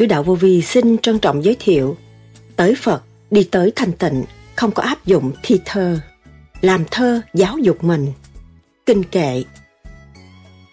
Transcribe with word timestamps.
Sứ 0.00 0.06
đạo 0.06 0.22
vô 0.22 0.34
vi 0.34 0.62
xin 0.62 0.98
trân 0.98 1.18
trọng 1.18 1.44
giới 1.44 1.56
thiệu 1.60 1.96
Tới 2.56 2.74
Phật, 2.74 3.02
đi 3.30 3.48
tới 3.50 3.72
thanh 3.76 3.92
tịnh, 3.92 4.24
không 4.56 4.70
có 4.70 4.82
áp 4.82 5.06
dụng 5.06 5.32
thi 5.42 5.60
thơ 5.64 5.98
Làm 6.60 6.84
thơ 6.90 7.20
giáo 7.34 7.58
dục 7.58 7.84
mình 7.84 8.12
Kinh 8.86 9.04
kệ 9.04 9.42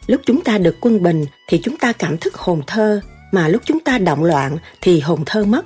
Lúc 0.07 0.21
chúng 0.25 0.41
ta 0.41 0.57
được 0.57 0.75
quân 0.81 1.03
bình 1.03 1.25
thì 1.49 1.59
chúng 1.63 1.77
ta 1.77 1.91
cảm 1.91 2.17
thức 2.17 2.35
hồn 2.35 2.61
thơ 2.67 3.01
Mà 3.31 3.47
lúc 3.47 3.61
chúng 3.65 3.79
ta 3.79 3.97
động 3.97 4.23
loạn 4.23 4.57
thì 4.81 4.99
hồn 4.99 5.23
thơ 5.25 5.45
mất 5.45 5.65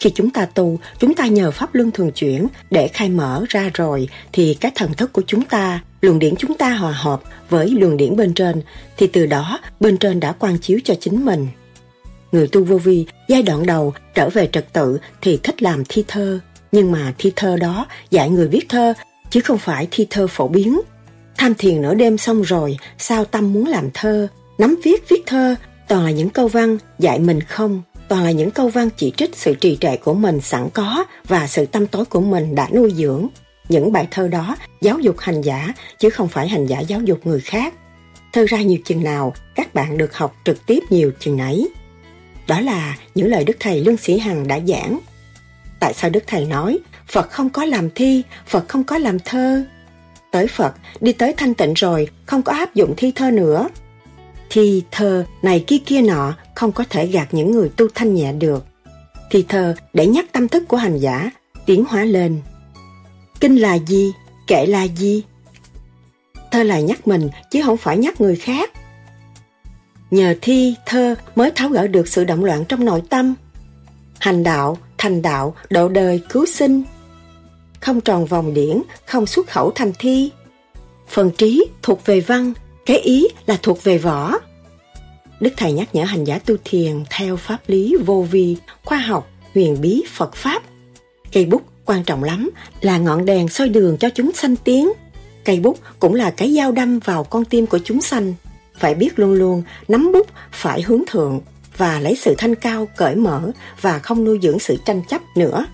khi 0.00 0.10
chúng 0.14 0.30
ta 0.30 0.46
tu, 0.46 0.78
chúng 0.98 1.14
ta 1.14 1.26
nhờ 1.26 1.50
pháp 1.50 1.74
luân 1.74 1.90
thường 1.90 2.10
chuyển 2.12 2.46
để 2.70 2.88
khai 2.88 3.08
mở 3.08 3.44
ra 3.48 3.70
rồi 3.74 4.08
thì 4.32 4.54
cái 4.54 4.72
thần 4.74 4.94
thức 4.94 5.12
của 5.12 5.22
chúng 5.26 5.44
ta, 5.44 5.80
luồng 6.00 6.18
điển 6.18 6.36
chúng 6.36 6.58
ta 6.58 6.70
hòa 6.70 6.92
hợp 6.92 7.22
với 7.48 7.70
luồng 7.70 7.96
điển 7.96 8.16
bên 8.16 8.34
trên 8.34 8.62
thì 8.96 9.06
từ 9.06 9.26
đó 9.26 9.60
bên 9.80 9.96
trên 9.96 10.20
đã 10.20 10.32
quan 10.32 10.58
chiếu 10.58 10.78
cho 10.84 10.94
chính 11.00 11.24
mình. 11.24 11.48
Người 12.32 12.48
tu 12.48 12.64
vô 12.64 12.78
vi 12.78 13.06
giai 13.28 13.42
đoạn 13.42 13.66
đầu 13.66 13.94
trở 14.14 14.28
về 14.28 14.48
trật 14.52 14.72
tự 14.72 14.98
thì 15.20 15.40
thích 15.42 15.62
làm 15.62 15.82
thi 15.88 16.04
thơ, 16.08 16.40
nhưng 16.72 16.92
mà 16.92 17.14
thi 17.18 17.32
thơ 17.36 17.56
đó 17.56 17.86
dạy 18.10 18.30
người 18.30 18.48
viết 18.48 18.68
thơ 18.68 18.94
chứ 19.30 19.40
không 19.40 19.58
phải 19.58 19.88
thi 19.90 20.06
thơ 20.10 20.26
phổ 20.26 20.48
biến. 20.48 20.80
Tham 21.38 21.54
thiền 21.54 21.82
nửa 21.82 21.94
đêm 21.94 22.18
xong 22.18 22.42
rồi, 22.42 22.78
sao 22.98 23.24
tâm 23.24 23.52
muốn 23.52 23.66
làm 23.66 23.88
thơ, 23.94 24.28
nắm 24.58 24.76
viết 24.84 25.08
viết 25.08 25.22
thơ, 25.26 25.54
toàn 25.88 26.04
là 26.04 26.10
những 26.10 26.30
câu 26.30 26.48
văn 26.48 26.78
dạy 26.98 27.18
mình 27.18 27.40
không 27.40 27.82
toàn 28.10 28.24
là 28.24 28.30
những 28.30 28.50
câu 28.50 28.68
văn 28.68 28.88
chỉ 28.96 29.12
trích 29.16 29.36
sự 29.36 29.54
trì 29.54 29.76
trệ 29.80 29.96
của 29.96 30.14
mình 30.14 30.40
sẵn 30.40 30.68
có 30.74 31.04
và 31.28 31.46
sự 31.46 31.66
tâm 31.66 31.86
tối 31.86 32.04
của 32.04 32.20
mình 32.20 32.54
đã 32.54 32.68
nuôi 32.74 32.92
dưỡng. 32.96 33.26
Những 33.68 33.92
bài 33.92 34.08
thơ 34.10 34.28
đó 34.28 34.56
giáo 34.80 34.98
dục 34.98 35.18
hành 35.18 35.42
giả 35.42 35.74
chứ 35.98 36.10
không 36.10 36.28
phải 36.28 36.48
hành 36.48 36.66
giả 36.66 36.80
giáo 36.80 37.00
dục 37.00 37.26
người 37.26 37.40
khác. 37.40 37.74
Thơ 38.32 38.46
ra 38.48 38.62
nhiều 38.62 38.78
chừng 38.84 39.04
nào, 39.04 39.34
các 39.54 39.74
bạn 39.74 39.98
được 39.98 40.14
học 40.14 40.36
trực 40.44 40.66
tiếp 40.66 40.80
nhiều 40.90 41.12
chừng 41.20 41.36
nấy. 41.36 41.68
Đó 42.50 42.60
là 42.60 42.96
những 43.14 43.28
lời 43.28 43.44
Đức 43.44 43.56
Thầy 43.60 43.80
Lương 43.80 43.96
Sĩ 43.96 44.18
Hằng 44.18 44.48
đã 44.48 44.60
giảng. 44.66 44.98
Tại 45.80 45.94
sao 45.94 46.10
Đức 46.10 46.24
Thầy 46.26 46.44
nói 46.44 46.78
Phật 47.08 47.30
không 47.30 47.50
có 47.50 47.64
làm 47.64 47.90
thi, 47.90 48.22
Phật 48.46 48.68
không 48.68 48.84
có 48.84 48.98
làm 48.98 49.18
thơ? 49.18 49.64
Tới 50.30 50.46
Phật, 50.46 50.74
đi 51.00 51.12
tới 51.12 51.34
thanh 51.36 51.54
tịnh 51.54 51.74
rồi, 51.74 52.08
không 52.26 52.42
có 52.42 52.52
áp 52.52 52.74
dụng 52.74 52.94
thi 52.96 53.12
thơ 53.14 53.30
nữa 53.30 53.68
Thi 54.50 54.82
thơ 54.90 55.24
này 55.42 55.64
kia 55.66 55.78
kia 55.86 56.02
nọ 56.02 56.34
không 56.54 56.72
có 56.72 56.84
thể 56.90 57.06
gạt 57.06 57.28
những 57.34 57.50
người 57.50 57.68
tu 57.68 57.86
thanh 57.94 58.14
nhẹ 58.14 58.32
được. 58.32 58.66
Thi 59.30 59.44
thơ 59.48 59.74
để 59.92 60.06
nhắc 60.06 60.26
tâm 60.32 60.48
thức 60.48 60.68
của 60.68 60.76
hành 60.76 60.98
giả, 60.98 61.30
tiến 61.66 61.84
hóa 61.88 62.04
lên. 62.04 62.40
Kinh 63.40 63.56
là 63.56 63.74
gì? 63.74 64.12
Kệ 64.46 64.66
là 64.66 64.82
gì? 64.82 65.22
Thơ 66.50 66.62
là 66.62 66.80
nhắc 66.80 67.08
mình 67.08 67.28
chứ 67.50 67.62
không 67.62 67.76
phải 67.76 67.98
nhắc 67.98 68.20
người 68.20 68.36
khác. 68.36 68.70
Nhờ 70.10 70.34
thi, 70.42 70.74
thơ 70.86 71.14
mới 71.36 71.50
tháo 71.50 71.68
gỡ 71.68 71.86
được 71.86 72.08
sự 72.08 72.24
động 72.24 72.44
loạn 72.44 72.64
trong 72.68 72.84
nội 72.84 73.02
tâm. 73.10 73.34
Hành 74.18 74.42
đạo, 74.42 74.78
thành 74.98 75.22
đạo, 75.22 75.54
độ 75.70 75.88
đời, 75.88 76.20
cứu 76.28 76.46
sinh. 76.46 76.82
Không 77.80 78.00
tròn 78.00 78.26
vòng 78.26 78.54
điển, 78.54 78.82
không 79.06 79.26
xuất 79.26 79.48
khẩu 79.48 79.70
thành 79.70 79.92
thi. 79.98 80.30
Phần 81.08 81.30
trí 81.30 81.64
thuộc 81.82 82.06
về 82.06 82.20
văn, 82.20 82.52
cái 82.86 82.98
ý 82.98 83.28
là 83.46 83.58
thuộc 83.62 83.84
về 83.84 83.98
võ. 83.98 84.32
Đức 85.40 85.50
Thầy 85.56 85.72
nhắc 85.72 85.94
nhở 85.94 86.04
hành 86.04 86.24
giả 86.24 86.38
tu 86.38 86.56
thiền 86.64 87.04
theo 87.10 87.36
pháp 87.36 87.58
lý 87.66 87.96
vô 88.06 88.26
vi, 88.30 88.56
khoa 88.84 88.98
học, 88.98 89.30
huyền 89.54 89.80
bí 89.80 90.02
Phật 90.12 90.34
Pháp. 90.34 90.62
Cây 91.32 91.44
bút 91.44 91.62
quan 91.84 92.04
trọng 92.04 92.24
lắm 92.24 92.50
là 92.80 92.98
ngọn 92.98 93.24
đèn 93.24 93.48
soi 93.48 93.68
đường 93.68 93.96
cho 93.96 94.08
chúng 94.14 94.32
sanh 94.32 94.56
tiến. 94.56 94.92
Cây 95.44 95.60
bút 95.60 95.78
cũng 95.98 96.14
là 96.14 96.30
cái 96.30 96.54
dao 96.54 96.72
đâm 96.72 96.98
vào 96.98 97.24
con 97.24 97.44
tim 97.44 97.66
của 97.66 97.78
chúng 97.84 98.00
sanh. 98.00 98.34
Phải 98.80 98.94
biết 98.94 99.18
luôn 99.18 99.32
luôn 99.32 99.62
nắm 99.88 100.12
bút 100.12 100.26
phải 100.52 100.82
hướng 100.82 101.02
thượng 101.06 101.40
và 101.76 102.00
lấy 102.00 102.16
sự 102.16 102.34
thanh 102.38 102.54
cao 102.54 102.88
cởi 102.96 103.14
mở 103.14 103.50
và 103.80 103.98
không 103.98 104.24
nuôi 104.24 104.38
dưỡng 104.42 104.58
sự 104.58 104.76
tranh 104.84 105.02
chấp 105.08 105.20
nữa. 105.36 105.66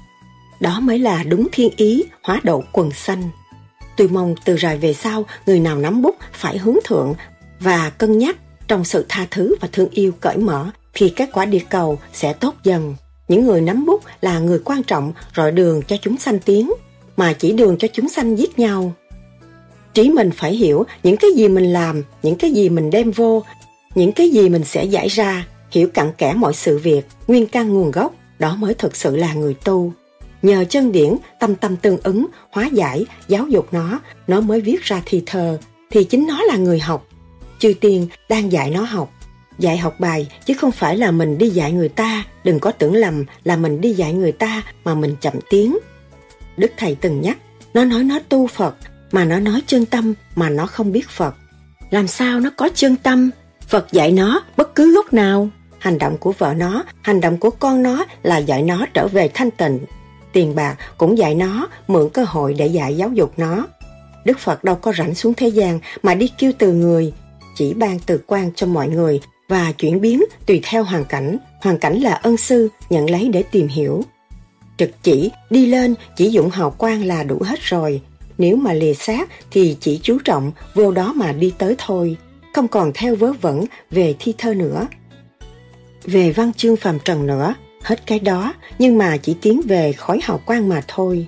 Đó 0.61 0.81
mới 0.81 0.99
là 0.99 1.22
đúng 1.22 1.49
thiên 1.53 1.71
ý 1.77 2.05
hóa 2.22 2.41
độ 2.45 2.62
quần 2.72 2.91
xanh 2.91 3.31
Tôi 3.97 4.09
mong 4.09 4.34
từ 4.45 4.56
rồi 4.56 4.77
về 4.77 4.95
sau, 4.95 5.27
người 5.47 5.61
nào 5.61 5.77
nắm 5.77 6.03
bút 6.03 6.16
phải 6.33 6.59
hướng 6.59 6.77
thượng 6.84 7.15
và 7.61 7.91
cân 7.91 8.19
nhắc 8.19 8.37
trong 8.69 8.84
sự 8.84 9.06
tha 9.09 9.27
thứ 9.31 9.55
và 9.61 9.69
thương 9.72 9.89
yêu 9.91 10.12
cởi 10.21 10.37
mở 10.37 10.71
thì 10.95 11.09
các 11.09 11.28
quả 11.33 11.45
địa 11.45 11.62
cầu 11.71 11.99
sẽ 12.12 12.33
tốt 12.33 12.55
dần. 12.65 12.95
Những 13.28 13.47
người 13.47 13.61
nắm 13.61 13.87
bút 13.87 14.03
là 14.21 14.39
người 14.39 14.59
quan 14.65 14.83
trọng 14.83 15.12
rọi 15.37 15.53
đường 15.53 15.83
cho 15.83 15.97
chúng 16.00 16.19
sanh 16.19 16.39
tiến, 16.39 16.72
mà 17.16 17.33
chỉ 17.33 17.53
đường 17.53 17.77
cho 17.78 17.89
chúng 17.93 18.09
sanh 18.09 18.39
giết 18.39 18.59
nhau. 18.59 18.93
Trí 19.97 20.11
mình 20.11 20.31
phải 20.31 20.53
hiểu 20.55 20.84
những 21.03 21.17
cái 21.17 21.31
gì 21.37 21.49
mình 21.49 21.73
làm, 21.73 22.03
những 22.23 22.37
cái 22.37 22.51
gì 22.51 22.69
mình 22.69 22.91
đem 22.91 23.11
vô, 23.11 23.43
những 23.95 24.12
cái 24.12 24.31
gì 24.31 24.49
mình 24.49 24.65
sẽ 24.65 24.84
giải 24.84 25.09
ra, 25.09 25.47
hiểu 25.71 25.89
cặn 25.95 26.12
kẽ 26.19 26.34
mọi 26.37 26.55
sự 26.55 26.79
việc, 26.79 27.07
nguyên 27.27 27.47
căn 27.47 27.73
nguồn 27.73 27.91
gốc, 27.91 28.15
đó 28.39 28.57
mới 28.57 28.75
thực 28.75 28.97
sự 28.97 29.17
là 29.17 29.34
người 29.34 29.55
tu. 29.55 29.93
Nhờ 30.43 30.65
chân 30.65 30.93
điển, 30.93 31.17
tâm 31.41 31.55
tâm 31.55 31.77
tương 31.77 31.99
ứng, 32.03 32.27
hóa 32.51 32.69
giải, 32.73 33.07
giáo 33.29 33.47
dục 33.47 33.69
nó, 33.73 34.01
nó 34.27 34.41
mới 34.41 34.61
viết 34.61 34.83
ra 34.83 35.03
thi 35.07 35.23
thơ, 35.27 35.59
thì 35.91 36.05
chính 36.05 36.27
nó 36.27 36.43
là 36.43 36.57
người 36.57 36.81
học. 36.81 37.07
Chư 37.59 37.75
tiên 37.81 38.09
đang 38.28 38.53
dạy 38.53 38.71
nó 38.71 38.83
học. 38.83 39.13
Dạy 39.59 39.77
học 39.77 40.01
bài 40.01 40.28
chứ 40.47 40.55
không 40.55 40.73
phải 40.73 40.97
là 40.97 41.11
mình 41.11 41.39
đi 41.39 41.49
dạy 41.49 41.73
người 41.73 41.89
ta, 41.89 42.25
đừng 42.45 42.59
có 42.59 42.71
tưởng 42.71 42.95
lầm 42.95 43.25
là 43.45 43.57
mình 43.57 43.81
đi 43.81 43.93
dạy 43.93 44.13
người 44.13 44.33
ta 44.33 44.63
mà 44.84 44.95
mình 44.95 45.17
chậm 45.21 45.34
tiếng. 45.51 45.78
Đức 46.57 46.73
Thầy 46.77 46.95
từng 46.95 47.21
nhắc, 47.21 47.39
nó 47.75 47.84
nói 47.84 48.05
nó 48.05 48.19
tu 48.28 48.47
Phật, 48.47 48.77
mà 49.12 49.25
nó 49.25 49.39
nói 49.39 49.62
chân 49.67 49.87
tâm 49.87 50.15
mà 50.34 50.50
nó 50.50 50.67
không 50.67 50.93
biết 50.93 51.09
Phật. 51.09 51.34
Làm 51.91 52.06
sao 52.06 52.41
nó 52.41 52.50
có 52.56 52.69
chân 52.75 52.97
tâm? 52.97 53.31
Phật 53.69 53.93
dạy 53.93 54.12
nó 54.12 54.43
bất 54.56 54.75
cứ 54.75 54.87
lúc 54.87 55.12
nào. 55.12 55.49
Hành 55.78 55.99
động 55.99 56.17
của 56.19 56.33
vợ 56.39 56.55
nó, 56.56 56.84
hành 57.03 57.21
động 57.21 57.39
của 57.39 57.50
con 57.50 57.83
nó 57.83 58.05
là 58.22 58.39
dạy 58.39 58.62
nó 58.62 58.87
trở 58.95 59.09
về 59.09 59.31
thanh 59.34 59.50
tịnh, 59.50 59.78
tiền 60.33 60.55
bạc 60.55 60.77
cũng 60.99 61.19
dạy 61.19 61.34
nó, 61.34 61.69
mượn 61.89 62.09
cơ 62.09 62.25
hội 62.25 62.55
để 62.55 62.66
dạy 62.66 62.97
giáo 62.97 63.11
dục 63.12 63.33
nó. 63.37 63.66
Đức 64.25 64.39
Phật 64.39 64.65
đâu 64.65 64.75
có 64.75 64.93
rảnh 64.99 65.15
xuống 65.15 65.34
thế 65.34 65.49
gian 65.49 65.81
mà 66.03 66.15
đi 66.15 66.28
kêu 66.39 66.53
từ 66.59 66.72
người, 66.72 67.12
chỉ 67.56 67.75
ban 67.75 67.99
từ 67.99 68.21
quan 68.27 68.50
cho 68.56 68.66
mọi 68.66 68.89
người 68.89 69.21
và 69.49 69.72
chuyển 69.72 70.00
biến 70.00 70.25
tùy 70.47 70.61
theo 70.65 70.84
hoàn 70.84 71.05
cảnh. 71.05 71.37
Hoàn 71.62 71.78
cảnh 71.78 72.00
là 72.00 72.15
ân 72.15 72.37
sư, 72.37 72.69
nhận 72.91 73.11
lấy 73.11 73.28
để 73.28 73.43
tìm 73.43 73.69
hiểu. 73.69 74.03
Trực 74.77 74.91
chỉ, 75.03 75.31
đi 75.50 75.66
lên, 75.66 75.95
chỉ 76.16 76.31
dụng 76.31 76.50
hào 76.50 76.71
quang 76.71 77.05
là 77.05 77.22
đủ 77.22 77.43
hết 77.45 77.61
rồi. 77.61 78.03
Nếu 78.38 78.56
mà 78.56 78.72
lìa 78.72 78.94
sát 78.94 79.28
thì 79.50 79.76
chỉ 79.80 80.00
chú 80.02 80.19
trọng 80.24 80.52
vô 80.74 80.91
đó 80.91 81.12
mà 81.12 81.32
đi 81.32 81.54
tới 81.58 81.74
thôi, 81.78 82.16
không 82.54 82.69
còn 82.69 82.92
theo 82.94 83.16
vớ 83.16 83.32
vẩn 83.32 83.64
về 83.91 84.14
thi 84.19 84.34
thơ 84.38 84.54
nữa. 84.54 84.86
Về 86.04 86.32
văn 86.32 86.52
chương 86.56 86.76
phàm 86.76 86.98
trần 87.04 87.26
nữa, 87.26 87.54
hết 87.82 88.06
cái 88.06 88.19
đó 88.19 88.54
nhưng 88.78 88.98
mà 88.98 89.16
chỉ 89.16 89.36
tiến 89.42 89.60
về 89.64 89.92
khói 89.92 90.20
hào 90.22 90.38
quang 90.38 90.69
mà 90.69 90.82
thôi. 90.88 91.26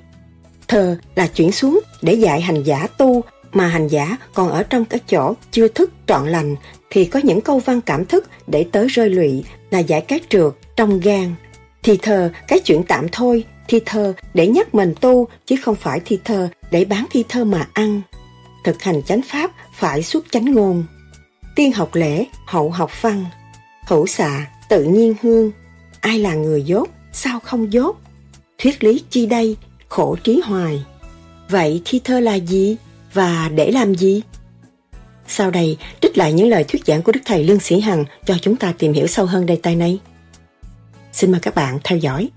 Thơ 0.69 0.99
là 1.15 1.27
chuyển 1.27 1.53
xuống 1.53 1.81
để 2.03 2.15
dạy 2.15 2.41
hành 2.41 2.63
giả 2.63 2.87
tu 2.99 3.25
mà 3.53 3.67
hành 3.67 3.89
giả 3.89 4.17
còn 4.35 4.49
ở 4.49 4.63
trong 4.63 4.85
cái 4.85 5.01
chỗ 5.07 5.35
chưa 5.51 5.69
thức 5.69 5.91
trọn 6.07 6.29
lành 6.29 6.57
thì 6.91 7.05
có 7.05 7.21
những 7.25 7.41
câu 7.41 7.59
văn 7.59 7.81
cảm 7.81 8.05
thức 8.05 8.29
để 8.47 8.67
tới 8.73 8.87
rơi 8.87 9.11
lụy 9.11 9.45
là 9.71 9.79
giải 9.79 10.01
cái 10.01 10.21
trượt 10.29 10.53
trong 10.77 11.01
gan. 11.01 11.35
Thì 11.83 11.97
thờ 11.97 12.31
cái 12.49 12.59
chuyện 12.59 12.83
tạm 12.89 13.07
thôi, 13.13 13.45
thi 13.69 13.81
thơ 13.87 14.15
để 14.35 14.47
nhắc 14.47 14.75
mình 14.75 14.95
tu 15.01 15.29
chứ 15.47 15.57
không 15.63 15.77
phải 15.77 16.01
thi 16.05 16.19
thơ 16.25 16.49
để 16.71 16.85
bán 16.85 17.07
thi 17.11 17.25
thơ 17.29 17.45
mà 17.45 17.69
ăn. 17.73 18.01
Thực 18.65 18.83
hành 18.83 19.03
chánh 19.03 19.21
pháp 19.23 19.51
phải 19.75 20.03
xuất 20.03 20.25
chánh 20.31 20.55
ngôn. 20.55 20.85
Tiên 21.57 21.73
học 21.73 21.95
lễ, 21.95 22.25
hậu 22.47 22.71
học 22.71 22.91
văn. 23.03 23.25
Hữu 23.87 24.07
xạ, 24.07 24.47
tự 24.69 24.85
nhiên 24.85 25.15
hương, 25.23 25.51
ai 26.01 26.19
là 26.19 26.35
người 26.35 26.63
dốt, 26.63 26.89
sao 27.13 27.41
không 27.41 27.73
dốt? 27.73 27.97
Thuyết 28.59 28.85
lý 28.85 29.03
chi 29.11 29.27
đây, 29.27 29.57
khổ 29.89 30.17
trí 30.25 30.41
hoài. 30.45 30.85
Vậy 31.49 31.83
thi 31.85 32.01
thơ 32.05 32.21
là 32.21 32.35
gì 32.35 32.77
và 33.13 33.51
để 33.55 33.71
làm 33.71 33.95
gì? 33.95 34.23
Sau 35.29 35.51
đây, 35.51 35.79
trích 36.01 36.19
lại 36.19 36.33
những 36.33 36.49
lời 36.49 36.65
thuyết 36.65 36.85
giảng 36.87 37.03
của 37.03 37.13
Đức 37.13 37.21
Thầy 37.25 37.45
Lương 37.45 37.61
Sĩ 37.61 37.81
Hằng 37.81 38.05
cho 38.27 38.35
chúng 38.43 38.57
ta 38.57 38.75
tìm 38.79 38.93
hiểu 38.93 39.07
sâu 39.07 39.27
hơn 39.27 39.47
đề 39.47 39.57
tài 39.63 39.77
này. 39.77 39.99
Xin 41.13 41.33
mời 41.33 41.41
các 41.41 41.55
bạn 41.55 41.79
theo 41.85 41.99
dõi. 41.99 42.29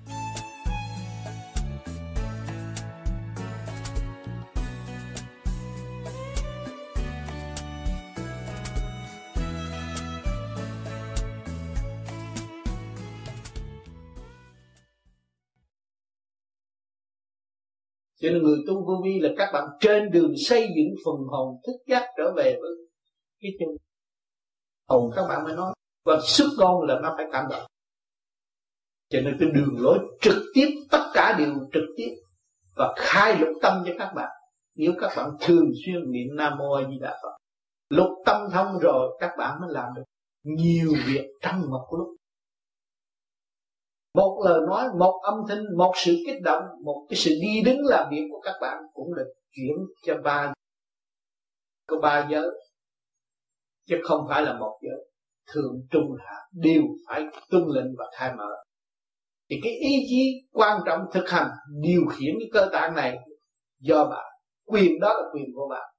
Cho 18.22 18.30
nên 18.30 18.44
người 18.44 18.58
tu 18.68 18.86
vô 18.86 19.02
vi 19.04 19.20
là 19.20 19.30
các 19.38 19.50
bạn 19.54 19.64
trên 19.80 20.12
đường 20.12 20.34
xây 20.38 20.62
dựng 20.62 20.96
phần 21.06 21.16
hồn 21.32 21.56
thức 21.68 21.74
giác 21.88 22.08
trở 22.18 22.34
về 22.36 22.58
với 22.62 22.72
cái 23.42 23.52
chân. 23.60 23.70
Hồn 24.88 25.12
các 25.16 25.28
bạn 25.30 25.44
mới 25.44 25.56
nói, 25.56 25.74
và 26.06 26.20
sức 26.24 26.50
con 26.58 26.82
là 26.82 27.00
nó 27.04 27.14
phải 27.18 27.26
cảm 27.32 27.46
động. 27.50 27.64
Cho 29.10 29.20
nên 29.22 29.38
cái 29.40 29.50
đường 29.54 29.76
lối 29.80 30.00
trực 30.22 30.44
tiếp, 30.54 30.68
tất 30.92 31.12
cả 31.14 31.36
đều 31.40 31.54
trực 31.74 31.84
tiếp 31.98 32.16
và 32.76 32.94
khai 32.98 33.40
lục 33.40 33.50
tâm 33.62 33.84
cho 33.86 33.92
các 34.00 34.14
bạn. 34.16 34.30
Nếu 34.76 34.92
các 35.00 35.14
bạn 35.18 35.30
thường 35.42 35.72
xuyên 35.86 36.12
niệm 36.12 36.36
nam 36.36 36.58
mô 36.58 36.74
a 36.74 36.84
di 36.90 37.00
đà 37.02 37.20
phật, 37.24 37.38
lục 37.90 38.10
tâm 38.26 38.42
thông 38.52 38.80
rồi, 38.80 39.18
các 39.20 39.32
bạn 39.38 39.62
mới 39.62 39.70
làm 39.74 39.88
được 39.96 40.04
nhiều 40.44 40.94
việc 41.08 41.28
trong 41.42 41.62
một 41.70 41.88
lúc 41.98 42.08
một 44.14 44.44
lời 44.46 44.60
nói, 44.68 44.86
một 45.00 45.22
âm 45.24 45.36
thanh, 45.50 45.64
một 45.78 45.94
sự 45.96 46.18
kích 46.26 46.42
động, 46.44 46.64
một 46.84 47.06
cái 47.10 47.18
sự 47.18 47.32
đi 47.42 47.62
đứng 47.66 47.80
làm 47.86 48.08
việc 48.12 48.28
của 48.32 48.40
các 48.40 48.54
bạn 48.62 48.84
cũng 48.94 49.16
được 49.16 49.34
chuyển 49.52 49.76
cho 50.06 50.18
ba 50.24 50.54
có 51.88 51.98
ba 52.02 52.28
giới. 52.32 52.50
Chứ 53.88 53.96
không 54.04 54.26
phải 54.30 54.42
là 54.42 54.60
một 54.60 54.80
giới. 54.82 55.08
Thượng 55.54 55.74
trung 55.92 56.16
hạ 56.20 56.36
đều 56.52 56.82
phải 57.08 57.26
tuân 57.50 57.64
lệnh 57.68 57.96
và 57.98 58.06
khai 58.18 58.32
mở. 58.38 58.50
Thì 59.50 59.60
cái 59.64 59.72
ý 59.72 60.06
chí 60.10 60.48
quan 60.52 60.82
trọng 60.86 61.02
thực 61.14 61.30
hành 61.30 61.50
điều 61.82 62.02
khiển 62.10 62.36
cái 62.40 62.50
cơ 62.54 62.70
tạng 62.72 62.96
này 62.96 63.18
do 63.80 64.06
bạn 64.06 64.32
quyền 64.66 65.00
đó 65.00 65.14
là 65.14 65.30
quyền 65.34 65.46
của 65.56 65.68
bạn 65.70 65.92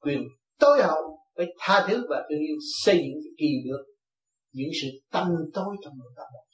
quyền 0.00 0.22
tối 0.58 0.82
hậu 0.82 1.18
phải 1.36 1.46
tha 1.58 1.86
thứ 1.88 2.06
và 2.08 2.16
thương 2.16 2.38
yêu 2.38 2.56
xây 2.84 2.96
dựng 2.96 3.20
cái 3.24 3.32
kỳ 3.38 3.48
được. 3.64 3.84
Những 4.52 4.68
sự 4.82 4.88
tâm 5.12 5.28
tối 5.54 5.76
trong 5.84 5.92
nội 5.98 6.12
tâm 6.16 6.26
bạn 6.34 6.45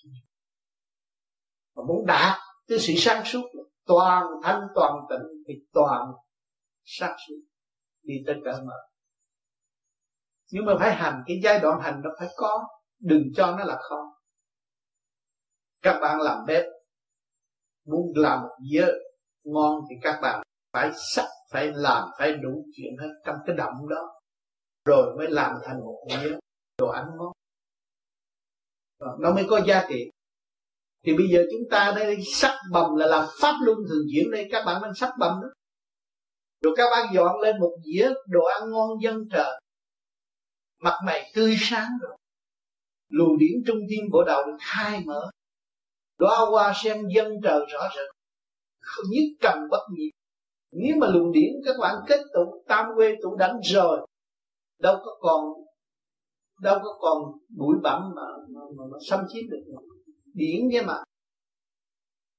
mà 1.75 1.83
muốn 1.89 2.07
đạt 2.07 2.39
cái 2.67 2.79
sự 2.79 2.93
sáng 2.97 3.25
suốt, 3.25 3.43
toàn 3.87 4.27
thanh 4.43 4.61
toàn 4.75 4.93
tịnh 5.11 5.43
thì 5.49 5.55
toàn 5.73 6.13
sáng 6.85 7.17
suốt 7.29 7.35
đi 8.03 8.15
tới 8.27 8.37
cỡ 8.45 8.53
mở. 8.67 8.77
Nhưng 10.51 10.65
mà 10.65 10.73
phải 10.79 10.95
hành, 10.95 11.23
cái 11.27 11.41
giai 11.45 11.61
đoạn 11.61 11.81
hành 11.81 12.01
nó 12.05 12.11
phải 12.19 12.29
có, 12.37 12.69
đừng 13.01 13.23
cho 13.37 13.57
nó 13.57 13.65
là 13.65 13.79
không 13.83 14.07
các 15.83 15.99
bạn 16.01 16.21
làm 16.21 16.39
bếp, 16.47 16.65
muốn 17.87 18.13
làm 18.15 18.43
một 18.43 18.57
dĩa 18.71 18.87
ngon 19.45 19.81
thì 19.91 19.97
các 20.03 20.19
bạn 20.23 20.43
phải 20.73 20.91
sắc 21.15 21.27
phải 21.51 21.73
làm, 21.75 22.09
phải 22.19 22.33
đủ 22.37 22.65
chuyện 22.77 22.97
hết 23.01 23.09
trong 23.25 23.37
cái 23.47 23.57
động 23.57 23.89
đó. 23.89 24.21
Rồi 24.85 25.17
mới 25.17 25.31
làm 25.31 25.57
thành 25.65 25.81
một 25.81 26.07
dĩa 26.11 26.37
đồ 26.79 26.89
ăn 26.89 27.05
ngon. 27.17 27.33
Nó 29.19 29.35
mới 29.35 29.47
có 29.51 29.61
giá 29.67 29.87
trị 29.89 30.11
thì 31.04 31.16
bây 31.16 31.26
giờ 31.32 31.44
chúng 31.52 31.70
ta 31.70 31.93
đây 31.96 32.16
sắc 32.26 32.58
bầm 32.72 32.96
là 32.96 33.06
làm 33.06 33.28
pháp 33.40 33.54
luân 33.62 33.78
thường 33.88 34.06
chuyển 34.12 34.31
đây 34.31 34.49
các 34.50 34.62
bạn 34.66 34.82
đang 34.82 34.94
sắc 34.94 35.12
bầm 35.19 35.40
đó. 35.43 35.49
Rồi 36.62 36.75
các 36.76 36.90
bạn 36.90 37.14
dọn 37.14 37.40
lên 37.40 37.60
một 37.60 37.76
dĩa 37.84 38.10
đồ 38.26 38.44
ăn 38.44 38.70
ngon 38.70 38.90
dân 39.02 39.28
trời 39.31 39.60
mặt 40.81 40.99
mày 41.06 41.32
tươi 41.34 41.56
sáng 41.58 41.90
rồi. 42.00 42.16
Luồng 43.08 43.38
điển 43.38 43.62
trung 43.66 43.78
tim 43.88 44.04
bộ 44.12 44.25
đầu 44.26 44.46
được 44.46 44.56
khai 44.60 45.02
mở. 45.06 45.31
Đóa 46.19 46.37
hoa 46.50 46.72
xem 46.84 46.96
dân 47.14 47.32
trời 47.43 47.60
rõ 47.72 47.88
rệt. 47.96 48.06
Không 48.81 49.04
nhất 49.10 49.25
trần 49.40 49.58
bất 49.70 49.82
nhiệt 49.90 50.12
nếu 50.72 50.96
mà 51.00 51.06
luồng 51.06 51.32
điển 51.32 51.52
các 51.64 51.76
bạn 51.81 51.94
kết 52.06 52.20
tụ 52.34 52.62
tam 52.69 52.87
quê 52.96 53.16
tụ 53.22 53.37
đánh 53.37 53.60
rồi 53.62 54.06
đâu 54.78 54.96
có 55.04 55.16
còn 55.20 55.44
đâu 56.60 56.78
có 56.82 56.99
còn 57.00 57.32
bụi 57.56 57.76
bặm 57.82 58.02
mà, 58.16 58.22
mà, 58.49 58.60
mà, 58.76 58.84
mà 58.90 58.99
xâm 59.08 59.20
chiếm 59.28 59.50
được 59.50 59.62
điển 60.34 60.69
với 60.73 60.84
mà. 60.84 60.94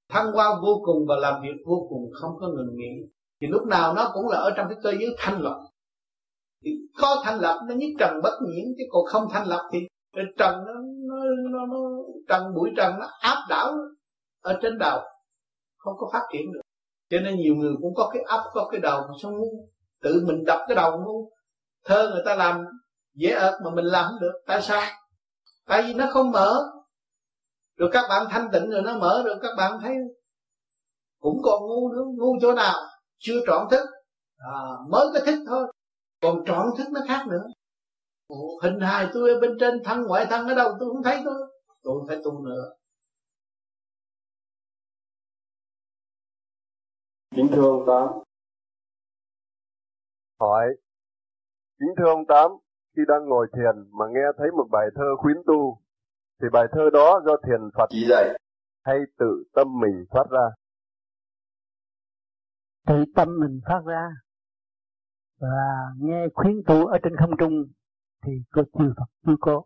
Thăng 0.10 0.32
hoa 0.32 0.60
vô 0.62 0.82
cùng 0.86 1.06
và 1.08 1.16
làm 1.16 1.42
việc 1.42 1.64
vô 1.66 1.88
cùng 1.90 2.12
không 2.14 2.32
có 2.40 2.48
ngừng 2.48 2.76
nghỉ. 2.76 3.10
Thì 3.42 3.48
lúc 3.48 3.68
nào 3.68 3.94
nó 3.94 4.12
cũng 4.14 4.28
là 4.28 4.38
ở 4.38 4.54
trong 4.58 4.68
cái 4.70 4.78
cơ 4.84 4.92
giới 4.92 5.16
thanh 5.18 5.42
lập 5.42 5.60
thì 6.64 6.72
có 7.02 7.22
thanh 7.24 7.40
lập 7.40 7.60
nó 7.68 7.76
nhất 7.76 7.90
trần 8.00 8.20
bất 8.24 8.40
nhiễm 8.42 8.66
chứ 8.78 8.84
còn 8.90 9.06
không 9.06 9.28
thanh 9.32 9.48
lập 9.48 9.70
thì 9.72 9.80
trần 10.38 10.56
nó, 10.66 10.74
nó, 11.08 11.16
nó, 11.52 11.66
nó 11.66 11.80
trần 12.28 12.44
bụi 12.56 12.70
trần 12.78 13.00
nó 13.00 13.08
áp 13.20 13.38
đảo 13.50 13.74
ở 14.42 14.60
trên 14.62 14.78
đầu. 14.78 15.00
Không 15.78 15.94
có 15.98 16.10
phát 16.14 16.22
triển 16.34 16.52
được. 16.54 16.62
Cho 17.10 17.18
nên 17.20 17.36
nhiều 17.36 17.56
người 17.56 17.74
cũng 17.82 17.94
có 17.96 18.10
cái 18.14 18.24
ấp 18.24 18.44
có 18.54 18.70
cái 18.72 18.82
đầu 18.82 19.02
mà 19.02 19.14
sao 19.22 19.32
ngu. 19.32 19.68
Tự 20.02 20.24
mình 20.28 20.44
đập 20.46 20.60
cái 20.68 20.76
đầu 20.76 20.98
ngu. 20.98 21.32
Thơ 21.86 22.10
người 22.14 22.24
ta 22.26 22.36
làm 22.36 22.66
dễ 23.16 23.32
ợt 23.32 23.54
mà 23.64 23.72
mình 23.76 23.86
làm 23.86 24.06
không 24.10 24.20
được. 24.22 24.34
Tại 24.48 24.62
sao? 24.62 24.82
Tại 25.68 25.82
vì 25.82 25.94
nó 25.94 26.06
không 26.12 26.32
mở 26.32 26.54
rồi 27.84 27.90
các 27.94 28.06
bạn 28.10 28.28
thanh 28.30 28.50
tịnh 28.54 28.70
rồi 28.70 28.82
nó 28.82 28.98
mở 29.00 29.24
rồi 29.26 29.36
các 29.42 29.52
bạn 29.58 29.80
thấy 29.82 29.96
cũng 31.20 31.38
còn 31.44 31.62
ngu 31.62 31.92
nữa. 31.94 32.04
Ngu 32.18 32.38
chỗ 32.42 32.54
nào? 32.54 32.74
Chưa 33.18 33.40
trọn 33.48 33.68
thức. 33.72 33.86
À, 34.38 34.60
mới 34.90 35.06
có 35.14 35.20
thức 35.26 35.44
thôi. 35.48 35.72
Còn 36.22 36.46
trọn 36.46 36.68
thức 36.78 36.88
nó 36.94 37.02
khác 37.08 37.26
nữa. 37.28 37.46
Ồ, 38.28 38.38
hình 38.64 38.80
hài 38.80 39.08
tôi 39.14 39.30
ở 39.30 39.40
bên 39.40 39.52
trên 39.60 39.84
thân 39.84 40.04
ngoại 40.08 40.26
thân 40.30 40.48
ở 40.48 40.56
đâu 40.56 40.72
tôi 40.80 40.90
không 40.94 41.04
thấy 41.04 41.22
tôi 41.26 41.36
tôi 41.84 42.04
phải 42.08 42.18
tu 42.24 42.46
nữa. 42.46 42.74
Kính 47.36 47.48
thưa 47.52 47.70
ông 47.70 47.84
tám. 47.88 48.24
Hỏi. 50.40 50.66
Kính 51.80 51.94
thưa 51.98 52.06
ông 52.08 52.26
tám 52.28 52.52
khi 52.96 53.02
đang 53.08 53.26
ngồi 53.26 53.48
thiền 53.54 53.90
mà 53.92 54.06
nghe 54.14 54.26
thấy 54.38 54.48
một 54.52 54.68
bài 54.72 54.88
thơ 54.96 55.06
khuyến 55.18 55.38
tu 55.48 55.83
thì 56.44 56.50
bài 56.52 56.68
thơ 56.72 56.90
đó 56.94 57.22
do 57.26 57.38
thiền 57.48 57.70
Phật 57.78 57.86
chỉ 57.90 58.06
dạy. 58.10 58.40
hay 58.84 58.98
tự 59.18 59.44
tâm 59.54 59.68
mình 59.82 60.06
phát 60.12 60.24
ra? 60.32 60.48
Tự 62.88 63.06
tâm 63.16 63.28
mình 63.40 63.60
phát 63.66 63.82
ra. 63.86 64.10
Và 65.40 65.48
nghe 66.00 66.28
khuyến 66.34 66.56
tu 66.68 66.86
ở 66.86 66.98
trên 67.04 67.16
không 67.16 67.38
trung 67.40 67.54
thì 68.26 68.32
có 68.52 68.64
chư 68.74 68.94
Phật 68.98 69.06
chiếu 69.26 69.36
cố 69.42 69.66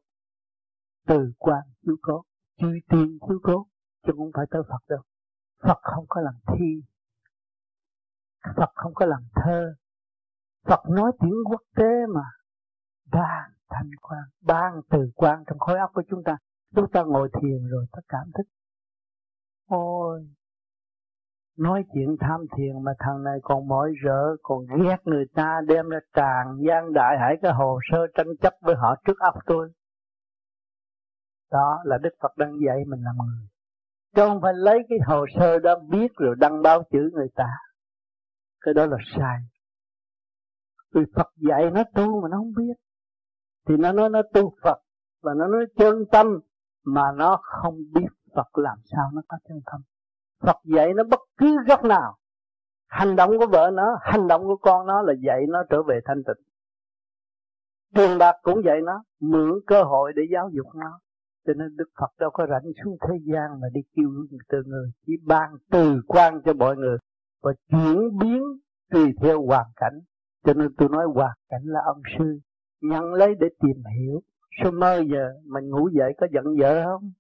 từ 1.08 1.32
quan 1.38 1.64
chiếu 1.86 1.96
cố 2.02 2.24
chư 2.58 2.68
tiên 2.90 3.18
chiếu 3.28 3.40
cố 3.44 3.68
chứ 4.08 4.14
không 4.18 4.32
phải 4.34 4.46
tới 4.52 4.62
Phật 4.70 4.84
đâu. 4.90 5.02
Phật 5.64 5.80
không 5.82 6.06
có 6.10 6.22
làm 6.22 6.34
thi. 6.48 6.82
Phật 8.56 8.72
không 8.74 8.94
có 8.94 9.06
làm 9.06 9.22
thơ. 9.36 9.74
Phật 10.66 10.90
nói 10.90 11.12
tiếng 11.20 11.44
quốc 11.50 11.62
tế 11.76 12.06
mà. 12.16 12.24
Ban 13.12 13.52
thanh 13.70 13.90
quan 14.02 14.24
ban 14.42 14.82
từ 14.90 15.12
quan 15.16 15.44
trong 15.48 15.60
khối 15.60 15.80
óc 15.80 15.92
của 15.94 16.04
chúng 16.10 16.24
ta 16.24 16.38
Chúng 16.76 16.92
ta 16.92 17.04
ngồi 17.04 17.30
thiền 17.42 17.68
rồi 17.68 17.86
ta 17.92 18.00
cảm 18.08 18.32
thức. 18.38 18.44
Ôi, 19.68 20.28
nói 21.58 21.84
chuyện 21.94 22.16
tham 22.20 22.46
thiền 22.58 22.84
mà 22.84 22.92
thằng 23.00 23.24
này 23.24 23.40
còn 23.44 23.68
mỏi 23.68 23.94
rỡ 24.04 24.36
còn 24.44 24.66
ghét 24.66 24.98
người 25.04 25.26
ta 25.34 25.62
đem 25.68 25.90
ra 25.90 26.00
tràn 26.14 26.58
gian 26.68 26.94
đại 26.94 27.18
hải 27.20 27.36
cái 27.42 27.54
hồ 27.54 27.80
sơ 27.92 28.08
tranh 28.16 28.38
chấp 28.42 28.54
với 28.62 28.76
họ 28.76 28.96
trước 29.06 29.20
óc 29.20 29.34
tôi. 29.46 29.72
Đó 31.52 31.80
là 31.86 31.98
đức 31.98 32.10
phật 32.22 32.38
đang 32.38 32.52
dạy 32.66 32.78
mình 32.88 33.04
làm 33.04 33.16
người. 33.18 33.48
Chứ 34.16 34.22
không 34.28 34.42
phải 34.42 34.54
lấy 34.54 34.80
cái 34.90 34.98
hồ 35.08 35.26
sơ 35.36 35.60
đó 35.60 35.80
biết 35.90 36.12
rồi 36.16 36.36
đăng 36.40 36.62
báo 36.62 36.84
chữ 36.92 37.10
người 37.14 37.30
ta. 37.36 37.50
Cái 38.62 38.74
đó 38.74 38.86
là 38.86 38.98
sai. 39.16 39.38
Vì 40.94 41.02
phật 41.16 41.28
dạy 41.36 41.72
nó 41.72 41.84
tu 41.96 42.22
mà 42.22 42.28
nó 42.30 42.38
không 42.38 42.54
biết. 42.58 42.74
Thì 43.68 43.78
nó 43.78 43.92
nói 43.92 44.10
nó 44.10 44.22
tu 44.34 44.54
phật 44.64 44.78
và 45.22 45.34
nó 45.34 45.48
nói 45.48 45.66
chân 45.78 45.96
tâm 46.12 46.40
mà 46.88 47.12
nó 47.16 47.40
không 47.42 47.76
biết 47.94 48.08
phật 48.36 48.58
làm 48.58 48.78
sao 48.92 49.12
nó 49.14 49.22
có 49.28 49.38
chân 49.48 49.62
tâm 49.72 49.82
Phật 50.42 50.58
dạy 50.64 50.94
nó 50.94 51.04
bất 51.04 51.20
cứ 51.38 51.58
góc 51.68 51.84
nào. 51.84 52.18
Hành 52.88 53.16
động 53.16 53.38
của 53.38 53.48
vợ 53.48 53.72
nó, 53.74 53.98
Hành 54.02 54.28
động 54.28 54.44
của 54.44 54.58
con 54.58 54.88
nó 54.88 55.02
là 55.02 55.14
dạy 55.26 55.42
nó 55.50 55.64
trở 55.70 55.84
về 55.84 56.00
thanh 56.06 56.24
tịnh. 56.24 56.44
Tiền 57.96 58.18
bạc 58.18 58.36
cũng 58.42 58.64
dạy 58.66 58.78
nó, 58.86 59.04
Mượn 59.20 59.52
cơ 59.68 59.84
hội 59.84 60.14
để 60.16 60.24
giáo 60.32 60.50
dục 60.54 60.68
nó. 60.76 61.00
Cho 61.48 61.54
nên 61.54 61.76
Đức 61.76 61.90
Phật 62.00 62.12
đâu 62.20 62.30
có 62.34 62.48
rảnh 62.50 62.72
xuống 62.84 62.98
thế 63.08 63.16
gian 63.24 63.62
Mà 63.62 63.68
đi 63.74 63.82
kêu 63.96 64.10
từ 64.50 64.64
người, 64.66 64.92
Chỉ 65.06 65.14
ban 65.26 65.50
từ 65.72 66.02
quan 66.08 66.42
cho 66.46 66.54
mọi 66.54 66.76
người 66.76 66.98
Và 67.44 67.54
chuyển 67.70 68.18
biến 68.20 68.44
tùy 68.92 69.14
theo 69.22 69.46
hoàn 69.46 69.66
cảnh. 69.76 70.00
Cho 70.46 70.54
nên 70.54 70.76
tôi 70.78 70.90
nói 70.90 71.06
hoàn 71.14 71.38
cảnh 71.50 71.62
là 71.64 71.80
ông 71.86 72.02
sư, 72.18 72.40
Nhận 72.82 73.14
lấy 73.14 73.36
để 73.40 73.48
tìm 73.60 73.84
hiểu. 74.00 74.22
Sao 74.64 74.72
mơ 74.72 75.04
giờ 75.12 75.30
mình 75.46 75.70
ngủ 75.70 75.90
dậy 75.94 76.14
có 76.18 76.28
giận 76.34 76.46
vợ 76.60 76.84
không? 76.86 77.12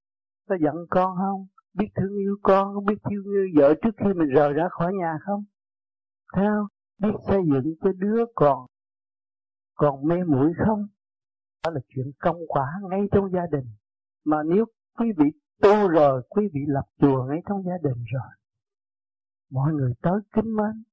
Có 0.50 0.58
giận 0.62 0.76
con 0.90 1.16
không? 1.18 1.48
biết 1.78 1.88
thương 1.96 2.18
yêu 2.18 2.36
con 2.42 2.86
biết 2.86 2.98
thương 3.04 3.34
yêu 3.34 3.48
vợ 3.56 3.74
trước 3.82 3.96
khi 3.98 4.14
mình 4.14 4.30
rời 4.30 4.54
ra 4.54 4.68
khỏi 4.70 4.94
nhà 4.94 5.18
không 5.26 5.44
theo 6.36 6.68
biết 7.02 7.14
xây 7.28 7.40
dựng 7.52 7.76
cho 7.82 7.92
đứa 7.98 8.26
còn 8.36 8.66
còn 9.76 10.08
mê 10.08 10.16
muội 10.24 10.54
không 10.66 10.88
đó 11.66 11.72
là 11.72 11.80
chuyện 11.88 12.12
công 12.20 12.38
quả 12.48 12.68
ngay 12.90 13.02
trong 13.12 13.32
gia 13.32 13.46
đình 13.52 13.66
mà 14.26 14.38
nếu 14.44 14.66
quý 15.00 15.08
vị 15.18 15.26
tu 15.62 15.88
rồi 15.88 16.24
quý 16.30 16.50
vị 16.54 16.60
lập 16.68 16.86
chùa 17.02 17.26
ngay 17.30 17.40
trong 17.50 17.64
gia 17.64 17.78
đình 17.84 18.04
rồi 18.14 18.32
mọi 19.52 19.74
người 19.74 19.94
tới 20.02 20.20
kính 20.34 20.56
mến 20.56 20.84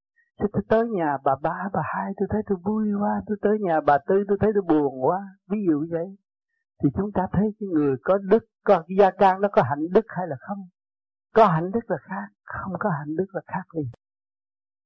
Chứ 0.41 0.47
tôi 0.53 0.63
tới 0.69 0.89
nhà 0.89 1.17
bà 1.25 1.33
ba, 1.43 1.69
bà 1.73 1.81
hai 1.85 2.13
tôi 2.17 2.29
thấy 2.31 2.43
tôi 2.47 2.59
vui 2.63 2.85
quá, 3.01 3.23
tôi 3.27 3.37
tới 3.43 3.59
nhà 3.61 3.81
bà 3.81 3.99
tư 3.99 4.25
tôi 4.29 4.39
thấy 4.41 4.51
tôi 4.55 4.63
buồn 4.69 5.05
quá, 5.05 5.19
ví 5.49 5.59
dụ 5.69 5.87
vậy. 5.91 6.17
Thì 6.83 6.89
chúng 6.97 7.13
ta 7.13 7.23
thấy 7.33 7.55
cái 7.61 7.69
người 7.73 7.97
có 8.03 8.19
đức, 8.19 8.45
có 8.65 8.83
gia 8.99 9.11
can 9.11 9.41
nó 9.41 9.49
có 9.53 9.63
hạnh 9.63 9.87
đức 9.91 10.05
hay 10.09 10.27
là 10.29 10.37
không? 10.41 10.59
có 11.35 11.47
hạnh 11.47 11.71
đức 11.75 11.91
là 11.91 11.97
khác 12.01 12.35
không 12.45 12.73
có 12.79 12.91
hạnh 12.91 13.17
đức 13.17 13.27
là 13.33 13.41
khác 13.47 13.75
liền. 13.75 13.91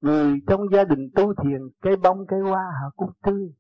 Người 0.00 0.40
trong 0.47 0.61
gia 0.73 0.85
đình 0.85 1.11
tu 1.14 1.35
thiền 1.35 1.61
cây 1.83 1.97
bông 1.97 2.26
cây 2.28 2.40
hoa 2.40 2.73
họ 2.83 2.90
cũng 2.97 3.11
tươi. 3.23 3.54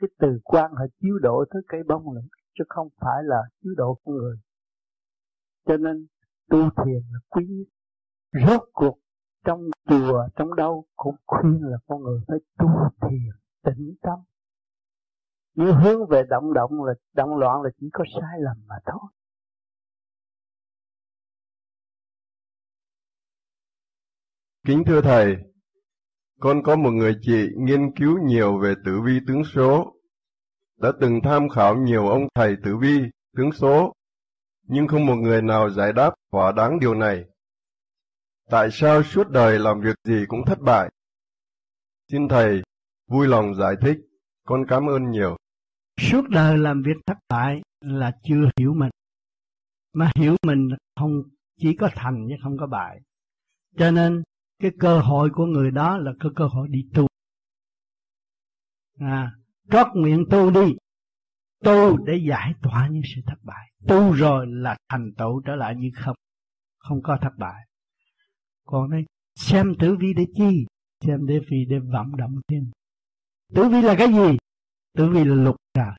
Cái 0.00 0.08
từ 0.18 0.40
quan 0.44 0.70
họ 0.72 0.84
chiếu 1.00 1.18
độ 1.22 1.44
tới 1.50 1.62
cây 1.68 1.80
bông 1.88 2.14
nữa 2.14 2.20
chứ 2.58 2.64
không 2.68 2.88
phải 3.00 3.22
là 3.24 3.42
chiếu 3.62 3.72
độ 3.76 3.98
con 4.04 4.14
người. 4.14 4.36
Cho 5.66 5.76
nên 5.76 6.06
tu 6.50 6.58
thiền 6.58 7.02
là 7.12 7.18
quý 7.28 7.46
nhất. 7.46 7.66
Rốt 8.46 8.62
cuộc 8.72 8.98
trong 9.44 9.60
chùa 9.88 10.28
trong 10.36 10.54
đâu 10.54 10.84
cũng 10.96 11.16
khuyên 11.26 11.60
là 11.62 11.78
con 11.86 12.02
người 12.02 12.20
phải 12.28 12.38
tu 12.58 12.68
thiền 13.00 13.30
tĩnh 13.64 13.94
tâm. 14.02 14.18
Nếu 15.56 15.74
hướng 15.74 16.06
về 16.10 16.22
động 16.28 16.54
động 16.54 16.84
là 16.84 16.94
động 17.12 17.36
loạn 17.36 17.62
là 17.62 17.70
chỉ 17.80 17.86
có 17.92 18.04
sai 18.14 18.40
lầm 18.40 18.56
mà 18.66 18.74
thôi. 18.86 19.10
Kính 24.66 24.82
thưa 24.86 25.00
Thầy, 25.00 25.36
con 26.40 26.62
có 26.62 26.76
một 26.76 26.90
người 26.90 27.16
chị 27.20 27.48
nghiên 27.56 27.94
cứu 27.96 28.18
nhiều 28.24 28.58
về 28.58 28.74
tử 28.84 29.00
vi 29.06 29.20
tướng 29.26 29.44
số, 29.44 29.96
đã 30.76 30.92
từng 31.00 31.20
tham 31.24 31.48
khảo 31.48 31.76
nhiều 31.76 32.08
ông 32.08 32.22
thầy 32.34 32.56
tử 32.64 32.76
vi, 32.80 32.98
tướng 33.36 33.52
số, 33.52 33.92
nhưng 34.62 34.88
không 34.88 35.06
một 35.06 35.16
người 35.16 35.42
nào 35.42 35.70
giải 35.70 35.92
đáp 35.92 36.14
thỏa 36.32 36.52
đáng 36.52 36.80
điều 36.80 36.94
này. 36.94 37.24
Tại 38.50 38.68
sao 38.72 39.02
suốt 39.02 39.28
đời 39.28 39.58
làm 39.58 39.80
việc 39.80 39.96
gì 40.04 40.24
cũng 40.28 40.40
thất 40.46 40.58
bại? 40.60 40.90
Xin 42.10 42.28
Thầy 42.28 42.62
vui 43.08 43.26
lòng 43.26 43.54
giải 43.54 43.74
thích, 43.80 43.96
con 44.44 44.64
cảm 44.68 44.86
ơn 44.86 45.10
nhiều. 45.10 45.36
Suốt 46.00 46.28
đời 46.28 46.58
làm 46.58 46.82
việc 46.82 46.96
thất 47.06 47.16
bại 47.28 47.60
là 47.80 48.18
chưa 48.22 48.50
hiểu 48.56 48.74
mình. 48.74 48.90
Mà 49.92 50.10
hiểu 50.16 50.36
mình 50.46 50.68
không 50.96 51.22
chỉ 51.60 51.76
có 51.76 51.90
thành 51.94 52.26
chứ 52.28 52.34
không 52.42 52.58
có 52.58 52.66
bại. 52.66 53.00
Cho 53.76 53.90
nên 53.90 54.22
cái 54.58 54.70
cơ 54.78 55.00
hội 55.00 55.30
của 55.32 55.46
người 55.46 55.70
đó 55.70 55.98
là 55.98 56.12
cái 56.20 56.30
cơ 56.36 56.46
hội 56.46 56.68
đi 56.68 56.88
tu. 56.94 57.06
À, 58.98 59.32
trót 59.70 59.86
nguyện 59.94 60.24
tu 60.30 60.50
đi. 60.50 60.76
Tu 61.64 61.96
để 62.04 62.16
giải 62.28 62.54
tỏa 62.62 62.88
những 62.88 63.02
sự 63.14 63.20
thất 63.26 63.38
bại. 63.42 63.70
Tu 63.88 64.12
rồi 64.12 64.46
là 64.46 64.76
thành 64.88 65.12
tựu 65.18 65.42
trở 65.46 65.56
lại 65.56 65.76
như 65.76 65.90
không. 65.94 66.16
Không 66.78 67.02
có 67.02 67.18
thất 67.20 67.32
bại. 67.38 67.66
Còn 68.66 68.90
đây 68.90 69.04
xem 69.34 69.74
tử 69.78 69.96
vi 70.00 70.14
để 70.14 70.26
chi? 70.34 70.66
Xem 71.00 71.26
để 71.26 71.40
vì 71.50 71.64
để 71.68 71.78
vận 71.78 72.16
động 72.16 72.40
thêm. 72.48 72.70
Tử 73.54 73.68
vi 73.68 73.82
là 73.82 73.94
cái 73.98 74.08
gì? 74.12 74.36
Tử 74.96 75.10
vi 75.10 75.24
là 75.24 75.34
lục 75.34 75.56
trời. 75.74 75.90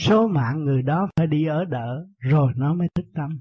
Số 0.00 0.28
mạng 0.28 0.64
người 0.64 0.82
đó 0.82 1.08
phải 1.16 1.26
đi 1.26 1.46
ở 1.46 1.64
đỡ 1.64 2.06
rồi 2.18 2.52
nó 2.56 2.74
mới 2.74 2.88
thức 2.94 3.06
tâm. 3.14 3.38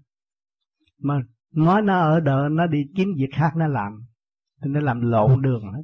Mà 1.00 1.22
nói 1.52 1.82
nó 1.82 2.00
ở 2.00 2.20
đỡ 2.20 2.48
nó 2.52 2.68
đi 2.68 2.86
kiếm 2.96 3.08
việc 3.18 3.30
khác 3.34 3.52
nó 3.56 3.68
làm. 3.68 4.06
Thì 4.64 4.70
nó 4.70 4.80
làm 4.80 5.02
lộn 5.02 5.42
đường 5.42 5.64
hết. 5.64 5.84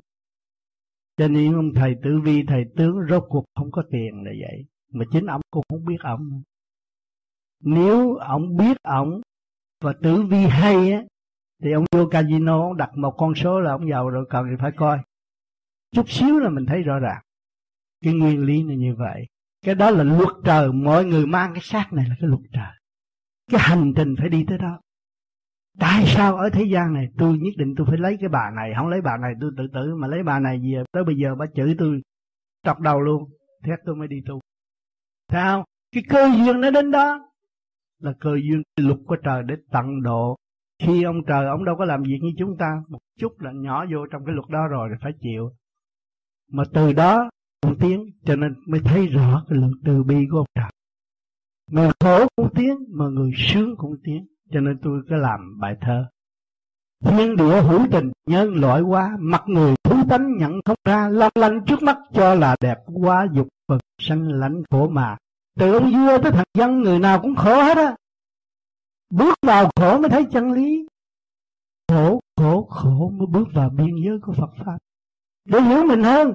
Cho 1.17 1.27
nên 1.27 1.53
ông 1.53 1.73
thầy 1.75 1.95
tử 2.03 2.19
vi, 2.23 2.43
thầy 2.47 2.65
tướng 2.77 2.95
rốt 3.09 3.23
cuộc 3.29 3.45
không 3.55 3.71
có 3.71 3.83
tiền 3.91 4.23
là 4.23 4.31
vậy. 4.39 4.65
Mà 4.91 5.05
chính 5.11 5.25
ông 5.25 5.41
cũng 5.51 5.63
không 5.69 5.85
biết 5.85 5.97
ông. 5.99 6.41
Nếu 7.63 8.15
ông 8.15 8.57
biết 8.57 8.77
ông 8.83 9.21
và 9.81 9.93
tử 10.01 10.23
vi 10.29 10.45
hay 10.45 10.91
á, 10.91 11.03
thì 11.63 11.71
ông 11.71 11.85
vô 11.91 12.07
casino 12.11 12.61
ông 12.61 12.77
đặt 12.77 12.97
một 12.97 13.11
con 13.17 13.35
số 13.35 13.59
là 13.59 13.71
ông 13.71 13.89
giàu 13.89 14.09
rồi 14.09 14.25
cần 14.29 14.45
thì 14.49 14.55
phải 14.59 14.71
coi. 14.75 14.99
Chút 15.91 16.09
xíu 16.09 16.39
là 16.39 16.49
mình 16.49 16.65
thấy 16.65 16.83
rõ 16.83 16.99
ràng. 16.99 17.21
Cái 18.03 18.13
nguyên 18.13 18.41
lý 18.41 18.63
là 18.63 18.73
như 18.73 18.95
vậy. 18.95 19.25
Cái 19.65 19.75
đó 19.75 19.91
là 19.91 20.03
luật 20.03 20.29
trời, 20.45 20.71
mọi 20.71 21.05
người 21.05 21.25
mang 21.25 21.53
cái 21.53 21.61
xác 21.63 21.93
này 21.93 22.05
là 22.09 22.15
cái 22.19 22.29
luật 22.29 22.41
trời. 22.53 22.73
Cái 23.51 23.61
hành 23.63 23.93
trình 23.95 24.15
phải 24.17 24.29
đi 24.29 24.45
tới 24.47 24.57
đó. 24.57 24.79
Tại 25.79 26.03
sao 26.07 26.35
ở 26.35 26.49
thế 26.49 26.63
gian 26.63 26.93
này 26.93 27.07
tôi 27.17 27.37
nhất 27.37 27.53
định 27.57 27.73
tôi 27.77 27.87
phải 27.89 27.97
lấy 27.97 28.17
cái 28.19 28.29
bà 28.29 28.51
này, 28.55 28.73
không 28.77 28.87
lấy 28.87 29.01
bà 29.01 29.17
này 29.17 29.33
tôi 29.41 29.51
tự 29.57 29.67
tử, 29.73 29.95
mà 29.95 30.07
lấy 30.07 30.23
bà 30.23 30.39
này 30.39 30.61
gì 30.61 30.75
tới 30.91 31.03
bây 31.03 31.15
giờ 31.15 31.35
bà 31.35 31.45
chửi 31.55 31.75
tôi 31.77 32.01
trọc 32.63 32.79
đầu 32.79 33.01
luôn, 33.01 33.29
thét 33.63 33.79
tôi 33.85 33.95
mới 33.95 34.07
đi 34.07 34.21
tu. 34.27 34.39
Sao? 35.31 35.65
Cái 35.91 36.03
cơ 36.09 36.29
duyên 36.37 36.61
nó 36.61 36.71
đến 36.71 36.91
đó 36.91 37.29
là 37.99 38.13
cơ 38.19 38.29
duyên 38.35 38.61
luật 38.77 38.97
của 39.05 39.15
trời 39.15 39.43
để 39.43 39.55
tận 39.71 40.03
độ. 40.03 40.35
Khi 40.83 41.03
ông 41.03 41.25
trời 41.27 41.45
ông 41.45 41.65
đâu 41.65 41.75
có 41.77 41.85
làm 41.85 42.03
việc 42.03 42.19
như 42.21 42.31
chúng 42.37 42.57
ta, 42.57 42.81
một 42.87 42.99
chút 43.19 43.41
là 43.41 43.51
nhỏ 43.51 43.85
vô 43.91 44.05
trong 44.11 44.25
cái 44.25 44.35
luật 44.35 44.49
đó 44.49 44.67
rồi 44.67 44.89
thì 44.91 44.95
phải 45.01 45.11
chịu. 45.21 45.51
Mà 46.51 46.63
từ 46.73 46.93
đó 46.93 47.29
cũng 47.61 47.79
tiến 47.79 48.11
cho 48.25 48.35
nên 48.35 48.55
mới 48.67 48.81
thấy 48.85 49.07
rõ 49.07 49.45
cái 49.49 49.57
lượng 49.57 49.73
từ 49.85 50.03
bi 50.03 50.15
của 50.31 50.37
ông 50.37 50.47
trời. 50.55 50.71
Người 51.71 51.91
khổ 51.99 52.27
cũng 52.35 52.49
tiến 52.55 52.75
mà 52.89 53.05
người 53.05 53.31
sướng 53.35 53.75
cũng 53.77 53.95
tiến 54.03 54.27
cho 54.51 54.59
nên 54.59 54.79
tôi 54.83 55.01
cứ 55.09 55.15
làm 55.15 55.59
bài 55.59 55.77
thơ. 55.81 56.05
Thiên 57.05 57.35
địa 57.35 57.61
hữu 57.61 57.87
tình, 57.91 58.11
nhân 58.25 58.55
loại 58.55 58.81
quá 58.81 59.17
mặt 59.19 59.43
người 59.47 59.75
thú 59.83 59.95
tánh 60.09 60.37
nhận 60.37 60.59
không 60.65 60.77
ra, 60.85 61.09
long 61.09 61.31
lanh 61.35 61.65
trước 61.65 61.83
mắt 61.83 61.97
cho 62.13 62.35
là 62.35 62.55
đẹp 62.59 62.77
quá 62.93 63.27
dục 63.33 63.47
vật 63.67 63.79
sanh 64.01 64.27
lãnh 64.27 64.63
khổ 64.69 64.87
mà. 64.87 65.17
Từ 65.59 65.73
ông 65.73 65.91
vua 65.91 66.17
tới 66.23 66.31
thằng 66.31 66.45
dân, 66.53 66.81
người 66.81 66.99
nào 66.99 67.21
cũng 67.21 67.35
khổ 67.35 67.63
hết 67.63 67.77
á. 67.77 67.95
Bước 69.09 69.35
vào 69.41 69.69
khổ 69.75 69.99
mới 69.99 70.09
thấy 70.09 70.25
chân 70.31 70.51
lý. 70.51 70.87
Khổ 71.87 72.19
khổ 72.37 72.67
khổ 72.69 73.11
mới 73.17 73.27
bước 73.27 73.47
vào 73.53 73.69
biên 73.69 73.95
giới 74.05 74.19
của 74.19 74.33
Phật 74.33 74.49
pháp. 74.65 74.77
Để 75.45 75.61
hiểu 75.61 75.83
mình 75.83 76.03
hơn 76.03 76.33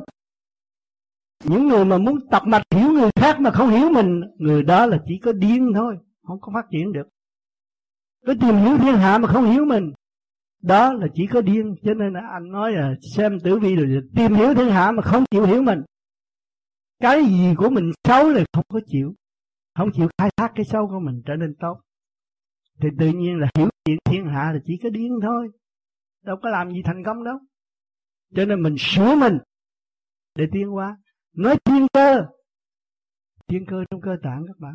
những 1.44 1.68
người 1.68 1.84
mà 1.84 1.98
muốn 1.98 2.28
tập 2.30 2.42
mạch 2.46 2.62
hiểu 2.70 2.92
người 2.92 3.10
khác 3.16 3.40
mà 3.40 3.50
không 3.50 3.70
hiểu 3.70 3.90
mình, 3.90 4.20
người 4.38 4.62
đó 4.62 4.86
là 4.86 4.98
chỉ 5.06 5.18
có 5.18 5.32
điên 5.32 5.72
thôi, 5.74 5.98
không 6.22 6.40
có 6.40 6.52
phát 6.54 6.66
triển 6.70 6.92
được. 6.92 7.08
Cứ 8.26 8.34
tìm 8.40 8.56
hiểu 8.56 8.78
thiên 8.78 8.96
hạ 8.96 9.18
mà 9.18 9.28
không 9.28 9.50
hiểu 9.50 9.64
mình, 9.64 9.92
đó 10.62 10.92
là 10.92 11.06
chỉ 11.14 11.26
có 11.26 11.40
điên. 11.40 11.76
Cho 11.82 11.94
nên 11.94 12.12
là 12.12 12.20
anh 12.32 12.52
nói 12.52 12.72
là 12.72 12.94
xem 13.16 13.40
tử 13.40 13.58
vi 13.58 13.76
rồi 13.76 14.02
tìm 14.16 14.34
hiểu 14.34 14.54
thiên 14.54 14.70
hạ 14.70 14.92
mà 14.92 15.02
không 15.02 15.24
chịu 15.30 15.46
hiểu 15.46 15.62
mình. 15.62 15.82
Cái 17.00 17.24
gì 17.24 17.54
của 17.56 17.70
mình 17.70 17.92
xấu 18.04 18.28
là 18.28 18.44
không 18.52 18.64
có 18.68 18.80
chịu, 18.86 19.14
không 19.74 19.92
chịu 19.92 20.08
khai 20.18 20.30
thác 20.36 20.52
cái 20.54 20.64
xấu 20.64 20.88
của 20.88 21.00
mình 21.00 21.22
trở 21.26 21.36
nên 21.36 21.54
tốt. 21.60 21.80
Thì 22.80 22.88
tự 22.98 23.08
nhiên 23.08 23.38
là 23.38 23.48
hiểu 23.58 23.68
chuyện 23.84 23.98
thiên 24.04 24.26
hạ 24.26 24.52
là 24.52 24.58
chỉ 24.66 24.78
có 24.82 24.88
điên 24.88 25.18
thôi, 25.22 25.48
đâu 26.22 26.36
có 26.42 26.48
làm 26.48 26.72
gì 26.72 26.82
thành 26.84 27.04
công 27.04 27.24
đâu. 27.24 27.38
Cho 28.34 28.44
nên 28.44 28.62
mình 28.62 28.76
sửa 28.78 29.14
mình 29.14 29.38
để 30.34 30.44
tiến 30.52 30.68
hóa 30.68 30.96
nói 31.34 31.56
thiên 31.64 31.86
cơ. 31.92 32.26
Thiên 33.48 33.66
cơ 33.66 33.84
trong 33.90 34.00
cơ 34.00 34.16
tạng 34.22 34.44
các 34.46 34.58
bạn. 34.58 34.74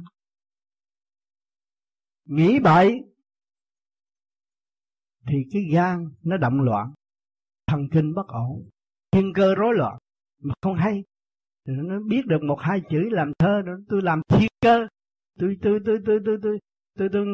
Nghĩ 2.25 2.59
bậy 2.59 3.03
thì 5.27 5.37
cái 5.51 5.61
gan 5.73 6.09
nó 6.23 6.37
động 6.37 6.61
loạn. 6.61 6.93
Thần 7.67 7.89
kinh 7.91 8.13
bất 8.13 8.27
ổn. 8.27 8.69
Thiên 9.11 9.33
cơ 9.33 9.55
rối 9.55 9.73
loạn. 9.75 9.97
Mà 10.41 10.53
không 10.61 10.75
hay. 10.75 11.03
Thì 11.67 11.73
nó 11.75 11.99
biết 11.99 12.25
được 12.25 12.43
một 12.43 12.57
hai 12.59 12.81
chữ 12.89 13.09
làm 13.11 13.31
thơ. 13.39 13.61
Đó 13.61 13.73
tôi 13.89 14.01
làm 14.01 14.21
thiên 14.27 14.49
cơ. 14.61 14.87
Tôi 15.39 15.57
tôi 15.61 15.79
tôi 15.85 15.99
tôi 16.05 16.19
tôi 16.25 16.37
tôi 16.43 16.59
tôi, 16.97 17.09
tôi 17.11 17.25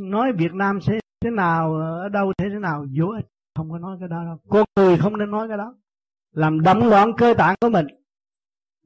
nói 0.00 0.32
Việt 0.32 0.52
Nam 0.54 0.80
sẽ 0.80 1.00
thế 1.20 1.30
nào 1.30 1.74
ở 1.74 2.08
đâu 2.08 2.32
thế 2.38 2.48
thế 2.52 2.58
nào. 2.58 2.86
Vô 2.98 3.06
ích. 3.06 3.26
Không 3.54 3.70
có 3.70 3.78
nói 3.78 3.96
cái 4.00 4.08
đó 4.08 4.24
đâu. 4.24 4.38
Con 4.48 4.64
người 4.76 4.98
không 4.98 5.18
nên 5.18 5.30
nói 5.30 5.48
cái 5.48 5.56
đó. 5.58 5.74
Làm 6.30 6.60
động 6.60 6.88
loạn 6.88 7.12
cơ 7.18 7.34
tạng 7.38 7.56
của 7.60 7.68
mình 7.68 7.86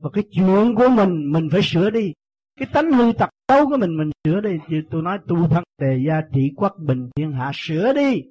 và 0.04 0.10
cái 0.12 0.24
chuyện 0.30 0.74
của 0.74 0.88
mình 0.88 1.32
mình 1.32 1.48
phải 1.52 1.60
sửa 1.62 1.90
đi. 1.90 2.12
Cái 2.58 2.68
tánh 2.72 2.92
hư 2.92 3.12
tật 3.18 3.30
xấu 3.48 3.66
của 3.66 3.76
mình 3.76 3.96
mình 3.96 4.10
sửa 4.24 4.40
đi. 4.40 4.50
Thì 4.68 4.76
tôi 4.90 5.02
nói 5.02 5.18
tu 5.28 5.48
thân 5.48 5.64
tề 5.78 5.98
gia 6.06 6.20
trị 6.32 6.52
quốc 6.56 6.74
bình 6.78 7.10
thiên 7.16 7.32
hạ, 7.32 7.50
sửa 7.54 7.92
đi. 7.92 8.22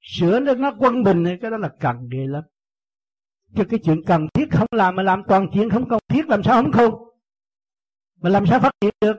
Sửa 0.00 0.40
nó 0.40 0.54
nó 0.54 0.74
quân 0.78 1.02
bình 1.02 1.22
này 1.22 1.38
cái 1.42 1.50
đó 1.50 1.56
là 1.56 1.70
cần 1.80 2.08
ghê 2.08 2.26
lắm. 2.26 2.42
Cho 3.54 3.64
cái 3.70 3.80
chuyện 3.84 4.04
cần 4.06 4.28
thiết 4.34 4.50
không 4.50 4.66
làm 4.70 4.96
mà 4.96 5.02
làm 5.02 5.22
toàn 5.28 5.48
chuyện 5.54 5.70
không 5.70 5.88
cần 5.88 5.98
thiết, 6.08 6.28
làm 6.28 6.42
sao 6.42 6.62
không 6.62 6.72
không 6.72 6.94
mà 8.20 8.30
làm 8.30 8.46
sao 8.46 8.60
phát 8.60 8.72
triển 8.80 8.94
được? 9.00 9.16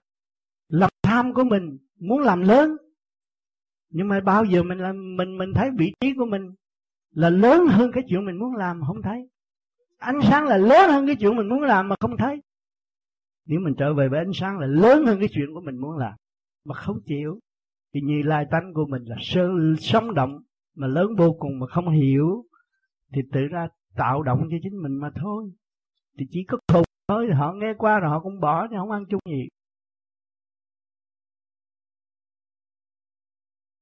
Lòng 0.70 0.92
tham 1.04 1.34
của 1.34 1.44
mình 1.44 1.78
muốn 2.00 2.20
làm 2.20 2.42
lớn. 2.42 2.78
Nhưng 3.90 4.08
mà 4.08 4.20
bao 4.20 4.46
giờ 4.46 4.64
mình 4.64 4.78
làm, 4.78 5.16
mình 5.18 5.38
mình 5.38 5.54
thấy 5.56 5.70
vị 5.78 5.94
trí 6.00 6.14
của 6.18 6.26
mình 6.26 6.52
là 7.12 7.30
lớn 7.30 7.68
hơn 7.68 7.92
cái 7.94 8.04
chuyện 8.10 8.26
mình 8.26 8.40
muốn 8.40 8.56
làm, 8.56 8.82
không 8.88 9.02
thấy 9.02 9.30
ánh 10.00 10.20
sáng 10.30 10.48
là 10.48 10.58
lớn 10.58 10.90
hơn 10.90 11.08
cái 11.08 11.16
chuyện 11.20 11.36
mình 11.36 11.50
muốn 11.50 11.62
làm 11.62 11.90
mà 11.90 11.96
không 12.00 12.18
thấy. 12.18 12.42
Nếu 13.46 13.60
mình 13.60 13.74
trở 13.78 13.94
về 13.94 14.08
với 14.10 14.20
ánh 14.20 14.32
sáng 14.34 14.60
là 14.60 14.68
lớn 14.68 15.06
hơn 15.06 15.20
cái 15.20 15.30
chuyện 15.32 15.54
của 15.54 15.62
mình 15.62 15.78
muốn 15.78 15.98
làm, 15.98 16.14
mà 16.66 16.76
không 16.76 17.00
chịu, 17.06 17.40
thì 17.94 18.02
như 18.02 18.22
lai 18.26 18.46
tánh 18.52 18.74
của 18.74 18.86
mình 18.90 19.04
là 19.04 19.16
sơ, 19.22 19.50
sống 19.80 20.14
động 20.14 20.40
mà 20.76 20.88
lớn 20.88 21.16
vô 21.18 21.36
cùng 21.40 21.60
mà 21.60 21.68
không 21.68 21.90
hiểu, 21.90 22.46
thì 23.14 23.22
tự 23.32 23.40
ra 23.52 23.68
tạo 23.96 24.24
động 24.24 24.48
cho 24.52 24.58
chính 24.64 24.82
mình 24.84 25.00
mà 25.00 25.10
thôi. 25.22 25.52
Thì 26.18 26.26
chỉ 26.32 26.44
có 26.48 26.58
khùng 26.74 26.84
thôi, 27.08 27.28
họ 27.34 27.54
nghe 27.54 27.74
qua 27.78 28.00
rồi 28.00 28.10
họ 28.10 28.20
cũng 28.20 28.40
bỏ 28.40 28.68
chứ 28.68 28.76
không 28.78 28.92
ăn 28.92 29.06
chung 29.10 29.20
gì. 29.30 29.48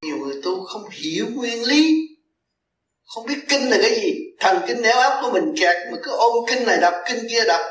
Nhiều 0.06 0.18
người 0.18 0.36
tu 0.44 0.66
không 0.66 0.82
hiểu 1.04 1.26
nguyên 1.36 1.58
lý 1.70 2.08
không 3.08 3.26
biết 3.26 3.40
kinh 3.50 3.70
là 3.70 3.78
cái 3.82 3.96
gì. 3.96 4.14
Thần 4.40 4.62
kinh 4.68 4.82
néo 4.82 5.00
óc 5.00 5.20
của 5.22 5.32
mình 5.32 5.56
kẹt 5.60 5.76
mà 5.92 5.98
cứ 6.04 6.12
ôm 6.12 6.46
kinh 6.48 6.66
này 6.66 6.78
đọc 6.82 6.94
kinh 7.08 7.28
kia 7.30 7.44
đọc 7.48 7.62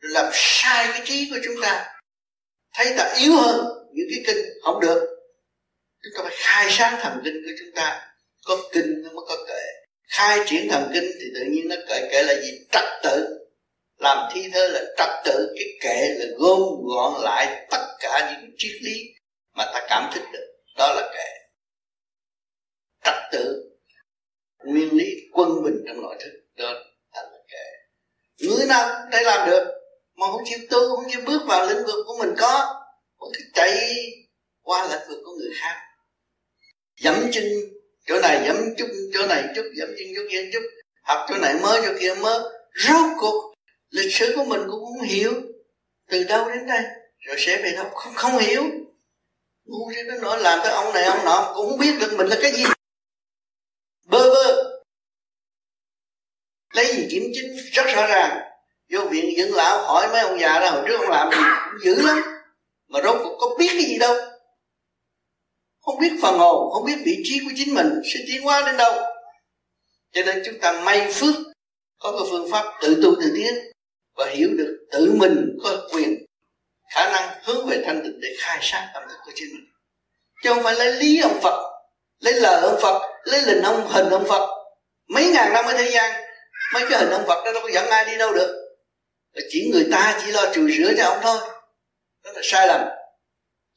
làm 0.00 0.30
sai 0.32 0.88
cái 0.92 1.02
trí 1.04 1.30
của 1.30 1.38
chúng 1.44 1.54
ta. 1.62 1.94
Thấy 2.74 2.94
ta 2.96 3.14
yếu 3.18 3.36
hơn 3.36 3.66
những 3.92 4.06
cái 4.10 4.24
kinh, 4.26 4.46
không 4.62 4.80
được. 4.80 5.00
Chúng 6.02 6.12
ta 6.16 6.22
phải 6.22 6.36
khai 6.36 6.66
sáng 6.70 6.98
thần 7.02 7.20
kinh 7.24 7.34
của 7.34 7.52
chúng 7.58 7.74
ta. 7.74 8.10
Có 8.46 8.56
kinh 8.72 9.02
nó 9.02 9.10
mới 9.10 9.24
có 9.28 9.36
kệ 9.48 9.62
khai 10.08 10.38
triển 10.46 10.68
thần 10.70 10.90
kinh 10.94 11.04
thì 11.20 11.26
tự 11.34 11.40
nhiên 11.50 11.68
nó 11.68 11.76
kệ 11.88 12.08
kệ 12.10 12.22
là 12.22 12.34
gì? 12.34 12.66
Trật 12.72 12.84
tự. 13.02 13.38
Làm 13.98 14.28
thi 14.34 14.50
thơ 14.52 14.68
là 14.68 14.80
trật 14.98 15.08
tự. 15.24 15.54
Cái 15.56 15.68
kệ 15.80 16.08
là 16.08 16.26
gom 16.38 16.60
gọn 16.84 17.22
lại 17.22 17.66
tất 17.70 17.86
cả 18.00 18.32
những 18.32 18.50
triết 18.58 18.72
lý 18.82 19.14
mà 19.52 19.64
ta 19.64 19.86
cảm 19.88 20.10
thích 20.14 20.24
được. 20.32 20.46
Đó 20.76 20.94
là 20.94 21.10
kệ 21.14 21.28
trật 23.04 23.14
tự 23.32 23.74
nguyên 24.66 24.96
lý 24.96 25.06
quân 25.32 25.62
bình 25.64 25.84
trong 25.86 26.02
nội 26.02 26.16
thức, 26.20 26.30
đó 26.56 26.72
là 27.12 27.22
kệ 27.48 27.84
người 28.38 28.66
nào 28.66 28.88
cũng 28.88 29.10
thể 29.12 29.22
làm 29.22 29.50
được, 29.50 29.64
mà 30.16 30.26
không 30.26 30.42
chịu 30.44 30.58
tu, 30.70 30.96
không 30.96 31.04
chịu 31.10 31.20
bước 31.26 31.42
vào 31.46 31.66
lĩnh 31.66 31.86
vực 31.86 32.04
của 32.06 32.16
mình 32.18 32.34
có 32.38 32.84
một 33.18 33.30
cái 33.32 33.42
chạy 33.54 33.96
qua 34.62 34.88
lĩnh 34.90 35.08
vực 35.08 35.18
của 35.24 35.32
người 35.38 35.50
khác. 35.60 35.80
Dẫm 37.00 37.14
chân 37.32 37.44
chỗ 38.06 38.20
này, 38.20 38.44
dẫm 38.46 38.56
chút 38.78 38.86
chỗ 39.14 39.26
này 39.26 39.44
chút, 39.56 39.62
dẫm 39.76 39.88
chân 39.98 40.08
chỗ 40.16 40.22
kia 40.30 40.50
chút, 40.52 40.62
học 41.02 41.26
chỗ 41.28 41.34
này 41.38 41.54
mới, 41.62 41.80
chỗ 41.84 41.92
kia 42.00 42.14
mới. 42.14 42.38
Rốt 42.74 43.06
cuộc, 43.18 43.54
lịch 43.90 44.12
sử 44.12 44.32
của 44.36 44.44
mình 44.44 44.60
cũng 44.70 44.84
không 44.84 45.00
hiểu 45.00 45.32
từ 46.08 46.24
đâu 46.24 46.48
đến 46.48 46.66
đây, 46.66 46.82
rồi 47.18 47.36
sẽ 47.38 47.62
về 47.62 47.72
đâu 47.76 47.90
không 47.94 48.14
không 48.14 48.38
hiểu. 48.38 48.62
Ngu 49.64 49.92
chứ 49.94 50.02
nó 50.06 50.14
nói 50.18 50.40
làm 50.40 50.58
cái 50.62 50.72
ông 50.72 50.94
này, 50.94 51.04
ông 51.04 51.24
nọ 51.24 51.52
cũng 51.56 51.70
không 51.70 51.78
biết 51.78 51.96
được 52.00 52.14
mình 52.16 52.26
là 52.26 52.36
cái 52.42 52.52
gì 52.52 52.64
bơ 54.04 54.30
vơ 54.30 54.74
lấy 56.74 56.86
gì 56.86 57.06
kiểm 57.10 57.22
chứng? 57.34 57.56
Rất 57.72 57.86
rõ 57.94 58.06
ràng. 58.06 58.40
Vô 58.90 59.00
viện 59.04 59.34
dưỡng 59.36 59.54
lão 59.54 59.82
hỏi 59.82 60.08
mấy 60.12 60.20
ông 60.20 60.40
già 60.40 60.60
đó, 60.60 60.70
hồi 60.70 60.84
trước 60.88 61.00
ông 61.00 61.10
làm 61.10 61.30
gì 61.30 61.38
cũng 61.70 61.80
dữ 61.84 62.02
lắm. 62.06 62.22
Mà 62.88 63.00
rốt 63.04 63.16
cuộc 63.22 63.36
có 63.40 63.56
biết 63.58 63.68
cái 63.72 63.82
gì 63.82 63.98
đâu. 63.98 64.16
Không 65.80 65.98
biết 66.00 66.12
phần 66.22 66.38
hồn, 66.38 66.72
không 66.72 66.84
biết 66.84 66.96
vị 67.04 67.16
trí 67.24 67.40
của 67.44 67.50
chính 67.56 67.74
mình 67.74 67.90
sẽ 68.14 68.20
tiến 68.26 68.42
hóa 68.42 68.62
đến 68.66 68.76
đâu. 68.76 68.92
Cho 70.12 70.22
nên 70.26 70.42
chúng 70.46 70.58
ta 70.60 70.72
may 70.72 71.12
phước, 71.12 71.34
có 71.98 72.12
cái 72.12 72.28
phương 72.30 72.50
pháp 72.52 72.64
tự 72.82 73.00
tu 73.02 73.14
tự 73.20 73.32
tiến 73.36 73.54
và 74.16 74.26
hiểu 74.30 74.48
được 74.58 74.86
tự 74.92 75.14
mình 75.16 75.58
có 75.62 75.88
quyền, 75.92 76.24
khả 76.94 77.12
năng 77.12 77.38
hướng 77.44 77.66
về 77.66 77.82
thanh 77.86 78.02
tịnh 78.02 78.20
để 78.20 78.28
khai 78.38 78.58
sáng 78.62 78.88
tâm 78.94 79.02
thức 79.08 79.16
của 79.26 79.32
chính 79.34 79.48
mình. 79.52 79.64
Chứ 80.42 80.54
không 80.54 80.62
phải 80.62 80.74
lấy 80.74 80.92
lý 80.92 81.20
ông 81.20 81.38
Phật, 81.42 81.72
lấy 82.20 82.34
lời 82.34 82.62
ông 82.62 82.78
Phật, 82.82 83.02
lấy 83.24 83.40
hình 83.40 83.62
ông 83.62 83.88
hình 83.88 84.10
ông 84.10 84.24
Phật. 84.28 84.50
Mấy 85.08 85.24
ngàn 85.26 85.52
năm 85.52 85.64
ở 85.64 85.72
thế 85.72 85.90
gian 85.90 86.24
mấy 86.74 86.84
cái 86.90 86.98
hình 86.98 87.10
ông 87.10 87.24
Phật 87.26 87.44
đó 87.44 87.52
đâu 87.52 87.62
có 87.62 87.70
dẫn 87.72 87.90
ai 87.90 88.04
đi 88.04 88.18
đâu 88.18 88.34
được. 88.34 88.76
Chỉ 89.50 89.70
người 89.72 89.88
ta 89.92 90.20
chỉ 90.24 90.32
lo 90.32 90.54
trừ 90.54 90.68
rửa 90.68 90.92
cho 90.98 91.04
ông 91.04 91.18
thôi. 91.22 91.38
Đó 92.24 92.32
là 92.34 92.40
sai 92.42 92.66
lầm. 92.66 92.80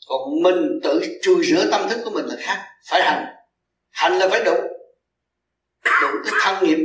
Còn 0.08 0.44
mình 0.44 0.80
tự 0.84 1.20
trừ 1.22 1.42
rửa 1.44 1.68
tâm 1.72 1.89
thức 1.89 2.01
của 2.04 2.10
mình 2.10 2.25
là 2.25 2.36
khác. 2.39 2.66
Phải 2.89 3.01
hành. 3.04 3.25
Hành 3.89 4.20
là 4.20 4.27
phải 4.30 4.44
đủ. 4.44 4.56
Đủ 6.01 6.08
cái 6.25 6.34
thân 6.42 6.63
nghiệp 6.63 6.77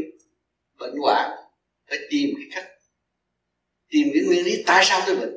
bệnh 0.78 0.94
hoạn, 1.02 1.30
phải 1.88 1.98
tìm 2.10 2.30
cái 2.36 2.46
cách. 2.54 2.70
Tìm 3.88 4.08
cái 4.14 4.22
nguyên 4.26 4.44
lý 4.44 4.62
tại 4.66 4.84
sao 4.84 5.02
tôi 5.06 5.16
bệnh? 5.16 5.36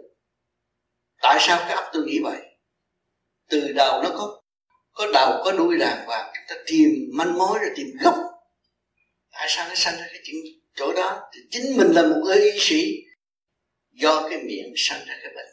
Tại 1.22 1.38
sao 1.40 1.58
cái 1.68 1.76
ấp 1.76 1.90
tôi 1.94 2.04
nghĩ 2.04 2.20
vậy? 2.24 2.38
Từ 3.50 3.72
đầu 3.72 4.04
nó 4.04 4.10
có 4.18 4.42
có 4.92 5.08
đầu, 5.14 5.42
có 5.46 5.52
đuôi 5.52 5.78
đàng 5.78 6.06
hoàng 6.06 6.32
chúng 6.34 6.44
ta 6.58 6.64
tìm 6.68 6.90
manh 7.14 7.38
mối 7.38 7.60
rồi 7.60 7.70
tìm 7.76 7.88
gốc. 8.02 8.16
Tại 9.32 9.48
sao 9.50 9.70
nó 9.70 9.76
sanh 9.76 9.98
ra 9.98 10.06
cái 10.12 10.22
chuyện 10.24 10.36
chỗ 10.76 10.94
đó 10.94 11.22
thì 11.34 11.42
chính 11.52 11.78
mình 11.78 11.88
là 11.92 12.02
một 12.02 12.22
người 12.24 12.38
y 12.52 12.60
sĩ. 12.60 12.92
Do 13.92 14.28
cái 14.30 14.40
miệng 14.44 14.74
sanh 14.78 15.00
ra 15.08 15.16
cái 15.24 15.32
bệnh. 15.36 15.48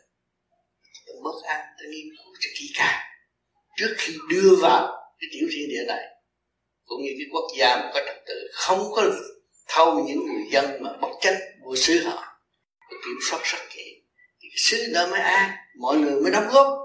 Tôi 1.06 1.16
mất 1.24 1.42
ăn 1.44 1.60
tôi 1.78 1.88
nghiên 1.88 2.06
cứu 2.18 2.34
cho 2.40 2.50
kỹ 2.58 2.72
càng. 2.74 3.00
Trước 3.76 3.94
khi 3.98 4.14
đưa 4.30 4.56
vào 4.62 4.86
cái 5.20 5.28
tiểu 5.32 5.48
thiên 5.52 5.68
địa 5.68 5.84
này, 5.86 6.04
cũng 6.84 7.02
như 7.02 7.10
cái 7.18 7.26
quốc 7.32 7.46
gia 7.58 7.76
mà 7.76 7.90
có 7.94 8.00
trật 8.06 8.16
tự, 8.26 8.48
không 8.52 8.92
có 8.94 9.10
thâu 9.68 10.04
những 10.04 10.26
người 10.26 10.44
dân 10.50 10.82
mà 10.82 10.90
bất 11.00 11.08
chánh 11.20 11.34
của 11.64 11.76
xứ 11.76 12.02
họ. 12.04 12.24
Kiểm 12.90 13.18
soát 13.30 13.40
rất 13.44 13.58
kỹ. 13.70 14.02
Thì 14.40 14.48
xứ 14.56 14.92
đó 14.94 15.06
mới 15.06 15.20
an, 15.20 15.50
mọi 15.80 15.96
người 15.96 16.20
mới 16.20 16.32
đóng 16.32 16.48
góp. 16.52 16.78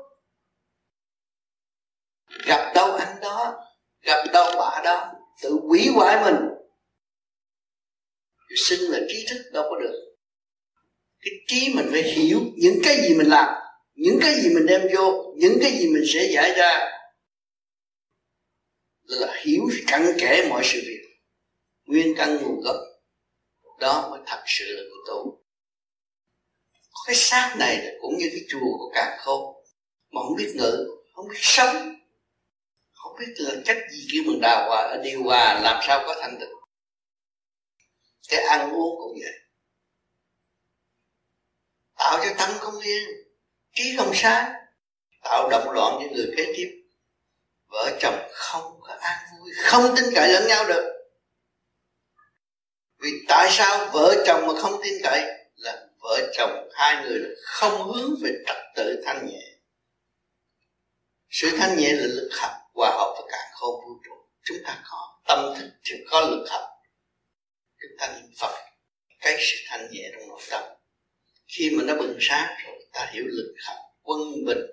Gặp 2.45 2.71
đâu 2.75 2.93
anh 2.93 3.19
đó, 3.21 3.55
gặp 4.01 4.25
đâu 4.33 4.55
bà 4.59 4.81
đó, 4.83 5.13
tự 5.41 5.57
quỷ 5.69 5.89
hoại 5.93 6.23
mình 6.23 6.56
sinh 8.55 8.91
là 8.91 8.99
trí 9.07 9.25
thức 9.29 9.43
đâu 9.53 9.63
có 9.69 9.79
được. 9.79 10.15
Cái 11.21 11.33
trí 11.47 11.73
mình 11.73 11.87
phải 11.91 12.03
hiểu 12.03 12.39
những 12.55 12.79
cái 12.83 13.01
gì 13.01 13.15
mình 13.15 13.27
làm, 13.27 13.55
những 13.95 14.19
cái 14.21 14.35
gì 14.41 14.49
mình 14.55 14.65
đem 14.65 14.81
vô, 14.95 15.33
những 15.37 15.57
cái 15.61 15.71
gì 15.71 15.87
mình 15.87 16.03
sẽ 16.13 16.29
giải 16.33 16.53
ra. 16.57 16.89
Là 19.03 19.41
hiểu 19.45 19.61
cặn 19.87 20.13
kẽ 20.19 20.47
mọi 20.49 20.61
sự 20.65 20.81
việc. 20.87 21.03
Nguyên 21.85 22.15
căn 22.17 22.37
nguồn 22.41 22.61
gốc, 22.61 22.75
đó 23.79 24.07
mới 24.11 24.19
thật 24.25 24.43
sự 24.47 24.65
là 24.67 24.83
của 24.89 24.97
tôi. 25.07 25.25
Cái 27.07 27.15
xác 27.15 27.55
này 27.59 27.77
là 27.77 27.91
cũng 28.01 28.17
như 28.17 28.29
cái 28.31 28.41
chùa 28.49 28.77
của 28.77 28.91
cả 28.95 29.17
khôn 29.19 29.55
mà 30.11 30.21
không 30.21 30.35
biết 30.37 30.53
ngự, 30.55 30.87
không 31.13 31.27
biết 31.29 31.39
sống. 31.41 31.95
Không 32.93 33.15
biết 33.19 33.33
là 33.35 33.55
cách 33.65 33.77
gì 33.91 34.07
kêu 34.13 34.23
mình 34.25 34.39
đào 34.41 34.65
hòa, 34.67 34.97
điều 35.03 35.23
hòa 35.23 35.61
làm 35.63 35.83
sao 35.87 36.03
có 36.05 36.15
thành 36.21 36.37
tựu 36.39 36.56
cái 38.29 38.43
ăn 38.43 38.71
uống 38.71 38.97
cũng 38.97 39.17
vậy. 39.21 39.33
Tạo 41.97 42.19
cho 42.23 42.33
tâm 42.37 42.49
không 42.59 42.79
yên, 42.79 43.09
trí 43.73 43.95
không 43.97 44.11
sáng 44.13 44.53
tạo 45.23 45.49
động 45.49 45.71
loạn 45.71 45.97
những 45.99 46.13
người 46.13 46.33
kế 46.37 46.53
tiếp. 46.57 46.83
Vợ 47.67 47.97
chồng 47.99 48.27
không 48.33 48.79
có 48.81 48.93
an 48.99 49.25
vui, 49.31 49.51
không 49.57 49.95
tin 49.95 50.05
cậy 50.15 50.33
lẫn 50.33 50.47
nhau 50.47 50.67
được. 50.67 50.93
Vì 52.99 53.09
tại 53.27 53.47
sao 53.51 53.89
vợ 53.93 54.23
chồng 54.27 54.47
mà 54.47 54.61
không 54.61 54.81
tin 54.83 54.93
cậy? 55.03 55.23
Là 55.55 55.87
vợ 55.99 56.31
chồng 56.33 56.69
hai 56.73 57.03
người 57.03 57.35
không 57.43 57.91
hướng 57.91 58.15
về 58.23 58.31
trật 58.47 58.57
tự 58.75 59.03
thanh 59.05 59.25
nhẹ. 59.25 59.41
Sự 61.29 61.57
thanh 61.57 61.77
nhẹ 61.77 61.91
là 61.91 62.05
lực 62.07 62.29
học, 62.33 62.51
hòa 62.73 62.89
hợp 62.89 63.15
với 63.17 63.31
cả 63.31 63.37
khôn 63.53 63.85
vũ 63.85 64.01
trụ. 64.05 64.13
Chúng 64.43 64.57
ta 64.65 64.83
có 64.89 65.19
tâm 65.27 65.53
thức 65.57 65.69
thì 65.83 65.95
có 66.11 66.21
lực 66.21 66.45
học 66.49 66.76
cái 67.79 67.89
thanh 67.99 68.29
phật, 68.41 68.55
cái 69.19 69.37
sự 69.39 69.57
thanh 69.67 69.87
nhẹ 69.91 70.11
trong 70.13 70.29
nội 70.29 70.39
tâm. 70.51 70.63
Khi 71.47 71.69
mà 71.77 71.83
nó 71.87 71.93
bừng 71.99 72.17
sáng 72.19 72.55
rồi, 72.65 72.75
ta 72.93 73.09
hiểu 73.13 73.23
lực 73.27 73.55
học 73.67 73.77
quân 74.03 74.19
bình, 74.45 74.65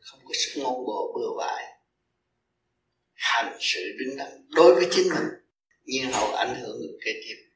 không 0.00 0.20
có 0.24 0.34
sức 0.34 0.60
ngôn 0.62 0.86
bộ 0.86 1.12
bừa 1.14 1.38
bãi. 1.38 1.64
Hành 3.14 3.56
sự 3.60 3.80
đứng 3.98 4.16
đắn 4.16 4.28
đối 4.48 4.74
với 4.74 4.88
chính 4.90 5.08
mình 5.08 5.28
nhưng 5.84 6.12
hậu 6.12 6.34
ảnh 6.34 6.54
hưởng 6.60 6.78
người 6.80 6.98
kế 7.04 7.12
tiếp 7.12 7.50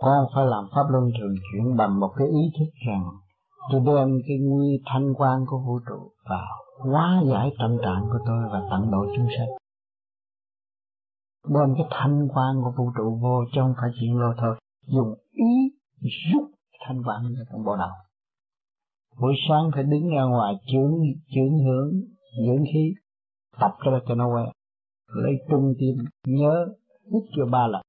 ta 0.00 0.16
phải 0.34 0.44
làm 0.46 0.64
pháp 0.74 0.86
luân 0.90 1.10
thường 1.18 1.34
chuyển 1.46 1.76
bằng 1.76 2.00
một 2.00 2.12
cái 2.18 2.28
ý 2.28 2.42
thức 2.58 2.70
rằng, 2.86 3.04
tôi 3.72 3.80
đem 3.86 4.20
cái 4.28 4.36
nguy 4.40 4.82
thanh 4.86 5.14
quan 5.14 5.46
của 5.46 5.58
vũ 5.66 5.78
trụ 5.88 6.12
vào 6.30 6.48
hóa 6.78 7.22
giải 7.32 7.50
tâm 7.58 7.78
trạng 7.84 8.02
của 8.12 8.18
tôi 8.26 8.42
và 8.52 8.60
tận 8.70 8.90
độ 8.90 9.06
chúng 9.16 9.26
sanh 9.36 9.59
đem 11.44 11.74
cái 11.76 11.86
thanh 11.90 12.28
quan 12.34 12.62
của 12.62 12.72
vũ 12.76 12.92
trụ 12.96 13.18
vô 13.22 13.44
trong 13.52 13.74
phải 13.80 13.90
chuyện 14.00 14.18
lô 14.18 14.32
thôi. 14.38 14.56
Dùng 14.86 15.14
ý 15.32 15.70
rút 16.32 16.50
thanh 16.80 17.02
quan 17.04 17.34
ra 17.34 17.44
trong 17.52 17.64
bộ 17.64 17.76
đầu. 17.76 17.90
Buổi 19.20 19.34
sáng 19.48 19.70
phải 19.74 19.82
đứng 19.82 20.08
ra 20.16 20.22
ngoài 20.22 20.54
chướng 20.72 20.92
chướng 21.34 21.58
hướng 21.58 21.90
dưỡng 22.46 22.64
khí 22.72 22.94
tập 23.60 23.76
cho 23.84 24.00
cho 24.08 24.14
nó 24.14 24.26
quen. 24.34 24.46
Lấy 25.06 25.32
trung 25.50 25.74
tim 25.78 25.94
nhớ 26.26 26.66
hít 27.12 27.22
cho 27.36 27.46
ba 27.46 27.66
lần. 27.66 27.82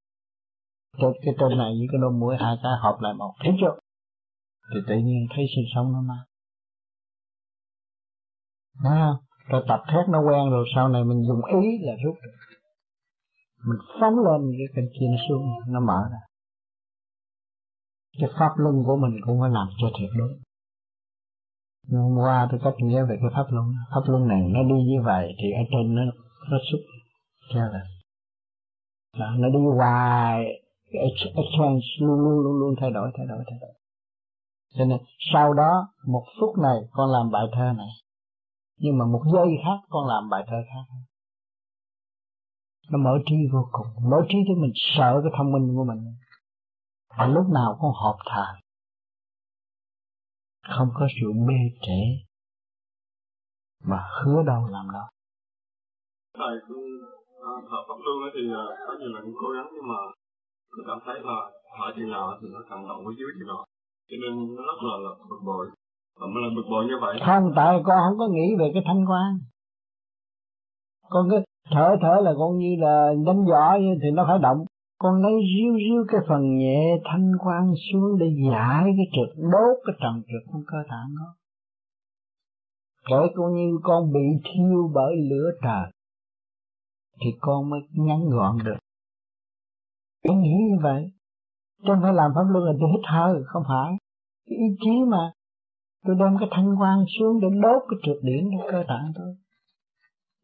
Trên 0.97 1.11
cái 1.21 1.33
trên 1.39 1.57
này 1.57 1.71
với 1.79 1.87
cái 1.91 2.01
đôi 2.01 2.11
mũi 2.11 2.35
hai 2.39 2.55
cái 2.63 2.71
hợp 2.83 2.97
lại 3.01 3.13
một. 3.13 3.33
Thấy 3.39 3.51
chưa? 3.61 3.79
Thì 4.73 4.79
tự 4.87 4.95
nhiên 4.95 5.27
thấy 5.35 5.45
sinh 5.55 5.65
sống 5.75 5.93
nó 5.93 6.01
mà 6.01 6.25
à, 8.83 9.13
rồi 9.47 9.63
tập 9.67 9.81
thét 9.87 10.09
nó 10.09 10.19
quen 10.19 10.49
rồi 10.49 10.65
sau 10.75 10.87
này 10.87 11.03
mình 11.03 11.23
dùng 11.27 11.41
ý 11.61 11.77
là 11.81 11.93
rút. 12.05 12.15
được 12.23 12.50
mình 13.65 13.79
phóng 13.99 14.15
lên 14.25 14.41
cái 14.57 14.67
cánh 14.75 14.89
kia 14.93 15.07
nó 15.11 15.17
xuống 15.29 15.43
nó 15.67 15.79
mở 15.79 16.09
ra. 16.11 16.21
Cái 18.19 18.29
pháp 18.39 18.51
luân 18.55 18.83
của 18.85 18.97
mình 18.97 19.21
cũng 19.25 19.39
phải 19.41 19.49
làm 19.49 19.67
cho 19.81 19.87
thiệt 19.99 20.09
đúng. 20.17 20.33
Hôm 21.91 22.17
qua 22.17 22.47
tôi 22.51 22.59
cách 22.63 22.73
nghĩa 22.77 23.03
về 23.09 23.17
cái 23.21 23.29
pháp 23.33 23.45
luân 23.49 23.65
pháp 23.95 24.01
luân 24.05 24.27
này 24.27 24.41
nó 24.49 24.63
đi 24.63 24.75
như 24.83 25.01
vậy 25.03 25.35
thì 25.37 25.51
ở 25.51 25.63
trên 25.71 25.95
nó 25.95 26.01
nó 26.51 26.57
xúc 26.71 26.81
theo 27.53 27.65
là 27.73 27.83
đó, 29.19 29.35
nó 29.37 29.49
đi 29.49 29.59
hoài. 29.77 30.45
Cái 30.91 31.01
exchange 31.01 31.85
luôn 31.99 32.19
luôn 32.19 32.43
luôn 32.43 32.59
luôn 32.59 32.75
thay 32.79 32.91
đổi 32.91 33.11
thay 33.17 33.25
đổi 33.25 33.43
thay 33.49 33.59
đổi. 33.61 33.73
Cho 34.77 34.85
nên 34.85 34.99
sau 35.33 35.53
đó 35.53 35.87
một 36.07 36.25
phút 36.39 36.57
này 36.57 36.77
con 36.91 37.11
làm 37.11 37.31
bài 37.31 37.43
thơ 37.53 37.73
này. 37.77 37.87
Nhưng 38.77 38.97
mà 38.97 39.05
một 39.05 39.21
giây 39.33 39.47
khác 39.65 39.87
con 39.89 40.07
làm 40.07 40.29
bài 40.29 40.43
thơ 40.47 40.57
khác 40.67 40.95
nó 42.89 42.97
mở 42.97 43.19
trí 43.25 43.35
vô 43.53 43.69
cùng. 43.71 43.87
Mở 44.09 44.17
trí 44.29 44.37
cho 44.47 44.61
mình 44.61 44.71
sợ 44.75 45.21
cái 45.23 45.31
thông 45.37 45.51
minh 45.51 45.75
của 45.75 45.83
mình. 45.83 46.01
Và 47.17 47.25
lúc 47.25 47.45
nào 47.53 47.77
con 47.81 47.91
họp 48.03 48.15
thà. 48.25 48.45
Không 50.75 50.89
có 50.93 51.07
sự 51.21 51.27
bê 51.47 51.59
trễ. 51.81 52.01
Mà 53.83 54.07
hứa 54.23 54.43
đâu 54.45 54.67
làm 54.67 54.91
đâu. 54.93 55.03
Thầy 56.37 56.55
cũng 56.67 56.83
à, 57.49 57.53
thợ 57.69 57.79
pháp 57.87 57.97
luân 58.05 58.17
thì 58.33 58.41
à, 58.53 58.63
có 58.87 58.93
nhiều 58.99 59.09
lần 59.09 59.23
cố 59.41 59.47
gắng 59.55 59.67
nhưng 59.73 59.87
mà 59.87 59.99
tôi 60.71 60.81
cảm 60.87 60.99
thấy 61.05 61.15
là 61.23 61.37
hỏi 61.79 61.93
thì 61.95 62.03
nào 62.11 62.37
thì 62.41 62.47
nó 62.53 62.59
càng 62.69 62.87
động 62.87 63.05
với 63.05 63.15
dưới 63.19 63.31
thì 63.35 63.43
nào. 63.47 63.65
Cho 64.09 64.17
nên 64.21 64.55
nó 64.55 64.61
rất 64.69 64.79
là, 64.87 64.93
là 65.05 65.11
bực 65.29 65.41
bội. 65.45 65.65
Và 66.19 66.27
mới 66.27 66.43
là 66.43 66.49
bực 66.55 66.67
bội 66.71 66.85
như 66.85 66.97
vậy. 67.01 67.19
Không 67.25 67.53
tại 67.55 67.81
con 67.85 67.97
không 68.05 68.17
có 68.19 68.27
nghĩ 68.27 68.47
về 68.59 68.71
cái 68.73 68.83
thanh 68.85 69.05
quan 69.09 69.39
con 71.11 71.27
cứ 71.29 71.37
thở 71.71 71.95
thở 72.01 72.21
là 72.23 72.33
con 72.37 72.57
như 72.57 72.75
là 72.79 73.13
đánh 73.25 73.45
võ 73.45 73.77
thì 73.77 74.11
nó 74.13 74.25
phải 74.27 74.39
động. 74.39 74.65
Con 74.99 75.21
lấy 75.21 75.31
riêu 75.31 75.73
riêu 75.73 76.05
cái 76.07 76.21
phần 76.27 76.57
nhẹ 76.57 76.97
thanh 77.05 77.31
quan 77.39 77.73
xuống 77.91 78.17
để 78.19 78.25
giải 78.49 78.83
cái 78.83 79.05
trực, 79.11 79.37
đốt 79.37 79.77
cái 79.85 79.95
trần 79.99 80.21
trực 80.27 80.51
trong 80.51 80.61
cơ 80.67 80.77
thể 80.89 81.01
nó. 81.15 81.35
Kể 83.09 83.33
con 83.35 83.53
như 83.53 83.79
con 83.83 84.13
bị 84.13 84.19
thiêu 84.43 84.91
bởi 84.93 85.15
lửa 85.29 85.51
trời, 85.63 85.91
thì 87.21 87.29
con 87.39 87.69
mới 87.69 87.79
ngắn 87.93 88.29
gọn 88.29 88.57
được. 88.65 88.77
Con 90.27 90.41
nghĩ 90.41 90.53
như 90.69 90.77
vậy. 90.81 91.11
Chứ 91.83 91.87
không 91.87 92.01
phải 92.01 92.13
làm 92.13 92.31
pháp 92.35 92.43
luân 92.49 92.63
là 92.63 92.73
tôi 92.79 92.89
hít 92.91 93.01
hơi, 93.05 93.43
không 93.45 93.63
phải. 93.67 93.93
Cái 94.49 94.57
ý 94.57 94.75
chí 94.79 94.91
mà 95.07 95.31
tôi 96.05 96.15
đem 96.19 96.37
cái 96.39 96.49
thanh 96.51 96.75
quan 96.79 97.05
xuống 97.19 97.39
để 97.41 97.47
đốt 97.61 97.81
cái 97.89 97.99
trượt 98.03 98.17
điển 98.21 98.49
trong 98.51 98.71
cơ 98.71 98.83
tạng 98.87 99.11
tôi 99.15 99.35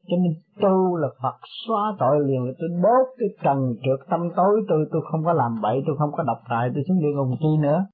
cho 0.08 0.18
nên 0.18 0.34
tu 0.62 0.96
là 0.96 1.08
Phật 1.22 1.38
xóa 1.68 1.96
tội 2.00 2.18
liền 2.28 2.44
là 2.44 2.54
tôi 2.60 2.70
bớt 2.84 3.06
cái 3.18 3.30
trần 3.44 3.76
trượt 3.84 4.10
tâm 4.10 4.20
tối. 4.36 4.66
Tôi 4.70 4.86
tôi 4.92 5.02
không 5.12 5.26
có 5.26 5.34
làm 5.34 5.62
bậy, 5.62 5.84
tôi 5.88 5.96
không 6.00 6.12
có 6.18 6.24
độc 6.24 6.42
hại 6.46 6.70
tôi 6.74 6.84
xuống 6.88 7.00
địa 7.00 7.14
ngục 7.16 7.28
chi 7.40 7.58
nữa. 7.60 7.86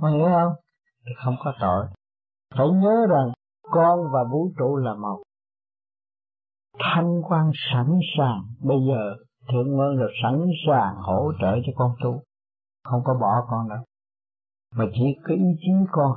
Có 0.00 0.08
hiểu 0.08 0.24
không? 0.24 0.52
Tôi 1.04 1.14
không 1.24 1.34
có 1.44 1.52
tội. 1.60 1.86
Phải 2.54 2.68
nhớ 2.68 3.06
rằng 3.10 3.32
con 3.70 3.98
và 4.12 4.24
vũ 4.32 4.52
trụ 4.58 4.76
là 4.76 4.94
một. 4.94 5.22
Thanh 6.78 7.22
quan 7.28 7.50
sẵn 7.72 7.98
sàng. 8.18 8.42
Bây 8.60 8.76
giờ 8.88 9.16
thượng 9.52 9.78
ơn 9.78 9.96
là 10.00 10.06
sẵn 10.22 10.46
sàng 10.66 10.94
hỗ 10.96 11.32
trợ 11.40 11.56
cho 11.66 11.72
con 11.76 11.94
tu. 12.04 12.22
Không 12.84 13.00
có 13.04 13.14
bỏ 13.20 13.46
con 13.50 13.68
đâu. 13.68 13.78
Mà 14.74 14.84
chỉ 14.94 15.04
cái 15.24 15.36
ý 15.36 15.50
chí 15.60 15.72
con 15.92 16.16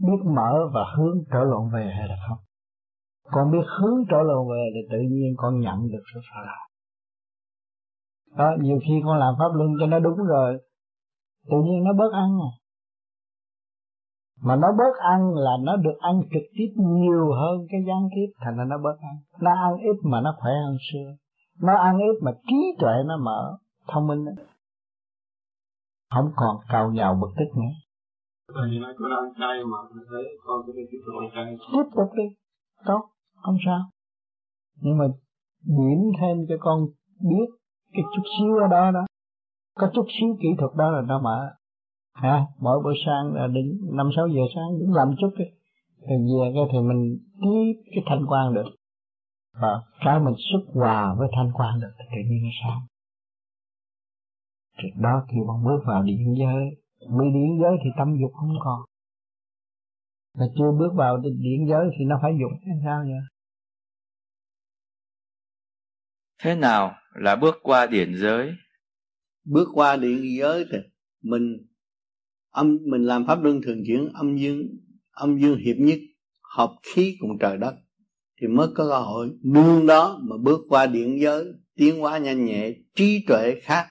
biết 0.00 0.24
mở 0.24 0.70
và 0.74 0.80
hướng 0.96 1.18
trở 1.32 1.44
lộn 1.44 1.70
về 1.72 1.92
hay 1.96 2.08
là 2.08 2.16
không? 2.28 2.38
Con 3.30 3.50
biết 3.52 3.66
hướng 3.78 4.04
trở 4.10 4.16
lộn 4.22 4.48
về 4.50 4.70
thì 4.74 4.80
tự 4.90 4.98
nhiên 4.98 5.34
con 5.36 5.60
nhận 5.60 5.88
được 5.88 6.02
sự 6.14 6.20
phải 6.30 6.44
làm 6.46 6.66
đó 8.36 8.56
nhiều 8.60 8.78
khi 8.82 8.94
con 9.04 9.18
làm 9.18 9.34
pháp 9.38 9.48
luân 9.54 9.70
cho 9.80 9.86
nó 9.86 9.98
đúng 9.98 10.16
rồi 10.16 10.58
tự 11.50 11.56
nhiên 11.64 11.84
nó 11.84 11.92
bớt 11.92 12.12
ăn 12.12 12.38
à. 12.40 12.52
Mà 14.42 14.56
nó 14.56 14.68
bớt 14.78 14.96
ăn 14.98 15.34
là 15.34 15.52
nó 15.62 15.76
được 15.76 15.98
ăn 16.00 16.20
trực 16.22 16.42
tiếp 16.56 16.72
nhiều 16.76 17.32
hơn 17.32 17.66
cái 17.70 17.80
gián 17.86 18.08
kiếp 18.14 18.28
thành 18.40 18.56
ra 18.56 18.64
nó 18.64 18.78
bớt 18.78 18.96
ăn. 19.00 19.16
Nó 19.40 19.50
ăn 19.50 19.76
ít 19.76 19.96
mà 20.02 20.20
nó 20.20 20.34
khỏe 20.40 20.52
hơn 20.66 20.76
xưa. 20.92 21.16
Nó 21.62 21.76
ăn 21.76 21.98
ít 21.98 22.22
mà 22.22 22.32
trí 22.48 22.56
tuệ 22.78 22.94
nó 23.06 23.16
mở 23.16 23.56
thông 23.88 24.06
minh 24.06 24.24
đó. 24.24 24.32
không 26.10 26.32
còn 26.36 26.56
cầu 26.68 26.90
nhào 26.90 27.18
bực 27.20 27.30
tức 27.36 27.56
nữa. 27.56 27.74
Thầy 28.54 28.78
nói 28.78 28.94
con 28.98 29.10
ăn 29.10 29.32
chay 29.38 29.64
mà 29.64 29.78
thấy 30.10 30.24
con 30.44 30.60
thể 30.66 30.82
tiếp 30.90 30.98
tục 31.06 31.14
ăn 31.20 31.30
chay 31.34 31.56
tiếp 31.72 31.90
tục 31.96 32.10
đi. 32.14 32.24
Tốt 32.86 33.08
không 33.46 33.56
sao? 33.64 33.80
Nhưng 34.80 34.98
mà 34.98 35.04
điểm 35.64 35.98
thêm 36.20 36.36
cho 36.48 36.54
con 36.60 36.86
biết 37.20 37.46
cái 37.92 38.02
chút 38.16 38.22
xíu 38.38 38.56
ở 38.56 38.68
đó 38.68 38.90
đó. 38.90 39.06
Có 39.74 39.90
chút 39.94 40.06
xíu 40.20 40.36
kỹ 40.40 40.48
thuật 40.58 40.70
đó 40.76 40.90
là 40.90 41.02
nó 41.02 41.20
mở. 41.22 41.50
Ha 42.14 42.46
mỗi 42.58 42.82
buổi 42.84 42.94
sáng 43.06 43.34
là 43.34 43.46
đứng 43.46 43.96
năm, 43.96 44.10
sáu 44.16 44.28
giờ 44.28 44.42
sáng 44.54 44.78
đứng 44.78 44.92
làm 44.92 45.14
chút 45.20 45.30
đi 45.38 45.44
rồi 46.08 46.18
về 46.18 46.52
cái 46.54 46.64
thì 46.72 46.78
mình 46.78 47.18
tiếp 47.40 47.82
cái 47.94 48.04
thanh 48.06 48.26
quan 48.28 48.54
được. 48.54 48.70
Và 49.60 49.82
cái 50.04 50.20
mình 50.20 50.34
xuất 50.52 50.74
hòa 50.74 51.14
với 51.18 51.28
thanh 51.36 51.52
quan 51.54 51.80
được, 51.80 51.92
thì 51.98 52.04
tự 52.10 52.30
nhiên 52.30 52.42
nó 52.42 52.50
sáng. 52.62 52.80
Thì 54.78 54.88
đó 55.02 55.24
khi 55.28 55.36
bạn 55.48 55.64
bước 55.64 55.82
vào 55.86 56.02
điện 56.02 56.34
giới. 56.38 56.64
Mới 57.10 57.26
điện 57.34 57.58
giới 57.62 57.76
thì 57.84 57.90
tâm 57.98 58.16
dục 58.20 58.32
không 58.34 58.54
còn. 58.60 58.80
Mà 60.38 60.46
chưa 60.58 60.72
bước 60.78 60.92
vào 60.94 61.16
điện 61.16 61.66
giới 61.68 61.90
thì 61.98 62.04
nó 62.04 62.18
phải 62.22 62.32
dục 62.40 62.50
hay 62.66 62.76
sao 62.84 63.02
vậy? 63.02 63.35
Thế 66.46 66.54
nào 66.54 66.96
là 67.14 67.36
bước 67.36 67.54
qua 67.62 67.86
điển 67.86 68.14
giới? 68.18 68.54
Bước 69.44 69.68
qua 69.72 69.96
điện 69.96 70.36
giới 70.38 70.64
thì 70.70 70.78
mình, 71.22 71.66
âm, 72.50 72.78
mình 72.90 73.04
làm 73.04 73.26
pháp 73.26 73.42
luân 73.42 73.62
thường 73.62 73.82
chuyển, 73.86 74.12
âm 74.14 74.36
dương 74.36 74.66
âm 75.10 75.38
dương 75.38 75.58
hiệp 75.58 75.76
nhất, 75.78 75.98
hợp 76.56 76.76
khí 76.82 77.16
cùng 77.20 77.38
trời 77.40 77.56
đất. 77.56 77.74
Thì 78.40 78.46
mới 78.46 78.68
có 78.74 78.84
cơ 78.88 78.98
hội 78.98 79.30
đương 79.42 79.86
đó 79.86 80.20
mà 80.22 80.36
bước 80.42 80.60
qua 80.68 80.86
điện 80.86 81.20
giới, 81.20 81.44
tiến 81.74 82.00
hóa 82.00 82.18
nhanh 82.18 82.46
nhẹ, 82.46 82.72
trí 82.94 83.24
tuệ 83.26 83.60
khác. 83.62 83.88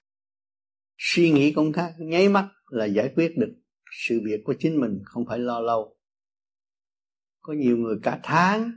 Suy 0.98 1.32
nghĩ 1.32 1.52
cũng 1.52 1.74
khác, 1.74 1.94
nháy 2.00 2.30
mắt 2.30 2.50
là 2.68 2.86
giải 2.86 3.13
quyết 3.15 3.38
được 3.38 3.54
sự 4.08 4.22
việc 4.26 4.41
của 4.46 4.56
chính 4.60 4.82
mình, 4.82 5.00
không 5.06 5.26
phải 5.26 5.39
lo 5.39 5.60
lâu. 5.60 5.98
Có 7.41 7.54
nhiều 7.54 7.78
người 7.78 7.96
cả 8.04 8.20
tháng 8.24 8.72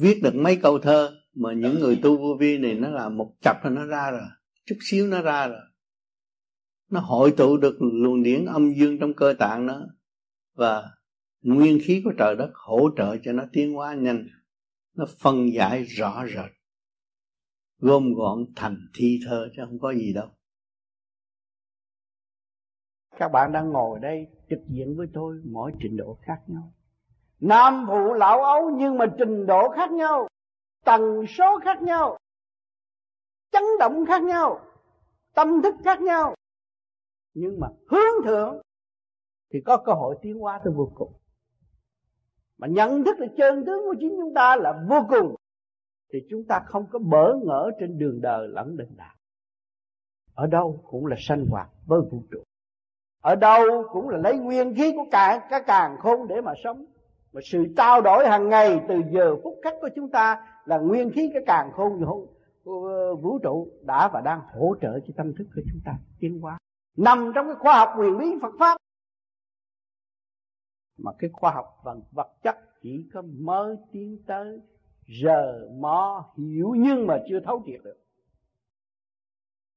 viết 0.00 0.20
được 0.22 0.34
mấy 0.34 0.56
câu 0.56 0.78
thơ 0.78 1.21
mà 1.34 1.52
những 1.52 1.80
người 1.80 2.00
tu 2.02 2.18
vô 2.18 2.36
vi 2.40 2.58
này 2.58 2.74
nó 2.74 2.88
là 2.88 3.08
một 3.08 3.34
chập 3.40 3.56
là 3.64 3.70
nó 3.70 3.86
ra 3.86 4.10
rồi. 4.10 4.28
Chút 4.64 4.76
xíu 4.80 5.06
nó 5.06 5.22
ra 5.22 5.46
rồi. 5.48 5.60
Nó 6.90 7.00
hội 7.00 7.34
tụ 7.36 7.56
được 7.56 7.76
luồng 7.80 8.22
điển 8.22 8.44
âm 8.44 8.72
dương 8.72 8.98
trong 9.00 9.14
cơ 9.14 9.34
tạng 9.38 9.66
nó. 9.66 9.80
Và 10.54 10.90
nguyên 11.42 11.78
khí 11.82 12.02
của 12.04 12.12
trời 12.18 12.36
đất 12.36 12.50
hỗ 12.54 12.88
trợ 12.96 13.16
cho 13.24 13.32
nó 13.32 13.44
tiến 13.52 13.74
hóa 13.74 13.94
nhanh. 13.94 14.26
Nó 14.94 15.06
phân 15.18 15.52
giải 15.52 15.82
rõ 15.82 16.24
rệt. 16.26 16.50
Gom 17.78 18.14
gọn 18.14 18.38
thành 18.56 18.76
thi 18.94 19.20
thơ 19.26 19.48
chứ 19.56 19.62
không 19.66 19.78
có 19.78 19.92
gì 19.92 20.12
đâu. 20.12 20.28
Các 23.16 23.28
bạn 23.28 23.52
đang 23.52 23.70
ngồi 23.70 24.00
đây 24.00 24.26
trực 24.50 24.58
diện 24.68 24.96
với 24.96 25.06
tôi, 25.12 25.42
mỗi 25.44 25.72
trình 25.82 25.96
độ 25.96 26.18
khác 26.22 26.38
nhau. 26.46 26.72
Nam 27.40 27.84
phụ 27.88 28.14
lão 28.14 28.42
ấu 28.42 28.70
nhưng 28.78 28.98
mà 28.98 29.06
trình 29.18 29.46
độ 29.46 29.68
khác 29.76 29.92
nhau 29.92 30.28
tần 30.84 31.26
số 31.28 31.58
khác 31.64 31.82
nhau, 31.82 32.18
chấn 33.50 33.62
động 33.78 34.06
khác 34.06 34.22
nhau, 34.22 34.60
tâm 35.34 35.62
thức 35.62 35.74
khác 35.84 36.00
nhau. 36.00 36.34
Nhưng 37.34 37.60
mà 37.60 37.68
hướng 37.90 38.24
thượng 38.24 38.60
thì 39.52 39.60
có 39.66 39.76
cơ 39.76 39.92
hội 39.92 40.18
tiến 40.22 40.38
hóa 40.38 40.60
tới 40.64 40.72
vô 40.76 40.92
cùng. 40.94 41.12
Mà 42.58 42.68
nhận 42.68 43.04
thức 43.04 43.18
là 43.18 43.26
chân 43.36 43.64
tướng 43.66 43.82
của 43.82 43.94
chính 44.00 44.16
chúng 44.20 44.34
ta 44.34 44.56
là 44.56 44.72
vô 44.88 45.06
cùng, 45.08 45.34
thì 46.12 46.18
chúng 46.30 46.44
ta 46.44 46.60
không 46.66 46.86
có 46.92 46.98
bỡ 46.98 47.34
ngỡ 47.44 47.70
trên 47.80 47.98
đường 47.98 48.20
đời 48.20 48.48
lẫn 48.48 48.76
đường 48.76 48.96
đạo. 48.96 49.14
Ở 50.34 50.46
đâu 50.46 50.84
cũng 50.86 51.06
là 51.06 51.16
sanh 51.18 51.46
hoạt 51.46 51.68
với 51.86 52.00
vũ 52.10 52.22
trụ. 52.30 52.42
Ở 53.22 53.34
đâu 53.34 53.64
cũng 53.92 54.08
là 54.08 54.18
lấy 54.18 54.38
nguyên 54.38 54.74
khí 54.74 54.92
của 54.96 55.06
cả 55.10 55.46
cả 55.50 55.60
càng 55.66 55.96
khôn 55.98 56.28
để 56.28 56.40
mà 56.40 56.52
sống. 56.64 56.84
Mà 57.32 57.40
sự 57.44 57.64
trao 57.76 58.00
đổi 58.00 58.28
hàng 58.28 58.48
ngày 58.48 58.80
từ 58.88 58.94
giờ 59.10 59.36
phút 59.42 59.58
khắc 59.62 59.74
của 59.80 59.88
chúng 59.96 60.10
ta 60.10 60.51
là 60.64 60.78
nguyên 60.78 61.10
khí 61.10 61.30
cái 61.34 61.42
càng 61.46 61.70
khôn 61.72 62.04
vũ 63.22 63.38
trụ 63.42 63.68
đã 63.82 64.08
và 64.12 64.20
đang 64.20 64.40
hỗ 64.54 64.74
trợ 64.80 65.00
cho 65.06 65.14
tâm 65.16 65.34
thức 65.38 65.44
của 65.56 65.62
chúng 65.72 65.80
ta 65.84 65.92
tiến 66.20 66.40
hóa. 66.40 66.58
Nằm 66.96 67.32
trong 67.34 67.46
cái 67.46 67.56
khoa 67.58 67.78
học 67.78 67.88
quyền 67.98 68.18
bí 68.18 68.26
Phật 68.42 68.52
pháp. 68.58 68.76
Mà 70.98 71.12
cái 71.18 71.30
khoa 71.32 71.50
học 71.50 71.80
và 71.84 71.94
vật 72.12 72.28
chất 72.42 72.56
chỉ 72.82 73.08
có 73.14 73.22
mới 73.22 73.76
tiến 73.92 74.18
tới, 74.26 74.60
giờ, 75.22 75.68
mò, 75.80 76.32
hiểu 76.36 76.74
nhưng 76.76 77.06
mà 77.06 77.18
chưa 77.28 77.40
thấu 77.40 77.62
triệt 77.66 77.80
được. 77.84 77.96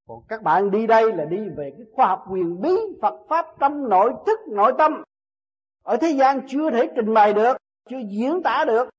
Còn 0.08 0.24
các 0.28 0.44
bạn 0.44 0.72
đi 0.72 0.88
đây 0.88 1.14
là 1.14 1.26
đi 1.26 1.50
về 1.58 1.72
cái 1.78 1.86
khoa 1.94 2.08
học 2.08 2.26
quyền 2.32 2.62
bí 2.62 2.76
Phật 3.02 3.26
pháp 3.30 3.46
trong 3.60 3.90
nội 3.90 4.14
thức, 4.26 4.40
nội 4.48 4.74
tâm. 4.78 5.04
Ở 5.84 5.98
thế 5.98 6.10
gian 6.10 6.42
chưa 6.48 6.72
thể 6.72 6.90
trình 6.96 7.14
bày 7.14 7.34
được, 7.34 7.58
chưa 7.90 8.00
diễn 8.10 8.42
tả 8.44 8.66
được 8.68 8.90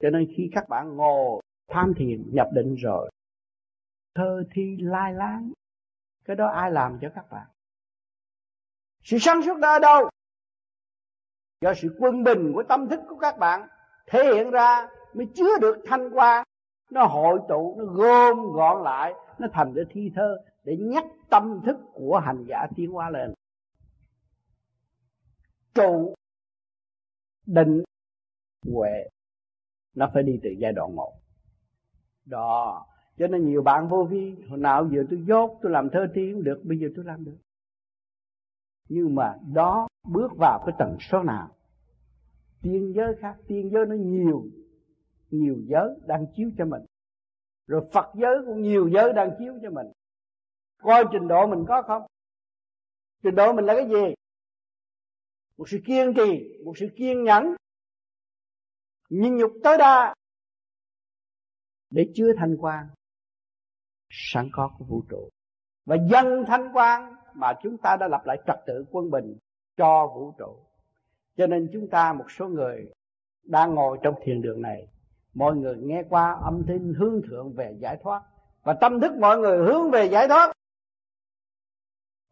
cho 0.00 0.10
nên 0.10 0.26
khi 0.36 0.50
các 0.52 0.68
bạn 0.68 0.96
ngồi, 0.96 1.42
tham 1.68 1.92
thiền, 1.96 2.30
nhập 2.32 2.48
định 2.52 2.74
rồi, 2.74 3.10
thơ 4.14 4.44
thi 4.54 4.76
lai 4.80 5.12
láng, 5.12 5.52
cái 6.24 6.36
đó 6.36 6.46
ai 6.46 6.70
làm 6.70 6.98
cho 7.02 7.08
các 7.14 7.30
bạn? 7.30 7.46
Sự 9.02 9.18
sáng 9.18 9.42
suốt 9.42 9.58
đó 9.60 9.72
ở 9.72 9.78
đâu? 9.78 10.10
Do 11.60 11.74
sự 11.74 11.96
quân 11.98 12.24
bình 12.24 12.52
của 12.54 12.62
tâm 12.68 12.88
thức 12.88 13.00
của 13.08 13.16
các 13.16 13.38
bạn 13.38 13.68
thể 14.06 14.24
hiện 14.34 14.50
ra 14.50 14.88
mới 15.14 15.26
chứa 15.34 15.58
được 15.60 15.76
thanh 15.86 16.10
quan 16.12 16.44
nó 16.90 17.06
hội 17.06 17.40
tụ, 17.48 17.76
nó 17.78 17.84
gom 17.84 18.52
gọn 18.52 18.82
lại, 18.82 19.14
nó 19.38 19.48
thành 19.52 19.72
cái 19.74 19.84
thi 19.90 20.10
thơ 20.14 20.36
để 20.64 20.76
nhắc 20.80 21.04
tâm 21.30 21.60
thức 21.66 21.76
của 21.92 22.18
hành 22.24 22.44
giả 22.48 22.66
tiến 22.76 22.90
hóa 22.90 23.10
lên. 23.10 23.34
Trụ, 25.74 26.14
định, 27.46 27.82
huệ 28.66 29.08
nó 29.94 30.10
phải 30.14 30.22
đi 30.22 30.40
từ 30.42 30.50
giai 30.50 30.72
đoạn 30.72 30.96
một. 30.96 31.12
Đó. 32.24 32.86
Cho 33.18 33.26
nên 33.26 33.48
nhiều 33.48 33.62
bạn 33.62 33.88
vô 33.88 34.04
vi, 34.04 34.34
hồi 34.48 34.58
nào 34.58 34.88
giờ 34.92 35.04
tôi 35.10 35.22
dốt, 35.28 35.58
tôi 35.62 35.72
làm 35.72 35.90
thơ 35.90 36.06
thi 36.14 36.32
được, 36.42 36.60
bây 36.64 36.78
giờ 36.78 36.88
tôi 36.96 37.04
làm 37.04 37.24
được. 37.24 37.36
Nhưng 38.88 39.14
mà 39.14 39.38
đó, 39.52 39.88
bước 40.08 40.32
vào 40.38 40.62
cái 40.66 40.74
tầng 40.78 40.96
số 41.00 41.22
nào? 41.22 41.48
Tiên 42.62 42.92
giới 42.96 43.14
khác, 43.20 43.36
tiên 43.46 43.70
giới 43.72 43.86
nó 43.86 43.94
nhiều 43.94 44.44
nhiều 45.30 45.56
giới 45.66 45.88
đang 46.06 46.26
chiếu 46.36 46.50
cho 46.58 46.64
mình. 46.64 46.82
Rồi 47.66 47.88
phật 47.92 48.06
giới 48.14 48.36
cũng 48.46 48.62
nhiều 48.62 48.88
giới 48.88 49.12
đang 49.12 49.30
chiếu 49.38 49.58
cho 49.62 49.70
mình. 49.70 49.86
Coi 50.82 51.04
trình 51.12 51.28
độ 51.28 51.46
mình 51.46 51.64
có 51.68 51.82
không? 51.82 52.02
Trình 53.22 53.34
độ 53.34 53.52
mình 53.52 53.64
là 53.64 53.74
cái 53.74 53.88
gì? 53.88 54.14
Một 55.58 55.68
sự 55.68 55.78
kiên 55.86 56.14
trì, 56.14 56.58
một 56.64 56.78
sự 56.78 56.88
kiên 56.96 57.24
nhẫn 57.24 57.54
nhịn 59.10 59.36
nhục 59.36 59.52
tối 59.64 59.78
đa. 59.78 60.14
Để 61.90 62.12
chứa 62.14 62.32
thanh 62.38 62.56
quan 62.56 62.88
sẵn 64.10 64.48
có 64.52 64.70
của 64.78 64.84
vũ 64.84 65.02
trụ. 65.08 65.28
Và 65.86 65.96
dân 66.10 66.44
thanh 66.46 66.70
quan 66.72 67.14
mà 67.34 67.52
chúng 67.62 67.78
ta 67.78 67.96
đã 67.96 68.08
lập 68.08 68.22
lại 68.24 68.42
trật 68.46 68.56
tự 68.66 68.84
quân 68.90 69.10
bình 69.10 69.36
cho 69.76 70.06
vũ 70.14 70.34
trụ. 70.38 70.56
Cho 71.36 71.46
nên 71.46 71.70
chúng 71.72 71.88
ta 71.88 72.12
một 72.12 72.30
số 72.30 72.48
người 72.48 72.90
đang 73.42 73.74
ngồi 73.74 73.98
trong 74.02 74.14
thiền 74.24 74.42
đường 74.42 74.62
này, 74.62 74.88
mọi 75.34 75.56
người 75.56 75.76
nghe 75.76 76.02
qua 76.08 76.32
âm 76.44 76.62
thanh 76.68 76.94
hướng 76.94 77.22
thượng 77.28 77.52
về 77.52 77.76
giải 77.80 77.96
thoát. 78.02 78.22
Và 78.62 78.76
tâm 78.80 79.00
thức 79.00 79.12
mọi 79.20 79.38
người 79.38 79.58
hướng 79.58 79.90
về 79.90 80.04
giải 80.04 80.28
thoát. 80.28 80.52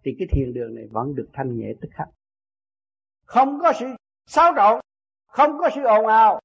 Thì 0.04 0.16
cái 0.18 0.28
thiền 0.30 0.52
đường 0.54 0.74
này 0.74 0.86
vẫn 0.90 1.14
được 1.14 1.28
thanh 1.32 1.58
nhẹ 1.58 1.72
tức 1.80 1.88
khắc. 1.92 2.08
Không 3.24 3.58
có 3.62 3.72
sự 3.80 3.86
xáo 4.26 4.52
trộn, 4.56 4.80
không 5.26 5.58
có 5.58 5.70
sự 5.74 5.84
ồn 5.84 6.06
ào 6.06 6.40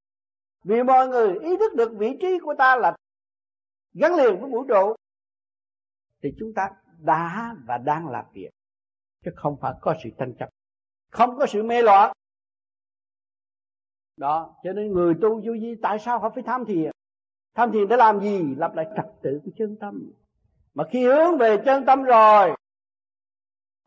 vì 0.64 0.84
mọi 0.84 1.08
người 1.08 1.40
ý 1.40 1.58
thức 1.58 1.76
được 1.76 1.92
vị 1.98 2.18
trí 2.22 2.40
của 2.40 2.56
ta 2.58 2.76
là 2.76 2.96
gắn 3.94 4.16
liền 4.16 4.42
với 4.42 4.50
vũ 4.50 4.66
trụ, 4.68 4.96
thì 6.24 6.30
chúng 6.40 6.54
ta 6.54 6.70
đã 7.00 7.56
và 7.66 7.78
đang 7.78 8.10
làm 8.10 8.26
việc. 8.34 8.50
Chứ 9.26 9.32
không 9.36 9.58
phải 9.62 9.74
có 9.82 9.96
sự 10.04 10.10
tranh 10.18 10.34
chấp, 10.40 10.50
không 11.12 11.38
có 11.38 11.46
sự 11.46 11.64
mê 11.64 11.82
loạn. 11.82 12.12
Đó, 14.18 14.56
cho 14.64 14.74
nên 14.74 14.92
người 14.92 15.14
tu 15.22 15.30
vô 15.36 15.52
vi, 15.62 15.76
tại 15.82 16.00
sao 16.00 16.20
họ 16.20 16.30
phải 16.30 16.44
tham 16.44 16.66
thiền? 16.66 16.92
Tham 17.56 17.72
thiền 17.72 17.88
để 17.88 17.98
làm 17.98 18.20
gì? 18.20 18.56
Lập 18.58 18.72
lại 18.76 18.86
trật 18.96 19.06
tự 19.22 19.42
của 19.46 19.52
chân 19.58 19.76
tâm. 19.80 20.12
Mà 20.74 20.84
khi 20.92 21.06
hướng 21.06 21.38
về 21.38 21.58
chân 21.66 21.86
tâm 21.86 22.04
rồi, 22.04 22.56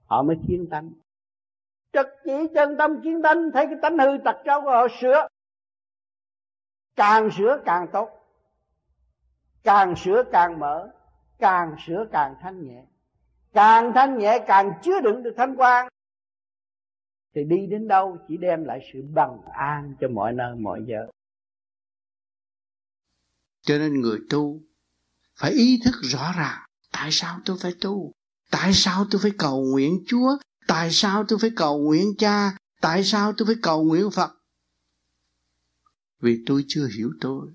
họ 0.04 0.22
mới 0.22 0.36
thiên 0.48 0.66
tánh. 0.70 0.92
Trật 1.92 2.06
chỉ 2.24 2.32
chân 2.54 2.76
tâm 2.78 3.00
kiến 3.02 3.22
tánh, 3.22 3.50
thấy 3.54 3.66
cái 3.66 3.76
tánh 3.82 3.98
hư 3.98 4.18
tật 4.24 4.36
trâu 4.44 4.60
của 4.60 4.70
họ 4.70 4.86
sửa 5.00 5.28
càng 6.96 7.30
sửa 7.37 7.62
càng 7.64 7.87
tốt. 7.92 8.09
Càng 9.62 9.94
sửa 9.96 10.22
càng 10.32 10.59
mở, 10.59 10.88
càng 11.38 11.76
sửa 11.87 12.04
càng 12.12 12.35
thanh 12.40 12.62
nhẹ. 12.62 12.85
Càng 13.52 13.92
thanh 13.94 14.18
nhẹ 14.18 14.44
càng 14.46 14.72
chứa 14.82 15.00
đựng 15.00 15.22
được 15.22 15.35
thanh 15.37 15.56
quan 15.56 15.88
thì 17.37 17.44
đi 17.44 17.66
đến 17.66 17.88
đâu 17.88 18.18
chỉ 18.28 18.37
đem 18.37 18.64
lại 18.64 18.80
sự 18.92 19.02
bằng 19.14 19.40
an 19.52 19.94
cho 20.00 20.09
mọi 20.09 20.32
nơi, 20.32 20.56
mọi 20.56 20.80
giờ. 20.87 21.06
Cho 23.62 23.78
nên 23.78 24.00
người 24.00 24.18
tu 24.30 24.61
phải 25.38 25.50
ý 25.50 25.80
thức 25.85 25.94
rõ 26.02 26.32
ràng, 26.38 26.59
tại 26.92 27.09
sao 27.12 27.38
tôi 27.44 27.56
phải 27.62 27.72
tu? 27.80 28.12
Tại 28.50 28.72
sao 28.72 29.04
tôi 29.11 29.20
phải 29.22 29.30
cầu 29.38 29.64
nguyện 29.72 30.04
chúa? 30.06 30.37
Tại 30.66 30.90
sao 30.90 31.24
tôi 31.28 31.38
phải 31.38 31.50
cầu 31.56 31.78
nguyện 31.78 32.14
cha? 32.18 32.56
Tại 32.80 33.04
sao 33.04 33.32
tôi 33.37 33.46
phải 33.46 33.56
cầu 33.62 33.85
nguyện 33.85 34.11
phật? 34.11 34.36
Vì 36.20 36.42
tôi 36.46 36.64
chưa 36.68 36.88
hiểu 36.96 37.11
tôi. 37.20 37.46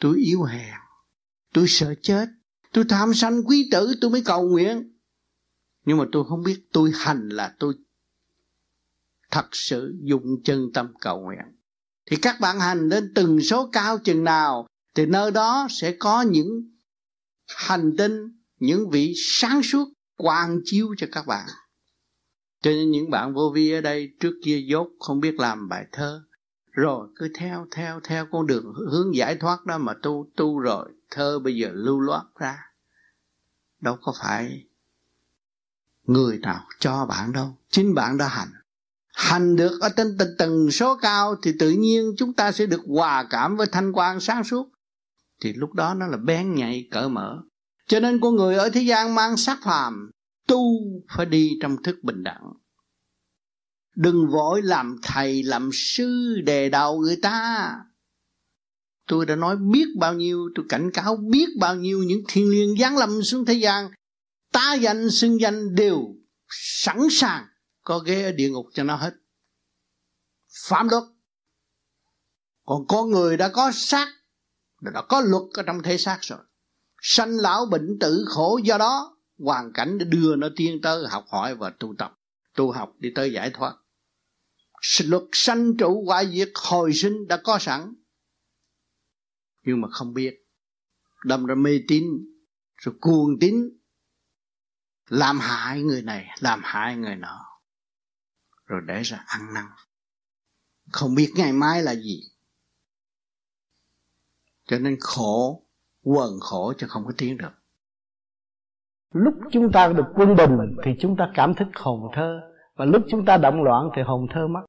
Tôi 0.00 0.18
yếu 0.18 0.42
hèn, 0.42 0.74
tôi 1.52 1.68
sợ 1.68 1.94
chết, 2.02 2.28
tôi 2.72 2.84
tham 2.88 3.14
sanh 3.14 3.42
quý 3.46 3.68
tử, 3.72 3.94
tôi 4.00 4.10
mới 4.10 4.22
cầu 4.24 4.48
nguyện. 4.48 4.98
Nhưng 5.84 5.98
mà 5.98 6.04
tôi 6.12 6.24
không 6.28 6.42
biết 6.42 6.66
tôi 6.72 6.90
hành 6.94 7.28
là 7.28 7.54
tôi 7.58 7.74
thật 9.30 9.46
sự 9.52 9.94
dùng 10.02 10.42
chân 10.44 10.70
tâm 10.74 10.94
cầu 11.00 11.20
nguyện. 11.20 11.60
Thì 12.06 12.16
các 12.16 12.40
bạn 12.40 12.60
hành 12.60 12.88
lên 12.88 13.12
từng 13.14 13.40
số 13.40 13.70
cao 13.72 13.98
chừng 13.98 14.24
nào, 14.24 14.66
thì 14.94 15.06
nơi 15.06 15.30
đó 15.30 15.66
sẽ 15.70 15.96
có 15.98 16.22
những 16.22 16.48
hành 17.46 17.96
tinh, 17.98 18.42
những 18.58 18.90
vị 18.90 19.14
sáng 19.16 19.62
suốt, 19.62 19.88
quang 20.16 20.60
chiếu 20.64 20.94
cho 20.98 21.06
các 21.12 21.26
bạn. 21.26 21.48
Cho 22.62 22.70
nên 22.70 22.90
những 22.90 23.10
bạn 23.10 23.34
vô 23.34 23.52
vi 23.54 23.70
ở 23.70 23.80
đây, 23.80 24.14
trước 24.20 24.34
kia 24.44 24.64
dốt 24.68 24.88
không 25.00 25.20
biết 25.20 25.34
làm 25.34 25.68
bài 25.68 25.86
thơ 25.92 26.22
rồi 26.74 27.08
cứ 27.16 27.28
theo 27.34 27.66
theo 27.70 28.00
theo 28.04 28.26
con 28.32 28.46
đường 28.46 28.74
hướng 28.90 29.16
giải 29.16 29.36
thoát 29.36 29.66
đó 29.66 29.78
mà 29.78 29.94
tu 30.02 30.26
tu 30.36 30.58
rồi 30.58 30.88
thơ 31.10 31.38
bây 31.38 31.56
giờ 31.56 31.70
lưu 31.72 32.00
loát 32.00 32.24
ra. 32.38 32.58
Đâu 33.80 33.96
có 34.02 34.14
phải 34.20 34.64
người 36.02 36.38
nào 36.38 36.60
cho 36.78 37.06
bạn 37.06 37.32
đâu 37.32 37.56
chính 37.70 37.94
bạn 37.94 38.18
đã 38.18 38.28
hành. 38.28 38.52
Hành 39.14 39.56
được 39.56 39.80
ở 39.80 39.88
trên 39.96 40.18
tầng, 40.18 40.34
tầng 40.38 40.70
số 40.70 40.96
cao 40.96 41.36
thì 41.42 41.52
tự 41.58 41.70
nhiên 41.70 42.14
chúng 42.16 42.32
ta 42.32 42.52
sẽ 42.52 42.66
được 42.66 42.80
hòa 42.86 43.26
cảm 43.30 43.56
với 43.56 43.66
thanh 43.72 43.92
quan 43.92 44.20
sáng 44.20 44.44
suốt. 44.44 44.68
Thì 45.40 45.52
lúc 45.52 45.72
đó 45.72 45.94
nó 45.94 46.06
là 46.06 46.16
bén 46.16 46.54
nhạy 46.54 46.88
cỡ 46.90 47.08
mở. 47.08 47.38
Cho 47.86 48.00
nên 48.00 48.20
con 48.20 48.36
người 48.36 48.56
ở 48.56 48.70
thế 48.70 48.80
gian 48.80 49.14
mang 49.14 49.36
sắc 49.36 49.58
phàm 49.64 50.10
tu 50.48 50.58
phải 51.16 51.26
đi 51.26 51.58
trong 51.60 51.82
thức 51.82 51.96
bình 52.02 52.22
đẳng 52.22 52.52
đừng 53.94 54.28
vội 54.30 54.62
làm 54.62 54.96
thầy, 55.02 55.42
làm 55.42 55.70
sư 55.72 56.40
đề 56.44 56.68
đầu 56.68 56.98
người 56.98 57.16
ta. 57.16 57.70
Tôi 59.06 59.26
đã 59.26 59.36
nói 59.36 59.56
biết 59.56 59.86
bao 59.98 60.14
nhiêu, 60.14 60.50
tôi 60.54 60.66
cảnh 60.68 60.90
cáo 60.94 61.16
biết 61.16 61.46
bao 61.60 61.76
nhiêu 61.76 62.02
những 62.02 62.20
thiên 62.28 62.50
liêng 62.50 62.78
giáng 62.78 62.98
lâm 62.98 63.22
xuống 63.22 63.44
thế 63.44 63.54
gian. 63.54 63.90
Ta 64.52 64.74
danh, 64.74 65.10
xưng 65.10 65.40
danh 65.40 65.74
đều 65.74 66.14
sẵn 66.48 66.98
sàng, 67.10 67.46
có 67.82 67.98
ghế 67.98 68.22
ở 68.22 68.32
địa 68.32 68.50
ngục 68.50 68.66
cho 68.72 68.84
nó 68.84 68.96
hết. 68.96 69.14
Phạm 70.68 70.88
luật. 70.88 71.02
Còn 72.66 72.86
con 72.88 73.10
người 73.10 73.36
đã 73.36 73.48
có 73.48 73.70
xác, 73.74 74.08
đã 74.80 75.02
có 75.08 75.20
luật 75.20 75.42
ở 75.54 75.62
trong 75.62 75.82
thể 75.82 75.98
xác 75.98 76.18
rồi. 76.22 76.38
Sanh 77.02 77.36
lão 77.36 77.66
bệnh 77.66 77.98
tử 78.00 78.24
khổ, 78.28 78.60
do 78.64 78.78
đó 78.78 79.16
hoàn 79.38 79.72
cảnh 79.72 79.98
để 79.98 80.04
đưa 80.04 80.36
nó 80.36 80.48
tiên 80.56 80.80
tới 80.82 81.06
học 81.08 81.24
hỏi 81.28 81.54
và 81.54 81.70
tu 81.70 81.94
tập. 81.98 82.18
Tu 82.56 82.72
học 82.72 82.92
đi 82.98 83.10
tới 83.14 83.32
giải 83.32 83.50
thoát 83.50 83.74
luật 85.04 85.22
sanh 85.32 85.76
trụ 85.76 86.02
quả 86.06 86.24
diệt 86.24 86.50
hồi 86.54 86.92
sinh 86.92 87.28
đã 87.28 87.40
có 87.44 87.58
sẵn. 87.58 87.94
Nhưng 89.62 89.80
mà 89.80 89.88
không 89.90 90.14
biết. 90.14 90.40
Đâm 91.24 91.46
ra 91.46 91.54
mê 91.54 91.80
tín, 91.88 92.04
rồi 92.76 92.94
cuồng 93.00 93.38
tín. 93.40 93.54
Làm 95.08 95.38
hại 95.38 95.82
người 95.82 96.02
này, 96.02 96.26
làm 96.40 96.60
hại 96.64 96.96
người 96.96 97.16
nọ. 97.16 97.46
Rồi 98.66 98.80
để 98.86 99.02
ra 99.02 99.24
ăn 99.26 99.54
năn. 99.54 99.64
Không 100.92 101.14
biết 101.14 101.32
ngày 101.36 101.52
mai 101.52 101.82
là 101.82 101.94
gì. 101.94 102.20
Cho 104.66 104.78
nên 104.78 104.96
khổ, 105.00 105.66
quần 106.02 106.40
khổ 106.40 106.72
chứ 106.78 106.86
không 106.88 107.04
có 107.06 107.12
tiến 107.18 107.36
được. 107.36 107.52
Lúc 109.12 109.34
chúng 109.52 109.72
ta 109.72 109.88
được 109.88 110.06
quân 110.14 110.36
bình 110.36 110.76
thì 110.84 110.90
chúng 111.00 111.16
ta 111.18 111.32
cảm 111.34 111.54
thức 111.54 111.68
hồn 111.74 112.10
thơ. 112.14 112.40
Và 112.74 112.84
lúc 112.84 113.02
chúng 113.10 113.24
ta 113.24 113.36
động 113.36 113.62
loạn 113.62 113.90
thì 113.96 114.02
hồn 114.02 114.26
thơ 114.34 114.48
mất 114.48 114.64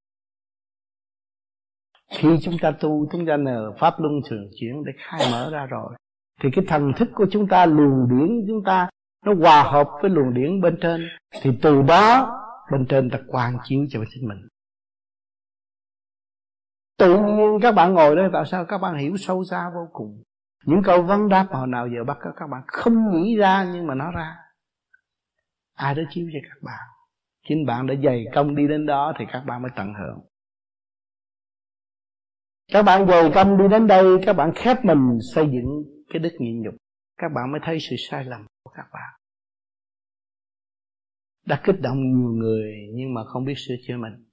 khi 2.09 2.37
chúng 2.41 2.57
ta 2.61 2.71
tu, 2.71 3.07
chúng 3.11 3.25
ta 3.25 3.35
nhờ 3.35 3.73
pháp 3.79 3.93
luân 3.97 4.13
thường 4.29 4.49
chuyển 4.59 4.83
để 4.85 4.91
khai 4.97 5.21
mở 5.31 5.49
ra 5.51 5.65
rồi, 5.65 5.93
thì 6.41 6.49
cái 6.53 6.65
thần 6.67 6.93
thức 6.97 7.09
của 7.15 7.25
chúng 7.31 7.47
ta, 7.47 7.65
luồng 7.65 8.09
điển 8.09 8.45
chúng 8.47 8.63
ta, 8.65 8.89
nó 9.25 9.33
hòa 9.33 9.63
hợp 9.63 9.89
với 10.01 10.11
luồng 10.11 10.33
điển 10.33 10.61
bên 10.61 10.77
trên. 10.81 11.07
Thì 11.41 11.51
từ 11.61 11.81
đó, 11.81 12.31
bên 12.71 12.85
trên 12.85 13.09
ta 13.09 13.19
quang 13.27 13.57
chiếu 13.63 13.85
cho 13.89 13.99
chính 14.09 14.27
mình. 14.27 14.47
Tự 16.97 17.19
nhiên 17.19 17.59
các 17.61 17.71
bạn 17.71 17.93
ngồi 17.93 18.15
đây, 18.15 18.29
tại 18.33 18.43
sao 18.45 18.65
các 18.65 18.77
bạn 18.77 18.97
hiểu 18.97 19.17
sâu 19.17 19.43
xa 19.43 19.69
vô 19.75 19.89
cùng? 19.93 20.23
Những 20.65 20.83
câu 20.83 21.01
vấn 21.01 21.29
đáp 21.29 21.47
hồi 21.51 21.67
nào 21.67 21.87
giờ 21.87 22.03
bắt 22.03 22.17
các 22.35 22.47
bạn 22.47 22.61
không 22.67 23.11
nghĩ 23.11 23.37
ra 23.37 23.65
nhưng 23.73 23.87
mà 23.87 23.95
nó 23.95 24.11
ra. 24.11 24.35
Ai 25.75 25.95
đó 25.95 26.03
chiếu 26.09 26.27
cho 26.33 26.39
các 26.49 26.61
bạn. 26.61 26.79
Chính 27.47 27.65
bạn 27.65 27.87
đã 27.87 27.95
dày 28.03 28.25
công 28.33 28.55
đi 28.55 28.67
đến 28.67 28.85
đó 28.85 29.13
thì 29.19 29.25
các 29.31 29.43
bạn 29.45 29.61
mới 29.61 29.71
tận 29.75 29.93
hưởng 29.93 30.19
các 32.67 32.83
bạn 32.83 33.07
dày 33.07 33.31
công 33.35 33.57
đi 33.57 33.67
đến 33.71 33.87
đây, 33.87 34.05
các 34.25 34.33
bạn 34.33 34.51
khép 34.55 34.77
mình, 34.85 35.19
xây 35.33 35.45
dựng 35.45 35.83
cái 36.09 36.19
đức 36.19 36.31
nhịn 36.39 36.61
nhục. 36.61 36.75
Các 37.17 37.27
bạn 37.35 37.51
mới 37.51 37.61
thấy 37.63 37.77
sự 37.89 37.95
sai 38.09 38.25
lầm 38.25 38.45
của 38.63 38.71
các 38.75 38.85
bạn. 38.93 39.19
Đã 41.45 41.61
kích 41.63 41.75
động 41.81 41.97
nhiều 41.97 42.29
người, 42.29 42.73
nhưng 42.93 43.13
mà 43.13 43.21
không 43.25 43.45
biết 43.45 43.53
sửa 43.57 43.75
chữa 43.87 43.97
mình. 43.97 44.25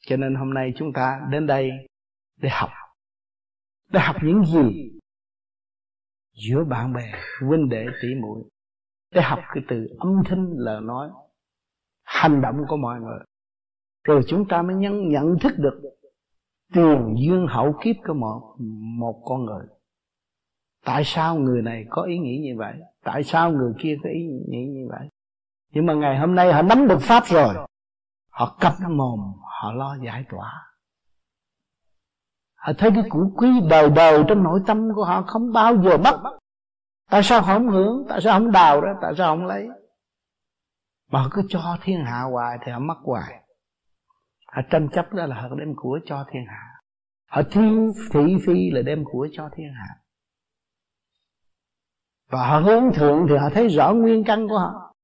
Cho 0.00 0.16
nên 0.16 0.34
hôm 0.34 0.54
nay 0.54 0.72
chúng 0.76 0.92
ta 0.92 1.20
đến 1.30 1.46
đây 1.46 1.70
để 2.36 2.48
học. 2.52 2.70
Để 3.92 4.00
học 4.00 4.16
những 4.22 4.44
gì? 4.44 4.90
Giữa 6.32 6.64
bạn 6.64 6.92
bè, 6.92 7.12
huynh 7.40 7.68
đệ, 7.68 7.86
tỷ 8.02 8.08
muội. 8.20 8.44
Để 9.14 9.22
học 9.22 9.38
cái 9.54 9.64
từ 9.68 9.86
âm 9.98 10.22
thanh, 10.26 10.52
lời 10.56 10.80
nói, 10.80 11.10
hành 12.02 12.40
động 12.42 12.56
của 12.68 12.76
mọi 12.76 13.00
người. 13.00 13.18
Rồi 14.04 14.22
chúng 14.28 14.48
ta 14.48 14.62
mới 14.62 14.76
nhận 14.76 15.08
nhận 15.08 15.38
thức 15.40 15.52
được 15.58 15.82
tiền 16.72 17.14
duyên 17.18 17.46
hậu 17.50 17.74
kiếp 17.82 17.96
của 18.06 18.14
một 18.14 18.56
một 18.98 19.22
con 19.24 19.44
người. 19.44 19.66
Tại 20.84 21.02
sao 21.04 21.36
người 21.36 21.62
này 21.62 21.84
có 21.90 22.02
ý 22.02 22.18
nghĩ 22.18 22.40
như 22.44 22.58
vậy? 22.58 22.74
Tại 23.04 23.22
sao 23.24 23.52
người 23.52 23.72
kia 23.78 23.96
có 24.02 24.10
ý 24.10 24.20
nghĩ 24.48 24.66
như 24.66 24.88
vậy? 24.90 25.08
Nhưng 25.72 25.86
mà 25.86 25.94
ngày 25.94 26.18
hôm 26.18 26.34
nay 26.34 26.52
họ 26.52 26.62
nắm 26.62 26.88
được 26.88 26.98
pháp 27.00 27.22
rồi. 27.26 27.54
Họ 28.30 28.56
cặp 28.60 28.74
mồm, 28.88 29.20
họ 29.42 29.72
lo 29.72 29.96
giải 30.04 30.24
tỏa. 30.30 30.66
Họ 32.54 32.72
thấy 32.78 32.90
cái 32.94 33.04
củ 33.10 33.32
quý 33.36 33.48
đời 33.70 33.90
đời 33.90 34.24
trong 34.28 34.42
nội 34.42 34.60
tâm 34.66 34.88
của 34.94 35.04
họ 35.04 35.22
không 35.22 35.52
bao 35.52 35.82
giờ 35.82 35.96
mất. 35.96 36.38
Tại 37.10 37.22
sao 37.22 37.42
họ 37.42 37.54
không 37.54 37.68
hưởng? 37.68 38.06
Tại 38.08 38.20
sao 38.20 38.38
không 38.38 38.52
đào 38.52 38.80
ra? 38.80 38.94
Tại 39.02 39.12
sao 39.18 39.36
không 39.36 39.46
lấy? 39.46 39.68
Mà 41.10 41.22
họ 41.22 41.28
cứ 41.30 41.42
cho 41.48 41.76
thiên 41.82 42.04
hạ 42.04 42.22
hoài 42.22 42.58
thì 42.64 42.72
họ 42.72 42.78
mất 42.78 42.98
hoài 43.02 43.42
họ 44.50 44.62
tranh 44.70 44.88
chấp 44.92 45.12
đó 45.12 45.26
là 45.26 45.42
họ 45.42 45.54
đem 45.58 45.74
của 45.76 46.00
cho 46.04 46.24
thiên 46.30 46.44
hạ. 46.46 46.80
Họ 47.26 47.42
thiên 47.50 47.92
thị 48.12 48.36
phi 48.46 48.70
là 48.70 48.82
đem 48.82 49.04
của 49.04 49.28
cho 49.32 49.50
thiên 49.56 49.72
hạ. 49.72 49.96
Và 52.30 52.48
họ 52.48 52.58
hướng 52.58 52.92
thượng 52.94 53.26
thì 53.28 53.36
họ 53.36 53.50
thấy 53.54 53.68
rõ 53.68 53.92
nguyên 53.92 54.24
căn 54.24 54.48
của 54.48 54.58
họ. 54.58 54.94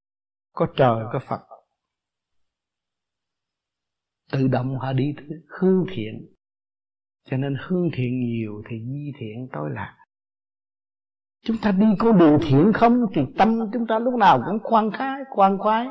Có 0.52 0.66
trời, 0.76 1.04
có 1.12 1.18
phật. 1.28 1.40
Tự 4.32 4.48
động 4.48 4.78
họ 4.78 4.92
đi 4.92 5.14
hương 5.48 5.86
thiện. 5.90 6.34
Cho 7.24 7.36
nên 7.36 7.56
hương 7.66 7.90
thiện 7.94 8.20
nhiều 8.20 8.62
thì 8.70 8.76
di 8.84 9.12
thiện 9.18 9.48
tối 9.52 9.70
lạc. 9.72 9.96
Chúng 11.42 11.56
ta 11.62 11.72
đi 11.72 11.86
con 11.98 12.18
đường 12.18 12.38
thiện 12.42 12.72
không 12.74 13.06
thì 13.14 13.22
tâm 13.38 13.58
chúng 13.72 13.86
ta 13.86 13.98
lúc 13.98 14.14
nào 14.14 14.42
cũng 14.46 14.58
khoan 14.62 14.90
khoái 14.90 15.20
khoan 15.30 15.58
khoái 15.58 15.86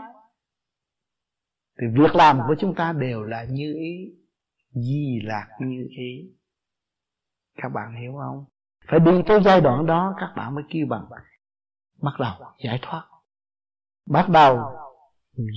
thì 1.82 1.88
việc 1.94 2.16
làm 2.16 2.40
của 2.48 2.56
chúng 2.60 2.76
ta 2.76 2.94
đều 2.94 3.24
là 3.24 3.44
như 3.50 3.74
ý 3.74 4.16
di 4.70 5.20
lạc 5.24 5.48
như 5.60 5.88
ý. 5.90 6.36
Các 7.56 7.70
bạn 7.70 7.96
hiểu 8.02 8.14
không? 8.14 8.46
Phải 8.88 9.00
đi 9.00 9.12
tới 9.28 9.40
giai 9.46 9.62
đoạn 9.62 9.86
đó 9.86 10.16
các 10.20 10.34
bạn 10.36 10.56
mới 10.56 10.64
kêu 10.70 10.86
bằng 10.90 11.06
bắt 12.02 12.14
đầu 12.20 12.34
giải 12.64 12.80
thoát. 12.82 13.08
Bắt 14.06 14.30
đầu 14.30 14.60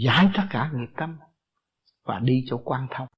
giải 0.05 0.31
tất 0.35 0.43
cả 0.51 0.71
nghiệp 0.75 0.93
tâm 0.97 1.19
và 2.05 2.19
đi 2.19 2.45
chỗ 2.47 2.61
quan 2.65 2.87
thông. 2.91 3.09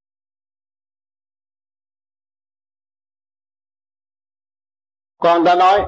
Con 5.18 5.44
đã 5.44 5.54
nói 5.54 5.80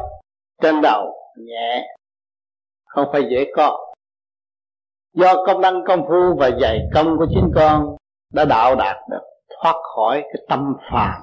trên 0.62 0.80
đầu 0.82 1.14
nhẹ 1.36 1.96
không 2.84 3.08
phải 3.12 3.22
dễ 3.30 3.52
có 3.56 3.91
do 5.14 5.44
công 5.46 5.60
năng 5.60 5.84
công 5.86 6.02
phu 6.08 6.36
và 6.38 6.50
dày 6.60 6.78
công 6.94 7.18
của 7.18 7.26
chính 7.34 7.50
con 7.54 7.96
đã 8.32 8.44
đạo 8.44 8.74
đạt 8.76 8.96
được, 9.10 9.22
thoát 9.48 9.74
khỏi 9.94 10.22
cái 10.22 10.42
tâm 10.48 10.74
phàm, 10.90 11.20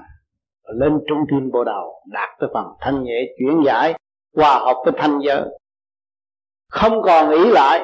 lên 0.64 1.00
trung 1.08 1.18
thiên 1.32 1.52
bộ 1.52 1.64
đầu 1.64 2.04
đạt 2.06 2.30
tới 2.40 2.50
phần 2.54 2.66
thanh 2.80 3.04
nhẹ, 3.04 3.22
chuyển 3.40 3.64
giải, 3.66 3.94
hòa 4.36 4.60
hợp 4.60 4.76
với 4.86 4.94
thanh 4.98 5.20
giới. 5.20 5.44
Không 6.70 7.02
còn 7.04 7.30
ý 7.30 7.50
lại, 7.52 7.80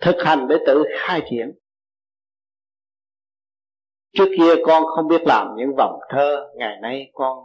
thực 0.00 0.16
hành 0.24 0.48
để 0.48 0.56
tự 0.66 0.84
khai 0.98 1.22
triển. 1.30 1.52
Trước 4.16 4.28
kia 4.38 4.62
con 4.66 4.84
không 4.86 5.08
biết 5.08 5.22
làm 5.26 5.56
những 5.56 5.76
vòng 5.76 6.00
thơ, 6.08 6.48
ngày 6.56 6.76
nay 6.82 7.10
con 7.14 7.38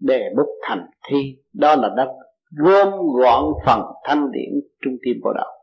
đề 0.00 0.22
bút 0.36 0.48
thành 0.62 0.86
thi, 1.08 1.36
đó 1.52 1.76
là 1.76 1.88
đã 1.96 2.06
gom 2.50 2.92
gọn 3.22 3.44
phần 3.66 3.82
thanh 4.04 4.30
điển 4.32 4.50
trung 4.84 4.96
tim 5.02 5.16
bộ 5.24 5.32
đạo 5.32 5.57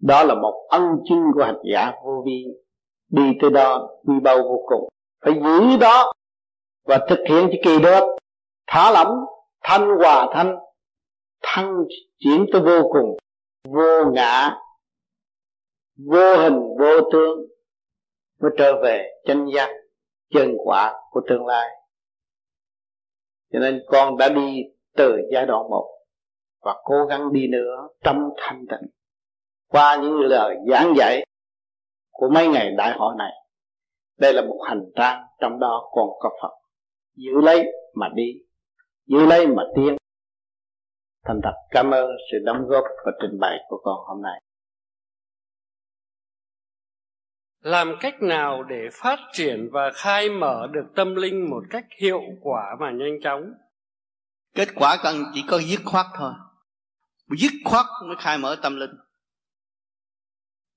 đó 0.00 0.24
là 0.24 0.34
một 0.34 0.66
ân 0.68 0.82
chứng 1.08 1.22
của 1.34 1.44
hành 1.44 1.62
giả 1.74 1.92
vô 2.04 2.22
vi. 2.26 2.44
Đi 3.08 3.22
tới 3.40 3.50
đó, 3.50 3.88
quy 4.06 4.14
bao 4.22 4.38
vô 4.42 4.64
cùng. 4.66 4.88
Phải 5.24 5.34
giữ 5.34 5.76
đó 5.80 6.12
và 6.84 7.06
thực 7.08 7.18
hiện 7.28 7.48
cho 7.52 7.58
kỳ 7.64 7.78
được 7.82 8.16
thả 8.66 8.90
lỏng, 8.90 9.24
thanh 9.62 9.88
hòa 9.98 10.28
thanh, 10.32 10.56
thăng 11.42 11.74
chuyển 12.18 12.46
tới 12.52 12.62
vô 12.62 12.88
cùng. 12.92 13.16
Vô 13.68 14.10
ngã, 14.12 14.56
vô 16.10 16.36
hình, 16.36 16.60
vô 16.78 17.10
tướng, 17.12 17.38
mới 18.40 18.50
trở 18.58 18.82
về 18.82 19.20
chân 19.26 19.46
giác, 19.54 19.68
chân 20.34 20.52
quả 20.64 20.94
của 21.10 21.20
tương 21.28 21.46
lai. 21.46 21.68
Cho 23.52 23.58
nên 23.58 23.82
con 23.86 24.16
đã 24.16 24.28
đi 24.28 24.62
từ 24.96 25.16
giai 25.32 25.46
đoạn 25.46 25.70
một 25.70 25.98
và 26.60 26.74
cố 26.84 27.06
gắng 27.08 27.32
đi 27.32 27.48
nữa 27.48 27.88
trong 28.04 28.30
thanh 28.36 28.66
tịnh 28.70 28.90
qua 29.68 29.98
những 30.02 30.18
lời 30.18 30.56
giảng 30.70 30.94
dạy 30.96 31.26
của 32.10 32.28
mấy 32.34 32.48
ngày 32.48 32.74
đại 32.76 32.96
hội 32.98 33.14
này 33.18 33.32
đây 34.18 34.32
là 34.32 34.42
một 34.42 34.60
hành 34.68 34.82
trang 34.96 35.22
trong 35.40 35.60
đó 35.60 35.88
còn 35.92 36.08
có 36.20 36.30
Phật. 36.42 36.52
Giữ 37.16 37.40
lấy 37.42 37.66
mà 37.94 38.08
đi 38.14 38.32
giữ 39.06 39.26
lấy 39.26 39.46
mà 39.46 39.62
tiến. 39.76 39.96
Thành 41.24 41.40
thật 41.42 41.54
cảm 41.70 41.90
ơn 41.90 42.10
sự 42.32 42.38
đóng 42.44 42.66
góp 42.66 42.84
và 43.06 43.12
trình 43.20 43.38
bày 43.40 43.58
của 43.68 43.80
con 43.84 43.94
hôm 44.06 44.22
nay. 44.22 44.42
Làm 47.62 47.94
cách 48.00 48.22
nào 48.22 48.62
để 48.62 48.88
phát 48.92 49.18
triển 49.32 49.68
và 49.72 49.90
khai 49.94 50.30
mở 50.30 50.66
được 50.70 50.86
tâm 50.96 51.14
linh 51.14 51.50
một 51.50 51.62
cách 51.70 51.86
hiệu 52.00 52.20
quả 52.40 52.76
và 52.80 52.90
nhanh 52.90 53.18
chóng? 53.24 53.42
Kết 54.54 54.68
quả 54.76 54.96
cần 55.02 55.16
chỉ 55.34 55.44
có 55.48 55.58
dứt 55.58 55.80
khoát 55.84 56.06
thôi. 56.14 56.32
Dứt 57.38 57.52
khoát 57.64 57.86
mới 58.06 58.16
khai 58.18 58.38
mở 58.38 58.56
tâm 58.62 58.76
linh 58.76 58.90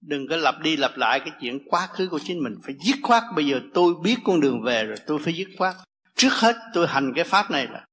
đừng 0.02 0.28
có 0.28 0.36
lặp 0.36 0.62
đi 0.62 0.78
lặp 0.78 0.98
lại 0.98 1.20
cái 1.20 1.32
chuyện 1.42 1.60
quá 1.70 1.88
khứ 1.88 2.08
của 2.08 2.20
chính 2.20 2.44
mình. 2.44 2.56
Phải 2.64 2.76
dứt 2.86 2.96
khoát, 3.04 3.24
bây 3.36 3.46
giờ 3.46 3.62
tôi 3.74 3.94
biết 4.04 4.16
con 4.24 4.40
đường 4.40 4.62
về 4.62 4.86
rồi, 4.86 4.98
tôi 5.08 5.20
phải 5.20 5.34
dứt 5.34 5.48
khoát. 5.58 5.76
Trước 6.16 6.34
hết, 6.34 6.56
tôi 6.74 6.88
hành 6.88 7.14
cái 7.16 7.24
pháp 7.24 7.52
này 7.52 7.68
là 7.68 7.86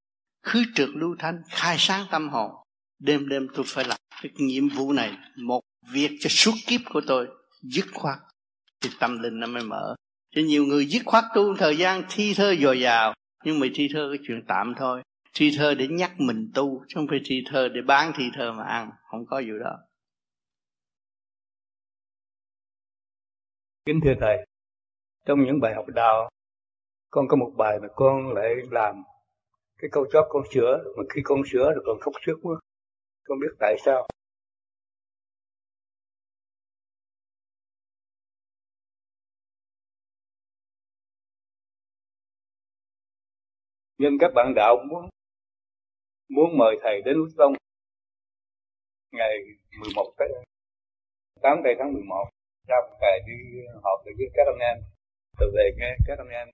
khứ 0.47 0.63
trượt 0.75 0.89
lưu 0.89 1.17
thanh, 1.19 1.43
khai 1.51 1.77
sáng 1.79 2.07
tâm 2.11 2.29
hồn. 2.29 2.51
Đêm 2.99 3.29
đêm 3.29 3.47
tôi 3.55 3.65
phải 3.69 3.85
làm 3.85 3.99
cái 4.23 4.33
nhiệm 4.37 4.69
vụ 4.69 4.93
này, 4.93 5.17
một 5.37 5.61
việc 5.93 6.11
cho 6.21 6.29
suốt 6.29 6.55
kiếp 6.67 6.81
của 6.85 7.01
tôi. 7.07 7.27
Dứt 7.63 7.87
khoát, 7.95 8.19
thì 8.81 8.91
tâm 9.01 9.23
linh 9.23 9.41
nó 9.41 9.47
mới 9.47 9.63
mở. 9.63 9.95
Cho 10.37 10.43
nhiều 10.43 10.65
người 10.65 10.87
dứt 10.87 11.03
khoát 11.05 11.25
tu 11.35 11.57
thời 11.57 11.77
gian 11.77 12.03
thi 12.11 12.35
thơ 12.35 12.55
dồi 12.61 12.81
dào, 12.81 13.15
nhưng 13.45 13.61
mà 13.61 13.67
thi 13.75 13.89
thơ 13.95 14.09
cái 14.11 14.25
chuyện 14.27 14.43
tạm 14.49 14.75
thôi. 14.79 15.03
Thi 15.35 15.55
thơ 15.57 15.75
để 15.75 15.89
nhắc 15.89 16.21
mình 16.21 16.51
tu, 16.55 16.85
chứ 16.89 16.95
không 16.95 17.07
phải 17.09 17.21
thi 17.25 17.43
thơ 17.51 17.69
để 17.69 17.81
bán 17.83 18.13
thi 18.17 18.25
thơ 18.35 18.53
mà 18.53 18.65
ăn. 18.65 18.91
Không 19.11 19.27
có 19.27 19.43
vụ 19.47 19.55
đó. 19.65 19.79
Kính 23.89 24.01
thưa 24.05 24.15
thầy 24.21 24.47
trong 25.27 25.45
những 25.45 25.61
bài 25.61 25.75
học 25.75 25.85
đạo 25.95 26.29
con 27.11 27.29
có 27.29 27.37
một 27.37 27.53
bài 27.57 27.79
mà 27.83 27.89
con 27.97 28.35
lại 28.35 28.55
làm 28.71 29.03
cái 29.79 29.91
câu 29.93 30.07
chót 30.13 30.25
con 30.29 30.43
sửa. 30.53 30.85
Mà 30.97 31.03
khi 31.11 31.21
con 31.25 31.43
sửa 31.53 31.73
rồi 31.75 31.83
còn 31.87 32.01
khóc 32.01 32.15
trước, 32.27 32.39
quá. 32.43 32.61
Con 33.25 33.41
biết 33.41 33.49
tại 33.61 33.77
sao. 33.85 34.09
Nhưng 43.99 44.19
các 44.21 44.33
bạn 44.35 44.53
đạo 44.57 44.77
muốn 44.91 45.09
muốn 46.29 46.59
mời 46.59 46.77
thầy 46.83 47.03
đến 47.03 47.17
núi 47.17 47.29
Tông 47.39 47.53
ngày 49.13 49.39
11 49.81 50.15
tháng 50.19 50.29
8 51.43 51.59
tây 51.65 51.75
tháng 51.79 51.93
11 51.93 52.38
trong 52.69 52.91
một 52.91 52.97
ngày 53.01 53.21
đi 53.27 53.61
họp 53.83 54.07
được 54.07 54.13
với 54.19 54.29
các 54.35 54.47
anh 54.47 54.59
em, 54.59 54.77
từ 55.41 55.47
về 55.57 55.71
nghe 55.79 55.97
các 56.07 56.19
anh 56.19 56.29
em 56.29 56.49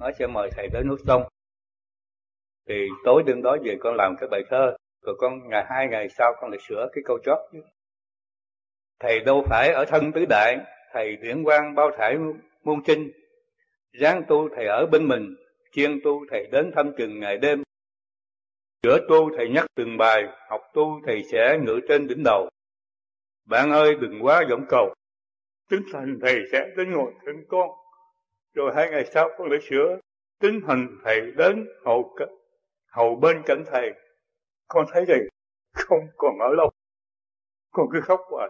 nói 0.00 0.12
sẽ 0.18 0.26
mời 0.26 0.50
thầy 0.56 0.68
tới 0.72 0.82
nước 0.84 0.96
sông 1.06 1.22
thì 2.68 2.88
tối 3.04 3.22
đêm 3.26 3.42
đó 3.42 3.56
về 3.64 3.76
con 3.80 3.94
làm 3.94 4.16
cái 4.20 4.28
bài 4.28 4.42
thơ, 4.50 4.76
rồi 5.02 5.16
con 5.18 5.48
ngày, 5.48 5.64
hai 5.68 5.86
ngày 5.88 6.08
sau 6.08 6.34
con 6.40 6.50
lại 6.50 6.60
sửa 6.68 6.88
cái 6.92 7.02
câu 7.06 7.18
chót 7.24 7.38
chứ. 7.52 7.60
Thầy 9.00 9.20
đâu 9.20 9.44
phải 9.48 9.72
ở 9.72 9.84
thân 9.84 10.12
tứ 10.12 10.24
đại, 10.28 10.56
thầy 10.92 11.16
điển 11.16 11.44
quang 11.44 11.74
bao 11.74 11.90
thải 11.98 12.16
môn 12.64 12.82
trinh 12.86 13.10
ráng 13.92 14.22
tu 14.28 14.48
thầy 14.56 14.66
ở 14.66 14.86
bên 14.92 15.08
mình 15.08 15.36
chuyên 15.72 16.00
tu 16.04 16.24
thầy 16.30 16.46
đến 16.52 16.70
thăm 16.74 16.92
chừng 16.98 17.20
ngày 17.20 17.38
đêm. 17.38 17.62
Giữa 18.82 18.98
tu 19.08 19.30
thầy 19.36 19.48
nhắc 19.48 19.66
từng 19.74 19.96
bài, 19.96 20.22
học 20.48 20.60
tu 20.74 21.00
thầy 21.06 21.22
sẽ 21.32 21.58
ngự 21.62 21.80
trên 21.88 22.06
đỉnh 22.06 22.22
đầu. 22.24 22.48
Bạn 23.44 23.70
ơi, 23.70 23.94
đừng 24.00 24.18
quá 24.22 24.44
giọng 24.50 24.64
cầu 24.68 24.94
tính 25.70 25.82
thành 25.92 26.18
thầy 26.22 26.42
sẽ 26.52 26.58
đến 26.76 26.92
ngồi 26.92 27.12
thân 27.26 27.36
con. 27.48 27.70
Rồi 28.54 28.72
hai 28.74 28.90
ngày 28.90 29.04
sau 29.14 29.28
con 29.38 29.50
lại 29.50 29.60
sửa 29.70 29.98
tính 30.40 30.60
hình 30.66 30.86
thầy 31.04 31.20
đến 31.36 31.66
hầu 31.84 32.16
hầu 32.90 33.16
bên 33.16 33.42
cạnh 33.46 33.64
thầy. 33.72 33.90
Con 34.68 34.86
thấy 34.92 35.04
thầy 35.06 35.18
không 35.72 36.06
còn 36.16 36.38
ở 36.38 36.48
lâu. 36.56 36.70
Con 37.70 37.86
cứ 37.92 38.00
khóc 38.00 38.20
hoài. 38.30 38.48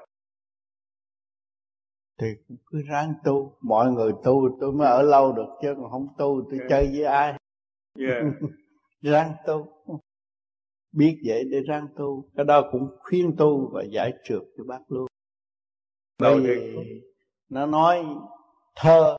Thì 2.20 2.26
cứ 2.66 2.82
ráng 2.90 3.14
tu. 3.24 3.56
Mọi 3.60 3.90
người 3.90 4.12
tu 4.24 4.58
tôi 4.60 4.72
mới 4.72 4.88
ở 4.88 5.02
lâu 5.02 5.32
được 5.32 5.48
chứ 5.62 5.74
còn 5.76 5.90
không 5.90 6.08
tu 6.18 6.46
tôi 6.50 6.58
yeah. 6.58 6.70
chơi 6.70 6.88
với 6.92 7.04
ai. 7.04 7.34
Yeah. 7.98 8.24
ráng 9.00 9.32
tu. 9.46 9.82
Biết 10.92 11.22
vậy 11.26 11.44
để 11.50 11.60
ráng 11.68 11.88
tu. 11.96 12.30
Cái 12.36 12.44
đó 12.44 12.68
cũng 12.72 12.96
khuyên 12.98 13.34
tu 13.38 13.70
và 13.72 13.84
giải 13.90 14.12
trượt 14.24 14.42
cho 14.56 14.64
bác 14.64 14.80
luôn 14.88 15.06
bởi 16.18 16.40
vì 16.40 16.76
nó 17.48 17.66
nói 17.66 18.04
thơ 18.76 19.16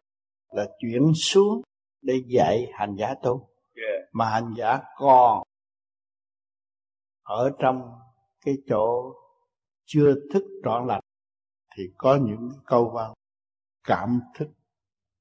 là 0.52 0.66
chuyển 0.80 1.12
xuống 1.16 1.62
để 2.02 2.14
dạy 2.28 2.68
hành 2.74 2.96
giả 3.00 3.14
tu 3.24 3.50
yeah. 3.76 4.10
mà 4.12 4.30
hành 4.30 4.54
giả 4.58 4.80
còn 4.98 5.44
ở 7.24 7.52
trong 7.60 7.92
cái 8.46 8.56
chỗ 8.68 9.14
chưa 9.86 10.14
thức 10.34 10.44
trọn 10.64 10.88
lành 10.88 11.02
thì 11.76 11.84
có 11.98 12.20
những 12.22 12.50
câu 12.66 12.92
văn 12.96 13.14
cảm 13.84 14.20
thức 14.36 14.48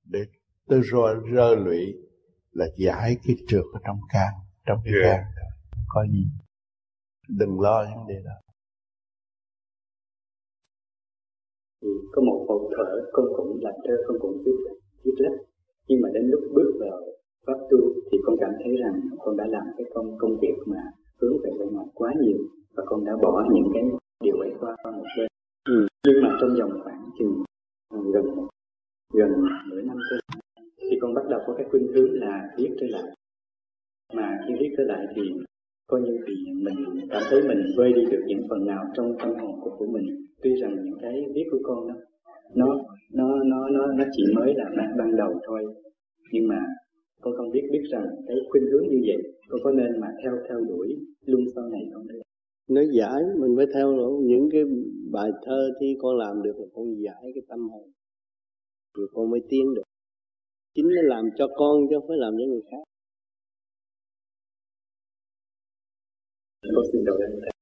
để 0.05 0.21
tôi 0.67 0.81
rồi 0.85 1.15
rơ 1.35 1.55
lụy 1.55 1.95
là 2.53 2.67
giải 2.77 3.17
cái 3.25 3.37
trượt 3.49 3.65
ở 3.73 3.81
trong 3.87 4.01
can 4.09 4.33
trong 4.67 4.79
cái 4.85 4.95
yeah. 5.03 5.17
can 5.17 5.25
có 5.89 6.07
gì 6.07 6.25
đừng 7.29 7.61
lo 7.61 7.85
vấn 7.85 8.07
đề 8.09 8.23
đó 8.25 8.46
thì 11.87 11.93
có 12.13 12.23
một 12.23 12.45
hồi 12.49 12.61
thở 12.77 12.89
con 13.13 13.27
cũng 13.37 13.59
làm 13.63 13.75
thơ 13.85 13.97
con 14.07 14.17
cũng 14.21 14.43
viết 14.45 14.59
viết 15.05 15.15
lách. 15.19 15.39
Nhưng 15.89 16.01
mà 16.03 16.09
đến 16.15 16.25
lúc 16.31 16.41
bước 16.55 16.73
vào 16.81 17.01
pháp 17.47 17.59
tu 17.71 17.79
thì 18.13 18.19
con 18.25 18.37
cảm 18.41 18.51
thấy 18.65 18.77
rằng 18.77 19.01
con 19.19 19.37
đã 19.37 19.47
làm 19.47 19.65
cái 19.77 19.87
công 19.95 20.19
công 20.19 20.39
việc 20.41 20.57
mà 20.67 20.83
hướng 21.21 21.37
về 21.43 21.51
bên 21.59 21.69
ngoài 21.73 21.87
quá 21.95 22.15
nhiều 22.21 22.39
và 22.75 22.85
con 22.87 23.05
đã 23.05 23.13
bỏ 23.23 23.45
những 23.55 23.69
cái 23.75 23.83
điều 24.25 24.37
ấy 24.37 24.53
qua 24.61 24.77
một 24.85 25.05
bên. 25.17 25.29
Ừ. 25.69 25.87
nhưng 26.07 26.23
mà 26.23 26.37
trong 26.41 26.51
vòng 26.61 26.81
khoảng 26.85 27.11
chừng 27.19 27.45
gần 28.13 28.25
gần 29.13 29.33
nửa 29.71 29.83
năm 29.83 29.97
trở 30.11 30.17
thì 30.79 30.99
con 31.01 31.15
bắt 31.15 31.23
đầu 31.29 31.41
có 31.47 31.55
cái 31.59 31.67
khuynh 31.71 31.87
hướng 31.93 32.13
là 32.13 32.49
viết 32.59 32.71
trở 32.81 32.87
lại. 32.87 33.03
Mà 34.15 34.39
khi 34.49 34.55
viết 34.61 34.75
trở 34.77 34.85
lại 34.85 35.07
thì 35.17 35.23
coi 35.87 36.01
như 36.01 36.19
thì 36.27 36.53
mình 36.53 37.09
cảm 37.11 37.23
thấy 37.31 37.41
mình 37.49 37.59
vơi 37.77 37.93
đi 37.93 38.03
được 38.11 38.23
những 38.27 38.43
phần 38.49 38.67
nào 38.67 38.85
trong 38.95 39.17
tâm 39.19 39.29
hồn 39.41 39.61
của, 39.61 39.71
của 39.79 39.87
mình? 39.87 40.07
Tuy 40.43 40.55
rằng 40.55 40.77
những 40.85 40.99
cái 41.01 41.25
viết 41.35 41.45
của 41.51 41.61
con 41.63 41.89
đó 41.89 41.95
nó 42.55 42.79
nó 43.13 43.43
nó 43.45 43.69
nó 43.69 43.87
nó 43.87 44.05
chỉ 44.13 44.23
mới 44.35 44.55
là 44.57 44.65
ban, 44.77 44.97
ban 44.99 45.17
đầu 45.17 45.33
thôi. 45.47 45.65
Nhưng 46.33 46.49
mà 46.49 46.61
con 47.21 47.37
không 47.37 47.51
biết 47.51 47.63
biết 47.73 47.83
rằng 47.91 48.07
cái 48.27 48.37
khuynh 48.51 48.67
hướng 48.73 48.89
như 48.91 49.01
vậy 49.07 49.17
con 49.49 49.61
có 49.65 49.71
nên 49.71 50.01
mà 50.01 50.09
theo 50.23 50.33
theo 50.49 50.61
đuổi 50.61 50.89
luôn 51.25 51.45
sau 51.55 51.65
này 51.69 51.83
không 51.95 52.07
đấy 52.09 52.21
nó 52.69 52.83
giải 52.93 53.23
mình 53.41 53.57
phải 53.57 53.67
theo 53.75 53.97
đuổi. 53.97 54.23
Những 54.25 54.49
cái 54.53 54.63
bài 55.13 55.31
thơ 55.43 55.71
thì 55.81 55.87
con 55.99 56.17
làm 56.17 56.43
được 56.43 56.57
là 56.59 56.67
con 56.75 56.87
giải 57.05 57.31
cái 57.35 57.43
tâm 57.49 57.69
hồn. 57.69 57.91
Rồi 58.95 59.09
con 59.13 59.31
mới 59.31 59.41
tiến 59.49 59.75
được. 59.75 59.83
Chính 60.75 60.87
nó 60.89 61.03
làm 61.03 61.25
cho 61.37 61.49
con 61.57 61.81
chứ 61.91 61.97
không 61.99 62.09
phải 62.09 62.17
làm 62.17 62.35
cho 62.39 62.45
người 62.47 62.63
khác. 62.71 62.83
Con 66.75 66.85
xin 66.93 67.05
đầu 67.05 67.17
lên 67.19 67.57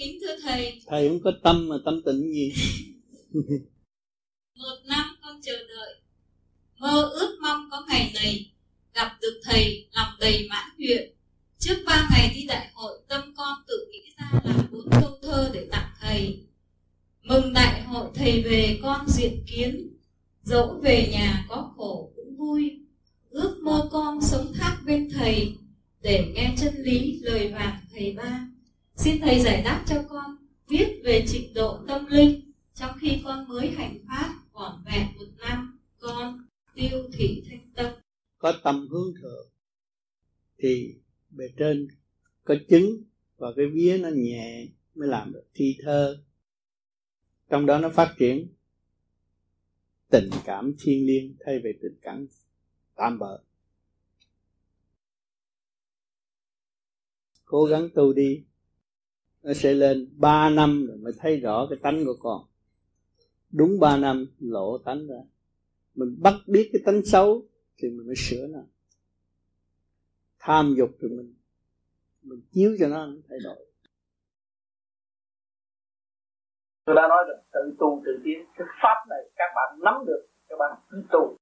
kính 0.00 0.18
thưa 0.20 0.36
thầy. 0.42 0.82
Thầy 0.86 1.08
không 1.08 1.20
có 1.24 1.32
tâm 1.42 1.68
mà 1.68 1.76
tâm 1.84 2.02
tịnh 2.06 2.32
gì. 2.32 2.52
Một 4.58 4.76
năm 4.86 5.06
con 5.22 5.40
chờ 5.42 5.52
đợi. 5.68 5.94
Mơ 6.78 7.10
ước 7.12 7.38
mong 7.42 7.68
có 7.70 7.84
ngày 7.88 8.10
này. 8.14 8.52
Gặp 8.94 9.18
được 9.20 9.40
thầy 9.44 9.88
lòng 9.92 10.12
đầy 10.20 10.46
mãn 10.50 10.70
nguyện. 10.78 11.10
Trước 11.58 11.74
ba 11.86 12.08
ngày 12.10 12.32
đi 12.34 12.46
đại 12.46 12.70
hội 12.72 12.98
tâm 13.08 13.34
con 13.36 13.58
tự 13.68 13.86
nghĩ 13.92 14.12
ra 14.18 14.40
làm 14.44 14.66
bốn 14.72 14.90
câu 14.90 15.18
thơ 15.22 15.50
để 15.54 15.68
tặng 15.70 15.90
thầy. 16.00 16.46
Mừng 17.22 17.52
đại 17.52 17.82
hội 17.82 18.10
thầy 18.14 18.42
về 18.42 18.80
con 18.82 19.06
diện 19.08 19.44
kiến. 19.46 19.96
Dẫu 20.42 20.80
về 20.82 21.08
nhà 21.12 21.46
có 21.48 21.72
khổ 21.76 22.12
cũng 22.16 22.36
vui 22.36 22.80
ước 23.30 23.60
mơ 23.62 23.88
con 23.92 24.20
sống 24.22 24.52
thác 24.54 24.82
bên 24.86 25.08
thầy, 25.10 25.56
để 26.02 26.32
nghe 26.34 26.54
chân 26.58 26.74
lý, 26.76 27.20
lời 27.22 27.52
vàng 27.52 27.80
thầy 27.92 28.12
ba 28.12 28.48
xin 28.96 29.20
thầy 29.20 29.40
giải 29.40 29.62
đáp 29.62 29.84
cho 29.86 30.04
con 30.08 30.36
viết 30.68 31.00
về 31.04 31.24
trình 31.28 31.54
độ 31.54 31.78
tâm 31.88 32.06
linh 32.06 32.52
trong 32.74 32.90
khi 33.00 33.20
con 33.24 33.48
mới 33.48 33.70
hành 33.70 33.98
pháp 34.08 34.34
vỏn 34.52 34.72
vẹn 34.86 35.06
một 35.16 35.26
năm, 35.38 35.78
con 35.98 36.44
tiêu 36.74 37.10
thị 37.12 37.42
thanh 37.48 37.70
tâm. 37.74 37.92
Có 38.38 38.52
tâm 38.64 38.88
hướng 38.90 39.14
thượng, 39.22 39.48
thì 40.58 40.94
bề 41.30 41.44
trên 41.58 41.88
có 42.44 42.54
chứng 42.68 43.02
và 43.36 43.48
cái 43.56 43.66
vía 43.66 43.98
nó 43.98 44.08
nhẹ 44.08 44.66
mới 44.94 45.08
làm 45.08 45.32
được 45.32 45.44
thi 45.54 45.76
thơ. 45.82 46.22
Trong 47.50 47.66
đó 47.66 47.78
nó 47.78 47.88
phát 47.88 48.14
triển 48.18 48.46
tình 50.10 50.30
cảm 50.44 50.74
thiên 50.80 51.06
liêng 51.06 51.34
thay 51.44 51.60
vì 51.64 51.70
tình 51.82 51.96
cảm 52.02 52.26
tạm 53.00 53.18
bợ. 53.18 53.38
Cố 57.44 57.64
gắng 57.64 57.88
tu 57.94 58.12
đi. 58.12 58.44
Nó 59.42 59.52
sẽ 59.54 59.74
lên 59.74 60.08
3 60.16 60.50
năm 60.50 60.86
rồi 60.86 60.96
mới 60.96 61.12
thấy 61.18 61.40
rõ 61.40 61.66
cái 61.70 61.78
tánh 61.82 62.04
của 62.04 62.16
con. 62.20 62.44
Đúng 63.50 63.80
3 63.80 63.96
năm, 63.96 64.26
lộ 64.38 64.78
tánh 64.78 65.06
ra. 65.06 65.16
Mình 65.94 66.16
bắt 66.22 66.34
biết 66.46 66.70
cái 66.72 66.82
tánh 66.86 67.02
xấu 67.04 67.46
thì 67.76 67.88
mình 67.90 68.06
mới 68.06 68.16
sửa 68.16 68.46
nó. 68.46 68.60
Tham 70.38 70.74
dục 70.78 70.90
thì 71.00 71.08
mình 71.08 71.34
mình 72.22 72.40
chiếu 72.52 72.76
cho 72.78 72.88
nó 72.88 73.08
thay 73.28 73.38
đổi. 73.44 73.66
Tôi 76.84 76.96
đã 76.96 77.02
nói 77.08 77.24
rồi, 77.28 77.36
tự 77.52 77.76
tu 77.78 78.02
tự 78.04 78.12
tiến. 78.24 78.46
Cái 78.56 78.66
pháp 78.82 79.06
này 79.08 79.20
các 79.36 79.52
bạn 79.56 79.78
nắm 79.84 79.94
được, 80.06 80.26
các 80.48 80.56
bạn 80.58 80.78
cứ 80.90 81.02
tu 81.12 81.39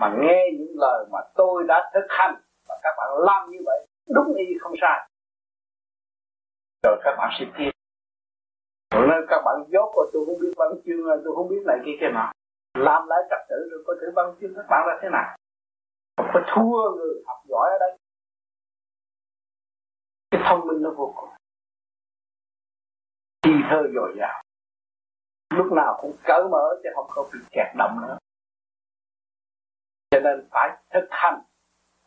mà 0.00 0.16
nghe 0.20 0.50
những 0.58 0.72
lời 0.74 1.06
mà 1.12 1.18
tôi 1.34 1.64
đã 1.68 1.90
thực 1.94 2.06
hành 2.08 2.34
và 2.68 2.80
các 2.82 2.94
bạn 2.98 3.08
làm 3.18 3.50
như 3.50 3.58
vậy, 3.64 3.86
đúng 4.14 4.34
y 4.34 4.44
không 4.60 4.72
sai. 4.80 5.08
Rồi 6.82 6.96
các 7.04 7.14
bạn 7.18 7.30
sẽ 7.38 7.46
kia. 7.58 7.70
rồi 8.94 9.06
nên 9.08 9.26
các 9.28 9.42
bạn 9.44 9.64
dốt 9.68 9.92
rồi 9.96 10.10
tôi 10.12 10.24
không 10.26 10.38
biết 10.40 10.52
văn 10.56 10.68
chương, 10.84 11.04
tôi 11.24 11.34
không 11.36 11.48
biết 11.48 11.62
này 11.66 11.78
kia 11.84 11.96
kia 12.00 12.10
nào. 12.14 12.32
làm 12.74 13.08
lại 13.08 13.18
trật 13.30 13.38
tự 13.48 13.56
rồi 13.70 13.84
có 13.86 13.94
thử 14.00 14.12
văn 14.16 14.34
chương 14.40 14.54
các 14.56 14.66
bạn 14.70 14.82
ra 14.86 14.98
thế 15.02 15.08
nào. 15.12 15.36
Không 16.16 16.26
có 16.34 16.40
thua 16.54 16.96
người 16.96 17.22
học 17.26 17.38
giỏi 17.48 17.70
ở 17.70 17.78
đây. 17.80 17.98
Cái 20.30 20.40
thông 20.48 20.66
minh 20.66 20.82
nó 20.82 20.90
vô 20.90 21.14
cùng. 21.16 21.30
Thi 23.42 23.52
thơ 23.70 23.82
dồi 23.94 24.14
dào, 24.18 24.42
lúc 25.54 25.72
nào 25.72 25.98
cũng 26.02 26.12
cởi 26.24 26.42
mở 26.50 26.80
chứ 26.82 26.88
không 26.94 27.06
có 27.08 27.28
bị 27.32 27.38
kẹt 27.50 27.66
động 27.78 27.98
nữa 28.02 28.18
cho 30.14 30.20
nên 30.20 30.48
phải 30.50 30.68
thực 30.94 31.08
hành 31.10 31.42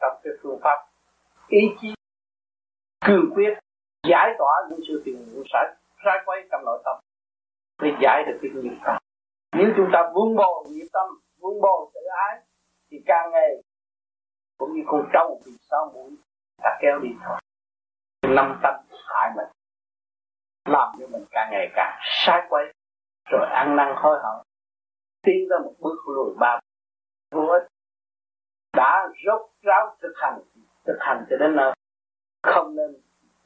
trong 0.01 0.19
cái 0.23 0.33
phương 0.43 0.59
pháp. 0.63 0.87
Ý 1.47 1.59
chí 1.81 1.93
cương 3.05 3.31
quyết 3.35 3.53
giải 4.07 4.29
tỏa 4.37 4.53
những 4.69 4.79
sự 4.87 5.01
phiền 5.05 5.15
muộn 5.33 5.43
sai 5.53 5.75
sai 6.05 6.17
quay 6.25 6.39
trong 6.51 6.65
nội 6.65 6.81
tâm 6.85 6.95
để 7.81 7.89
giải 8.01 8.23
được 8.27 8.39
cái 8.41 8.51
nghiệp 8.51 8.77
tâm. 8.85 8.97
Nếu 9.57 9.67
chúng 9.77 9.89
ta 9.93 10.11
vun 10.13 10.35
bồi 10.35 10.65
nghiệp 10.69 10.87
tâm 10.93 11.07
vun 11.39 11.61
bồi 11.61 11.91
tự 11.93 12.01
ái, 12.29 12.41
thì 12.91 12.97
càng 13.05 13.31
ngày 13.31 13.49
cũng 14.57 14.73
như 14.73 14.81
con 14.87 15.09
trâu 15.13 15.41
bị 15.45 15.51
sao 15.69 15.91
mũi, 15.93 16.11
ta 16.63 16.77
kéo 16.81 16.99
đi 16.99 17.09
thôi. 17.25 17.39
Năm 18.21 18.59
tâm 18.63 18.75
hại 19.05 19.31
mình, 19.35 19.47
làm 20.65 20.95
cho 20.99 21.07
mình 21.07 21.25
càng 21.31 21.49
ngày 21.51 21.71
càng 21.75 21.99
sai 22.01 22.41
quay 22.49 22.65
rồi 23.29 23.47
ăn 23.49 23.75
năn 23.75 23.93
hối 23.95 24.19
hận, 24.23 24.45
tiến 25.21 25.49
ra 25.49 25.57
một 25.63 25.73
bước 25.79 25.97
lùi 26.15 26.35
ba 26.39 26.59
vô 27.31 27.47
ích 27.47 27.67
đã 28.77 28.91
rốt 29.25 29.41
ráo 29.61 29.95
thực 30.01 30.13
hành 30.15 30.39
thực 30.85 30.97
hành 30.99 31.25
cho 31.29 31.37
đến 31.39 31.55
nơi 31.55 31.73
không 32.43 32.75
nên 32.75 32.91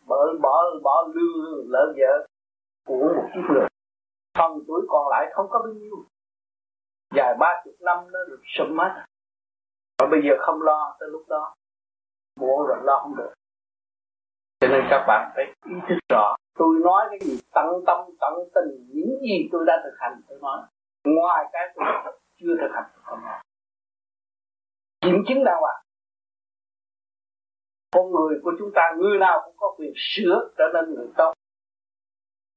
bỏ 0.07 0.17
bỏ 0.41 0.63
bỏ 0.83 1.07
lương 1.13 1.71
lỡ 1.71 1.93
vợ 1.97 2.27
của 2.85 3.13
một 3.15 3.27
kiếp 3.33 3.43
người 3.49 3.67
phần 4.37 4.63
tuổi 4.67 4.81
còn 4.89 5.07
lại 5.09 5.31
không 5.33 5.47
có 5.49 5.59
bao 5.59 5.73
nhiêu. 5.73 5.95
Dài 7.15 7.35
ba 7.39 7.61
chục 7.65 7.73
năm 7.81 7.97
nó 8.11 8.19
được 8.27 8.41
sụm 8.57 8.77
hết 8.77 9.05
và 9.99 10.07
bây 10.11 10.21
giờ 10.23 10.33
không 10.39 10.61
lo 10.61 10.95
tới 10.99 11.09
lúc 11.09 11.23
đó. 11.29 11.53
Muộn 12.39 12.67
rồi 12.67 12.77
lo 12.83 12.99
không 13.01 13.15
được. 13.15 13.33
Cho 14.59 14.67
nên 14.67 14.81
các 14.89 15.05
bạn 15.07 15.31
phải 15.35 15.45
ý 15.65 15.75
thức 15.89 15.95
rõ. 16.09 16.35
Tôi 16.59 16.75
nói 16.83 17.07
cái 17.09 17.19
gì, 17.19 17.39
tận 17.53 17.67
tâm, 17.87 17.99
tận 18.19 18.33
tình, 18.55 18.87
những 18.93 19.19
gì 19.21 19.49
tôi 19.51 19.63
đã 19.67 19.81
thực 19.83 19.95
hành, 19.99 20.21
tôi 20.29 20.39
nói. 20.41 20.59
Ngoài 21.03 21.45
cái 21.53 21.73
tôi 21.75 21.85
chưa 22.39 22.55
thực 22.61 22.71
hành, 22.73 22.85
tôi 22.93 23.01
không 23.03 23.21
nói 23.21 23.39
kiểm 25.01 25.23
chứng 25.27 25.43
đạo 25.45 25.61
ạ. 25.63 25.73
À. 25.73 25.81
con 27.91 28.11
người 28.11 28.39
của 28.43 28.51
chúng 28.59 28.71
ta 28.75 28.81
người 28.97 29.19
nào 29.19 29.41
cũng 29.45 29.55
có 29.57 29.75
quyền 29.77 29.93
sửa 29.95 30.49
trở 30.57 30.65
nên 30.73 30.95
người 30.95 31.07
tốt, 31.17 31.33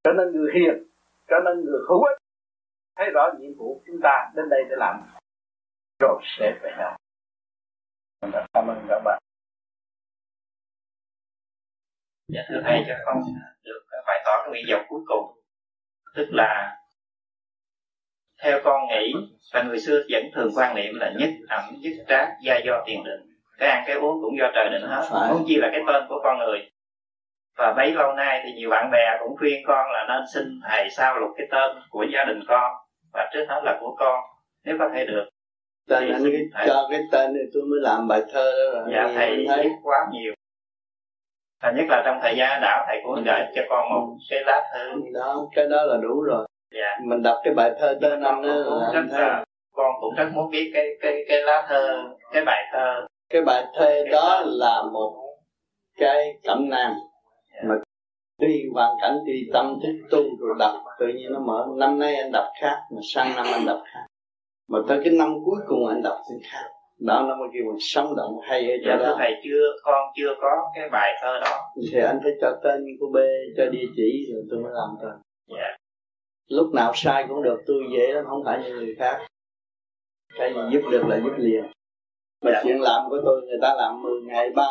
trở 0.04 0.10
nên 0.18 0.32
người 0.32 0.52
hiền, 0.54 0.88
trở 1.26 1.36
nên 1.44 1.64
người 1.64 1.80
hữu 1.88 2.02
ích. 2.02 2.18
Thấy 2.96 3.06
rõ 3.14 3.30
nhiệm 3.38 3.54
vụ 3.58 3.82
chúng 3.86 4.00
ta 4.02 4.32
đến 4.36 4.48
đây 4.50 4.60
để 4.68 4.76
làm, 4.78 5.02
rồi 6.00 6.20
sẽ 6.38 6.58
về 6.62 6.70
nhau 6.78 6.96
vâng 8.32 8.46
cảm 8.52 8.66
ơn 8.68 8.86
các 8.88 9.00
bạn. 9.04 9.18
Dạ 12.28 12.42
thưa 12.48 12.60
thầy, 12.64 12.84
cho 12.88 12.94
con 13.04 13.22
được 13.64 13.80
bài 14.06 14.22
toán 14.24 14.50
nguyện 14.50 14.64
vọng 14.72 14.86
cuối 14.88 15.00
cùng, 15.06 15.38
tức 16.14 16.26
là 16.30 16.76
theo 18.42 18.60
con 18.64 18.80
nghĩ 18.88 19.12
và 19.52 19.62
người 19.62 19.78
xưa 19.78 20.02
vẫn 20.10 20.22
thường 20.34 20.50
quan 20.56 20.74
niệm 20.74 20.94
là 20.94 21.12
nhất 21.18 21.30
ẩm 21.48 21.64
nhất 21.80 21.92
trác 22.08 22.28
gia 22.42 22.58
do 22.58 22.82
tiền 22.86 23.04
định. 23.04 23.20
Cái 23.58 23.68
ăn 23.68 23.84
cái 23.86 23.96
uống 23.96 24.22
cũng 24.22 24.38
do 24.38 24.50
trời 24.54 24.68
định 24.72 24.82
hết. 24.88 25.02
Không 25.10 25.44
chi 25.46 25.56
là 25.56 25.68
cái 25.72 25.80
tên 25.86 26.02
của 26.08 26.20
con 26.24 26.38
người. 26.38 26.70
Và 27.58 27.72
bấy 27.72 27.92
lâu 27.92 28.12
nay 28.12 28.40
thì 28.44 28.52
nhiều 28.52 28.70
bạn 28.70 28.90
bè 28.92 29.18
cũng 29.20 29.36
khuyên 29.38 29.62
con 29.66 29.86
là 29.92 30.06
nên 30.08 30.24
xin 30.34 30.60
thầy 30.68 30.90
sao 30.90 31.18
lục 31.18 31.30
cái 31.36 31.46
tên 31.50 31.76
của 31.90 32.06
gia 32.12 32.24
đình 32.24 32.40
con 32.48 32.72
và 33.12 33.30
trước 33.32 33.44
hết 33.48 33.60
là 33.64 33.78
của 33.80 33.94
con 33.98 34.20
nếu 34.64 34.76
có 34.78 34.88
thể 34.94 35.06
được. 35.06 35.28
Tên 35.88 36.12
anh 36.12 36.22
cái, 36.32 36.42
thầy... 36.54 36.66
cho 36.66 36.86
cái 36.90 37.00
tên 37.12 37.34
này 37.34 37.44
tôi 37.54 37.62
mới 37.62 37.78
làm 37.82 38.08
bài 38.08 38.22
thơ 38.32 38.52
đó 38.52 38.80
rồi. 38.80 38.88
Dạ 38.92 39.08
thầy 39.14 39.44
thấy 39.48 39.70
quá 39.82 39.98
nhiều. 40.12 40.34
Và 41.62 41.70
nhất 41.70 41.84
là 41.88 42.02
trong 42.04 42.18
thời 42.22 42.36
gian 42.36 42.60
đảo 42.62 42.84
thầy 42.86 43.00
cũng 43.04 43.24
gửi 43.24 43.40
cho 43.54 43.62
con 43.68 43.88
một 43.90 44.16
cái 44.30 44.40
lá 44.46 44.60
thư. 44.74 44.92
Đó 45.14 45.48
cái 45.56 45.66
đó 45.68 45.82
là 45.82 45.96
đủ 46.02 46.22
rồi 46.22 46.46
dạ. 46.74 46.98
mình 47.04 47.22
đọc 47.22 47.36
cái 47.44 47.54
bài 47.54 47.72
thơ 47.78 47.98
tên 48.02 48.20
anh 48.20 48.42
đó 48.42 48.54
là 48.54 48.92
rất 48.92 49.04
là 49.10 49.44
con 49.74 49.92
cũng 50.00 50.14
rất 50.14 50.30
muốn 50.34 50.50
biết 50.50 50.70
cái 50.74 50.88
cái 51.00 51.24
cái 51.28 51.42
lá 51.42 51.66
thơ 51.68 52.04
cái 52.32 52.44
bài 52.44 52.64
thơ. 52.72 53.06
Cái 53.30 53.42
bài 53.42 53.64
thơ 53.74 54.04
đó 54.12 54.42
là 54.46 54.82
một 54.92 55.12
cái 55.98 56.38
cẩm 56.44 56.68
nang 56.68 56.94
yeah. 57.52 57.64
mà 57.64 57.74
tùy 58.40 58.62
hoàn 58.74 58.96
cảnh 59.00 59.18
tùy 59.26 59.50
tâm 59.52 59.78
thức 59.82 59.92
tu 60.10 60.22
rồi 60.38 60.54
đọc. 60.58 60.74
Tự 60.98 61.06
nhiên 61.06 61.32
nó 61.32 61.40
mở. 61.40 61.66
Năm 61.76 61.98
nay 61.98 62.14
anh 62.16 62.32
đọc 62.32 62.46
khác 62.60 62.76
mà 62.90 63.00
sang 63.14 63.32
năm 63.36 63.46
anh 63.52 63.66
đọc 63.66 63.80
khác. 63.84 64.06
Mà 64.68 64.78
tới 64.88 65.00
cái 65.04 65.12
năm 65.12 65.34
cuối 65.44 65.60
cùng 65.66 65.86
anh 65.88 66.02
đọc 66.02 66.16
thì 66.30 66.48
khác. 66.50 66.64
Đó 67.00 67.22
mới 67.22 67.48
kêu 67.54 67.64
mình 67.64 67.80
sống 67.80 68.16
động 68.16 68.40
hay 68.42 68.70
ở 68.70 68.76
chỗ 68.84 69.04
đó. 69.04 69.16
thầy 69.18 69.32
chưa 69.44 69.72
con 69.82 70.12
chưa 70.16 70.34
có 70.40 70.70
cái 70.74 70.88
bài 70.88 71.12
thơ 71.22 71.40
đó. 71.40 71.60
Thì 71.92 72.00
anh 72.00 72.20
phải 72.22 72.32
cho 72.40 72.60
tên 72.64 72.84
của 73.00 73.06
B 73.12 73.16
cho 73.56 73.66
địa 73.70 73.86
chỉ 73.96 74.26
rồi 74.32 74.42
tôi 74.50 74.60
mới 74.60 74.72
làm 74.74 74.88
thôi 75.00 75.10
dạ 75.48 75.76
lúc 76.48 76.74
nào 76.74 76.92
sai 76.94 77.24
cũng 77.28 77.42
được 77.42 77.62
tôi 77.66 77.82
dễ 77.92 78.12
lắm 78.12 78.24
không 78.28 78.42
phải 78.44 78.62
như 78.62 78.74
người 78.74 78.94
khác. 78.98 79.26
Cái 80.38 80.54
gì 80.54 80.60
giúp 80.72 80.80
được 80.90 81.02
là 81.08 81.20
giúp 81.24 81.32
liền. 81.36 81.64
Mà 82.44 82.60
chuyện 82.64 82.80
làm 82.80 83.10
của 83.10 83.20
tôi 83.24 83.42
người 83.42 83.58
ta 83.62 83.74
làm 83.74 84.02
10 84.02 84.22
ngày 84.22 84.50
ba 84.50 84.68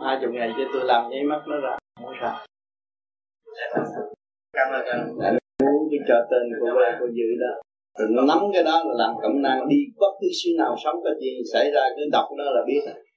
hai 0.00 0.18
chục 0.20 0.30
ngày 0.32 0.52
cho 0.56 0.64
tôi 0.72 0.84
làm 0.84 1.10
nháy 1.10 1.22
mắt 1.22 1.42
nó 1.46 1.56
ra 1.56 1.78
không 2.02 2.14
sao. 2.20 2.46
Cảm 4.52 4.72
ơn 4.72 4.86
anh. 4.86 5.38
Muốn 5.62 5.88
cái 5.90 6.00
trò 6.08 6.14
tên 6.30 6.42
của 6.60 6.66
cô 6.74 6.80
cô 7.00 7.06
dự 7.06 7.28
đó. 7.40 7.62
Rồi 7.98 8.08
nắm 8.28 8.38
cái 8.52 8.62
đó 8.62 8.82
là 8.86 8.94
làm 9.04 9.14
cộng 9.22 9.42
năng 9.42 9.68
đi 9.68 9.76
bất 9.96 10.12
cứ 10.20 10.26
xứ 10.44 10.50
nào 10.58 10.76
sống 10.84 10.96
có 11.04 11.10
gì 11.20 11.42
xảy 11.52 11.70
ra 11.70 11.80
cứ 11.96 12.02
đọc 12.12 12.28
nó 12.36 12.44
là 12.44 12.62
biết. 12.66 12.80
rồi 12.86 13.09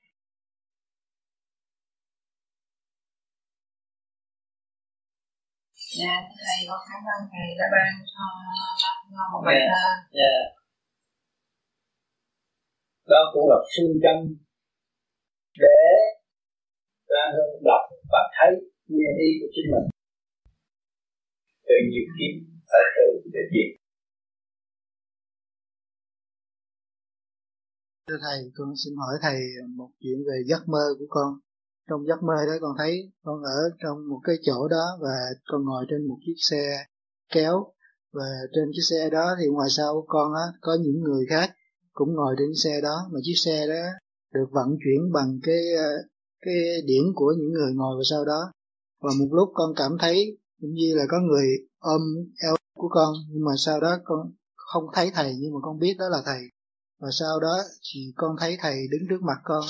dạ 5.99 6.13
thầy 6.43 6.59
có 6.69 6.77
khả 6.87 6.97
năng 7.07 7.21
thầy 7.31 7.47
đã 7.59 7.65
ban 7.73 7.91
cho 8.11 8.23
một 9.31 9.41
bài 9.45 9.59
thơ. 9.69 9.85
dạ. 10.19 10.33
Đó 13.11 13.21
cũng 13.33 13.45
là 13.49 13.57
phương 13.71 13.95
châm 14.03 14.17
để 15.63 15.83
ra 17.11 17.23
hơn 17.33 17.49
đọc 17.69 17.83
và 18.11 18.21
thấy 18.35 18.51
nghe 18.87 19.09
ý 19.25 19.27
của 19.39 19.49
chính 19.55 19.67
mình. 19.73 19.87
Từ 21.67 21.75
nhiều 21.89 22.07
kiếp 22.15 22.33
ở 22.67 22.81
từ 22.95 23.05
để 23.33 23.43
gì 23.53 23.65
Thưa 28.07 28.17
Thầy, 28.21 28.39
con 28.55 28.69
xin 28.81 28.93
hỏi 28.95 29.15
Thầy 29.21 29.39
một 29.75 29.89
chuyện 29.99 30.17
về 30.27 30.37
giấc 30.45 30.63
mơ 30.67 30.85
của 30.99 31.05
con 31.09 31.29
trong 31.89 32.07
giấc 32.07 32.23
mơ 32.23 32.33
đó 32.47 32.53
con 32.61 32.75
thấy 32.77 33.11
con 33.23 33.43
ở 33.43 33.59
trong 33.83 34.09
một 34.09 34.19
cái 34.23 34.35
chỗ 34.41 34.67
đó 34.67 34.97
và 35.01 35.15
con 35.45 35.65
ngồi 35.65 35.85
trên 35.89 36.07
một 36.07 36.17
chiếc 36.25 36.37
xe 36.49 36.85
kéo. 37.33 37.65
Và 38.13 38.25
trên 38.53 38.63
chiếc 38.73 38.81
xe 38.89 39.09
đó 39.09 39.35
thì 39.39 39.47
ngoài 39.47 39.69
sau 39.77 40.05
con 40.07 40.33
á, 40.33 40.45
có 40.61 40.77
những 40.81 41.01
người 41.01 41.25
khác 41.29 41.51
cũng 41.93 42.13
ngồi 42.13 42.35
trên 42.37 42.49
xe 42.63 42.81
đó. 42.81 43.09
Mà 43.11 43.19
chiếc 43.23 43.35
xe 43.45 43.67
đó 43.67 43.83
được 44.33 44.47
vận 44.51 44.67
chuyển 44.83 45.11
bằng 45.13 45.39
cái 45.43 45.61
ờ, 45.77 45.89
cái 46.41 46.55
điểm 46.85 47.03
của 47.15 47.33
những 47.37 47.51
người 47.51 47.73
ngồi 47.73 47.95
vào 47.95 48.03
sau 48.09 48.25
đó. 48.25 48.51
Và 49.01 49.09
một 49.19 49.27
lúc 49.31 49.49
con 49.53 49.73
cảm 49.75 49.91
thấy 49.99 50.37
cũng 50.61 50.73
như 50.73 50.95
là 50.95 51.03
có 51.09 51.17
người 51.19 51.47
ôm 51.79 52.01
eo 52.43 52.55
của 52.77 52.89
con, 52.89 53.13
nhưng 53.29 53.45
mà 53.45 53.51
sau 53.57 53.79
đó 53.79 53.97
con 54.03 54.19
không 54.55 54.83
thấy 54.93 55.11
thầy, 55.13 55.35
nhưng 55.39 55.53
mà 55.53 55.59
con 55.61 55.79
biết 55.79 55.95
đó 55.99 56.09
là 56.09 56.21
thầy. 56.25 56.41
Và 56.99 57.07
sau 57.11 57.39
đó 57.39 57.57
thì 57.93 57.99
con 58.15 58.35
thấy 58.39 58.57
thầy 58.59 58.75
đứng 58.91 59.01
trước 59.09 59.21
mặt 59.21 59.37
con 59.43 59.63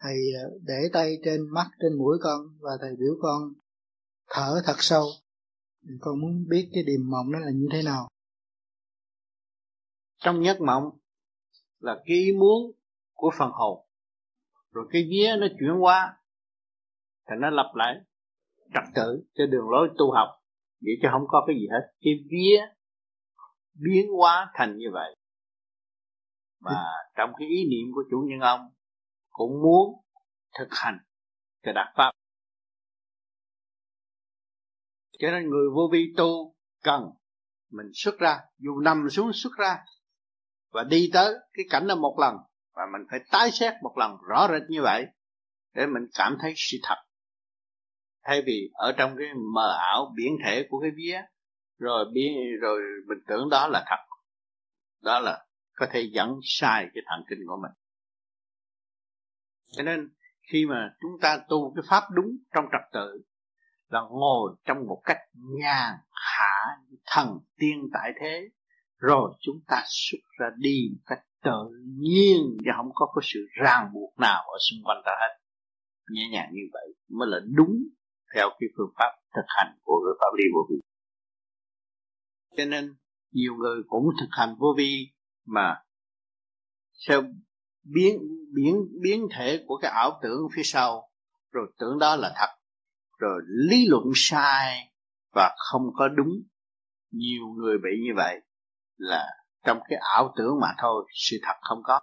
thầy 0.00 0.16
ờ, 0.42 0.58
để 0.62 0.88
tay 0.92 1.18
trên 1.24 1.40
mắt 1.54 1.66
trên 1.80 1.98
mũi 1.98 2.18
con 2.20 2.40
và 2.60 2.70
thầy 2.80 2.96
biểu 2.98 3.14
con 3.22 3.52
thở 4.30 4.60
thật 4.64 4.76
sâu. 4.78 5.04
Con 6.00 6.20
muốn 6.20 6.44
biết 6.48 6.70
cái 6.72 6.82
điềm 6.82 7.10
mộng 7.10 7.32
đó 7.32 7.38
là 7.38 7.50
như 7.54 7.68
thế 7.72 7.82
nào. 7.82 8.08
Trong 10.18 10.44
giấc 10.44 10.60
mộng 10.60 10.84
là 11.78 11.94
cái 12.06 12.16
ý 12.16 12.32
muốn 12.32 12.72
của 13.14 13.30
phần 13.38 13.50
hồn. 13.52 13.86
Rồi 14.72 14.88
cái 14.92 15.06
vía 15.10 15.36
nó 15.40 15.46
chuyển 15.58 15.82
qua 15.82 16.16
thì 17.28 17.36
nó 17.38 17.50
lập 17.50 17.72
lại 17.74 18.00
trật 18.74 18.84
tự 18.94 19.24
cho 19.34 19.46
đường 19.46 19.68
lối 19.70 19.88
tu 19.98 20.12
học. 20.12 20.28
Để 20.80 20.92
cho 21.02 21.08
không 21.12 21.24
có 21.28 21.44
cái 21.46 21.56
gì 21.56 21.66
hết. 21.72 21.92
Cái 22.00 22.12
vía 22.30 22.60
biến 23.74 24.06
hóa 24.16 24.50
thành 24.54 24.76
như 24.76 24.86
vậy. 24.92 25.16
Mà 26.60 26.84
trong 27.16 27.30
cái 27.38 27.48
ý 27.48 27.68
niệm 27.70 27.94
của 27.94 28.02
chủ 28.10 28.26
nhân 28.28 28.40
ông 28.40 28.60
cũng 29.30 29.62
muốn 29.62 30.04
thực 30.58 30.68
hành 30.70 30.98
cái 31.62 31.74
đạt 31.74 31.86
pháp. 31.96 32.10
Cho 35.18 35.30
nên 35.30 35.50
người 35.50 35.70
vô 35.74 35.88
vi 35.92 36.12
tu 36.16 36.54
cần 36.82 37.02
mình 37.70 37.86
xuất 37.94 38.18
ra, 38.18 38.40
dù 38.58 38.80
nằm 38.80 39.10
xuống 39.10 39.32
xuất 39.32 39.52
ra 39.58 39.78
và 40.72 40.84
đi 40.84 41.10
tới 41.12 41.34
cái 41.52 41.64
cảnh 41.70 41.86
đó 41.86 41.94
một 41.94 42.16
lần 42.20 42.36
và 42.74 42.82
mình 42.92 43.06
phải 43.10 43.20
tái 43.30 43.50
xét 43.50 43.74
một 43.82 43.94
lần 43.98 44.16
rõ 44.28 44.48
rệt 44.52 44.62
như 44.68 44.82
vậy 44.82 45.06
để 45.74 45.86
mình 45.86 46.02
cảm 46.14 46.36
thấy 46.40 46.52
sự 46.56 46.78
thật. 46.82 46.96
Thay 48.24 48.42
vì 48.46 48.70
ở 48.72 48.92
trong 48.98 49.14
cái 49.18 49.26
mờ 49.54 49.76
ảo 49.78 50.12
biển 50.16 50.36
thể 50.44 50.66
của 50.70 50.80
cái 50.80 50.90
vía, 50.96 51.20
rồi 51.78 52.04
biến 52.14 52.32
rồi 52.60 52.80
mình 53.08 53.18
tưởng 53.26 53.48
đó 53.50 53.68
là 53.68 53.84
thật, 53.86 54.16
đó 55.02 55.20
là 55.20 55.46
có 55.72 55.86
thể 55.92 56.10
dẫn 56.12 56.38
sai 56.42 56.86
cái 56.94 57.02
thần 57.06 57.24
kinh 57.30 57.38
của 57.46 57.58
mình 57.62 57.72
cho 59.70 59.82
nên, 59.82 60.08
khi 60.52 60.66
mà 60.66 60.94
chúng 61.00 61.20
ta 61.20 61.40
tu 61.48 61.74
cái 61.74 61.82
pháp 61.88 62.02
đúng 62.12 62.36
trong 62.54 62.64
trật 62.72 62.92
tự, 62.92 63.22
là 63.88 64.00
ngồi 64.10 64.56
trong 64.64 64.86
một 64.86 65.02
cách 65.04 65.18
nhàn 65.34 65.94
hạ 66.10 66.76
thần 67.06 67.38
tiên 67.58 67.88
tại 67.92 68.12
thế, 68.20 68.48
rồi 68.96 69.32
chúng 69.40 69.60
ta 69.66 69.82
xuất 69.86 70.18
ra 70.38 70.46
đi 70.56 70.88
một 70.92 71.02
cách 71.06 71.18
tự 71.42 71.70
nhiên 71.98 72.56
và 72.64 72.72
không 72.76 72.90
có 72.94 73.12
cái 73.14 73.28
sự 73.34 73.40
ràng 73.62 73.90
buộc 73.94 74.18
nào 74.18 74.42
ở 74.42 74.58
xung 74.70 74.84
quanh 74.84 75.02
ta 75.04 75.12
hết. 75.20 75.38
Nhẹ 76.10 76.28
nhàng 76.32 76.50
như 76.52 76.62
vậy 76.72 76.94
mới 77.08 77.28
là 77.28 77.38
đúng 77.56 77.76
theo 78.34 78.48
cái 78.60 78.68
phương 78.76 78.92
pháp 78.98 79.12
thực 79.34 79.44
hành 79.46 79.78
của 79.82 80.00
người 80.04 80.14
pháp 80.20 80.36
lý 80.38 80.44
vô 80.54 80.60
vi. 80.70 80.76
Cho 82.56 82.64
nên, 82.64 82.96
nhiều 83.32 83.54
người 83.54 83.82
cũng 83.88 84.04
thực 84.20 84.28
hành 84.30 84.54
vô 84.58 84.74
vi 84.76 85.12
mà 85.46 85.82
theo 87.08 87.22
biến 87.82 88.18
biến 88.54 88.76
biến 89.02 89.28
thể 89.36 89.64
của 89.66 89.78
cái 89.82 89.90
ảo 89.90 90.20
tưởng 90.22 90.48
phía 90.56 90.62
sau. 90.64 91.10
Rồi 91.52 91.72
tưởng 91.78 91.98
đó 91.98 92.16
là 92.16 92.32
thật. 92.36 92.56
Rồi 93.18 93.40
lý 93.46 93.86
luận 93.88 94.04
sai 94.14 94.92
và 95.34 95.56
không 95.70 95.82
có 95.94 96.08
đúng. 96.08 96.32
Nhiều 97.10 97.42
người 97.56 97.78
bị 97.78 97.90
như 98.06 98.12
vậy 98.16 98.40
là 98.96 99.26
trong 99.64 99.78
cái 99.88 99.98
ảo 100.14 100.34
tưởng 100.36 100.60
mà 100.60 100.68
thôi, 100.82 101.04
sự 101.14 101.36
thật 101.42 101.54
không 101.60 101.78
có. 101.84 102.00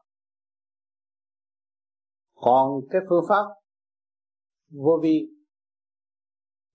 Còn 2.35 2.81
cái 2.89 3.01
phương 3.09 3.25
pháp 3.29 3.45
vô 4.71 4.99
vi 5.03 5.27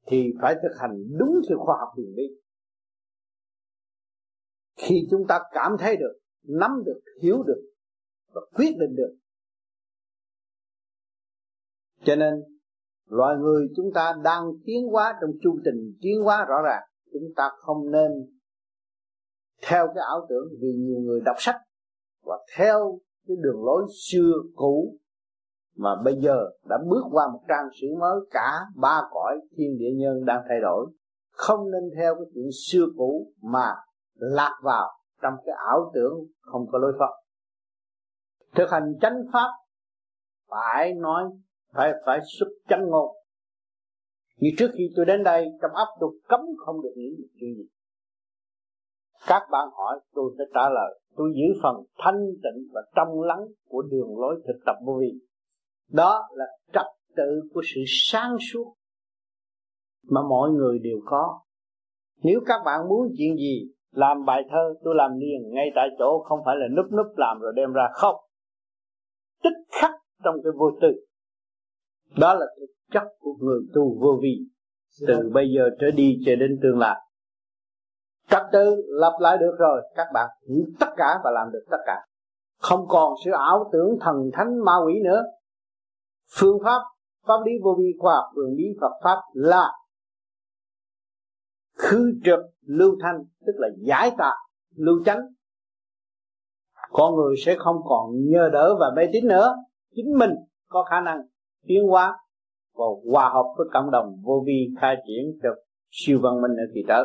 thì 0.06 0.32
phải 0.42 0.54
thực 0.54 0.80
hành 0.80 0.90
đúng 1.18 1.40
theo 1.48 1.58
khoa 1.58 1.76
học 1.80 1.88
huyền 1.96 2.14
lý 2.16 2.24
khi 4.76 5.06
chúng 5.10 5.26
ta 5.28 5.40
cảm 5.52 5.72
thấy 5.78 5.96
được, 5.96 6.20
nắm 6.42 6.70
được, 6.86 7.00
hiểu 7.22 7.42
được 7.46 7.62
và 8.34 8.40
quyết 8.54 8.70
định 8.78 8.96
được 8.96 9.16
cho 12.04 12.16
nên, 12.16 12.34
loài 13.08 13.36
người 13.36 13.66
chúng 13.76 13.92
ta 13.94 14.14
đang 14.24 14.44
tiến 14.64 14.86
hóa 14.90 15.14
trong 15.20 15.30
chu 15.42 15.58
trình 15.64 15.98
tiến 16.00 16.22
hóa 16.24 16.44
rõ 16.48 16.56
ràng. 16.64 16.82
Chúng 17.12 17.32
ta 17.36 17.50
không 17.56 17.90
nên 17.90 18.10
theo 19.62 19.86
cái 19.86 20.04
ảo 20.08 20.26
tưởng 20.28 20.48
vì 20.60 20.68
nhiều 20.78 20.98
người 21.00 21.20
đọc 21.24 21.36
sách 21.38 21.56
và 22.24 22.38
theo 22.56 22.98
cái 23.28 23.36
đường 23.40 23.64
lối 23.64 23.82
xưa 24.10 24.32
cũ 24.54 24.98
mà 25.76 25.90
bây 26.04 26.14
giờ 26.16 26.50
đã 26.68 26.78
bước 26.90 27.02
qua 27.10 27.28
một 27.32 27.40
trang 27.48 27.68
sử 27.80 27.86
mới, 28.00 28.20
cả 28.30 28.60
ba 28.76 29.00
cõi 29.10 29.40
thiên 29.56 29.78
địa 29.78 29.90
nhân 29.96 30.24
đang 30.24 30.42
thay 30.48 30.60
đổi. 30.60 30.86
Không 31.30 31.70
nên 31.70 31.90
theo 31.96 32.14
cái 32.14 32.24
chuyện 32.34 32.46
xưa 32.66 32.86
cũ 32.96 33.32
mà 33.42 33.74
lạc 34.14 34.60
vào 34.62 34.88
trong 35.22 35.34
cái 35.44 35.54
ảo 35.68 35.90
tưởng 35.94 36.12
không 36.40 36.66
có 36.72 36.78
lối 36.78 36.92
thoát. 36.98 37.10
Thực 38.54 38.70
hành 38.70 38.94
chánh 39.00 39.16
pháp, 39.32 39.48
phải 40.50 40.94
nói 40.94 41.24
phải 41.72 41.92
phải 42.06 42.20
xuất 42.38 42.48
chánh 42.68 42.88
ngôn. 42.90 43.16
Như 44.36 44.50
trước 44.58 44.70
khi 44.78 44.90
tôi 44.96 45.04
đến 45.04 45.22
đây, 45.24 45.46
trong 45.62 45.70
ấp 45.74 45.86
tôi 46.00 46.10
cấm 46.28 46.40
không 46.58 46.82
được 46.82 46.92
nghĩ 46.96 47.16
chuyện 47.40 47.54
gì. 47.54 47.66
Các 49.26 49.42
bạn 49.50 49.68
hỏi, 49.72 50.00
tôi 50.14 50.34
sẽ 50.38 50.44
trả 50.54 50.68
lời. 50.68 51.00
Tôi 51.16 51.32
giữ 51.34 51.60
phần 51.62 51.76
thanh 51.98 52.26
tịnh 52.42 52.68
và 52.72 52.80
trong 52.96 53.20
lắng 53.20 53.46
của 53.68 53.82
đường 53.82 54.18
lối 54.18 54.42
thực 54.46 54.60
tập 54.66 54.76
vô 54.86 54.98
vi 55.00 55.20
đó 55.92 56.28
là 56.32 56.44
trật 56.72 56.86
tự 57.16 57.48
của 57.54 57.62
sự 57.74 57.80
sáng 57.86 58.36
suốt 58.52 58.74
mà 60.08 60.20
mọi 60.28 60.50
người 60.50 60.78
đều 60.78 60.98
có. 61.04 61.40
Nếu 62.22 62.40
các 62.46 62.62
bạn 62.64 62.88
muốn 62.88 63.08
chuyện 63.18 63.36
gì, 63.36 63.72
làm 63.90 64.24
bài 64.24 64.42
thơ, 64.50 64.74
tôi 64.84 64.94
làm 64.94 65.10
liền 65.18 65.50
ngay 65.54 65.70
tại 65.74 65.88
chỗ, 65.98 66.22
không 66.24 66.38
phải 66.44 66.56
là 66.58 66.66
núp 66.76 66.92
núp 66.92 67.06
làm 67.16 67.38
rồi 67.40 67.52
đem 67.56 67.72
ra. 67.72 67.88
Không. 67.92 68.16
Tích 69.42 69.80
khắc 69.80 69.90
trong 70.24 70.34
cái 70.44 70.52
vô 70.58 70.70
tư 70.80 70.88
đó 72.16 72.34
là 72.34 72.46
thực 72.60 72.66
chất 72.92 73.02
của 73.20 73.34
người 73.40 73.60
tu 73.74 73.98
vô 74.00 74.18
vi 74.22 74.38
từ 75.06 75.30
bây 75.32 75.44
giờ 75.56 75.70
trở 75.80 75.90
đi 75.90 76.18
cho 76.26 76.32
đến 76.36 76.58
tương 76.62 76.78
lai. 76.78 76.96
Trật 78.28 78.42
tự 78.52 78.76
lập 78.88 79.16
lại 79.20 79.38
được 79.38 79.56
rồi 79.58 79.82
các 79.94 80.06
bạn 80.14 80.28
hiểu 80.48 80.64
tất 80.80 80.86
cả 80.96 81.18
và 81.24 81.30
làm 81.30 81.52
được 81.52 81.64
tất 81.70 81.76
cả. 81.86 82.06
Không 82.58 82.86
còn 82.88 83.14
sự 83.24 83.30
ảo 83.30 83.70
tưởng 83.72 83.98
thần 84.00 84.30
thánh 84.32 84.64
ma 84.64 84.72
quỷ 84.86 84.94
nữa. 85.04 85.22
Phương 86.38 86.58
pháp 86.64 86.80
pháp 87.26 87.40
lý 87.44 87.52
vô 87.62 87.76
vi 87.78 87.92
khoa 87.98 88.14
học 88.14 88.24
đường 88.36 88.54
lý 88.56 88.64
Phật 88.80 88.92
pháp 89.04 89.18
là 89.32 89.72
khư 91.78 92.12
trực 92.24 92.40
lưu 92.60 92.96
thanh 93.02 93.24
tức 93.46 93.52
là 93.56 93.68
giải 93.78 94.10
tạ 94.18 94.34
lưu 94.76 95.04
chánh. 95.04 95.20
Con 96.90 97.16
người 97.16 97.34
sẽ 97.44 97.56
không 97.58 97.76
còn 97.84 98.10
nhờ 98.30 98.48
đỡ 98.52 98.76
và 98.80 98.86
mê 98.96 99.02
tín 99.12 99.28
nữa. 99.28 99.54
Chính 99.94 100.18
mình 100.18 100.30
có 100.68 100.84
khả 100.90 101.00
năng 101.00 101.22
tiến 101.66 101.82
hóa 101.88 102.18
và 102.74 102.84
hòa 103.12 103.30
hợp 103.34 103.54
với 103.58 103.66
cộng 103.72 103.90
đồng 103.90 104.16
vô 104.22 104.42
vi 104.46 104.68
khai 104.80 104.96
triển 105.06 105.40
được 105.42 105.54
siêu 105.90 106.18
văn 106.22 106.42
minh 106.42 106.56
ở 106.56 106.66
kỳ 106.74 106.80
tới 106.88 107.04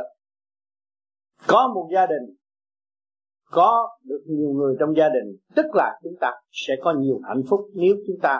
có 1.47 1.72
một 1.76 1.89
gia 1.93 2.05
đình, 2.05 2.36
có 3.51 3.97
được 4.03 4.24
nhiều 4.26 4.49
người 4.49 4.76
trong 4.80 4.97
gia 4.97 5.10
đình, 5.10 5.38
tức 5.55 5.66
là 5.74 5.99
chúng 6.03 6.16
ta 6.20 6.32
sẽ 6.51 6.74
có 6.82 6.93
nhiều 6.99 7.20
hạnh 7.24 7.41
phúc. 7.49 7.60
Nếu 7.74 7.95
chúng 8.08 8.20
ta 8.22 8.39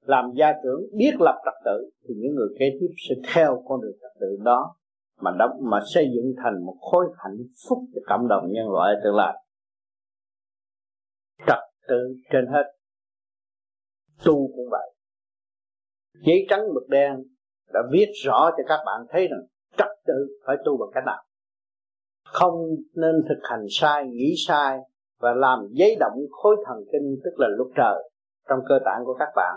làm 0.00 0.24
gia 0.38 0.52
trưởng 0.62 0.80
biết 0.98 1.12
lập 1.20 1.42
trật 1.44 1.54
tự, 1.64 1.90
thì 2.08 2.14
những 2.18 2.34
người 2.34 2.48
kế 2.58 2.66
tiếp 2.80 2.94
sẽ 3.08 3.14
theo 3.34 3.62
con 3.68 3.80
đường 3.80 3.96
trật 4.02 4.20
tự 4.20 4.36
đó 4.44 4.76
mà 5.20 5.30
đóng, 5.38 5.50
mà 5.62 5.80
xây 5.94 6.04
dựng 6.14 6.34
thành 6.44 6.64
một 6.66 6.76
khối 6.80 7.06
hạnh 7.18 7.36
phúc 7.68 7.78
cho 7.94 8.00
cộng 8.06 8.28
đồng 8.28 8.52
nhân 8.52 8.68
loại 8.70 8.94
tương 9.04 9.14
lai. 9.14 9.34
Trật 11.46 11.58
tự 11.88 12.14
trên 12.32 12.46
hết. 12.46 12.64
Tu 14.24 14.32
cũng 14.32 14.68
vậy 14.70 14.95
giấy 16.20 16.46
trắng 16.48 16.74
mực 16.74 16.88
đen 16.88 17.22
đã 17.72 17.80
viết 17.90 18.12
rõ 18.24 18.50
cho 18.50 18.62
các 18.68 18.80
bạn 18.86 19.06
thấy 19.10 19.28
rằng 19.28 19.40
trật 19.78 19.90
tự 20.06 20.38
phải 20.46 20.56
tu 20.64 20.76
bằng 20.76 20.88
cách 20.94 21.04
nào. 21.06 21.22
Không 22.24 22.54
nên 22.94 23.14
thực 23.28 23.40
hành 23.42 23.64
sai, 23.70 24.06
nghĩ 24.06 24.34
sai 24.46 24.78
và 25.20 25.34
làm 25.34 25.58
giấy 25.70 25.96
động 26.00 26.18
khối 26.30 26.56
thần 26.66 26.76
kinh, 26.92 27.16
tức 27.24 27.30
là 27.36 27.48
lúc 27.48 27.68
trời, 27.76 28.10
trong 28.48 28.58
cơ 28.68 28.78
tạng 28.84 29.04
của 29.04 29.14
các 29.18 29.28
bạn, 29.36 29.54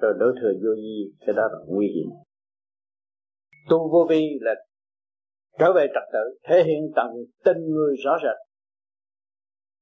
rồi 0.00 0.14
đối 0.18 0.32
thừa 0.40 0.52
vô 0.62 0.70
vi, 0.76 1.12
cái 1.26 1.34
đó 1.36 1.42
là 1.52 1.58
nguy 1.66 1.86
hiểm. 1.86 2.10
Tu 3.68 3.92
vô 3.92 4.06
vi 4.08 4.38
là 4.40 4.54
trở 5.58 5.72
về 5.72 5.86
trật 5.94 6.02
tự, 6.12 6.38
thể 6.48 6.62
hiện 6.64 6.92
tận 6.96 7.06
tình 7.44 7.64
người 7.66 7.96
rõ 8.04 8.16
rệt. 8.22 8.36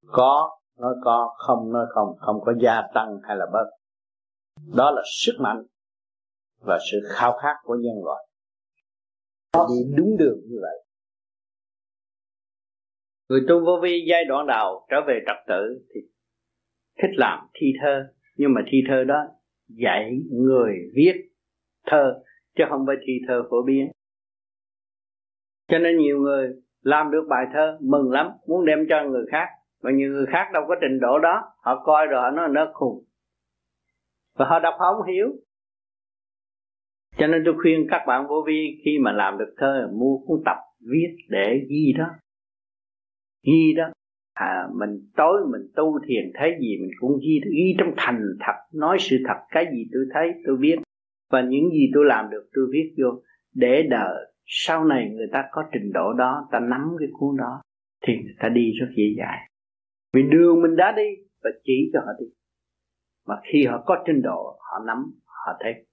Có 0.06 0.58
nói 0.78 0.94
có, 1.04 1.34
không 1.36 1.72
nói 1.72 1.86
không 1.90 2.16
không 2.18 2.40
có 2.44 2.52
gia 2.62 2.82
tăng 2.94 3.18
hay 3.22 3.36
là 3.36 3.46
bớt. 3.52 3.70
Đó 4.76 4.90
là 4.90 5.02
sức 5.04 5.32
mạnh 5.38 5.62
và 6.62 6.78
sự 6.92 6.98
khao 7.08 7.38
khát 7.42 7.54
của 7.62 7.74
nhân 7.74 8.04
loại. 8.04 8.28
Đi 9.68 9.96
đúng 9.96 10.16
đường 10.18 10.40
như 10.48 10.56
vậy. 10.60 10.84
Người 13.28 13.40
tu 13.48 13.64
vô 13.64 13.80
vi 13.82 14.04
giai 14.08 14.24
đoạn 14.24 14.46
đầu 14.46 14.86
trở 14.90 14.96
về 15.06 15.20
trật 15.26 15.36
tự 15.48 15.86
thì 15.94 16.00
thích 17.02 17.10
làm 17.16 17.46
thi 17.54 17.66
thơ, 17.82 18.04
nhưng 18.36 18.54
mà 18.54 18.60
thi 18.70 18.78
thơ 18.88 19.04
đó 19.04 19.24
dạy 19.68 20.18
người 20.30 20.74
viết 20.94 21.12
thơ, 21.86 22.22
chứ 22.56 22.64
không 22.68 22.84
phải 22.86 22.96
thi 23.06 23.12
thơ 23.28 23.42
phổ 23.50 23.62
biến. 23.66 23.92
Cho 25.68 25.78
nên 25.78 25.98
nhiều 25.98 26.18
người 26.18 26.48
làm 26.82 27.10
được 27.10 27.26
bài 27.28 27.46
thơ 27.54 27.78
mừng 27.80 28.10
lắm, 28.10 28.30
muốn 28.46 28.66
đem 28.66 28.86
cho 28.88 29.04
người 29.04 29.24
khác, 29.32 29.46
mà 29.82 29.90
nhiều 29.90 30.10
người 30.12 30.26
khác 30.32 30.50
đâu 30.52 30.62
có 30.68 30.74
trình 30.80 31.00
độ 31.00 31.18
đó, 31.18 31.42
họ 31.58 31.82
coi 31.84 32.06
rồi 32.06 32.22
họ 32.22 32.30
nói 32.30 32.48
nó 32.52 32.70
khùng. 32.74 33.04
Và 34.34 34.44
họ 34.44 34.58
đọc 34.58 34.74
không 34.78 35.06
hiểu 35.06 35.26
cho 37.16 37.26
nên 37.26 37.42
tôi 37.44 37.54
khuyên 37.62 37.86
các 37.90 38.04
bạn 38.06 38.26
vô 38.28 38.44
vi 38.46 38.80
khi 38.84 38.98
mà 38.98 39.12
làm 39.12 39.38
được 39.38 39.54
thơ 39.56 39.90
mua 39.92 40.18
cuốn 40.18 40.42
tập 40.44 40.56
viết 40.90 41.16
để 41.28 41.66
ghi 41.68 41.92
đó. 41.98 42.06
Ghi 43.46 43.72
đó. 43.76 43.84
À, 44.34 44.68
mình 44.74 45.10
tối 45.16 45.40
mình 45.52 45.62
tu 45.76 45.98
thiền 46.06 46.32
thấy 46.34 46.56
gì 46.60 46.78
mình 46.80 46.90
cũng 47.00 47.18
ghi 47.22 47.40
ghi 47.52 47.74
trong 47.78 47.94
thành 47.96 48.20
thật 48.40 48.54
nói 48.74 48.96
sự 49.00 49.16
thật 49.26 49.40
cái 49.50 49.66
gì 49.72 49.84
tôi 49.92 50.02
thấy 50.14 50.32
tôi 50.46 50.56
biết. 50.56 50.76
Và 51.30 51.40
những 51.40 51.70
gì 51.70 51.90
tôi 51.94 52.04
làm 52.04 52.30
được 52.30 52.48
tôi 52.54 52.64
viết 52.72 52.94
vô. 52.98 53.22
Để 53.54 53.82
đời 53.90 54.32
sau 54.46 54.84
này 54.84 55.10
người 55.10 55.28
ta 55.32 55.44
có 55.50 55.64
trình 55.72 55.92
độ 55.92 56.12
đó 56.12 56.48
ta 56.52 56.60
nắm 56.60 56.96
cái 56.98 57.08
cuốn 57.12 57.36
đó 57.36 57.62
thì 58.06 58.12
người 58.16 58.34
ta 58.38 58.48
đi 58.48 58.72
rất 58.80 58.86
dễ 58.96 59.04
dàng. 59.18 59.38
Vì 60.12 60.22
đường 60.22 60.62
mình 60.62 60.76
đã 60.76 60.92
đi 60.96 61.08
và 61.44 61.50
chỉ 61.64 61.90
cho 61.92 62.00
họ 62.00 62.12
đi. 62.20 62.26
Mà 63.26 63.34
khi 63.52 63.64
họ 63.64 63.82
có 63.86 64.02
trình 64.06 64.22
độ 64.22 64.58
họ 64.58 64.84
nắm 64.86 65.12
họ 65.24 65.52
thấy 65.60 65.86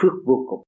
phước 0.00 0.12
vô 0.26 0.44
cùng. 0.48 0.62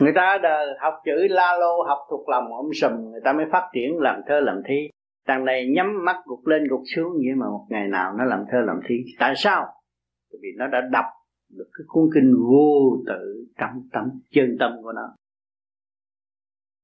Người 0.00 0.12
ta 0.14 0.38
đời 0.42 0.66
học 0.80 0.94
chữ 1.04 1.26
la 1.30 1.56
lô 1.60 1.82
học 1.82 1.98
thuộc 2.10 2.28
lòng 2.28 2.44
ông 2.54 2.72
sùm, 2.74 2.92
người 3.10 3.20
ta 3.24 3.32
mới 3.32 3.46
phát 3.52 3.68
triển 3.74 3.98
làm 3.98 4.20
thơ 4.26 4.40
làm 4.40 4.62
thi. 4.68 4.90
Đằng 5.26 5.44
này 5.44 5.66
nhắm 5.74 6.04
mắt 6.04 6.16
gục 6.24 6.46
lên 6.46 6.62
gục 6.68 6.80
xuống 6.96 7.12
vậy 7.12 7.34
mà 7.36 7.46
một 7.46 7.66
ngày 7.68 7.88
nào 7.88 8.12
nó 8.18 8.24
làm 8.24 8.44
thơ 8.50 8.58
làm 8.66 8.80
thi. 8.88 8.94
Tại 9.18 9.34
sao? 9.36 9.64
Vì 10.42 10.48
nó 10.56 10.66
đã 10.66 10.80
đọc 10.92 11.04
được 11.50 11.68
cái 11.78 11.84
cuốn 11.86 12.04
kinh 12.14 12.34
vô 12.50 12.96
tự 13.06 13.46
trong 13.58 13.88
tâm, 13.92 14.04
chân 14.30 14.56
tâm 14.60 14.72
của 14.82 14.92
nó. 14.92 15.14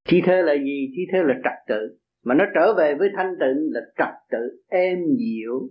Thi 0.08 0.22
thơ 0.24 0.42
là 0.42 0.54
gì? 0.54 0.92
Thi 0.96 1.02
thơ 1.12 1.18
là 1.22 1.34
trật 1.44 1.66
tự. 1.68 1.96
Mà 2.24 2.34
nó 2.34 2.44
trở 2.54 2.74
về 2.74 2.94
với 2.94 3.08
thanh 3.16 3.34
tịnh 3.40 3.68
là 3.70 3.80
trật 3.98 4.14
tự 4.30 4.62
êm 4.68 4.98
dịu. 5.18 5.70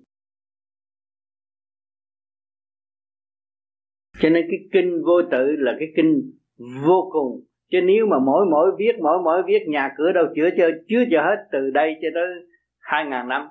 Cho 4.20 4.30
nên 4.30 4.46
cái 4.50 4.60
kinh 4.74 5.02
vô 5.06 5.22
tự 5.32 5.56
là 5.58 5.76
cái 5.80 5.88
kinh 5.96 6.32
vô 6.86 7.10
cùng. 7.12 7.42
Chứ 7.72 7.82
nếu 7.82 8.06
mà 8.06 8.20
mỗi 8.20 8.46
mỗi 8.52 8.72
viết, 8.78 9.00
mỗi 9.00 9.18
mỗi 9.24 9.44
viết, 9.48 9.60
nhà 9.68 9.90
cửa 9.98 10.12
đâu 10.12 10.26
chữa 10.36 10.50
cho, 10.58 10.70
chứa 10.88 11.04
cho 11.12 11.22
hết 11.22 11.48
từ 11.52 11.72
đây 11.72 11.96
cho 12.02 12.08
tới 12.14 12.28
hai 12.80 13.06
ngàn 13.06 13.28
năm. 13.28 13.48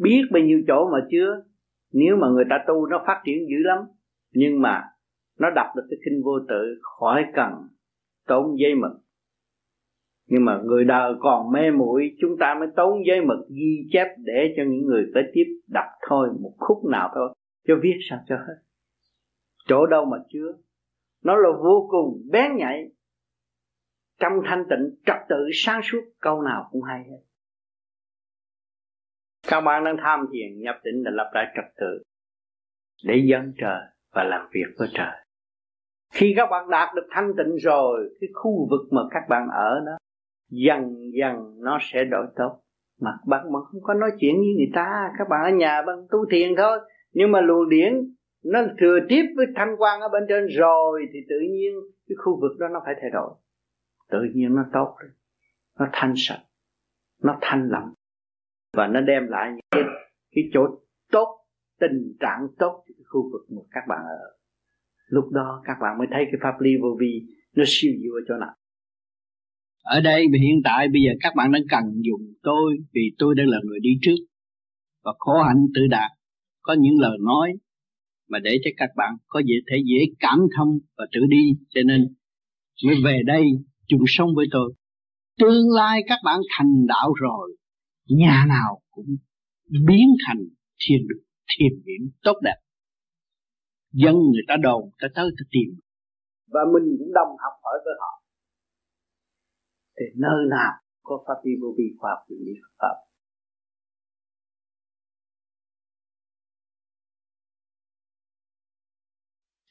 Biết 0.00 0.22
bao 0.32 0.42
nhiêu 0.42 0.62
chỗ 0.66 0.88
mà 0.92 0.98
chứa. 1.10 1.42
Nếu 1.92 2.16
mà 2.16 2.28
người 2.28 2.44
ta 2.50 2.64
tu 2.66 2.86
nó 2.86 3.04
phát 3.06 3.22
triển 3.24 3.38
dữ 3.48 3.56
lắm, 3.58 3.78
nhưng 4.34 4.62
mà 4.62 4.82
nó 5.40 5.50
đọc 5.50 5.66
được 5.76 5.86
cái 5.90 5.98
kinh 6.04 6.22
vô 6.24 6.38
tự, 6.48 6.78
khỏi 6.82 7.24
cần 7.34 7.52
tốn 8.26 8.58
giấy 8.58 8.74
mực. 8.74 8.92
Nhưng 10.26 10.44
mà 10.44 10.60
người 10.64 10.84
đời 10.84 11.12
còn 11.20 11.52
mê 11.52 11.70
muội, 11.70 12.16
chúng 12.20 12.36
ta 12.40 12.54
mới 12.58 12.68
tốn 12.76 13.06
giấy 13.06 13.20
mực, 13.20 13.38
ghi 13.48 13.88
chép 13.92 14.06
để 14.18 14.54
cho 14.56 14.62
những 14.62 14.86
người 14.86 15.06
kế 15.14 15.20
tiếp 15.32 15.44
đọc 15.72 15.86
thôi, 16.08 16.28
một 16.40 16.52
khúc 16.58 16.78
nào 16.90 17.10
thôi, 17.14 17.34
cho 17.68 17.74
viết 17.82 17.94
sao 18.10 18.18
cho 18.28 18.36
hết 18.36 18.56
chỗ 19.68 19.86
đâu 19.86 20.04
mà 20.04 20.18
chứa 20.28 20.52
nó 21.22 21.36
là 21.36 21.48
vô 21.62 21.88
cùng 21.90 22.22
bén 22.30 22.56
nhạy. 22.56 22.90
Trong 24.20 24.32
thanh 24.44 24.64
tịnh, 24.70 24.96
trật 25.06 25.16
tự, 25.28 25.36
sáng 25.54 25.80
suốt, 25.82 26.00
câu 26.20 26.42
nào 26.42 26.68
cũng 26.72 26.82
hay 26.82 27.04
hết. 27.10 27.18
Các 29.48 29.60
bạn 29.60 29.84
đang 29.84 29.96
tham 30.02 30.26
thiền, 30.32 30.58
nhập 30.58 30.76
định 30.84 31.02
là 31.04 31.10
lập 31.10 31.30
lại 31.34 31.46
trật 31.56 31.64
tự 31.76 32.02
để 33.04 33.22
dân 33.28 33.52
trời 33.58 33.80
và 34.12 34.24
làm 34.24 34.48
việc 34.52 34.66
với 34.78 34.88
trời. 34.92 35.24
Khi 36.12 36.34
các 36.36 36.46
bạn 36.50 36.70
đạt 36.70 36.94
được 36.94 37.06
thanh 37.10 37.32
tịnh 37.36 37.56
rồi, 37.56 38.16
cái 38.20 38.28
khu 38.34 38.68
vực 38.70 38.92
mà 38.92 39.02
các 39.10 39.22
bạn 39.28 39.48
ở 39.52 39.80
đó, 39.86 39.92
dần 40.50 40.94
dần 41.18 41.36
nó 41.58 41.78
sẽ 41.80 42.04
đổi 42.04 42.26
tốt. 42.36 42.60
Mà 43.00 43.10
bạn 43.26 43.52
mà 43.52 43.60
không 43.60 43.82
có 43.82 43.94
nói 43.94 44.10
chuyện 44.20 44.36
với 44.36 44.54
người 44.56 44.70
ta. 44.74 45.12
Các 45.18 45.28
bạn 45.30 45.44
ở 45.44 45.50
nhà 45.50 45.82
bạn 45.82 45.96
tu 46.10 46.18
thiền 46.30 46.56
thôi. 46.56 46.78
Nhưng 47.12 47.32
mà 47.32 47.40
luồng 47.40 47.68
điển 47.68 48.14
nó 48.44 48.60
thừa 48.80 48.98
tiếp 49.08 49.22
với 49.36 49.46
thanh 49.56 49.74
quan 49.78 50.00
ở 50.00 50.08
bên 50.08 50.22
trên 50.28 50.46
rồi 50.46 51.06
thì 51.12 51.18
tự 51.28 51.40
nhiên 51.40 51.74
cái 52.08 52.16
khu 52.24 52.40
vực 52.40 52.58
đó 52.58 52.68
nó 52.68 52.80
phải 52.84 52.94
thay 53.00 53.10
đổi. 53.10 53.34
Tự 54.10 54.18
nhiên 54.34 54.54
nó 54.54 54.64
tốt 54.72 54.96
rồi. 55.00 55.10
Nó 55.78 55.86
thanh 55.92 56.14
sạch. 56.16 56.42
Nó 57.22 57.38
thanh 57.40 57.68
lặng 57.68 57.92
và 58.72 58.86
nó 58.86 59.00
đem 59.00 59.26
lại 59.28 59.50
những 59.50 59.66
cái, 59.70 59.82
cái 60.34 60.44
chỗ 60.52 60.60
tốt 61.12 61.44
tình 61.80 62.16
trạng 62.20 62.48
tốt 62.58 62.84
cho 62.88 62.94
cái 62.96 63.04
khu 63.08 63.30
vực 63.32 63.46
mà 63.50 63.62
các 63.70 63.84
bạn 63.88 63.98
ở. 63.98 64.36
Lúc 65.06 65.24
đó 65.32 65.62
các 65.64 65.76
bạn 65.80 65.98
mới 65.98 66.06
thấy 66.10 66.24
cái 66.24 66.40
pháp 66.42 66.60
lý 66.60 66.70
vô 66.82 66.96
vi 67.00 67.26
nó 67.56 67.64
siêu 67.66 67.92
diệu 68.02 68.12
ở 68.12 68.22
chỗ 68.28 68.34
nào. 68.40 68.54
Ở 69.82 70.00
đây 70.00 70.26
hiện 70.40 70.60
tại 70.64 70.88
bây 70.88 71.02
giờ 71.02 71.10
các 71.20 71.32
bạn 71.36 71.52
đang 71.52 71.62
cần 71.70 71.84
dùng 71.94 72.34
tôi 72.42 72.76
vì 72.94 73.02
tôi 73.18 73.34
đang 73.34 73.48
là 73.48 73.58
người 73.64 73.80
đi 73.80 73.90
trước. 74.02 74.16
Và 75.04 75.12
khổ 75.18 75.42
hạnh 75.42 75.66
tự 75.74 75.86
đạt. 75.90 76.10
Có 76.62 76.76
những 76.78 77.00
lời 77.00 77.18
nói 77.20 77.52
mà 78.28 78.38
để 78.38 78.58
cho 78.64 78.70
các 78.76 78.90
bạn 78.96 79.14
có 79.26 79.40
dễ, 79.46 79.54
thể 79.70 79.76
dễ 79.84 80.14
cảm 80.18 80.38
thông 80.56 80.68
và 80.96 81.06
tự 81.12 81.20
đi. 81.28 81.44
Cho 81.68 81.80
nên 81.86 82.14
mới 82.86 82.96
về 83.04 83.20
đây 83.26 83.44
chung 83.88 84.04
sống 84.06 84.28
với 84.36 84.46
tôi. 84.50 84.74
Tương 85.38 85.70
lai 85.76 86.02
các 86.08 86.18
bạn 86.24 86.40
thành 86.58 86.86
đạo 86.86 87.12
rồi, 87.22 87.56
nhà 88.08 88.44
nào 88.48 88.80
cũng 88.90 89.06
biến 89.86 90.08
thành 90.26 90.38
thiên 90.80 90.98
đường 91.08 91.24
thiền 91.50 91.72
viện 91.84 92.10
tốt 92.22 92.36
đẹp. 92.42 92.58
Dân 93.92 94.14
người 94.14 94.42
ta 94.48 94.56
đồn 94.62 94.90
ta 95.00 95.08
tới 95.14 95.30
ta 95.38 95.44
tìm. 95.50 95.80
Và 96.46 96.60
mình 96.72 96.96
cũng 96.98 97.12
đồng 97.14 97.36
học 97.42 97.54
hỏi 97.62 97.78
với 97.84 97.94
họ. 98.00 98.12
Thì 99.96 100.04
nơi 100.16 100.40
nào 100.50 100.72
có 101.02 101.24
pháp 101.26 101.38
vi 101.44 101.52
vô 101.62 101.68
vi, 101.78 101.84
khoa 101.98 102.10
học 102.10 102.24
lý, 102.28 102.52
pháp 102.78 103.07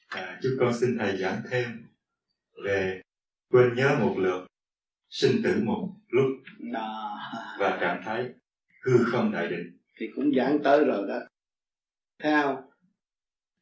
à, 0.08 0.38
chúng 0.42 0.52
con 0.60 0.74
xin 0.80 0.98
thầy 0.98 1.16
giảng 1.16 1.42
thêm 1.50 1.88
về 2.64 3.00
quên 3.50 3.74
nhớ 3.74 3.96
một 4.00 4.14
lượt 4.18 4.46
sinh 5.08 5.42
tử 5.44 5.60
một 5.64 5.88
lúc 6.08 6.26
đó. 6.72 7.18
và 7.58 7.78
cảm 7.80 8.02
thấy 8.04 8.28
hư 8.84 9.04
không 9.04 9.32
đại 9.32 9.48
định. 9.48 9.78
Thì 9.98 10.06
cũng 10.16 10.34
giảng 10.36 10.58
tới 10.64 10.84
rồi 10.84 11.08
đó. 11.08 11.18
Thấy 12.18 12.42
không? 12.42 12.56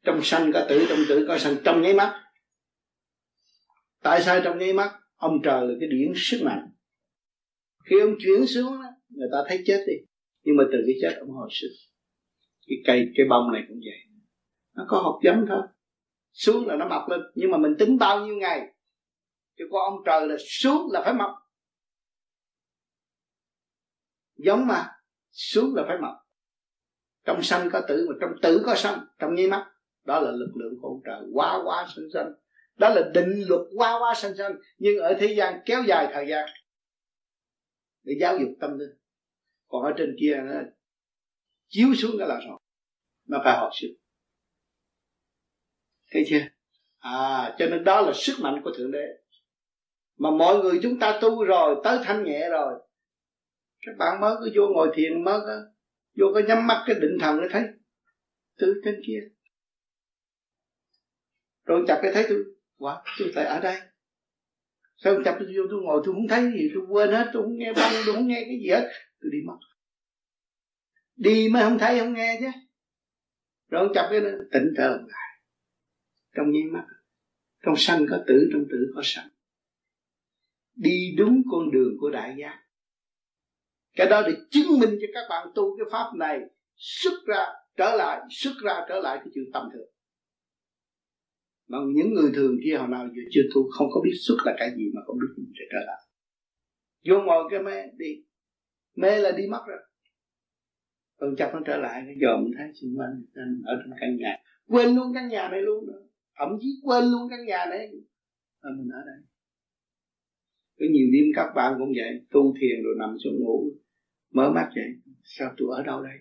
Trong 0.03 0.19
sanh 0.23 0.51
có 0.53 0.65
tử 0.69 0.85
trong 0.89 0.99
tử 1.09 1.25
có 1.27 1.37
sanh. 1.37 1.55
Trong 1.65 1.81
nháy 1.81 1.93
mắt. 1.93 2.23
Tại 4.03 4.21
sao 4.21 4.41
trong 4.43 4.57
nháy 4.57 4.73
mắt? 4.73 4.99
Ông 5.15 5.41
trời 5.43 5.67
là 5.67 5.73
cái 5.79 5.89
điển 5.89 6.13
sức 6.15 6.41
mạnh. 6.45 6.71
Khi 7.85 7.99
ông 7.99 8.15
chuyển 8.19 8.47
xuống 8.47 8.77
người 9.09 9.27
ta 9.31 9.37
thấy 9.47 9.63
chết 9.65 9.83
đi. 9.87 9.93
Nhưng 10.43 10.57
mà 10.57 10.63
từ 10.71 10.77
cái 10.85 10.95
chết 11.01 11.17
ông 11.19 11.29
hồi 11.29 11.49
sinh. 11.51 11.71
Cái 12.67 12.77
cây 12.85 13.11
cái 13.15 13.25
bông 13.29 13.51
này 13.53 13.63
cũng 13.67 13.79
vậy. 13.79 13.99
Nó 14.75 14.85
có 14.87 15.01
hộp 15.01 15.19
giống 15.23 15.45
thôi 15.49 15.61
xuống 16.37 16.67
là 16.67 16.75
nó 16.75 16.87
mọc 16.87 17.09
lên. 17.09 17.21
Nhưng 17.35 17.51
mà 17.51 17.57
mình 17.57 17.75
tính 17.79 17.97
bao 17.97 18.25
nhiêu 18.25 18.35
ngày? 18.35 18.73
Chứ 19.57 19.63
có 19.71 19.79
ông 19.79 19.99
trời 20.05 20.27
là 20.27 20.35
xuống 20.39 20.91
là 20.91 21.01
phải 21.05 21.13
mọc. 21.13 21.31
Giống 24.35 24.67
mà, 24.67 24.91
xuống 25.31 25.75
là 25.75 25.83
phải 25.87 25.97
mập 26.01 26.27
trong 27.27 27.43
sanh 27.43 27.69
có 27.71 27.81
tử 27.87 28.05
mà 28.09 28.15
trong 28.21 28.31
tử 28.41 28.61
có 28.65 28.75
sanh, 28.75 28.99
trong 29.19 29.35
nháy 29.35 29.47
mắt, 29.47 29.71
đó 30.05 30.19
là 30.19 30.31
lực 30.31 30.51
lượng 30.55 30.73
của 30.81 30.87
ông 30.87 31.01
trời. 31.05 31.21
Quá 31.33 31.59
quá 31.65 31.87
sanh 31.95 32.05
sanh. 32.13 32.31
Đó 32.75 32.89
là 32.89 33.01
định 33.13 33.43
luật 33.47 33.61
quá 33.75 33.99
quá 34.01 34.13
sanh 34.15 34.37
sanh, 34.37 34.55
nhưng 34.77 34.97
ở 34.97 35.13
thế 35.19 35.35
gian 35.37 35.61
kéo 35.65 35.83
dài 35.87 36.07
thời 36.13 36.27
gian. 36.27 36.49
Để 38.03 38.13
giáo 38.21 38.37
dục 38.37 38.49
tâm 38.59 38.77
linh. 38.77 38.89
Còn 39.67 39.83
ở 39.83 39.93
trên 39.97 40.15
kia 40.19 40.39
nó 40.45 40.53
chiếu 41.67 41.87
xuống 41.95 42.11
cái 42.19 42.27
là 42.27 42.39
rồi 42.47 42.59
nó 43.27 43.41
phải 43.43 43.57
học 43.57 43.69
sức 43.73 43.87
thấy 46.11 46.25
chưa? 46.29 46.41
À 46.99 47.55
cho 47.59 47.65
nên 47.65 47.83
đó 47.83 48.01
là 48.01 48.13
sức 48.15 48.33
mạnh 48.41 48.61
của 48.63 48.71
thượng 48.77 48.91
đế. 48.91 49.05
Mà 50.17 50.31
mọi 50.31 50.57
người 50.57 50.79
chúng 50.83 50.99
ta 50.99 51.19
tu 51.21 51.43
rồi, 51.43 51.81
tới 51.83 51.99
thanh 52.03 52.23
nhẹ 52.23 52.49
rồi. 52.49 52.73
Các 53.85 53.91
bạn 53.97 54.21
mới 54.21 54.35
cứ 54.39 54.51
vô 54.55 54.67
ngồi 54.73 54.89
thiền, 54.93 55.23
mới 55.23 55.39
có, 55.39 55.61
vô 56.17 56.25
có 56.33 56.41
nhắm 56.47 56.67
mắt 56.67 56.83
cái 56.87 56.95
định 57.01 57.17
thần 57.19 57.41
nó 57.41 57.47
thấy 57.51 57.63
từ 58.57 58.81
trên 58.85 59.01
kia. 59.07 59.19
Rồi 61.65 61.83
chặt 61.87 61.99
cái 62.01 62.11
thấy 62.13 62.25
tôi 62.29 62.43
quá 62.77 63.01
tôi 63.19 63.31
tại 63.35 63.45
ở 63.45 63.59
đây. 63.59 63.77
Sao 64.97 65.15
chặt 65.25 65.35
tôi 65.39 65.47
vô, 65.57 65.63
tôi 65.71 65.81
ngồi 65.81 66.01
tôi 66.05 66.13
không 66.13 66.27
thấy 66.29 66.43
gì, 66.43 66.71
tôi 66.73 66.83
quên 66.89 67.09
hết, 67.09 67.29
tôi 67.33 67.43
không 67.43 67.57
nghe 67.57 67.73
băng, 67.73 67.91
tôi 68.05 68.15
không 68.15 68.27
nghe 68.27 68.43
cái 68.45 68.59
gì 68.63 68.69
hết, 68.69 68.89
tôi 69.21 69.29
đi 69.31 69.37
mất. 69.47 69.57
Đi 71.15 71.49
mới 71.53 71.63
không 71.63 71.79
thấy, 71.79 71.99
không 71.99 72.13
nghe 72.13 72.37
chứ. 72.39 72.47
Rồi 73.69 73.83
ông 73.83 73.91
chặt 73.93 74.07
cái 74.11 74.19
nó 74.21 74.29
tỉnh 74.51 74.73
trở 74.77 74.87
lại 74.87 75.26
trong 76.37 76.51
nháy 76.51 76.63
mắt 76.63 76.85
trong 77.65 77.75
sanh 77.77 78.05
có 78.09 78.23
tử, 78.27 78.49
trong 78.53 78.63
tử 78.71 78.91
có 78.95 79.01
sanh. 79.03 79.27
Đi 80.75 81.15
đúng 81.17 81.41
con 81.51 81.71
đường 81.71 81.97
của 81.99 82.09
đại 82.09 82.35
giác. 82.39 82.63
Cái 83.95 84.07
đó 84.09 84.21
để 84.27 84.33
chứng 84.49 84.79
minh 84.79 84.99
cho 85.01 85.07
các 85.13 85.27
bạn 85.29 85.47
tu 85.55 85.77
cái 85.77 85.85
pháp 85.91 86.11
này 86.17 86.39
xuất 86.75 87.13
ra, 87.25 87.45
trở 87.77 87.95
lại, 87.95 88.21
xuất 88.29 88.53
ra, 88.63 88.85
trở 88.89 88.99
lại 88.99 89.17
cái 89.17 89.27
chuyện 89.33 89.45
tâm 89.53 89.69
thường. 89.73 89.89
Mà 91.67 91.77
những 91.95 92.13
người 92.13 92.31
thường 92.35 92.57
kia 92.63 92.77
hồi 92.77 92.87
nào 92.87 93.07
giờ 93.07 93.21
chưa 93.31 93.41
tu 93.55 93.69
không 93.69 93.87
có 93.91 94.01
biết 94.03 94.13
xuất 94.27 94.37
là 94.45 94.55
cái 94.57 94.69
gì 94.77 94.83
mà 94.95 95.01
không 95.05 95.17
biết 95.19 95.33
mình 95.37 95.53
sẽ 95.59 95.65
trở 95.71 95.79
lại. 95.85 96.01
Vô 97.09 97.25
ngồi 97.25 97.47
cái 97.51 97.59
mê 97.59 97.83
đi. 97.97 98.25
Mê 98.95 99.17
là 99.17 99.31
đi 99.31 99.43
mất 99.47 99.63
rồi. 99.67 99.79
Còn 101.19 101.35
chắc 101.37 101.51
nó 101.53 101.61
trở 101.65 101.77
lại. 101.77 102.03
Cái 102.05 102.15
giờ 102.21 102.37
mình 102.37 102.53
thấy 102.57 102.67
xung 102.81 102.91
quanh 102.97 103.23
ở 103.65 103.75
trong 103.83 103.97
căn 103.99 104.17
nhà. 104.17 104.37
Quên 104.67 104.95
luôn 104.95 105.13
căn 105.13 105.27
nhà 105.27 105.49
này 105.51 105.61
luôn 105.61 105.87
nữa 105.87 106.06
thậm 106.37 106.49
chí 106.61 106.67
quên 106.83 107.05
luôn 107.05 107.29
căn 107.29 107.45
nhà 107.45 107.65
đấy. 107.69 107.89
Mà 108.63 108.69
mình 108.77 108.89
ở 108.93 109.01
đây. 109.05 109.21
Có 110.79 110.85
nhiều 110.91 111.07
đêm 111.13 111.25
các 111.35 111.51
bạn 111.55 111.75
cũng 111.79 111.91
vậy, 111.95 112.25
tu 112.29 112.53
thiền 112.61 112.83
rồi 112.83 112.95
nằm 112.99 113.17
xuống 113.23 113.39
ngủ, 113.39 113.71
mở 114.31 114.51
mắt 114.55 114.69
vậy, 114.75 115.13
sao 115.23 115.53
tôi 115.57 115.67
ở 115.77 115.83
đâu 115.83 116.03
đây? 116.03 116.17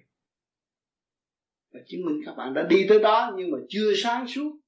Và 1.73 1.81
chứng 1.87 2.05
minh 2.05 2.21
các 2.27 2.35
bạn 2.35 2.55
đã 2.55 2.67
đi 2.71 2.87
tới 2.89 2.99
đó 2.99 3.35
nhưng 3.39 3.51
mà 3.51 3.59
chưa 3.69 3.93
sáng 3.97 4.27
suốt. 4.27 4.61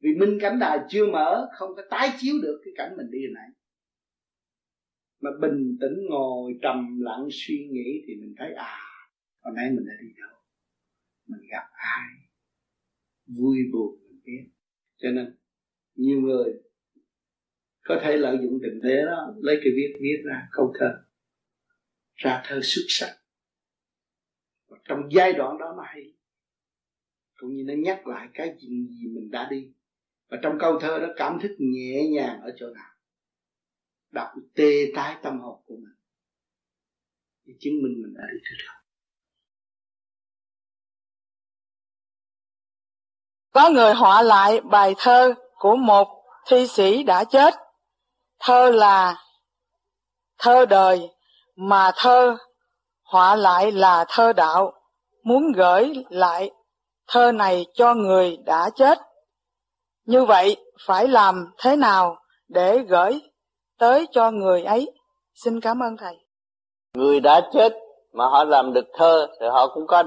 Vì 0.00 0.10
minh 0.14 0.38
cảnh 0.40 0.58
đài 0.58 0.78
chưa 0.90 1.06
mở, 1.06 1.48
không 1.52 1.70
có 1.76 1.82
tái 1.90 2.08
chiếu 2.18 2.34
được 2.42 2.60
cái 2.64 2.74
cảnh 2.76 2.96
mình 2.96 3.10
đi 3.10 3.18
hồi 3.18 3.32
nãy. 3.34 3.48
Mà 5.20 5.30
bình 5.40 5.76
tĩnh 5.80 6.06
ngồi 6.10 6.52
trầm 6.62 7.00
lặng 7.00 7.28
suy 7.30 7.68
nghĩ 7.70 8.04
thì 8.06 8.14
mình 8.20 8.34
thấy 8.38 8.54
à 8.54 8.78
hôm 9.40 9.54
nay 9.54 9.70
mình 9.70 9.84
đã 9.86 9.92
đi 10.00 10.08
đâu? 10.20 10.38
Mình 11.26 11.40
gặp 11.50 11.66
ai? 11.72 12.08
Vui 13.26 13.58
buồn 13.72 13.98
mình 14.08 14.20
biết 14.24 14.53
cho 15.04 15.10
nên, 15.10 15.36
nhiều 15.94 16.20
người 16.20 16.52
có 17.82 18.00
thể 18.02 18.16
lợi 18.16 18.38
dụng 18.42 18.58
tình 18.62 18.80
thế 18.82 19.02
đó, 19.06 19.34
lấy 19.42 19.56
cái 19.64 19.72
viết 19.76 19.94
viết 20.00 20.22
ra 20.24 20.48
câu 20.52 20.72
thơ, 20.78 21.04
ra 22.14 22.42
thơ 22.46 22.60
xuất 22.62 22.82
sắc. 22.88 23.16
Và 24.66 24.78
trong 24.84 25.00
giai 25.12 25.32
đoạn 25.32 25.58
đó 25.58 25.74
nó 25.76 25.82
hay, 25.86 26.14
cũng 27.34 27.56
như 27.56 27.64
nó 27.66 27.74
nhắc 27.74 28.06
lại 28.06 28.28
cái 28.34 28.56
chuyện 28.60 28.86
gì 28.88 29.06
mình 29.14 29.30
đã 29.30 29.48
đi. 29.50 29.72
Và 30.28 30.38
trong 30.42 30.58
câu 30.60 30.78
thơ 30.80 30.98
đó, 30.98 31.08
cảm 31.16 31.38
thức 31.42 31.56
nhẹ 31.58 32.08
nhàng 32.08 32.40
ở 32.40 32.54
chỗ 32.56 32.66
nào? 32.74 32.90
Đọc 34.12 34.28
tê 34.54 34.92
tái 34.94 35.16
tâm 35.22 35.40
hồn 35.40 35.62
của 35.66 35.76
mình, 35.76 35.94
để 37.44 37.54
chứng 37.58 37.74
minh 37.82 38.02
mình 38.02 38.14
đã 38.14 38.22
đi 38.32 38.38
được. 38.38 38.64
đâu 38.66 38.83
có 43.54 43.70
người 43.70 43.94
họa 43.94 44.22
lại 44.22 44.60
bài 44.60 44.94
thơ 44.98 45.34
của 45.58 45.76
một 45.76 46.08
thi 46.46 46.66
sĩ 46.66 47.02
đã 47.02 47.24
chết. 47.24 47.54
Thơ 48.40 48.70
là, 48.70 49.16
thơ 50.38 50.66
đời, 50.66 51.10
mà 51.56 51.90
thơ 51.96 52.36
họa 53.04 53.36
lại 53.36 53.72
là 53.72 54.04
thơ 54.08 54.32
đạo. 54.32 54.72
Muốn 55.24 55.52
gửi 55.52 55.92
lại 56.08 56.50
thơ 57.08 57.32
này 57.32 57.66
cho 57.74 57.94
người 57.94 58.36
đã 58.36 58.70
chết. 58.74 58.98
Như 60.06 60.24
vậy 60.24 60.56
phải 60.86 61.08
làm 61.08 61.52
thế 61.58 61.76
nào 61.76 62.16
để 62.48 62.78
gửi 62.78 63.20
tới 63.78 64.06
cho 64.12 64.30
người 64.30 64.62
ấy? 64.62 64.92
Xin 65.34 65.60
cảm 65.60 65.82
ơn 65.82 65.96
thầy. 65.96 66.16
Người 66.94 67.20
đã 67.20 67.40
chết 67.52 67.72
mà 68.12 68.26
họ 68.26 68.44
làm 68.44 68.72
được 68.72 68.86
thơ 68.92 69.26
thì 69.40 69.46
họ 69.46 69.68
cũng 69.74 69.86
có 69.86 70.02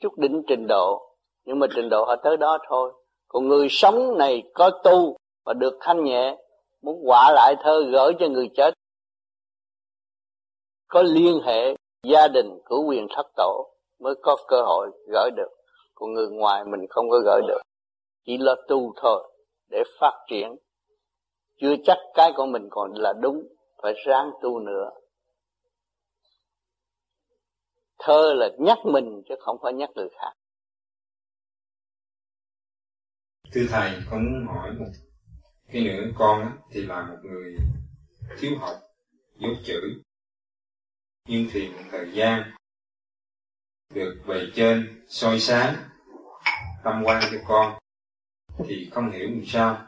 chút 0.00 0.12
đỉnh 0.18 0.42
trình 0.48 0.66
độ 0.68 1.09
nhưng 1.50 1.58
mà 1.58 1.66
trình 1.74 1.88
độ 1.88 2.04
họ 2.04 2.16
tới 2.16 2.36
đó 2.36 2.58
thôi. 2.68 2.92
Còn 3.28 3.48
người 3.48 3.68
sống 3.70 4.18
này 4.18 4.42
có 4.54 4.70
tu 4.84 5.16
và 5.44 5.54
được 5.54 5.78
thanh 5.80 6.04
nhẹ, 6.04 6.36
muốn 6.82 7.00
quả 7.04 7.32
lại 7.34 7.54
thơ 7.62 7.84
gửi 7.92 8.12
cho 8.18 8.28
người 8.28 8.50
chết, 8.56 8.74
có 10.88 11.02
liên 11.02 11.40
hệ 11.44 11.74
gia 12.02 12.28
đình 12.28 12.58
của 12.64 12.82
quyền 12.88 13.06
thất 13.16 13.26
tổ 13.36 13.70
mới 14.00 14.14
có 14.22 14.36
cơ 14.48 14.62
hội 14.62 14.90
gửi 15.12 15.30
được. 15.36 15.48
Còn 15.94 16.12
người 16.12 16.28
ngoài 16.30 16.64
mình 16.64 16.86
không 16.90 17.10
có 17.10 17.18
gửi 17.24 17.40
được, 17.48 17.60
chỉ 18.26 18.38
là 18.38 18.54
tu 18.68 18.92
thôi 18.96 19.32
để 19.70 19.82
phát 20.00 20.24
triển. 20.28 20.56
Chưa 21.60 21.74
chắc 21.84 21.98
cái 22.14 22.32
của 22.36 22.46
mình 22.46 22.68
còn 22.70 22.92
là 22.94 23.12
đúng, 23.20 23.42
phải 23.82 23.92
ráng 24.06 24.30
tu 24.42 24.58
nữa. 24.58 24.90
Thơ 27.98 28.34
là 28.34 28.48
nhắc 28.58 28.78
mình 28.84 29.22
chứ 29.28 29.34
không 29.40 29.56
phải 29.62 29.72
nhắc 29.72 29.90
người 29.94 30.08
khác. 30.18 30.32
Thưa 33.52 33.66
thầy, 33.70 34.02
con 34.10 34.24
muốn 34.24 34.46
hỏi 34.46 34.72
một 34.72 34.90
cái 35.72 35.84
nữa. 35.84 36.10
Con 36.14 36.58
thì 36.70 36.82
là 36.82 37.02
một 37.06 37.18
người 37.22 37.56
thiếu 38.38 38.58
học 38.58 38.80
dốt 39.38 39.56
chữ, 39.64 40.02
nhưng 41.28 41.48
thì 41.52 41.68
một 41.68 41.82
thời 41.90 42.12
gian 42.12 42.50
được 43.94 44.22
bề 44.26 44.46
trên 44.54 45.04
soi 45.08 45.40
sáng, 45.40 45.74
tâm 46.84 47.02
quan 47.04 47.22
cho 47.30 47.38
con. 47.46 47.78
Thì 48.68 48.90
không 48.92 49.10
hiểu 49.10 49.28
làm 49.28 49.44
sao 49.46 49.86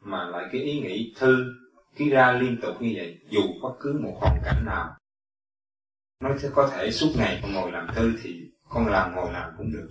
mà 0.00 0.24
lại 0.24 0.44
cái 0.52 0.62
ý 0.62 0.80
nghĩ 0.80 1.14
thư, 1.16 1.54
cứ 1.96 2.08
ra 2.08 2.32
liên 2.32 2.58
tục 2.62 2.82
như 2.82 2.92
vậy, 2.96 3.18
dù 3.30 3.40
bất 3.62 3.72
cứ 3.80 3.98
một 4.02 4.18
hoàn 4.20 4.40
cảnh 4.44 4.64
nào. 4.66 4.96
Nói 6.20 6.38
thế 6.40 6.48
có 6.54 6.70
thể 6.76 6.90
suốt 6.90 7.12
ngày 7.16 7.40
con 7.42 7.52
ngồi 7.52 7.72
làm 7.72 7.88
thư 7.94 8.12
thì 8.22 8.50
con 8.68 8.86
làm 8.86 9.14
ngồi 9.14 9.32
làm 9.32 9.50
cũng 9.58 9.72
được, 9.72 9.90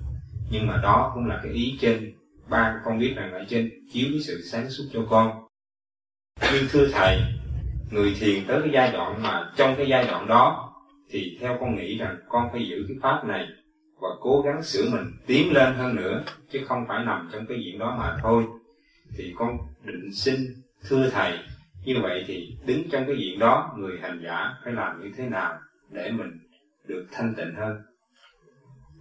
nhưng 0.52 0.68
mà 0.68 0.80
đó 0.84 1.12
cũng 1.16 1.26
là 1.26 1.40
cái 1.44 1.52
ý 1.52 1.78
trên 1.82 2.14
ba 2.50 2.82
con 2.86 3.00
biết 3.00 3.14
rằng 3.16 3.34
ở 3.34 3.46
trên 3.50 3.72
chiếu 3.94 4.08
cái 4.12 4.20
sự 4.20 4.42
sáng 4.42 4.70
suốt 4.70 4.84
cho 4.94 5.06
con. 5.10 5.48
Nhưng 6.54 6.64
thưa 6.72 6.88
thầy, 6.92 7.22
người 7.92 8.16
thiền 8.20 8.46
tới 8.48 8.62
cái 8.62 8.70
giai 8.74 8.92
đoạn 8.92 9.24
mà 9.24 9.52
trong 9.56 9.76
cái 9.78 9.88
giai 9.90 10.06
đoạn 10.08 10.28
đó 10.28 10.74
thì 11.10 11.38
theo 11.42 11.58
con 11.60 11.76
nghĩ 11.76 11.98
rằng 11.98 12.18
con 12.30 12.50
phải 12.52 12.68
giữ 12.70 12.86
cái 12.88 12.98
pháp 13.02 13.26
này 13.26 13.48
và 14.00 14.10
cố 14.20 14.42
gắng 14.46 14.64
sửa 14.64 14.90
mình 14.92 15.12
tiến 15.26 15.54
lên 15.54 15.74
hơn 15.74 15.96
nữa, 15.96 16.24
chứ 16.52 16.60
không 16.68 16.86
phải 16.88 17.06
nằm 17.06 17.30
trong 17.34 17.46
cái 17.46 17.58
diện 17.66 17.80
đó 17.80 17.96
mà 18.00 18.18
thôi. 18.22 18.46
Thì 19.18 19.34
con 19.38 19.58
định 19.84 20.14
xin, 20.14 20.36
thưa 20.90 21.10
thầy, 21.10 21.40
như 21.86 21.96
vậy 22.02 22.24
thì 22.28 22.58
đứng 22.66 22.90
trong 22.92 23.06
cái 23.08 23.16
diện 23.20 23.40
đó, 23.40 23.76
người 23.78 24.00
hành 24.02 24.22
giả 24.24 24.56
phải 24.64 24.74
làm 24.74 25.02
như 25.04 25.12
thế 25.18 25.30
nào 25.30 25.60
để 25.90 26.12
mình 26.12 26.40
được 26.86 27.08
thanh 27.12 27.34
tịnh 27.38 27.54
hơn? 27.58 27.82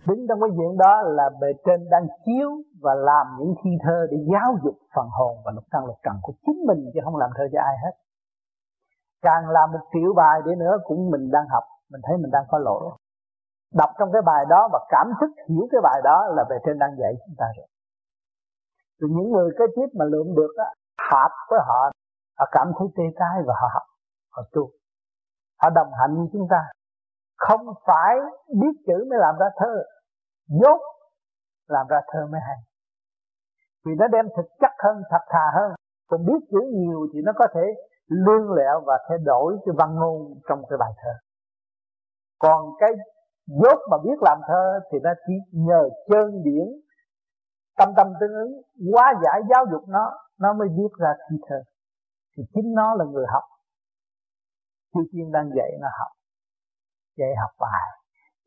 Đứng 0.08 0.26
trong 0.28 0.40
cái 0.40 0.50
diện 0.58 0.76
đó 0.78 1.02
là 1.02 1.30
bề 1.40 1.48
trên 1.66 1.88
đang 1.90 2.06
chiếu 2.24 2.50
và 2.82 2.94
làm 2.94 3.26
những 3.38 3.54
thi 3.64 3.70
thơ 3.84 4.06
để 4.10 4.16
giáo 4.32 4.50
dục 4.64 4.74
phần 4.94 5.08
hồn 5.18 5.36
và 5.44 5.52
lục 5.52 5.64
căn 5.70 5.86
lục 5.86 5.96
trần 6.04 6.16
của 6.22 6.32
chính 6.46 6.58
mình 6.66 6.90
chứ 6.94 7.00
không 7.04 7.16
làm 7.16 7.30
thơ 7.36 7.44
cho 7.52 7.60
ai 7.60 7.76
hết. 7.84 7.94
Càng 9.22 9.48
làm 9.48 9.72
một 9.72 9.84
triệu 9.92 10.14
bài 10.16 10.40
để 10.46 10.54
nữa 10.54 10.76
cũng 10.84 11.10
mình 11.10 11.30
đang 11.30 11.46
học, 11.48 11.64
mình 11.90 12.00
thấy 12.04 12.16
mình 12.16 12.30
đang 12.30 12.44
có 12.48 12.58
lỗi. 12.58 12.90
Đọc 13.74 13.90
trong 13.98 14.12
cái 14.12 14.22
bài 14.22 14.44
đó 14.48 14.68
và 14.72 14.80
cảm 14.88 15.06
thức 15.20 15.30
hiểu 15.48 15.68
cái 15.70 15.80
bài 15.82 16.00
đó 16.04 16.26
là 16.36 16.44
bề 16.50 16.56
trên 16.66 16.78
đang 16.78 16.96
dạy 17.00 17.12
chúng 17.26 17.34
ta 17.38 17.46
rồi. 17.56 17.66
Rồi 19.00 19.10
những 19.14 19.30
người 19.32 19.50
kế 19.58 19.64
tiếp 19.76 19.88
mà 19.98 20.04
lượm 20.04 20.26
được 20.36 20.52
á 20.56 20.66
hợp 21.10 21.30
với 21.50 21.60
họ 21.66 21.90
họ 22.38 22.46
cảm 22.52 22.72
thấy 22.78 22.88
tê 22.96 23.04
tái 23.18 23.42
và 23.46 23.54
họ 23.60 23.68
học, 23.74 23.82
họ 24.30 24.42
tu. 24.52 24.70
Họ 25.62 25.70
đồng 25.70 25.90
hành 26.00 26.16
với 26.16 26.26
chúng 26.32 26.46
ta. 26.50 26.60
Không 27.36 27.66
phải 27.86 28.16
biết 28.60 28.74
chữ 28.86 29.06
mới 29.10 29.18
làm 29.18 29.34
ra 29.38 29.46
thơ 29.56 29.82
dốt 30.48 30.80
làm 31.68 31.86
ra 31.86 32.00
thơ 32.12 32.26
mới 32.30 32.40
hay. 32.40 32.56
Vì 33.84 33.92
nó 33.98 34.06
đem 34.08 34.28
thực 34.36 34.46
chất 34.60 34.70
hơn, 34.84 35.02
thật 35.10 35.24
thà 35.28 35.50
hơn. 35.54 35.72
Còn 36.06 36.26
biết 36.26 36.40
chữ 36.50 36.60
nhiều 36.74 37.06
thì 37.14 37.20
nó 37.24 37.32
có 37.36 37.46
thể 37.54 37.60
lương 38.06 38.52
lẹo 38.52 38.80
và 38.86 38.98
thay 39.08 39.18
đổi 39.24 39.58
cái 39.66 39.74
văn 39.78 39.94
ngôn 39.94 40.40
trong 40.48 40.62
cái 40.70 40.76
bài 40.78 40.92
thơ. 40.96 41.10
Còn 42.38 42.70
cái 42.78 42.90
dốt 43.46 43.78
mà 43.90 43.96
biết 44.04 44.18
làm 44.20 44.38
thơ 44.48 44.80
thì 44.92 44.98
nó 45.02 45.10
chỉ 45.26 45.32
nhờ 45.52 45.88
chân 46.08 46.42
điển 46.44 46.66
tâm 47.76 47.92
tâm 47.96 48.12
tương 48.20 48.34
ứng 48.34 48.52
quá 48.92 49.14
giải 49.24 49.40
giáo 49.50 49.64
dục 49.72 49.88
nó 49.88 50.12
nó 50.38 50.52
mới 50.52 50.68
viết 50.68 50.92
ra 50.98 51.14
thi 51.30 51.36
thơ. 51.48 51.62
Thì 52.36 52.42
chính 52.54 52.74
nó 52.74 52.94
là 52.94 53.04
người 53.04 53.24
học. 53.28 53.42
Chư 54.94 55.00
tiên 55.12 55.32
đang 55.32 55.50
dạy 55.56 55.70
nó 55.80 55.88
học, 55.98 56.12
dạy 57.16 57.28
học 57.40 57.50
bài, 57.60 57.82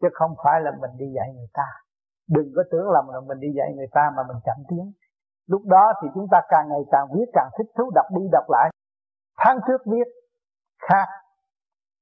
chứ 0.02 0.08
không 0.14 0.36
phải 0.44 0.62
là 0.62 0.72
mình 0.82 0.92
đi 0.98 1.06
dạy 1.16 1.34
người 1.36 1.50
ta 1.54 1.68
đừng 2.30 2.50
có 2.56 2.64
tưởng 2.72 2.90
là 2.90 3.02
mình 3.28 3.40
đi 3.40 3.48
dạy 3.58 3.74
người 3.76 3.88
ta 3.92 4.12
mà 4.16 4.24
mình 4.28 4.38
chậm 4.46 4.58
tiếng 4.70 4.94
lúc 5.54 5.62
đó 5.66 5.94
thì 6.02 6.08
chúng 6.14 6.28
ta 6.32 6.42
càng 6.50 6.66
ngày 6.70 6.84
càng 6.92 7.08
viết 7.14 7.26
càng 7.34 7.50
thích 7.58 7.68
thú 7.78 7.92
đọc 7.96 8.06
đi 8.18 8.24
đọc 8.32 8.46
lại. 8.50 8.70
Tháng 9.38 9.60
trước 9.68 9.82
viết, 9.92 10.08
khác. 10.90 11.08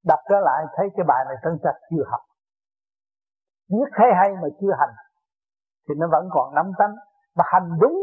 Đọc 0.05 0.19
trở 0.29 0.39
lại, 0.39 0.65
thấy 0.75 0.87
cái 0.97 1.05
bài 1.07 1.25
này 1.27 1.35
tân 1.43 1.53
chắc 1.63 1.75
chưa 1.89 2.03
học. 2.11 2.21
Viết 3.69 3.89
thấy 3.97 4.07
hay 4.15 4.29
mà 4.41 4.47
chưa 4.61 4.73
hành, 4.79 4.95
thì 5.89 5.95
nó 5.97 6.07
vẫn 6.11 6.27
còn 6.31 6.55
nắm 6.55 6.71
tánh. 6.79 6.95
Mà 7.35 7.43
hành 7.47 7.69
đúng, 7.81 7.97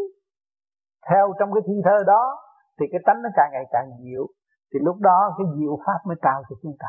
theo 1.11 1.33
trong 1.39 1.53
cái 1.55 1.63
thi 1.67 1.75
thơ 1.85 2.05
đó, 2.07 2.39
thì 2.81 2.87
cái 2.93 3.01
tánh 3.07 3.23
nó 3.23 3.29
càng 3.37 3.51
ngày 3.53 3.65
càng 3.73 3.89
dịu. 4.01 4.27
Thì 4.73 4.79
lúc 4.83 4.97
đó 5.01 5.35
cái 5.39 5.47
diệu 5.59 5.79
pháp 5.87 5.99
mới 6.07 6.17
cao 6.23 6.43
cho 6.49 6.57
chúng 6.63 6.77
ta 6.79 6.89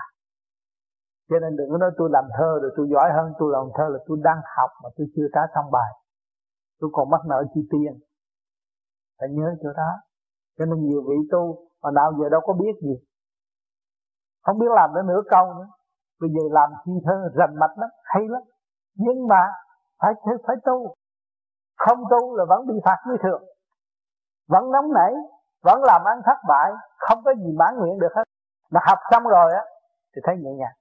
cho 1.30 1.40
nên 1.40 1.56
đừng 1.56 1.70
có 1.72 1.78
nói 1.78 1.92
tôi 1.98 2.10
làm 2.12 2.26
thơ 2.38 2.60
rồi 2.62 2.72
tôi 2.78 2.88
giỏi 2.94 3.10
hơn, 3.16 3.34
tôi 3.40 3.50
làm 3.54 3.66
thơ 3.78 3.86
là 3.94 4.00
tôi 4.08 4.18
đang 4.24 4.40
học 4.58 4.70
mà 4.84 4.90
tôi 4.96 5.08
chưa 5.16 5.28
trả 5.34 5.42
xong 5.56 5.72
bài. 5.72 5.92
Tôi 6.80 6.90
còn 6.94 7.10
mắc 7.10 7.22
nợ 7.30 7.44
chi 7.54 7.62
tiền. 7.72 8.00
Phải 9.20 9.30
nhớ 9.32 9.56
chỗ 9.64 9.70
đó. 9.78 9.92
Cho 10.58 10.66
nên 10.66 10.80
nhiều 10.86 11.02
vị 11.10 11.16
tu 11.32 11.70
mà 11.84 11.92
nào 11.92 12.12
giờ 12.20 12.30
đâu 12.30 12.42
có 12.44 12.54
biết 12.54 12.76
gì. 12.82 12.96
Không 14.44 14.60
biết 14.60 14.72
làm 14.76 14.90
đến 14.96 15.08
nửa 15.08 15.22
câu 15.30 15.54
nữa. 15.54 15.68
Bây 16.22 16.30
giờ 16.30 16.44
làm 16.52 16.70
thi 16.86 16.94
thơ 17.06 17.30
rành 17.36 17.56
mạch 17.60 17.78
lắm, 17.78 17.90
hay 18.04 18.24
lắm. 18.28 18.42
Nhưng 18.96 19.28
mà 19.28 19.42
phải 20.02 20.14
phải 20.48 20.56
tu. 20.66 20.96
Không 21.78 22.00
tu 22.12 22.36
là 22.36 22.46
vẫn 22.50 22.68
bị 22.68 22.74
phạt 22.86 22.98
như 23.08 23.16
thường. 23.24 23.44
Vẫn 24.48 24.72
nóng 24.72 24.94
nảy, 24.94 25.14
vẫn 25.64 25.84
làm 25.84 26.02
ăn 26.06 26.22
thất 26.26 26.38
bại, 26.48 26.72
không 26.98 27.20
có 27.26 27.34
gì 27.34 27.52
mãn 27.60 27.76
nguyện 27.78 28.00
được 28.00 28.14
hết. 28.16 28.24
Mà 28.72 28.80
học 28.88 29.00
xong 29.12 29.24
rồi 29.24 29.54
á, 29.54 29.64
thì 30.16 30.22
thấy 30.26 30.36
nhẹ 30.38 30.52
nhàng 30.58 30.76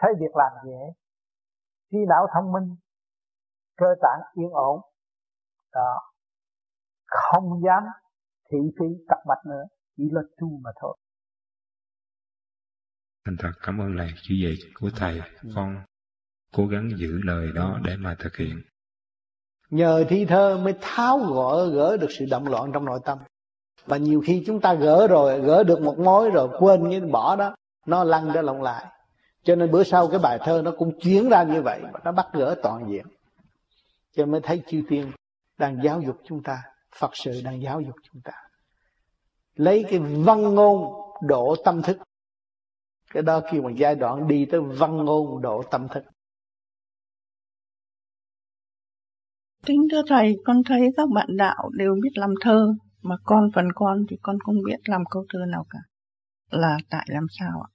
thấy 0.00 0.10
việc 0.20 0.36
làm 0.36 0.52
dễ 0.66 0.92
trí 1.92 1.98
não 2.08 2.26
thông 2.34 2.52
minh 2.52 2.76
cơ 3.76 3.86
tạng 4.02 4.20
yên 4.34 4.50
ổn 4.50 4.80
đó. 5.72 6.00
Không 7.06 7.60
dám 7.64 7.82
thị 8.50 8.58
phi 8.78 8.86
tập 9.08 9.18
mạch 9.28 9.46
nữa 9.46 9.62
chỉ 9.96 10.04
là 10.12 10.20
tu 10.40 10.48
mà 10.64 10.70
thôi. 10.80 10.96
Thành 13.24 13.36
thật 13.38 13.52
cảm 13.62 13.80
ơn 13.80 13.96
lời 13.96 14.08
chỉ 14.22 14.42
dạy 14.44 14.54
của 14.80 14.90
thầy. 14.96 15.20
Con 15.54 15.84
cố 16.54 16.66
gắng 16.66 16.88
giữ 16.96 17.20
lời 17.24 17.48
đó 17.54 17.78
để 17.84 17.96
mà 17.96 18.16
thực 18.18 18.36
hiện. 18.36 18.62
Nhờ 19.70 20.04
thi 20.08 20.26
thơ 20.28 20.58
mới 20.64 20.74
tháo 20.80 21.18
gỡ 21.18 21.70
gỡ 21.74 21.96
được 21.96 22.08
sự 22.18 22.24
động 22.30 22.48
loạn 22.48 22.70
trong 22.74 22.84
nội 22.84 23.00
tâm. 23.04 23.18
Và 23.84 23.96
nhiều 23.96 24.22
khi 24.26 24.44
chúng 24.46 24.60
ta 24.60 24.74
gỡ 24.74 25.06
rồi 25.08 25.40
gỡ 25.40 25.64
được 25.64 25.80
một 25.82 25.98
mối 25.98 26.30
rồi 26.30 26.48
quên 26.58 26.88
như 26.88 27.00
bỏ 27.12 27.36
đó 27.36 27.54
nó 27.86 28.04
lăn 28.04 28.32
ra 28.32 28.42
lộn 28.42 28.62
lại 28.62 28.86
cho 29.42 29.56
nên 29.56 29.70
bữa 29.70 29.84
sau 29.84 30.08
cái 30.08 30.18
bài 30.22 30.38
thơ 30.42 30.62
nó 30.64 30.70
cũng 30.78 30.98
chuyển 31.00 31.28
ra 31.28 31.42
như 31.42 31.62
vậy 31.62 31.80
và 31.92 32.00
nó 32.04 32.12
bắt 32.12 32.26
gỡ 32.32 32.54
toàn 32.62 32.90
diện 32.90 33.06
cho 34.12 34.24
nên 34.24 34.30
mới 34.30 34.40
thấy 34.40 34.62
chư 34.66 34.82
tiên 34.88 35.10
đang 35.58 35.82
giáo 35.84 36.00
dục 36.00 36.16
chúng 36.24 36.42
ta 36.42 36.62
phật 36.96 37.10
sự 37.14 37.40
đang 37.44 37.62
giáo 37.62 37.80
dục 37.80 37.94
chúng 38.12 38.22
ta 38.22 38.32
lấy 39.54 39.84
cái 39.90 39.98
văn 39.98 40.42
ngôn 40.54 40.92
độ 41.22 41.56
tâm 41.64 41.82
thức 41.82 41.98
cái 43.10 43.22
đó 43.22 43.40
kêu 43.52 43.62
một 43.62 43.70
giai 43.76 43.94
đoạn 43.94 44.28
đi 44.28 44.46
tới 44.50 44.60
văn 44.60 44.96
ngôn 44.96 45.42
độ 45.42 45.62
tâm 45.70 45.88
thức 45.88 46.04
Kính 49.66 49.86
thưa 49.92 50.02
Thầy, 50.08 50.36
con 50.44 50.62
thấy 50.66 50.80
các 50.96 51.08
bạn 51.14 51.36
đạo 51.36 51.70
đều 51.72 51.94
biết 52.02 52.10
làm 52.14 52.30
thơ, 52.40 52.74
mà 53.02 53.16
con 53.24 53.50
phần 53.54 53.68
con 53.74 54.04
thì 54.10 54.16
con 54.22 54.36
không 54.44 54.56
biết 54.64 54.76
làm 54.84 55.02
câu 55.10 55.24
thơ 55.32 55.38
nào 55.48 55.66
cả. 55.70 55.78
Là 56.50 56.78
tại 56.90 57.06
làm 57.08 57.26
sao 57.38 57.62
ạ? 57.62 57.68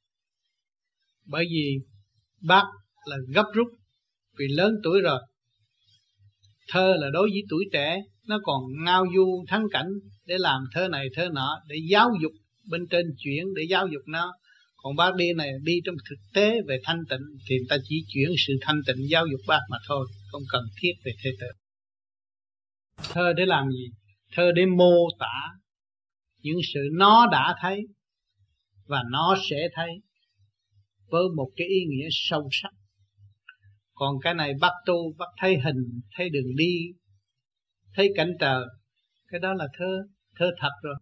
Bởi 1.26 1.46
vì 1.50 1.78
bác 2.42 2.64
là 3.06 3.18
gấp 3.34 3.46
rút 3.54 3.68
vì 4.38 4.48
lớn 4.48 4.76
tuổi 4.84 5.02
rồi. 5.02 5.20
Thơ 6.68 6.96
là 7.00 7.10
đối 7.14 7.30
với 7.30 7.42
tuổi 7.50 7.66
trẻ, 7.74 8.02
nó 8.28 8.40
còn 8.44 8.64
ngao 8.86 9.06
du 9.16 9.46
thắng 9.48 9.66
cảnh 9.72 9.90
để 10.26 10.36
làm 10.38 10.62
thơ 10.74 10.88
này 10.88 11.08
thơ 11.14 11.30
nọ, 11.34 11.58
để 11.68 11.76
giáo 11.90 12.10
dục 12.22 12.32
bên 12.70 12.88
trên 12.88 13.06
chuyển 13.18 13.54
để 13.56 13.64
giáo 13.70 13.88
dục 13.88 14.02
nó. 14.08 14.34
Còn 14.76 14.96
bác 14.96 15.16
đi 15.16 15.34
này 15.34 15.52
đi 15.64 15.74
trong 15.86 15.96
thực 16.10 16.20
tế 16.34 16.62
về 16.68 16.80
thanh 16.84 17.04
tịnh 17.10 17.38
thì 17.50 17.56
ta 17.70 17.78
chỉ 17.84 18.06
chuyển 18.08 18.30
sự 18.48 18.54
thanh 18.62 18.82
tịnh 18.88 19.10
giáo 19.10 19.26
dục 19.32 19.42
bác 19.48 19.60
mà 19.70 19.78
thôi, 19.88 20.08
không 20.32 20.44
cần 20.50 20.64
thiết 20.82 20.92
về 21.06 21.12
thế 21.24 21.30
tử. 21.40 21.48
Thơ 23.14 23.34
để 23.34 23.46
làm 23.46 23.72
gì? 23.72 23.90
Thơ 24.32 24.52
để 24.56 24.66
mô 24.66 25.08
tả 25.20 25.52
những 26.42 26.60
sự 26.74 26.80
nó 26.92 27.28
đã 27.32 27.56
thấy 27.62 27.82
và 28.86 29.04
nó 29.12 29.36
sẽ 29.50 29.68
thấy 29.74 29.90
với 31.10 31.24
một 31.36 31.50
cái 31.56 31.68
ý 31.68 31.86
nghĩa 31.90 32.08
sâu 32.12 32.50
sắc. 32.52 32.72
Còn 33.94 34.16
cái 34.24 34.34
này 34.34 34.54
bắt 34.62 34.72
tu, 34.86 35.14
bắt 35.18 35.30
thấy 35.42 35.58
hình, 35.66 36.02
thấy 36.16 36.30
đường 36.30 36.56
đi, 36.56 36.94
thấy 37.94 38.14
cảnh 38.16 38.34
trời, 38.40 38.66
cái 39.28 39.40
đó 39.40 39.54
là 39.54 39.68
thơ, 39.78 40.08
thơ 40.40 40.52
thật 40.60 40.72
rồi. 40.82 40.96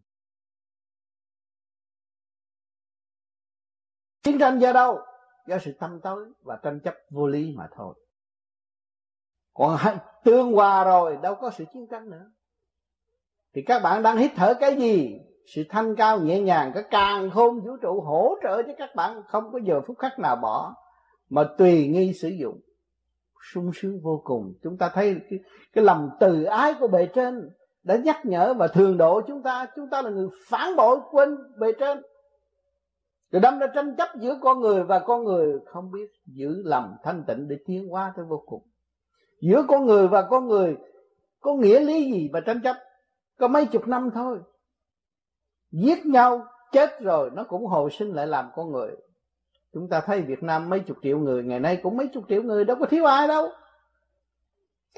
Chiến 4.23 4.39
tranh 4.39 4.59
do 4.59 4.73
đâu? 4.73 4.99
Do 5.47 5.59
sự 5.59 5.73
tâm 5.79 5.99
tối 6.03 6.25
và 6.41 6.59
tranh 6.63 6.79
chấp 6.83 6.93
vô 7.09 7.27
lý 7.27 7.51
mà 7.55 7.67
thôi 7.75 7.95
còn 9.53 9.79
tương 10.23 10.51
hòa 10.53 10.83
rồi 10.83 11.17
đâu 11.23 11.35
có 11.35 11.51
sự 11.51 11.65
chiến 11.73 11.87
tranh 11.91 12.09
nữa 12.09 12.31
thì 13.55 13.61
các 13.65 13.79
bạn 13.79 14.03
đang 14.03 14.17
hít 14.17 14.31
thở 14.35 14.53
cái 14.59 14.77
gì 14.77 15.19
sự 15.45 15.63
thanh 15.69 15.95
cao 15.95 16.19
nhẹ 16.19 16.41
nhàng 16.41 16.71
cái 16.73 16.83
càng 16.91 17.29
khôn 17.29 17.59
vũ 17.59 17.77
trụ 17.81 18.01
hỗ 18.01 18.35
trợ 18.43 18.63
cho 18.63 18.73
các 18.77 18.95
bạn 18.95 19.21
không 19.27 19.51
có 19.51 19.59
giờ 19.63 19.81
phút 19.87 19.97
khắc 19.99 20.19
nào 20.19 20.35
bỏ 20.35 20.75
mà 21.29 21.43
tùy 21.57 21.87
nghi 21.87 22.13
sử 22.13 22.29
dụng. 22.29 22.59
Sung 23.53 23.71
sướng 23.75 23.99
vô 24.03 24.21
cùng. 24.23 24.53
Chúng 24.63 24.77
ta 24.77 24.89
thấy 24.93 25.15
cái, 25.29 25.39
cái 25.73 25.83
lòng 25.83 26.09
từ 26.19 26.43
ái 26.43 26.73
của 26.79 26.87
bề 26.87 27.05
trên 27.05 27.49
đã 27.83 27.95
nhắc 27.95 28.25
nhở 28.25 28.53
và 28.53 28.67
thường 28.67 28.97
độ 28.97 29.21
chúng 29.27 29.43
ta. 29.43 29.67
Chúng 29.75 29.89
ta 29.89 30.01
là 30.01 30.09
người 30.09 30.27
phản 30.47 30.75
bội 30.75 30.99
quên 31.11 31.37
bề 31.59 31.71
trên. 31.79 32.01
Rồi 33.31 33.39
đâm 33.39 33.59
ra 33.59 33.67
tranh 33.75 33.95
chấp 33.97 34.09
giữa 34.19 34.37
con 34.41 34.59
người 34.59 34.83
và 34.83 34.99
con 34.99 35.23
người 35.23 35.59
không 35.65 35.91
biết 35.91 36.11
giữ 36.25 36.61
lòng 36.65 36.95
thanh 37.03 37.23
tịnh 37.27 37.47
để 37.47 37.55
tiến 37.65 37.89
hóa 37.89 38.13
tới 38.15 38.25
vô 38.25 38.43
cùng. 38.45 38.61
Giữa 39.41 39.65
con 39.67 39.85
người 39.85 40.07
và 40.07 40.21
con 40.21 40.47
người 40.47 40.77
có 41.39 41.53
nghĩa 41.53 41.79
lý 41.79 42.11
gì 42.11 42.29
mà 42.33 42.39
tranh 42.39 42.61
chấp? 42.63 42.75
Có 43.39 43.47
mấy 43.47 43.65
chục 43.65 43.87
năm 43.87 44.09
thôi 44.13 44.39
giết 45.73 46.05
nhau, 46.05 46.45
chết 46.71 47.01
rồi, 47.01 47.29
nó 47.33 47.43
cũng 47.43 47.65
hồi 47.65 47.91
sinh 47.91 48.13
lại 48.13 48.27
làm 48.27 48.49
con 48.55 48.71
người. 48.71 48.95
Chúng 49.73 49.89
ta 49.89 50.01
thấy 50.01 50.21
Việt 50.21 50.43
Nam 50.43 50.69
mấy 50.69 50.79
chục 50.79 50.97
triệu 51.03 51.19
người, 51.19 51.43
ngày 51.43 51.59
nay 51.59 51.79
cũng 51.83 51.97
mấy 51.97 52.07
chục 52.07 52.23
triệu 52.29 52.43
người, 52.43 52.65
đâu 52.65 52.77
có 52.79 52.85
thiếu 52.85 53.05
ai 53.05 53.27
đâu. 53.27 53.49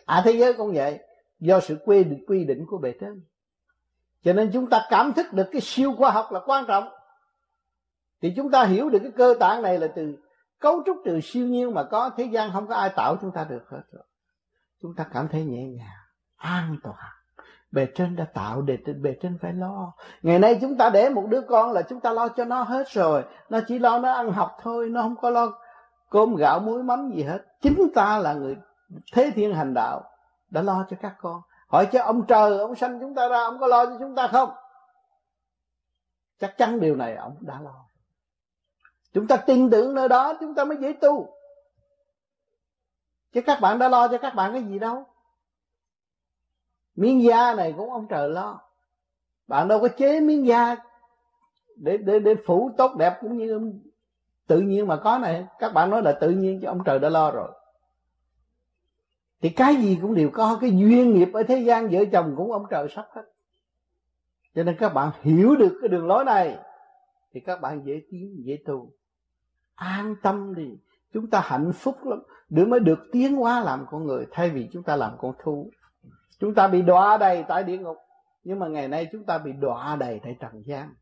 À 0.05 0.21
thế 0.25 0.31
giới 0.31 0.53
cũng 0.53 0.73
vậy, 0.73 0.99
do 1.39 1.59
sự 1.59 1.77
quy 1.85 2.03
định 2.03 2.23
quy 2.27 2.43
định 2.43 2.65
của 2.67 2.77
bề 2.77 2.93
trên. 2.99 3.21
Cho 4.23 4.33
nên 4.33 4.51
chúng 4.53 4.69
ta 4.69 4.85
cảm 4.89 5.13
thức 5.13 5.33
được 5.33 5.47
cái 5.51 5.61
siêu 5.61 5.93
khoa 5.97 6.11
học 6.11 6.31
là 6.31 6.39
quan 6.45 6.65
trọng. 6.67 6.89
Thì 8.21 8.33
chúng 8.35 8.51
ta 8.51 8.65
hiểu 8.65 8.89
được 8.89 8.99
cái 9.01 9.11
cơ 9.11 9.35
tạng 9.39 9.61
này 9.61 9.79
là 9.79 9.87
từ 9.95 10.17
cấu 10.59 10.83
trúc 10.85 10.97
từ 11.05 11.19
siêu 11.21 11.47
nhiên 11.47 11.73
mà 11.73 11.83
có, 11.83 12.09
thế 12.17 12.23
gian 12.23 12.51
không 12.53 12.67
có 12.67 12.75
ai 12.75 12.89
tạo 12.95 13.17
chúng 13.21 13.31
ta 13.31 13.43
được 13.43 13.63
hết 13.67 13.81
rồi. 13.91 14.03
Chúng 14.81 14.95
ta 14.95 15.05
cảm 15.13 15.27
thấy 15.27 15.45
nhẹ 15.45 15.63
nhàng, 15.63 15.97
an 16.35 16.77
toàn 16.83 17.14
bề 17.75 17.87
trên 17.95 18.15
đã 18.15 18.25
tạo 18.33 18.61
để 18.61 18.77
bề 19.01 19.15
trên 19.21 19.37
phải 19.41 19.53
lo. 19.53 19.93
Ngày 20.21 20.39
nay 20.39 20.57
chúng 20.61 20.77
ta 20.77 20.89
để 20.89 21.09
một 21.09 21.25
đứa 21.29 21.41
con 21.41 21.71
là 21.71 21.81
chúng 21.81 21.99
ta 21.99 22.13
lo 22.13 22.27
cho 22.27 22.45
nó 22.45 22.63
hết 22.63 22.89
rồi. 22.89 23.23
Nó 23.49 23.59
chỉ 23.67 23.79
lo 23.79 23.99
nó 23.99 24.11
ăn 24.11 24.31
học 24.31 24.57
thôi, 24.61 24.89
nó 24.89 25.01
không 25.01 25.15
có 25.15 25.29
lo 25.29 25.53
cơm 26.09 26.35
gạo, 26.35 26.59
muối, 26.59 26.83
mắm 26.83 27.11
gì 27.15 27.23
hết. 27.23 27.39
Chính 27.61 27.87
ta 27.95 28.17
là 28.17 28.33
người 28.33 28.55
thế 29.13 29.31
thiên 29.35 29.55
hành 29.55 29.73
đạo 29.73 30.03
đã 30.49 30.61
lo 30.61 30.85
cho 30.89 30.97
các 31.01 31.15
con. 31.19 31.41
Hỏi 31.67 31.87
cho 31.91 32.03
ông 32.03 32.25
trời, 32.27 32.59
ông 32.59 32.75
sanh 32.75 32.99
chúng 32.99 33.15
ta 33.15 33.27
ra, 33.27 33.43
ông 33.43 33.59
có 33.59 33.67
lo 33.67 33.85
cho 33.85 33.95
chúng 33.99 34.15
ta 34.15 34.27
không? 34.27 34.49
Chắc 36.39 36.57
chắn 36.57 36.79
điều 36.79 36.95
này 36.95 37.15
ông 37.15 37.37
đã 37.39 37.61
lo. 37.61 37.85
Chúng 39.13 39.27
ta 39.27 39.37
tin 39.37 39.69
tưởng 39.69 39.95
nơi 39.95 40.09
đó, 40.09 40.33
chúng 40.39 40.55
ta 40.55 40.65
mới 40.65 40.77
dễ 40.77 40.93
tu. 41.01 41.29
Chứ 43.33 43.41
các 43.45 43.61
bạn 43.61 43.79
đã 43.79 43.89
lo 43.89 44.07
cho 44.07 44.17
các 44.17 44.35
bạn 44.35 44.53
cái 44.53 44.63
gì 44.63 44.79
đâu 44.79 45.05
miếng 46.95 47.23
da 47.23 47.53
này 47.55 47.73
cũng 47.77 47.91
ông 47.91 48.07
trời 48.09 48.29
lo. 48.29 48.61
Bạn 49.47 49.67
đâu 49.67 49.79
có 49.79 49.87
chế 49.87 50.19
miếng 50.19 50.45
da 50.45 50.75
để 51.75 51.97
để 51.97 52.19
để 52.19 52.35
phủ 52.45 52.71
tốt 52.77 52.95
đẹp 52.95 53.17
cũng 53.21 53.37
như 53.37 53.73
tự 54.47 54.59
nhiên 54.59 54.87
mà 54.87 54.97
có 54.97 55.17
này. 55.17 55.45
Các 55.59 55.73
bạn 55.73 55.89
nói 55.89 56.01
là 56.01 56.11
tự 56.11 56.29
nhiên 56.29 56.59
chứ 56.61 56.67
ông 56.67 56.83
trời 56.85 56.99
đã 56.99 57.09
lo 57.09 57.31
rồi. 57.31 57.51
Thì 59.41 59.49
cái 59.49 59.75
gì 59.75 59.97
cũng 60.01 60.15
đều 60.15 60.29
có. 60.29 60.57
Cái 60.61 60.77
duyên 60.77 61.13
nghiệp 61.13 61.29
ở 61.33 61.43
thế 61.43 61.59
gian 61.59 61.89
vợ 61.89 61.99
chồng 62.11 62.33
cũng 62.37 62.51
ông 62.51 62.65
trời 62.69 62.87
sắp 62.95 63.07
hết. 63.15 63.23
Cho 64.55 64.63
nên 64.63 64.75
các 64.79 64.93
bạn 64.93 65.11
hiểu 65.21 65.55
được 65.55 65.77
cái 65.81 65.89
đường 65.89 66.07
lối 66.07 66.25
này, 66.25 66.57
thì 67.33 67.39
các 67.39 67.61
bạn 67.61 67.81
dễ 67.85 68.01
tiến 68.11 68.35
dễ 68.45 68.57
tu. 68.65 68.91
An 69.75 70.15
tâm 70.23 70.55
đi. 70.55 70.77
Chúng 71.13 71.29
ta 71.29 71.39
hạnh 71.43 71.71
phúc 71.73 71.95
lắm. 72.05 72.23
Để 72.49 72.65
mới 72.65 72.79
được 72.79 72.99
tiến 73.11 73.35
hóa 73.35 73.59
làm 73.59 73.85
con 73.91 74.05
người 74.05 74.25
thay 74.31 74.49
vì 74.49 74.69
chúng 74.71 74.83
ta 74.83 74.95
làm 74.95 75.11
con 75.17 75.33
thú 75.43 75.69
chúng 76.39 76.55
ta 76.55 76.67
bị 76.67 76.81
đọa 76.81 77.17
đầy 77.17 77.43
tại 77.47 77.63
địa 77.63 77.77
ngục. 77.77 77.97
Nhưng 78.43 78.59
mà 78.59 78.67
ngày 78.67 78.87
nay 78.87 79.09
chúng 79.11 79.23
ta 79.23 79.37
bị 79.37 79.51
đọa 79.51 79.95
đầy 79.95 80.19
tại 80.23 80.37
trần 80.39 80.63
gian. 80.65 80.93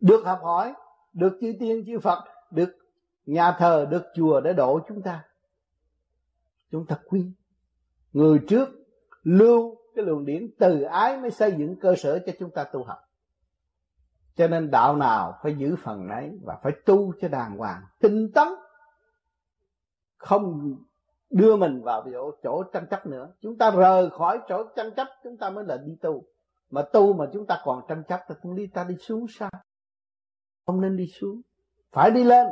Được 0.00 0.24
học 0.24 0.40
hỏi, 0.42 0.74
được 1.12 1.38
chư 1.40 1.52
tiên, 1.60 1.84
chư 1.86 1.98
phật, 1.98 2.24
được 2.50 2.76
nhà 3.26 3.52
thờ, 3.58 3.86
được 3.90 4.02
chùa 4.14 4.40
để 4.40 4.52
độ 4.52 4.80
chúng 4.88 5.02
ta. 5.02 5.24
Chúng 6.70 6.86
ta 6.86 6.98
quy. 7.08 7.32
Người 8.12 8.40
trước 8.48 8.68
lưu 9.22 9.76
cái 9.94 10.04
luồng 10.04 10.24
điển 10.24 10.50
từ 10.58 10.82
ái 10.82 11.18
mới 11.18 11.30
xây 11.30 11.54
dựng 11.58 11.80
cơ 11.80 11.94
sở 11.96 12.18
cho 12.26 12.32
chúng 12.38 12.50
ta 12.50 12.64
tu 12.64 12.84
học. 12.84 12.98
Cho 14.36 14.48
nên 14.48 14.70
đạo 14.70 14.96
nào 14.96 15.38
phải 15.42 15.54
giữ 15.58 15.76
phần 15.82 16.08
đấy 16.08 16.38
và 16.42 16.58
phải 16.62 16.72
tu 16.86 17.12
cho 17.20 17.28
đàng 17.28 17.56
hoàng, 17.56 17.82
tinh 18.00 18.32
tấn. 18.34 18.48
Không 20.16 20.76
đưa 21.30 21.56
mình 21.56 21.82
vào 21.82 22.04
chỗ, 22.12 22.30
chỗ 22.42 22.62
tranh 22.72 22.86
chấp 22.90 23.06
nữa. 23.06 23.32
Chúng 23.40 23.58
ta 23.58 23.70
rời 23.70 24.10
khỏi 24.10 24.40
chỗ 24.48 24.64
tranh 24.76 24.94
chấp 24.96 25.08
chúng 25.24 25.36
ta 25.36 25.50
mới 25.50 25.64
là 25.64 25.76
đi 25.76 25.92
tu. 26.02 26.24
Mà 26.70 26.82
tu 26.82 27.12
mà 27.12 27.26
chúng 27.32 27.46
ta 27.46 27.60
còn 27.64 27.82
tranh 27.88 28.02
chấp 28.08 28.20
thì 28.28 28.34
chúng 28.42 28.56
đi 28.56 28.66
ta 28.66 28.84
đi 28.84 28.96
xuống 28.96 29.26
sao? 29.38 29.50
Không 30.66 30.80
nên 30.80 30.96
đi 30.96 31.06
xuống. 31.20 31.40
Phải 31.92 32.10
đi 32.10 32.24
lên. 32.24 32.46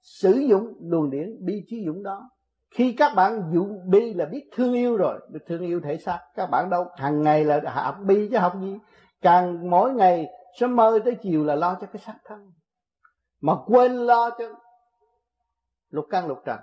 Sử 0.00 0.32
dụng 0.32 0.74
luồng 0.80 1.10
điển 1.10 1.44
bi 1.44 1.64
trí 1.68 1.84
dũng 1.86 2.02
đó. 2.02 2.30
Khi 2.70 2.94
các 2.98 3.12
bạn 3.16 3.50
dụng 3.54 3.90
bi 3.90 4.14
là 4.14 4.24
biết 4.24 4.48
thương 4.52 4.72
yêu 4.72 4.96
rồi 4.96 5.20
biết 5.32 5.40
thương 5.46 5.60
yêu 5.60 5.80
thể 5.84 5.98
xác. 5.98 6.20
Các 6.34 6.46
bạn 6.46 6.70
đâu 6.70 6.84
hàng 6.96 7.22
ngày 7.22 7.44
là 7.44 7.60
học 7.64 7.96
bi 8.06 8.28
chứ 8.30 8.38
học 8.38 8.52
gì? 8.60 8.78
Càng 9.20 9.70
mỗi 9.70 9.94
ngày 9.94 10.26
sớm 10.58 10.76
mơ 10.76 10.98
tới 11.04 11.16
chiều 11.22 11.44
là 11.44 11.54
lo 11.54 11.78
cho 11.80 11.86
cái 11.86 12.02
xác 12.06 12.16
thân. 12.24 12.52
Mà 13.40 13.52
quên 13.66 13.92
lo 13.92 14.30
cho 14.30 14.44
lục 15.90 16.04
căn 16.10 16.26
lục 16.26 16.38
trần 16.44 16.58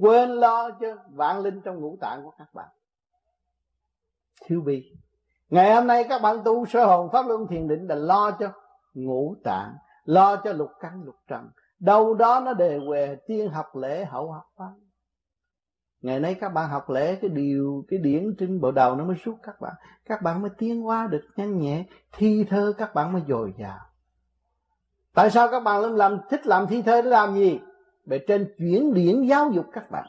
quên 0.00 0.30
lo 0.30 0.70
cho 0.70 0.86
vạn 1.10 1.40
linh 1.40 1.60
trong 1.60 1.80
ngũ 1.80 1.96
tạng 2.00 2.24
của 2.24 2.32
các 2.38 2.54
bạn. 2.54 2.68
Thiếu 4.44 4.60
bi. 4.60 4.92
Ngày 5.48 5.74
hôm 5.74 5.86
nay 5.86 6.04
các 6.08 6.22
bạn 6.22 6.36
tu 6.44 6.66
sơ 6.66 6.84
hồn 6.84 7.10
pháp 7.12 7.26
luân 7.26 7.46
thiền 7.46 7.68
định 7.68 7.86
là 7.86 7.94
lo 7.94 8.30
cho 8.30 8.52
ngũ 8.94 9.36
tạng, 9.44 9.74
lo 10.04 10.36
cho 10.36 10.52
lục 10.52 10.70
căn, 10.80 11.02
lục 11.04 11.16
trần. 11.28 11.50
Đâu 11.78 12.14
đó 12.14 12.40
nó 12.44 12.54
đề 12.54 12.78
về 12.90 13.16
tiên 13.26 13.50
học 13.50 13.76
lễ 13.76 14.04
hậu 14.04 14.32
học 14.32 14.44
pháp 14.56 14.72
ngày 16.02 16.20
nay 16.20 16.34
các 16.40 16.48
bạn 16.48 16.70
học 16.70 16.90
lễ 16.90 17.14
cái 17.14 17.30
điều, 17.30 17.84
cái 17.88 17.98
điển 17.98 18.34
trên 18.38 18.60
bộ 18.60 18.70
đầu 18.70 18.96
nó 18.96 19.04
mới 19.04 19.16
suốt 19.24 19.36
các 19.42 19.60
bạn. 19.60 19.72
Các 20.04 20.22
bạn 20.22 20.42
mới 20.42 20.50
tiến 20.58 20.82
hóa 20.82 21.08
được 21.10 21.22
nhanh 21.36 21.58
nhẹ, 21.58 21.84
thi 22.12 22.44
thơ 22.50 22.72
các 22.78 22.94
bạn 22.94 23.12
mới 23.12 23.22
dồi 23.28 23.54
dào. 23.58 23.78
Tại 25.14 25.30
sao 25.30 25.48
các 25.48 25.60
bạn 25.60 25.82
luôn 25.82 25.96
làm, 25.96 26.20
thích 26.30 26.46
làm 26.46 26.66
thi 26.66 26.82
thơ 26.82 27.02
để 27.02 27.10
làm 27.10 27.34
gì? 27.34 27.60
Bề 28.04 28.18
trên 28.18 28.54
chuyển 28.58 28.94
điển 28.94 29.22
giáo 29.22 29.50
dục 29.50 29.66
các 29.72 29.90
bạn. 29.90 30.08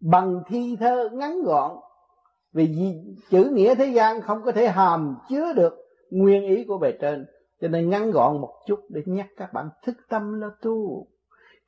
Bằng 0.00 0.42
thi 0.48 0.76
thơ 0.80 1.08
ngắn 1.12 1.42
gọn. 1.42 1.76
Vì 2.52 2.94
chữ 3.30 3.50
nghĩa 3.52 3.74
thế 3.74 3.86
gian 3.86 4.20
không 4.20 4.42
có 4.44 4.52
thể 4.52 4.68
hàm 4.68 5.16
chứa 5.28 5.52
được 5.52 5.72
nguyên 6.10 6.42
ý 6.42 6.64
của 6.64 6.78
bề 6.78 6.92
trên. 7.00 7.26
Cho 7.60 7.68
nên 7.68 7.90
ngắn 7.90 8.10
gọn 8.10 8.40
một 8.40 8.54
chút 8.66 8.80
để 8.88 9.02
nhắc 9.06 9.26
các 9.36 9.52
bạn 9.52 9.68
thức 9.82 9.96
tâm 10.08 10.40
là 10.40 10.48
tu. 10.62 11.06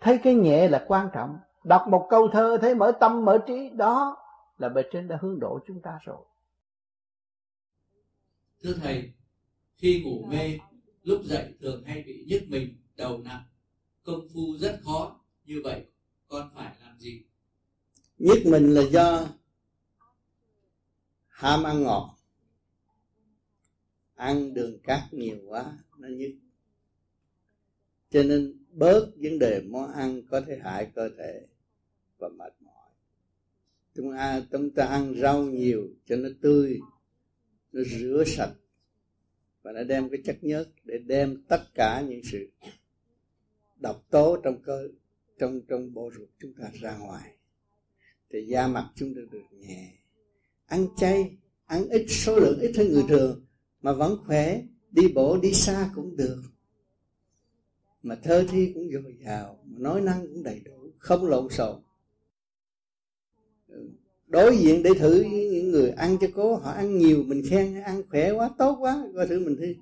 Thấy 0.00 0.18
cái 0.18 0.34
nhẹ 0.34 0.68
là 0.68 0.84
quan 0.88 1.08
trọng. 1.14 1.38
Đọc 1.64 1.82
một 1.88 2.06
câu 2.10 2.28
thơ 2.28 2.58
thấy 2.60 2.74
mở 2.74 2.92
tâm, 3.00 3.24
mở 3.24 3.38
trí, 3.46 3.70
đó 3.70 4.16
là 4.58 4.68
bề 4.68 4.82
trên 4.92 5.08
đã 5.08 5.18
hướng 5.20 5.40
độ 5.40 5.58
chúng 5.66 5.80
ta 5.80 5.98
rồi. 6.02 6.16
Thưa 8.62 8.72
thầy, 8.82 9.12
khi 9.76 10.02
ngủ 10.04 10.26
mê, 10.30 10.58
lúc 11.02 11.20
dậy 11.24 11.54
thường 11.60 11.82
hay 11.84 12.04
bị 12.06 12.24
nhức 12.28 12.42
mình 12.48 12.68
đầu 12.96 13.18
nặng 13.24 13.42
công 14.04 14.28
phu 14.28 14.56
rất 14.60 14.80
khó. 14.84 15.20
Như 15.44 15.60
vậy 15.64 15.84
con 16.28 16.50
phải 16.54 16.76
làm 16.80 16.98
gì? 17.00 17.22
Nhất 18.18 18.38
mình 18.44 18.74
là 18.74 18.82
do 18.90 19.28
ham 21.28 21.62
ăn 21.62 21.82
ngọt. 21.82 22.16
Ăn 24.14 24.54
đường 24.54 24.78
cát 24.82 25.14
nhiều 25.14 25.38
quá 25.48 25.78
nó 25.98 26.08
nhức. 26.08 26.30
Cho 28.10 28.22
nên 28.22 28.64
bớt 28.70 29.12
vấn 29.16 29.38
đề 29.38 29.60
món 29.60 29.92
ăn 29.92 30.22
có 30.30 30.40
thể 30.40 30.58
hại 30.62 30.90
cơ 30.94 31.08
thể 31.18 31.46
và 32.18 32.28
mệt 32.28 32.52
mỏi. 32.60 32.90
Chúng 33.94 34.12
ta, 34.12 34.42
chúng 34.52 34.70
ta 34.70 34.86
ăn 34.86 35.14
rau 35.20 35.44
nhiều 35.44 35.88
cho 36.06 36.16
nó 36.16 36.28
tươi 36.40 36.80
nó 37.72 37.82
rửa 37.82 38.24
sạch 38.26 38.54
và 39.62 39.72
nó 39.72 39.84
đem 39.84 40.08
cái 40.08 40.20
chất 40.24 40.38
nhớt 40.42 40.68
để 40.84 40.98
đem 40.98 41.42
tất 41.48 41.74
cả 41.74 42.00
những 42.00 42.20
sự 42.24 42.48
độc 43.84 44.10
tố 44.10 44.36
trong 44.36 44.62
cơ, 44.62 44.88
trong 45.38 45.60
trong 45.68 45.94
bộ 45.94 46.10
ruột 46.16 46.28
chúng 46.38 46.52
ta 46.58 46.70
ra 46.80 46.96
ngoài. 46.98 47.36
Thì 48.30 48.46
da 48.46 48.68
mặt 48.68 48.90
chúng 48.94 49.14
ta 49.14 49.20
được 49.30 49.42
nhẹ. 49.50 49.92
Ăn 50.66 50.86
chay, 50.96 51.36
ăn 51.66 51.88
ít 51.88 52.06
số 52.08 52.36
lượng 52.36 52.58
ít 52.60 52.72
hơn 52.76 52.92
người 52.92 53.04
thường, 53.08 53.44
mà 53.82 53.92
vẫn 53.92 54.18
khỏe, 54.26 54.62
đi 54.90 55.08
bộ, 55.14 55.38
đi 55.42 55.52
xa 55.52 55.90
cũng 55.94 56.16
được. 56.16 56.42
Mà 58.02 58.14
thơ 58.22 58.46
thi 58.50 58.72
cũng 58.74 58.90
dồi 58.92 59.16
dào, 59.24 59.58
mà 59.64 59.78
nói 59.78 60.00
năng 60.00 60.26
cũng 60.26 60.42
đầy 60.42 60.60
đủ, 60.64 60.90
không 60.98 61.28
lộn 61.28 61.48
xộn. 61.50 61.80
Ừ, 63.68 63.88
đối 64.26 64.56
diện 64.56 64.82
để 64.82 64.90
thử 64.98 65.24
những 65.30 65.70
người 65.70 65.90
ăn 65.90 66.16
cho 66.20 66.26
cố, 66.34 66.56
họ 66.56 66.70
ăn 66.70 66.98
nhiều, 66.98 67.22
mình 67.26 67.42
khen, 67.50 67.82
ăn 67.82 68.02
khỏe 68.10 68.32
quá, 68.32 68.50
tốt 68.58 68.76
quá, 68.80 69.04
coi 69.14 69.26
thử 69.26 69.44
mình 69.44 69.56
thi. 69.60 69.76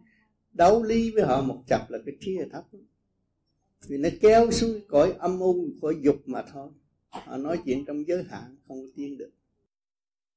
Đấu 0.52 0.82
ly 0.82 1.10
với 1.10 1.22
họ 1.24 1.42
một 1.42 1.62
chập 1.66 1.90
là 1.90 1.98
cái 2.06 2.16
trí 2.20 2.38
là 2.38 2.46
thấp 2.52 2.64
vì 3.88 3.98
nó 3.98 4.08
kéo 4.20 4.50
xuống 4.50 4.80
cõi 4.88 5.14
âm 5.18 5.40
u, 5.40 5.66
cõi 5.80 5.96
dục 6.02 6.16
mà 6.26 6.42
thôi. 6.52 6.70
Họ 7.08 7.36
nói 7.36 7.58
chuyện 7.64 7.84
trong 7.84 8.06
giới 8.06 8.22
hạn, 8.22 8.56
không 8.68 8.82
có 8.82 8.88
tiến 8.96 9.18
được. 9.18 9.30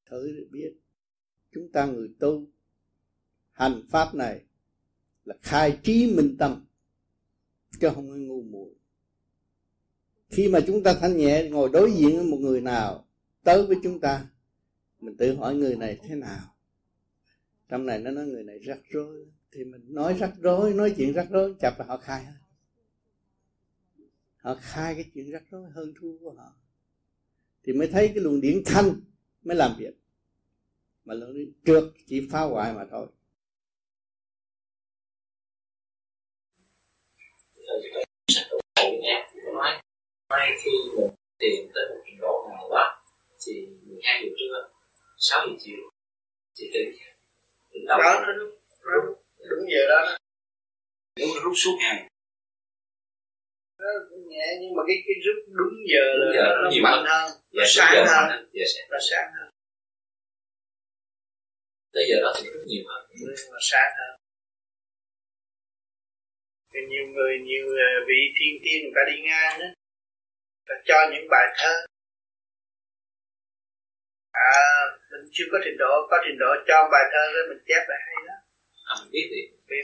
Thử 0.09 0.31
để 0.37 0.45
biết, 0.51 0.73
chúng 1.51 1.71
ta 1.71 1.85
người 1.85 2.09
tu, 2.19 2.47
hành 3.51 3.81
pháp 3.89 4.15
này 4.15 4.41
là 5.25 5.35
khai 5.41 5.79
trí 5.83 6.13
minh 6.15 6.35
tâm, 6.39 6.65
chứ 7.79 7.89
không 7.95 8.09
có 8.09 8.15
ngu 8.15 8.41
muội. 8.41 8.73
Khi 10.29 10.47
mà 10.47 10.59
chúng 10.67 10.83
ta 10.83 10.93
thanh 10.93 11.17
nhẹ, 11.17 11.49
ngồi 11.49 11.69
đối 11.73 11.91
diện 11.91 12.15
với 12.15 12.25
một 12.25 12.37
người 12.37 12.61
nào, 12.61 13.07
tới 13.43 13.65
với 13.65 13.77
chúng 13.83 13.99
ta, 13.99 14.27
mình 14.99 15.17
tự 15.17 15.35
hỏi 15.35 15.55
người 15.55 15.75
này 15.75 15.99
thế 16.03 16.15
nào. 16.15 16.55
Trong 17.69 17.85
này 17.85 17.99
nó 17.99 18.11
nói 18.11 18.27
người 18.27 18.43
này 18.43 18.59
rắc 18.59 18.79
rối, 18.89 19.25
thì 19.51 19.63
mình 19.63 19.81
nói 19.87 20.13
rắc 20.19 20.33
rối, 20.41 20.73
nói 20.73 20.93
chuyện 20.97 21.13
rắc 21.13 21.27
rối, 21.29 21.55
chập 21.59 21.79
là 21.79 21.85
họ 21.85 21.97
khai 21.97 22.23
hết 22.23 22.44
họ 24.45 24.55
khai 24.61 24.95
cái 24.95 25.05
chuyện 25.13 25.31
rắc 25.31 25.43
rối 25.51 25.69
hơn 25.71 25.93
thua 25.99 26.17
của 26.21 26.31
họ 26.31 26.53
thì 27.63 27.73
mới 27.73 27.87
thấy 27.91 28.07
cái 28.07 28.23
luồng 28.23 28.41
điển 28.41 28.63
thanh 28.65 29.01
mới 29.43 29.57
làm 29.57 29.75
việc 29.79 29.93
mà 31.05 31.13
luồng 31.13 31.33
điển 31.33 31.53
trượt 31.65 31.83
chỉ 32.07 32.27
phá 32.31 32.41
hoại 32.41 32.73
mà 32.73 32.85
thôi 32.91 33.07
mai 40.29 40.49
khi 40.63 40.71
mình 40.97 41.09
tìm 41.39 41.71
tới 41.73 41.83
một 41.89 42.01
trình 42.05 42.17
độ 42.21 42.47
nào 42.49 42.69
đó 42.69 43.01
thì 43.45 43.67
12 43.85 44.21
giờ 44.23 44.29
trưa 44.39 44.69
6 45.17 45.47
giờ 45.47 45.53
chiều 45.59 45.91
thì 46.55 46.71
tự 46.73 46.79
đó 47.87 47.97
nó 47.97 48.33
đúng, 48.39 48.55
đúng 49.49 49.69
giờ 49.71 49.87
đó 49.89 50.17
đúng 51.19 51.29
rút 51.43 51.53
suốt 51.55 51.77
ngày 51.79 52.09
nó 53.85 53.91
nhẹ 54.31 54.47
nhưng 54.61 54.73
mà 54.75 54.81
cái 54.87 54.97
cái 55.05 55.15
rút 55.25 55.37
đúng 55.59 55.75
giờ 55.91 56.05
là 56.19 56.27
giờ 56.35 56.45
nó, 56.49 56.61
nó 56.63 56.69
mạnh 56.87 57.05
hơn. 57.11 57.27
nó 57.57 57.63
dạ, 57.63 57.65
sáng 57.75 58.05
hơn. 58.11 58.25
dạ, 58.53 58.67
nó 58.91 58.97
sáng 59.09 59.27
hơn. 59.35 59.49
Tới 61.93 62.03
giờ 62.09 62.17
đó 62.23 62.33
thì 62.37 62.43
rất 62.53 62.63
nhiều 62.67 62.83
hơn. 62.89 63.01
Nó 63.51 63.59
sáng 63.71 63.91
hơn. 63.99 64.13
Thì 66.73 66.79
nhiều 66.91 67.05
người 67.13 67.33
nhiều 67.39 67.65
ờ, 67.87 67.89
vị 68.07 68.21
thiên 68.37 68.53
tiên 68.63 68.77
người 68.83 68.95
ta 68.97 69.01
đi 69.11 69.17
ngang 69.27 69.59
đó 69.61 69.69
ta 70.67 70.75
cho 70.85 70.97
những 71.11 71.27
bài 71.33 71.47
thơ. 71.57 71.73
À 74.31 74.59
mình 75.11 75.29
chưa 75.31 75.47
có 75.51 75.57
trình 75.65 75.77
độ 75.77 75.93
có 76.09 76.17
trình 76.25 76.37
độ 76.39 76.51
cho 76.67 76.77
bài 76.91 77.05
thơ 77.11 77.23
đó 77.35 77.41
mình 77.49 77.61
chép 77.67 77.83
lại 77.89 77.99
hay 78.07 78.15
đó 78.27 78.35
à, 78.89 78.93
mình 78.99 79.11
biết 79.11 79.27
đi. 79.33 79.41
Biết 79.69 79.83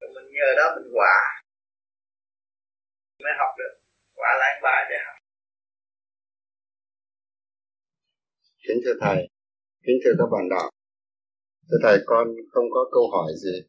rồi 0.00 0.10
mình 0.14 0.32
nhờ 0.34 0.48
đó 0.56 0.66
mình 0.76 0.88
quả 0.98 1.18
mới 3.24 3.32
học 3.38 3.52
được. 3.58 3.74
Quả 4.14 4.30
lại 4.40 4.60
bài 4.62 4.86
để 4.90 4.96
học. 5.06 5.18
Kính 8.68 8.80
thưa 8.84 8.94
thầy 9.00 9.28
kính 9.84 9.98
thưa 10.04 10.14
các 10.18 10.26
bạn 10.32 10.48
đạo 10.48 10.70
thưa 11.68 11.78
thầy 11.82 11.98
con 12.06 12.28
không 12.52 12.64
có 12.70 12.88
câu 12.92 13.10
hỏi 13.10 13.32
gì 13.36 13.66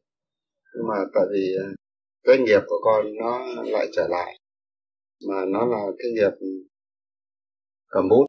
nhưng 0.73 0.87
mà 0.87 0.95
tại 1.13 1.23
vì 1.31 1.55
ờ, 1.59 1.65
cái 2.23 2.37
nghiệp 2.37 2.61
của 2.67 2.79
con 2.83 3.05
nó 3.21 3.45
lại 3.65 3.87
trở 3.93 4.07
lại 4.09 4.39
mà 5.27 5.45
nó 5.47 5.65
là 5.65 5.81
cái 5.99 6.11
nghiệp 6.11 6.31
cầm 7.87 8.09
bút. 8.09 8.25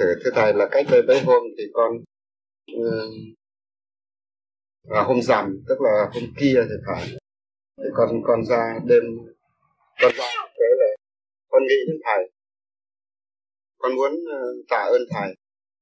Thì 0.00 0.04
thưa 0.24 0.30
thầy 0.34 0.54
là 0.54 0.68
cách 0.70 0.86
đây 0.90 1.02
mấy 1.02 1.20
hôm 1.20 1.42
thì 1.58 1.64
con 1.72 1.92
uh, 2.76 3.12
hôm 5.06 5.22
rằm 5.22 5.64
tức 5.68 5.80
là 5.80 6.10
hôm 6.14 6.22
kia 6.38 6.62
thì 6.68 6.74
phải. 6.86 7.08
Thì 7.76 7.88
con 7.94 8.08
con 8.24 8.44
ra 8.44 8.78
đêm 8.86 9.02
con 10.00 10.12
ra 10.18 10.30
thế 10.58 10.68
là 10.80 10.90
con 11.48 11.62
nghĩ 11.68 11.78
đến 11.88 11.96
thầy. 12.04 12.30
Con 13.78 13.96
muốn 13.96 14.12
ờ, 14.32 14.40
tạ 14.68 14.82
ơn 14.96 15.02
thầy. 15.10 15.34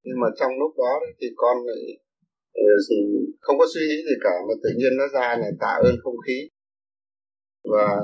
Nhưng 0.02 0.20
mà 0.20 0.28
trong 0.38 0.52
lúc 0.58 0.72
đó 0.78 1.00
thì 1.20 1.26
con 1.36 1.56
lại 1.66 1.82
ờ, 2.54 2.62
không 3.40 3.58
có 3.58 3.66
suy 3.74 3.80
nghĩ 3.80 3.96
gì 3.96 4.14
cả, 4.20 4.34
mà 4.48 4.54
tự 4.62 4.70
nhiên 4.76 4.92
nó 4.98 5.06
ra 5.08 5.36
là 5.40 5.50
tạ 5.60 5.78
ơn 5.82 5.96
không 6.02 6.14
khí. 6.26 6.48
Và 7.64 8.00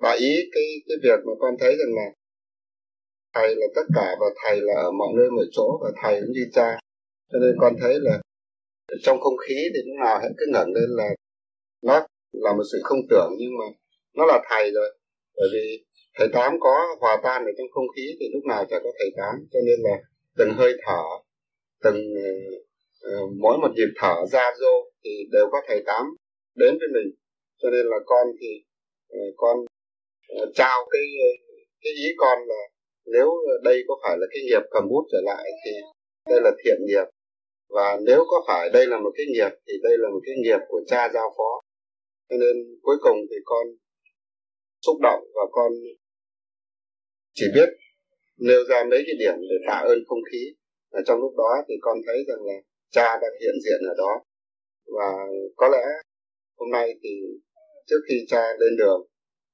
bà 0.00 0.10
ý 0.10 0.32
cái 0.52 0.64
cái 0.88 0.96
việc 1.02 1.20
mà 1.26 1.32
con 1.40 1.54
thấy 1.60 1.76
rằng 1.76 1.94
là 1.96 2.06
thầy 3.34 3.54
là 3.56 3.66
tất 3.74 3.86
cả 3.94 4.16
và 4.20 4.26
thầy 4.44 4.60
là 4.60 4.74
ở 4.74 4.90
mọi 4.90 5.08
nơi 5.16 5.30
mọi 5.30 5.46
chỗ 5.52 5.78
và 5.82 5.90
thầy 6.02 6.20
cũng 6.20 6.32
như 6.32 6.46
cha 6.52 6.78
cho 7.32 7.38
nên 7.38 7.54
con 7.60 7.74
thấy 7.80 7.94
là 8.00 8.20
trong 9.02 9.20
không 9.20 9.36
khí 9.36 9.54
thì 9.74 9.80
lúc 9.86 9.96
nào 10.04 10.18
hãy 10.20 10.30
cứ 10.38 10.46
ngẩng 10.52 10.72
lên 10.74 10.88
là 10.88 11.08
nó 11.82 12.06
là 12.32 12.52
một 12.52 12.62
sự 12.72 12.78
không 12.82 12.98
tưởng, 13.10 13.30
nhưng 13.38 13.50
mà 13.58 13.64
nó 14.14 14.26
là 14.26 14.42
thầy 14.50 14.70
rồi 14.70 14.98
bởi 15.36 15.48
vì 15.52 15.84
thầy 16.18 16.28
tám 16.32 16.52
có 16.60 16.96
hòa 17.00 17.20
tan 17.24 17.44
ở 17.44 17.52
trong 17.58 17.66
không 17.74 17.88
khí 17.96 18.16
thì 18.20 18.26
lúc 18.34 18.42
nào 18.48 18.64
chả 18.70 18.78
có 18.84 18.90
thầy 18.98 19.10
tám 19.16 19.34
cho 19.52 19.60
nên 19.66 19.78
là 19.80 19.96
từng 20.36 20.50
hơi 20.56 20.72
thở 20.86 21.02
từng 21.84 21.98
uh, 23.12 23.30
mỗi 23.40 23.58
một 23.58 23.68
nhịp 23.76 23.92
thở 24.00 24.14
ra 24.32 24.50
vô 24.60 24.90
thì 25.04 25.10
đều 25.32 25.46
có 25.52 25.58
thầy 25.68 25.82
tám 25.86 26.04
đến 26.54 26.78
với 26.80 26.88
mình. 26.94 27.14
Cho 27.62 27.70
nên 27.70 27.86
là 27.86 27.96
con 28.06 28.26
thì 28.40 28.48
uh, 29.16 29.34
con 29.36 29.56
uh, 30.42 30.48
trao 30.54 30.78
cái 30.90 31.02
cái 31.82 31.92
ý 31.92 32.08
con 32.16 32.38
là 32.46 32.62
nếu 33.06 33.28
đây 33.62 33.84
có 33.88 33.94
phải 34.02 34.16
là 34.20 34.26
cái 34.30 34.42
nghiệp 34.44 34.62
cầm 34.70 34.88
bút 34.88 35.04
trở 35.12 35.18
lại 35.24 35.44
thì 35.64 35.70
đây 36.30 36.40
là 36.40 36.50
thiện 36.64 36.78
nghiệp. 36.86 37.06
Và 37.68 37.98
nếu 38.06 38.24
có 38.28 38.44
phải 38.48 38.70
đây 38.72 38.86
là 38.86 38.98
một 38.98 39.10
cái 39.16 39.26
nghiệp 39.32 39.52
thì 39.66 39.74
đây 39.82 39.98
là 39.98 40.08
một 40.08 40.20
cái 40.26 40.34
nghiệp 40.42 40.60
của 40.68 40.80
cha 40.86 41.10
giao 41.14 41.34
phó. 41.36 41.60
Cho 42.30 42.36
nên 42.36 42.56
cuối 42.82 42.96
cùng 43.02 43.18
thì 43.30 43.36
con 43.44 43.66
xúc 44.86 44.96
động 45.02 45.22
và 45.34 45.42
con 45.52 45.72
chỉ 47.34 47.46
biết 47.54 47.68
nêu 48.38 48.64
ra 48.68 48.84
mấy 48.90 49.00
cái 49.06 49.16
điểm 49.18 49.34
để 49.50 49.56
tạ 49.68 49.78
ơn 49.92 49.98
không 50.08 50.22
khí. 50.32 50.42
Và 50.92 51.00
trong 51.06 51.20
lúc 51.20 51.32
đó 51.36 51.50
thì 51.68 51.74
con 51.80 51.98
thấy 52.06 52.18
rằng 52.28 52.44
là 52.44 52.54
cha 52.90 53.18
đang 53.22 53.34
hiện 53.40 53.54
diện 53.64 53.80
ở 53.88 53.94
đó. 53.98 54.12
Và 54.96 55.08
có 55.56 55.68
lẽ 55.68 55.84
hôm 56.58 56.70
nay 56.70 56.94
thì 57.02 57.10
trước 57.86 58.00
khi 58.08 58.14
cha 58.28 58.42
lên 58.58 58.76
đường, 58.78 59.06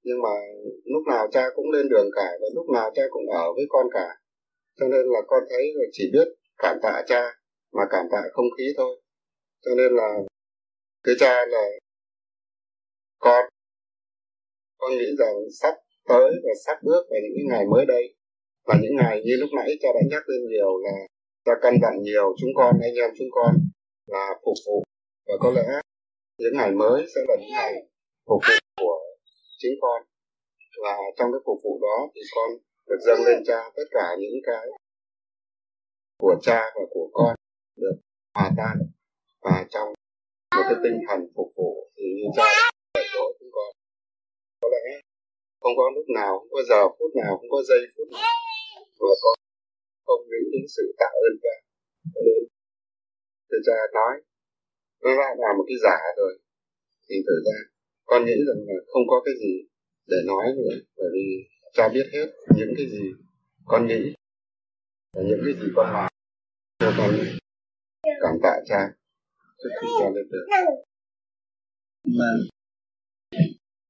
nhưng 0.02 0.22
mà 0.22 0.34
lúc 0.84 1.02
nào 1.10 1.28
cha 1.32 1.44
cũng 1.54 1.70
lên 1.70 1.88
đường 1.88 2.08
cả 2.16 2.28
và 2.40 2.46
lúc 2.54 2.66
nào 2.74 2.90
cha 2.94 3.02
cũng 3.10 3.26
ở 3.32 3.52
với 3.56 3.64
con 3.68 3.86
cả. 3.92 4.08
Cho 4.76 4.88
nên 4.88 5.06
là 5.06 5.20
con 5.26 5.42
thấy 5.50 5.64
là 5.74 5.84
chỉ 5.92 6.10
biết 6.12 6.28
cảm 6.58 6.76
tạ 6.82 7.02
cha 7.06 7.22
mà 7.72 7.82
cảm 7.90 8.06
tạ 8.12 8.22
không 8.32 8.46
khí 8.58 8.64
thôi. 8.76 9.00
Cho 9.60 9.70
nên 9.76 9.92
là 9.92 10.14
cái 11.04 11.14
cha 11.18 11.46
là 11.46 11.64
con 13.18 13.44
con 14.80 14.90
nghĩ 14.98 15.10
rằng 15.18 15.34
sắp 15.60 15.74
tới 16.08 16.30
và 16.44 16.52
sắp 16.66 16.76
bước 16.82 17.02
vào 17.10 17.20
những 17.34 17.48
ngày 17.48 17.64
mới 17.72 17.86
đây. 17.86 18.14
Và 18.66 18.74
những 18.82 18.96
ngày 18.96 19.22
như 19.24 19.34
lúc 19.40 19.50
nãy 19.56 19.68
cha 19.80 19.88
đã 19.94 20.00
nhắc 20.10 20.22
lên 20.28 20.40
nhiều 20.50 20.72
là 20.84 20.96
cha 21.44 21.52
căn 21.62 21.74
dặn 21.82 22.02
nhiều 22.02 22.34
chúng 22.40 22.50
con, 22.54 22.78
anh 22.82 22.94
em 22.94 23.10
chúng 23.18 23.28
con 23.30 23.54
là 24.06 24.26
phục 24.44 24.54
vụ. 24.66 24.82
Và 25.26 25.34
có 25.40 25.50
lẽ 25.56 25.68
những 26.38 26.54
ngày 26.56 26.70
mới 26.70 27.06
sẽ 27.14 27.20
là 27.28 27.34
những 27.40 27.54
ngày 27.58 27.72
phục 28.28 28.40
vụ 28.48 28.56
của 28.80 28.98
chính 29.58 29.74
con. 29.80 30.02
Và 30.82 30.96
trong 31.16 31.28
cái 31.32 31.40
phục 31.46 31.58
vụ 31.64 31.78
đó 31.82 31.96
thì 32.14 32.20
con 32.34 32.50
được 32.88 33.00
dâng 33.06 33.20
lên 33.26 33.38
cha 33.46 33.60
tất 33.76 33.88
cả 33.90 34.06
những 34.18 34.40
cái 34.46 34.66
của 36.18 36.34
cha 36.42 36.60
và 36.74 36.82
của 36.90 37.10
con 37.12 37.34
được 37.76 37.96
hòa 38.34 38.50
tan. 38.56 38.76
Và 39.42 39.66
trong 39.70 39.88
một 40.56 40.62
cái 40.68 40.78
tinh 40.84 40.98
thần 41.08 41.20
phục 41.36 41.52
vụ 41.56 41.90
thì 41.96 42.04
như 42.16 42.26
cha 42.36 42.44
dạy 42.94 43.04
dỗ 43.14 43.24
chúng 43.38 43.48
con 43.52 43.70
có 44.60 44.68
lẽ 44.72 45.00
không 45.60 45.74
có 45.78 45.84
lúc 45.96 46.06
nào 46.18 46.32
không 46.38 46.52
có 46.56 46.62
giờ 46.70 46.82
phút 46.96 47.10
nào 47.20 47.32
không 47.38 47.50
có 47.54 47.60
giây 47.68 47.80
phút 47.94 48.08
nào 48.12 48.34
mà 49.00 49.14
con 49.22 49.36
không 50.06 50.22
nghĩ 50.30 50.42
đến 50.52 50.64
sự 50.76 50.84
tạ 51.00 51.10
ơn 51.26 51.34
cha 51.44 51.54
cho 52.12 52.20
nên 52.26 52.42
cha 53.66 53.76
nói 53.98 54.14
nó 55.02 55.10
ra 55.10 55.28
là 55.38 55.48
một 55.58 55.64
cái 55.68 55.76
giả 55.84 55.98
rồi. 56.16 56.38
Thì 57.08 57.16
thực 57.26 57.40
ra 57.46 57.58
con 58.04 58.24
nghĩ 58.24 58.36
rằng 58.48 58.60
là 58.66 58.74
không 58.92 59.02
có 59.08 59.22
cái 59.24 59.34
gì 59.42 59.52
để 60.06 60.16
nói 60.26 60.44
nữa 60.56 60.74
bởi 60.96 61.08
vì 61.14 61.26
cha 61.72 61.88
biết 61.88 62.06
hết 62.12 62.26
những 62.56 62.74
cái 62.76 62.86
gì 62.86 63.04
con 63.64 63.86
nghĩ 63.86 64.14
và 65.14 65.22
những 65.22 65.40
cái 65.44 65.54
gì 65.60 65.72
con 65.76 65.86
làm 65.92 66.10
cho 66.78 66.92
con 66.98 67.10
cảm 68.04 68.34
tạ 68.42 68.54
cha. 68.66 68.80
Trước 69.58 69.70
khi 69.80 69.88
cha 70.00 70.10
lên 70.14 70.28
được 70.30 70.46
mà 72.18 72.30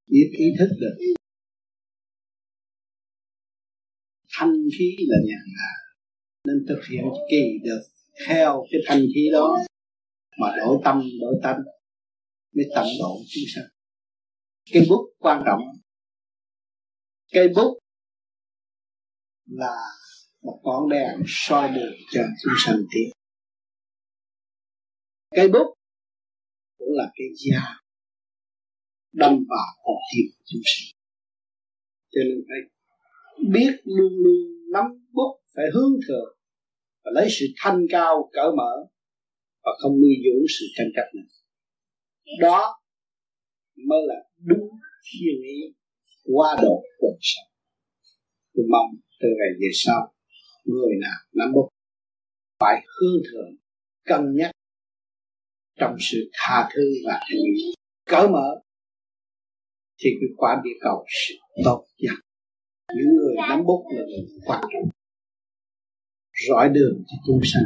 ý, 0.06 0.20
ý 0.38 0.46
thức 0.58 0.68
được. 0.80 1.19
Thanh 4.38 4.52
khí 4.78 4.96
là 4.98 5.16
nhàn 5.26 5.44
hạ 5.58 5.72
nên 6.44 6.66
thực 6.68 6.80
hiện 6.90 7.04
kỳ 7.30 7.42
được 7.64 7.82
theo 8.26 8.66
cái 8.70 8.80
thanh 8.86 9.06
khí 9.14 9.28
đó. 9.32 9.58
Mà 10.38 10.54
đổi 10.56 10.80
tâm 10.84 11.02
đổi 11.20 11.34
tâm, 11.42 11.56
mới 12.54 12.64
tận 12.74 12.86
độ 13.00 13.16
chúng 13.28 13.44
sanh. 13.54 13.64
Cây 14.72 14.86
bút 14.88 15.12
quan 15.18 15.42
trọng 15.46 15.60
cây 17.32 17.48
bút 17.54 17.78
là 19.46 19.76
một 20.42 20.60
ngọn 20.64 20.88
đèn 20.90 21.22
soi 21.26 21.68
đường 21.68 21.94
cho 22.12 22.22
chúng 22.42 22.52
sanh 22.56 22.76
tiến. 22.90 23.10
Cây 25.30 25.48
bút 25.48 25.74
cũng 26.78 26.88
là 26.90 27.10
cái 27.14 27.26
dao 27.36 27.74
đâm 29.12 29.32
vào 29.32 29.66
con 29.84 29.96
tim 30.12 30.26
chúng 30.44 30.60
sanh. 30.64 31.00
Cho 32.10 32.20
nên 32.28 32.44
phải 32.48 32.79
biết 33.48 33.72
luôn 33.84 34.12
luôn 34.24 34.72
nắm 34.72 34.84
bút, 35.12 35.40
phải 35.54 35.64
hướng 35.74 35.92
thượng 36.08 36.38
và 37.04 37.10
lấy 37.14 37.28
sự 37.30 37.46
thanh 37.56 37.86
cao, 37.90 38.30
cởi 38.32 38.50
mở 38.56 38.72
và 39.64 39.72
không 39.78 39.92
nuôi 39.92 40.14
dưỡng 40.24 40.44
sự 40.58 40.66
tranh 40.76 40.88
chấp 40.96 41.08
này 41.14 41.24
đó 42.40 42.80
mới 43.88 43.98
là 44.06 44.14
đúng 44.44 44.68
thiên 45.12 45.42
ý 45.42 45.74
qua 46.24 46.56
độ 46.62 46.82
quần 46.98 47.14
sanh 47.20 47.50
tôi 48.54 48.66
mong 48.70 49.00
từ 49.20 49.28
ngày 49.28 49.48
về 49.60 49.68
sau, 49.72 50.14
người 50.64 50.94
nào 51.00 51.18
nắm 51.32 51.52
bút 51.54 51.68
phải 52.60 52.84
hướng 52.86 53.22
thượng, 53.32 53.56
cân 54.04 54.36
nhắc 54.36 54.50
trong 55.76 55.96
sự 56.00 56.30
tha 56.32 56.68
thứ 56.74 56.82
và 57.06 57.20
cởi 58.04 58.28
mở, 58.28 58.62
thì 59.98 60.10
cái 60.20 60.28
quả 60.36 60.60
địa 60.64 60.78
cầu 60.80 61.04
sẽ 61.08 61.34
tốt 61.64 61.86
nhất 61.98 62.14
những 62.96 63.16
người 63.16 63.34
nắm 63.48 63.64
bút 63.66 63.84
là 63.94 64.02
người 64.02 64.26
quan 64.46 64.62
trọng 64.72 64.90
rọi 66.48 66.68
đường 66.68 67.02
cho 67.08 67.16
chúng 67.26 67.40
sanh. 67.44 67.62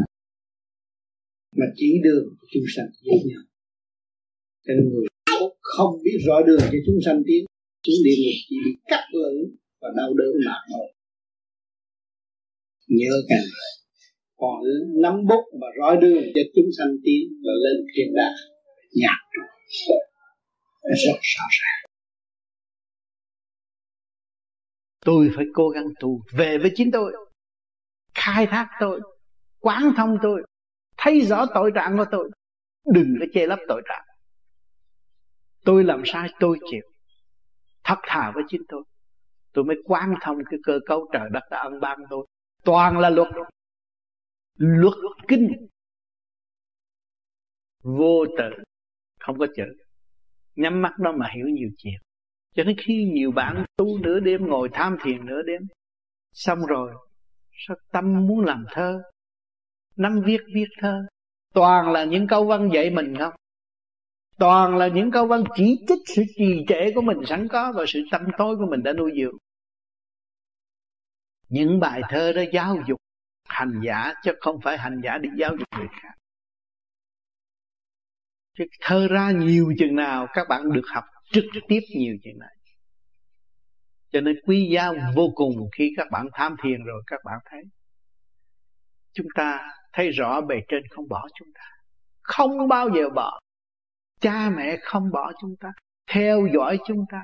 Mà 1.56 1.66
chỉ 1.76 2.00
đường 2.04 2.24
cho 2.38 2.46
chúng 2.52 2.66
sanh 2.76 2.86
với 3.04 3.18
nhau. 3.28 3.42
Cho 4.64 4.72
nên 4.76 4.84
người 4.92 5.06
nắm 5.26 5.40
bút 5.40 5.52
không 5.60 5.92
biết 6.04 6.18
rõ 6.26 6.36
đường 6.46 6.60
cho 6.72 6.78
chúng 6.86 6.98
sanh 7.04 7.22
tiến. 7.26 7.44
Chúng 7.82 8.00
địa 8.04 8.16
ngục 8.22 8.38
chỉ 8.48 8.56
bị 8.64 8.72
cắt 8.90 9.04
lưỡi 9.12 9.36
và 9.80 9.88
đau 9.96 10.14
đớn 10.14 10.32
mà 10.46 10.56
thôi. 10.70 10.86
Nhớ 12.88 13.14
càng 13.28 13.44
còn 14.36 14.60
nắm 15.02 15.26
bút 15.28 15.44
và 15.60 15.68
rõ 15.78 16.00
đường 16.00 16.24
cho 16.34 16.42
chúng 16.54 16.70
sanh 16.78 16.92
tiến 17.04 17.22
và 17.44 17.52
lên 17.64 17.86
thiên 17.94 18.14
đàng 18.14 18.36
nhạc. 18.92 19.20
Rất 20.82 21.18
rõ 21.22 21.46
ràng. 21.60 21.83
Tôi 25.04 25.30
phải 25.36 25.46
cố 25.54 25.68
gắng 25.68 25.86
tu 26.00 26.20
về 26.32 26.58
với 26.58 26.72
chính 26.74 26.90
tôi, 26.90 27.12
khai 28.14 28.46
thác 28.46 28.68
tôi, 28.80 29.00
quán 29.60 29.92
thông 29.96 30.18
tôi, 30.22 30.42
thấy 30.96 31.20
rõ 31.20 31.46
tội 31.54 31.70
trạng 31.74 31.96
của 31.96 32.06
tôi. 32.10 32.30
Đừng 32.84 33.16
có 33.20 33.26
che 33.32 33.46
lấp 33.46 33.58
tội 33.68 33.82
trạng. 33.88 34.04
Tôi 35.64 35.84
làm 35.84 36.02
sai, 36.04 36.28
tôi 36.40 36.58
chịu. 36.70 36.82
Thật 37.84 37.98
thà 38.02 38.32
với 38.34 38.44
chính 38.48 38.62
tôi. 38.68 38.84
Tôi 39.52 39.64
mới 39.64 39.76
quán 39.84 40.14
thông 40.20 40.38
cái 40.50 40.60
cơ 40.62 40.78
cấu 40.86 41.10
trời 41.12 41.28
đất 41.32 41.40
đã 41.50 41.58
ân 41.58 41.80
ban 41.80 41.98
tôi. 42.10 42.26
Toàn 42.64 42.98
là 42.98 43.10
luật. 43.10 43.28
Luật 44.58 44.94
kinh. 45.28 45.68
Vô 47.82 48.24
tự. 48.38 48.62
Không 49.20 49.38
có 49.38 49.46
chữ. 49.56 49.64
Nhắm 50.56 50.82
mắt 50.82 50.98
đó 50.98 51.12
mà 51.16 51.30
hiểu 51.34 51.46
nhiều 51.46 51.68
chuyện 51.78 52.00
cho 52.54 52.64
nên 52.64 52.76
khi 52.76 53.04
nhiều 53.14 53.32
bạn 53.32 53.64
tu 53.76 53.98
nửa 53.98 54.20
đêm, 54.20 54.46
ngồi 54.46 54.68
tham 54.72 54.96
thiền 55.04 55.26
nửa 55.26 55.42
đêm, 55.42 55.62
xong 56.32 56.58
rồi, 56.66 56.92
sao 57.66 57.76
tâm 57.92 58.26
muốn 58.26 58.44
làm 58.44 58.64
thơ? 58.70 59.02
Nắm 59.96 60.20
viết 60.24 60.40
viết 60.54 60.68
thơ. 60.80 61.06
Toàn 61.54 61.92
là 61.92 62.04
những 62.04 62.26
câu 62.26 62.44
văn 62.44 62.70
dạy 62.72 62.90
mình 62.90 63.14
không? 63.18 63.32
Toàn 64.38 64.76
là 64.76 64.88
những 64.88 65.10
câu 65.10 65.26
văn 65.26 65.44
chỉ 65.56 65.84
trích 65.88 65.98
sự 66.16 66.22
trì 66.36 66.64
trệ 66.68 66.92
của 66.94 67.00
mình 67.00 67.18
sẵn 67.26 67.48
có 67.48 67.72
và 67.76 67.84
sự 67.88 68.00
tâm 68.10 68.22
tối 68.38 68.56
của 68.56 68.66
mình 68.70 68.82
đã 68.82 68.92
nuôi 68.92 69.12
dưỡng. 69.20 69.36
Những 71.48 71.80
bài 71.80 72.02
thơ 72.08 72.32
đó 72.32 72.42
giáo 72.52 72.76
dục 72.88 72.98
hành 73.48 73.80
giả, 73.84 74.12
chứ 74.24 74.32
không 74.40 74.60
phải 74.60 74.78
hành 74.78 75.00
giả 75.04 75.18
đi 75.18 75.28
giáo 75.38 75.56
dục 75.56 75.68
người 75.78 75.88
khác. 76.02 76.14
Chứ 78.58 78.64
thơ 78.80 79.08
ra 79.10 79.30
nhiều 79.30 79.72
chừng 79.78 79.96
nào 79.96 80.26
các 80.34 80.48
bạn 80.48 80.72
được 80.72 80.84
học 80.94 81.04
trực 81.34 81.62
tiếp 81.68 81.80
nhiều 81.96 82.16
chuyện 82.22 82.38
này. 82.38 82.56
Cho 84.12 84.20
nên 84.20 84.36
quý 84.46 84.68
giá 84.74 84.92
vô 85.14 85.32
cùng 85.34 85.52
khi 85.76 85.90
các 85.96 86.06
bạn 86.10 86.26
tham 86.32 86.56
thiền 86.62 86.84
rồi, 86.84 87.02
các 87.06 87.20
bạn 87.24 87.38
thấy 87.50 87.60
chúng 89.12 89.26
ta 89.34 89.70
thấy 89.92 90.10
rõ 90.10 90.40
bề 90.40 90.56
trên 90.68 90.82
không 90.90 91.08
bỏ 91.08 91.28
chúng 91.38 91.48
ta. 91.54 91.62
Không 92.22 92.68
bao 92.68 92.88
giờ 92.96 93.08
bỏ. 93.14 93.38
Cha 94.20 94.50
mẹ 94.50 94.76
không 94.82 95.10
bỏ 95.10 95.32
chúng 95.40 95.54
ta, 95.60 95.68
theo 96.10 96.46
dõi 96.54 96.78
chúng 96.86 97.04
ta. 97.10 97.22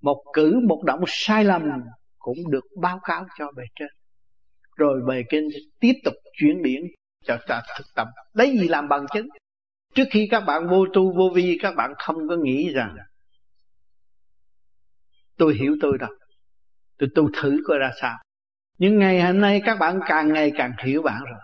Một 0.00 0.24
cử, 0.32 0.60
một 0.68 0.82
động 0.86 1.00
sai 1.06 1.44
lầm 1.44 1.62
cũng 2.18 2.38
được 2.50 2.64
báo 2.80 3.00
cáo 3.02 3.26
cho 3.38 3.52
bề 3.56 3.64
trên. 3.74 3.88
Rồi 4.76 5.00
bề 5.08 5.22
trên 5.28 5.48
tiếp 5.80 5.92
tục 6.04 6.14
chuyển 6.32 6.62
điển 6.62 6.82
cho 7.24 7.38
ta 7.48 7.62
thực 7.78 7.86
tập. 7.94 8.08
Lấy 8.32 8.58
gì 8.58 8.68
làm 8.68 8.88
bằng 8.88 9.06
chứng? 9.14 9.26
Trước 9.94 10.04
khi 10.10 10.28
các 10.30 10.40
bạn 10.40 10.68
vô 10.68 10.86
tu, 10.94 11.16
vô 11.16 11.30
vi, 11.34 11.58
các 11.62 11.74
bạn 11.76 11.92
không 11.98 12.28
có 12.28 12.36
nghĩ 12.36 12.72
rằng 12.72 12.96
tôi 15.36 15.54
hiểu 15.54 15.76
tôi 15.80 15.98
đâu. 15.98 16.10
Tôi 16.98 17.08
tu 17.14 17.30
thử 17.32 17.58
coi 17.66 17.78
ra 17.78 17.90
sao. 18.00 18.18
Nhưng 18.78 18.98
ngày 18.98 19.22
hôm 19.22 19.40
nay 19.40 19.62
các 19.64 19.78
bạn 19.80 20.00
càng 20.06 20.32
ngày 20.32 20.52
càng 20.56 20.72
hiểu 20.84 21.02
bạn 21.02 21.24
rồi. 21.24 21.40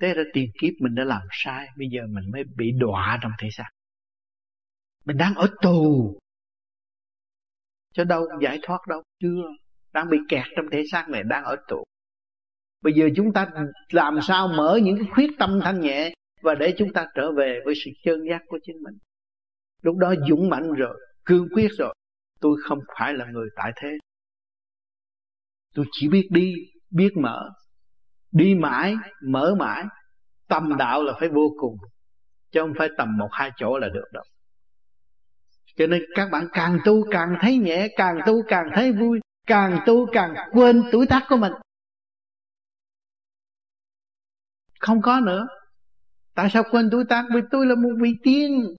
Thế 0.00 0.14
ra 0.14 0.22
tiền 0.32 0.50
kiếp 0.60 0.72
mình 0.80 0.94
đã 0.94 1.04
làm 1.04 1.22
sai, 1.30 1.66
bây 1.78 1.88
giờ 1.90 2.00
mình 2.08 2.24
mới 2.32 2.42
bị 2.56 2.72
đọa 2.80 3.18
trong 3.22 3.32
thế 3.38 3.48
gian 3.58 3.66
mình 5.04 5.16
đang 5.16 5.34
ở 5.34 5.48
tù. 5.62 6.18
Cho 7.92 8.04
đâu 8.04 8.26
giải 8.42 8.58
thoát 8.62 8.78
đâu, 8.88 9.02
chưa. 9.20 9.42
Đang 9.92 10.10
bị 10.10 10.18
kẹt 10.28 10.44
trong 10.56 10.66
thế 10.72 10.82
xác 10.92 11.08
này, 11.08 11.22
đang 11.22 11.44
ở 11.44 11.56
tù. 11.68 11.84
Bây 12.82 12.92
giờ 12.92 13.08
chúng 13.16 13.32
ta 13.32 13.48
làm 13.92 14.18
sao 14.22 14.48
mở 14.48 14.78
những 14.82 14.96
cái 14.98 15.06
khuyết 15.14 15.30
tâm 15.38 15.60
thanh 15.62 15.80
nhẹ? 15.80 16.14
Và 16.44 16.54
để 16.54 16.74
chúng 16.78 16.92
ta 16.92 17.06
trở 17.14 17.32
về 17.32 17.60
với 17.64 17.74
sự 17.84 17.90
chân 18.04 18.20
giác 18.30 18.42
của 18.46 18.58
chính 18.62 18.76
mình. 18.82 18.94
Lúc 19.82 19.96
đó 19.96 20.14
dũng 20.28 20.48
mạnh 20.48 20.72
rồi, 20.72 21.00
cương 21.24 21.48
quyết 21.54 21.68
rồi, 21.78 21.94
tôi 22.40 22.56
không 22.64 22.78
phải 22.98 23.14
là 23.14 23.26
người 23.26 23.48
tại 23.56 23.72
thế. 23.76 23.88
Tôi 25.74 25.86
chỉ 25.92 26.08
biết 26.08 26.28
đi, 26.30 26.54
biết 26.90 27.10
mở. 27.16 27.50
Đi 28.32 28.54
mãi, 28.54 28.94
mở 29.28 29.54
mãi, 29.58 29.84
tâm 30.48 30.76
đạo 30.78 31.02
là 31.02 31.12
phải 31.20 31.28
vô 31.28 31.54
cùng, 31.60 31.76
chứ 32.50 32.60
không 32.60 32.72
phải 32.78 32.88
tầm 32.98 33.16
một, 33.18 33.28
hai 33.32 33.50
chỗ 33.56 33.78
là 33.78 33.88
được 33.88 34.06
đâu. 34.12 34.24
Cho 35.76 35.86
nên 35.86 36.02
các 36.14 36.28
bạn 36.32 36.48
càng 36.52 36.78
tu 36.84 37.10
càng 37.10 37.36
thấy 37.40 37.56
nhẹ, 37.56 37.88
càng 37.96 38.18
tu 38.26 38.42
càng 38.48 38.70
thấy 38.74 38.92
vui, 38.92 39.20
càng 39.46 39.78
tu 39.86 40.06
càng 40.12 40.34
quên 40.52 40.82
tuổi 40.92 41.06
tác 41.06 41.26
của 41.28 41.36
mình. 41.36 41.52
Không 44.80 45.02
có 45.02 45.20
nữa 45.20 45.46
tại 46.34 46.50
sao 46.50 46.62
quên 46.70 46.88
tuổi 46.90 47.04
tác? 47.08 47.24
Vì 47.34 47.40
tôi 47.50 47.66
là 47.66 47.74
một 47.74 47.92
vị 48.00 48.10
tiên. 48.22 48.74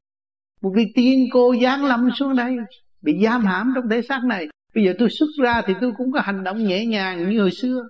Một 0.62 0.72
vị 0.76 0.92
tiên 0.96 1.26
cô 1.32 1.56
giáng 1.62 1.86
lâm 1.86 2.10
xuống 2.16 2.36
đây, 2.36 2.56
bị 3.02 3.24
giam 3.24 3.46
hãm 3.46 3.72
trong 3.76 3.90
thể 3.90 4.02
xác 4.02 4.24
này. 4.24 4.48
Bây 4.76 4.84
giờ 4.84 4.94
tôi 5.00 5.10
xuất 5.10 5.28
ra 5.44 5.62
thì 5.66 5.74
tôi 5.82 5.92
cũng 5.98 6.12
có 6.12 6.20
hành 6.20 6.44
động 6.44 6.64
nhẹ 6.64 6.86
nhàng 6.86 7.30
như 7.30 7.42
hồi 7.42 7.52
xưa. 7.52 7.88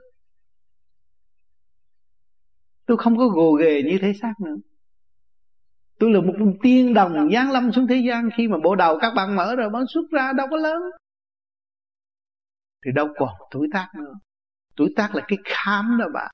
Tôi 2.86 2.98
không 2.98 3.18
có 3.18 3.28
gồ 3.28 3.52
ghề 3.52 3.84
như 3.84 3.98
thế 4.02 4.14
xác 4.22 4.34
nữa. 4.46 4.56
Tôi 6.00 6.12
là 6.12 6.22
một 6.22 6.54
tiên 6.62 6.94
đồng 6.94 7.30
giáng 7.34 7.52
lâm 7.52 7.72
xuống 7.72 7.88
thế 7.88 8.04
gian. 8.08 8.30
Khi 8.38 8.48
mà 8.48 8.58
bộ 8.64 8.76
đầu 8.76 8.98
các 9.02 9.14
bạn 9.16 9.36
mở 9.36 9.56
rồi, 9.56 9.70
bạn 9.70 9.84
xuất 9.94 10.04
ra 10.12 10.34
đâu 10.34 10.48
có 10.52 10.58
lớn. 10.58 10.82
Thì 12.86 12.92
đâu 12.96 13.08
còn 13.18 13.30
tuổi 13.52 13.68
tác 13.74 13.88
nữa. 13.96 14.14
Tuổi 14.76 14.94
tác 14.96 15.16
là 15.16 15.26
cái 15.28 15.38
khám 15.46 15.98
đó 16.00 16.06
bạn. 16.14 16.32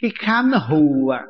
Cái 0.00 0.10
khám 0.18 0.50
nó 0.50 0.58
hù 0.58 1.08
à 1.08 1.26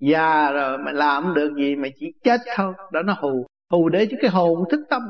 già 0.00 0.50
rồi 0.52 0.78
mà 0.78 0.92
làm 0.92 1.34
được 1.34 1.54
gì 1.56 1.76
mà 1.76 1.88
chỉ 2.00 2.06
chết 2.24 2.40
thôi. 2.56 2.74
Đó 2.92 3.02
nó 3.02 3.16
hù. 3.20 3.46
Hù 3.70 3.88
để 3.88 4.06
cho 4.10 4.16
cái 4.20 4.30
hồn 4.30 4.58
thức 4.70 4.80
tâm. 4.90 5.02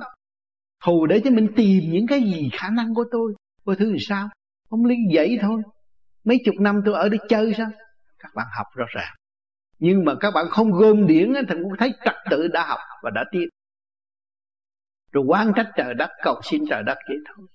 Hù 0.85 1.07
để 1.07 1.21
cho 1.25 1.31
mình 1.31 1.49
tìm 1.57 1.83
những 1.91 2.07
cái 2.07 2.21
gì 2.21 2.51
khả 2.53 2.69
năng 2.71 2.95
của 2.95 3.05
tôi. 3.11 3.35
Coi 3.65 3.77
thứ 3.77 3.93
thì 3.93 3.99
sao? 4.01 4.29
Không 4.71 4.85
lý 4.85 4.97
dậy 5.13 5.39
thôi. 5.43 5.63
Mấy 6.25 6.39
chục 6.45 6.55
năm 6.61 6.83
tôi 6.85 6.95
ở 6.95 7.09
đây 7.09 7.19
chơi 7.29 7.55
sao? 7.57 7.71
Các 8.19 8.31
bạn 8.35 8.47
học 8.57 8.67
rõ 8.75 8.85
ràng. 8.89 9.15
Nhưng 9.79 10.05
mà 10.05 10.15
các 10.21 10.31
bạn 10.35 10.47
không 10.51 10.73
gom 10.73 11.07
điển 11.07 11.33
thì 11.49 11.55
cũng 11.63 11.73
thấy 11.79 11.93
trật 12.05 12.15
tự 12.31 12.49
đã 12.49 12.67
học 12.67 12.79
và 13.03 13.11
đã 13.15 13.25
tiếp 13.33 13.47
rồi 15.13 15.25
quan 15.27 15.53
trách 15.57 15.71
trời 15.77 15.95
đất, 15.95 16.11
cầu 16.23 16.41
xin 16.45 16.65
trời 16.71 16.83
đất 16.83 16.99
vậy 17.09 17.17
thôi. 17.27 17.47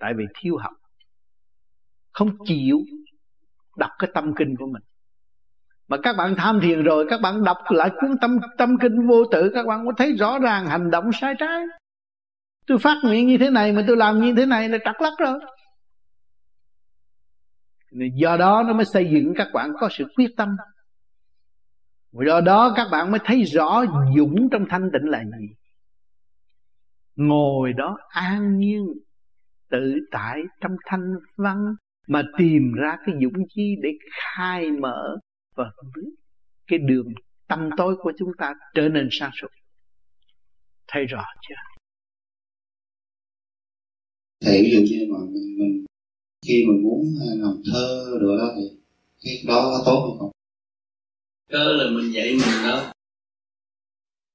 Tại 0.00 0.12
vì 0.16 0.24
thiếu 0.34 0.56
học. 0.56 0.72
Không 2.12 2.28
chịu 2.44 2.78
đọc 3.76 3.90
cái 3.98 4.10
tâm 4.14 4.32
kinh 4.36 4.54
của 4.58 4.66
mình 4.66 4.82
mà 5.88 5.96
các 6.02 6.16
bạn 6.16 6.34
tham 6.36 6.60
thiền 6.62 6.82
rồi, 6.82 7.06
các 7.10 7.20
bạn 7.20 7.44
đọc 7.44 7.56
lại 7.70 7.90
cuốn 8.00 8.10
tâm 8.20 8.38
tâm 8.58 8.78
kinh 8.80 9.06
vô 9.08 9.24
tự, 9.32 9.50
các 9.54 9.66
bạn 9.66 9.86
có 9.86 9.92
thấy 9.96 10.16
rõ 10.16 10.38
ràng 10.38 10.66
hành 10.66 10.90
động 10.90 11.10
sai 11.12 11.34
trái. 11.38 11.62
Tôi 12.66 12.78
phát 12.78 12.96
nguyện 13.04 13.26
như 13.26 13.38
thế 13.38 13.50
này 13.50 13.72
mà 13.72 13.84
tôi 13.86 13.96
làm 13.96 14.20
như 14.20 14.34
thế 14.36 14.46
này 14.46 14.68
là 14.68 14.78
trật 14.84 14.94
lắc 15.00 15.12
rồi. 15.18 15.38
Do 18.14 18.36
đó 18.36 18.62
nó 18.66 18.72
mới 18.72 18.84
xây 18.84 19.10
dựng 19.12 19.34
các 19.36 19.48
bạn 19.54 19.70
có 19.80 19.88
sự 19.90 20.04
quyết 20.16 20.30
tâm. 20.36 20.56
Do 22.12 22.40
đó 22.40 22.72
các 22.76 22.88
bạn 22.92 23.10
mới 23.10 23.20
thấy 23.24 23.42
rõ 23.42 23.84
dũng 24.16 24.48
trong 24.52 24.66
thanh 24.68 24.90
tịnh 24.92 25.10
là 25.10 25.24
gì. 25.24 25.46
Ngồi 27.16 27.72
đó 27.72 27.98
an 28.08 28.58
nhiên, 28.58 28.86
tự 29.70 29.94
tại 30.10 30.40
trong 30.60 30.72
thanh 30.86 31.14
văn, 31.36 31.74
mà 32.08 32.22
tìm 32.38 32.72
ra 32.72 32.96
cái 33.06 33.14
dũng 33.22 33.42
chi 33.54 33.76
để 33.82 33.88
khai 34.12 34.70
mở 34.70 35.16
và 35.54 35.64
cái 36.66 36.78
đường 36.78 37.08
tâm 37.48 37.70
tối 37.76 37.96
của 38.02 38.12
chúng 38.18 38.30
ta 38.38 38.54
trở 38.74 38.88
nên 38.88 39.08
sáng 39.10 39.30
suốt. 39.40 39.48
Thấy 40.88 41.04
rõ 41.04 41.24
chưa? 41.48 41.54
Thầy 44.40 44.62
ví 44.62 44.70
dụ 44.72 44.80
như 44.80 45.06
mà 45.12 45.18
mình, 45.18 45.58
mình 45.58 45.84
khi 46.46 46.64
mình 46.68 46.82
muốn 46.82 47.04
làm 47.20 47.62
thơ 47.72 48.18
rồi 48.20 48.38
đó 48.38 48.54
thì 48.56 48.78
cái 49.24 49.42
đó 49.46 49.62
có 49.64 49.82
tốt 49.86 50.08
hay 50.10 50.16
không? 50.18 50.30
Cớ 51.48 51.72
là 51.72 51.90
mình 51.90 52.12
dạy 52.14 52.30
mình 52.32 52.64
đó. 52.64 52.92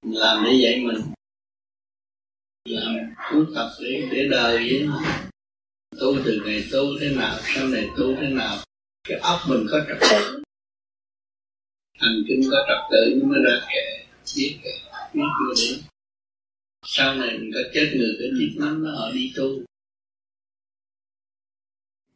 Mình 0.06 0.20
làm 0.20 0.44
để 0.46 0.52
dạy 0.64 0.84
mình. 0.86 1.02
Làm 2.66 2.96
cuốn 3.32 3.48
tập 3.56 3.70
để 3.84 4.10
để 4.12 4.28
đời 4.32 4.58
vậy 4.58 4.88
tu 6.00 6.16
từ 6.26 6.42
ngày 6.46 6.64
tu 6.72 6.80
thế 7.00 7.16
nào 7.16 7.38
sau 7.42 7.68
này 7.68 7.90
tu 7.98 8.16
thế 8.16 8.30
nào. 8.30 8.58
Cái 9.04 9.20
óc 9.20 9.40
mình 9.50 9.66
có 9.72 9.80
trật 9.88 9.98
tự 10.02 10.39
hành 12.00 12.18
kinh 12.28 12.42
có 12.52 12.58
trật 12.68 12.82
tự 12.92 13.16
nó 13.16 13.28
mới 13.28 13.40
ra 13.46 13.56
kệ 13.72 13.86
biết 14.38 14.54
kệ 14.64 14.74
biết 15.14 15.30
chưa 15.38 15.54
đến 15.60 15.80
sau 16.86 17.16
này 17.16 17.38
mình 17.40 17.52
có 17.54 17.60
chết 17.74 17.88
người 17.98 18.14
cái 18.20 18.30
chiếc 18.38 18.52
lắm 18.62 18.84
nó 18.84 18.92
họ 18.92 19.12
đi 19.14 19.34
tu 19.38 19.48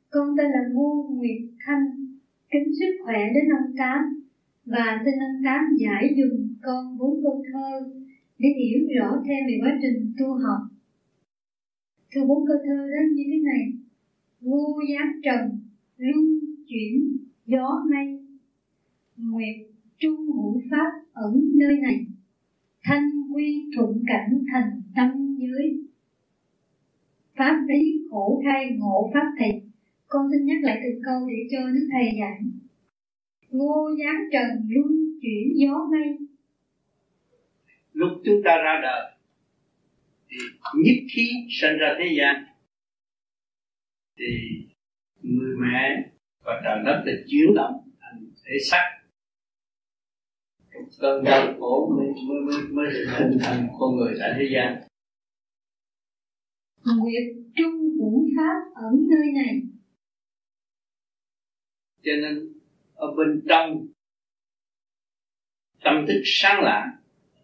con 0.09 0.27
tên 0.37 0.45
là 0.45 0.63
Ngô 0.73 1.09
Nguyệt 1.15 1.41
Thanh 1.65 1.85
kính 2.51 2.73
sức 2.79 2.91
khỏe 3.03 3.19
đến 3.35 3.43
ông 3.59 3.75
Tám 3.77 3.99
và 4.65 5.01
xin 5.05 5.13
ông 5.13 5.41
Tám 5.45 5.61
giải 5.79 6.15
dùng 6.17 6.55
con 6.61 6.97
bốn 6.97 7.23
câu 7.23 7.43
thơ 7.53 7.69
để 8.37 8.49
hiểu 8.59 8.87
rõ 8.99 9.09
thêm 9.25 9.41
về 9.47 9.57
quá 9.61 9.79
trình 9.81 10.13
tu 10.19 10.27
học. 10.33 10.61
Thưa 12.11 12.25
bốn 12.27 12.47
câu 12.47 12.57
thơ 12.65 12.75
đó 12.75 13.01
như 13.13 13.23
thế 13.27 13.39
này. 13.43 13.63
Ngô 14.41 14.81
giáng 14.89 15.11
trần, 15.23 15.59
luân 15.97 16.25
chuyển, 16.67 17.17
gió 17.45 17.83
mây. 17.91 18.19
Nguyệt 19.17 19.72
trung 20.03 20.19
hữu 20.35 20.61
pháp 20.71 20.91
ẩn 21.13 21.33
nơi 21.55 21.77
này. 21.77 22.05
Thanh 22.83 23.09
quy 23.33 23.65
thuận 23.75 24.03
cảnh 24.07 24.43
thành 24.53 24.81
tâm 24.95 25.37
giới. 25.39 25.79
Pháp 27.37 27.65
lý 27.67 28.01
khổ 28.09 28.41
khai 28.45 28.65
ngộ 28.77 29.11
pháp 29.13 29.27
thầy. 29.39 29.61
Con 30.07 30.27
xin 30.31 30.45
nhắc 30.45 30.57
lại 30.63 30.79
từng 30.83 31.01
câu 31.05 31.29
để 31.29 31.47
cho 31.51 31.69
đức 31.69 31.87
thầy 31.91 32.19
giảng 32.19 32.53
ngô 33.53 33.89
giáng 33.99 34.21
trần 34.31 34.67
luôn 34.69 34.91
chuyển 35.21 35.53
gió 35.55 35.87
mây 35.91 36.17
lúc 37.93 38.09
chúng 38.25 38.41
ta 38.45 38.57
ra 38.57 38.79
đời, 38.83 39.11
thì 40.29 40.37
nhất 40.75 40.95
khí 41.15 41.29
sinh 41.61 41.77
ra 41.79 41.95
thế 41.99 42.15
gian 42.17 42.43
thì 44.17 44.25
người 45.21 45.55
mẹ 45.59 46.09
và 46.45 46.61
trời 46.63 46.83
đất 46.85 47.03
để 47.05 47.13
chuyển 47.27 47.55
động 47.55 47.89
thành 48.01 48.25
thể 48.45 48.53
xác 48.71 48.92
cơn 50.99 51.23
đau 51.23 51.53
khổ 51.59 51.95
mới 51.97 52.07
mới 52.27 52.41
mới, 52.41 52.67
mới 52.71 52.93
được 52.93 53.05
hình 53.19 53.37
thành 53.41 53.67
con 53.79 53.95
người 53.95 54.15
tại 54.19 54.33
thế 54.37 54.49
gian. 54.53 54.87
Nguyệt 56.97 57.23
trung 57.55 57.97
vũ 57.99 58.27
pháp 58.37 58.81
ở 58.81 58.91
nơi 59.09 59.31
này. 59.33 59.61
Cho 62.03 62.11
nên 62.21 62.53
ở 62.95 63.07
bên 63.17 63.43
trong 63.49 63.87
tâm 65.83 66.05
thức 66.07 66.21
sáng 66.25 66.63
lạng 66.63 66.89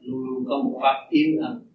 luôn 0.02 0.26
luôn 0.26 0.46
có 0.48 0.58
một 0.64 0.80
pháp 0.82 1.08
yên 1.10 1.38
ẩn. 1.38 1.66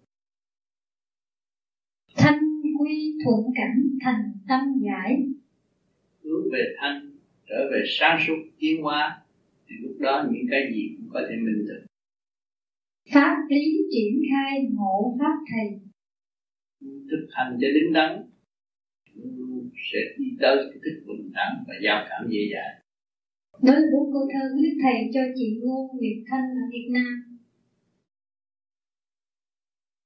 Thanh 2.15 2.39
quy 2.79 3.17
thuận 3.23 3.39
cảnh 3.55 3.97
thành 4.01 4.33
tâm 4.47 4.59
giải. 4.85 5.23
Hướng 6.23 6.43
về 6.51 6.75
thanh 6.77 7.11
trở 7.47 7.69
về 7.71 7.83
sáng 7.99 8.23
suốt 8.27 8.35
tiến 8.59 8.83
hóa 8.83 9.24
thì 9.67 9.75
lúc 9.81 9.95
đó 9.99 10.27
những 10.31 10.45
cái 10.51 10.61
gì 10.73 10.95
cũng 10.97 11.09
có 11.13 11.21
thể 11.29 11.35
minh 11.35 11.65
được 11.67 11.85
pháp 13.13 13.35
lý 13.49 13.77
triển 13.91 14.21
khai 14.29 14.67
ngộ 14.71 15.17
pháp 15.19 15.35
thầy. 15.51 15.79
Thực 16.81 17.27
hành 17.29 17.57
cho 17.61 17.67
đứng 17.73 17.93
đắn. 17.93 18.29
Sẽ 19.93 19.99
đi 20.17 20.25
tới 20.41 20.55
cái 20.57 20.79
thức 20.83 21.03
bình 21.07 21.31
đẳng 21.33 21.63
và 21.67 21.73
giao 21.83 22.05
cảm 22.09 22.27
dễ 22.29 22.39
dàng. 22.53 22.81
Đó 23.63 23.73
là 23.73 23.87
bốn 23.93 24.13
câu 24.13 24.27
thơ 24.33 24.39
của 24.53 24.61
đức 24.63 24.77
thầy 24.83 25.09
cho 25.13 25.21
chị 25.35 25.59
ngô 25.63 25.89
nguyệt 25.93 26.17
thanh 26.29 26.41
ở 26.41 26.65
việt 26.71 26.87
nam. 26.91 27.39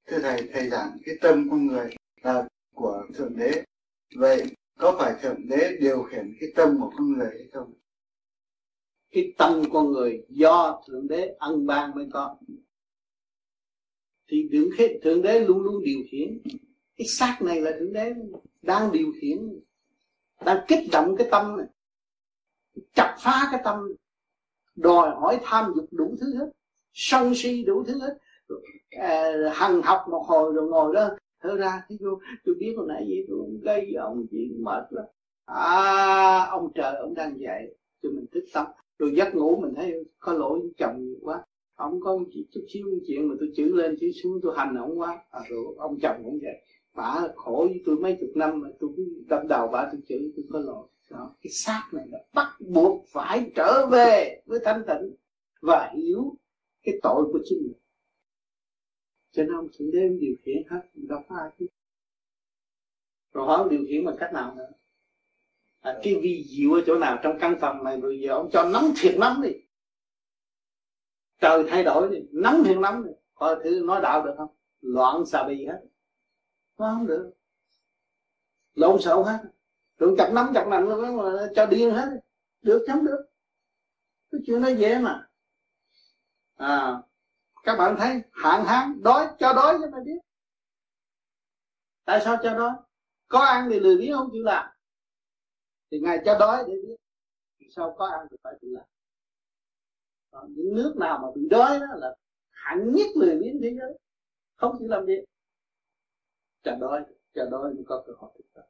Thưa 0.07 0.19
thầy 0.21 0.49
thầy 0.53 0.69
giảng 0.69 0.97
cái 1.05 1.15
tâm 1.21 1.47
con 1.49 1.67
người 1.67 1.89
là 2.23 2.47
của 2.75 3.07
thượng 3.13 3.37
đế. 3.37 3.63
Vậy 4.15 4.43
có 4.77 4.97
phải 4.99 5.13
thượng 5.21 5.47
đế 5.49 5.77
điều 5.81 6.03
khiển 6.03 6.33
cái 6.39 6.49
tâm 6.55 6.77
của 6.79 6.91
con 6.97 7.11
người 7.11 7.29
hay 7.29 7.47
không 7.51 7.73
cái 9.11 9.33
tâm 9.37 9.63
con 9.73 9.91
người 9.91 10.25
do 10.29 10.81
thượng 10.87 11.07
đế 11.07 11.35
ân 11.39 11.65
ban 11.65 11.95
mới 11.95 12.07
có. 12.11 12.37
Thì 14.27 14.49
thượng 14.51 14.69
đế, 14.77 14.99
thượng 15.03 15.21
đế 15.21 15.39
luôn 15.39 15.61
luôn 15.61 15.83
điều 15.83 15.99
khiển. 16.11 16.39
Cái 16.97 17.07
xác 17.07 17.37
này 17.41 17.61
là 17.61 17.71
thượng 17.79 17.93
đế 17.93 18.13
đang 18.61 18.91
điều 18.91 19.13
khiển 19.21 19.59
đang 20.45 20.65
kích 20.67 20.89
động 20.91 21.15
cái 21.17 21.27
tâm 21.31 21.57
này. 21.57 21.67
Chặt 22.93 23.17
phá 23.19 23.47
cái 23.51 23.61
tâm 23.63 23.93
đòi 24.75 25.15
hỏi 25.15 25.39
tham 25.43 25.73
dục 25.75 25.87
đủ 25.91 26.15
thứ 26.21 26.35
hết 26.35 26.51
sân 26.93 27.33
si 27.35 27.63
đủ 27.63 27.83
thứ 27.83 27.99
hết. 28.01 28.17
À, 28.89 29.31
hằng 29.53 29.81
học 29.81 30.05
một 30.09 30.23
hồi 30.27 30.53
rồi 30.53 30.69
ngồi 30.69 30.93
đó 30.93 31.09
thở 31.41 31.57
ra 31.57 31.81
thấy 31.89 31.97
vô 32.01 32.19
tôi 32.45 32.55
biết 32.59 32.73
hồi 32.77 32.85
nãy 32.89 33.05
gì 33.07 33.25
tôi 33.29 33.39
gây 33.61 33.93
ông 33.93 34.25
chuyện 34.31 34.63
mệt 34.63 34.83
lắm. 34.89 35.05
À 35.45 36.45
ông 36.49 36.71
trời 36.75 36.95
ông 36.95 37.13
đang 37.13 37.39
dạy 37.39 37.67
cho 38.03 38.09
mình 38.09 38.25
thức 38.31 38.43
tâm 38.53 38.67
rồi 38.99 39.13
giấc 39.15 39.35
ngủ 39.35 39.59
mình 39.61 39.73
thấy 39.75 40.05
có 40.19 40.33
lỗi 40.33 40.59
chồng 40.77 41.05
nhiều 41.05 41.19
quá. 41.21 41.45
Ông 41.75 41.99
có 42.01 42.19
chút 42.51 42.61
xíu 42.73 42.87
chuyện 43.07 43.27
mà 43.27 43.35
tôi 43.39 43.51
chữ 43.55 43.75
lên 43.75 43.97
chữ 43.99 44.11
xuống 44.23 44.39
tôi 44.43 44.53
hành 44.57 44.75
ông 44.75 44.99
quá. 44.99 45.23
À, 45.31 45.39
rồi 45.49 45.75
ông 45.77 45.99
chồng 46.01 46.21
cũng 46.23 46.39
vậy. 46.41 46.61
Bà 46.93 47.27
khổ 47.35 47.67
với 47.69 47.81
tôi 47.85 47.95
mấy 47.95 48.17
chục 48.19 48.29
năm 48.35 48.59
mà 48.59 48.69
tôi 48.79 48.89
cứ 48.97 49.23
đâm 49.27 49.47
đầu 49.47 49.67
bà 49.67 49.89
tôi 49.91 50.01
chửi 50.07 50.31
tôi 50.35 50.45
có 50.49 50.59
lỗi. 50.59 50.87
Đó. 51.09 51.35
cái 51.41 51.51
xác 51.51 51.89
này 51.91 52.07
là 52.11 52.19
bắt 52.33 52.47
buộc 52.59 53.05
phải 53.07 53.51
trở 53.55 53.87
về 53.91 54.41
với 54.45 54.59
thanh 54.63 54.83
tịnh 54.87 55.15
và 55.61 55.91
hiểu 55.95 56.35
cái 56.83 56.99
tội 57.03 57.25
của 57.33 57.39
chính 57.45 57.59
mình. 57.63 57.79
Cho 59.31 59.43
nên 59.43 59.55
ông 59.55 59.67
thượng 59.77 59.91
đế 59.91 60.09
điều 60.19 60.35
khiển 60.43 60.63
hết 60.69 60.81
đâu 60.93 61.19
có 61.29 61.35
ai 61.35 61.49
chứ 61.59 61.65
rồi 63.33 63.47
hỏi 63.47 63.67
điều 63.71 63.85
khiển 63.87 64.05
bằng 64.05 64.15
cách 64.19 64.33
nào 64.33 64.55
nữa? 64.55 64.69
À, 65.81 65.99
cái 66.03 66.19
vi 66.21 66.45
diệu 66.47 66.73
ở 66.73 66.81
chỗ 66.85 66.95
nào 66.95 67.19
trong 67.23 67.37
căn 67.39 67.57
phòng 67.61 67.83
này 67.83 68.01
rồi 68.01 68.19
giờ 68.19 68.33
ông 68.33 68.49
cho 68.51 68.63
nóng 68.63 68.93
thiệt 69.01 69.15
nóng 69.17 69.41
đi. 69.41 69.49
Trời 71.39 71.63
thay 71.69 71.83
đổi 71.83 72.09
đi 72.09 72.17
nóng 72.31 72.63
thiệt 72.63 72.77
nóng 72.77 73.03
đi. 73.03 73.11
Coi 73.33 73.55
thử 73.63 73.81
nói 73.85 74.01
đạo 74.01 74.25
được 74.25 74.33
không? 74.37 74.55
Loạn 74.81 75.25
xà 75.25 75.43
bì 75.47 75.65
hết. 75.65 75.81
Nó 76.77 76.95
không 76.95 77.07
được. 77.07 77.33
Lộn 78.73 79.01
xộn 79.01 79.25
hết. 79.25 79.39
Đừng 79.97 80.15
chặt 80.17 80.31
nắm 80.33 80.51
chặt 80.53 80.67
nặng 80.67 80.89
luôn 80.89 81.17
mà 81.17 81.23
cho 81.55 81.65
điên 81.65 81.91
hết. 81.91 82.09
Được 82.61 82.83
chấm 82.87 83.05
được. 83.05 83.25
Cái 84.31 84.41
chuyện 84.45 84.61
nó 84.61 84.69
dễ 84.69 84.99
mà. 84.99 85.29
À 86.55 87.01
các 87.63 87.75
bạn 87.75 87.95
thấy 87.99 88.21
hạn 88.31 88.65
hán 88.65 89.03
đói 89.03 89.27
cho 89.39 89.53
đói 89.53 89.77
cho 89.81 89.89
mày 89.91 90.01
biết. 90.05 90.19
Tại 92.05 92.21
sao 92.25 92.37
cho 92.43 92.53
đói? 92.53 92.71
Có 93.27 93.39
ăn 93.39 93.69
thì 93.71 93.79
lười 93.79 93.97
biếng 93.97 94.13
không 94.13 94.29
chịu 94.31 94.43
làm 94.43 94.69
thì 95.91 95.99
ngài 95.99 96.19
cho 96.25 96.37
đói 96.39 96.63
để 96.67 96.73
biết 96.83 96.95
sao 97.75 97.95
có 97.97 98.05
ăn 98.05 98.27
thì 98.31 98.37
phải 98.43 98.53
tự 98.61 98.67
làm. 98.71 98.85
Còn 100.31 100.53
những 100.53 100.75
nước 100.75 100.95
nào 100.97 101.19
mà 101.21 101.27
bị 101.35 101.47
đói 101.49 101.79
đó 101.79 101.87
là 101.95 102.15
hạng 102.49 102.91
nhất 102.93 103.07
lười 103.15 103.39
biếng 103.39 103.59
thế 103.61 103.75
giới, 103.79 103.99
không 104.55 104.75
chịu 104.79 104.87
làm 104.87 105.05
gì 105.05 105.13
chờ 106.63 106.75
đói 106.75 107.03
chờ 107.33 107.49
đói 107.49 107.73
mới 107.73 107.83
có 107.87 108.03
cơ 108.07 108.13
hội 108.17 108.31
thực 108.37 108.53
tập 108.53 108.69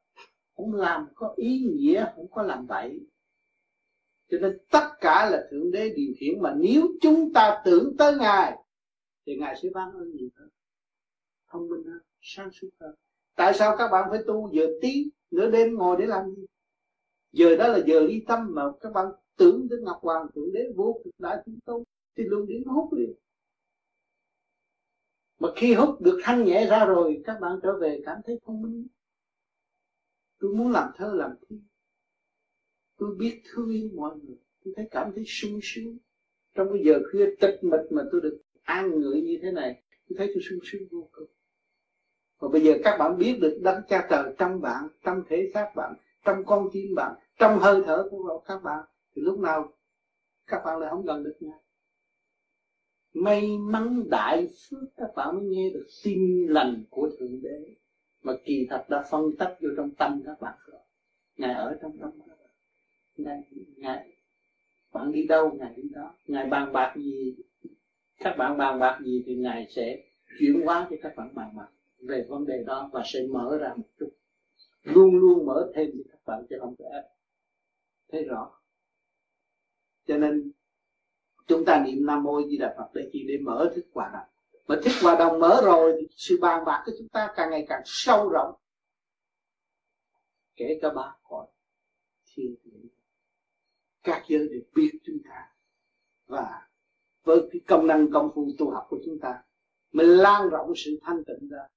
không 0.59 0.73
làm 0.73 1.07
có 1.15 1.33
ý 1.35 1.59
nghĩa, 1.59 2.11
không 2.15 2.31
có 2.31 2.41
làm 2.41 2.67
bậy. 2.67 2.99
Cho 4.31 4.37
nên 4.41 4.57
tất 4.71 4.89
cả 5.01 5.29
là 5.29 5.47
thượng 5.51 5.71
đế 5.71 5.89
điều 5.89 6.13
khiển 6.19 6.41
mà 6.41 6.55
nếu 6.57 6.87
chúng 7.01 7.33
ta 7.33 7.61
tưởng 7.65 7.95
tới 7.97 8.15
ngài, 8.17 8.57
thì 9.25 9.35
ngài 9.35 9.55
sẽ 9.63 9.69
ban 9.73 9.91
ơn 9.91 10.15
nhiều 10.15 10.29
hơn. 10.35 10.49
Thông 11.47 11.69
minh 11.69 11.83
hơn, 11.83 12.01
sáng 12.21 12.49
suốt 12.51 12.67
hơn. 12.79 12.95
Tại 13.35 13.53
sao 13.53 13.75
các 13.77 13.87
bạn 13.91 14.07
phải 14.09 14.19
tu 14.27 14.49
giờ 14.53 14.67
tí, 14.81 15.05
nửa 15.31 15.51
đêm 15.51 15.73
ngồi 15.73 15.97
để 15.99 16.05
làm 16.05 16.35
gì? 16.35 16.45
Giờ 17.31 17.55
đó 17.55 17.67
là 17.67 17.79
giờ 17.87 18.07
đi 18.07 18.23
tâm 18.27 18.47
mà 18.55 18.63
các 18.81 18.93
bạn 18.93 19.05
tưởng 19.37 19.67
đến 19.69 19.83
ngọc 19.83 19.99
hoàng, 20.01 20.27
tưởng 20.35 20.51
đế 20.53 20.71
vô 20.75 21.01
cực 21.03 21.13
đại 21.19 21.37
chúng 21.45 21.59
tôi 21.65 21.83
thì 22.17 22.23
luôn 22.23 22.47
điển 22.47 22.63
hút 22.63 22.93
liền 22.93 23.13
mà 25.39 25.49
khi 25.55 25.73
hút 25.73 26.01
được 26.01 26.19
thanh 26.23 26.45
nhẹ 26.45 26.67
ra 26.69 26.85
rồi, 26.85 27.21
các 27.25 27.39
bạn 27.41 27.59
trở 27.63 27.77
về 27.77 28.01
cảm 28.05 28.17
thấy 28.25 28.39
thông 28.45 28.61
minh. 28.61 28.87
Tôi 30.39 30.55
muốn 30.55 30.71
làm 30.71 30.91
thơ, 30.95 31.13
làm 31.15 31.31
thi. 31.49 31.59
Tôi 32.97 33.15
biết 33.15 33.41
thương 33.45 33.69
yêu 33.69 33.89
mọi 33.95 34.15
người, 34.15 34.37
tôi 34.65 34.73
thấy 34.77 34.87
cảm 34.91 35.11
thấy 35.15 35.23
sung 35.27 35.59
sướng. 35.63 35.97
Trong 36.55 36.67
cái 36.73 36.81
giờ 36.85 36.99
khuya 37.11 37.35
tịch 37.39 37.63
mịch 37.63 37.91
mà 37.91 38.03
tôi 38.11 38.21
được 38.21 38.41
an 38.61 38.99
ngự 38.99 39.11
như 39.11 39.39
thế 39.41 39.51
này, 39.51 39.83
tôi 40.09 40.17
thấy 40.17 40.27
tôi 40.33 40.43
sung 40.49 40.59
sướng 40.63 40.87
vô 40.91 41.09
cùng. 41.11 41.29
Và 42.39 42.47
bây 42.47 42.61
giờ 42.61 42.73
các 42.83 42.97
bạn 42.97 43.17
biết 43.17 43.37
được 43.41 43.59
đấng 43.63 43.81
cha 43.89 44.07
trời 44.09 44.35
trong 44.37 44.61
bạn, 44.61 44.87
trong 45.03 45.23
thể 45.29 45.51
xác 45.53 45.71
bạn 45.75 45.93
trong 46.23 46.45
con 46.45 46.69
tim 46.73 46.95
bạn 46.95 47.15
trong 47.39 47.59
hơi 47.59 47.81
thở 47.85 48.07
của 48.11 48.43
các 48.47 48.63
bạn 48.63 48.85
thì 49.15 49.21
lúc 49.21 49.39
nào 49.39 49.71
các 50.47 50.61
bạn 50.65 50.79
lại 50.79 50.89
không 50.89 51.05
gần 51.05 51.23
được 51.23 51.37
nhau. 51.39 51.61
May 53.13 53.57
mắn 53.57 54.03
đại 54.09 54.47
phước 54.69 54.89
các 54.97 55.09
bạn 55.15 55.35
mới 55.35 55.45
nghe 55.45 55.69
được 55.69 55.87
tin 56.03 56.47
lành 56.47 56.83
của 56.89 57.09
thượng 57.19 57.41
đế 57.41 57.75
mà 58.21 58.33
kỳ 58.45 58.67
thật 58.69 58.85
đã 58.89 59.07
phân 59.11 59.35
tích 59.39 59.57
vô 59.61 59.69
trong 59.77 59.89
tâm 59.91 60.21
các 60.25 60.41
bạn 60.41 60.57
rồi. 60.67 60.81
Ngài 61.37 61.53
ở 61.53 61.77
trong 61.81 61.97
tâm 61.97 62.11
các 62.27 62.35
bạn. 62.39 62.49
Ngài, 63.17 63.43
ngài 63.77 64.11
bạn 64.93 65.11
đi 65.11 65.27
đâu 65.27 65.51
ngài 65.51 65.73
đi 65.75 65.83
đó. 65.89 66.13
Ngài 66.27 66.45
bàn 66.45 66.73
bạc 66.73 66.93
gì 66.97 67.35
các 68.19 68.35
bạn 68.37 68.57
bàn 68.57 68.79
bạc 68.79 68.99
gì 69.05 69.23
thì 69.25 69.35
ngài 69.35 69.67
sẽ 69.69 70.03
chuyển 70.39 70.61
hóa 70.65 70.87
cho 70.89 70.95
các 71.01 71.15
bạn 71.15 71.35
bàn 71.35 71.49
bạc 71.55 71.67
về 71.99 72.25
vấn 72.29 72.45
đề 72.45 72.63
đó 72.63 72.89
và 72.93 73.03
sẽ 73.05 73.19
mở 73.29 73.57
ra 73.61 73.73
một 73.75 73.87
chút 73.99 74.09
luôn 74.83 75.15
luôn 75.15 75.45
mở 75.45 75.71
thêm 75.75 75.91
cho 75.93 76.03
các 76.11 76.19
bạn 76.25 76.45
chứ 76.49 76.55
không 76.59 76.75
có 76.79 76.85
ép. 76.93 77.03
Thấy 78.11 78.23
rõ. 78.23 78.51
Cho 80.07 80.17
nên, 80.17 80.51
chúng 81.47 81.65
ta 81.65 81.83
niệm 81.85 82.05
nam 82.05 82.23
mô 82.23 82.41
di 82.47 82.57
đà 82.57 82.75
phật 82.77 82.89
để 82.93 83.09
chi 83.13 83.25
để 83.27 83.37
mở 83.41 83.71
thức 83.75 83.85
quả. 83.93 84.11
đồng 84.13 84.27
mà 84.67 84.81
thức 84.83 84.91
quả 85.01 85.15
đồng 85.19 85.39
mở 85.39 85.61
rồi 85.63 85.95
thì 85.99 86.07
sự 86.11 86.37
bàn 86.41 86.65
bạc 86.65 86.83
của 86.85 86.91
chúng 86.97 87.09
ta 87.09 87.33
càng 87.35 87.49
ngày 87.49 87.65
càng 87.69 87.81
sâu 87.85 88.29
rộng. 88.29 88.55
Kể 90.55 90.79
cả 90.81 90.89
ba 90.95 91.15
cõi, 91.23 91.47
thiên 92.25 92.55
địa. 92.63 92.89
Các 94.03 94.23
giới 94.27 94.47
đều 94.49 94.61
biết 94.75 94.99
chúng 95.03 95.17
ta. 95.29 95.55
Và 96.25 96.69
với 97.23 97.49
cái 97.51 97.61
công 97.67 97.87
năng 97.87 98.11
công 98.11 98.31
phu 98.35 98.51
tu 98.57 98.71
học 98.71 98.87
của 98.89 98.99
chúng 99.05 99.19
ta 99.19 99.43
mình 99.91 100.07
lan 100.07 100.49
rộng 100.49 100.73
sự 100.75 100.99
thanh 101.01 101.23
tịnh 101.23 101.49
ra. 101.49 101.67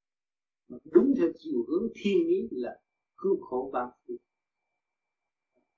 Mà 0.68 0.78
đúng 0.84 1.14
theo 1.18 1.28
chiều 1.38 1.64
hướng 1.68 1.88
thiên 1.94 2.28
ý 2.28 2.48
là 2.50 2.80
cứu 3.22 3.40
khổ 3.40 3.70
ba 3.72 3.86
phương 4.06 4.16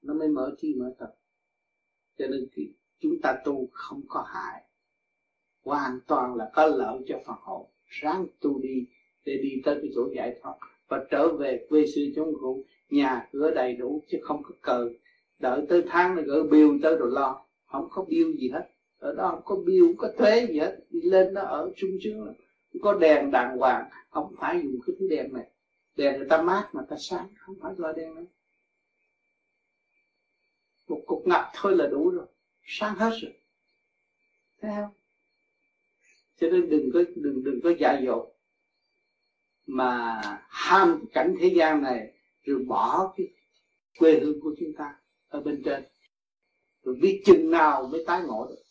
nó 0.03 0.15
mới 0.15 0.29
mở 0.29 0.55
trí 0.61 0.75
mở 0.75 0.95
tập 0.99 1.15
cho 2.19 2.27
nên 2.27 2.47
khi 2.53 2.73
chúng 3.01 3.21
ta 3.23 3.37
tu 3.45 3.69
không 3.73 4.03
có 4.09 4.23
hại, 4.29 4.63
hoàn 5.63 5.99
toàn 6.07 6.35
là 6.35 6.51
có 6.55 6.67
lợi 6.67 6.99
cho 7.07 7.21
phật 7.27 7.39
hồn. 7.41 7.67
Ráng 7.89 8.27
tu 8.41 8.61
đi 8.63 8.87
để 9.25 9.41
đi 9.43 9.63
tới 9.65 9.79
cái 9.83 9.91
chỗ 9.95 10.09
giải 10.17 10.39
thoát 10.43 10.55
và 10.89 11.05
trở 11.11 11.37
về 11.37 11.67
quê 11.69 11.87
xưa 11.95 12.03
chống 12.17 12.33
cụ 12.41 12.65
nhà 12.91 13.29
cửa 13.33 13.51
đầy 13.55 13.77
đủ 13.77 14.03
chứ 14.09 14.19
không 14.23 14.43
có 14.43 14.55
cờ. 14.63 14.91
Đợi 15.39 15.67
tới 15.69 15.83
tháng 15.89 16.17
là 16.17 16.23
gửi 16.23 16.43
bill 16.43 16.71
tới 16.83 16.97
rồi 16.97 17.11
lo. 17.13 17.45
Không 17.67 17.89
có 17.91 18.05
bill 18.05 18.37
gì 18.37 18.51
hết. 18.51 18.69
Ở 18.99 19.15
đó 19.15 19.31
không 19.31 19.43
có 19.45 19.57
bill 19.65 19.87
không 19.87 19.97
có 19.97 20.13
thuế 20.19 20.47
gì 20.47 20.59
hết. 20.59 20.79
Đi 20.91 21.01
lên 21.03 21.35
đó 21.35 21.43
ở 21.43 21.73
sung 21.77 21.99
sướng 22.03 22.35
có 22.83 22.99
đèn 22.99 23.31
đàng 23.31 23.59
hoàng. 23.59 23.91
Không 24.11 24.35
phải 24.39 24.61
dùng 24.63 24.79
cái 24.87 24.97
thứ 24.99 25.09
đèn 25.09 25.33
này 25.33 25.51
đèn 25.97 26.19
người 26.19 26.27
ta 26.31 26.43
mát 26.43 26.69
mà 26.73 26.83
ta 26.89 26.97
sáng, 26.99 27.29
không 27.37 27.57
phải 27.61 27.75
loại 27.77 27.95
đèn 27.97 28.15
nữa 28.15 28.25
một 30.89 31.01
cục 31.07 31.27
ngập 31.27 31.51
thôi 31.55 31.77
là 31.77 31.87
đủ 31.87 32.11
rồi, 32.11 32.27
sáng 32.65 32.95
hết 32.95 33.11
rồi. 33.23 33.33
Thấy 34.61 34.71
không? 34.77 34.93
Cho 36.37 36.49
nên 36.51 36.71
đừng 36.71 36.91
có, 36.95 37.03
đừng 37.17 37.45
đừng 37.45 37.61
có 37.65 37.71
dại 37.79 38.03
dột 38.07 38.35
mà 39.67 40.21
ham 40.49 41.05
cảnh 41.13 41.35
thế 41.41 41.53
gian 41.57 41.83
này 41.83 42.15
rồi 42.43 42.65
bỏ 42.69 43.15
cái 43.17 43.27
quê 43.99 44.21
hương 44.21 44.41
của 44.41 44.55
chúng 44.61 44.73
ta 44.79 45.01
ở 45.29 45.41
bên 45.41 45.63
trên. 45.65 45.85
Rồi 46.83 46.95
biết 47.03 47.23
chừng 47.27 47.51
nào 47.51 47.87
mới 47.87 48.05
tái 48.07 48.23
ngộ 48.23 48.47
được. 48.47 48.63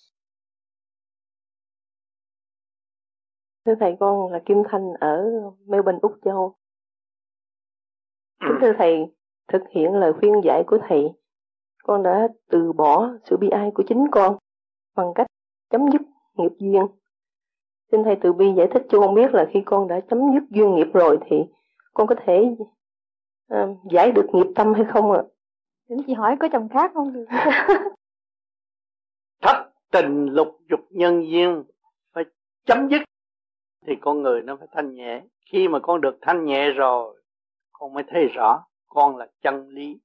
Thưa 3.65 3.73
thầy, 3.79 3.91
con 3.99 4.31
là 4.31 4.39
Kim 4.45 4.57
Thanh 4.71 4.93
ở 4.99 5.23
Melbourne, 5.65 5.99
Úc 6.01 6.19
Châu 6.25 6.55
kính 8.47 8.57
thưa 8.61 8.73
thầy 8.77 9.05
thực 9.47 9.61
hiện 9.71 9.93
lời 9.93 10.13
khuyên 10.13 10.33
giải 10.43 10.63
của 10.67 10.77
thầy 10.87 11.09
con 11.83 12.03
đã 12.03 12.27
từ 12.49 12.71
bỏ 12.73 13.09
sự 13.23 13.37
bi 13.37 13.49
ai 13.49 13.71
của 13.73 13.83
chính 13.87 14.07
con 14.11 14.37
bằng 14.95 15.11
cách 15.15 15.27
chấm 15.69 15.91
dứt 15.91 16.01
nghiệp 16.37 16.51
duyên 16.59 16.87
xin 17.91 18.03
thầy 18.03 18.15
từ 18.21 18.33
bi 18.33 18.53
giải 18.57 18.67
thích 18.73 18.85
cho 18.89 18.99
con 18.99 19.15
biết 19.15 19.33
là 19.33 19.49
khi 19.53 19.61
con 19.65 19.87
đã 19.87 19.99
chấm 20.09 20.19
dứt 20.33 20.43
duyên 20.49 20.75
nghiệp 20.75 20.87
rồi 20.93 21.17
thì 21.25 21.37
con 21.93 22.07
có 22.07 22.15
thể 22.25 22.55
uh, 23.53 23.91
giải 23.91 24.11
được 24.11 24.25
nghiệp 24.33 24.47
tâm 24.55 24.73
hay 24.73 24.85
không 24.93 25.11
ạ? 25.11 25.21
À? 25.21 25.29
Đến 25.89 25.99
chị 26.07 26.13
hỏi 26.13 26.37
có 26.39 26.47
chồng 26.51 26.69
khác 26.69 26.91
không 26.93 27.13
được. 27.13 27.25
Thất 29.41 29.71
tình 29.91 30.25
lục 30.25 30.59
dục 30.69 30.79
nhân 30.89 31.31
duyên 31.31 31.63
phải 32.13 32.23
chấm 32.65 32.89
dứt 32.89 33.01
thì 33.87 33.95
con 34.01 34.21
người 34.21 34.41
nó 34.41 34.55
phải 34.55 34.67
thanh 34.71 34.93
nhẹ. 34.93 35.21
Khi 35.51 35.67
mà 35.67 35.79
con 35.79 36.01
được 36.01 36.17
thanh 36.21 36.45
nhẹ 36.45 36.69
rồi, 36.69 37.21
con 37.73 37.93
mới 37.93 38.03
thấy 38.07 38.27
rõ 38.35 38.63
con 38.87 39.17
là 39.17 39.27
chân 39.41 39.69
lý 39.69 39.99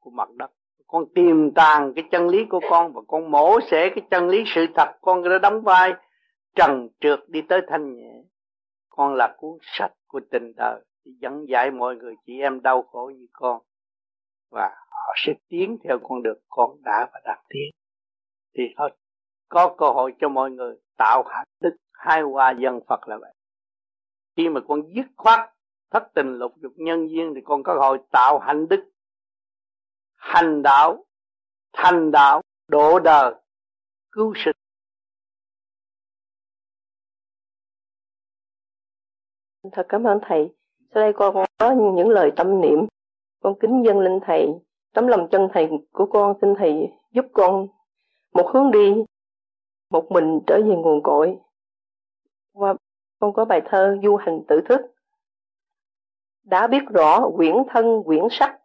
của 0.00 0.10
mặt 0.10 0.30
đất. 0.30 0.50
Con 0.86 1.04
tìm 1.14 1.50
tàng 1.54 1.92
cái 1.94 2.04
chân 2.10 2.28
lý 2.28 2.44
của 2.44 2.60
con 2.70 2.92
và 2.92 3.00
con 3.08 3.30
mổ 3.30 3.60
xẻ 3.70 3.88
cái 3.88 4.04
chân 4.10 4.28
lý 4.28 4.44
sự 4.46 4.66
thật. 4.74 4.88
Con 5.00 5.22
đã 5.22 5.38
đóng 5.38 5.62
vai 5.62 5.92
trần 6.54 6.88
trượt 7.00 7.20
đi 7.28 7.42
tới 7.42 7.60
thanh 7.68 7.96
nhẹ. 7.96 8.12
Con 8.88 9.14
là 9.14 9.34
cuốn 9.38 9.58
sách 9.62 9.92
của 10.06 10.20
tình 10.30 10.52
đời 10.56 10.84
dẫn 11.04 11.48
dạy 11.48 11.70
mọi 11.70 11.96
người 11.96 12.14
chị 12.26 12.40
em 12.40 12.62
đau 12.62 12.82
khổ 12.82 13.12
như 13.16 13.26
con. 13.32 13.62
Và 14.50 14.68
họ 14.90 15.14
sẽ 15.16 15.32
tiến 15.48 15.78
theo 15.84 15.98
con 16.02 16.22
được 16.22 16.40
con 16.48 16.82
đã 16.82 17.10
và 17.12 17.20
đang 17.24 17.44
tiến. 17.48 17.70
Thì 18.56 18.62
họ 18.76 18.88
có 19.48 19.74
cơ 19.78 19.86
hội 19.90 20.14
cho 20.20 20.28
mọi 20.28 20.50
người 20.50 20.76
tạo 20.96 21.24
hạnh 21.28 21.48
đức 21.60 21.76
hai 21.92 22.22
hoa 22.22 22.50
dân 22.58 22.80
Phật 22.88 23.08
là 23.08 23.18
vậy. 23.20 23.34
Khi 24.36 24.48
mà 24.48 24.60
con 24.68 24.82
dứt 24.94 25.06
khoát 25.16 25.50
thất 25.90 26.02
tình 26.14 26.34
lục 26.38 26.52
dục 26.56 26.72
nhân 26.76 27.10
duyên 27.10 27.32
thì 27.34 27.40
con 27.44 27.62
có 27.62 27.74
hội 27.74 27.98
tạo 28.10 28.38
hạnh 28.38 28.68
đức, 28.68 28.90
hành 30.14 30.62
đạo, 30.62 31.04
thành 31.72 32.10
đạo, 32.10 32.42
độ 32.68 32.98
đời, 32.98 33.34
cứu 34.12 34.32
sinh. 34.44 34.56
Thật 39.72 39.86
cảm 39.88 40.04
ơn 40.04 40.18
thầy. 40.22 40.54
Sau 40.94 41.02
đây 41.02 41.12
con 41.16 41.44
có 41.58 41.74
những 41.94 42.08
lời 42.08 42.32
tâm 42.36 42.60
niệm. 42.60 42.78
Con 43.42 43.54
kính 43.60 43.82
dân 43.86 43.98
lên 43.98 44.20
thầy. 44.26 44.46
Tấm 44.94 45.06
lòng 45.06 45.28
chân 45.30 45.48
thầy 45.54 45.68
của 45.92 46.06
con, 46.12 46.38
xin 46.40 46.54
thầy 46.58 46.74
giúp 47.10 47.24
con 47.32 47.68
một 48.34 48.50
hướng 48.54 48.70
đi, 48.70 48.94
một 49.90 50.06
mình 50.10 50.40
trở 50.46 50.56
về 50.56 50.76
nguồn 50.76 51.02
cội. 51.02 51.36
Và 52.54 52.74
con 53.18 53.32
có 53.32 53.44
bài 53.44 53.60
thơ 53.64 53.96
du 54.02 54.16
hành 54.16 54.40
tự 54.48 54.60
thức 54.68 54.80
đã 56.44 56.66
biết 56.66 56.82
rõ 56.94 57.30
quyển 57.36 57.54
thân, 57.68 58.02
quyển 58.04 58.24
sắc, 58.30 58.58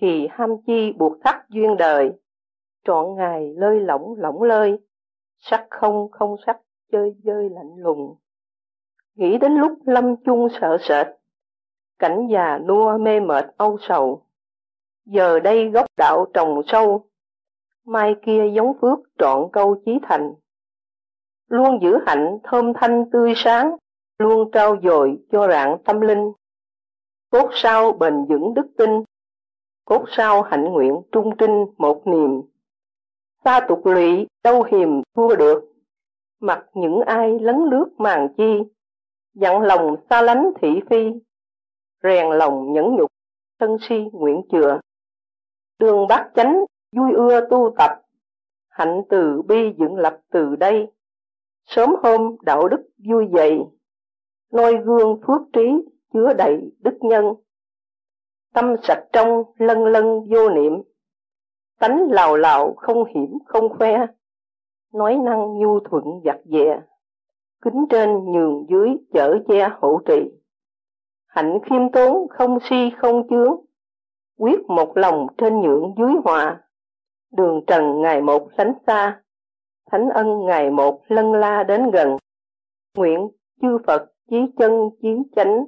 thì 0.00 0.28
ham 0.30 0.50
chi 0.66 0.92
buộc 0.98 1.12
thắt 1.24 1.48
duyên 1.48 1.76
đời. 1.76 2.12
Trọn 2.84 3.16
ngày 3.16 3.54
lơi 3.56 3.80
lỏng 3.80 4.14
lỏng 4.18 4.42
lơi, 4.42 4.78
sắc 5.38 5.66
không 5.70 6.10
không 6.10 6.36
sắc, 6.46 6.60
chơi 6.92 7.14
chơi 7.24 7.50
lạnh 7.50 7.76
lùng. 7.76 8.16
Nghĩ 9.14 9.38
đến 9.38 9.52
lúc 9.52 9.72
lâm 9.86 10.16
chung 10.24 10.48
sợ 10.60 10.76
sệt, 10.80 11.06
cảnh 11.98 12.26
già 12.32 12.58
nua 12.58 12.98
mê 12.98 13.20
mệt 13.20 13.44
âu 13.56 13.78
sầu. 13.80 14.22
Giờ 15.04 15.40
đây 15.40 15.70
gốc 15.70 15.86
đạo 15.96 16.26
trồng 16.34 16.60
sâu, 16.66 17.06
mai 17.86 18.14
kia 18.22 18.50
giống 18.54 18.72
phước 18.80 18.98
trọn 19.18 19.48
câu 19.52 19.76
chí 19.84 19.98
thành. 20.02 20.34
Luôn 21.48 21.78
giữ 21.82 21.98
hạnh 22.06 22.38
thơm 22.44 22.72
thanh 22.74 23.10
tươi 23.10 23.32
sáng, 23.36 23.76
luôn 24.18 24.50
trao 24.50 24.76
dồi 24.82 25.18
cho 25.32 25.48
rạng 25.48 25.78
tâm 25.84 26.00
linh 26.00 26.32
cốt 27.30 27.50
sau 27.52 27.92
bền 27.92 28.24
vững 28.28 28.54
đức 28.54 28.66
tin. 28.78 28.90
Cốt 29.84 30.04
sau 30.16 30.42
hạnh 30.42 30.64
nguyện 30.64 31.02
trung 31.12 31.30
trinh 31.38 31.64
một 31.78 32.02
niềm. 32.06 32.42
Xa 33.44 33.60
tục 33.68 33.86
lụy 33.86 34.26
đâu 34.44 34.62
hiềm, 34.62 34.88
thua 35.14 35.36
được. 35.36 35.72
Mặc 36.40 36.66
những 36.74 37.00
ai 37.06 37.38
lấn 37.38 37.56
lướt 37.70 37.88
màn 37.98 38.28
chi. 38.36 38.44
Dặn 39.34 39.60
lòng 39.62 39.96
xa 40.10 40.22
lánh 40.22 40.52
thị 40.60 40.68
phi. 40.90 41.10
Rèn 42.02 42.30
lòng 42.30 42.72
nhẫn 42.72 42.96
nhục, 42.96 43.10
thân 43.60 43.76
si 43.88 43.96
nguyện 44.12 44.42
chừa. 44.52 44.80
Đường 45.78 46.06
bát 46.08 46.30
chánh, 46.34 46.64
vui 46.96 47.12
ưa 47.16 47.40
tu 47.50 47.74
tập. 47.78 48.02
Hạnh 48.68 49.02
từ 49.08 49.42
bi 49.42 49.72
dựng 49.78 49.96
lập 49.96 50.20
từ 50.30 50.56
đây. 50.56 50.86
Sớm 51.66 51.94
hôm 52.02 52.36
đạo 52.42 52.68
đức 52.68 52.88
vui 53.08 53.26
dậy. 53.32 53.58
Noi 54.52 54.76
gương 54.84 55.20
phước 55.26 55.40
trí 55.52 55.62
chứa 56.12 56.32
đầy 56.38 56.72
đức 56.78 56.98
nhân. 57.00 57.24
Tâm 58.54 58.74
sạch 58.82 59.04
trong 59.12 59.42
lân 59.58 59.84
lân 59.84 60.04
vô 60.04 60.50
niệm. 60.50 60.72
Tánh 61.80 62.10
lào 62.10 62.36
lào 62.36 62.74
không 62.74 63.04
hiểm, 63.04 63.38
không 63.46 63.68
khoe. 63.78 64.06
Nói 64.92 65.16
năng 65.16 65.58
nhu 65.58 65.80
thuận 65.80 66.04
giặt 66.24 66.40
dẹ 66.44 66.80
kính 67.66 67.86
trên 67.90 68.32
nhường 68.32 68.66
dưới 68.68 68.88
chở 69.12 69.38
che 69.48 69.68
hộ 69.80 70.00
trì. 70.06 70.30
Hạnh 71.26 71.58
khiêm 71.64 71.92
tốn 71.92 72.28
không 72.28 72.58
si 72.70 72.90
không 72.96 73.28
chướng. 73.28 73.56
Quyết 74.38 74.60
một 74.68 74.96
lòng 74.96 75.26
trên 75.38 75.60
nhượng 75.60 75.94
dưới 75.98 76.12
hòa. 76.24 76.60
Đường 77.32 77.60
trần 77.66 78.02
ngày 78.02 78.20
một 78.20 78.48
sánh 78.58 78.72
xa. 78.86 79.22
Thánh 79.90 80.08
ân 80.08 80.44
ngày 80.44 80.70
một 80.70 81.02
lân 81.08 81.32
la 81.32 81.64
đến 81.64 81.90
gần. 81.90 82.16
Nguyện 82.96 83.28
chư 83.62 83.78
phật 83.86 84.12
chí 84.30 84.36
chân 84.58 84.90
chí 85.02 85.08
chánh 85.36 85.64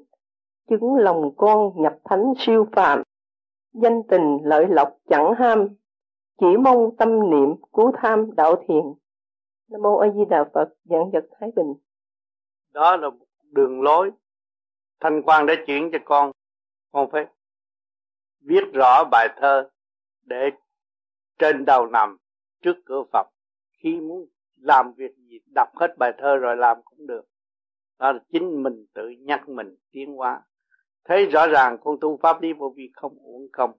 chứng 0.70 0.94
lòng 0.96 1.34
con 1.36 1.82
nhập 1.82 1.98
thánh 2.04 2.32
siêu 2.38 2.66
phàm. 2.72 3.02
Danh 3.72 4.02
tình 4.08 4.38
lợi 4.42 4.66
lộc 4.68 4.96
chẳng 5.08 5.34
ham, 5.38 5.68
chỉ 6.40 6.46
mong 6.56 6.96
tâm 6.98 7.30
niệm 7.30 7.54
cứu 7.72 7.92
tham 8.02 8.36
đạo 8.36 8.64
thiền. 8.68 8.82
Nam 9.70 9.82
mô 9.82 9.96
a 9.96 10.08
di 10.10 10.24
đà 10.30 10.44
phật 10.54 10.68
dẫn 10.84 11.10
vật 11.12 11.28
thái 11.40 11.50
bình. 11.56 11.74
Đó 12.72 12.96
là 12.96 13.10
đường 13.42 13.82
lối 13.82 14.10
thanh 15.00 15.22
quan 15.22 15.46
đã 15.46 15.54
chuyển 15.66 15.90
cho 15.92 15.98
con. 16.04 16.32
Con 16.92 17.10
phải 17.10 17.26
viết 18.40 18.64
rõ 18.72 19.04
bài 19.10 19.28
thơ 19.36 19.68
để 20.22 20.50
trên 21.38 21.64
đầu 21.64 21.86
nằm 21.86 22.16
trước 22.62 22.76
cửa 22.84 23.02
Phật. 23.12 23.26
Khi 23.72 24.00
muốn 24.00 24.26
làm 24.56 24.92
việc 24.92 25.16
gì, 25.16 25.40
đọc 25.54 25.68
hết 25.74 25.98
bài 25.98 26.12
thơ 26.18 26.36
rồi 26.36 26.56
làm 26.56 26.76
cũng 26.84 27.06
được. 27.06 27.24
Đó 27.98 28.12
là 28.12 28.18
chính 28.32 28.62
mình 28.62 28.86
tự 28.94 29.08
nhắc 29.08 29.48
mình 29.48 29.76
tiến 29.90 30.16
hóa 30.16 30.42
thấy 31.04 31.26
rõ 31.26 31.46
ràng 31.46 31.78
con 31.80 31.96
tu 32.00 32.18
pháp 32.22 32.42
lý 32.42 32.52
vô 32.52 32.72
vi 32.76 32.90
không 32.94 33.18
uổng 33.18 33.48
công 33.52 33.72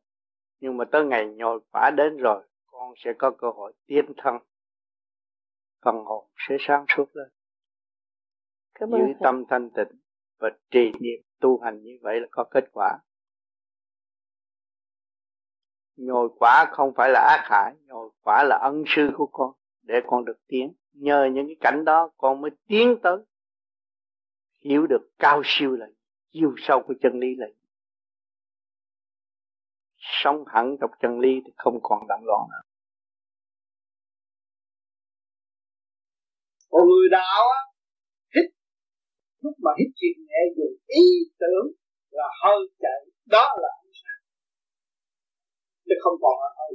nhưng 0.60 0.78
mà 0.78 0.86
tới 0.86 1.06
ngày 1.06 1.26
nhồi 1.26 1.60
quả 1.72 1.92
đến 1.98 2.18
rồi 2.18 2.44
con 2.66 2.94
sẽ 2.98 3.14
có 3.18 3.32
cơ 3.38 3.48
hội 3.50 3.74
tiến 3.88 4.06
thân. 4.18 4.36
Phần 5.86 5.96
hồn 6.06 6.28
sẽ 6.50 6.58
sáng 6.60 6.86
suốt 6.88 7.16
lên. 7.16 7.30
Cảm 8.74 8.90
giữ 8.92 9.14
tâm 9.20 9.44
thanh 9.50 9.70
tịnh 9.70 10.00
và 10.40 10.50
trì 10.72 10.92
niệm 11.00 11.22
tu 11.40 11.60
hành 11.60 11.82
như 11.82 11.98
vậy 12.02 12.20
là 12.20 12.28
có 12.32 12.44
kết 12.52 12.64
quả. 12.74 13.00
Nhồi 15.96 16.30
quả 16.40 16.66
không 16.72 16.94
phải 16.96 17.10
là 17.10 17.20
ác 17.20 17.44
hại 17.50 17.76
nhồi 17.86 18.10
quả 18.22 18.44
là 18.44 18.58
ân 18.62 18.84
sư 18.88 19.10
của 19.18 19.28
con 19.32 19.52
để 19.82 20.02
con 20.08 20.26
được 20.26 20.38
tiến. 20.48 20.74
Nhờ 20.94 21.30
những 21.34 21.48
cái 21.48 21.56
cảnh 21.60 21.86
đó 21.86 22.10
con 22.18 22.42
mới 22.42 22.52
tiến 22.68 22.96
tới 23.04 23.18
hiểu 24.64 24.88
được 24.88 25.10
cao 25.20 25.42
siêu 25.46 25.76
là 25.76 25.88
chiều 26.32 26.54
sâu 26.58 26.84
của 26.88 26.94
chân 27.02 27.20
lý 27.20 27.28
là 27.38 27.48
sống 30.24 30.44
hẳn 30.48 30.78
trong 30.82 30.92
chân 31.02 31.20
lý 31.20 31.34
thì 31.46 31.52
không 31.58 31.80
còn 31.84 32.08
động 32.08 32.24
loạn 32.26 32.44
nữa. 32.52 32.64
Một 36.72 36.86
người 36.90 37.10
đạo 37.12 37.44
á, 37.60 37.62
hít, 38.36 38.48
lúc 39.44 39.54
mà 39.64 39.72
hít 39.80 39.90
chuyện 40.00 40.26
nhẹ 40.28 40.42
dùng 40.58 40.76
ý 40.88 41.06
tưởng 41.40 41.68
là 42.10 42.28
hơi 42.44 42.60
chạy, 42.80 43.00
đó 43.26 43.46
là 43.62 43.70
ánh 43.84 43.94
sáng. 44.02 44.22
Chứ 45.86 45.96
không 46.04 46.18
còn 46.22 46.36
là 46.42 46.50
hơi 46.58 46.72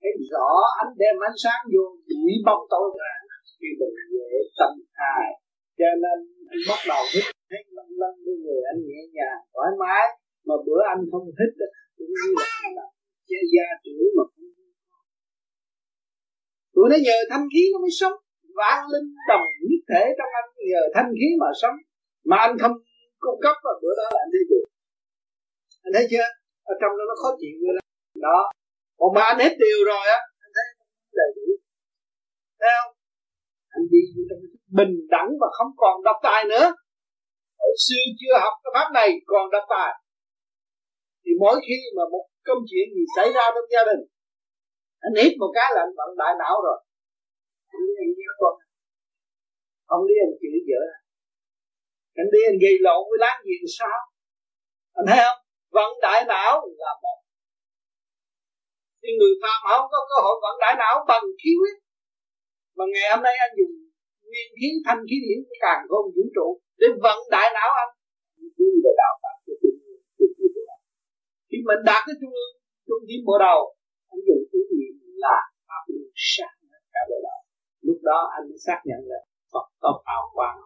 thấy 0.00 0.12
rõ 0.32 0.48
ánh 0.82 0.92
đem 1.00 1.16
ánh 1.28 1.38
sáng 1.44 1.62
vô, 1.72 1.84
chỉ 2.08 2.20
bóng 2.46 2.64
tối 2.72 2.86
ra 2.98 3.12
khi 3.60 3.68
mình 3.80 3.96
dễ 4.12 4.30
tâm 4.58 4.72
hài 5.00 5.28
cho 5.78 5.90
nên 6.04 6.18
anh 6.52 6.60
bắt 6.70 6.80
đầu 6.90 7.02
hít 7.12 7.26
thấy 7.50 7.62
lân 7.76 7.88
lân 8.00 8.14
với 8.24 8.34
người 8.42 8.60
anh 8.70 8.80
nhẹ 8.88 9.00
nhàng, 9.16 9.40
thoải 9.54 9.70
mái. 9.82 10.04
Mà 10.48 10.54
bữa 10.66 10.80
anh 10.92 11.00
không 11.10 11.26
hít 11.38 11.52
cũng 11.96 12.10
như 12.18 12.28
là 12.38 12.46
anh 12.64 12.72
là 12.78 12.86
che 13.28 13.40
da 13.52 13.66
chữ 13.84 13.96
mà 14.16 14.24
không 14.30 14.46
tụi 16.74 16.86
nó 16.92 16.96
nhờ 17.06 17.16
thanh 17.30 17.46
khí 17.52 17.62
nó 17.72 17.78
mới 17.84 17.92
sống. 18.00 18.16
Vạn 18.58 18.78
linh 18.92 19.08
đồng 19.30 19.46
nhất 19.68 19.82
thể 19.90 20.02
trong 20.18 20.30
anh, 20.40 20.48
nhờ 20.72 20.82
thanh 20.94 21.10
khí 21.18 21.28
mà 21.42 21.48
sống. 21.62 21.76
Mà 22.30 22.36
anh 22.46 22.54
không 22.62 22.76
cung 23.24 23.40
cấp, 23.44 23.56
và 23.64 23.72
bữa 23.82 23.94
đó 24.00 24.06
là 24.14 24.20
anh 24.24 24.30
thấy 24.34 24.44
được 24.50 24.64
anh 25.84 25.92
thấy 25.94 26.06
chưa? 26.10 26.28
Ở 26.72 26.74
trong 26.80 26.92
đó 26.98 27.04
nó 27.10 27.14
khó 27.22 27.30
chịu 27.40 27.56
rồi 27.64 27.74
đó. 27.76 27.82
Đó. 28.26 28.38
Còn 28.98 29.10
mà 29.16 29.22
anh 29.30 29.38
hết 29.44 29.54
điều 29.64 29.78
rồi 29.90 30.04
á, 30.16 30.18
anh 30.44 30.52
thấy 30.56 30.66
đầy 31.18 31.30
đủ. 31.36 31.46
Thấy 32.60 32.70
không? 32.78 32.92
Anh 33.74 33.84
đi 33.92 34.00
trong 34.28 34.40
bình 34.76 34.94
đẳng 35.10 35.30
và 35.40 35.48
không 35.52 35.72
còn 35.76 36.02
độc 36.02 36.16
tài 36.22 36.44
nữa. 36.44 36.66
Hồi 37.58 37.74
xưa 37.86 38.02
chưa 38.20 38.34
học 38.44 38.54
cái 38.62 38.70
pháp 38.74 38.88
này, 38.94 39.08
còn 39.26 39.50
độc 39.50 39.64
tài. 39.70 39.92
Thì 41.24 41.30
mỗi 41.40 41.56
khi 41.66 41.78
mà 41.96 42.02
một 42.12 42.24
công 42.46 42.62
chuyện 42.70 42.86
gì 42.94 43.04
xảy 43.16 43.32
ra 43.32 43.44
trong 43.54 43.68
gia 43.72 43.82
đình, 43.90 44.02
anh 45.06 45.14
hít 45.20 45.32
một 45.40 45.50
cái 45.54 45.68
là 45.74 45.80
anh 45.86 45.94
vận 45.98 46.10
đại 46.20 46.32
não 46.40 46.54
rồi. 46.66 46.78
Anh 47.74 47.82
nghe 48.16 48.30
con. 48.40 48.54
Không 49.88 50.02
đi 50.08 50.14
anh 50.24 50.34
chửi 50.40 50.58
vợ. 50.68 50.82
Anh 52.20 52.30
đi 52.32 52.40
anh 52.50 52.58
gây 52.64 52.74
lộn 52.86 53.02
với 53.08 53.18
láng 53.24 53.40
giềng 53.46 53.66
sao? 53.78 53.98
Anh 54.98 55.06
thấy 55.08 55.18
không? 55.24 55.40
Vận 55.76 55.90
đại 56.02 56.20
não 56.32 56.52
là 56.82 56.92
một. 57.02 57.18
Thì 59.02 59.08
người 59.18 59.34
phàm 59.42 59.58
không 59.68 59.86
có 59.92 59.98
cơ 60.10 60.16
hội 60.24 60.36
vận 60.44 60.54
đại 60.62 60.74
não 60.82 60.94
bằng 61.10 61.24
khí 61.40 61.50
huyết. 61.60 61.76
Mà 62.76 62.84
ngày 62.92 63.06
hôm 63.12 63.22
nay 63.26 63.34
anh 63.44 63.52
dùng 63.58 63.74
nguyên 64.28 64.48
khí 64.58 64.68
thanh 64.86 65.02
khí 65.08 65.16
điển 65.24 65.38
càng 65.64 65.80
không 65.90 66.06
vũ 66.14 66.24
trụ 66.36 66.48
để 66.80 66.88
vận 67.04 67.18
đại 67.34 67.48
não 67.56 67.70
anh. 67.82 67.92
Đi 68.58 68.68
về 68.84 68.92
đạo 69.00 69.14
pháp 69.22 69.36
của 69.44 69.56
trung 69.62 69.78
khi 71.50 71.58
mình 71.68 71.82
đạt 71.88 72.02
cái 72.06 72.16
trung 72.20 72.34
ương, 72.42 72.54
trung 72.86 73.02
điểm 73.08 73.22
bộ 73.28 73.36
đầu, 73.46 73.60
anh 74.12 74.20
dùng 74.26 74.44
ý 74.58 74.60
niệm 74.78 74.94
là 75.24 75.36
pháp 75.68 75.82
luân 75.92 76.10
sáng 76.28 76.56
cả 76.94 77.02
bộ 77.10 77.18
đầu. 77.26 77.40
Lúc 77.86 77.98
đó 78.08 78.18
anh 78.36 78.44
mới 78.48 78.58
xác 78.66 78.80
nhận 78.88 79.00
là 79.10 79.20
Phật 79.52 79.66
có 79.82 79.90
hào 80.06 80.24
quang. 80.36 80.58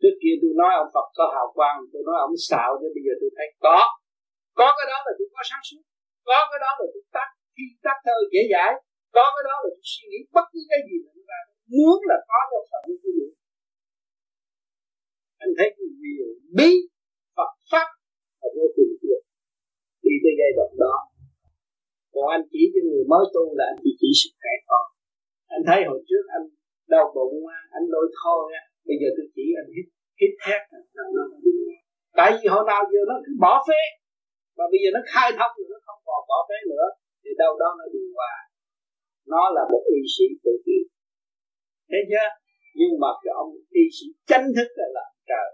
Trước 0.00 0.14
kia 0.22 0.34
tôi 0.40 0.52
nói 0.60 0.72
ông 0.82 0.90
Phật 0.94 1.06
có 1.18 1.24
hào 1.34 1.48
quang, 1.56 1.76
tôi 1.92 2.02
nói 2.08 2.16
ông 2.26 2.36
xạo, 2.48 2.70
nhưng 2.80 2.92
bây 2.96 3.02
giờ 3.06 3.12
tôi 3.20 3.30
thấy 3.36 3.48
có. 3.64 3.78
Có 4.58 4.68
cái 4.76 4.86
đó 4.92 4.98
là 5.06 5.12
tôi 5.18 5.28
có 5.34 5.40
sáng 5.50 5.64
suốt. 5.68 5.82
Có 6.28 6.38
cái 6.50 6.58
đó 6.64 6.70
là 6.78 6.86
tôi 6.94 7.04
tắt, 7.16 7.28
khi 7.54 7.64
tắt 7.86 7.96
thơ 8.04 8.16
dễ 8.32 8.42
dãi, 8.52 8.70
có 9.16 9.24
cái 9.34 9.44
đó 9.48 9.54
là 9.64 9.68
tôi 9.74 9.86
suy 9.92 10.04
nghĩ 10.10 10.20
bất 10.36 10.46
cứ 10.52 10.60
cái 10.70 10.80
gì 10.88 10.96
mà 11.04 11.12
ra 11.30 11.40
muốn 11.74 11.96
là 12.10 12.16
có 12.30 12.40
được 12.50 12.64
phần 12.70 12.82
quý 12.86 12.94
gì 13.04 13.26
anh 15.44 15.52
thấy 15.58 15.68
cái 15.76 15.88
bí 16.56 16.70
Phật 17.36 17.52
pháp 17.70 17.88
là 18.40 18.48
vô 18.56 18.66
cùng 18.76 18.92
tuyệt. 19.02 19.20
Đi 20.04 20.14
tới 20.22 20.32
giai 20.38 20.50
đoạn 20.56 20.70
đó, 20.84 20.96
còn 22.12 22.26
anh 22.36 22.44
chỉ 22.52 22.62
cho 22.72 22.80
người 22.88 23.04
mới 23.12 23.24
tu 23.34 23.44
là 23.58 23.64
anh 23.72 23.78
chỉ 23.82 23.90
chỉ 24.00 24.08
sức 24.20 24.32
khỏe 24.40 24.54
con 24.68 24.84
anh 25.54 25.62
thấy 25.68 25.78
hồi 25.88 26.00
trước 26.08 26.24
anh 26.36 26.44
đau 26.92 27.04
bụng 27.14 27.36
anh 27.76 27.84
lôi 27.92 28.06
thôi 28.20 28.42
bây 28.86 28.96
giờ 29.00 29.08
tôi 29.16 29.26
chỉ 29.34 29.44
anh 29.60 29.68
hít 29.76 29.86
hít 30.20 30.32
thét. 30.42 30.60
Tại 32.18 32.30
vì 32.36 32.46
hồi 32.54 32.64
nào 32.70 32.80
giờ 32.92 33.00
nó 33.10 33.16
cứ 33.24 33.32
bỏ 33.44 33.54
phế 33.66 33.82
và 34.56 34.64
bây 34.72 34.78
giờ 34.82 34.88
nó 34.96 35.00
khai 35.12 35.28
thông 35.38 35.52
rồi, 35.56 35.66
nó 35.72 35.78
không 35.86 36.00
còn 36.08 36.20
bỏ 36.30 36.38
phế 36.48 36.58
nữa, 36.72 36.86
thì 37.22 37.30
đâu 37.42 37.52
đó 37.62 37.68
nó 37.78 37.84
đi 37.94 38.02
hòa. 38.16 38.34
Nó 39.32 39.42
là 39.56 39.62
một 39.72 39.82
y 39.96 40.00
sĩ 40.14 40.26
tự 40.44 40.52
kỷ 40.66 40.78
thế 41.90 41.98
chưa? 42.10 42.28
Nhưng 42.78 42.92
mà 43.02 43.10
cái 43.22 43.32
ông 43.42 43.50
y 43.80 43.84
sĩ 43.96 44.06
chánh 44.30 44.46
thức 44.56 44.68
là 44.80 44.86
làm 44.96 45.10
trời. 45.30 45.48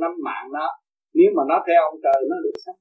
Nắm 0.00 0.12
mạng 0.26 0.46
nó 0.56 0.66
nếu 1.18 1.30
mà 1.36 1.42
nó 1.50 1.56
theo 1.66 1.80
ông 1.90 1.98
trời, 2.04 2.18
nó 2.30 2.36
được 2.44 2.56
sống 2.64 2.80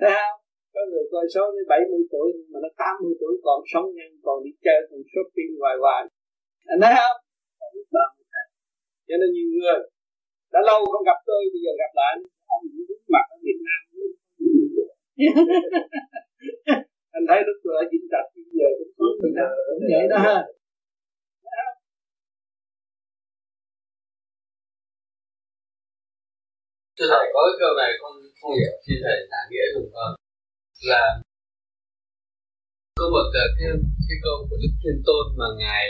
thấy 0.00 0.12
không? 0.18 0.38
Có 0.74 0.80
người 0.90 1.04
coi 1.12 1.24
số 1.34 1.44
đến 1.54 1.64
70 1.72 2.02
tuổi, 2.12 2.28
nhưng 2.36 2.48
mà 2.52 2.58
nó 2.64 2.70
80 2.82 3.14
tuổi, 3.20 3.34
còn 3.46 3.58
sống 3.72 3.86
nhân 3.96 4.10
còn 4.26 4.36
đi 4.44 4.52
chơi, 4.64 4.78
còn 4.88 5.00
shopping 5.10 5.52
hoài 5.60 5.76
hoài. 5.82 6.02
Anh 6.72 6.80
thấy 6.82 6.92
không? 7.00 7.18
Cho 9.08 9.16
nên 9.20 9.28
nhiều 9.34 9.48
người 9.54 9.78
đã 10.52 10.60
lâu 10.68 10.78
không 10.92 11.04
gặp 11.10 11.18
tôi, 11.28 11.40
bây 11.52 11.60
giờ 11.64 11.72
gặp 11.82 11.92
lại 12.00 12.12
ông 12.54 12.62
cũng 12.72 12.84
đúng 12.88 13.02
mặt 13.14 13.26
ở 13.34 13.36
Việt 13.46 13.58
Nam. 13.66 13.80
Anh 17.16 17.24
thấy 17.28 17.38
lúc 17.46 17.56
tôi 17.64 17.74
ở 17.80 17.82
diễn 17.90 18.04
tập 18.12 18.24
bây 18.34 18.44
giờ 18.58 18.68
cũng 18.78 18.92
có 18.98 19.06
người 19.20 19.32
cũng 19.66 19.84
vậy 19.92 20.04
đó 20.12 20.18
ha. 20.26 20.36
Thưa 26.98 27.08
thầy, 27.12 27.24
có 27.34 27.40
cái 27.46 27.56
câu 27.60 27.72
này 27.80 27.90
con 28.00 28.12
không 28.40 28.54
hiểu 28.60 28.74
xin 28.84 28.96
thầy 29.04 29.18
giải 29.30 29.44
nghĩa 29.50 29.66
dùng 29.74 29.90
con 29.94 30.10
là 30.90 31.04
có 32.98 33.04
một 33.14 33.26
cái 33.34 33.46
cái 34.08 34.16
câu 34.24 34.36
của 34.48 34.56
Đức 34.62 34.72
Thiên 34.82 34.96
Tôn 35.06 35.24
mà 35.38 35.48
ngài 35.62 35.84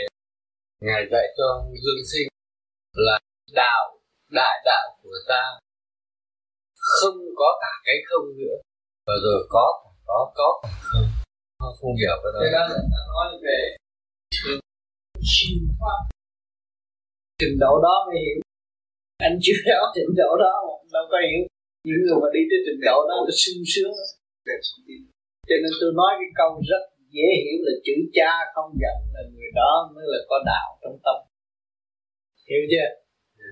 ngài 0.81 1.01
dạy 1.11 1.25
cho 1.37 1.47
Dương 1.83 2.03
Sinh 2.11 2.27
là 2.93 3.17
đạo, 3.53 3.99
đại 4.29 4.55
đạo 4.65 4.85
của 5.03 5.17
ta 5.27 5.43
không 6.99 7.17
có 7.35 7.49
cả 7.61 7.71
cái 7.85 7.95
không 8.09 8.25
nữa. 8.39 8.57
Và 9.07 9.13
rồi 9.23 9.47
có 9.49 9.65
cả 9.83 9.91
có 10.05 10.31
có 10.35 10.59
cả 10.63 10.69
không. 10.91 11.07
Không 11.79 11.95
hiểu 12.01 12.15
cái 12.23 12.31
đó. 12.33 12.39
Cái 12.43 12.51
đó 12.51 12.63
là 12.71 12.79
ta 12.91 13.01
nói 13.13 13.27
về 13.43 13.59
siêu 15.33 15.59
pháp 15.79 16.15
trình 17.39 17.55
độ 17.63 17.73
đó 17.85 17.95
mới 18.07 18.17
hiểu. 18.23 18.37
Anh 19.27 19.35
chưa 19.43 19.57
rõ 19.69 19.79
trình 19.95 20.11
độ 20.21 20.31
đó 20.43 20.53
đâu 20.95 21.05
có 21.11 21.17
hiểu. 21.27 21.41
Những 21.87 22.01
người 22.05 22.17
mà 22.23 22.29
đi 22.35 22.41
tới 22.49 22.59
trình 22.65 22.81
độ 22.87 22.97
đó 23.09 23.15
là 23.25 23.33
sung 23.43 23.61
sướng. 23.73 23.93
Cho 25.47 25.55
nên 25.61 25.71
tôi 25.81 25.91
nói 25.99 26.11
cái 26.19 26.29
câu 26.39 26.49
rất 26.71 26.83
dễ 27.15 27.27
hiểu 27.43 27.57
là 27.67 27.73
chữ 27.85 27.95
cha 28.17 28.31
không 28.55 28.71
giận 28.81 28.97
là 29.13 29.21
người 29.33 29.51
đó 29.59 29.71
mới 29.93 30.05
là 30.13 30.19
có 30.29 30.37
đạo 30.51 30.67
trong 30.81 30.97
tâm. 31.05 31.17
Hiểu 32.49 32.63
chưa? 32.71 32.87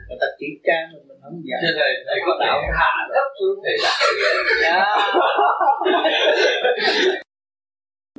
Người 0.07 0.17
ta 0.21 0.27
chỉ 0.39 0.47
cha 0.65 0.77
mình 0.91 1.03
mình 1.07 1.19
không 1.23 1.39
giận. 1.47 1.59
Thầy 1.79 1.93
thầy 2.07 2.19
có 2.25 2.33
đạo 2.43 2.57
hạ 2.79 2.91
thấp 3.15 3.27
xuống. 3.39 3.57
thầy 3.63 3.75
là 3.83 3.93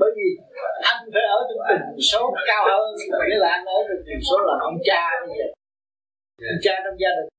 bởi 0.01 0.11
vì 0.17 0.29
anh 0.93 1.01
phải 1.15 1.25
ở 1.37 1.39
trong 1.49 1.63
tình 1.69 1.87
số 2.11 2.23
cao 2.49 2.63
hơn 2.71 2.87
nghĩa 3.29 3.39
là 3.45 3.49
anh 3.57 3.65
ở 3.65 3.79
trong 3.87 4.03
tình 4.07 4.23
số 4.29 4.37
là 4.49 4.55
ông 4.69 4.79
cha 4.89 5.03
bây 5.27 5.35
giờ. 5.39 5.49
Ông 6.53 6.61
cha 6.65 6.75
trong 6.85 6.97
gia 7.03 7.13
đình. 7.19 7.31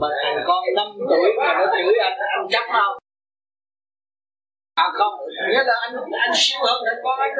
Mà 0.00 0.08
thằng 0.22 0.38
con 0.48 0.60
5 0.76 0.86
tuổi 1.10 1.28
mà 1.38 1.48
nó 1.58 1.64
chửi 1.72 1.94
anh 2.06 2.16
anh 2.36 2.46
chấp 2.52 2.66
không? 2.76 2.94
À 4.84 4.86
không, 4.98 5.14
nghĩa 5.50 5.64
là 5.68 5.74
anh 5.84 5.94
anh 6.26 6.34
siêu 6.34 6.60
hơn 6.66 6.78
thằng 6.86 7.00
con 7.04 7.16
anh 7.24 7.32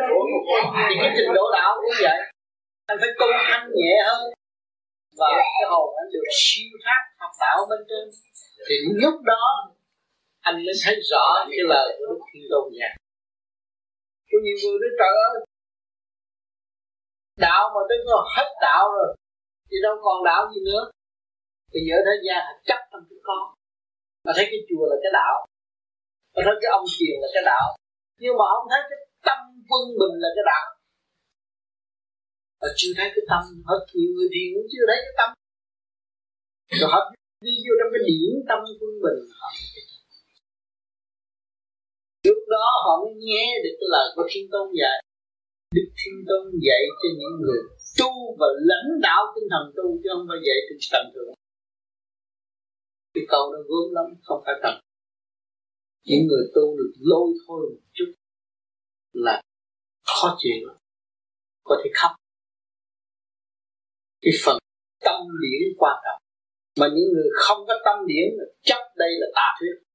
thì 0.89 0.95
cái 1.03 1.11
trình 1.17 1.31
độ 1.35 1.45
đạo 1.53 1.71
cũng 1.77 1.97
vậy. 2.03 2.19
Anh 2.91 2.99
phải 3.01 3.11
tu 3.19 3.27
thanh 3.49 3.67
nhẹ 3.75 3.95
hơn. 4.07 4.23
Và 5.19 5.29
cái 5.37 5.65
hồn 5.71 5.89
anh 6.01 6.09
được 6.13 6.29
siêu 6.43 6.71
thoát 6.85 7.03
học 7.21 7.31
đạo 7.41 7.57
bên 7.71 7.81
trên. 7.89 8.05
Thì 8.69 8.75
lúc 9.03 9.17
đó, 9.25 9.45
anh 10.41 10.55
mới 10.55 10.75
thấy 10.85 10.97
rõ 11.11 11.27
cái 11.51 11.63
lời 11.73 11.89
của 11.99 12.07
đức 12.11 12.21
thiên 12.33 12.43
tôn 12.51 12.73
nhà 12.73 12.89
có 14.37 14.41
nhiều 14.47 14.59
người 14.61 14.79
nói, 14.83 14.93
trời 15.01 15.13
ơi, 15.29 15.35
đạo 17.47 17.65
mà 17.75 17.81
tới 17.89 17.99
nó 18.07 18.17
hết 18.35 18.49
đạo 18.67 18.85
rồi, 18.97 19.09
thì 19.69 19.77
đâu 19.87 19.95
còn 20.05 20.19
đạo 20.31 20.43
gì 20.53 20.61
nữa. 20.69 20.83
Thì 21.71 21.79
giờ 21.89 21.97
thế 22.07 22.15
gian 22.27 22.39
họ 22.47 22.55
chấp 22.69 22.81
trong 22.91 23.05
cái 23.09 23.21
con. 23.29 23.43
Mà 24.25 24.33
thấy 24.37 24.47
cái 24.53 24.61
chùa 24.69 24.85
là 24.91 24.97
cái 25.03 25.13
đạo, 25.21 25.37
mà 26.35 26.41
thấy 26.47 26.55
cái 26.63 26.71
ông 26.79 26.87
thiền 26.95 27.15
là 27.23 27.29
cái 27.35 27.45
đạo. 27.53 27.67
Nhưng 28.23 28.35
mà 28.39 28.45
không 28.53 28.67
thấy 28.73 28.81
cái 28.91 28.99
tâm 29.29 29.39
quân 29.69 29.85
bình 30.01 30.17
là 30.23 30.31
cái 30.37 30.45
đạo. 30.53 30.67
Và 32.61 32.69
chưa 32.79 32.93
thấy 32.99 33.09
cái 33.15 33.25
tâm, 33.31 33.43
hết 33.69 33.81
nhiều 33.95 34.11
người 34.15 34.29
thiền 34.33 34.49
cũng 34.55 34.69
chưa 34.73 34.85
thấy 34.89 34.99
cái 35.05 35.15
tâm. 35.21 35.29
Rồi 36.81 36.89
họ 36.93 37.01
đi 37.47 37.55
vô 37.65 37.73
trong 37.79 37.91
cái 37.95 38.03
điển 38.09 38.31
tâm 38.49 38.59
quân 38.81 38.93
bình. 39.05 39.21
họ 39.41 39.49
Lúc 42.27 42.41
đó 42.55 42.65
họ 42.85 42.93
mới 43.03 43.15
nghe 43.27 43.47
được 43.65 43.75
cái 43.81 43.89
lời 43.95 44.07
của 44.15 44.27
Thiên 44.31 44.47
Tôn 44.53 44.67
dạy. 44.81 44.99
Đức 45.77 45.89
Thiên 45.99 46.17
Tôn 46.29 46.45
dạy 46.67 46.83
cho 47.01 47.09
những 47.19 47.37
người 47.43 47.61
tu 47.99 48.11
và 48.39 48.49
lãnh 48.71 48.91
đạo 49.07 49.23
tinh 49.35 49.49
thần 49.53 49.65
tu 49.77 49.87
chứ 50.01 50.09
không 50.13 50.27
phải 50.29 50.41
dạy 50.47 50.59
trên 50.67 50.79
tầm 50.93 51.07
thường 51.15 51.37
cái 53.17 53.25
câu 53.29 53.53
nó 53.53 53.59
gớm 53.69 53.87
lắm, 53.97 54.07
không 54.23 54.43
phải 54.45 54.55
thật. 54.63 54.81
Những 56.05 56.27
người 56.29 56.45
tu 56.55 56.77
được 56.79 56.93
lôi 57.01 57.29
thôi 57.47 57.61
một 57.75 57.83
chút 57.93 58.13
là 59.13 59.43
khó 60.05 60.37
chịu 60.39 60.69
có 61.65 61.77
thể 61.85 61.91
khóc. 61.95 62.11
Cái 64.23 64.33
phần 64.45 64.59
tâm 65.05 65.21
điển 65.43 65.63
quan 65.79 65.97
trọng. 66.05 66.23
Mà 66.81 66.87
những 66.95 67.09
người 67.15 67.29
không 67.35 67.67
có 67.69 67.75
tâm 67.85 68.07
điển 68.07 68.29
chấp 68.63 68.83
đây 68.97 69.11
là 69.21 69.27
tà 69.35 69.49
thuyết. 69.59 69.86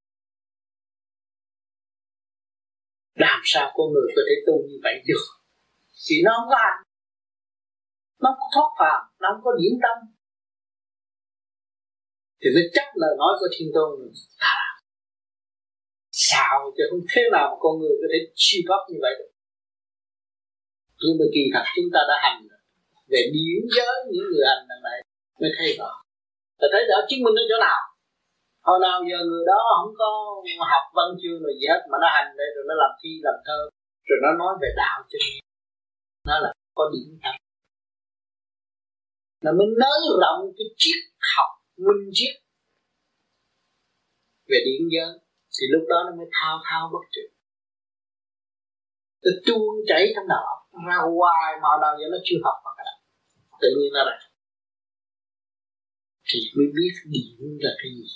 Làm 3.26 3.40
sao 3.52 3.66
con 3.76 3.88
người 3.94 4.10
có 4.16 4.22
thể 4.28 4.36
tu 4.48 4.56
như 4.70 4.78
vậy 4.86 4.96
được? 5.08 5.26
Thì 6.06 6.16
nó 6.26 6.32
không 6.38 6.50
có 6.52 6.58
hành. 6.66 6.80
Nó 8.22 8.28
không 8.30 8.40
có 8.42 8.48
thoát 8.56 8.70
phàm 8.80 9.02
nó 9.22 9.28
không 9.32 9.44
có 9.46 9.52
điển 9.60 9.74
tâm. 9.84 9.98
Thì 12.40 12.48
mới 12.56 12.66
chấp 12.76 12.88
lời 13.02 13.14
nói 13.22 13.34
của 13.40 13.50
thiên 13.56 13.68
tôn 13.76 13.90
à, 14.56 14.58
sao 16.30 16.56
chứ 16.76 16.84
không 16.90 17.04
thế 17.12 17.24
nào 17.34 17.46
mà 17.52 17.58
con 17.64 17.74
người 17.80 17.96
có 18.02 18.08
thể 18.12 18.20
siêu 18.44 18.62
thoát 18.68 18.82
như 18.90 18.98
vậy 19.06 19.14
được? 19.20 19.32
Nhưng 21.02 21.16
mà 21.20 21.26
kỳ 21.36 21.44
thật 21.54 21.66
chúng 21.76 21.90
ta 21.94 22.00
đã 22.10 22.16
hành 22.26 22.40
về 23.12 23.22
điển 23.36 23.62
giới 23.76 23.96
những 24.12 24.28
người 24.32 24.46
hành 24.50 24.64
đằng 24.70 24.84
này 24.90 25.00
mới 25.40 25.52
thấy 25.58 25.70
rõ. 25.80 25.92
Và 26.60 26.68
thấy 26.72 26.84
rõ 26.90 26.98
chứng 27.10 27.24
minh 27.24 27.36
ở 27.42 27.44
chỗ 27.50 27.58
nào? 27.68 27.80
Hồi 28.68 28.78
nào 28.86 28.98
giờ 29.10 29.18
người 29.30 29.46
đó 29.52 29.58
không 29.78 29.94
có 30.02 30.10
học 30.74 30.86
văn 30.98 31.10
chương 31.22 31.40
rồi 31.44 31.54
gì 31.60 31.66
hết, 31.72 31.82
mà 31.92 31.98
nó 32.04 32.08
hành 32.16 32.30
đây 32.40 32.48
rồi 32.56 32.64
nó 32.70 32.76
làm 32.82 32.92
thi, 33.02 33.12
làm 33.28 33.38
thơ, 33.46 33.60
rồi 34.08 34.20
nó 34.24 34.30
nói 34.42 34.54
về 34.62 34.70
đạo 34.82 34.98
cho 35.10 35.18
nghe 35.26 35.40
nó 36.30 36.36
là 36.44 36.52
có 36.78 36.84
điểm 36.94 37.10
tâm. 37.24 37.36
Nó 39.44 39.52
mới 39.58 39.68
nới 39.82 40.00
rộng 40.22 40.42
cái 40.58 40.68
triết 40.82 41.00
học 41.34 41.50
minh 41.86 42.10
triết 42.18 42.34
về 44.50 44.58
điện 44.68 44.82
giới, 44.94 45.12
thì 45.56 45.64
lúc 45.74 45.84
đó 45.90 45.98
nó 46.08 46.12
mới 46.18 46.28
thao 46.38 46.56
thao 46.68 46.90
bất 46.94 47.06
tuyệt. 47.14 47.30
Nó 49.24 49.32
tuôn 49.46 49.76
chảy 49.88 50.04
trong 50.16 50.28
đó 50.28 50.44
ra 50.88 50.98
hoài 51.18 51.52
mà 51.64 51.70
nào 51.82 51.94
giờ 52.00 52.06
nó 52.12 52.18
chưa 52.24 52.40
học 52.44 52.58
mà 52.66 52.72
cả. 52.78 52.92
Tự 53.62 53.70
nhiên 53.78 53.92
nó 53.94 54.02
ra. 54.10 54.18
Thì 56.30 56.40
mới 56.58 56.68
biết 56.78 56.94
điển 57.14 57.40
là 57.64 57.72
cái 57.82 57.92
gì. 57.98 58.08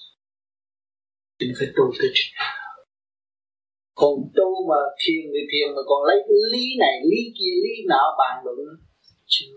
Chính 1.40 1.54
phải 1.60 1.68
tu 1.76 1.84
tới 2.00 2.10
trình 2.14 2.34
còn 4.00 4.14
tu 4.38 4.50
mà 4.70 4.82
thiền 5.02 5.24
thì 5.34 5.42
thiền 5.52 5.68
mà 5.76 5.82
còn 5.90 6.02
lấy 6.10 6.18
cái 6.28 6.40
lý 6.54 6.66
này, 6.84 6.96
lý 7.12 7.22
kia, 7.38 7.54
lý 7.64 7.74
nọ 7.92 8.04
bàn 8.20 8.36
luận 8.46 8.58
chưa 9.34 9.56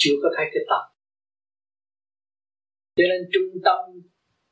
chưa 0.00 0.14
có 0.22 0.28
thấy 0.36 0.46
cái 0.52 0.62
tâm. 0.70 0.82
Cho 2.96 3.04
nên 3.10 3.20
trung 3.32 3.50
tâm 3.66 3.80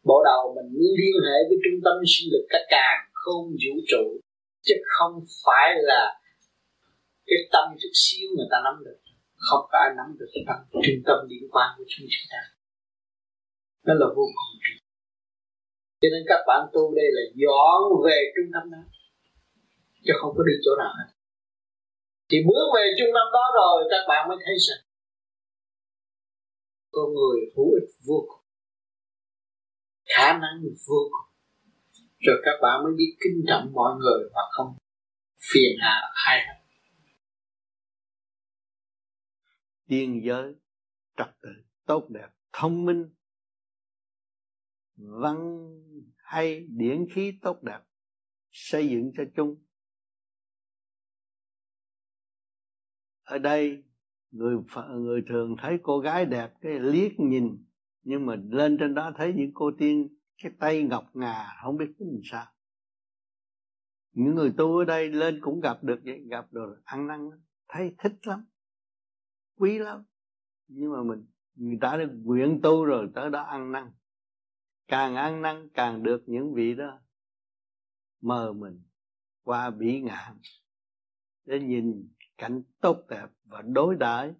bộ 0.08 0.18
đầu 0.30 0.42
mình 0.56 0.70
liên 1.00 1.16
hệ 1.26 1.36
với 1.48 1.58
trung 1.64 1.78
tâm 1.84 1.96
sinh 2.12 2.28
lực 2.32 2.46
cả 2.52 2.60
càng 2.74 3.00
không 3.22 3.44
vũ 3.62 3.74
trụ, 3.90 4.04
chứ 4.66 4.74
không 4.94 5.14
phải 5.44 5.68
là 5.90 6.02
cái 7.28 7.40
tâm 7.52 7.66
chút 7.80 7.92
xíu 8.02 8.26
người 8.36 8.48
ta 8.52 8.58
nắm 8.64 8.76
được. 8.86 8.98
Không 9.46 9.64
có 9.70 9.76
ai 9.84 9.90
nắm 9.98 10.08
được 10.18 10.30
cái 10.34 10.44
tâm, 10.48 10.58
trung 10.84 11.02
tâm 11.08 11.18
liên 11.30 11.44
quan 11.52 11.68
của 11.76 11.84
chúng 11.88 12.06
ta. 12.32 12.40
Đó 13.86 13.94
là 14.00 14.06
vô 14.16 14.24
cùng 14.36 14.81
cho 16.02 16.08
nên 16.12 16.22
các 16.30 16.40
bạn 16.48 16.60
tu 16.72 16.94
đây 16.94 17.08
là 17.16 17.22
dọn 17.42 17.80
về 18.06 18.18
trung 18.34 18.50
tâm 18.54 18.64
đó, 18.74 18.82
chứ 20.04 20.12
không 20.20 20.32
có 20.36 20.42
đi 20.48 20.54
chỗ 20.64 20.72
nào 20.78 20.92
hết. 20.98 21.08
Thì 22.28 22.36
bước 22.48 22.66
về 22.76 22.84
trung 22.98 23.12
tâm 23.16 23.26
đó 23.36 23.44
rồi 23.58 23.76
các 23.90 24.02
bạn 24.08 24.28
mới 24.28 24.36
thấy 24.44 24.54
rằng 24.66 24.82
con 26.90 27.06
người 27.14 27.38
hữu 27.56 27.70
ích 27.80 27.88
vô 28.06 28.18
cùng, 28.28 28.44
khả 30.04 30.32
năng 30.32 30.56
vô 30.88 31.00
cùng. 31.12 31.28
Rồi 32.26 32.36
các 32.44 32.56
bạn 32.62 32.84
mới 32.84 32.92
biết 32.96 33.16
kính 33.20 33.44
trọng 33.48 33.72
mọi 33.72 33.92
người 34.00 34.28
và 34.34 34.42
không 34.50 34.76
phiền 35.52 35.72
hà 35.80 35.96
ai 36.26 36.38
hết. 36.46 36.58
Tiên 39.88 40.20
giới 40.24 40.54
trật 41.16 41.28
tự 41.42 41.50
tốt 41.86 42.06
đẹp, 42.08 42.28
thông 42.52 42.84
minh 42.84 43.08
văn 45.02 45.68
hay 46.16 46.66
điển 46.68 47.06
khí 47.14 47.38
tốt 47.42 47.62
đẹp 47.62 47.80
xây 48.50 48.88
dựng 48.88 49.12
cho 49.16 49.24
chung. 49.36 49.62
Ở 53.22 53.38
đây, 53.38 53.84
người 54.30 54.56
người 54.98 55.22
thường 55.28 55.56
thấy 55.58 55.78
cô 55.82 55.98
gái 55.98 56.26
đẹp, 56.26 56.52
cái 56.60 56.80
liếc 56.80 57.20
nhìn, 57.20 57.64
nhưng 58.02 58.26
mà 58.26 58.36
lên 58.50 58.76
trên 58.80 58.94
đó 58.94 59.12
thấy 59.16 59.32
những 59.36 59.50
cô 59.54 59.70
tiên, 59.78 60.16
cái 60.42 60.52
tay 60.58 60.82
ngọc 60.82 61.04
ngà, 61.14 61.46
không 61.62 61.76
biết 61.76 61.92
cái 61.98 62.08
làm 62.12 62.20
sao. 62.24 62.46
Những 64.12 64.34
người 64.34 64.52
tu 64.56 64.78
ở 64.78 64.84
đây 64.84 65.08
lên 65.08 65.40
cũng 65.40 65.60
gặp 65.60 65.84
được 65.84 66.00
vậy, 66.04 66.24
gặp 66.30 66.52
rồi, 66.52 66.76
ăn 66.84 67.06
năn 67.06 67.30
thấy 67.68 67.94
thích 67.98 68.14
lắm, 68.22 68.44
quý 69.56 69.78
lắm. 69.78 70.04
Nhưng 70.66 70.92
mà 70.92 71.02
mình, 71.02 71.26
người 71.54 71.78
ta 71.80 71.96
đã 71.96 72.04
nguyện 72.24 72.60
tu 72.62 72.84
rồi, 72.84 73.08
tới 73.14 73.30
đó 73.30 73.42
ăn 73.42 73.72
năn 73.72 73.90
càng 74.92 75.14
ăn 75.14 75.42
năn 75.42 75.68
càng 75.74 76.02
được 76.02 76.22
những 76.26 76.54
vị 76.54 76.74
đó 76.74 77.00
mờ 78.20 78.52
mình 78.52 78.82
qua 79.42 79.70
bỉ 79.70 80.00
ngạn. 80.00 80.38
Để 81.44 81.60
nhìn 81.60 82.08
cảnh 82.38 82.62
tốt 82.80 82.96
đẹp 83.08 83.26
và 83.44 83.62
đối 83.62 83.96
đãi 83.96 84.34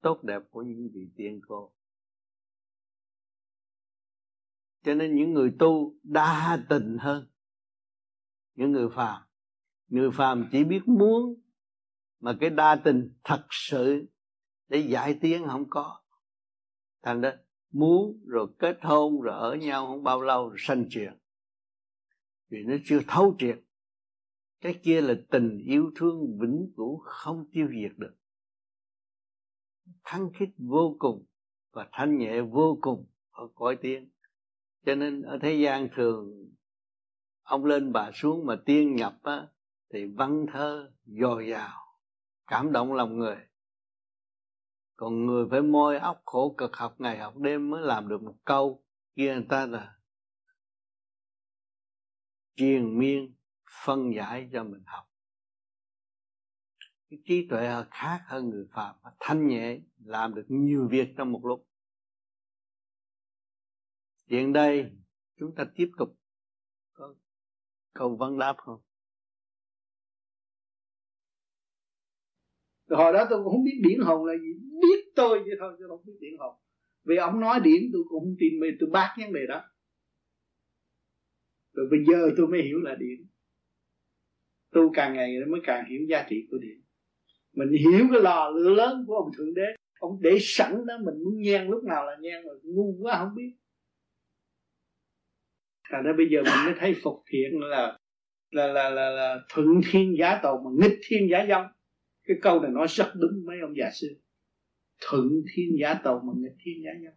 tốt 0.00 0.22
đẹp 0.22 0.42
của 0.50 0.62
những 0.62 0.88
vị 0.94 1.10
tiên 1.16 1.40
cô. 1.48 1.74
Cho 4.82 4.94
nên 4.94 5.14
những 5.14 5.32
người 5.32 5.54
tu 5.58 5.94
đa 6.02 6.64
tình 6.68 6.96
hơn. 7.00 7.30
Những 8.54 8.72
người 8.72 8.88
phàm. 8.94 9.22
Người 9.88 10.10
phàm 10.10 10.48
chỉ 10.52 10.64
biết 10.64 10.88
muốn 10.88 11.42
mà 12.20 12.36
cái 12.40 12.50
đa 12.50 12.80
tình 12.84 13.12
thật 13.24 13.46
sự 13.50 14.06
để 14.68 14.78
giải 14.78 15.18
tiến 15.20 15.44
không 15.46 15.70
có. 15.70 16.00
Thành 17.02 17.20
ra 17.20 17.43
muốn 17.74 18.20
rồi 18.26 18.46
kết 18.58 18.78
hôn 18.82 19.20
rồi 19.20 19.34
ở 19.38 19.54
nhau 19.54 19.86
không 19.86 20.02
bao 20.02 20.20
lâu 20.20 20.48
rồi 20.48 20.56
sanh 20.58 20.84
chuyện 20.90 21.12
vì 22.54 22.62
nó 22.62 22.74
chưa 22.84 23.00
thấu 23.08 23.36
triệt. 23.38 23.58
Cái 24.60 24.80
kia 24.82 25.00
là 25.00 25.14
tình 25.30 25.58
yêu 25.66 25.90
thương 25.96 26.38
vĩnh 26.38 26.72
cửu 26.76 26.98
không 26.98 27.44
tiêu 27.52 27.68
diệt 27.68 27.98
được. 27.98 28.14
Thăng 30.04 30.30
khích 30.34 30.50
vô 30.58 30.96
cùng 30.98 31.24
và 31.72 31.88
thanh 31.92 32.18
nhẹ 32.18 32.40
vô 32.40 32.78
cùng 32.80 33.06
ở 33.30 33.48
cõi 33.54 33.76
tiên. 33.76 34.10
Cho 34.86 34.94
nên 34.94 35.22
ở 35.22 35.38
thế 35.42 35.54
gian 35.54 35.88
thường, 35.94 36.50
ông 37.42 37.64
lên 37.64 37.92
bà 37.92 38.10
xuống 38.14 38.46
mà 38.46 38.56
tiên 38.64 38.96
nhập 38.96 39.18
á, 39.22 39.48
thì 39.92 40.04
văn 40.04 40.46
thơ 40.52 40.92
dồi 41.06 41.46
dào, 41.50 41.98
cảm 42.46 42.72
động 42.72 42.92
lòng 42.92 43.18
người 43.18 43.36
còn 44.96 45.26
người 45.26 45.46
phải 45.50 45.62
môi 45.62 45.98
óc 45.98 46.22
khổ 46.24 46.54
cực 46.58 46.76
học 46.76 46.94
ngày 46.98 47.18
học 47.18 47.36
đêm 47.36 47.70
mới 47.70 47.82
làm 47.82 48.08
được 48.08 48.22
một 48.22 48.36
câu. 48.44 48.84
Kia 49.16 49.34
người 49.34 49.46
ta 49.48 49.66
là 49.66 49.98
triền 52.56 52.98
miên, 52.98 53.34
phân 53.84 54.14
giải 54.14 54.50
cho 54.52 54.64
mình 54.64 54.82
học. 54.86 55.04
Cái 57.10 57.18
trí 57.24 57.46
tuệ 57.50 57.68
khác 57.90 58.24
hơn 58.26 58.50
người 58.50 58.66
phạm 58.72 58.96
thanh 59.20 59.48
nhẹ, 59.48 59.78
làm 60.04 60.34
được 60.34 60.44
nhiều 60.48 60.88
việc 60.90 61.14
trong 61.16 61.32
một 61.32 61.44
lúc. 61.44 61.66
Hiện 64.26 64.52
đây, 64.52 64.90
chúng 65.36 65.54
ta 65.54 65.64
tiếp 65.74 65.90
tục 65.98 66.08
có 66.92 67.14
câu 67.92 68.16
vấn 68.16 68.38
đáp 68.38 68.54
không? 68.58 68.80
Hồi 72.96 73.12
đó 73.12 73.26
tôi 73.30 73.44
cũng 73.44 73.52
không 73.52 73.64
biết 73.64 73.80
điển 73.88 74.00
hồn 74.00 74.24
là 74.24 74.34
gì. 74.34 74.52
Biết 74.82 75.04
tôi 75.16 75.38
vậy 75.38 75.56
thôi 75.58 75.72
chứ 75.78 75.84
không 75.88 76.00
biết 76.06 76.16
điển 76.20 76.32
hồn. 76.38 76.54
Vì 77.04 77.16
ông 77.16 77.40
nói 77.40 77.60
điển 77.60 77.82
tôi 77.92 78.02
cũng 78.08 78.24
không 78.24 78.36
tin 78.38 78.60
mê. 78.60 78.68
Tôi 78.80 78.90
bác 78.92 79.14
vấn 79.20 79.32
đề 79.32 79.40
đó. 79.48 79.62
Rồi 81.72 81.86
bây 81.90 82.04
giờ 82.08 82.30
tôi 82.36 82.46
mới 82.46 82.62
hiểu 82.62 82.78
là 82.78 82.94
điển. 82.94 83.26
Tu 84.72 84.92
càng 84.94 85.14
ngày 85.14 85.36
mới 85.48 85.60
càng 85.64 85.84
hiểu 85.90 86.00
giá 86.08 86.26
trị 86.30 86.36
của 86.50 86.58
điển. 86.58 86.80
Mình 87.52 87.68
hiểu 87.68 88.06
cái 88.12 88.22
lò 88.22 88.50
lửa 88.50 88.70
lớn 88.70 89.04
của 89.06 89.14
ông 89.14 89.30
thượng 89.36 89.54
đế. 89.54 89.66
Ông 89.98 90.18
để 90.20 90.36
sẵn 90.40 90.86
đó 90.86 90.94
mình 91.04 91.24
muốn 91.24 91.42
nhen 91.42 91.68
lúc 91.68 91.84
nào 91.84 92.06
là 92.06 92.16
nhen 92.20 92.42
rồi 92.44 92.60
ngu 92.62 92.96
quá 93.00 93.18
không 93.18 93.34
biết. 93.34 93.52
Thành 95.90 96.04
ra 96.04 96.12
bây 96.16 96.26
giờ 96.30 96.42
mình 96.42 96.64
mới 96.64 96.74
thấy 96.78 96.94
phục 97.02 97.22
thiện 97.26 97.60
là 97.60 97.98
là 98.50 98.66
là 98.66 98.90
là, 98.90 99.10
là 99.10 99.36
thuận 99.48 99.66
thiên 99.90 100.16
giả 100.18 100.40
tồn 100.42 100.64
mà 100.64 100.70
nghịch 100.80 100.98
thiên 101.08 101.28
giả 101.30 101.46
dông 101.48 101.66
cái 102.24 102.36
câu 102.42 102.60
này 102.60 102.70
nói 102.70 102.86
rất 102.88 103.12
đúng 103.14 103.46
mấy 103.46 103.60
ông 103.60 103.76
già 103.76 103.90
xưa 103.94 104.08
thuận 105.00 105.42
thiên 105.52 105.76
giả 105.80 105.94
tàu 105.94 106.20
mà 106.24 106.32
nghịch 106.36 106.56
thiên 106.60 106.82
giả 106.84 106.90
nhân. 107.00 107.14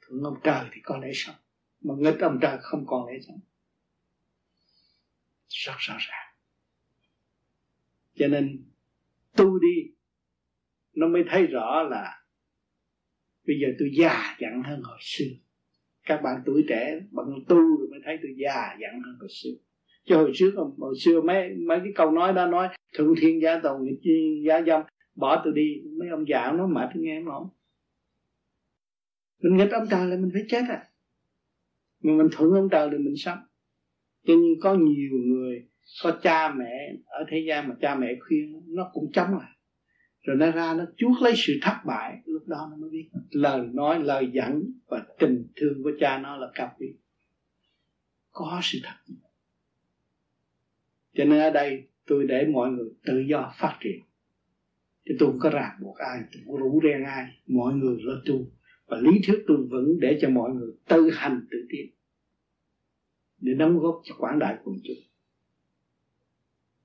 Thuận 0.00 0.22
ông 0.22 0.40
trời 0.44 0.68
thì 0.72 0.80
có 0.84 0.98
lẽ 0.98 1.10
sống, 1.14 1.36
mà 1.80 1.94
nghịch 1.98 2.20
ông 2.20 2.38
trời 2.42 2.58
không 2.60 2.86
còn 2.86 3.06
lẽ 3.06 3.18
sống. 3.26 3.40
Rất 5.48 5.74
rõ 5.78 5.96
ràng. 5.98 6.34
Cho 8.14 8.28
nên, 8.28 8.64
tu 9.36 9.58
đi, 9.58 9.92
nó 10.92 11.08
mới 11.08 11.24
thấy 11.30 11.46
rõ 11.46 11.82
là 11.82 12.24
bây 13.46 13.56
giờ 13.60 13.68
tôi 13.78 13.90
già 13.98 14.36
dặn 14.40 14.62
hơn 14.62 14.82
hồi 14.82 14.98
xưa. 15.00 15.24
Các 16.02 16.20
bạn 16.22 16.42
tuổi 16.46 16.64
trẻ 16.68 17.00
bằng 17.10 17.26
tu 17.48 17.56
rồi 17.56 17.88
mới 17.90 18.00
thấy 18.04 18.18
tôi 18.22 18.34
già 18.36 18.76
dặn 18.80 19.02
hơn 19.02 19.16
hồi 19.20 19.28
xưa 19.30 19.65
chứ 20.06 20.16
hồi 20.16 20.30
trước 20.34 20.54
hồi 20.78 20.94
xưa 21.04 21.20
mấy 21.20 21.54
mấy 21.66 21.78
cái 21.78 21.92
câu 21.94 22.10
nói 22.10 22.32
đó 22.32 22.46
nói, 22.46 22.68
thượng 22.94 23.14
thiên 23.20 23.42
gia 23.42 23.58
tồn 23.58 23.84
nghịch 23.84 23.98
chi 24.02 24.42
gia 24.46 24.62
dâm 24.62 24.82
bỏ 25.14 25.42
tôi 25.44 25.52
đi. 25.56 25.82
Mấy 25.98 26.08
ông 26.08 26.24
già 26.28 26.52
nó 26.52 26.66
mệt 26.66 26.88
nghe 26.94 27.12
em 27.12 27.26
không 27.26 27.48
mình 29.42 29.56
nghịch 29.56 29.72
ông 29.72 29.86
trời 29.90 30.06
là 30.06 30.16
mình 30.16 30.30
phải 30.32 30.42
chết 30.48 30.62
à. 30.68 30.84
Mà 32.02 32.12
mình 32.12 32.28
thuận 32.32 32.52
ông 32.52 32.68
trời 32.70 32.88
thì 32.92 32.98
mình 32.98 33.14
sống. 33.16 33.38
Cho 34.26 34.34
nên 34.34 34.60
có 34.60 34.74
nhiều 34.74 35.10
người, 35.26 35.68
có 36.02 36.18
cha 36.22 36.54
mẹ, 36.54 36.92
ở 37.06 37.24
thế 37.28 37.44
gian 37.48 37.68
mà 37.68 37.74
cha 37.80 37.94
mẹ 37.94 38.14
khuyên, 38.20 38.62
nó 38.66 38.90
cũng 38.92 39.12
chống 39.12 39.38
lại. 39.38 39.50
Rồi 40.22 40.36
nó 40.36 40.50
ra, 40.50 40.74
nó 40.74 40.84
chuốt 40.96 41.22
lấy 41.22 41.32
sự 41.36 41.52
thất 41.62 41.76
bại, 41.86 42.16
lúc 42.24 42.42
đó 42.46 42.68
nó 42.70 42.76
mới 42.76 42.90
biết. 42.90 43.10
Lời 43.30 43.66
nói, 43.72 44.02
lời 44.04 44.30
dẫn 44.32 44.62
và 44.86 45.06
tình 45.18 45.46
thương 45.56 45.82
của 45.82 45.92
cha 46.00 46.18
nó 46.18 46.36
là 46.36 46.50
cao 46.54 46.72
quý. 46.78 46.86
Có 48.30 48.60
sự 48.62 48.78
thật 48.82 49.14
cho 51.16 51.24
nên 51.24 51.40
ở 51.40 51.50
đây 51.50 51.88
tôi 52.06 52.26
để 52.26 52.46
mọi 52.46 52.70
người 52.70 52.88
tự 53.06 53.18
do 53.18 53.52
phát 53.58 53.78
triển. 53.80 54.00
Chứ 55.04 55.14
tôi 55.18 55.30
không 55.30 55.38
có 55.40 55.50
ràng 55.50 55.78
buộc 55.80 55.96
ai, 55.96 56.20
tôi 56.32 56.42
không 56.46 56.56
rủ 56.56 56.80
ren 56.82 57.04
ai. 57.04 57.26
Mọi 57.46 57.74
người 57.74 57.96
lo 58.00 58.14
tu. 58.26 58.46
Và 58.86 58.96
lý 59.00 59.10
thuyết 59.26 59.44
tôi 59.46 59.56
vẫn 59.70 60.00
để 60.00 60.18
cho 60.20 60.30
mọi 60.30 60.50
người 60.50 60.70
tự 60.88 61.10
hành 61.10 61.46
tự 61.50 61.58
tiến. 61.70 61.86
Để 63.40 63.54
đóng 63.54 63.78
góp 63.78 64.00
cho 64.04 64.14
quảng 64.18 64.38
đại 64.38 64.56
quần 64.64 64.76
chúng. 64.84 64.96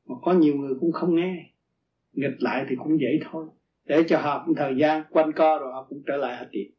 Mà 0.05 0.15
có 0.21 0.33
nhiều 0.33 0.55
người 0.55 0.73
cũng 0.79 0.91
không 0.91 1.15
nghe. 1.15 1.53
Nghịch 2.13 2.37
lại 2.39 2.65
thì 2.69 2.75
cũng 2.75 2.97
vậy 3.01 3.19
thôi. 3.31 3.45
Để 3.85 4.03
cho 4.07 4.17
họ 4.17 4.45
một 4.47 4.53
thời 4.57 4.73
gian 4.77 5.03
quanh 5.09 5.31
co 5.35 5.59
rồi 5.59 5.73
họ 5.73 5.85
cũng 5.89 6.03
trở 6.07 6.17
lại 6.17 6.37
họ 6.37 6.45
tiệm 6.51 6.71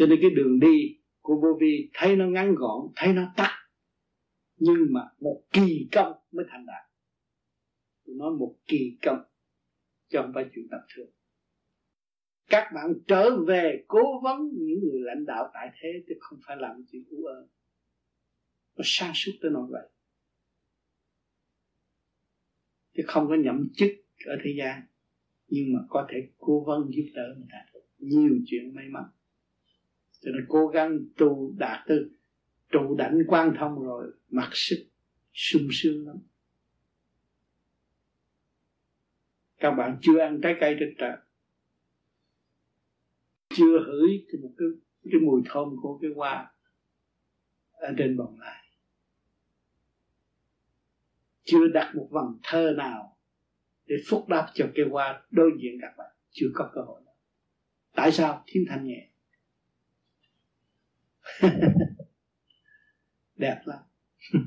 cho 0.00 0.06
nên 0.06 0.18
cái 0.22 0.30
đường 0.30 0.60
đi 0.60 0.98
của 1.20 1.40
vô 1.40 1.58
vi, 1.60 1.90
thấy 1.94 2.16
nó 2.16 2.26
ngắn 2.26 2.54
gọn, 2.54 2.80
thấy 2.96 3.12
nó 3.12 3.22
tắt 3.36 3.59
nhưng 4.60 4.86
mà 4.90 5.00
một 5.20 5.42
kỳ 5.52 5.88
công 5.92 6.12
mới 6.32 6.46
thành 6.48 6.66
đạt. 6.66 6.90
Tôi 8.06 8.16
nói 8.18 8.30
một 8.38 8.56
kỳ 8.66 8.98
công 9.02 9.22
chứ 10.08 10.18
không 10.22 10.32
phải 10.34 10.44
chuyện 10.54 10.66
tập 10.70 10.80
thường. 10.94 11.10
Các 12.48 12.70
bạn 12.74 12.92
trở 13.06 13.44
về 13.46 13.84
cố 13.88 14.20
vấn 14.20 14.38
những 14.52 14.80
người 14.80 15.00
lãnh 15.00 15.24
đạo 15.26 15.50
tại 15.54 15.70
thế 15.80 15.88
chứ 16.08 16.14
không 16.20 16.38
phải 16.46 16.56
làm 16.56 16.84
chuyện 16.92 17.04
u 17.10 17.24
ơ. 17.24 17.48
Nó 18.76 18.82
sang 18.84 19.12
suốt 19.14 19.32
tới 19.42 19.50
nỗi 19.50 19.66
vậy. 19.70 19.88
Chứ 22.96 23.02
không 23.06 23.28
có 23.28 23.34
nhậm 23.34 23.68
chức 23.74 23.90
ở 24.26 24.36
thế 24.44 24.54
gian. 24.58 24.82
Nhưng 25.48 25.72
mà 25.72 25.80
có 25.88 26.06
thể 26.10 26.28
cố 26.38 26.64
vấn 26.66 26.90
giúp 26.90 27.10
đỡ 27.14 27.34
người 27.36 27.48
ta 27.50 27.58
được. 27.74 27.80
Nhiều 27.98 28.38
chuyện 28.46 28.74
may 28.74 28.88
mắn. 28.88 29.04
Cho 30.20 30.30
nên 30.30 30.46
cố 30.48 30.66
gắng 30.66 30.98
tu 31.16 31.54
đạt 31.58 31.88
tư 31.88 32.10
trụ 32.70 32.94
đảnh 32.98 33.18
quan 33.28 33.54
thông 33.58 33.84
rồi, 33.84 34.12
mặc 34.28 34.50
sức 34.52 34.86
sung 35.32 35.68
sướng 35.72 36.06
lắm. 36.06 36.16
Các 39.58 39.70
bạn 39.70 39.98
chưa 40.02 40.18
ăn 40.18 40.40
trái 40.42 40.56
cây 40.60 40.76
trên 40.80 40.94
trời. 40.98 41.16
Chưa 43.48 43.84
hửi 43.86 44.26
một 44.42 44.54
cái 44.58 44.68
cái 45.12 45.20
mùi 45.20 45.42
thơm 45.44 45.76
của 45.82 45.98
cái 46.02 46.10
hoa 46.16 46.54
ở 47.72 47.88
trên 47.98 48.16
bồng 48.16 48.40
lai 48.40 48.60
chưa 51.50 51.68
đặt 51.68 51.92
một 51.94 52.08
vần 52.10 52.24
thơ 52.42 52.74
nào 52.76 53.16
để 53.86 53.96
phúc 54.08 54.28
đáp 54.28 54.46
cho 54.54 54.68
cái 54.74 54.86
hoa 54.90 55.22
đối 55.30 55.50
diện 55.62 55.78
các 55.82 55.94
bạn. 55.98 56.10
Chưa 56.30 56.46
có 56.54 56.70
cơ 56.74 56.80
hội. 56.80 57.02
Tại 57.94 58.12
sao? 58.12 58.44
Thiên 58.46 58.64
thanh 58.68 58.84
nhẹ. 58.84 59.08
đẹp 63.40 63.60
lắm. 63.64 63.78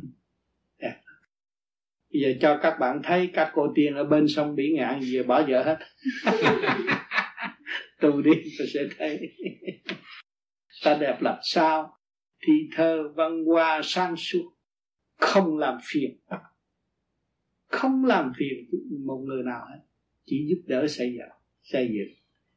Đẹp 0.79 0.95
lắm. 1.05 1.21
bây 2.13 2.21
giờ 2.21 2.33
cho 2.41 2.59
các 2.63 2.77
bạn 2.79 3.01
thấy 3.03 3.29
các 3.33 3.51
cô 3.53 3.71
tiên 3.75 3.95
ở 3.95 4.03
bên 4.03 4.27
sông 4.27 4.55
biển 4.55 4.75
ngạn 4.75 4.99
về 5.13 5.23
bỏ 5.23 5.43
vợ 5.47 5.63
hết. 5.63 5.77
Tu 8.01 8.21
đi 8.21 8.31
tôi 8.57 8.67
sẽ 8.73 8.79
thấy. 8.97 9.19
Ta 10.83 10.97
đẹp 10.97 11.17
làm 11.21 11.37
sao? 11.43 11.97
Thì 12.47 12.53
thơ 12.75 13.13
văn 13.15 13.45
hoa 13.45 13.81
sang 13.83 14.15
suốt 14.17 14.53
không 15.15 15.57
làm 15.57 15.77
phiền. 15.83 16.19
Không 17.67 18.05
làm 18.05 18.31
phiền 18.37 18.69
một 19.05 19.23
người 19.25 19.43
nào 19.43 19.65
hết. 19.69 19.79
Chỉ 20.25 20.47
giúp 20.49 20.63
đỡ 20.67 20.87
xây 20.87 21.13
dựng 21.13 21.43
xây 21.61 21.89
dựng. 21.93 22.15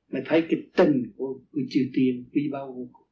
Mà 0.08 0.22
thấy 0.26 0.46
cái 0.50 0.60
tình 0.76 1.12
của, 1.16 1.40
của 1.50 1.60
chư 1.70 1.80
tiên 1.94 2.24
quý 2.32 2.48
báu 2.52 2.66
vô 2.66 2.88
cùng 2.92 3.05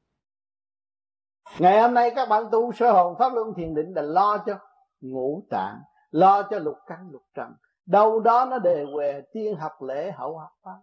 ngày 1.59 1.81
hôm 1.81 1.95
nay 1.95 2.13
các 2.17 2.29
bạn 2.29 2.45
tu 2.53 2.73
sơ 2.73 2.93
hồn 2.93 3.15
pháp 3.19 3.33
luân 3.35 3.55
thiền 3.57 3.75
định 3.75 3.93
là 3.95 4.03
lo 4.03 4.39
cho 4.47 4.59
ngũ 5.01 5.43
tạng, 5.51 5.81
lo 6.11 6.43
cho 6.43 6.59
lục 6.59 6.77
căn, 6.87 7.09
lục 7.11 7.23
trần. 7.35 7.53
Đâu 7.87 8.21
đó 8.21 8.45
nó 8.51 8.59
đề 8.59 8.85
về 8.99 9.23
tiên 9.33 9.57
học 9.57 9.73
lễ 9.83 10.11
hậu 10.11 10.39
học 10.39 10.51
pháp. 10.63 10.79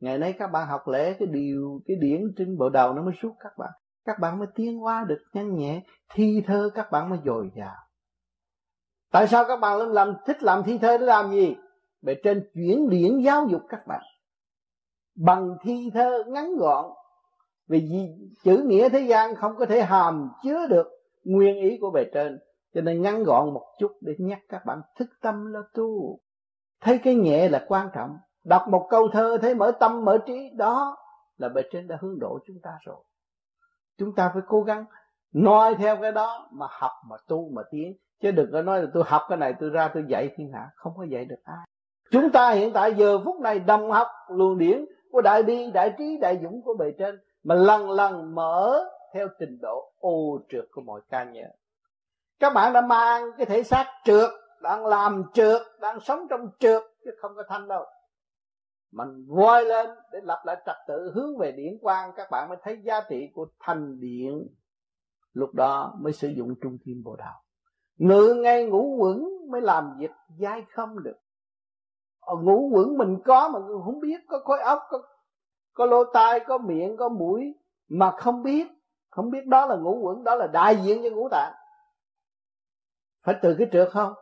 ngày 0.00 0.18
nay 0.18 0.34
các 0.38 0.46
bạn 0.46 0.68
học 0.68 0.88
lễ 0.88 1.16
cái 1.18 1.28
điều, 1.28 1.80
cái 1.86 1.96
điển 2.00 2.20
trên 2.36 2.58
bộ 2.58 2.68
đầu 2.68 2.92
nó 2.92 3.02
mới 3.02 3.14
suốt 3.22 3.32
các 3.40 3.52
bạn. 3.58 3.70
Các 4.04 4.18
bạn 4.20 4.38
mới 4.38 4.48
tiến 4.54 4.78
hóa 4.78 5.04
được 5.08 5.22
nhanh 5.32 5.54
nhẹ, 5.54 5.82
thi 6.14 6.42
thơ 6.46 6.70
các 6.74 6.90
bạn 6.90 7.10
mới 7.10 7.18
dồi 7.24 7.50
dào. 7.56 7.76
Tại 9.12 9.26
sao 9.26 9.44
các 9.48 9.60
bạn 9.60 9.78
luôn 9.78 9.92
làm, 9.92 10.16
thích 10.26 10.42
làm 10.42 10.62
thi 10.62 10.78
thơ 10.78 10.98
để 10.98 11.06
làm 11.06 11.30
gì? 11.30 11.56
Bề 12.02 12.14
trên 12.24 12.50
chuyển 12.54 12.88
điển 12.88 13.18
giáo 13.24 13.46
dục 13.46 13.62
các 13.68 13.86
bạn. 13.86 14.02
Bằng 15.14 15.56
thi 15.62 15.90
thơ 15.94 16.24
ngắn 16.26 16.56
gọn 16.56 16.84
vì 17.68 17.88
chữ 18.44 18.64
nghĩa 18.66 18.88
thế 18.88 19.00
gian 19.00 19.34
không 19.34 19.56
có 19.56 19.66
thể 19.66 19.82
hàm 19.82 20.30
chứa 20.44 20.66
được 20.66 20.86
nguyên 21.24 21.56
ý 21.56 21.78
của 21.80 21.90
bề 21.90 22.04
trên, 22.14 22.38
cho 22.74 22.80
nên 22.80 23.02
ngắn 23.02 23.22
gọn 23.22 23.54
một 23.54 23.66
chút 23.78 23.92
để 24.00 24.14
nhắc 24.18 24.38
các 24.48 24.66
bạn 24.66 24.80
thức 24.98 25.08
tâm 25.22 25.52
là 25.52 25.60
tu. 25.74 26.18
Thấy 26.80 26.98
cái 26.98 27.14
nhẹ 27.14 27.48
là 27.48 27.64
quan 27.68 27.88
trọng. 27.94 28.16
Đọc 28.44 28.62
một 28.68 28.86
câu 28.90 29.08
thơ 29.12 29.38
thấy 29.42 29.54
mở 29.54 29.72
tâm 29.80 30.04
mở 30.04 30.18
trí, 30.26 30.50
đó 30.56 30.96
là 31.38 31.48
bề 31.48 31.62
trên 31.72 31.88
đã 31.88 31.98
hướng 32.00 32.18
độ 32.18 32.38
chúng 32.46 32.56
ta 32.62 32.70
rồi. 32.84 33.04
Chúng 33.98 34.14
ta 34.14 34.30
phải 34.34 34.42
cố 34.48 34.62
gắng 34.62 34.84
noi 35.32 35.74
theo 35.74 35.96
cái 36.02 36.12
đó 36.12 36.48
mà 36.52 36.66
học, 36.70 36.92
mà 37.10 37.16
tu, 37.28 37.50
mà 37.54 37.62
tiến. 37.70 37.96
Chứ 38.22 38.30
đừng 38.30 38.52
có 38.52 38.62
nói 38.62 38.82
là 38.82 38.88
tôi 38.94 39.02
học 39.06 39.22
cái 39.28 39.38
này, 39.38 39.54
tôi 39.60 39.70
ra 39.70 39.90
tôi 39.94 40.04
dạy 40.08 40.30
thiên 40.36 40.52
hạ. 40.52 40.70
Không 40.76 40.92
có 40.96 41.04
dạy 41.04 41.24
được 41.24 41.40
ai. 41.44 41.66
Chúng 42.10 42.32
ta 42.32 42.50
hiện 42.50 42.72
tại 42.72 42.94
giờ 42.94 43.18
phút 43.24 43.40
này 43.40 43.58
đồng 43.58 43.90
học 43.90 44.06
luồng 44.28 44.58
điển 44.58 44.84
của 45.10 45.20
đại 45.20 45.42
bi, 45.42 45.70
đại 45.70 45.94
trí, 45.98 46.18
đại 46.20 46.38
dũng 46.42 46.62
của 46.62 46.74
bề 46.78 46.92
trên 46.98 47.18
mà 47.46 47.54
lần 47.54 47.90
lần 47.90 48.34
mở 48.34 48.84
theo 49.14 49.28
trình 49.38 49.58
độ 49.62 49.92
ô 49.98 50.38
trượt 50.48 50.64
của 50.70 50.80
mọi 50.80 51.00
ca 51.10 51.24
nhớ 51.24 51.46
các 52.38 52.52
bạn 52.54 52.72
đã 52.72 52.80
mang 52.80 53.30
cái 53.36 53.46
thể 53.46 53.62
xác 53.62 53.86
trượt, 54.04 54.30
đang 54.62 54.86
làm 54.86 55.24
trượt, 55.34 55.62
đang 55.80 56.00
sống 56.00 56.26
trong 56.30 56.48
trượt, 56.58 56.82
chứ 57.04 57.10
không 57.20 57.32
có 57.36 57.42
thanh 57.48 57.68
đâu. 57.68 57.84
Mình 58.92 59.26
voi 59.28 59.64
lên 59.64 59.90
để 60.12 60.18
lập 60.22 60.42
lại 60.44 60.56
trật 60.66 60.76
tự, 60.88 61.12
hướng 61.14 61.38
về 61.38 61.52
điển 61.52 61.78
quang, 61.82 62.12
các 62.16 62.30
bạn 62.30 62.48
mới 62.48 62.58
thấy 62.62 62.82
giá 62.84 63.00
trị 63.08 63.30
của 63.34 63.46
thành 63.60 64.00
điện 64.00 64.48
lúc 65.32 65.54
đó 65.54 65.94
mới 66.00 66.12
sử 66.12 66.28
dụng 66.28 66.54
trung 66.62 66.78
kim 66.84 67.02
bồ 67.04 67.16
đạo 67.16 67.42
ngự 67.96 68.34
ngay 68.34 68.66
ngủ 68.66 68.96
quẩn 69.00 69.24
mới 69.50 69.60
làm 69.60 69.96
việc 69.98 70.10
dai 70.40 70.62
không 70.72 71.02
được. 71.02 71.16
Ờ, 72.20 72.34
Ở 72.34 72.42
ngủ 72.42 72.70
quẩn 72.72 72.98
mình 72.98 73.16
có 73.24 73.48
mà 73.48 73.58
không 73.84 74.00
biết, 74.00 74.20
có 74.28 74.38
khối 74.44 74.58
óc, 74.60 74.78
có 74.90 75.02
có 75.76 75.86
lỗ 75.86 76.04
tai, 76.04 76.40
có 76.46 76.58
miệng, 76.58 76.96
có 76.96 77.08
mũi, 77.08 77.54
mà 77.88 78.10
không 78.10 78.42
biết. 78.42 78.66
Không 79.10 79.30
biết 79.30 79.46
đó 79.46 79.66
là 79.66 79.76
ngũ 79.76 80.00
quẩn, 80.02 80.24
đó 80.24 80.34
là 80.34 80.46
đại 80.46 80.76
diện 80.76 81.00
cho 81.02 81.10
ngũ 81.10 81.28
tạng. 81.28 81.52
Phải 83.22 83.34
từ 83.42 83.54
cái 83.58 83.68
trượt 83.72 83.88
không? 83.92 84.14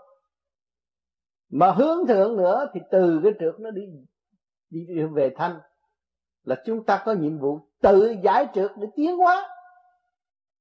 Mà 1.51 1.70
hướng 1.70 2.06
thượng 2.06 2.36
nữa 2.36 2.70
thì 2.74 2.81
từ 2.90 3.20
cái 3.22 3.32
trượt 3.40 3.60
nó 3.60 3.70
đi 3.70 3.82
đi 4.70 4.86
về 5.14 5.35
thanh. 5.36 5.60
Là 6.44 6.62
chúng 6.66 6.85
ta 6.85 7.02
có 7.05 7.12
nhiệm 7.12 7.39
vụ 7.39 7.59
tự 7.82 8.14
giải 8.22 8.47
trượt 8.55 8.70
để 8.76 8.89
tiến 8.97 9.16
hóa. 9.16 9.48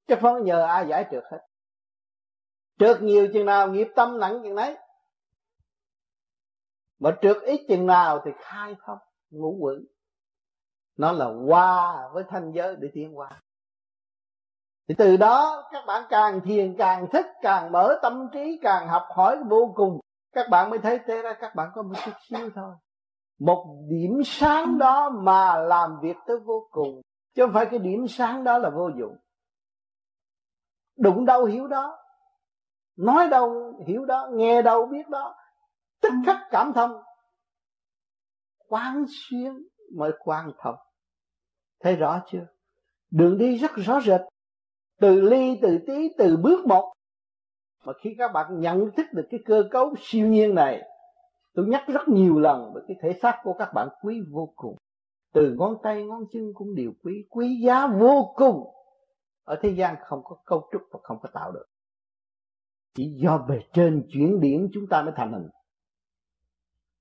Chứ 0.07 0.15
không 0.21 0.43
nhờ 0.43 0.65
ai 0.65 0.87
giải 0.87 1.07
trượt 1.11 1.23
hết. 1.31 1.39
Trượt 2.79 3.01
nhiều 3.01 3.27
chừng 3.33 3.45
nào, 3.45 3.67
nghiệp 3.67 3.87
tâm 3.95 4.19
nặng 4.19 4.39
chừng 4.43 4.55
nấy. 4.55 4.77
Mà 6.99 7.17
trượt 7.21 7.37
ít 7.41 7.65
chừng 7.67 7.85
nào 7.85 8.21
thì 8.25 8.31
khai 8.37 8.75
thông, 8.85 8.97
ngũ 9.29 9.57
quẩn 9.59 9.85
nó 10.97 11.11
là 11.11 11.25
qua 11.47 12.09
với 12.13 12.23
thanh 12.29 12.51
giới 12.51 12.75
để 12.75 12.89
tiến 12.93 13.17
qua 13.17 13.41
thì 14.87 14.95
từ 14.97 15.17
đó 15.17 15.63
các 15.71 15.83
bạn 15.87 16.03
càng 16.09 16.41
thiền, 16.45 16.75
càng 16.77 17.07
thích 17.11 17.25
càng 17.41 17.71
mở 17.71 17.99
tâm 18.01 18.27
trí, 18.33 18.59
càng 18.61 18.87
học 18.87 19.03
hỏi 19.15 19.37
vô 19.49 19.73
cùng. 19.75 19.99
Các 20.31 20.49
bạn 20.49 20.69
mới 20.69 20.79
thấy 20.79 20.99
thế 21.07 21.21
ra 21.21 21.33
các 21.41 21.55
bạn 21.55 21.69
có 21.75 21.81
một 21.81 21.95
chút 22.05 22.11
xíu 22.29 22.49
thôi. 22.55 22.75
Một 23.39 23.65
điểm 23.89 24.21
sáng 24.25 24.77
đó 24.77 25.09
mà 25.09 25.57
làm 25.57 25.99
việc 26.01 26.15
tới 26.27 26.37
vô 26.45 26.67
cùng. 26.71 27.01
Chứ 27.35 27.45
không 27.45 27.53
phải 27.53 27.65
cái 27.65 27.79
điểm 27.79 28.07
sáng 28.07 28.43
đó 28.43 28.57
là 28.57 28.69
vô 28.69 28.89
dụng. 28.99 29.17
Đụng 30.97 31.25
đâu 31.25 31.45
hiểu 31.45 31.67
đó. 31.67 31.97
Nói 32.97 33.27
đâu 33.29 33.73
hiểu 33.87 34.05
đó, 34.05 34.27
nghe 34.31 34.61
đâu 34.61 34.85
biết 34.85 35.09
đó. 35.09 35.35
Tức 36.01 36.11
khắc 36.25 36.37
cảm 36.51 36.73
thông. 36.73 36.91
Quán 38.67 39.05
xuyên 39.07 39.53
mới 39.93 40.11
quan 40.19 40.51
thông. 40.59 40.75
Thấy 41.79 41.95
rõ 41.95 42.23
chưa? 42.31 42.47
Đường 43.11 43.37
đi 43.37 43.57
rất 43.57 43.71
rõ 43.75 44.01
rệt. 44.01 44.21
Từ 44.99 45.21
ly, 45.21 45.59
từ 45.61 45.79
tí, 45.87 46.09
từ 46.17 46.37
bước 46.37 46.65
một. 46.65 46.93
Mà 47.85 47.93
khi 48.01 48.15
các 48.17 48.31
bạn 48.33 48.59
nhận 48.59 48.91
thức 48.97 49.05
được 49.13 49.27
cái 49.29 49.39
cơ 49.45 49.63
cấu 49.71 49.95
siêu 49.99 50.27
nhiên 50.27 50.55
này, 50.55 50.81
tôi 51.53 51.65
nhắc 51.65 51.83
rất 51.87 52.07
nhiều 52.07 52.39
lần 52.39 52.73
về 52.75 52.81
cái 52.87 52.97
thể 53.01 53.19
xác 53.21 53.39
của 53.43 53.53
các 53.59 53.69
bạn 53.73 53.87
quý 54.01 54.21
vô 54.31 54.53
cùng. 54.55 54.77
Từ 55.33 55.55
ngón 55.57 55.77
tay, 55.83 56.03
ngón 56.03 56.23
chân 56.31 56.51
cũng 56.53 56.75
đều 56.75 56.91
quý 57.03 57.27
quý 57.29 57.61
giá 57.65 57.87
vô 57.87 58.33
cùng. 58.35 58.69
Ở 59.43 59.59
thế 59.61 59.69
gian 59.69 59.95
không 60.05 60.21
có 60.23 60.35
cấu 60.45 60.69
trúc 60.71 60.81
và 60.91 60.99
không 61.03 61.17
có 61.21 61.29
tạo 61.33 61.51
được. 61.51 61.65
Chỉ 62.95 63.13
do 63.15 63.37
bề 63.37 63.59
trên 63.73 64.07
chuyển 64.13 64.39
điển 64.39 64.69
chúng 64.73 64.87
ta 64.89 65.01
mới 65.01 65.13
thành 65.15 65.33
hình. 65.33 65.49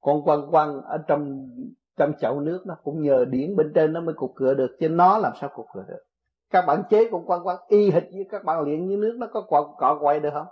Còn 0.00 0.24
quăng 0.24 0.50
quăng 0.50 0.82
ở 0.82 0.98
trong 1.06 1.48
trong 1.96 2.12
chậu 2.20 2.40
nước 2.40 2.62
nó 2.66 2.74
cũng 2.84 3.02
nhờ 3.02 3.24
điển 3.24 3.56
bên 3.56 3.72
trên 3.74 3.92
nó 3.92 4.00
mới 4.00 4.14
cục 4.14 4.32
cửa 4.36 4.54
được 4.54 4.76
chứ 4.80 4.88
nó 4.88 5.18
làm 5.18 5.32
sao 5.40 5.50
cục 5.54 5.66
cửa 5.74 5.84
được? 5.88 6.02
Các 6.50 6.64
bạn 6.66 6.82
chế 6.90 7.08
con 7.12 7.26
quăng 7.26 7.42
quăng 7.42 7.58
y 7.68 7.90
hệt 7.90 8.02
như 8.10 8.24
các 8.30 8.44
bạn 8.44 8.60
luyện 8.60 8.86
như 8.88 8.96
nước 8.96 9.16
nó 9.18 9.26
có 9.32 9.40
cọ, 9.40 9.74
cọ 9.78 9.98
quay 10.00 10.20
được 10.20 10.30
không? 10.32 10.46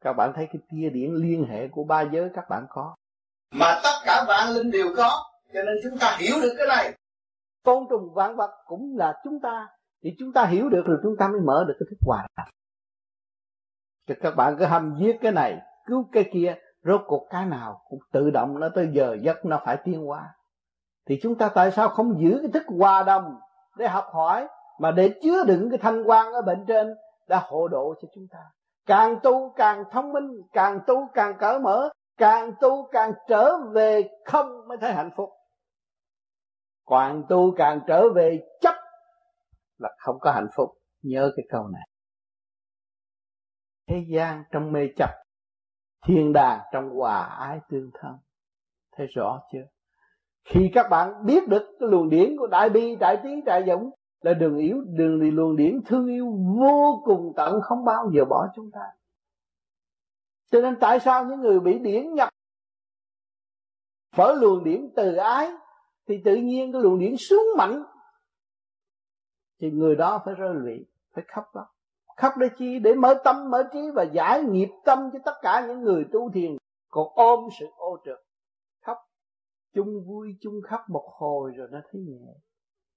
Các 0.00 0.12
bạn 0.12 0.32
thấy 0.36 0.48
cái 0.52 0.62
tia 0.70 0.90
điển 0.90 1.14
liên 1.14 1.44
hệ 1.44 1.68
của 1.68 1.84
ba 1.84 2.02
giới 2.02 2.30
các 2.34 2.48
bạn 2.48 2.66
có. 2.68 2.94
Mà 3.54 3.80
tất 3.82 3.98
cả 4.04 4.24
vạn 4.28 4.54
linh 4.54 4.70
đều 4.70 4.86
có 4.96 5.10
cho 5.54 5.62
nên 5.62 5.76
chúng 5.82 5.98
ta 5.98 6.16
hiểu 6.20 6.36
được 6.42 6.54
cái 6.58 6.66
này. 6.66 6.94
Côn 7.64 7.84
trùng 7.90 8.14
vạn 8.14 8.36
vật 8.36 8.50
cũng 8.66 8.96
là 8.98 9.20
chúng 9.24 9.40
ta 9.40 9.68
thì 10.02 10.10
chúng 10.18 10.32
ta 10.32 10.46
hiểu 10.46 10.68
được 10.68 10.82
rồi 10.86 10.98
chúng 11.02 11.16
ta 11.18 11.28
mới 11.28 11.40
mở 11.40 11.64
được 11.68 11.74
cái 11.80 11.86
thức 11.90 11.96
đồng 12.06 12.46
thì 14.08 14.14
các 14.20 14.36
bạn 14.36 14.56
cứ 14.58 14.64
hâm 14.64 14.96
giết 14.98 15.16
cái 15.20 15.32
này 15.32 15.58
cứu 15.86 16.08
cái 16.12 16.30
kia 16.32 16.54
rốt 16.84 17.00
cuộc 17.06 17.26
cái 17.30 17.46
nào 17.46 17.82
cũng 17.88 17.98
tự 18.12 18.30
động 18.30 18.60
nó 18.60 18.68
tới 18.74 18.88
giờ 18.92 19.16
giấc 19.22 19.44
nó 19.44 19.62
phải 19.64 19.78
tiến 19.84 20.06
hóa 20.06 20.34
thì 21.06 21.18
chúng 21.22 21.38
ta 21.38 21.48
tại 21.48 21.70
sao 21.70 21.88
không 21.88 22.20
giữ 22.20 22.38
cái 22.42 22.50
thức 22.52 22.62
hòa 22.78 23.02
đồng 23.02 23.40
để 23.76 23.88
học 23.88 24.06
hỏi, 24.12 24.48
mà 24.78 24.90
để 24.90 25.14
chứa 25.22 25.44
đựng 25.44 25.70
cái 25.70 25.78
thanh 25.78 26.02
quan 26.06 26.32
ở 26.32 26.42
bên 26.42 26.64
trên 26.68 26.94
đã 27.28 27.42
hộ 27.48 27.68
độ 27.68 27.94
cho 28.02 28.08
chúng 28.14 28.26
ta? 28.30 28.38
Càng 28.86 29.18
tu 29.22 29.52
càng 29.56 29.84
thông 29.90 30.12
minh, 30.12 30.42
càng 30.52 30.80
tu 30.86 31.08
càng 31.14 31.34
cởi 31.38 31.58
mở, 31.58 31.90
càng 32.16 32.52
tu 32.60 32.88
càng 32.92 33.12
trở 33.28 33.56
về 33.72 34.08
không 34.24 34.68
mới 34.68 34.78
thấy 34.78 34.92
hạnh 34.92 35.10
phúc. 35.16 35.30
Càng 36.86 37.22
tu 37.28 37.54
càng 37.56 37.80
trở 37.86 38.08
về 38.14 38.46
chấp 38.60 38.74
là 39.78 39.90
không 39.98 40.16
có 40.20 40.32
hạnh 40.32 40.48
phúc. 40.56 40.70
Nhớ 41.02 41.32
cái 41.36 41.46
câu 41.48 41.68
này. 41.68 41.82
Thế 43.88 44.04
gian 44.08 44.44
trong 44.50 44.72
mê 44.72 44.80
chấp, 44.96 45.10
thiên 46.06 46.32
đàng 46.32 46.60
trong 46.72 46.90
hòa 46.90 47.24
ái 47.24 47.60
tương 47.68 47.90
thân. 47.94 48.18
Thấy 48.96 49.06
rõ 49.06 49.40
chưa? 49.52 49.64
Khi 50.44 50.70
các 50.74 50.88
bạn 50.90 51.26
biết 51.26 51.48
được 51.48 51.76
cái 51.80 51.88
luồng 51.88 52.10
điển 52.10 52.36
của 52.38 52.46
đại 52.46 52.70
bi, 52.70 52.96
đại 52.96 53.20
trí 53.22 53.40
đại 53.46 53.64
dũng 53.66 53.90
là 54.20 54.34
đường 54.34 54.58
yếu, 54.58 54.80
đường 54.86 55.20
đi 55.20 55.30
luồng 55.30 55.56
điển 55.56 55.80
thương 55.86 56.06
yêu 56.06 56.26
vô 56.60 57.02
cùng 57.04 57.32
tận, 57.36 57.60
không 57.62 57.84
bao 57.84 58.10
giờ 58.14 58.24
bỏ 58.24 58.48
chúng 58.54 58.70
ta. 58.70 58.80
Cho 60.50 60.60
nên 60.60 60.76
tại 60.80 61.00
sao 61.00 61.24
những 61.24 61.40
người 61.40 61.60
bị 61.60 61.78
điển 61.78 62.14
nhập, 62.14 62.28
phở 64.16 64.32
luồng 64.40 64.64
điển 64.64 64.90
từ 64.96 65.14
ái, 65.14 65.50
thì 66.08 66.14
tự 66.24 66.34
nhiên 66.34 66.72
cái 66.72 66.82
luồng 66.82 66.98
điển 66.98 67.16
xuống 67.16 67.46
mạnh, 67.58 67.82
thì 69.60 69.70
người 69.70 69.96
đó 69.96 70.22
phải 70.24 70.34
rơi 70.34 70.54
lụy, 70.54 70.86
phải 71.14 71.24
khóc 71.28 71.44
đó 71.54 71.74
khóc 72.16 72.32
để 72.36 72.48
chi? 72.58 72.78
Để 72.78 72.94
mở 72.94 73.14
tâm, 73.24 73.50
mở 73.50 73.68
trí 73.72 73.90
và 73.94 74.02
giải 74.02 74.42
nghiệp 74.42 74.68
tâm 74.84 75.10
cho 75.12 75.18
tất 75.24 75.34
cả 75.42 75.64
những 75.66 75.80
người 75.80 76.04
tu 76.12 76.30
thiền. 76.30 76.56
Còn 76.90 77.08
ôm 77.14 77.48
sự 77.58 77.66
ô 77.76 77.98
trượt 78.04 78.18
chung 79.74 80.04
vui, 80.06 80.36
chung 80.40 80.54
khóc 80.68 80.80
một 80.88 81.08
hồi 81.12 81.52
rồi 81.56 81.68
nó 81.70 81.80
thấy 81.92 82.00
nhẹ. 82.00 82.34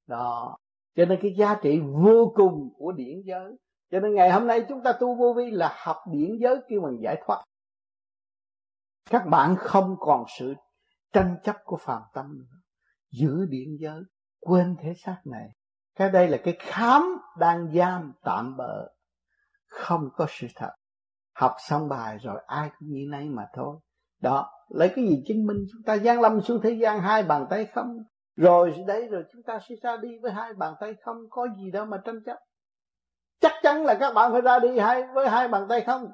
Đó. 0.07 0.57
Cho 0.95 1.05
nên 1.05 1.19
cái 1.21 1.33
giá 1.37 1.55
trị 1.61 1.79
vô 1.79 2.33
cùng 2.35 2.73
của 2.77 2.91
điển 2.91 3.21
giới. 3.25 3.57
Cho 3.91 3.99
nên 3.99 4.13
ngày 4.13 4.31
hôm 4.31 4.47
nay 4.47 4.65
chúng 4.69 4.83
ta 4.83 4.93
tu 4.99 5.15
vô 5.15 5.33
vi 5.37 5.51
là 5.51 5.75
học 5.77 5.97
điển 6.11 6.37
giới 6.39 6.55
kêu 6.69 6.81
bằng 6.81 6.97
giải 7.03 7.21
thoát. 7.25 7.43
Các 9.09 9.25
bạn 9.25 9.55
không 9.59 9.95
còn 9.99 10.25
sự 10.39 10.53
tranh 11.13 11.37
chấp 11.43 11.55
của 11.63 11.77
phàm 11.77 12.01
tâm 12.13 12.39
nữa. 12.39 12.57
Giữ 13.11 13.45
điển 13.49 13.77
giới, 13.79 14.01
quên 14.39 14.75
thế 14.81 14.93
xác 15.05 15.21
này. 15.25 15.49
Cái 15.95 16.09
đây 16.09 16.27
là 16.27 16.37
cái 16.43 16.57
khám 16.59 17.03
đang 17.39 17.71
giam 17.73 18.13
tạm 18.23 18.57
bỡ 18.57 18.87
không 19.67 20.09
có 20.13 20.25
sự 20.29 20.47
thật. 20.55 20.71
Học 21.35 21.55
xong 21.67 21.89
bài 21.89 22.17
rồi 22.17 22.41
ai 22.47 22.69
cũng 22.79 22.89
như 22.89 23.05
nấy 23.09 23.25
mà 23.25 23.47
thôi. 23.53 23.79
Đó 24.21 24.51
lấy 24.69 24.89
cái 24.95 25.05
gì 25.05 25.23
chứng 25.27 25.45
minh 25.45 25.65
chúng 25.71 25.81
ta 25.85 25.97
giáng 25.97 26.21
lâm 26.21 26.41
xuống 26.41 26.61
thế 26.63 26.71
gian 26.71 26.99
hai 26.99 27.23
bàn 27.23 27.45
tay 27.49 27.65
không? 27.65 27.97
Rồi 28.35 28.83
đấy, 28.87 29.07
rồi 29.07 29.23
chúng 29.33 29.43
ta 29.43 29.59
sẽ 29.69 29.75
ra 29.81 29.97
đi 29.97 30.09
với 30.21 30.31
hai 30.31 30.53
bàn 30.53 30.73
tay 30.79 30.95
không? 31.05 31.17
Có 31.29 31.47
gì 31.57 31.71
đâu 31.71 31.85
mà 31.85 31.97
tranh 32.05 32.19
chấp. 32.25 32.37
Chắc 33.41 33.53
chắn 33.63 33.85
là 33.85 33.93
các 33.93 34.13
bạn 34.13 34.31
phải 34.31 34.41
ra 34.41 34.59
đi 34.59 34.79
hai, 34.79 35.03
với 35.13 35.29
hai 35.29 35.47
bàn 35.47 35.65
tay 35.69 35.81
không? 35.81 36.07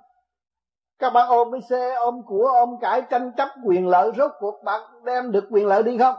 Các 0.99 1.09
bạn 1.09 1.29
ôm 1.29 1.51
cái 1.51 1.61
xe, 1.69 1.93
ôm 1.93 2.15
của, 2.25 2.47
ôm 2.53 2.69
cải, 2.81 3.01
tranh 3.09 3.31
chấp 3.37 3.49
quyền 3.65 3.87
lợi, 3.87 4.11
rốt 4.17 4.31
cuộc 4.39 4.63
bạn 4.63 4.81
đem 5.05 5.31
được 5.31 5.43
quyền 5.51 5.67
lợi 5.67 5.83
đi 5.83 5.97
không? 5.97 6.15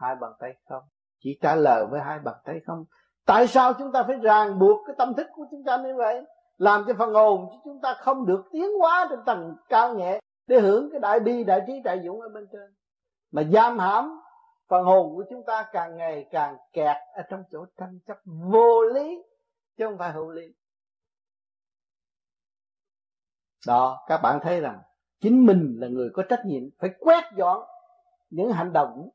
Hai 0.00 0.14
bàn 0.20 0.30
tay 0.40 0.50
không? 0.68 0.82
Chỉ 1.24 1.38
trả 1.42 1.54
lời 1.54 1.86
với 1.90 2.00
hai 2.00 2.18
bàn 2.18 2.34
tay 2.44 2.60
không? 2.66 2.84
Tại 3.26 3.46
sao 3.46 3.72
chúng 3.72 3.92
ta 3.92 4.02
phải 4.02 4.16
ràng 4.22 4.58
buộc 4.58 4.80
cái 4.86 4.94
tâm 4.98 5.14
thức 5.14 5.26
của 5.34 5.46
chúng 5.50 5.62
ta 5.66 5.76
như 5.76 5.94
vậy? 5.96 6.24
Làm 6.56 6.84
cho 6.86 6.94
phần 6.98 7.14
hồn 7.14 7.48
chứ 7.52 7.58
chúng 7.64 7.80
ta 7.82 7.94
không 7.98 8.26
được 8.26 8.44
tiến 8.52 8.68
hóa 8.80 9.06
trên 9.10 9.18
tầng 9.26 9.54
cao 9.68 9.94
nhẹ 9.94 10.20
để 10.46 10.60
hưởng 10.60 10.88
cái 10.92 11.00
đại 11.00 11.20
bi, 11.20 11.44
đại 11.44 11.60
trí, 11.66 11.80
đại 11.84 12.00
dũng 12.04 12.20
ở 12.20 12.28
bên 12.28 12.46
trên. 12.52 12.74
Mà 13.30 13.42
giam 13.42 13.78
hãm, 13.78 14.20
phần 14.68 14.84
hồn 14.84 15.14
của 15.14 15.24
chúng 15.30 15.44
ta 15.46 15.68
càng 15.72 15.96
ngày 15.96 16.28
càng 16.30 16.56
kẹt 16.72 16.96
ở 17.14 17.22
trong 17.28 17.44
chỗ 17.50 17.66
tranh 17.76 17.98
chấp 18.06 18.18
vô 18.24 18.82
lý, 18.82 19.22
chứ 19.76 19.86
không 19.86 19.98
phải 19.98 20.12
hữu 20.12 20.30
lý. 20.30 20.54
Đó, 23.66 24.04
các 24.08 24.20
bạn 24.22 24.40
thấy 24.42 24.60
rằng, 24.60 24.82
chính 25.20 25.46
mình 25.46 25.76
là 25.80 25.88
người 25.88 26.10
có 26.14 26.22
trách 26.28 26.42
nhiệm 26.46 26.62
phải 26.78 26.90
quét 26.98 27.24
dọn 27.36 27.68
những 28.30 28.52
hành 28.52 28.72
động 28.72 29.08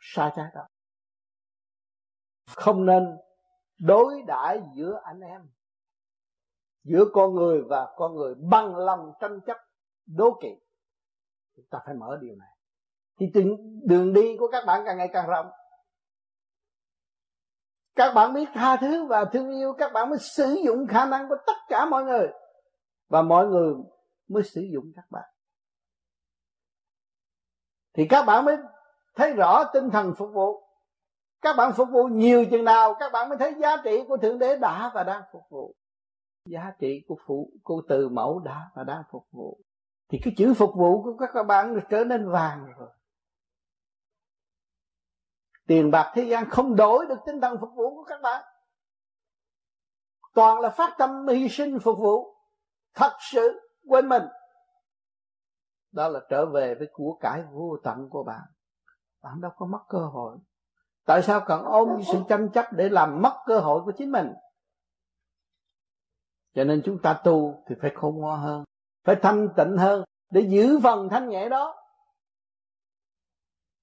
sai 0.00 0.30
trái 0.36 0.46
đó. 0.54 0.66
Không 2.46 2.86
nên 2.86 3.16
đối 3.78 4.22
đãi 4.26 4.60
giữa 4.74 5.00
anh 5.04 5.20
em, 5.20 5.48
giữa 6.84 7.04
con 7.12 7.34
người 7.34 7.62
và 7.68 7.94
con 7.96 8.14
người 8.14 8.34
bằng 8.34 8.76
lòng 8.76 9.12
tranh 9.20 9.40
chấp, 9.46 9.56
đố 10.06 10.38
kỵ 10.42 10.65
chúng 11.56 11.66
ta 11.70 11.78
phải 11.86 11.94
mở 11.94 12.18
điều 12.20 12.36
này. 12.36 12.48
Thì 13.18 13.26
đường, 13.34 13.56
đường 13.84 14.12
đi 14.12 14.36
của 14.38 14.48
các 14.52 14.64
bạn 14.66 14.82
càng 14.86 14.98
ngày 14.98 15.10
càng 15.12 15.28
rộng. 15.28 15.46
Các 17.94 18.12
bạn 18.14 18.34
biết 18.34 18.48
tha 18.54 18.76
thứ 18.76 19.06
và 19.06 19.24
thương 19.24 19.50
yêu 19.50 19.72
các 19.78 19.92
bạn 19.92 20.10
mới 20.10 20.18
sử 20.18 20.56
dụng 20.64 20.86
khả 20.86 21.06
năng 21.06 21.28
của 21.28 21.36
tất 21.46 21.56
cả 21.68 21.86
mọi 21.86 22.04
người. 22.04 22.28
Và 23.08 23.22
mọi 23.22 23.46
người 23.46 23.74
mới 24.28 24.42
sử 24.42 24.60
dụng 24.72 24.92
các 24.96 25.04
bạn. 25.10 25.24
Thì 27.94 28.06
các 28.08 28.22
bạn 28.22 28.44
mới 28.44 28.56
thấy 29.14 29.32
rõ 29.32 29.64
tinh 29.72 29.90
thần 29.90 30.14
phục 30.18 30.28
vụ. 30.32 30.62
Các 31.40 31.56
bạn 31.56 31.72
phục 31.76 31.88
vụ 31.92 32.08
nhiều 32.08 32.44
chừng 32.50 32.64
nào 32.64 32.94
các 33.00 33.12
bạn 33.12 33.28
mới 33.28 33.38
thấy 33.38 33.54
giá 33.60 33.76
trị 33.84 34.04
của 34.08 34.16
thượng 34.16 34.38
đế 34.38 34.56
đã 34.56 34.90
và 34.94 35.04
đang 35.04 35.22
phục 35.32 35.42
vụ. 35.50 35.74
Giá 36.44 36.72
trị 36.78 37.04
của 37.08 37.16
phụ 37.26 37.52
của 37.62 37.82
từ 37.88 38.08
mẫu 38.08 38.38
đã 38.38 38.70
và 38.74 38.84
đang 38.84 39.02
phục 39.10 39.26
vụ 39.30 39.60
thì 40.08 40.18
cái 40.22 40.34
chữ 40.36 40.54
phục 40.54 40.70
vụ 40.76 41.02
của 41.02 41.16
các 41.16 41.42
bạn 41.42 41.80
trở 41.90 42.04
nên 42.04 42.30
vàng 42.30 42.72
rồi. 42.78 42.88
Tiền 45.66 45.90
bạc 45.90 46.12
thế 46.14 46.24
gian 46.24 46.50
không 46.50 46.76
đổi 46.76 47.06
được 47.06 47.18
tinh 47.26 47.40
thần 47.40 47.56
phục 47.60 47.70
vụ 47.76 47.94
của 47.94 48.04
các 48.04 48.20
bạn. 48.22 48.44
Toàn 50.34 50.60
là 50.60 50.70
phát 50.70 50.94
tâm 50.98 51.26
hy 51.26 51.48
sinh 51.48 51.78
phục 51.78 51.98
vụ. 51.98 52.36
Thật 52.94 53.12
sự 53.20 53.70
quên 53.88 54.08
mình. 54.08 54.22
Đó 55.92 56.08
là 56.08 56.20
trở 56.28 56.46
về 56.46 56.74
với 56.74 56.88
của 56.92 57.18
cải 57.20 57.42
vô 57.52 57.76
tận 57.84 58.08
của 58.10 58.22
bạn. 58.22 58.42
Bạn 59.22 59.40
đâu 59.40 59.50
có 59.56 59.66
mất 59.66 59.84
cơ 59.88 59.98
hội. 59.98 60.38
Tại 61.04 61.22
sao 61.22 61.40
cần 61.46 61.64
ôm 61.64 62.02
sự 62.12 62.18
tranh 62.28 62.48
chấp 62.54 62.72
để 62.72 62.88
làm 62.88 63.22
mất 63.22 63.42
cơ 63.46 63.60
hội 63.60 63.82
của 63.84 63.92
chính 63.98 64.12
mình? 64.12 64.32
Cho 66.54 66.64
nên 66.64 66.82
chúng 66.84 66.98
ta 67.02 67.20
tu 67.24 67.64
thì 67.68 67.74
phải 67.82 67.90
khôn 67.94 68.16
ngoan 68.16 68.40
hơn 68.40 68.64
phải 69.06 69.16
thanh 69.22 69.48
tịnh 69.56 69.76
hơn 69.76 70.04
để 70.30 70.40
giữ 70.40 70.80
phần 70.82 71.08
thanh 71.10 71.28
nhẹ 71.28 71.48
đó 71.48 71.74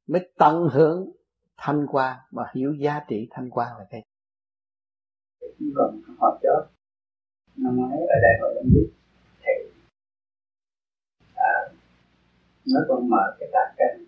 mới 0.08 0.32
tận 0.38 0.68
hưởng 0.72 1.12
thanh 1.58 1.86
quan 1.88 2.18
và 2.32 2.52
hiểu 2.56 2.74
giá 2.80 3.02
trị 3.08 3.28
thanh 3.32 3.50
quan 3.50 3.78
là 3.78 3.86
cái. 3.90 4.04
Còn 5.76 6.02
hỏi 6.20 6.40
chớ 6.44 6.68
năm 7.56 7.78
ngoái 7.78 8.00
ở 8.00 8.16
đại 8.22 8.40
hội 8.42 8.56
ông 8.56 8.70
biết 8.74 8.92
thầy 9.44 9.72
à, 11.36 11.54
nó 12.66 12.80
còn 12.88 13.10
mở 13.10 13.38
cái 13.40 13.50
tạc 13.54 13.74
cảnh 13.78 14.06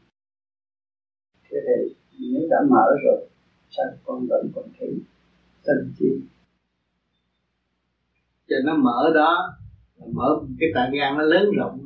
thế 1.50 1.58
thì 1.66 1.96
nếu 2.34 2.48
đã 2.50 2.58
mở 2.70 2.86
rồi 3.06 3.30
sao 3.70 3.86
con 4.06 4.28
vẫn 4.30 4.52
còn 4.56 4.66
thấy 4.80 4.90
sân 5.64 5.94
chi 6.00 6.22
cho 8.48 8.56
nó 8.66 8.76
mở 8.76 9.12
đó 9.16 9.58
mở 10.14 10.40
cái 10.60 10.70
tạ 10.76 10.90
gan 10.94 11.18
nó 11.18 11.24
lớn 11.24 11.52
rộng. 11.58 11.80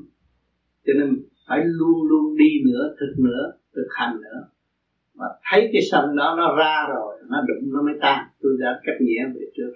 Cho 0.85 0.93
nên 0.93 1.23
phải 1.47 1.59
luôn 1.63 2.03
luôn 2.09 2.37
đi 2.37 2.49
nữa 2.65 2.95
thực 2.99 3.13
nữa 3.17 3.51
thực 3.75 3.87
hành 3.89 4.21
nữa. 4.21 4.47
Mà 5.15 5.25
thấy 5.51 5.69
cái 5.73 5.81
sân 5.91 6.15
đó 6.15 6.35
nó 6.37 6.55
ra 6.55 6.85
rồi 6.89 7.19
nó 7.29 7.37
đụng 7.47 7.73
nó 7.73 7.81
mới 7.81 7.93
tan. 8.01 8.27
Tôi 8.41 8.51
đã 8.59 8.79
cách 8.83 8.95
nghĩa 8.99 9.23
về 9.35 9.41
trước. 9.55 9.71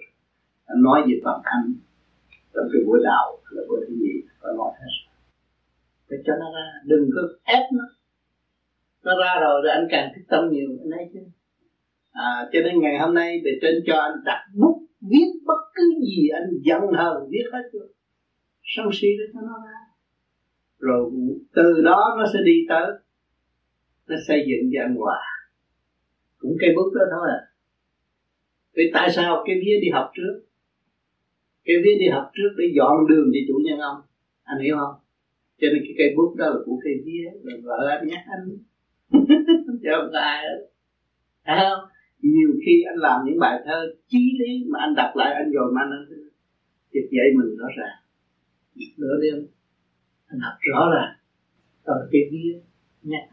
Anh 0.66 0.82
nói 0.82 1.02
về 1.08 1.20
toàn 1.24 1.40
thanh 1.44 1.74
trong 2.54 2.64
cái 2.72 2.82
buổi 2.86 3.00
đạo 3.04 3.38
là 3.50 3.62
buổi 3.68 3.80
thứ 3.88 3.94
gì 3.94 4.22
có 4.40 4.52
nói 4.52 4.72
hết. 4.80 4.92
Phải 6.08 6.18
cho 6.26 6.32
nó 6.40 6.46
ra 6.54 6.66
đừng 6.84 7.10
có 7.14 7.20
ép 7.44 7.62
nó. 7.72 7.84
Nó 9.04 9.12
ra 9.20 9.40
rồi 9.40 9.62
rồi 9.62 9.72
anh 9.72 9.86
càng 9.90 10.12
thích 10.14 10.24
tâm 10.28 10.50
nhiều 10.50 10.68
anh 10.84 10.90
ấy 10.90 11.10
chứ. 11.12 11.20
À, 12.12 12.48
cho 12.52 12.60
nên 12.64 12.80
ngày 12.80 12.98
hôm 12.98 13.14
nay 13.14 13.40
bề 13.44 13.50
trên 13.62 13.74
cho 13.86 13.96
anh 13.96 14.12
đặt 14.24 14.46
bút 14.54 14.86
viết 15.00 15.30
bất 15.46 15.60
cứ 15.74 15.82
gì 16.00 16.28
anh 16.28 16.50
giận 16.62 16.80
hờn 16.98 17.28
viết 17.30 17.44
hết 17.52 17.62
chưa? 17.72 17.86
Sân 18.64 18.86
si 18.92 19.08
để 19.18 19.24
cho 19.32 19.40
nó 19.40 19.56
ra. 19.66 19.78
Rồi 20.78 21.10
từ 21.54 21.82
đó 21.84 22.14
nó 22.18 22.24
sẽ 22.32 22.38
đi 22.44 22.66
tới, 22.68 22.86
nó 24.08 24.16
xây 24.28 24.44
dựng 24.48 24.70
cho 24.74 24.82
anh 24.82 24.94
hòa 24.94 25.20
cũng 26.44 26.56
cây 26.60 26.70
bút 26.76 26.90
đó 26.94 27.04
thôi 27.10 27.28
à. 27.38 27.40
Vì 28.76 28.84
tại 28.94 29.10
sao 29.10 29.42
cái 29.46 29.56
vía 29.56 29.76
đi 29.82 29.88
học 29.92 30.10
trước? 30.16 30.34
Cái 31.64 31.76
vía 31.84 31.94
đi 31.98 32.08
học 32.08 32.30
trước 32.34 32.50
để 32.58 32.64
dọn 32.76 33.06
đường 33.08 33.26
cho 33.32 33.40
chủ 33.48 33.54
nhân 33.64 33.78
ông. 33.78 34.00
Anh 34.42 34.60
hiểu 34.64 34.76
không? 34.76 34.94
Cho 35.60 35.66
nên 35.72 35.82
cái 35.84 35.94
cây 35.98 36.08
bút 36.16 36.34
đó 36.36 36.46
là 36.46 36.56
của 36.66 36.78
cây 36.84 36.94
vía, 37.04 37.26
là 37.42 37.54
vợ 37.62 37.88
anh 37.88 38.06
nhắc 38.08 38.24
anh. 38.34 38.44
Chứ 39.82 39.88
không 39.96 40.10
có 40.12 40.18
ai 40.18 40.42
hết 40.42 40.58
thấy 41.46 41.56
không? 41.70 41.88
Nhiều 42.20 42.50
khi 42.66 42.82
anh 42.90 42.98
làm 42.98 43.20
những 43.26 43.38
bài 43.38 43.60
thơ 43.64 43.94
chí 44.06 44.38
lý 44.40 44.64
mà 44.70 44.78
anh 44.80 44.94
đọc 44.94 45.10
lại, 45.16 45.34
anh 45.34 45.50
rồi 45.52 45.72
mà 45.74 45.80
anh 45.80 46.06
dịch 46.92 47.08
dạy 47.10 47.26
mình 47.36 47.56
rõ 47.56 47.66
ràng 47.76 47.98
nửa 48.96 49.16
đêm. 49.22 49.46
Anh 50.26 50.40
học 50.40 50.54
rõ 50.72 50.90
ràng. 50.94 51.16
Còn 51.84 51.98
cái 52.12 52.20
kia 52.30 52.60
nhẹ. 53.02 53.28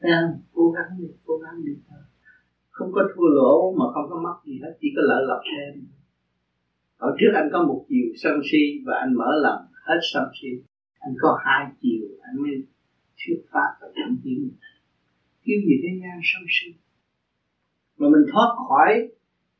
Đang 0.00 0.38
cố 0.52 0.70
gắng 0.70 0.98
đi 0.98 1.06
cố 1.24 1.36
gắng 1.38 1.64
đi. 1.64 1.72
Thôi 1.88 1.98
không 2.78 2.92
có 2.92 3.02
thua 3.14 3.28
lỗ 3.28 3.74
mà 3.78 3.84
không 3.94 4.10
có 4.10 4.20
mất 4.24 4.36
gì 4.46 4.60
hết 4.62 4.72
chỉ 4.80 4.88
có 4.96 5.02
lợi 5.04 5.22
lộc 5.28 5.40
thêm. 5.50 5.86
Ở 6.96 7.16
trước 7.20 7.32
anh 7.34 7.48
có 7.52 7.62
một 7.62 7.84
chiều 7.88 8.06
sân 8.22 8.40
si 8.50 8.82
và 8.86 8.94
anh 8.98 9.14
mở 9.14 9.30
lòng 9.42 9.62
hết 9.86 10.00
sân 10.12 10.24
si. 10.40 10.48
Anh 10.98 11.14
có 11.20 11.38
hai 11.44 11.66
chiều 11.80 12.08
anh 12.22 12.42
mới 12.42 12.62
thuyết 13.18 13.40
pháp 13.50 13.70
và 13.80 13.88
cảm 13.94 14.18
tiến 14.24 14.50
kiếm 15.44 15.58
gì 15.66 15.74
thế 15.82 15.88
gian 16.02 16.20
sân 16.22 16.42
si? 16.48 16.68
Mà 17.98 18.08
mình 18.08 18.24
thoát 18.32 18.50
khỏi 18.68 19.08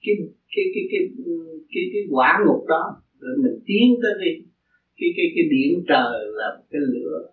cái 0.02 0.14
cái 0.54 0.64
cái 0.74 0.84
cái 0.90 1.00
cái 1.16 1.26
cái, 1.72 1.82
cái 1.92 2.02
quả 2.10 2.38
ngục 2.46 2.64
đó 2.68 3.02
rồi 3.20 3.36
mình 3.38 3.58
tiến 3.66 3.96
tới 4.02 4.12
cái 4.20 4.32
cái 4.98 5.08
cái 5.16 5.26
cái 5.34 5.44
điểm 5.50 5.84
trời 5.88 6.18
là 6.38 6.56
một 6.56 6.64
cái 6.70 6.80
lửa 6.80 7.30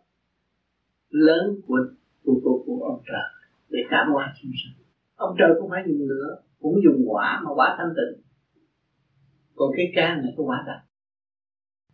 lớn 1.09 1.61
của 1.67 1.79
của 2.23 2.39
của, 2.43 2.63
của 2.65 2.83
ông 2.83 3.01
trời 3.07 3.29
để 3.69 3.79
cảm 3.89 4.07
hóa 4.13 4.33
chúng 4.41 4.51
sanh 4.63 4.85
ông 5.15 5.35
trời 5.39 5.49
cũng 5.59 5.69
phải 5.69 5.83
dùng 5.87 6.07
lửa 6.09 6.41
cũng 6.59 6.81
dùng 6.83 7.03
quả 7.05 7.41
mà 7.43 7.49
quả 7.55 7.75
thanh 7.77 7.93
tịnh. 7.97 8.21
Còn 9.55 9.71
cái 9.77 9.91
ca 9.95 10.15
này 10.15 10.33
có 10.37 10.43
quả 10.43 10.63
đặc 10.67 10.81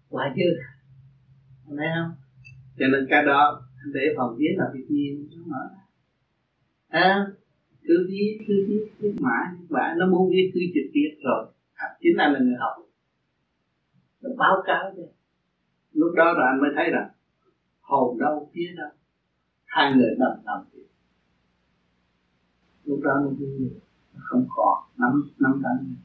quả 0.10 0.34
dư. 0.36 0.50
Thấy 1.78 1.88
không? 1.96 2.12
Cho 2.80 2.86
nên 2.88 3.08
cái 3.10 3.26
đó 3.26 3.62
để 3.94 4.02
phòng 4.18 4.36
viết 4.38 4.54
là 4.58 4.66
việc 4.74 4.86
nhiên 4.90 5.28
nó 5.36 5.44
mở 5.46 5.70
à, 6.88 7.28
cứ 7.84 8.08
viết 8.10 8.38
cứ 8.48 8.66
viết 8.68 8.86
cứ 9.00 9.14
mãi 9.20 9.46
và 9.70 9.96
nó 9.98 10.06
muốn 10.08 10.30
viết 10.30 10.52
cứ 10.54 10.60
trực 10.74 10.92
tiếp 10.94 11.10
rồi. 11.24 11.46
À, 11.74 11.86
chính 12.02 12.18
anh 12.18 12.34
là 12.34 12.40
người 12.40 12.56
học 12.60 12.74
nó 14.22 14.30
báo 14.38 14.64
cáo 14.66 14.94
cho. 14.98 15.04
Lúc 15.94 16.14
đó 16.16 16.34
là 16.34 16.46
anh 16.52 16.62
mới 16.62 16.70
thấy 16.76 16.90
rằng, 16.92 17.10
hồn 17.82 18.20
đâu, 18.20 18.50
phía 18.54 18.74
đâu. 18.78 18.90
Hai 19.66 19.94
người 19.94 20.16
đồng 20.20 20.66
thì 20.74 20.80
lúc 22.86 23.00
đó 23.04 23.12
nó 23.24 23.30
vui 23.30 23.70
không 24.14 24.46
còn 24.56 24.78
nắm 24.98 25.22
nắm 25.40 25.62
đắn 25.64 25.96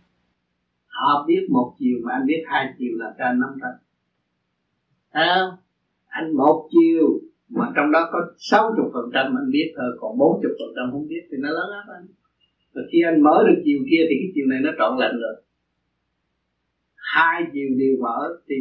họ 0.86 1.24
biết 1.26 1.47
một 1.51 1.74
chiều 1.78 1.98
mà 2.05 2.12
anh 2.12 2.26
biết 2.26 2.43
hai 2.47 2.74
chiều 2.78 2.93
là 2.94 3.14
cho 3.18 3.24
anh 3.24 3.40
nắm 3.40 3.51
đắn 3.60 3.72
không? 5.12 5.59
Anh 6.06 6.36
một 6.36 6.68
chiều, 6.70 7.20
mà 7.48 7.72
trong 7.76 7.93
đó 7.93 8.09
có 8.12 8.18
60 8.38 8.90
phần 8.93 9.10
trăm 9.14 9.26
anh 9.26 9.51
biết 9.51 9.74
thôi, 9.76 9.90
còn 10.01 10.18
40 10.18 10.52
phần 10.59 10.68
trăm 10.76 10.93
không 10.93 11.09
biết 11.09 11.22
thì 11.30 11.36
nó 11.40 11.48
lớn 11.48 11.70
áp 11.72 11.93
anh. 11.93 12.06
Và 12.74 12.82
khi 12.93 12.98
anh 13.06 13.22
mở 13.22 13.44
được 13.47 13.62
chiều 13.64 13.78
kia 13.90 14.02
thì 14.09 14.14
cái 14.20 14.30
chiều 14.34 14.47
này 14.47 14.60
nó 14.62 14.70
trọn 14.78 14.98
lành 14.98 15.16
rồi 15.22 15.34
hai 17.16 17.36
chiều 17.52 17.68
đều 17.80 17.94
mở 18.05 18.18
thì 18.48 18.56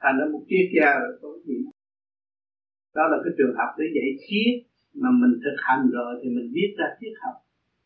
thành 0.00 0.16
ra 0.18 0.24
một 0.32 0.42
triết 0.48 0.66
gia 0.76 0.90
rồi 1.02 1.12
có 1.22 1.28
gì 1.46 1.56
đó. 1.64 3.04
Là 3.12 3.18
cái 3.24 3.32
trường 3.38 3.54
hợp 3.58 3.70
để 3.78 3.86
dạy 3.96 4.08
triết 4.26 4.54
mà 5.02 5.08
mình 5.20 5.32
thực 5.44 5.56
hành 5.66 5.82
rồi 5.96 6.10
thì 6.20 6.28
mình 6.36 6.48
viết 6.54 6.70
ra 6.78 6.86
triết 7.00 7.12
học. 7.22 7.36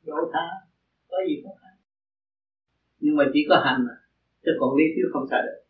Chỗ 0.07 0.17
tha 0.33 0.47
có 1.11 1.17
gì 1.29 1.35
khó 1.45 1.53
khăn? 1.61 1.75
Nhưng 3.01 3.17
mà 3.17 3.25
chỉ 3.33 3.41
có 3.49 3.57
hành 3.65 3.81
mà 3.87 3.95
chứ 4.45 4.53
còn 4.61 4.77
lý 4.77 4.85
thuyết 4.95 5.09
không 5.13 5.27
xài 5.31 5.43
được. 5.47 5.61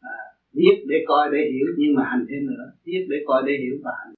À, 0.00 0.18
viết 0.52 0.76
để 0.90 0.98
coi 1.08 1.24
để 1.32 1.40
hiểu 1.52 1.68
nhưng 1.78 1.94
mà 1.96 2.02
hành 2.10 2.26
thêm 2.28 2.46
nữa. 2.50 2.64
Viết 2.84 3.02
để 3.10 3.16
coi 3.26 3.42
để 3.46 3.52
hiểu 3.62 3.76
và 3.84 3.92
hành. 4.00 4.14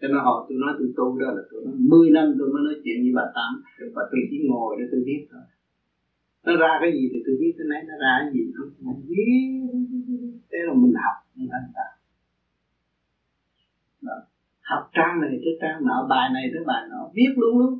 Cho 0.00 0.08
nên 0.08 0.20
họ 0.26 0.46
tôi 0.48 0.58
nói 0.62 0.72
tôi 0.78 0.88
tu 0.96 1.18
đó 1.20 1.28
là 1.36 1.42
tôi 1.50 1.60
nói 1.64 1.74
10 1.78 2.10
năm 2.10 2.26
tôi 2.38 2.48
mới 2.52 2.62
nói 2.68 2.76
chuyện 2.84 2.98
với 3.04 3.12
bà 3.18 3.26
tám. 3.36 3.52
Và 3.94 4.02
tôi 4.10 4.20
chỉ 4.30 4.38
ngồi 4.48 4.76
để 4.78 4.84
tôi 4.92 5.00
viết 5.06 5.22
thôi 5.30 5.44
nó 6.48 6.54
ra 6.62 6.72
cái 6.82 6.90
gì 6.96 7.04
thì 7.12 7.18
tôi 7.26 7.34
biết 7.40 7.52
cái 7.58 7.66
nấy 7.70 7.80
nó 7.88 7.94
ra 8.04 8.12
cái 8.22 8.30
gì 8.34 8.42
không 8.56 8.70
mình 8.86 9.00
biết. 9.10 9.36
Thế 10.50 10.58
là 10.66 10.72
mình 10.82 10.94
học 11.04 11.16
mình 11.36 11.48
thành 11.52 11.68
tạo 11.76 11.92
học 14.70 14.82
trang 14.96 15.20
này 15.20 15.30
tới 15.44 15.54
trang 15.60 15.86
nọ 15.86 16.06
bài 16.10 16.26
này 16.34 16.44
tới 16.52 16.62
bài 16.66 16.82
nọ 16.90 17.10
viết 17.16 17.32
luôn 17.36 17.58
luôn. 17.58 17.72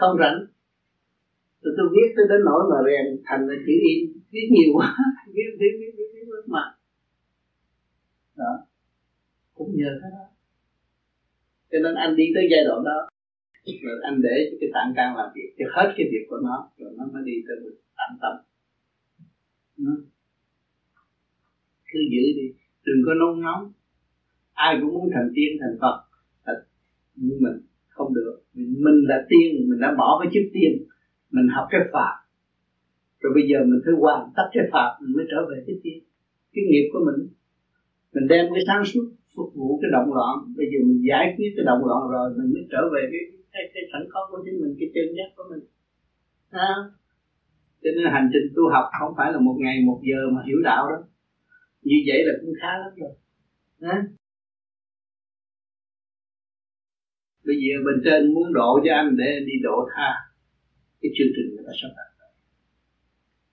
Không 0.00 0.16
rảnh. 0.20 0.38
Tôi 1.62 1.72
tôi 1.76 1.86
viết 1.94 2.08
tới 2.16 2.26
đến 2.30 2.40
nỗi 2.44 2.62
mà 2.70 2.78
rèn 2.86 3.06
thành 3.26 3.40
là 3.48 3.54
chữ 3.66 3.74
in. 3.90 3.98
Viết 4.32 4.46
nhiều 4.50 4.70
quá 4.76 4.96
viết 5.34 5.50
viết 5.60 5.72
viết 5.80 5.92
viết, 5.96 6.08
viết, 6.14 6.26
mất 6.30 6.44
mặt. 6.46 6.68
Đó. 8.36 8.52
Cũng 9.54 9.76
nhờ 9.76 9.90
cái 10.02 10.10
đó. 10.10 10.24
Cho 11.70 11.78
nên 11.82 11.94
anh 11.94 12.16
đi 12.16 12.24
tới 12.34 12.48
giai 12.50 12.64
đoạn 12.64 12.84
đó 12.84 13.09
rồi 13.82 13.94
anh 14.02 14.22
để 14.22 14.36
cho 14.50 14.56
cái 14.60 14.70
tạng 14.74 14.92
can 14.96 15.16
làm 15.16 15.28
việc 15.34 15.50
cho 15.58 15.64
hết 15.74 15.94
cái 15.96 16.06
việc 16.12 16.24
của 16.28 16.40
nó, 16.44 16.70
rồi 16.78 16.90
nó 16.98 17.04
mới 17.12 17.22
đi 17.24 17.32
tới 17.46 17.56
được 17.64 17.76
tạm 17.96 18.10
tâm. 18.22 18.34
Nó 19.78 19.92
cứ 21.92 21.98
giữ 22.12 22.24
đi, 22.36 22.46
đừng 22.84 23.02
có 23.06 23.14
nôn 23.14 23.42
nóng. 23.42 23.72
Ai 24.52 24.78
cũng 24.80 24.94
muốn 24.94 25.10
thành 25.14 25.30
tiên, 25.34 25.50
thành 25.60 25.78
phật 25.80 25.96
nhưng 27.14 27.42
mình 27.42 27.56
không 27.88 28.14
được. 28.14 28.42
Mình 28.54 29.04
là 29.08 29.26
tiên, 29.28 29.68
mình 29.68 29.80
đã 29.80 29.94
bỏ 29.98 30.20
cái 30.22 30.30
chức 30.34 30.50
tiên, 30.52 30.72
mình 31.30 31.48
học 31.48 31.66
cái 31.70 31.80
pháp 31.92 32.14
rồi 33.20 33.32
bây 33.34 33.44
giờ 33.50 33.58
mình 33.70 33.80
phải 33.84 33.94
hoàn 34.02 34.22
tất 34.36 34.46
cái 34.52 34.64
pháp 34.72 34.88
mình 35.00 35.12
mới 35.16 35.24
trở 35.30 35.40
về 35.50 35.56
cái 35.66 35.76
tiên. 35.82 35.98
Cái 36.52 36.64
nghiệp 36.68 36.86
của 36.92 37.02
mình 37.06 37.28
mình 38.14 38.26
đem 38.28 38.44
cái 38.54 38.62
sáng 38.66 38.84
suốt 38.84 39.06
phục 39.36 39.54
vụ 39.54 39.78
cái 39.82 39.90
động 39.96 40.14
loạn. 40.16 40.34
Bây 40.56 40.66
giờ 40.70 40.78
mình 40.86 41.00
giải 41.08 41.34
quyết 41.36 41.50
cái 41.56 41.64
động 41.70 41.82
loạn 41.88 42.02
rồi, 42.14 42.26
mình 42.38 42.48
mới 42.54 42.64
trở 42.72 42.82
về 42.94 43.02
cái 43.12 43.22
cái, 43.52 43.62
cái 43.74 43.82
sẵn 43.92 44.02
có 44.12 44.20
của 44.30 44.42
chính 44.44 44.60
mình 44.62 44.76
cái 44.78 44.88
chân 44.94 45.06
giác 45.16 45.28
của 45.36 45.44
mình. 45.50 45.62
À. 46.50 46.74
cho 47.82 47.90
nên 47.96 48.12
hành 48.12 48.30
trình 48.32 48.46
tu 48.56 48.62
học 48.74 48.86
không 49.00 49.12
phải 49.16 49.32
là 49.32 49.38
một 49.38 49.56
ngày 49.62 49.76
một 49.88 50.00
giờ 50.08 50.20
mà 50.34 50.40
hiểu 50.46 50.60
đạo 50.64 50.90
đó. 50.90 50.98
Như 51.82 51.96
vậy 52.08 52.18
là 52.26 52.32
cũng 52.40 52.54
khá 52.60 52.72
lắm 52.82 52.92
rồi. 52.96 53.14
À. 53.80 53.96
bây 57.46 57.56
giờ 57.62 57.74
bên 57.86 57.96
trên 58.04 58.34
muốn 58.34 58.52
độ 58.52 58.80
cho 58.84 58.92
anh 58.94 59.16
để 59.16 59.24
anh 59.38 59.46
đi 59.46 59.56
độ 59.62 59.88
tha. 59.94 60.10
Cái 61.00 61.10
chương 61.16 61.32
trình 61.36 61.46
người 61.54 61.64
ta 61.66 61.72
sắp 61.82 61.88
đặt 61.96 62.10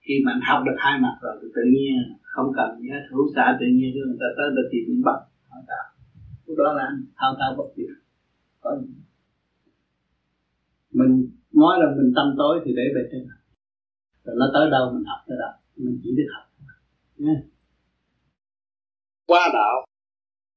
khi 0.08 0.14
mà 0.24 0.32
anh 0.32 0.40
học 0.48 0.60
được 0.66 0.78
hai 0.84 1.00
mặt 1.04 1.14
rồi 1.22 1.34
thì 1.40 1.48
tự 1.56 1.64
nhiên 1.74 1.96
không 2.22 2.48
cần 2.58 2.68
nhớ 2.80 2.96
thủ 3.10 3.18
xã 3.34 3.56
tự 3.60 3.66
nhiên 3.66 3.90
người 3.94 4.20
ta 4.22 4.28
tới 4.36 4.46
là 4.56 4.62
tìm 4.70 4.82
mình 4.88 5.02
bắt 5.08 5.18
thao 5.50 5.60
tạo. 5.70 5.86
Lúc 6.46 6.56
đó 6.58 6.72
là 6.76 6.82
anh 6.90 6.98
thao 7.18 7.30
thao 7.38 7.50
bất 7.58 7.68
tuyệt. 7.76 7.94
Có 8.60 8.70
những 8.80 9.02
mình 10.98 11.12
nói 11.52 11.74
là 11.80 11.86
mình 11.96 12.12
tâm 12.16 12.26
tối 12.38 12.54
thì 12.64 12.70
để 12.78 12.86
về 12.94 13.02
trên. 13.10 13.22
Rồi 14.24 14.36
nó 14.40 14.46
tới 14.54 14.70
đâu 14.70 14.84
mình 14.94 15.04
học 15.10 15.20
tới 15.26 15.36
đâu 15.42 15.52
mình 15.76 16.00
chỉ 16.02 16.10
biết 16.16 16.28
học. 16.34 16.44
Nha. 17.16 17.36
Qua 19.26 19.50
đạo, 19.52 19.76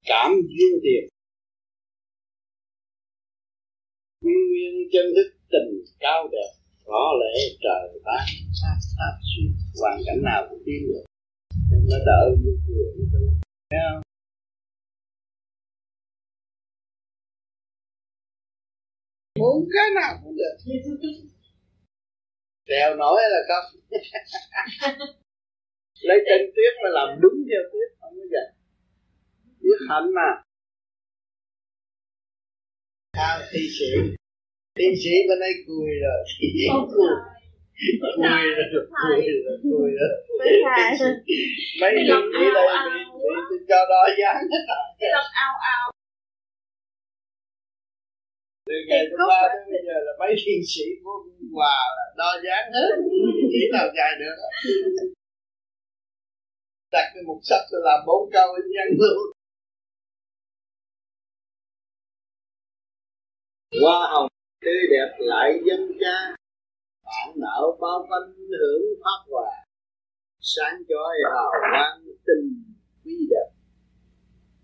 cảm 0.05 0.31
duyên 0.31 0.73
tiền 0.83 1.03
quy 4.23 4.33
nguyên 4.49 4.89
chân 4.93 5.05
thức 5.15 5.29
tình 5.53 5.69
cao 5.99 6.27
đẹp 6.31 6.51
có 6.85 7.13
lẽ 7.21 7.33
trời 7.63 8.01
ban 8.05 8.25
sát 8.61 8.77
sát 8.97 9.13
xuyên 9.29 9.51
hoàn 9.81 9.97
cảnh 10.05 10.21
nào 10.23 10.47
cũng 10.49 10.61
tiến 10.65 10.81
được 10.87 11.03
nó 11.89 11.97
đỡ 12.05 12.35
như 12.43 12.57
chùa 12.67 12.85
như 12.97 13.05
tu. 13.13 13.19
Muốn 19.41 19.57
cái 19.73 19.87
nào 19.95 20.11
cũng 20.23 20.35
được. 20.39 20.55
Trèo 22.67 22.95
nổi 22.95 23.21
là 23.33 23.39
không. 23.49 23.65
Lấy 26.07 26.17
chân 26.27 26.41
tuyết 26.55 26.73
mà 26.83 26.89
làm 26.97 27.09
đúng 27.21 27.37
theo 27.49 27.61
tuyết 27.71 27.89
không 27.99 28.13
có 28.17 28.25
vậy 28.31 28.47
biết 29.63 29.79
hạnh 29.89 30.09
mà. 30.17 30.29
Cao 33.13 33.39
thi 33.51 33.59
sĩ. 33.79 33.91
Tiến 34.75 34.91
sĩ 35.03 35.13
bên 35.29 35.39
đây 35.39 35.53
cười 35.67 35.91
rồi. 36.03 36.19
Cười. 36.95 37.15
Cười. 38.17 38.35
Rồi 38.61 38.81
cười 39.01 39.21
rồi 39.45 39.57
cười 39.63 39.91
rồi. 39.99 40.13
Mấy 41.81 41.91
đứa 42.07 42.21
đi 42.39 42.45
đây 42.53 42.67
bị 42.93 43.35
bị 43.49 43.57
cho 43.69 43.79
đo 43.89 44.01
dáng 44.19 44.43
ao 45.33 45.53
ao 45.61 45.90
từ 48.71 48.77
ngày 48.87 49.03
thứ 49.09 49.17
ba 49.31 49.41
đến 49.51 49.63
bây 49.71 49.81
giờ 49.87 49.97
là 50.07 50.13
mấy 50.19 50.31
thiền 50.43 50.61
sĩ 50.71 50.85
của 51.03 51.17
quà 51.55 51.77
là 51.97 52.05
đo 52.19 52.31
dáng 52.45 52.67
hết. 52.75 52.91
Chỉ 53.51 53.61
nào 53.73 53.87
dài 53.97 54.11
được. 54.21 54.37
Đặt 56.91 57.05
cái 57.13 57.23
một 57.27 57.39
sách 57.43 57.65
tôi 57.71 57.81
làm 57.83 57.99
bốn 58.07 58.29
câu 58.33 58.47
nhân 58.75 58.89
luôn 58.99 59.17
hoa 63.81 64.09
hồng 64.11 64.27
tươi 64.65 64.81
đẹp 64.91 65.11
lại 65.17 65.59
dân 65.65 65.91
cha 65.99 66.35
bạn 67.05 67.35
nợ 67.35 67.77
bao 67.81 68.05
quanh 68.09 68.33
hưởng 68.59 68.81
phát 69.03 69.19
hòa. 69.31 69.51
Sáng 70.41 70.83
chói 70.89 71.15
hào 71.33 71.51
quang 71.71 72.03
tình 72.25 72.63
quý 73.05 73.27
đẹp. 73.29 73.49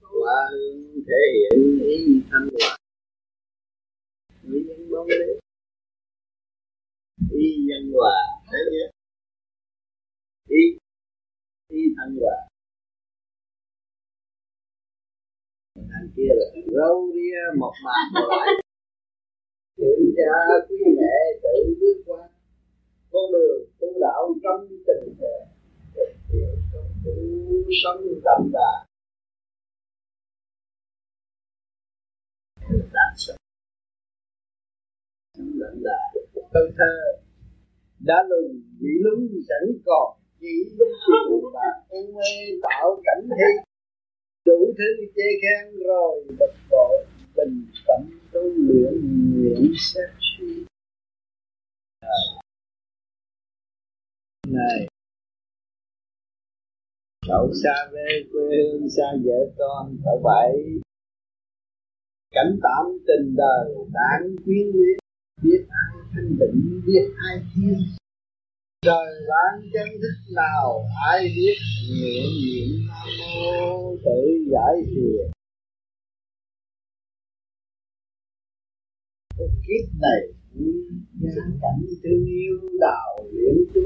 Hoa 0.02 0.50
hương 0.52 1.04
thể 1.08 1.22
hiện 1.34 1.80
ý 1.84 2.22
thanh 2.32 2.50
hòa 2.60 2.78
ý 4.54 4.60
nhân 4.68 4.90
bóng 4.92 5.08
đế 5.08 5.40
y 7.32 7.48
nhân 7.68 7.92
hòa 7.96 8.16
thế 8.52 8.58
nhé. 8.72 8.86
Y 10.48 10.64
y 11.70 11.82
thân 11.98 12.18
hòa. 12.22 12.38
Thằng 15.76 16.10
kia 16.16 16.32
là 16.40 16.46
râu 16.76 17.12
ria 17.14 17.60
một 17.60 17.74
mạc 17.84 18.22
lại 18.30 18.48
tự 19.78 20.14
cha 20.18 20.34
quý 20.70 20.78
mẹ 20.98 21.16
tự 21.44 21.76
bước 21.80 22.04
qua. 22.06 22.30
Con 23.12 23.32
đường 23.32 23.70
tu 23.80 23.88
đạo 24.02 24.36
trong 24.44 24.68
tình 24.70 25.16
thể 25.20 25.48
sống 27.84 28.02
đậm 28.24 28.52
đà 28.54 28.88
đáng 35.38 35.82
sợ 35.84 36.32
câu 36.54 36.68
thơ 36.78 37.22
đã 38.00 38.16
lùn 38.30 38.62
bị 38.80 38.90
lún 39.04 39.28
chẳng 39.48 39.70
còn 39.86 40.18
chỉ 40.40 40.76
chịu 40.80 41.52
mà 41.54 41.70
em 41.90 42.06
mê 42.16 42.60
tạo 42.62 43.02
cảnh 43.06 43.30
thi. 43.30 43.70
Đủ 44.46 44.74
thứ 44.78 45.06
chê 45.16 45.24
khen 45.42 45.80
rồi 45.80 46.26
bật 46.40 46.54
bộ 46.70 47.04
bình 47.36 47.66
tâm 47.88 48.20
tu 48.32 48.42
luyện 48.42 48.94
nguyện 49.34 49.72
xét 49.80 50.10
suy. 50.20 50.66
Này, 54.48 54.88
cậu 57.28 57.52
xa 57.64 57.76
về 57.92 58.24
quê 58.32 58.42
hương, 58.42 58.90
xa 58.90 59.04
vợ 59.24 59.52
con, 59.58 59.98
cậu 60.06 60.22
phải 60.24 60.52
cảnh 62.32 62.60
tạm 62.64 62.98
tình 63.08 63.36
đời 63.38 63.76
đáng 63.94 64.36
quyến 64.46 64.68
luyến 64.74 64.98
biết 65.42 65.66
ai 65.70 66.04
thanh 66.14 66.38
tịnh, 66.40 66.82
biết 66.86 67.06
ai 67.30 67.44
thiên 67.56 67.80
trời 68.82 69.26
ban 69.30 69.70
chân 69.74 69.88
thức 70.02 70.34
nào, 70.36 70.86
ai 71.10 71.24
biết 71.36 71.58
nguyện 71.90 72.26
niệm 72.46 72.88
nam 72.88 73.08
mô 73.36 73.96
tự 74.06 74.46
giải 74.52 74.76
thiền 74.86 75.32
kiếp 79.68 79.86
này 80.02 80.22
gia 81.22 81.44
cảnh 81.62 81.82
thương 82.04 82.26
yêu 82.26 82.60
đạo 82.80 83.18
luyện 83.34 83.56
tu 83.74 83.82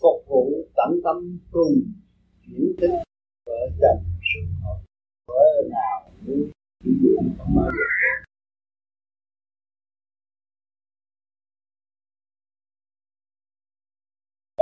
phục 0.00 0.24
vụ 0.28 0.68
tận 0.76 1.00
tâm 1.04 1.38
cùng 1.50 1.92
chuyển 2.46 2.72
tính 2.80 2.90
vợ 3.46 3.60
chồng 3.80 4.04
sinh 4.34 4.48
hoạt 4.62 4.80
vợ 5.28 5.68
nào 5.70 6.10
muốn 6.26 6.50
chỉ 6.84 6.90
dụng 7.02 7.30
không 7.38 7.56
bao 7.56 7.70
giờ 7.76 8.05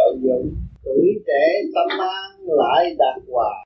lợi 0.05 0.18
dụng 0.22 0.55
tuổi 0.85 1.22
trẻ 1.26 1.44
tâm 1.74 1.98
an 2.01 2.40
lại 2.40 2.94
đạt 2.98 3.22
hòa 3.28 3.64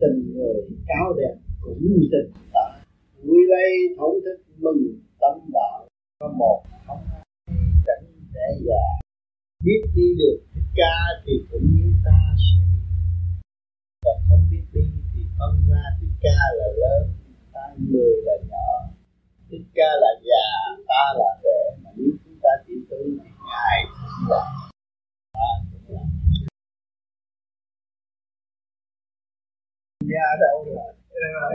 tình 0.00 0.34
người 0.34 0.68
cao 0.86 1.12
đẹp 1.18 1.34
cũng 1.60 1.80
tình 2.12 2.32
ta 2.52 2.80
vui 3.22 3.42
đây 3.50 3.96
thống 3.98 4.14
thức 4.24 4.38
mừng 4.58 5.00
tâm 5.20 5.50
đạo. 5.52 5.88
Có 6.20 6.28
một, 6.38 6.62
không 6.86 7.02
hai 7.10 7.22
cảnh 7.86 8.04
trẻ 8.34 8.46
già. 8.66 8.86
Biết 9.64 9.82
đi 9.94 10.14
được 10.18 10.38
thích 10.54 10.70
ca 10.76 10.96
thì 11.26 11.32
cũng 11.50 11.66
như 11.74 11.92
ta 12.04 12.20
sẽ 12.36 12.60
đi. 12.72 12.80
Còn 14.04 14.16
không 14.28 14.46
biết 14.50 14.64
đi 14.72 14.86
thì 15.14 15.20
phân 15.38 15.52
ra 15.70 15.82
thích 16.00 16.14
ca 16.20 16.38
là 16.58 16.68
lớn, 16.82 17.08
ta 17.52 17.60
người 17.90 18.14
là 18.24 18.36
nhỏ. 18.50 18.94
Thích 19.50 19.66
ca 19.74 19.90
là 20.00 20.12
già, 20.22 20.46
ta 20.88 21.04
là 21.18 21.30
trẻ, 21.42 21.78
mà 21.82 21.90
nếu 21.96 22.10
chúng 22.24 22.38
ta 22.42 22.50
chỉ 22.66 22.74
tu 22.90 22.96
ngày 23.46 23.84
là. 24.28 24.44
Ta 25.32 25.48
nhà 30.12 30.26
đâu 30.42 30.56
rồi. 30.66 30.92
Rồi. 31.34 31.54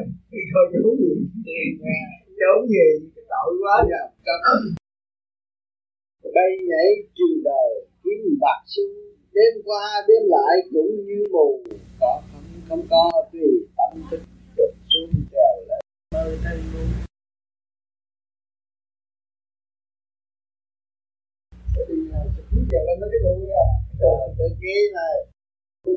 Coi 0.53 0.65
giấu 0.73 0.95
gì? 1.01 1.13
Tiền 1.45 1.69
nhà 1.83 2.01
giấu 2.39 2.57
gì? 2.73 2.87
Tội 3.31 3.51
quá 3.61 3.75
nha 3.89 4.01
bay 6.35 6.51
nhảy 6.69 6.89
trường 7.15 7.43
đời 7.43 7.87
kiếm 8.03 8.37
bạc 8.41 8.59
xu 8.65 8.83
đêm 9.33 9.61
qua 9.65 10.05
đêm 10.07 10.23
lại 10.27 10.55
cũng 10.73 11.05
như 11.05 11.23
mù. 11.31 11.63
Có 11.99 12.21
không 12.31 12.43
không 12.69 12.87
có 12.89 13.11
tùy 13.33 13.67
tâm 13.77 14.03
thức 14.11 14.21
đột 14.57 14.73
xuống 14.93 15.11
trèo 15.31 15.55
lên 15.69 15.81
mơ 16.11 16.37
giờ 22.09 22.19
cũng 22.51 22.65
trèo 22.71 22.81
lên 22.87 22.99
mấy 23.01 23.09
cái 23.11 23.21
ngu 23.23 23.49
à 23.53 23.67
tự 24.37 24.45
ký 24.61 24.75
này. 24.93 25.15
Tự 25.85 25.91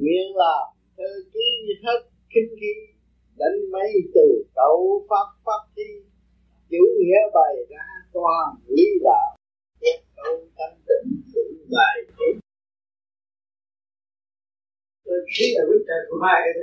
nguyện 0.00 0.36
là 0.36 0.56
thơ 0.96 1.10
ký 1.32 1.48
hết 1.84 2.00
kinh 2.34 2.50
khí 2.60 2.74
đánh 3.36 3.58
mấy 3.72 3.90
từ 4.14 4.44
cậu 4.54 5.06
pháp 5.08 5.26
pháp 5.44 5.60
thi. 5.76 5.90
Chữ 6.70 6.82
nghĩa 6.98 7.22
bày 7.34 7.54
ra 7.70 7.84
toàn 8.12 8.54
lý 8.68 8.86
đạo. 9.04 9.36
Các 9.80 9.98
câu 10.16 10.34
thanh 10.56 10.78
tịnh 10.86 11.22
cũng 11.34 11.56
bài 11.72 11.96
thế 12.08 12.26
thơ 15.04 15.16
ký 15.34 15.54
là 15.56 15.64
bức 15.68 15.84
tranh 15.88 16.04
của 16.08 16.18
hai 16.22 16.42
em 16.46 16.54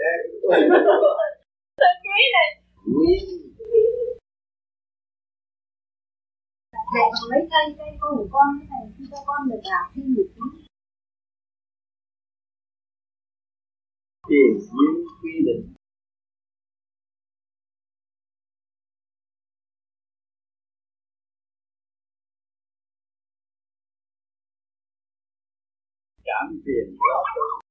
thơ 1.78 1.88
ký 2.04 2.20
này. 2.36 2.50
Nguyện 2.86 3.42
Thầy 6.94 7.04
còn 7.14 7.30
lấy 7.32 7.42
cây 7.52 7.76
cây 7.78 7.88
con 8.00 8.12
của 8.18 8.28
con 8.32 8.48
thế 8.60 8.66
này 8.70 8.84
khi 8.98 9.04
cho 9.12 9.18
con 9.28 9.50
được 9.50 9.62
làm 9.64 9.86
thêm 9.96 10.06
một 10.16 10.28
chút 10.36 10.71
tiền 14.32 14.60
duyên 14.60 15.06
quy 15.22 15.32
định. 15.46 15.74
Cảm 26.24 26.62
tiền. 26.66 26.98
Lo 27.10 27.24
tôi 27.36 27.62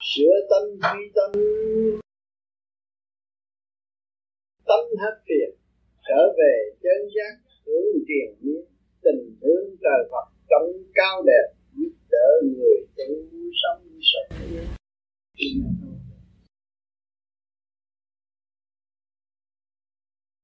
sửa 0.00 0.34
tâm 0.50 0.62
duy 0.82 1.12
tâm. 1.14 1.30
Tâm 4.64 4.84
hết 5.00 5.22
phiền 5.26 5.57
trở 6.08 6.22
về 6.38 6.54
chân 6.82 7.08
giác 7.14 7.34
hướng 7.66 8.04
triền 8.08 8.28
miên 8.40 8.64
tình 9.02 9.38
thương 9.40 9.76
trời 9.82 10.08
Phật 10.10 10.26
trong 10.50 10.82
cao 10.94 11.22
đẹp 11.26 11.46
giúp 11.76 11.92
đỡ 12.10 12.28
người 12.56 12.86
tu 12.96 13.14
sống 13.62 13.82
sống 14.00 14.48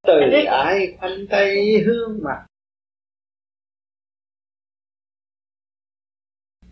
từ 0.06 0.12
ai 0.46 0.96
khoanh 0.98 1.26
tay 1.30 1.78
hướng 1.86 2.18
mặt. 2.22 2.46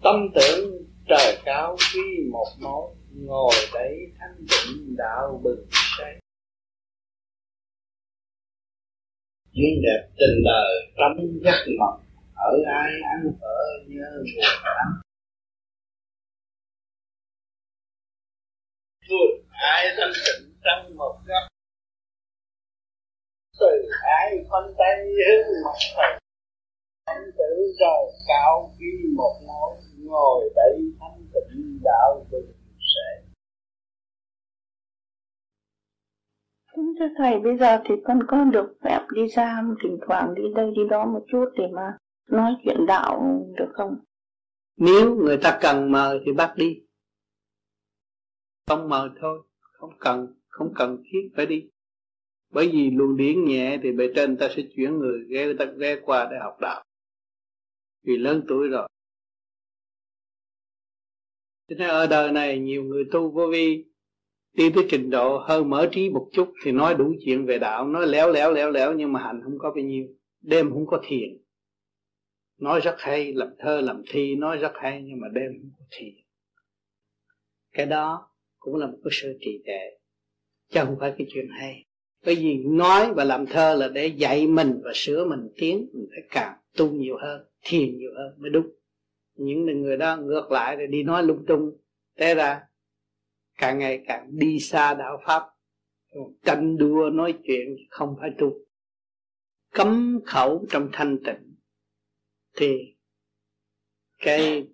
Tâm 0.02 0.28
tưởng 0.34 0.86
trời 1.08 1.38
cao 1.44 1.76
quy 1.94 2.30
một 2.30 2.46
mối 2.60 2.94
ngồi 3.14 3.54
đấy 3.74 3.96
thanh 4.18 4.36
tịnh 4.38 4.96
đạo 4.96 5.40
bừng 5.44 5.66
duyên 9.52 9.82
đẹp 9.82 10.08
tình 10.18 10.36
đời 10.44 10.72
tâm 10.96 11.12
giác 11.44 11.64
mộng. 11.78 12.00
Ở 12.34 12.52
ai 12.66 12.92
ăn 13.14 13.22
ở 13.40 13.60
nhớ 13.88 14.10
mùa 14.34 14.48
lắm 14.64 15.02
vượt 19.12 19.44
ai 19.50 19.84
thanh 19.96 20.12
tịnh 20.26 20.54
trong 20.64 20.96
một 20.96 21.16
góc. 21.26 21.42
Từ 23.60 23.88
ai 24.02 24.36
phân 24.50 24.74
tay 24.78 24.96
hướng 25.26 25.64
mặt 25.64 25.78
thầy 25.96 26.18
Thánh 27.06 27.30
tử 27.38 27.74
rồi 27.80 28.12
cao 28.28 28.74
khi 28.78 28.92
một 29.16 29.34
mối 29.46 29.76
ngồi 29.98 30.50
đây 30.56 30.78
thanh 31.00 31.26
tịnh 31.34 31.80
đạo 31.84 32.26
bình. 32.30 32.61
Đúng 36.76 36.94
thưa 36.98 37.08
Thầy, 37.18 37.38
bây 37.40 37.58
giờ 37.58 37.78
thì 37.84 37.94
con 38.04 38.18
có 38.28 38.44
được 38.44 38.74
phép 38.84 39.06
đi 39.14 39.26
ra 39.26 39.62
thỉnh 39.82 39.98
thoảng 40.06 40.34
đi 40.34 40.42
đây 40.54 40.70
đi 40.76 40.82
đó 40.90 41.06
một 41.06 41.24
chút 41.28 41.44
để 41.56 41.64
mà 41.72 41.96
nói 42.30 42.52
chuyện 42.64 42.86
đạo 42.86 43.46
được 43.56 43.70
không? 43.72 43.98
Nếu 44.76 45.16
người 45.16 45.38
ta 45.42 45.58
cần 45.62 45.92
mời 45.92 46.20
thì 46.26 46.32
bắt 46.32 46.54
đi. 46.56 46.82
Không 48.66 48.88
mời 48.88 49.08
thôi 49.20 49.42
Không 49.60 49.90
cần 49.98 50.34
Không 50.48 50.72
cần 50.74 51.02
thiết 51.04 51.30
phải 51.36 51.46
đi. 51.46 51.68
Bởi 52.50 52.70
vì 52.72 52.90
luồng 52.90 53.16
điển 53.16 53.44
nhẹ 53.44 53.78
thì 53.82 53.92
bề 53.92 54.12
trên 54.14 54.36
ta 54.36 54.48
sẽ 54.56 54.62
chuyển 54.76 54.98
người 54.98 55.24
ghé, 55.28 55.44
người 55.44 55.56
ta 55.58 55.64
ghé 55.64 56.00
qua 56.04 56.28
để 56.30 56.36
học 56.42 56.56
đạo. 56.60 56.84
Vì 58.02 58.16
lớn 58.16 58.44
tuổi 58.48 58.68
rồi. 58.68 58.88
Cho 61.68 61.76
nên 61.78 61.88
ở 61.88 62.06
đời 62.06 62.32
này 62.32 62.58
nhiều 62.58 62.82
người 62.82 63.04
tu 63.12 63.30
vô 63.30 63.48
vi 63.52 63.91
đi 64.54 64.70
tới 64.70 64.86
trình 64.90 65.10
độ 65.10 65.38
hơi 65.38 65.64
mở 65.64 65.88
trí 65.92 66.10
một 66.10 66.28
chút 66.32 66.52
thì 66.64 66.72
nói 66.72 66.94
đủ 66.94 67.14
chuyện 67.24 67.46
về 67.46 67.58
đạo. 67.58 67.86
Nói 67.86 68.06
léo 68.06 68.32
léo 68.32 68.52
léo 68.52 68.70
léo 68.70 68.94
nhưng 68.94 69.12
mà 69.12 69.20
hành 69.22 69.40
không 69.44 69.58
có 69.58 69.70
bao 69.70 69.84
nhiêu. 69.84 70.06
Đêm 70.40 70.70
không 70.70 70.86
có 70.86 71.00
thiền. 71.06 71.38
Nói 72.60 72.80
rất 72.80 72.94
hay, 72.98 73.32
làm 73.32 73.48
thơ, 73.58 73.80
làm 73.80 74.02
thi, 74.08 74.34
nói 74.34 74.56
rất 74.56 74.72
hay 74.74 75.02
nhưng 75.02 75.20
mà 75.20 75.28
đêm 75.32 75.52
không 75.60 75.70
có 75.78 75.84
thiền. 75.90 76.14
Cái 77.72 77.86
đó 77.86 78.28
cũng 78.58 78.76
là 78.76 78.86
một 78.86 78.98
cái 79.04 79.10
sự 79.12 79.38
trì 79.40 79.62
trệ, 79.66 79.98
chứ 80.72 80.80
không 80.84 80.96
phải 81.00 81.14
cái 81.18 81.26
chuyện 81.30 81.48
hay. 81.50 81.84
Bởi 82.24 82.34
vì 82.34 82.56
nói 82.64 83.14
và 83.14 83.24
làm 83.24 83.46
thơ 83.46 83.74
là 83.74 83.88
để 83.88 84.06
dạy 84.06 84.46
mình 84.46 84.80
và 84.84 84.92
sửa 84.94 85.24
mình 85.24 85.48
tiến, 85.56 85.90
mình 85.92 86.06
phải 86.10 86.22
càng 86.30 86.56
tu 86.76 86.90
nhiều 86.90 87.16
hơn, 87.22 87.46
thiền 87.62 87.98
nhiều 87.98 88.10
hơn 88.16 88.34
mới 88.38 88.50
đúng. 88.50 88.66
Những 89.36 89.82
người 89.82 89.96
đó 89.96 90.16
ngược 90.16 90.52
lại 90.52 90.76
thì 90.78 90.86
đi 90.86 91.02
nói 91.02 91.22
lung 91.22 91.44
tung 91.46 91.70
thế 92.16 92.34
ra 92.34 92.60
càng 93.62 93.78
ngày 93.78 94.02
càng 94.06 94.28
đi 94.30 94.58
xa 94.60 94.94
đạo 94.94 95.22
pháp. 95.26 95.42
Tranh 96.44 96.76
đua 96.76 97.10
nói 97.12 97.38
chuyện 97.44 97.76
không 97.90 98.16
phải 98.20 98.30
tu. 98.38 98.52
Cấm 99.70 100.20
khẩu 100.26 100.66
trong 100.70 100.88
thanh 100.92 101.18
tịnh. 101.24 101.56
Thì 102.56 102.96
cái 104.18 104.66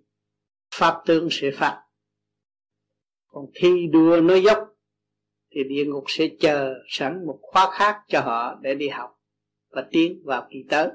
pháp 0.75 1.01
tướng 1.05 1.27
sẽ 1.31 1.51
phạt. 1.53 1.83
Còn 3.27 3.45
thi 3.55 3.87
đua 3.91 4.21
nói 4.21 4.43
dốc 4.43 4.57
thì 5.51 5.63
địa 5.63 5.85
ngục 5.85 6.03
sẽ 6.07 6.27
chờ 6.39 6.73
sẵn 6.87 7.25
một 7.25 7.39
khóa 7.41 7.69
khác 7.71 8.01
cho 8.07 8.21
họ 8.21 8.59
để 8.61 8.75
đi 8.75 8.87
học 8.87 9.19
và 9.69 9.87
tiến 9.91 10.21
vào 10.25 10.47
kỳ 10.51 10.65
tới. 10.69 10.89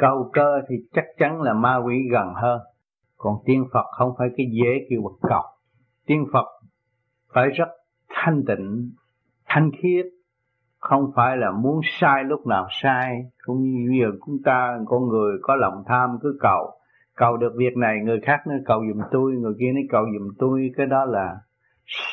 Cầu 0.00 0.30
cơ 0.32 0.60
thì 0.68 0.76
chắc 0.92 1.04
chắn 1.18 1.42
là 1.42 1.52
ma 1.52 1.76
quỷ 1.76 1.94
gần 2.12 2.32
hơn. 2.34 2.60
Còn 3.16 3.36
tiên 3.44 3.64
phật 3.72 3.86
không 3.98 4.14
phải 4.18 4.28
cái 4.36 4.46
dễ 4.52 4.86
kêu 4.90 5.00
bậc 5.02 5.30
cọc. 5.30 5.44
Tiên 6.06 6.26
phật 6.32 6.46
phải 7.34 7.48
rất 7.48 7.68
thanh 8.08 8.42
tịnh, 8.46 8.90
thanh 9.46 9.70
khiết. 9.82 10.06
Không 10.78 11.12
phải 11.16 11.36
là 11.36 11.50
muốn 11.50 11.80
sai 12.00 12.24
lúc 12.24 12.46
nào 12.46 12.66
sai. 12.70 13.30
Cũng 13.44 13.62
như 13.62 13.88
bây 13.90 13.98
giờ 14.00 14.18
chúng 14.26 14.42
ta, 14.44 14.78
con 14.86 15.08
người 15.08 15.38
có 15.42 15.56
lòng 15.56 15.82
tham 15.86 16.18
cứ 16.22 16.38
cầu. 16.40 16.70
Cầu 17.16 17.36
được 17.36 17.52
việc 17.56 17.76
này, 17.76 17.98
người 18.04 18.20
khác 18.20 18.40
nó 18.46 18.54
cầu 18.66 18.82
giùm 18.88 19.02
tôi. 19.10 19.32
Người 19.32 19.54
kia 19.58 19.72
nó 19.74 19.80
cầu 19.90 20.04
giùm 20.18 20.28
tôi. 20.38 20.70
Cái 20.76 20.86
đó 20.86 21.04
là 21.04 21.36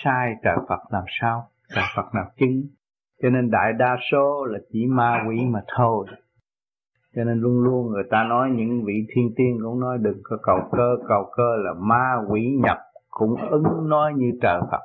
sai 0.03 0.33
trời 0.43 0.55
Phật 0.69 0.79
làm 0.89 1.03
sao? 1.21 1.49
Trời 1.75 1.83
Phật 1.95 2.15
nào 2.15 2.25
chứng? 2.37 2.63
Cho 3.21 3.29
nên 3.29 3.51
đại 3.51 3.73
đa 3.73 3.97
số 4.11 4.45
là 4.45 4.59
chỉ 4.73 4.85
ma 4.85 5.23
quỷ 5.29 5.45
mà 5.45 5.59
thôi 5.77 6.05
cho 7.17 7.23
nên 7.23 7.39
luôn 7.39 7.63
luôn 7.63 7.91
người 7.91 8.03
ta 8.09 8.23
nói 8.23 8.49
những 8.51 8.83
vị 8.85 9.05
thiên 9.09 9.33
tiên 9.37 9.59
cũng 9.63 9.79
nói 9.79 9.97
đừng 9.97 10.21
có 10.23 10.37
cầu 10.43 10.59
cơ 10.71 10.97
cầu 11.07 11.29
cơ 11.37 11.55
là 11.57 11.73
ma, 11.77 12.15
quỷ, 12.29 12.57
nhập 12.63 12.77
cũng 13.09 13.35
ứng 13.49 13.89
nói 13.89 14.13
như 14.15 14.31
trời 14.41 14.61
Phật. 14.71 14.81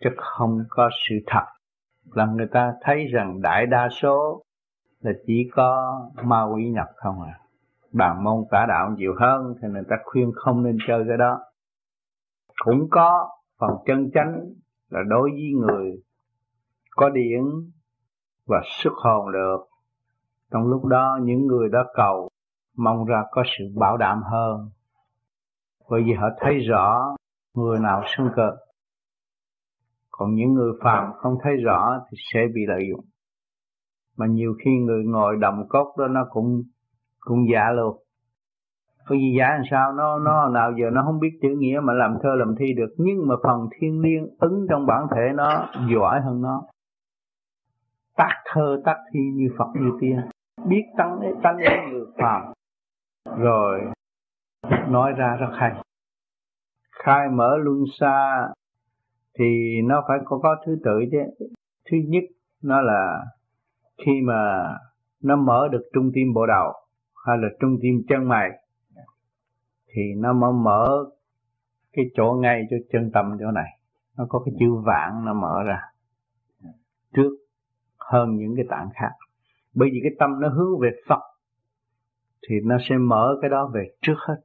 Chứ 0.00 0.10
không 0.16 0.64
có 0.68 0.90
sự 1.08 1.14
thật 1.26 1.44
là 2.12 2.26
người 2.26 2.46
ta 2.52 2.72
thấy 2.82 3.06
rằng 3.06 3.40
đại 3.42 3.66
đa 3.66 3.88
số 3.88 4.42
là 5.00 5.12
chỉ 5.26 5.50
có 5.52 6.00
ma, 6.22 6.42
quỷ, 6.42 6.70
nhập 6.70 6.88
không 6.94 7.22
à. 7.22 7.40
Bàn 7.92 8.24
môn 8.24 8.44
tả 8.50 8.66
đạo 8.68 8.94
nhiều 8.96 9.14
hơn 9.20 9.54
thì 9.62 9.68
người 9.68 9.84
ta 9.88 9.96
khuyên 10.04 10.32
không 10.34 10.62
nên 10.62 10.76
chơi 10.86 11.04
cái 11.08 11.16
đó. 11.16 11.40
Cũng 12.64 12.88
có 12.90 13.28
phần 13.58 13.70
chân 13.86 14.10
chánh 14.14 14.40
là 14.90 15.00
đối 15.08 15.30
với 15.30 15.52
người 15.60 16.02
có 16.90 17.08
điển 17.08 17.42
và 18.46 18.60
xuất 18.64 18.92
hồn 18.94 19.32
được 19.32 19.75
trong 20.52 20.62
lúc 20.66 20.84
đó, 20.84 21.18
những 21.22 21.46
người 21.46 21.68
đó 21.68 21.84
cầu, 21.94 22.28
mong 22.76 23.04
ra 23.04 23.24
có 23.30 23.42
sự 23.58 23.64
bảo 23.76 23.96
đảm 23.96 24.22
hơn. 24.22 24.70
Bởi 25.90 26.02
vì 26.02 26.12
họ 26.12 26.28
thấy 26.40 26.58
rõ 26.58 27.16
người 27.54 27.78
nào 27.78 28.02
sân 28.16 28.30
cơ 28.36 28.50
còn 30.18 30.34
những 30.34 30.54
người 30.54 30.72
phàm 30.84 31.12
không 31.16 31.34
thấy 31.42 31.56
rõ 31.56 32.00
thì 32.10 32.16
sẽ 32.32 32.40
bị 32.54 32.60
lợi 32.68 32.82
dụng. 32.90 33.04
Mà 34.16 34.26
nhiều 34.26 34.54
khi 34.64 34.70
người 34.70 35.04
ngồi 35.04 35.36
đồng 35.36 35.68
cốt 35.68 35.94
đó, 35.98 36.08
nó 36.08 36.26
cũng 36.30 36.62
cũng 37.20 37.38
giả 37.52 37.70
luôn. 37.76 37.96
Có 39.06 39.14
gì 39.16 39.34
giả 39.38 39.48
làm 39.48 39.62
sao? 39.70 39.92
Nó 39.92 40.18
nó 40.18 40.48
nào 40.48 40.72
giờ 40.80 40.86
nó 40.92 41.02
không 41.06 41.20
biết 41.20 41.38
chữ 41.42 41.48
nghĩa 41.58 41.80
mà 41.82 41.92
làm 41.92 42.16
thơ 42.22 42.28
làm 42.34 42.54
thi 42.58 42.66
được. 42.76 42.94
Nhưng 42.96 43.28
mà 43.28 43.34
phần 43.42 43.68
thiên 43.78 44.00
liêng 44.00 44.26
ứng 44.38 44.66
trong 44.70 44.86
bản 44.86 45.06
thể 45.10 45.32
nó 45.34 45.68
giỏi 45.94 46.20
hơn 46.20 46.42
nó. 46.42 46.62
Tác 48.16 48.42
thơ, 48.44 48.82
tác 48.84 48.96
thi 49.12 49.20
như 49.34 49.48
phật 49.58 49.68
như 49.80 49.90
tiên 50.00 50.16
biết 50.64 50.84
tánh 50.96 51.20
tánh 51.42 51.56
đến 51.56 51.90
người 51.90 52.06
phàm 52.18 52.52
rồi 53.38 53.80
nói 54.88 55.12
ra 55.12 55.36
rất 55.36 55.50
hay. 55.52 55.72
Khai 56.90 57.28
mở 57.28 57.56
luân 57.56 57.84
xa 58.00 58.48
thì 59.38 59.80
nó 59.84 60.04
phải 60.08 60.18
có, 60.24 60.38
có 60.42 60.56
thứ 60.66 60.78
tự 60.84 61.00
chứ. 61.12 61.46
Thứ 61.90 61.96
nhất 62.08 62.24
nó 62.62 62.80
là 62.80 63.24
khi 63.98 64.12
mà 64.24 64.72
nó 65.22 65.36
mở 65.36 65.68
được 65.72 65.82
trung 65.92 66.10
tim 66.14 66.34
bộ 66.34 66.46
đầu 66.46 66.72
hay 67.26 67.38
là 67.38 67.48
trung 67.60 67.78
tim 67.82 68.02
chân 68.08 68.28
mày 68.28 68.50
thì 69.88 70.02
nó 70.16 70.32
mới 70.32 70.52
mở 70.52 71.04
cái 71.92 72.04
chỗ 72.14 72.38
ngay 72.40 72.62
cho 72.70 72.76
chân 72.92 73.10
tâm 73.14 73.36
chỗ 73.40 73.50
này. 73.50 73.78
Nó 74.16 74.26
có 74.28 74.42
cái 74.44 74.54
chữ 74.58 74.74
vạn 74.84 75.24
nó 75.24 75.34
mở 75.34 75.62
ra. 75.66 75.80
Trước 77.14 77.36
hơn 77.98 78.36
những 78.36 78.56
cái 78.56 78.64
tạng 78.68 78.88
khác 78.94 79.12
bởi 79.76 79.88
vì 79.92 80.00
cái 80.02 80.12
tâm 80.18 80.40
nó 80.40 80.48
hướng 80.48 80.80
về 80.80 80.90
Phật 81.08 81.20
thì 82.48 82.54
nó 82.64 82.76
sẽ 82.88 82.96
mở 82.96 83.38
cái 83.40 83.50
đó 83.50 83.70
về 83.74 83.90
trước 84.02 84.16
hết. 84.18 84.36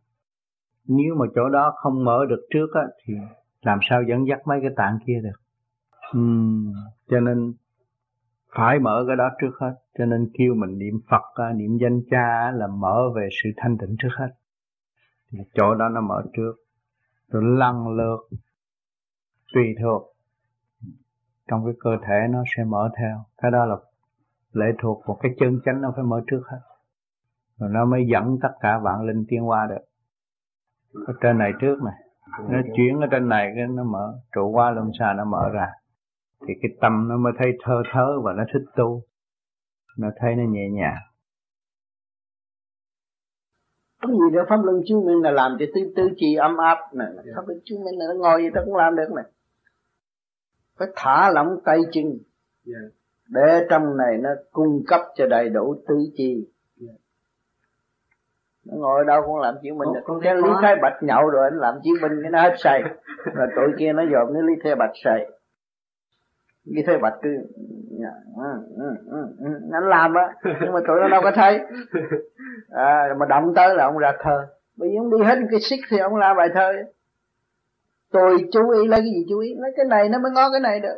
Nếu 0.88 1.16
mà 1.16 1.26
chỗ 1.36 1.50
đó 1.50 1.74
không 1.76 2.04
mở 2.04 2.26
được 2.30 2.48
trước 2.50 2.68
á, 2.74 2.82
thì 3.06 3.14
làm 3.62 3.80
sao 3.90 4.04
dẫn 4.04 4.28
dắt 4.28 4.40
mấy 4.46 4.60
cái 4.62 4.72
tạng 4.76 5.00
kia 5.06 5.20
được? 5.24 5.40
Uhm, 6.18 6.74
cho 7.10 7.20
nên 7.20 7.54
phải 8.56 8.80
mở 8.80 9.04
cái 9.08 9.16
đó 9.16 9.30
trước 9.42 9.52
hết. 9.60 9.74
Cho 9.98 10.06
nên 10.06 10.30
kêu 10.34 10.54
mình 10.54 10.78
niệm 10.78 11.00
Phật 11.10 11.54
niệm 11.56 11.78
danh 11.82 12.02
cha 12.10 12.52
là 12.52 12.68
mở 12.68 13.10
về 13.16 13.30
sự 13.44 13.50
thanh 13.58 13.78
tịnh 13.78 13.96
trước 14.00 14.10
hết. 14.18 14.30
Thì 15.32 15.40
chỗ 15.54 15.76
đó 15.76 15.90
nó 15.90 16.02
mở 16.02 16.24
trước. 16.34 16.54
Rồi 17.30 17.44
lần 17.46 17.88
lượt 17.88 18.20
tùy 19.54 19.76
thuộc. 19.82 20.16
Trong 21.48 21.66
cái 21.66 21.74
cơ 21.80 21.90
thể 22.08 22.28
nó 22.30 22.44
sẽ 22.58 22.64
mở 22.64 22.90
theo. 23.00 23.18
Cái 23.38 23.52
đó 23.52 23.66
là 23.66 23.76
lệ 24.54 24.66
thuộc 24.82 25.04
một 25.08 25.18
cái 25.22 25.32
chân 25.40 25.60
chánh 25.66 25.82
nó 25.82 25.94
phải 25.96 26.04
mở 26.04 26.22
trước 26.32 26.42
hết. 26.52 26.60
Rồi 27.60 27.70
nó 27.74 27.86
mới 27.86 28.02
dẫn 28.12 28.38
tất 28.42 28.52
cả 28.60 28.80
vạn 28.84 29.02
linh 29.02 29.26
tiến 29.30 29.50
qua 29.50 29.68
được. 29.70 29.86
Ở 31.08 31.14
trên 31.22 31.38
này 31.38 31.52
trước 31.62 31.76
này 31.84 31.94
nó 32.50 32.58
chuyển 32.76 33.00
ở 33.00 33.08
trên 33.12 33.30
này 33.30 33.52
cái 33.56 33.68
nó 33.68 33.84
mở 33.84 34.20
trụ 34.36 34.52
qua 34.52 34.72
luân 34.72 34.92
xa 35.00 35.14
nó 35.18 35.26
mở 35.26 35.50
ra. 35.54 35.68
Thì 36.48 36.54
cái 36.62 36.72
tâm 36.82 37.08
nó 37.10 37.18
mới 37.18 37.34
thấy 37.40 37.52
thơ 37.64 37.84
thớ 37.94 38.22
và 38.24 38.34
nó 38.34 38.44
thích 38.54 38.66
tu. 38.76 39.04
Nó 39.98 40.08
thấy 40.20 40.36
nó 40.36 40.44
nhẹ 40.50 40.70
nhàng. 40.70 40.98
Có 44.02 44.10
gì 44.10 44.36
đâu 44.36 44.46
pháp 44.50 44.58
luân 44.64 44.82
chứng 44.88 45.06
minh 45.06 45.22
là 45.22 45.32
làm 45.32 45.58
cho 45.60 45.66
tư 45.76 45.94
tư 45.96 46.10
chi 46.16 46.36
ấm 46.36 46.58
áp 46.58 46.78
này. 46.94 47.08
Pháp 47.36 47.42
luân 47.48 47.60
chứng 47.66 47.84
minh 47.84 48.00
là 48.00 48.06
nó 48.08 48.14
ngồi 48.20 48.42
gì 48.42 48.50
ta 48.56 48.62
cũng 48.66 48.76
làm 48.76 48.96
được 48.96 49.12
này. 49.16 49.26
Phải 50.80 50.88
thả 50.96 51.30
lỏng 51.30 51.48
tay 51.66 51.80
chân. 51.92 52.04
Yeah. 52.66 52.94
Để 53.34 53.68
trong 53.70 53.98
này 53.98 54.18
nó 54.18 54.30
cung 54.52 54.84
cấp 54.88 55.02
cho 55.16 55.28
đầy 55.28 55.50
đủ 55.50 55.76
tứ 55.88 55.96
chi. 56.14 56.48
Nó 58.66 58.78
ngồi 58.78 59.06
đâu 59.06 59.22
cũng 59.26 59.40
làm 59.40 59.56
chứng 59.64 59.78
minh 59.78 59.90
được. 59.94 60.02
cái 60.24 60.36
lý 60.36 60.50
thái 60.62 60.76
bạch 60.82 61.04
nhậu 61.04 61.30
rồi 61.30 61.44
anh 61.44 61.60
làm 61.60 61.76
chứng 61.84 62.02
minh 62.02 62.20
cái 62.22 62.32
nó 62.32 62.42
hết 62.42 62.56
say 62.58 62.82
rồi 63.34 63.48
tụi 63.56 63.68
kia 63.78 63.94
nó 63.94 64.04
dòm 64.12 64.34
cái 64.34 64.44
lý 64.44 64.54
thái 64.64 64.76
bạch 64.76 64.92
say 65.04 65.32
lý 66.64 66.84
thái 66.88 66.98
bạch 66.98 67.14
cứ 67.22 67.30
anh 69.74 69.90
làm 69.90 70.14
á. 70.14 70.34
Nhưng 70.44 70.74
mà 70.74 70.80
tụi 70.88 71.00
nó 71.02 71.08
đâu 71.08 71.22
có 71.24 71.32
thấy. 71.36 71.60
À, 72.70 73.16
mà 73.20 73.26
động 73.26 73.54
tới 73.56 73.76
là 73.76 73.86
ông 73.86 73.98
ra 73.98 74.14
thơ. 74.20 74.48
Bởi 74.78 74.90
vì 74.90 74.96
ông 74.96 75.12
đi 75.12 75.26
hết 75.26 75.36
cái 75.52 75.60
xích 75.60 75.80
thì 75.90 75.98
ông 75.98 76.16
ra 76.16 76.34
bài 76.34 76.50
thơ. 76.54 76.72
Tôi 78.12 78.50
chú 78.52 78.70
ý 78.70 78.88
lấy 78.88 79.00
cái 79.00 79.10
gì 79.10 79.26
chú 79.30 79.40
ý? 79.40 79.56
Lấy 79.58 79.72
cái 79.78 79.86
này 79.86 80.10
nó 80.10 80.20
mới 80.20 80.32
ngó 80.32 80.52
cái 80.52 80.60
này 80.60 80.80
được 80.80 80.98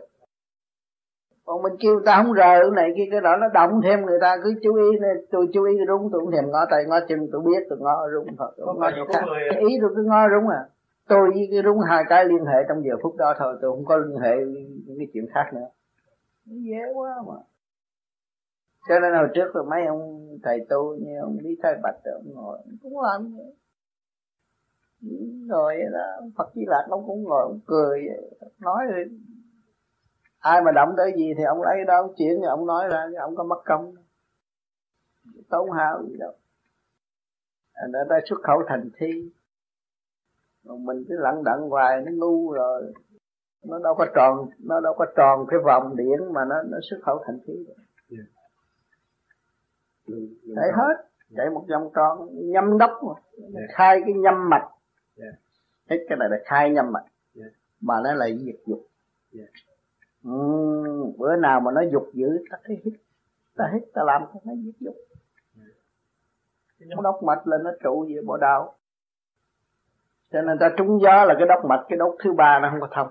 còn 1.45 1.61
mình 1.61 1.73
kêu 1.79 2.01
ta 2.05 2.23
không 2.23 2.33
rờ 2.35 2.61
cái 2.61 2.71
này 2.75 2.89
kia 2.95 3.07
cái 3.11 3.21
đó 3.21 3.37
nó 3.37 3.47
động 3.53 3.81
thêm 3.83 4.05
người 4.05 4.17
ta 4.21 4.37
cứ 4.43 4.53
chú 4.63 4.75
ý 4.75 4.99
này, 4.99 5.11
tôi 5.31 5.47
chú 5.53 5.63
ý 5.63 5.77
đúng 5.87 6.09
tôi 6.11 6.21
không 6.21 6.31
thèm 6.31 6.51
ngó 6.51 6.65
tay 6.71 6.85
ngó 6.87 6.99
chân 7.07 7.19
tôi 7.31 7.41
biết 7.45 7.63
tôi 7.69 7.79
ngó 7.81 8.07
rung 8.13 8.35
thôi. 8.37 8.51
Tôi 8.57 8.75
ngó 8.77 8.91
chỗ 8.95 9.05
khác 9.13 9.25
cái 9.49 9.59
ý 9.59 9.77
tôi 9.81 9.91
cứ 9.95 10.03
ngó 10.03 10.29
rung 10.29 10.49
à. 10.49 10.61
Tôi 11.07 11.29
với 11.33 11.47
cái 11.51 11.61
rung 11.63 11.79
hai 11.79 12.03
cái 12.09 12.25
liên 12.25 12.45
hệ 12.45 12.63
trong 12.69 12.83
giờ 12.83 12.95
phút 13.03 13.15
đó 13.15 13.33
thôi 13.39 13.57
tôi 13.61 13.71
không 13.71 13.85
có 13.85 13.97
liên 13.97 14.17
hệ 14.17 14.35
những 14.85 14.97
cái 14.97 15.07
chuyện 15.13 15.25
khác 15.33 15.53
nữa. 15.53 15.67
Dễ 16.45 16.81
quá 16.93 17.15
mà. 17.27 17.35
Cho 18.89 18.99
nên 18.99 19.13
hồi 19.13 19.27
trước 19.33 19.55
là 19.55 19.63
mấy 19.63 19.85
ông 19.85 20.27
thầy 20.43 20.65
tu 20.69 20.95
như 20.95 21.19
ông 21.21 21.37
lý 21.41 21.57
thái 21.63 21.73
bạch 21.83 21.95
ông 22.03 22.33
ngồi 22.33 22.57
cũng 22.83 22.99
làm 23.01 23.35
vậy. 23.37 23.53
Vậy 25.47 25.83
đó 25.93 26.27
phật 26.37 26.51
di 26.55 26.61
lạc 26.67 26.87
ông 26.89 27.03
cũng 27.07 27.23
ngồi 27.23 27.41
ông 27.41 27.59
cười 27.65 28.01
nói 28.59 28.85
rồi 28.89 29.05
ai 30.43 30.61
mà 30.61 30.71
động 30.71 30.93
tới 30.97 31.13
gì 31.17 31.33
thì 31.37 31.43
ông 31.43 31.61
lấy 31.61 31.85
đó 31.87 32.01
ông 32.01 32.13
chuyển 32.17 32.39
thì 32.41 32.47
ông 32.47 32.67
nói 32.67 32.87
ra 32.89 33.07
ông 33.19 33.35
có 33.35 33.43
mất 33.43 33.61
công. 33.65 33.93
Tốn 35.49 35.71
hao 35.71 36.03
gì 36.07 36.15
đâu. 36.19 36.31
Người 37.91 38.03
ta 38.09 38.19
xuất 38.29 38.39
khẩu 38.43 38.63
thành 38.67 38.89
thi. 38.97 39.31
Còn 40.67 40.85
mình 40.85 41.03
cứ 41.09 41.15
lặng 41.19 41.43
đặng 41.43 41.69
hoài 41.69 42.01
nó 42.01 42.11
ngu 42.11 42.51
rồi. 42.51 42.93
Nó 43.63 43.79
đâu 43.79 43.95
có 43.95 44.05
tròn 44.15 44.49
nó 44.59 44.79
đâu 44.79 44.93
có 44.97 45.05
tròn 45.15 45.45
cái 45.47 45.59
vòng 45.65 45.95
điện 45.95 46.33
mà 46.33 46.41
nó 46.49 46.55
nó 46.63 46.77
xuất 46.89 46.97
khẩu 47.03 47.23
thành 47.25 47.39
thi 47.47 47.53
được. 47.67 47.73
Yeah. 48.09 48.27
chạy 50.55 50.69
hết. 50.73 51.09
Chạy 51.35 51.49
một 51.49 51.65
vòng 51.69 51.91
tròn 51.95 52.29
nhâm 52.31 52.77
đốc 52.77 52.91
mà. 52.91 53.13
Yeah. 53.37 53.69
khai 53.73 54.01
cái 54.05 54.13
nhâm 54.13 54.49
mạch. 54.49 54.69
Hết 55.89 56.05
cái 56.09 56.17
này 56.17 56.29
là 56.31 56.37
khai 56.45 56.69
nhâm 56.69 56.91
mạch. 56.91 57.05
Mà 57.81 57.95
nó 58.03 58.13
lại 58.13 58.39
diệt 58.45 58.59
dục. 58.65 58.87
Ừ, 60.23 60.31
bữa 61.17 61.35
nào 61.35 61.59
mà 61.59 61.71
nó 61.71 61.81
dục 61.91 62.09
dữ 62.13 62.27
ta 62.51 62.57
thấy 62.63 62.81
hít 62.85 62.93
ta 63.55 63.69
hít 63.73 63.83
ta 63.93 64.01
làm 64.05 64.21
cho 64.33 64.39
nó 64.43 64.53
diệt 64.65 64.75
dục. 64.79 64.95
Yeah. 66.79 67.03
đốc 67.03 67.23
mạch 67.23 67.47
là 67.47 67.57
nó 67.63 67.71
trụ 67.83 68.05
gì 68.07 68.15
bộ 68.25 68.37
đạo. 68.37 68.73
Cho 70.31 70.41
nên 70.41 70.57
ta 70.59 70.69
trúng 70.77 70.99
gió 71.01 71.25
là 71.25 71.35
cái 71.37 71.47
đốc 71.47 71.65
mạch 71.69 71.85
cái 71.89 71.97
đốc 71.97 72.15
thứ 72.23 72.33
ba 72.33 72.59
nó 72.61 72.69
không 72.71 72.81
có 72.81 72.87
thông 72.91 73.07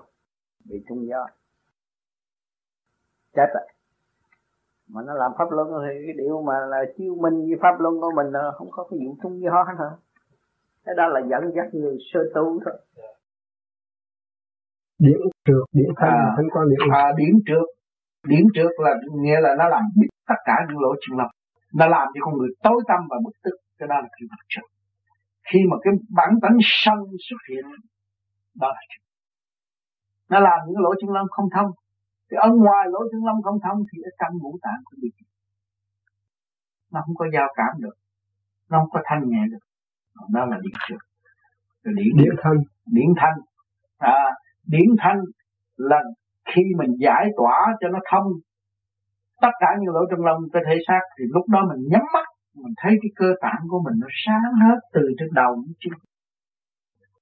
bị 0.65 0.83
trúng 0.89 1.07
gió. 1.07 1.27
Chết 3.35 3.47
rồi. 3.53 3.67
Mà 4.87 5.01
nó 5.05 5.13
làm 5.13 5.31
pháp 5.37 5.51
luân 5.51 5.67
thì 5.87 6.03
cái 6.05 6.13
điều 6.17 6.41
mà 6.41 6.53
là 6.65 6.77
chiêu 6.97 7.15
minh 7.15 7.41
với 7.41 7.59
pháp 7.61 7.79
luân 7.79 8.01
của 8.01 8.11
mình 8.15 8.31
là 8.31 8.51
không 8.57 8.71
có 8.71 8.87
cái 8.91 8.99
vụ 9.05 9.15
trúng 9.23 9.41
gió 9.41 9.63
hả 9.63 9.89
cái 10.85 10.95
đó 10.95 11.07
là 11.07 11.19
dẫn 11.19 11.51
dắt 11.55 11.73
người 11.73 11.97
sơ 12.13 12.19
tu 12.35 12.59
thôi 12.65 12.73
điểm 15.05 15.21
trượt 15.45 15.63
điểm 15.77 15.89
thanh 15.99 16.15
à, 16.25 16.33
thanh 16.35 16.49
quan 16.53 16.65
điểm 16.71 16.83
à, 16.91 17.05
điểm 17.19 17.35
trượt 17.47 17.67
điểm 18.31 18.45
trượt 18.55 18.71
là 18.85 18.91
nghĩa 19.23 19.39
là 19.45 19.51
nó 19.59 19.65
làm 19.73 19.83
biết 19.99 20.09
tất 20.29 20.39
cả 20.45 20.55
những 20.67 20.79
lỗ 20.83 20.91
chân 21.01 21.17
lông 21.19 21.33
nó 21.79 21.87
làm 21.87 22.07
cho 22.13 22.19
con 22.25 22.33
người 22.37 22.49
tối 22.63 22.79
tâm 22.87 22.99
và 23.09 23.17
bực 23.25 23.35
tức 23.43 23.55
cái 23.79 23.87
đó 23.87 23.95
là 23.95 24.07
cái 24.11 24.25
mặt 24.31 24.41
trượt 24.49 24.67
khi 25.49 25.59
mà 25.69 25.75
cái 25.83 25.93
bản 26.17 26.31
tánh 26.41 26.57
sân 26.61 26.97
xuất 27.29 27.41
hiện 27.49 27.65
đó 28.61 28.67
là 28.67 28.81
trượt 28.89 29.03
nó 30.33 30.39
làm 30.39 30.59
những 30.67 30.81
lỗ 30.83 30.91
chân 31.01 31.09
lông 31.09 31.27
không 31.29 31.49
thông. 31.55 31.71
Thì 32.31 32.35
ở 32.45 32.49
ngoài 32.63 32.85
lỗ 32.93 32.99
chân 33.11 33.21
lông 33.27 33.41
không 33.45 33.59
thông 33.63 33.79
thì 33.89 33.97
ở 34.09 34.11
trong 34.19 34.33
ngũ 34.41 34.57
tạng 34.61 34.81
cũng 34.85 34.99
bị 35.01 35.09
nó 36.91 37.01
không 37.05 37.15
có 37.15 37.25
giao 37.33 37.47
cảm 37.55 37.73
được. 37.83 37.95
Nó 38.69 38.79
không 38.79 38.89
có 38.93 38.99
thanh 39.05 39.21
nhẹ 39.29 39.41
được. 39.51 39.63
Đó 40.33 40.45
là 40.45 40.57
điện 40.63 40.73
trượt 40.87 41.01
điện, 41.97 42.13
điện 42.17 42.33
thanh 42.43 42.57
điện 42.85 43.09
thanh 43.17 43.37
à, 43.97 44.29
điển 44.67 44.89
thanh 44.99 45.19
là 45.77 46.01
khi 46.55 46.61
mình 46.77 46.91
giải 46.99 47.29
tỏa 47.37 47.59
cho 47.79 47.87
nó 47.87 47.99
thông, 48.11 48.27
tất 49.41 49.51
cả 49.59 49.67
những 49.79 49.93
lỗ 49.95 50.01
trong 50.11 50.25
lông 50.25 50.41
cơ 50.53 50.59
thể 50.67 50.75
xác, 50.87 50.99
thì 51.19 51.25
lúc 51.33 51.49
đó 51.49 51.59
mình 51.69 51.87
nhắm 51.91 52.01
mắt, 52.13 52.27
mình 52.55 52.73
thấy 52.77 52.91
cái 53.01 53.09
cơ 53.15 53.33
tạng 53.41 53.61
của 53.69 53.81
mình 53.85 53.93
nó 54.01 54.07
sáng 54.25 54.53
hết 54.61 54.79
từ 54.93 55.01
trên 55.19 55.29
đầu 55.33 55.55
đến 55.55 55.73
chân. 55.79 55.93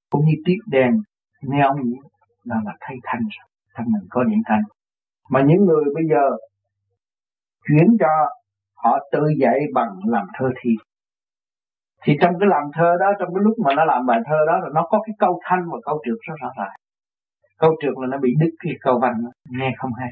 Cũng 0.09 0.26
như 0.26 0.34
tiếp 0.45 0.57
đèn 0.68 0.91
neo 1.41 1.76
nhỉ 1.84 1.97
là 2.43 2.55
là 2.65 2.73
thay 2.80 2.97
thanh 3.03 3.22
rồi 3.22 3.85
mình 3.85 4.07
có 4.09 4.23
điện 4.23 4.41
thanh. 4.45 4.61
Mà 5.30 5.41
những 5.41 5.65
người 5.65 5.84
bây 5.95 6.03
giờ 6.09 6.38
chuyển 7.68 7.88
cho 7.99 8.07
họ 8.76 8.97
tự 9.11 9.23
dạy 9.39 9.59
bằng 9.73 9.91
làm 10.05 10.27
thơ 10.38 10.49
thi. 10.61 10.72
Thì 12.03 12.13
trong 12.22 12.34
cái 12.39 12.49
làm 12.49 12.63
thơ 12.73 12.95
đó, 12.99 13.05
trong 13.19 13.30
cái 13.35 13.43
lúc 13.43 13.53
mà 13.65 13.76
nó 13.76 13.85
làm 13.85 14.05
bài 14.05 14.19
thơ 14.26 14.35
đó, 14.47 14.57
là 14.63 14.69
nó 14.73 14.88
có 14.89 15.01
cái 15.05 15.13
câu 15.19 15.39
thanh 15.43 15.63
và 15.72 15.77
câu 15.84 16.01
trượt 16.05 16.18
rất 16.27 16.35
rõ 16.41 16.49
ràng 16.57 16.76
câu 17.62 17.72
trượt 17.82 17.94
là 18.02 18.08
nó 18.12 18.18
bị 18.18 18.32
đứt 18.40 18.52
cái 18.60 18.74
câu 18.82 19.00
văn 19.00 19.14
nghe 19.50 19.72
không 19.78 19.92
hay. 20.00 20.12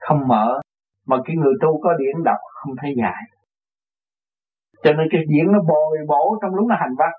Không 0.00 0.28
mở. 0.28 0.60
Mà 1.06 1.16
cái 1.24 1.36
người 1.36 1.54
tu 1.62 1.80
có 1.82 1.90
điển 1.98 2.24
đọc 2.24 2.38
không 2.62 2.74
thấy 2.80 2.94
dài 3.02 3.22
cho 4.82 4.92
nên 4.92 5.08
cái 5.10 5.22
điển 5.28 5.52
nó 5.52 5.58
bồi 5.68 5.98
bổ 6.08 6.38
trong 6.42 6.54
lúc 6.54 6.66
nó 6.66 6.76
hành 6.80 6.94
văn. 6.98 7.10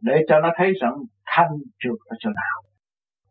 Để 0.00 0.24
cho 0.28 0.40
nó 0.40 0.50
thấy 0.56 0.72
rằng 0.80 0.94
thanh 1.26 1.50
trượt 1.78 1.98
ở 2.08 2.16
chỗ 2.18 2.30
nào. 2.30 2.62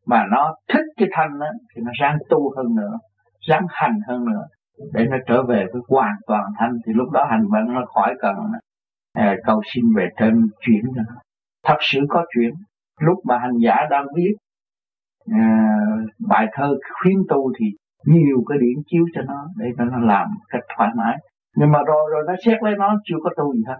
Mà 0.05 0.25
nó 0.31 0.55
thích 0.73 0.85
cái 0.97 1.07
thanh 1.11 1.39
đó, 1.39 1.47
thì 1.75 1.81
nó 1.85 1.91
ráng 2.01 2.17
tu 2.29 2.53
hơn 2.57 2.75
nữa. 2.75 2.97
Ráng 3.39 3.65
hành 3.69 3.99
hơn 4.07 4.25
nữa. 4.25 4.45
Để 4.93 5.05
nó 5.09 5.17
trở 5.27 5.43
về 5.43 5.65
với 5.73 5.81
hoàn 5.89 6.15
toàn 6.27 6.43
thanh. 6.59 6.71
Thì 6.85 6.93
lúc 6.95 7.11
đó 7.11 7.27
hành 7.29 7.45
văn 7.51 7.73
nó 7.73 7.85
khỏi 7.85 8.15
cần 8.19 8.35
à, 9.13 9.35
cầu 9.45 9.61
xin 9.73 9.83
về 9.97 10.07
trên 10.19 10.47
chuyển 10.59 10.81
cho 10.95 11.01
nó 11.07 11.15
thật 11.65 11.77
sự 11.79 11.99
có 12.09 12.25
chuyện 12.35 12.49
lúc 12.99 13.17
mà 13.25 13.37
hành 13.39 13.57
giả 13.63 13.75
đang 13.89 14.05
viết 14.15 14.33
à, 15.31 15.67
bài 16.27 16.47
thơ 16.53 16.77
khuyến 17.01 17.17
tu 17.29 17.51
thì 17.59 17.65
nhiều 18.05 18.43
cái 18.49 18.57
điển 18.61 18.83
chiếu 18.85 19.05
cho 19.15 19.21
nó 19.21 19.47
để 19.57 19.65
cho 19.77 19.83
nó 19.83 19.99
làm 19.99 20.27
cách 20.49 20.63
thoải 20.77 20.89
mái. 20.95 21.17
Nhưng 21.55 21.71
mà 21.71 21.79
rồi 21.87 22.09
rồi 22.11 22.23
nó 22.27 22.33
xét 22.45 22.63
lấy 22.63 22.73
nó 22.77 22.99
chưa 23.03 23.17
có 23.23 23.29
tu 23.37 23.53
gì 23.53 23.63
hết. 23.67 23.79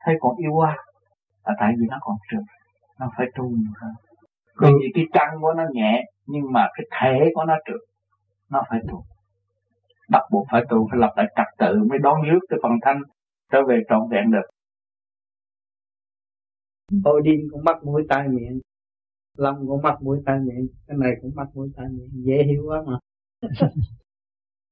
Thấy 0.00 0.14
còn 0.20 0.36
yêu 0.36 0.52
quá 0.52 0.76
là 1.44 1.54
tại 1.60 1.72
vì 1.78 1.86
nó 1.90 1.98
còn 2.00 2.16
trượt 2.30 2.42
nó 3.00 3.10
phải 3.16 3.26
tu 3.36 3.44
nhiều 3.44 3.72
hơn 3.80 3.92
bởi 4.60 4.72
vì 4.80 4.86
cái 4.94 5.04
căn 5.12 5.28
của 5.40 5.52
nó 5.56 5.64
nhẹ 5.72 6.04
nhưng 6.26 6.52
mà 6.52 6.66
cái 6.74 6.86
thể 7.00 7.30
của 7.34 7.44
nó 7.44 7.54
trượt 7.66 7.80
nó 8.50 8.62
phải 8.70 8.80
tu. 8.88 9.04
Bắt 10.10 10.22
buộc 10.32 10.46
phải 10.50 10.62
tu 10.68 10.88
phải 10.90 10.98
lập 11.00 11.12
lại 11.16 11.26
trật 11.36 11.46
tự 11.58 11.82
mới 11.90 11.98
đón 11.98 12.22
rước 12.22 12.38
cái 12.48 12.58
phần 12.62 12.72
thanh 12.82 13.02
trở 13.52 13.58
về 13.68 13.80
trọn 13.88 14.00
vẹn 14.10 14.30
được. 14.30 14.46
Odin 17.10 17.40
cũng 17.50 17.64
mắt 17.64 17.84
mũi 17.84 18.02
tai 18.08 18.28
miệng 18.28 18.60
Long 19.36 19.66
cũng 19.66 19.82
mắt 19.82 19.96
mũi 20.02 20.22
tai 20.26 20.38
miệng 20.38 20.66
Cái 20.86 20.96
này 20.96 21.12
cũng 21.22 21.34
mắt 21.34 21.46
mũi 21.54 21.70
tai 21.76 21.86
miệng 21.88 22.10
Dễ 22.12 22.42
hiểu 22.42 22.64
quá 22.66 22.82
mà. 22.86 22.98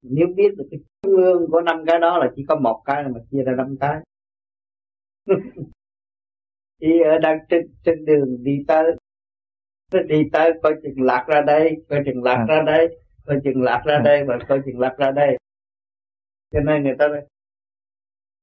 Nếu 0.03 0.27
biết 0.37 0.55
được 0.57 0.69
cái 0.71 0.81
trung 1.03 1.17
ương 1.17 1.51
của 1.51 1.61
năm 1.61 1.85
cái 1.87 1.99
đó 1.99 2.19
là 2.19 2.31
chỉ 2.37 2.45
có 2.49 2.57
một 2.57 2.83
cái 2.85 3.05
mà 3.05 3.21
chia 3.31 3.43
ra 3.43 3.53
năm 3.57 3.77
cái. 3.81 4.01
Thì 6.81 6.89
ở 7.05 7.19
đang 7.19 7.39
trên, 7.49 7.67
trên 7.85 8.05
đường 8.05 8.45
đi 8.45 8.65
tới 8.69 8.85
Đi 10.09 10.23
tới 10.33 10.53
coi 10.63 10.75
chừng 10.83 11.03
lạc 11.03 11.25
ra 11.29 11.43
đây 11.47 11.85
Coi 11.89 12.03
chừng 12.07 12.23
lạc 12.23 12.47
ra 12.49 12.63
đây 12.67 12.99
Coi 13.27 13.37
chừng 13.45 13.63
lạc 13.63 13.83
ra 13.85 13.99
đây 14.05 14.25
Và 14.25 14.39
coi 14.49 14.61
chừng 14.67 14.79
lạc 14.79 14.95
ra 14.99 15.11
đây. 15.11 15.37
Cho 16.53 16.61
nên 16.61 16.83
người 16.83 16.97
ta 16.99 17.09
nói 17.09 17.21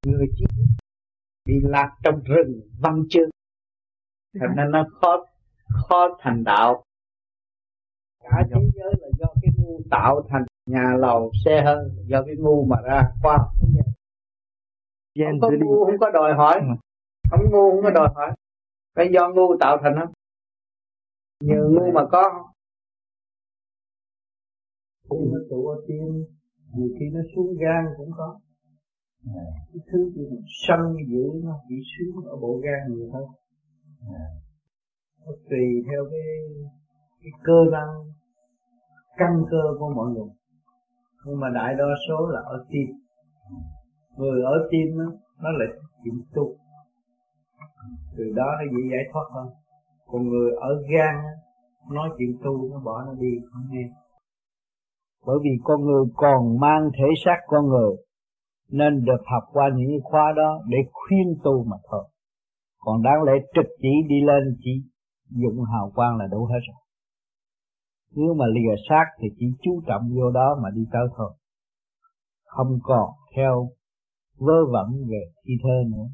Người 0.05 0.27
chỉ 0.37 0.45
bị 1.45 1.55
lạc 1.63 1.97
trong 2.03 2.23
rừng 2.23 2.61
văn 2.79 3.03
chương. 3.09 3.29
Thành 4.39 4.55
nên 4.55 4.71
nó 4.71 4.87
khó 5.01 5.25
khó 5.69 6.17
thành 6.19 6.43
đạo. 6.43 6.83
Cả 8.23 8.43
thế 8.49 8.61
giới 8.75 8.93
là 9.01 9.07
do 9.19 9.27
cái 9.41 9.51
ngu 9.57 9.81
tạo 9.91 10.21
thành 10.29 10.43
nhà 10.65 10.93
lầu 10.99 11.31
xe 11.45 11.61
hơi 11.65 11.89
do 12.05 12.23
cái 12.25 12.35
ngu 12.35 12.65
mà 12.65 12.77
ra 12.81 13.11
khoa 13.21 13.37
không 15.25 15.39
có 15.41 15.49
ngu 15.59 15.85
không 15.85 15.99
có 15.99 16.09
đòi 16.09 16.33
hỏi. 16.33 16.59
Ừ. 16.59 16.75
không 17.29 17.51
ngu 17.51 17.71
không 17.71 17.83
có 17.83 17.89
đòi 17.89 18.09
hỏi. 18.15 18.31
Cái 18.95 19.09
do 19.13 19.29
ngu 19.29 19.57
tạo 19.59 19.77
thành 19.83 19.95
không 19.99 20.13
nhờ 21.43 21.69
ngu 21.71 21.91
mà 21.91 22.01
có. 22.11 22.51
Khi 25.09 25.17
nó 25.31 25.39
tụ 25.49 25.67
ở 25.67 25.81
tim 25.87 26.25
nhiều 26.73 26.89
khi 26.99 27.05
nó 27.13 27.19
xuống 27.35 27.57
gan 27.59 27.85
cũng 27.97 28.11
có. 28.17 28.39
Cái 29.73 29.81
thứ 29.91 30.11
gì 30.15 30.23
sân 30.67 30.79
dữ 31.09 31.41
nó 31.43 31.59
bị 31.69 31.75
xuống 31.91 32.25
ở 32.25 32.35
bộ 32.35 32.61
gan 32.63 32.95
nhiều 32.95 33.11
hơn 33.13 33.23
nó 35.25 35.31
tùy 35.49 35.83
theo 35.87 36.05
cái 36.11 36.27
cái 37.21 37.31
cơ 37.43 37.65
năng 37.71 37.89
căn 39.17 39.43
cơ 39.51 39.61
của 39.79 39.89
mọi 39.95 40.09
người. 40.11 40.29
Nhưng 41.25 41.39
mà 41.39 41.49
đại 41.49 41.75
đa 41.75 41.85
số 42.07 42.27
là 42.27 42.39
ở 42.39 42.65
tim. 42.69 42.87
Người 44.17 44.41
ở 44.43 44.67
tim 44.71 44.97
đó, 44.97 45.05
nó 45.41 45.49
lại 45.51 45.67
chịu 46.03 46.13
tu. 46.33 46.55
Từ 48.17 48.23
đó 48.35 48.45
nó 48.59 48.65
dễ 48.71 48.89
giải 48.91 49.03
thoát 49.13 49.23
hơn. 49.33 49.47
Còn 50.07 50.29
người 50.29 50.51
ở 50.51 50.83
gan 50.89 51.15
nói 51.91 52.09
chuyện 52.17 52.37
tu 52.43 52.69
nó 52.71 52.79
bỏ 52.79 53.03
nó 53.05 53.13
đi 53.13 53.31
không 53.51 53.63
nghe. 53.71 53.89
Bởi 55.25 55.37
vì 55.43 55.49
con 55.63 55.85
người 55.85 56.05
còn 56.15 56.59
mang 56.59 56.89
thể 56.97 57.07
xác 57.25 57.37
con 57.47 57.67
người 57.67 57.91
nên 58.71 59.05
được 59.05 59.21
học 59.25 59.43
qua 59.53 59.69
những 59.75 60.01
khóa 60.03 60.33
đó 60.37 60.61
để 60.67 60.77
khuyên 60.91 61.35
tu 61.43 61.63
mà 61.63 61.77
thôi. 61.89 62.03
Còn 62.79 63.01
đáng 63.03 63.23
lẽ 63.23 63.33
trực 63.55 63.65
chỉ 63.81 63.89
đi 64.09 64.15
lên 64.25 64.57
chỉ 64.59 64.71
dụng 65.29 65.63
hào 65.63 65.91
quang 65.95 66.17
là 66.17 66.27
đủ 66.27 66.45
hết 66.45 66.59
rồi. 66.67 66.81
Nếu 68.11 68.33
mà 68.33 68.45
lìa 68.45 68.75
xác 68.89 69.05
thì 69.21 69.27
chỉ 69.39 69.45
chú 69.61 69.81
trọng 69.87 70.09
vô 70.15 70.31
đó 70.31 70.59
mà 70.63 70.69
đi 70.75 70.81
tới 70.91 71.07
thôi. 71.17 71.33
Không 72.43 72.79
còn 72.83 73.09
theo 73.35 73.69
vơ 74.37 74.65
vẩn 74.71 74.87
về 75.09 75.31
thi 75.45 75.53
thơ 75.63 75.83
nữa, 75.91 76.07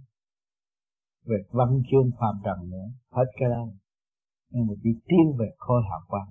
về 1.25 1.37
văn 1.51 1.81
chương 1.91 2.11
phàm 2.19 2.35
trần 2.43 2.69
nữa, 2.69 2.87
hết 3.11 3.25
cái 3.39 3.49
đó. 3.49 3.67
Nhưng 4.49 4.67
mà 4.67 4.73
chỉ 4.83 4.89
tiến 5.05 5.37
về 5.39 5.47
khôi 5.57 5.81
hào 5.89 5.99
quang 6.07 6.27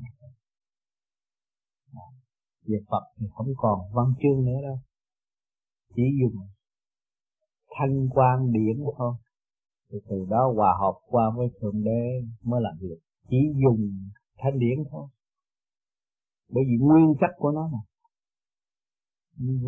về 2.66 2.78
Phật 2.90 3.04
thì 3.20 3.26
không 3.34 3.46
còn 3.56 3.78
văn 3.92 4.06
chương 4.22 4.44
nữa 4.44 4.60
đâu. 4.62 4.78
Chỉ 5.94 6.02
dùng 6.20 6.46
thanh 7.78 8.08
quan 8.10 8.52
điển 8.52 8.84
thôi 8.98 9.14
thì 9.94 10.00
từ 10.08 10.26
đó 10.30 10.52
hòa 10.56 10.74
hợp 10.80 10.94
qua 11.06 11.30
với 11.36 11.48
thượng 11.60 11.84
đế 11.84 12.02
mới 12.44 12.60
làm 12.60 12.76
việc. 12.80 12.98
Chỉ 13.30 13.36
dùng 13.62 13.90
thanh 14.38 14.58
điển 14.58 14.78
thôi. 14.90 15.06
Bởi 16.52 16.64
vì 16.68 16.76
nguyên 16.80 17.14
chất 17.20 17.30
của 17.36 17.50
nó 17.50 17.68
mà. 17.72 17.78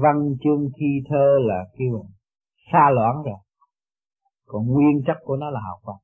Văn 0.03 0.37
chương 0.45 0.69
thi 0.77 0.87
thơ 1.09 1.39
là 1.41 1.65
kêu 1.79 1.93
là 1.93 2.09
xa 2.73 2.91
loãng 2.95 3.23
rồi. 3.25 3.39
Còn 4.47 4.67
nguyên 4.67 5.03
chất 5.07 5.17
của 5.25 5.37
nó 5.37 5.51
là 5.51 5.61
học 5.61 5.81
Phật. 5.87 5.99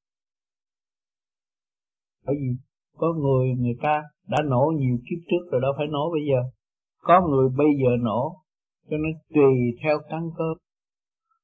Bởi 2.27 2.37
vì 2.41 2.57
có 2.97 3.07
người 3.13 3.55
người 3.59 3.77
ta 3.83 4.03
đã 4.29 4.39
nổ 4.51 4.73
nhiều 4.77 4.97
kiếp 4.97 5.19
trước 5.31 5.51
rồi, 5.53 5.61
đâu 5.61 5.73
phải 5.77 5.87
nổ 5.87 6.11
bây 6.13 6.21
giờ. 6.31 6.51
Có 6.99 7.27
người 7.29 7.49
bây 7.57 7.67
giờ 7.83 7.91
nổ, 8.01 8.37
cho 8.91 8.97
nó 8.97 9.09
tùy 9.35 9.55
theo 9.83 9.99
căn 10.11 10.31
cơ 10.37 10.45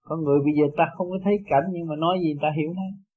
có 0.09 0.17
người 0.17 0.39
bây 0.45 0.53
giờ 0.59 0.65
ta 0.77 0.85
không 0.97 1.11
có 1.11 1.19
thấy 1.25 1.35
cảnh 1.51 1.65
nhưng 1.73 1.87
mà 1.87 1.97
nói 1.97 2.19
gì 2.23 2.35
ta 2.43 2.49
hiểu 2.57 2.71
hết 2.71 3.09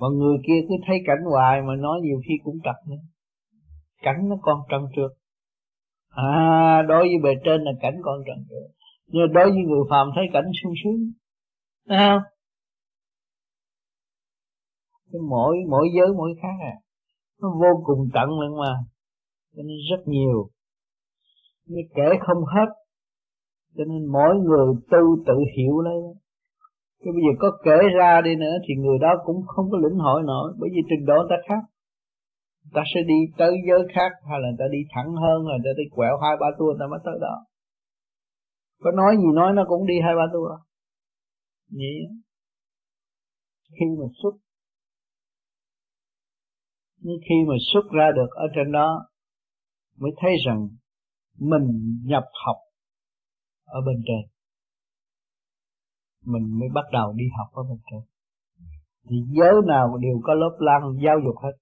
mà 0.00 0.08
người 0.18 0.36
kia 0.46 0.60
cứ 0.68 0.74
thấy 0.86 0.96
cảnh 1.06 1.22
hoài 1.30 1.62
mà 1.62 1.76
nói 1.76 2.00
nhiều 2.02 2.20
khi 2.28 2.34
cũng 2.44 2.58
trật 2.64 2.88
nữa. 2.88 3.02
Cảnh 4.02 4.28
nó 4.28 4.36
còn 4.42 4.60
trần 4.70 4.82
trượt. 4.96 5.10
À 6.08 6.82
đối 6.88 7.08
với 7.08 7.18
bề 7.22 7.30
trên 7.44 7.60
là 7.62 7.72
cảnh 7.80 7.94
còn 8.02 8.20
trần 8.26 8.36
trượt. 8.48 8.76
Nhưng 9.06 9.32
đối 9.32 9.50
với 9.50 9.62
người 9.68 9.84
phàm 9.90 10.10
thấy 10.14 10.24
cảnh 10.32 10.44
sung 10.62 10.72
sướng. 10.84 11.12
Thấy 11.88 11.98
không? 11.98 12.22
Cái 15.12 15.20
mỗi 15.28 15.56
mỗi 15.68 15.88
giới 15.96 16.08
mỗi 16.16 16.34
khác 16.42 16.56
à. 16.60 16.74
Nó 17.40 17.48
vô 17.50 17.82
cùng 17.84 18.08
tận 18.14 18.40
lận 18.40 18.50
mà. 18.60 18.74
Cho 19.56 19.62
nên 19.62 19.76
rất 19.90 20.02
nhiều. 20.06 20.50
Nhưng 21.66 21.88
kể 21.94 22.08
không 22.20 22.44
hết 22.44 22.79
cho 23.76 23.84
nên 23.84 24.06
mỗi 24.06 24.34
người 24.36 24.66
tu 24.90 25.24
tự 25.26 25.34
hiểu 25.56 25.80
lấy 25.80 26.00
cái 27.04 27.12
bây 27.12 27.22
giờ 27.26 27.32
có 27.38 27.48
kể 27.64 27.78
ra 27.98 28.20
đi 28.24 28.36
nữa 28.36 28.56
thì 28.68 28.74
người 28.74 28.98
đó 29.00 29.12
cũng 29.24 29.46
không 29.46 29.70
có 29.70 29.78
lĩnh 29.78 29.98
hội 29.98 30.22
nổi. 30.22 30.52
Bởi 30.58 30.70
vì 30.74 30.80
trình 30.90 31.06
độ 31.06 31.18
ta 31.30 31.36
khác. 31.48 31.62
Ta 32.74 32.82
sẽ 32.94 33.00
đi 33.06 33.14
tới 33.38 33.52
giới 33.68 33.82
khác, 33.94 34.12
hay 34.28 34.38
là 34.40 34.48
ta 34.58 34.64
đi 34.72 34.78
thẳng 34.90 35.14
hơn 35.14 35.38
rồi 35.48 35.58
ta 35.64 35.70
đi 35.76 35.84
quẹo 35.90 36.18
hai 36.22 36.36
ba 36.40 36.46
tua 36.58 36.74
ta 36.80 36.86
mới 36.90 37.00
tới 37.04 37.14
đó. 37.20 37.34
Có 38.82 38.90
nói 38.90 39.16
gì 39.16 39.28
nói 39.34 39.52
nó 39.54 39.64
cũng 39.68 39.86
đi 39.86 39.94
hai 40.04 40.14
ba 40.16 40.26
tua. 40.32 40.48
Vậy 41.70 41.94
khi 43.78 43.86
mà 43.98 44.06
xuất 44.22 44.34
nhưng 47.02 47.18
khi 47.28 47.34
mà 47.48 47.54
xuất 47.72 47.90
ra 47.90 48.10
được 48.16 48.30
ở 48.30 48.46
trên 48.54 48.72
đó, 48.72 49.06
mới 49.98 50.10
thấy 50.16 50.32
rằng 50.46 50.68
mình 51.38 51.66
nhập 52.04 52.24
học 52.46 52.56
ở 53.70 53.80
bên 53.86 54.02
trên. 54.06 54.22
Mình 56.24 56.58
mới 56.58 56.68
bắt 56.74 56.84
đầu 56.92 57.12
đi 57.12 57.24
học 57.38 57.48
ở 57.52 57.62
bên 57.62 57.78
trên. 57.90 58.00
Thì 59.08 59.16
giới 59.36 59.54
nào 59.66 59.96
đều 59.96 60.20
có 60.22 60.34
lớp 60.34 60.56
lăng 60.58 60.98
giáo 61.04 61.16
dục 61.24 61.34
hết. 61.42 61.52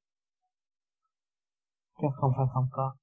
Chứ 2.01 2.09
không 2.15 2.33
phải 2.37 2.47
không 2.55 2.69
có. 2.73 2.95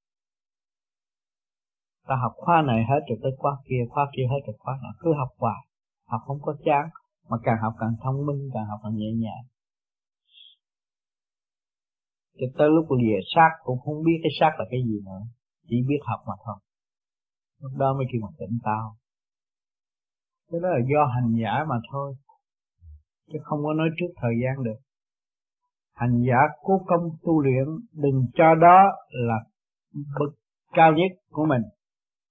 Ta 2.08 2.16
học 2.22 2.34
khóa 2.36 2.62
này 2.62 2.84
hết 2.90 3.02
rồi 3.10 3.18
tới 3.24 3.32
khóa 3.38 3.52
kia 3.66 3.82
khóa 3.90 4.06
kia 4.18 4.24
hết 4.32 4.42
rồi 4.48 4.56
khóa 4.60 4.80
nào 4.84 4.92
cứ 5.00 5.14
học 5.18 5.30
hoài. 5.38 5.62
Học 6.06 6.22
không 6.26 6.40
có 6.42 6.56
chán, 6.66 6.90
mà 7.30 7.38
càng 7.44 7.58
học 7.62 7.74
càng 7.80 7.96
thông 8.04 8.26
minh, 8.26 8.50
càng 8.54 8.66
học 8.66 8.80
càng 8.84 8.96
nhẹ 8.96 9.12
nhàng. 9.24 9.46
Cho 12.40 12.48
tới 12.58 12.70
lúc 12.70 12.86
lìa 13.00 13.20
xác 13.36 13.50
cũng 13.64 13.80
không 13.80 14.04
biết 14.04 14.20
cái 14.24 14.32
xác 14.40 14.52
là 14.60 14.66
cái 14.72 14.80
gì 14.88 15.00
nữa. 15.06 15.22
Chỉ 15.68 15.76
biết 15.88 16.00
học 16.06 16.20
mà 16.28 16.34
thôi 16.46 16.56
lúc 17.66 17.74
đó 17.82 17.94
mới 17.98 18.06
kêu 18.12 18.22
bằng 18.24 18.36
tỉnh 18.40 18.60
tao 18.64 18.96
cái 20.52 20.60
đó 20.62 20.70
là 20.70 20.80
do 20.94 21.06
hành 21.06 21.36
giả 21.42 21.64
mà 21.70 21.76
thôi, 21.92 22.16
chứ 23.32 23.40
không 23.44 23.64
có 23.64 23.74
nói 23.74 23.90
trước 23.98 24.14
thời 24.22 24.34
gian 24.44 24.64
được. 24.64 24.80
Hành 25.96 26.24
giả 26.28 26.38
cố 26.64 26.82
công 26.88 27.10
tu 27.24 27.42
luyện, 27.42 27.66
đừng 27.94 28.26
cho 28.34 28.56
đó 28.56 28.84
là 29.10 29.36
bậc 30.20 30.34
cao 30.74 30.94
nhất 30.94 31.12
của 31.30 31.46
mình. 31.46 31.62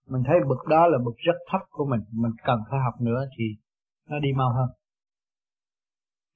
Mình 0.09 0.23
thấy 0.27 0.37
bậc 0.49 0.67
đó 0.69 0.87
là 0.87 0.99
bậc 1.05 1.15
rất 1.17 1.37
thấp 1.51 1.61
của 1.71 1.87
mình 1.91 2.01
mình 2.13 2.33
cần 2.45 2.61
phải 2.71 2.81
học 2.85 2.95
nữa 3.01 3.25
thì 3.39 3.45
nó 4.09 4.19
đi 4.19 4.29
mau 4.37 4.53
hơn. 4.53 4.69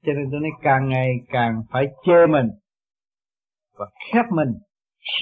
Cho 0.06 0.12
nên 0.12 0.28
tôi 0.30 0.40
nói 0.40 0.50
càng 0.62 0.88
ngày 0.88 1.08
càng 1.28 1.62
phải 1.70 1.86
chê 2.06 2.26
mình 2.28 2.48
và 3.78 3.86
khép 4.12 4.24
mình, 4.30 4.54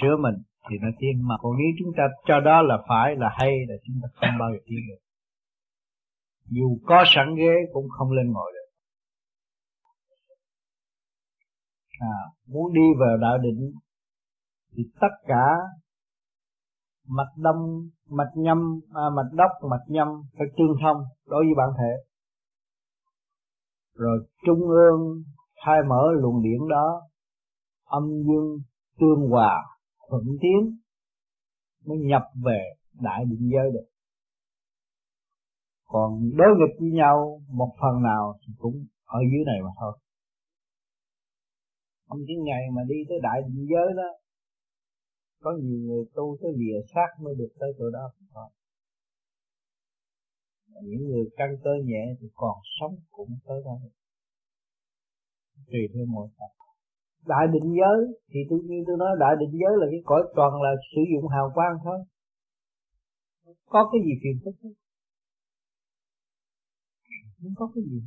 sửa 0.01 0.17
mình 0.17 0.35
thì 0.69 0.77
nó 0.81 0.87
tiến 0.99 1.27
mà 1.27 1.35
còn 1.41 1.51
nếu 1.57 1.67
chúng 1.79 1.93
ta 1.97 2.03
cho 2.25 2.39
đó 2.39 2.61
là 2.61 2.77
phải 2.87 3.15
là 3.15 3.29
hay 3.39 3.51
là 3.67 3.75
chúng 3.85 3.95
ta 4.01 4.07
không 4.13 4.39
bao 4.39 4.49
giờ 4.51 4.59
tiến 4.65 4.79
được. 4.89 5.01
Dù 6.45 6.79
có 6.85 7.03
sẵn 7.07 7.35
ghế 7.35 7.53
cũng 7.73 7.85
không 7.89 8.11
lên 8.11 8.31
ngồi 8.31 8.51
được. 8.53 8.69
À, 11.99 12.17
muốn 12.47 12.73
đi 12.73 12.81
vào 12.99 13.17
đạo 13.17 13.37
định 13.37 13.71
thì 14.75 14.83
tất 15.01 15.13
cả 15.27 15.45
mạch 17.07 17.33
đông 17.37 17.89
mạch 18.09 18.31
nhâm 18.35 18.79
à, 18.93 19.03
mạch 19.15 19.31
đốc 19.33 19.51
mạch 19.69 19.85
nhâm 19.87 20.07
phải 20.37 20.47
tương 20.57 20.75
thông 20.81 20.97
đối 21.25 21.43
với 21.45 21.53
bản 21.57 21.69
thể. 21.77 21.93
Rồi 23.95 24.27
trung 24.45 24.59
ương 24.59 25.23
khai 25.65 25.77
mở 25.89 26.03
luồng 26.21 26.43
điển 26.43 26.59
đó 26.69 27.01
âm 27.85 28.03
dương 28.03 28.57
tương 28.99 29.29
hòa 29.29 29.76
thuận 30.09 30.23
tiến 30.41 30.77
mới 31.85 31.97
nhập 31.97 32.23
về 32.45 32.59
đại 32.93 33.25
định 33.29 33.49
giới 33.53 33.71
được. 33.73 33.87
Còn 35.85 36.31
đối 36.37 36.47
nghịch 36.57 36.79
với 36.79 36.91
nhau, 36.91 37.41
một 37.49 37.71
phần 37.81 38.03
nào 38.03 38.39
thì 38.41 38.53
cũng 38.57 38.85
ở 39.05 39.19
dưới 39.31 39.43
này 39.45 39.59
mà 39.61 39.71
thôi. 39.79 39.97
Những 42.09 42.25
cái 42.27 42.37
ngày 42.45 42.63
mà 42.75 42.81
đi 42.87 42.95
tới 43.09 43.17
đại 43.23 43.41
định 43.41 43.67
giới 43.71 43.93
đó, 43.97 44.09
có 45.41 45.51
nhiều 45.61 45.79
người 45.79 46.05
tu 46.15 46.37
tới 46.41 46.51
lìa 46.55 46.79
xác 46.93 47.09
mới 47.23 47.35
được 47.37 47.51
tới 47.59 47.69
chỗ 47.77 47.89
đó. 47.89 48.11
Thôi 48.33 48.49
những 50.83 51.07
người 51.07 51.29
căn 51.37 51.49
cơ 51.63 51.69
nhẹ 51.83 52.03
thì 52.19 52.27
còn 52.33 52.57
sống 52.79 52.95
cũng 53.11 53.37
tới 53.45 53.61
đó. 53.65 53.71
Tùy 55.67 55.81
theo 55.93 56.05
mỗi 56.07 56.27
tập 56.39 56.66
đại 57.27 57.45
định 57.53 57.69
giới, 57.79 57.99
thì 58.31 58.39
tôi 58.49 58.59
như 58.63 58.83
tôi 58.87 58.97
nói 58.97 59.09
đại 59.19 59.33
định 59.39 59.53
giới 59.61 59.73
là 59.79 59.85
cái 59.91 60.01
cõi 60.05 60.21
toàn 60.35 60.61
là 60.61 60.71
sử 60.91 61.01
dụng 61.11 61.27
hào 61.27 61.51
quang 61.55 61.75
thôi. 61.83 61.99
Có 63.65 63.89
cái 63.91 64.01
gì 64.05 64.11
phiền 64.23 64.39
phức 64.45 64.55
không? 64.61 64.71
không 67.41 67.53
có 67.55 67.71
cái 67.75 67.83
gì. 67.91 68.01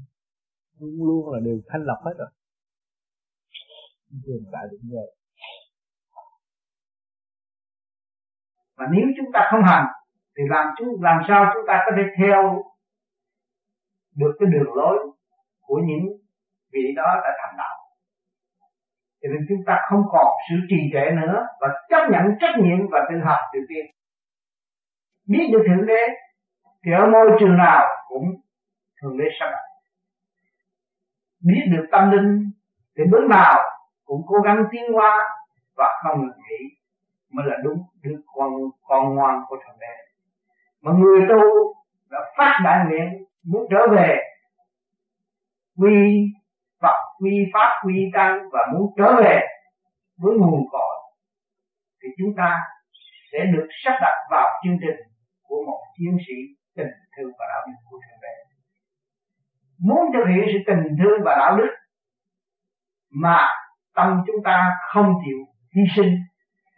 Luôn 0.78 1.06
luôn 1.08 1.32
là 1.32 1.40
đều 1.44 1.58
thanh 1.68 1.82
lọc 1.84 1.98
hết 2.04 2.14
rồi. 2.18 2.28
Trường 4.26 4.44
đại 4.52 4.64
định 4.70 4.90
giới. 4.92 5.16
Và 8.76 8.86
nếu 8.92 9.06
chúng 9.16 9.30
ta 9.32 9.40
không 9.50 9.60
hành, 9.64 9.86
thì 10.36 10.42
làm 10.50 10.66
chúng 10.78 10.88
làm 11.02 11.22
sao 11.28 11.44
chúng 11.54 11.64
ta 11.66 11.74
có 11.86 11.92
thể 11.96 12.02
theo 12.18 12.62
được 14.16 14.32
cái 14.38 14.48
đường 14.52 14.74
lối 14.74 14.96
của 15.60 15.80
những 15.88 16.04
vị 16.72 16.84
đó 16.96 17.08
đã 17.24 17.30
thành 17.40 17.54
đạo? 17.58 17.69
Cho 19.22 19.28
nên 19.28 19.46
chúng 19.48 19.64
ta 19.66 19.78
không 19.90 20.02
còn 20.12 20.26
sự 20.50 20.56
trì 20.68 20.76
trệ 20.92 21.10
nữa 21.10 21.46
và 21.60 21.68
chấp 21.88 22.10
nhận 22.10 22.22
trách 22.40 22.54
nhiệm 22.58 22.78
và 22.90 23.00
tự 23.10 23.18
học 23.24 23.38
tự 23.52 23.60
tiên 23.68 23.86
biết 25.28 25.48
được 25.52 25.62
thượng 25.66 25.86
đế 25.86 26.06
thì 26.84 26.92
ở 26.92 27.06
môi 27.06 27.30
trường 27.40 27.56
nào 27.56 27.86
cũng 28.08 28.24
thượng 29.02 29.18
đế 29.18 29.24
sắp 29.40 29.46
đặt 29.50 29.70
biết 31.44 31.62
được 31.72 31.86
tâm 31.92 32.10
linh 32.10 32.50
thì 32.96 33.04
bước 33.10 33.26
nào 33.30 33.58
cũng 34.04 34.22
cố 34.26 34.36
gắng 34.44 34.64
tiến 34.70 34.92
hóa 34.92 35.28
và 35.76 35.88
không 36.02 36.20
ngừng 36.20 36.38
nghỉ 36.48 36.76
mới 37.32 37.46
là 37.46 37.56
đúng 37.64 37.82
đứa 38.02 38.16
con 38.34 38.52
con 38.82 39.14
ngoan 39.14 39.40
của 39.48 39.56
thượng 39.56 39.76
đế. 39.80 39.94
Mà 40.82 40.92
người 40.92 41.20
tu 41.28 41.74
đã 42.10 42.18
phát 42.36 42.60
đại 42.64 42.86
nguyện 42.86 43.24
muốn 43.44 43.66
trở 43.70 43.86
về 43.96 44.16
quy 45.76 46.26
Phật 46.82 46.96
quy 47.18 47.30
pháp 47.52 47.70
quy 47.84 48.10
tăng 48.14 48.38
và 48.52 48.60
muốn 48.72 48.92
trở 48.98 49.16
về 49.22 49.40
với 50.18 50.34
nguồn 50.38 50.60
cội, 50.70 50.96
thì 52.02 52.08
chúng 52.18 52.34
ta 52.36 52.58
sẽ 53.32 53.38
được 53.52 53.68
sắp 53.84 53.94
đặt 54.00 54.14
vào 54.30 54.48
chương 54.64 54.76
trình 54.80 55.00
của 55.42 55.64
một 55.66 55.80
chiến 55.98 56.16
sĩ 56.26 56.34
tình 56.76 56.92
thương 57.16 57.30
và 57.38 57.44
đạo 57.48 57.66
đức 57.66 57.74
của 57.90 57.98
thượng 57.98 58.20
đế. 58.22 58.34
Muốn 59.78 60.00
thực 60.14 60.24
hiện 60.28 60.44
sự 60.52 60.58
tình 60.66 60.96
thương 60.98 61.20
và 61.24 61.34
đạo 61.38 61.56
đức 61.56 61.70
mà 63.10 63.48
tâm 63.94 64.22
chúng 64.26 64.42
ta 64.44 64.70
không 64.92 65.14
chịu 65.24 65.38
hy 65.76 65.82
sinh, 65.96 66.16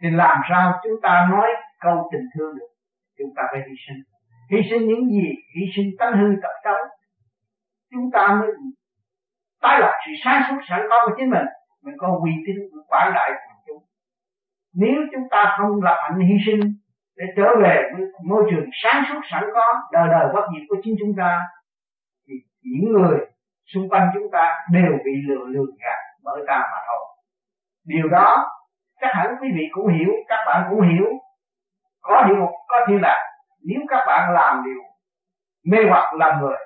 thì 0.01 0.09
làm 0.09 0.37
sao 0.49 0.79
chúng 0.83 1.01
ta 1.01 1.27
nói 1.31 1.47
câu 1.79 2.09
tình 2.11 2.25
thương 2.35 2.55
được? 2.55 2.67
Chúng 3.17 3.29
ta 3.35 3.43
phải 3.51 3.61
hy 3.67 3.75
sinh. 3.87 4.03
Hy 4.51 4.69
sinh 4.69 4.87
những 4.87 5.09
gì? 5.09 5.27
Hy 5.55 5.65
sinh 5.75 5.89
tánh 5.99 6.13
hư 6.13 6.27
tập 6.41 6.51
xấu. 6.63 6.75
Chúng 7.91 8.11
ta 8.13 8.27
mới 8.41 8.49
tái 9.63 9.79
lập 9.79 9.93
sự 10.05 10.11
sáng 10.23 10.41
suốt 10.49 10.57
sẵn 10.69 10.81
có 10.89 10.97
của 11.05 11.13
chính 11.17 11.29
mình. 11.29 11.45
Mình 11.83 11.95
có 11.97 12.07
uy 12.23 12.31
tín 12.45 12.55
quảng 12.87 13.11
đại 13.15 13.31
của 13.31 13.53
chúng 13.67 13.83
nếu 14.73 14.95
chúng 15.11 15.29
ta 15.31 15.55
không 15.57 15.83
lập 15.83 15.97
hạnh 16.03 16.19
hy 16.19 16.35
sinh 16.45 16.59
để 17.17 17.25
trở 17.37 17.47
về 17.63 17.91
với 17.93 18.05
môi 18.25 18.43
trường 18.51 18.69
sáng 18.83 19.03
suốt 19.09 19.19
sẵn 19.31 19.43
có, 19.53 19.81
đời 19.91 20.07
đời 20.11 20.27
bất 20.33 20.41
diệt 20.53 20.63
của 20.69 20.75
chính 20.83 20.95
chúng 20.99 21.13
ta, 21.17 21.39
thì 22.27 22.33
những 22.63 22.91
người 22.91 23.19
xung 23.73 23.89
quanh 23.89 24.09
chúng 24.13 24.31
ta 24.31 24.57
đều 24.71 24.91
bị 25.05 25.11
lừa 25.27 25.45
lừa 25.45 25.65
gạt 25.79 25.99
bởi 26.23 26.43
ta 26.47 26.57
mà 26.57 26.77
thôi. 26.87 27.17
Điều 27.85 28.07
đó, 28.09 28.49
chắc 29.01 29.09
hẳn 29.13 29.35
quý 29.41 29.47
vị 29.55 29.63
cũng 29.71 29.87
hiểu, 29.93 30.11
các 30.27 30.39
bạn 30.47 30.67
cũng 30.69 30.81
hiểu. 30.81 31.05
Có 32.01 32.23
điều, 32.29 32.45
có 32.67 32.85
thiên 32.87 33.01
đàng 33.01 33.21
nếu 33.63 33.81
các 33.87 34.03
bạn 34.07 34.33
làm 34.33 34.63
điều 34.65 34.81
mê 35.65 35.77
hoặc 35.89 36.13
làm 36.13 36.41
người 36.41 36.57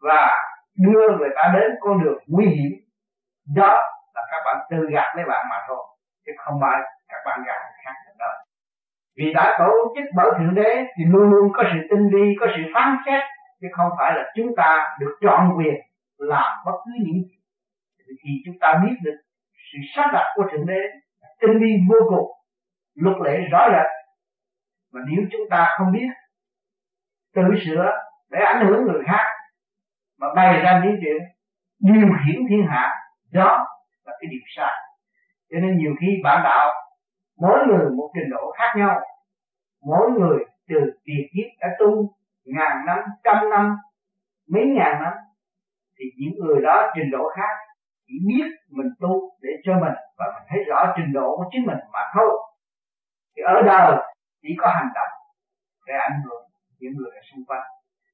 và 0.00 0.38
đưa 0.78 1.16
người 1.18 1.30
ta 1.36 1.52
đến 1.54 1.70
con 1.80 2.04
đường 2.04 2.18
nguy 2.26 2.46
hiểm. 2.46 2.72
Đó 3.56 3.72
là 4.14 4.22
các 4.30 4.40
bạn 4.44 4.56
tự 4.70 4.86
gạt 4.90 5.16
lấy 5.16 5.24
bạn 5.24 5.46
mà 5.50 5.56
thôi, 5.68 5.86
chứ 6.26 6.32
không 6.38 6.58
phải 6.60 6.80
các 7.08 7.18
bạn 7.26 7.42
gạt 7.46 7.58
người 7.62 7.78
khác 7.84 7.94
được 8.06 8.16
đâu 8.18 8.30
vì 9.18 9.32
đã 9.34 9.56
tổ 9.58 9.94
chức 9.94 10.04
bởi 10.14 10.30
thượng 10.38 10.54
đế 10.54 10.84
thì 10.96 11.04
luôn 11.04 11.30
luôn 11.30 11.52
có 11.52 11.62
sự 11.72 11.78
tinh 11.90 12.10
vi, 12.12 12.36
có 12.40 12.46
sự 12.56 12.62
phán 12.74 12.96
xét, 13.06 13.22
chứ 13.60 13.68
không 13.72 13.90
phải 13.98 14.12
là 14.16 14.32
chúng 14.34 14.56
ta 14.56 14.96
được 15.00 15.18
chọn 15.20 15.58
quyền 15.58 15.74
làm 16.18 16.58
bất 16.66 16.72
cứ 16.84 16.90
những 17.06 17.22
thì 18.24 18.30
chúng 18.44 18.58
ta 18.60 18.80
biết 18.84 18.94
được 19.02 19.16
sự 19.72 19.78
sắp 19.96 20.10
đặt 20.12 20.32
của 20.34 20.42
thượng 20.52 20.66
đế 20.66 20.80
tinh 21.40 21.58
vi 21.60 21.72
vô 21.90 21.96
cùng, 22.08 22.30
luật 22.94 23.16
lệ 23.24 23.38
rõ 23.52 23.68
rệt, 23.72 23.86
mà 24.92 25.00
nếu 25.10 25.24
chúng 25.32 25.48
ta 25.50 25.68
không 25.78 25.92
biết, 25.92 26.08
tự 27.34 27.42
sửa 27.66 27.90
để 28.30 28.38
ảnh 28.40 28.66
hưởng 28.66 28.84
người 28.84 29.02
khác 29.06 29.24
mà 30.18 30.26
bày 30.36 30.60
ra 30.62 30.80
những 30.84 30.96
chuyện 31.00 31.16
điều 31.78 32.08
khiển 32.08 32.46
thiên 32.48 32.66
hạ, 32.68 32.94
đó 33.32 33.66
là 34.04 34.12
cái 34.20 34.28
điều 34.30 34.40
sai. 34.56 34.72
Cho 35.50 35.58
nên 35.60 35.78
nhiều 35.78 35.94
khi 36.00 36.06
bản 36.24 36.40
đạo, 36.44 36.72
mỗi 37.40 37.66
người 37.66 37.90
một 37.90 38.10
trình 38.14 38.30
độ 38.30 38.52
khác 38.58 38.72
nhau. 38.76 39.00
Mỗi 39.86 40.10
người 40.10 40.38
từ 40.68 40.76
tiền 41.04 41.26
kiếp 41.32 41.46
đã 41.60 41.68
tu 41.78 42.14
ngàn 42.44 42.86
năm, 42.86 42.98
trăm 43.24 43.50
năm, 43.50 43.76
mấy 44.52 44.64
ngàn 44.66 45.02
năm, 45.02 45.12
thì 45.98 46.04
những 46.16 46.46
người 46.46 46.62
đó 46.62 46.92
trình 46.94 47.10
độ 47.10 47.28
khác 47.36 47.56
chỉ 48.06 48.14
biết 48.28 48.46
mình 48.70 48.90
tu 49.00 49.30
để 49.42 49.50
cho 49.64 49.72
mình 49.72 49.94
và 50.18 50.26
mình 50.34 50.42
thấy 50.48 50.64
rõ 50.64 50.94
trình 50.96 51.12
độ 51.12 51.36
của 51.36 51.44
chính 51.52 51.66
mình 51.66 51.78
mà 51.92 52.00
thôi. 52.14 52.30
Thì 53.36 53.42
ở 53.42 53.62
đời 53.66 53.96
chỉ 54.42 54.48
có 54.58 54.68
hành 54.74 54.88
động 54.94 55.12
để 55.86 55.94
ảnh 55.94 56.20
hưởng 56.24 56.42
những 56.78 56.92
người 56.96 57.10
ở 57.14 57.20
xung 57.32 57.44
quanh. 57.46 57.62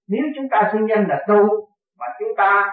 Nếu 0.08 0.22
chúng 0.36 0.48
ta 0.50 0.70
xưng 0.72 0.88
danh 0.88 1.06
là 1.08 1.24
tu 1.28 1.68
mà 1.98 2.06
chúng 2.18 2.28
ta 2.36 2.66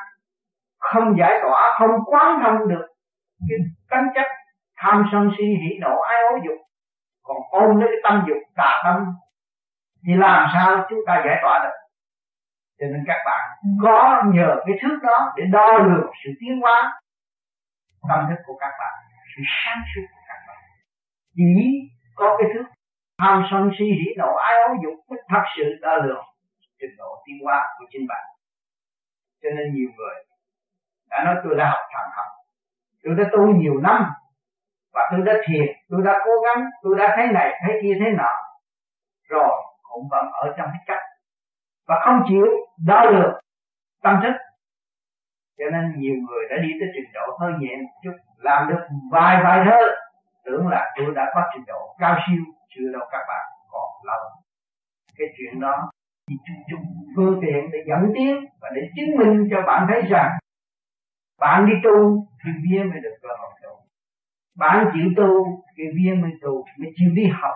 không 0.79 1.17
giải 1.19 1.39
tỏa, 1.43 1.75
không 1.79 1.91
quán 2.05 2.39
thông 2.43 2.67
được 2.67 2.87
cái 3.49 3.57
tánh 3.89 4.07
chất 4.15 4.27
tham 4.77 5.09
sân 5.11 5.31
si 5.37 5.43
hỉ 5.43 5.79
nộ, 5.79 6.01
ái 6.01 6.21
ố 6.31 6.37
dục. 6.45 6.57
Còn 7.23 7.37
ôm 7.49 7.79
lấy 7.79 7.89
cái 7.91 8.01
tâm 8.03 8.25
dục, 8.27 8.37
tà 8.55 8.81
tâm, 8.83 9.05
thì 10.07 10.13
làm 10.15 10.49
sao 10.53 10.85
chúng 10.89 10.99
ta 11.07 11.21
giải 11.25 11.39
tỏa 11.41 11.59
được? 11.63 11.77
Cho 12.79 12.85
nên 12.91 13.03
các 13.07 13.17
bạn 13.25 13.49
có 13.83 14.23
nhờ 14.33 14.55
cái 14.65 14.75
thước 14.81 14.97
đó 15.03 15.33
để 15.37 15.43
đo 15.51 15.77
lường 15.77 16.11
sự 16.23 16.29
tiến 16.39 16.61
hóa 16.61 17.01
tâm 18.09 18.25
thức 18.29 18.41
của 18.45 18.57
các 18.59 18.71
bạn, 18.79 18.93
sự 19.35 19.41
sáng 19.65 19.81
suốt 19.95 20.01
của 20.11 20.21
các 20.27 20.39
bạn. 20.47 20.57
Chỉ 21.35 21.53
có 22.15 22.37
cái 22.39 22.49
thước 22.53 22.65
tham 23.19 23.43
sân 23.51 23.71
si 23.79 23.85
hỉ 23.85 24.09
nộ, 24.17 24.35
ái 24.35 24.53
ố 24.67 24.73
dục 24.83 24.93
mới 25.09 25.19
thật 25.29 25.43
sự 25.57 25.63
đo 25.81 25.95
lường 25.95 26.25
trình 26.79 26.95
độ 26.97 27.23
tiến 27.25 27.35
hóa 27.43 27.67
của 27.79 27.85
chính 27.91 28.07
bạn 28.07 28.25
cho 29.41 29.49
nên 29.55 29.73
nhiều 29.73 29.89
người 29.97 30.15
đã 31.09 31.23
nói, 31.25 31.35
tôi 31.43 31.55
đã 31.57 31.69
học 31.69 31.83
thần 31.93 32.11
học. 32.15 32.25
Tôi 33.03 33.15
đã 33.15 33.23
tu 33.31 33.47
nhiều 33.47 33.73
năm 33.81 34.11
và 34.93 35.01
tôi 35.11 35.21
đã 35.25 35.33
thiền, 35.47 35.65
tôi 35.89 36.01
đã 36.05 36.21
cố 36.25 36.31
gắng, 36.45 36.65
tôi 36.83 36.95
đã 36.99 37.13
thấy 37.15 37.27
này, 37.27 37.59
thấy 37.61 37.79
kia 37.81 37.93
thế 37.99 38.11
nọ. 38.17 38.33
Rồi, 39.29 39.51
cũng 39.81 40.07
vẫn 40.11 40.25
ở 40.31 40.53
trong 40.57 40.69
cái 40.73 40.81
cách. 40.85 41.03
Và 41.87 42.01
không 42.05 42.23
chịu 42.29 42.45
đo 42.85 43.03
lường 43.03 43.39
tâm 44.03 44.19
thức. 44.23 44.33
Cho 45.57 45.65
nên 45.71 45.99
nhiều 45.99 46.15
người 46.15 46.43
đã 46.49 46.55
đi 46.63 46.69
tới 46.79 46.89
trình 46.93 47.11
độ 47.13 47.37
hơi 47.39 47.53
nhẹ 47.59 47.75
một 47.77 47.89
chút, 48.03 48.17
làm 48.37 48.69
được 48.69 48.87
vài 49.11 49.43
vài 49.43 49.65
thơ, 49.65 49.81
tưởng 50.45 50.67
là 50.67 50.91
tôi 50.97 51.15
đã 51.15 51.31
có 51.35 51.41
trình 51.53 51.63
độ 51.67 51.95
cao 51.99 52.17
siêu, 52.27 52.43
chưa 52.69 52.91
đâu 52.93 53.07
các 53.11 53.25
bạn 53.27 53.45
còn 53.71 53.89
lâu. 54.03 54.19
Cái 55.17 55.27
chuyện 55.37 55.59
đó 55.59 55.91
thì 56.47 56.53
dùng 56.71 56.85
phương 57.15 57.39
tiện 57.41 57.71
để 57.71 57.79
dẫn 57.87 58.11
tiến 58.15 58.45
và 58.61 58.69
để 58.75 58.81
chứng 58.95 59.17
minh 59.17 59.47
cho 59.51 59.61
bạn 59.67 59.87
thấy 59.89 60.01
rằng 60.09 60.31
bạn 61.39 61.65
đi 61.65 61.73
tu 61.83 62.27
thì 62.43 62.51
viên 62.63 62.89
mới 62.89 62.99
được 62.99 63.15
cơ 63.21 63.29
hội 63.39 63.51
tu 63.63 63.69
bạn 64.57 64.91
chịu 64.93 65.11
tu 65.17 65.63
thì 65.77 65.83
viên 65.95 66.21
mới 66.21 66.31
tu 66.41 66.65
mới 66.77 66.91
chịu 66.95 67.09
đi 67.13 67.25
học 67.27 67.53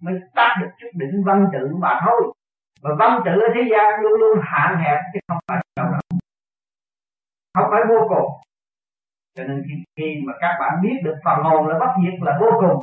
mới 0.00 0.20
tác 0.34 0.56
được 0.60 0.70
chút 0.78 0.88
đỉnh 0.94 1.22
văn 1.24 1.46
tự 1.52 1.76
mà 1.76 2.00
thôi. 2.04 2.32
Và 2.82 2.90
văn 2.98 3.20
tự 3.24 3.30
ở 3.30 3.48
thế 3.54 3.62
gian 3.70 4.00
luôn 4.02 4.12
luôn 4.20 4.38
hạn 4.42 4.78
hẹp 4.78 4.98
chứ 5.12 5.18
không 5.28 5.38
phải 5.48 5.58
đâu 5.76 5.86
đâu 5.90 6.00
không 7.54 7.70
phải 7.70 7.82
vô 7.88 8.08
cùng. 8.08 8.30
Cho 9.36 9.44
nên 9.44 9.62
khi, 9.66 9.74
khi 9.96 10.22
mà 10.26 10.32
các 10.40 10.56
bạn 10.60 10.82
biết 10.82 10.96
được 11.04 11.16
phần 11.24 11.38
hồn 11.44 11.66
là 11.66 11.78
bất 11.78 11.92
diệt 12.02 12.20
là 12.20 12.38
vô 12.40 12.50
cùng 12.60 12.82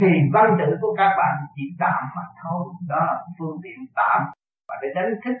thì 0.00 0.08
văn 0.32 0.56
tự 0.58 0.76
của 0.80 0.94
các 0.98 1.14
bạn 1.18 1.34
chỉ 1.54 1.62
tạm 1.78 2.04
mà 2.16 2.22
thôi. 2.42 2.66
Đó 2.88 2.96
là 2.96 3.24
phương 3.38 3.60
tiện 3.62 3.86
tạm 3.94 4.22
và 4.68 4.74
để 4.82 4.88
đánh 4.94 5.14
thức 5.24 5.34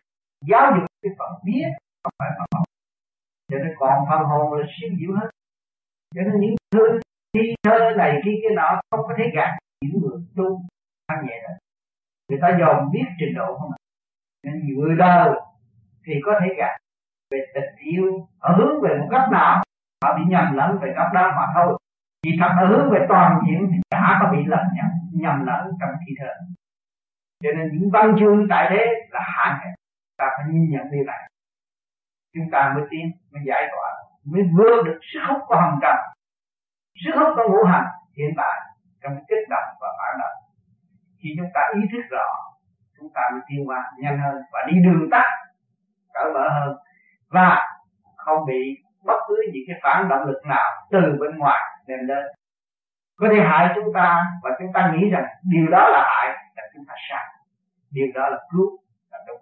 giáo 0.46 0.72
dục 0.76 0.84
cái 1.02 1.12
phần 1.18 1.30
biết 1.44 1.68
không 2.04 2.12
phải 2.18 2.30
phần 2.38 2.46
hồn 2.54 2.64
cho 3.50 3.58
nên 3.58 3.72
còn 3.78 4.06
phần 4.10 4.22
hồn 4.30 4.58
là 4.58 4.66
siêu 4.80 4.90
diệu 5.00 5.12
hết 5.20 5.28
cho 6.14 6.22
nên 6.22 6.40
những 6.40 6.54
thứ, 6.72 7.00
khi 7.34 7.54
thơ 7.62 7.78
này, 7.96 8.20
khi 8.24 8.30
cái 8.42 8.56
nọ 8.56 8.80
không 8.90 9.00
có 9.08 9.14
thể 9.18 9.24
gạt 9.34 9.50
những 9.80 10.00
người 10.00 10.20
tu 10.36 10.62
thanh 11.08 11.26
nhẹ 11.26 11.42
đó. 11.42 11.54
Người 12.28 12.38
ta 12.42 12.48
dòm 12.60 12.90
biết 12.92 13.04
trình 13.18 13.34
độ 13.34 13.58
không 13.58 13.70
ạ? 13.70 13.78
Nên 14.44 14.54
vừa 14.66 14.82
người 14.82 14.96
đời 14.96 15.40
thì 16.06 16.12
có 16.24 16.32
thể 16.40 16.54
gạt 16.56 16.76
về 17.30 17.38
tình 17.54 17.76
yêu, 17.76 18.28
ở 18.38 18.56
hướng 18.56 18.80
về 18.82 18.98
một 18.98 19.06
góc 19.10 19.22
nào, 19.32 19.62
họ 20.04 20.18
bị 20.18 20.22
nhầm 20.28 20.56
lẫn 20.56 20.78
về 20.82 20.92
góc 20.96 21.06
đó 21.14 21.32
mà 21.36 21.46
thôi. 21.54 21.78
Thì 22.24 22.30
thật 22.40 22.50
ở 22.60 22.66
hướng 22.66 22.90
về 22.90 23.06
toàn 23.08 23.40
diện 23.46 23.68
thì 23.72 23.78
chả 23.90 24.18
có 24.20 24.32
bị 24.32 24.38
lầm 24.46 24.66
nhầm 24.76 24.90
nhầm 25.12 25.46
lẫn 25.46 25.70
trong 25.80 25.90
thi 26.06 26.14
thơ 26.18 26.32
cho 27.46 27.52
nên 27.58 27.68
những 27.72 27.90
văn 27.92 28.16
chương 28.18 28.46
tại 28.50 28.66
thế 28.70 28.84
là 29.10 29.20
hạn 29.24 29.58
hẹp. 29.64 29.74
Ta 30.18 30.26
phải 30.36 30.46
nhìn 30.52 30.70
nhận 30.70 30.90
điều 30.92 31.04
này 31.04 31.28
chúng 32.36 32.50
ta 32.52 32.72
mới 32.74 32.84
tiến 32.90 33.06
mới 33.32 33.42
giải 33.46 33.62
tỏa, 33.72 33.88
mới 34.24 34.42
vượt 34.56 34.82
được 34.86 34.98
sức 35.12 35.20
hút 35.28 35.38
của 35.46 35.56
hồng 35.56 35.78
trần. 35.82 35.96
Sức 37.04 37.10
hút 37.18 37.28
của 37.36 37.48
ngũ 37.48 37.64
hành 37.64 37.86
hiện 38.16 38.30
tại 38.36 38.60
trong 39.02 39.16
kích 39.28 39.48
động 39.50 39.68
và 39.80 39.88
phản 39.98 40.20
động. 40.20 40.36
Khi 41.22 41.28
chúng 41.36 41.50
ta 41.54 41.60
ý 41.74 41.80
thức 41.92 42.02
rõ, 42.10 42.28
chúng 42.98 43.08
ta 43.14 43.20
mới 43.32 43.40
tiến 43.48 43.68
qua 43.68 43.92
nhanh 43.98 44.18
hơn 44.18 44.42
và 44.52 44.60
đi 44.68 44.74
đường 44.84 45.08
tắt 45.10 45.24
cởi 46.14 46.32
mở 46.34 46.48
hơn. 46.50 46.76
Và 47.30 47.66
không 48.16 48.46
bị 48.46 48.76
bất 49.04 49.20
cứ 49.28 49.36
những 49.52 49.64
cái 49.66 49.76
phản 49.82 50.08
động 50.08 50.24
lực 50.26 50.40
nào 50.46 50.70
từ 50.90 51.00
bên 51.20 51.38
ngoài 51.38 51.62
đem 51.86 52.06
đến. 52.06 52.24
Có 53.16 53.28
thể 53.32 53.40
hại 53.40 53.68
chúng 53.74 53.92
ta 53.94 54.22
và 54.42 54.50
chúng 54.58 54.72
ta 54.72 54.92
nghĩ 54.94 55.10
rằng 55.10 55.26
điều 55.42 55.66
đó 55.70 55.88
là 55.88 56.02
hại, 56.06 56.28
là 56.56 56.62
chúng 56.74 56.84
ta 56.88 56.94
sai 57.10 57.24
điều 57.90 58.06
đó 58.14 58.28
là 58.28 58.38
cứu 58.52 58.78
là 59.10 59.18
đúng. 59.28 59.40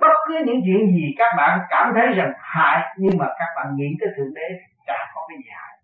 Bất 0.00 0.14
cứ 0.28 0.34
những 0.46 0.60
chuyện 0.64 0.94
gì 0.94 1.06
các 1.18 1.34
bạn 1.36 1.60
cảm 1.70 1.92
thấy 1.94 2.06
rằng 2.06 2.32
hại, 2.38 2.96
nhưng 2.96 3.18
mà 3.18 3.26
các 3.38 3.48
bạn 3.56 3.66
nghĩ 3.76 3.88
tới 4.00 4.08
thượng 4.16 4.34
đế 4.34 4.48
chả 4.86 4.98
có 5.14 5.20
cái 5.28 5.38
gì 5.38 5.50
hại. 5.50 5.78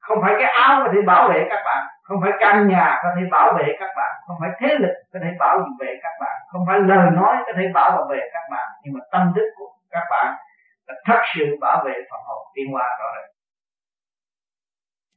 Không 0.00 0.18
phải 0.22 0.34
cái 0.38 0.50
áo 0.66 0.82
có 0.84 0.92
thể 0.94 1.02
bảo 1.06 1.28
vệ 1.28 1.46
các 1.50 1.62
bạn, 1.64 1.86
không 2.02 2.18
phải 2.22 2.32
căn 2.40 2.68
nhà 2.68 2.98
có 3.02 3.08
thể 3.16 3.22
bảo 3.30 3.52
vệ 3.58 3.66
các 3.80 3.90
bạn, 3.96 4.12
không 4.26 4.36
phải 4.40 4.50
thế 4.60 4.68
lực 4.78 4.94
có 5.12 5.18
thể 5.22 5.30
bảo 5.38 5.58
vệ 5.80 5.98
các 6.02 6.14
bạn, 6.20 6.36
không 6.48 6.62
phải 6.66 6.78
lời 6.78 7.10
nói 7.10 7.36
có 7.46 7.52
thể 7.56 7.64
bảo 7.74 8.06
vệ 8.10 8.20
các 8.32 8.44
bạn, 8.50 8.68
nhưng 8.82 8.94
mà 8.94 9.00
tâm 9.12 9.32
thức 9.34 9.46
của 9.56 9.68
các 9.90 10.04
bạn 10.10 10.34
là 10.86 10.94
thật 11.06 11.20
sự 11.34 11.44
bảo 11.60 11.84
vệ 11.84 11.94
phần 12.10 12.20
hồn 12.26 12.46
tiên 12.54 12.72
hoa 12.72 12.84
rõ 13.00 13.06
rệt. 13.16 13.30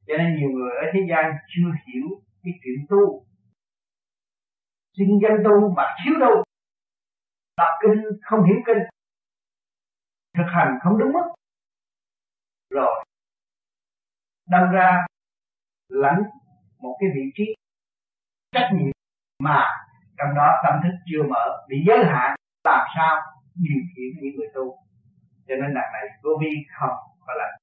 Cho 0.08 0.14
nên 0.18 0.36
nhiều 0.36 0.50
người 0.50 0.72
ở 0.82 0.86
thế 0.94 1.00
gian 1.10 1.34
chưa 1.48 1.70
hiểu 1.86 2.08
cái 2.44 2.54
chuyện 2.64 2.80
tu 2.90 3.26
xin 4.98 5.08
danh 5.24 5.44
tu 5.46 5.74
mà 5.78 5.84
thiếu 6.06 6.20
đâu. 6.20 6.44
Đọc 7.58 7.74
kinh, 7.82 8.04
không 8.22 8.44
hiểu 8.46 8.58
kinh. 8.66 8.84
Thực 10.38 10.48
hành 10.48 10.80
không 10.84 10.98
đúng 10.98 11.14
mức. 11.14 11.34
Rồi, 12.70 13.06
đâm 14.50 14.72
ra 14.72 15.06
lãnh 15.90 16.24
một 16.80 16.98
cái 17.00 17.10
vị 17.16 17.22
trí 17.36 17.44
trách 18.52 18.70
nhiệm 18.74 18.92
mà 19.40 19.66
trong 20.18 20.36
đó 20.36 20.62
tâm 20.64 20.80
thức 20.84 20.98
chưa 21.06 21.24
mở, 21.30 21.66
bị 21.70 21.78
giới 21.88 22.06
hạn, 22.06 22.36
làm 22.64 22.88
sao 22.96 23.22
điều 23.56 23.82
khiển 23.96 24.22
những 24.22 24.36
người 24.36 24.48
tu. 24.56 24.78
Cho 25.48 25.56
nên 25.56 25.74
đằng 25.74 25.94
này 25.94 26.04
vô 26.24 26.30
vi 26.42 26.50
không 26.80 26.98
có 27.20 27.34
lãnh. 27.34 27.60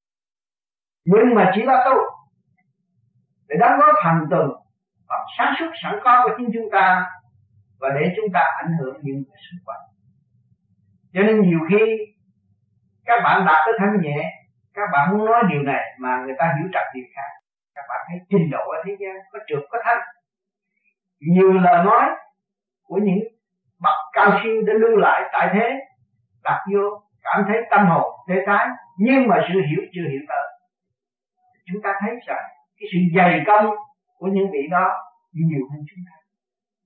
Nhưng 1.05 1.35
mà 1.35 1.53
chỉ 1.55 1.63
là 1.63 1.85
tu 1.85 1.97
để 3.49 3.57
đóng 3.61 3.79
góp 3.79 3.95
thành 4.05 4.27
tựu 4.31 4.65
và 5.09 5.17
sáng 5.39 5.55
suốt 5.59 5.71
sẵn 5.83 6.01
có 6.05 6.23
của 6.25 6.35
chính 6.39 6.51
chúng 6.55 6.69
ta 6.73 7.11
và 7.81 7.89
để 8.01 8.13
chúng 8.17 8.33
ta 8.35 8.41
ảnh 8.63 8.73
hưởng 8.81 8.97
những 9.03 9.17
người 9.17 9.41
xung 9.51 9.65
quanh 9.65 9.81
cho 11.13 11.23
nên 11.23 11.41
nhiều 11.43 11.59
khi, 11.71 11.97
các 13.05 13.21
bạn 13.25 13.47
đạt 13.47 13.63
tới 13.67 13.75
thanh 13.79 14.01
nhẹ, 14.01 14.33
các 14.75 14.89
bạn 14.93 15.11
muốn 15.11 15.27
nói 15.27 15.43
điều 15.51 15.63
này 15.63 15.85
mà 15.99 16.23
người 16.25 16.35
ta 16.39 16.55
hiểu 16.59 16.69
trật 16.73 16.83
điều 16.95 17.05
khác. 17.15 17.29
Các 17.75 17.85
bạn 17.89 18.07
thấy 18.09 18.19
trình 18.31 18.51
độ 18.51 18.59
ở 18.59 18.83
thế 18.87 18.97
gian 19.01 19.17
có 19.33 19.39
trượt, 19.49 19.63
có 19.71 19.79
thanh 19.85 19.99
nhiều 21.21 21.53
lời 21.53 21.85
nói 21.85 22.05
của 22.83 22.97
những 23.03 23.19
bậc 23.83 23.95
cao 24.13 24.41
siêu 24.43 24.63
đã 24.67 24.73
lưu 24.73 24.97
lại 24.97 25.31
tại 25.33 25.51
thế, 25.53 25.79
đặt 26.45 26.65
vô 26.73 27.03
cảm 27.23 27.45
thấy 27.49 27.57
tâm 27.71 27.87
hồn 27.87 28.11
tê 28.29 28.35
tái 28.47 28.69
nhưng 28.99 29.29
mà 29.29 29.37
sự 29.49 29.55
hiểu 29.55 29.81
chưa 29.93 30.09
hiểu 30.11 30.21
tới. 30.29 30.47
Chúng 31.67 31.83
ta 31.83 31.95
thấy 32.01 32.11
rằng 32.27 32.45
cái 32.81 32.89
sự 32.93 32.99
dày 33.17 33.43
công 33.47 33.75
của 34.19 34.27
những 34.27 34.51
vị 34.53 34.69
đó 34.71 34.89
nhiều 35.33 35.67
hơn 35.71 35.81
chúng 35.91 36.05
ta 36.07 36.20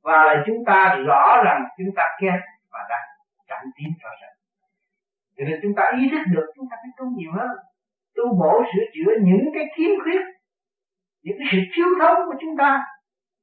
và 0.04 0.24
là 0.24 0.42
chúng 0.46 0.64
ta 0.66 0.96
rõ 1.06 1.42
rằng 1.44 1.64
chúng 1.78 1.94
ta 1.96 2.02
khen 2.20 2.40
và 2.72 2.78
đang 2.90 3.02
chậm 3.48 3.58
tiến 3.76 3.88
rõ 4.02 4.10
ràng 4.22 4.34
cho 5.36 5.44
nên 5.44 5.60
chúng 5.62 5.74
ta 5.76 5.82
ý 6.00 6.08
thức 6.10 6.22
được 6.34 6.46
chúng 6.56 6.66
ta 6.70 6.76
phải 6.82 6.90
tu 6.96 7.04
nhiều 7.16 7.32
hơn. 7.32 7.56
Tu 8.16 8.24
bổ 8.40 8.62
sửa 8.72 8.84
chữa 8.94 9.12
những 9.20 9.44
cái 9.54 9.64
khiếm 9.76 9.90
khuyết, 10.02 10.22
những 11.22 11.36
cái 11.38 11.48
sự 11.52 11.58
thiếu 11.76 11.86
thốn 12.00 12.16
của 12.26 12.34
chúng 12.40 12.56
ta, 12.58 12.84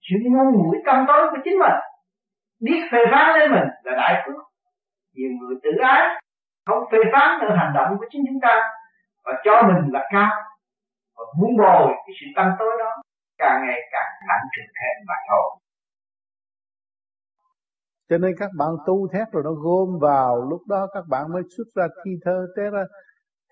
sự 0.02 0.16
ngu 0.24 0.44
muội 0.44 0.78
tâm 0.86 1.06
tối 1.08 1.28
của 1.32 1.38
chính 1.44 1.60
mình. 1.60 1.78
Biết 2.60 2.82
phê 2.92 3.00
phán 3.12 3.40
lên 3.40 3.52
mình 3.52 3.68
là 3.84 3.94
đại 3.98 4.24
phước. 4.26 4.42
Nhiều 5.16 5.30
người 5.40 5.56
tự 5.64 5.72
ái, 5.82 6.22
không 6.66 6.84
phê 6.92 6.98
phán 7.14 7.40
nữa 7.40 7.56
hành 7.58 7.74
động 7.76 7.98
của 8.00 8.06
chính 8.12 8.22
chúng 8.28 8.40
ta 8.42 8.62
và 9.26 9.34
cho 9.44 9.62
mình 9.68 9.94
là 9.94 10.10
cao. 10.12 10.32
Và 11.16 11.24
muốn 11.40 11.58
bồi 11.58 11.88
cái 11.88 12.14
sự 12.20 12.26
tâm 12.36 12.52
tối 12.60 12.72
đó, 12.80 13.02
càng 13.38 13.62
ngày 13.68 13.80
càng 13.92 14.10
nặng 14.28 14.46
trịch 14.52 14.72
thêm 14.78 15.06
mà 15.08 15.16
thôi 15.30 15.62
cho 18.12 18.18
nên 18.18 18.36
các 18.38 18.50
bạn 18.58 18.70
tu 18.86 19.08
thét 19.08 19.28
rồi 19.32 19.44
nó 19.44 19.52
gom 19.52 20.00
vào. 20.00 20.50
Lúc 20.50 20.62
đó 20.68 20.88
các 20.94 21.04
bạn 21.10 21.32
mới 21.34 21.44
xuất 21.58 21.68
ra 21.76 21.88
thi 22.06 22.12
thơ. 22.26 22.48
Thế 22.58 22.64
ra, 22.72 22.84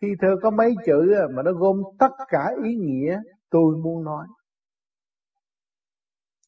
thi 0.02 0.08
thơ 0.22 0.36
có 0.42 0.50
mấy 0.50 0.76
chữ 0.86 1.16
mà 1.36 1.44
nó 1.44 1.52
gom 1.52 1.82
tất 2.00 2.12
cả 2.28 2.52
ý 2.64 2.76
nghĩa 2.76 3.20
tôi 3.50 3.76
muốn 3.84 4.04
nói. 4.04 4.28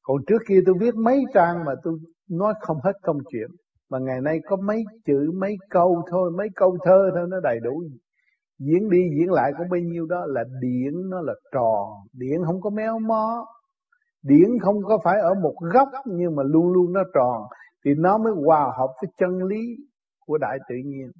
Còn 0.04 0.18
trước 0.28 0.42
kia 0.48 0.60
tôi 0.66 0.76
viết 0.80 0.96
mấy 0.96 1.24
trang 1.34 1.66
mà 1.66 1.72
tôi 1.84 1.98
nói 2.30 2.54
không 2.62 2.78
hết 2.84 2.94
công 3.04 3.18
chuyện. 3.32 3.48
Mà 3.90 4.00
ngày 4.00 4.22
nay 4.22 4.40
có 4.46 4.56
mấy 4.56 4.84
chữ, 5.06 5.32
mấy 5.36 5.56
câu 5.70 6.02
thôi. 6.12 6.32
Mấy 6.38 6.48
câu 6.56 6.78
thơ 6.84 7.12
thôi, 7.16 7.28
nó 7.30 7.40
đầy 7.40 7.60
đủ. 7.64 7.84
Diễn 8.60 8.90
đi 8.90 9.02
diễn 9.20 9.32
lại 9.32 9.52
có 9.58 9.64
bao 9.72 9.80
nhiêu 9.80 10.06
đó 10.06 10.26
là 10.28 10.44
điển, 10.62 11.10
nó 11.10 11.22
là 11.22 11.34
tròn. 11.52 11.88
Điển 12.14 12.46
không 12.46 12.62
có 12.62 12.70
méo 12.70 13.00
mó. 13.00 13.46
Điển 14.24 14.60
không 14.62 14.84
có 14.84 15.00
phải 15.04 15.20
ở 15.20 15.34
một 15.34 15.56
góc, 15.74 15.90
nhưng 16.06 16.36
mà 16.36 16.44
luôn 16.44 16.72
luôn 16.74 16.94
nó 16.94 17.04
tròn 17.14 17.44
thì 17.86 17.92
nó 17.98 18.18
mới 18.18 18.34
hòa 18.46 18.74
hợp 18.78 18.94
với 19.02 19.12
chân 19.18 19.44
lý 19.44 19.76
của 20.20 20.38
đại 20.38 20.58
tự 20.70 20.76
nhiên. 20.86 21.12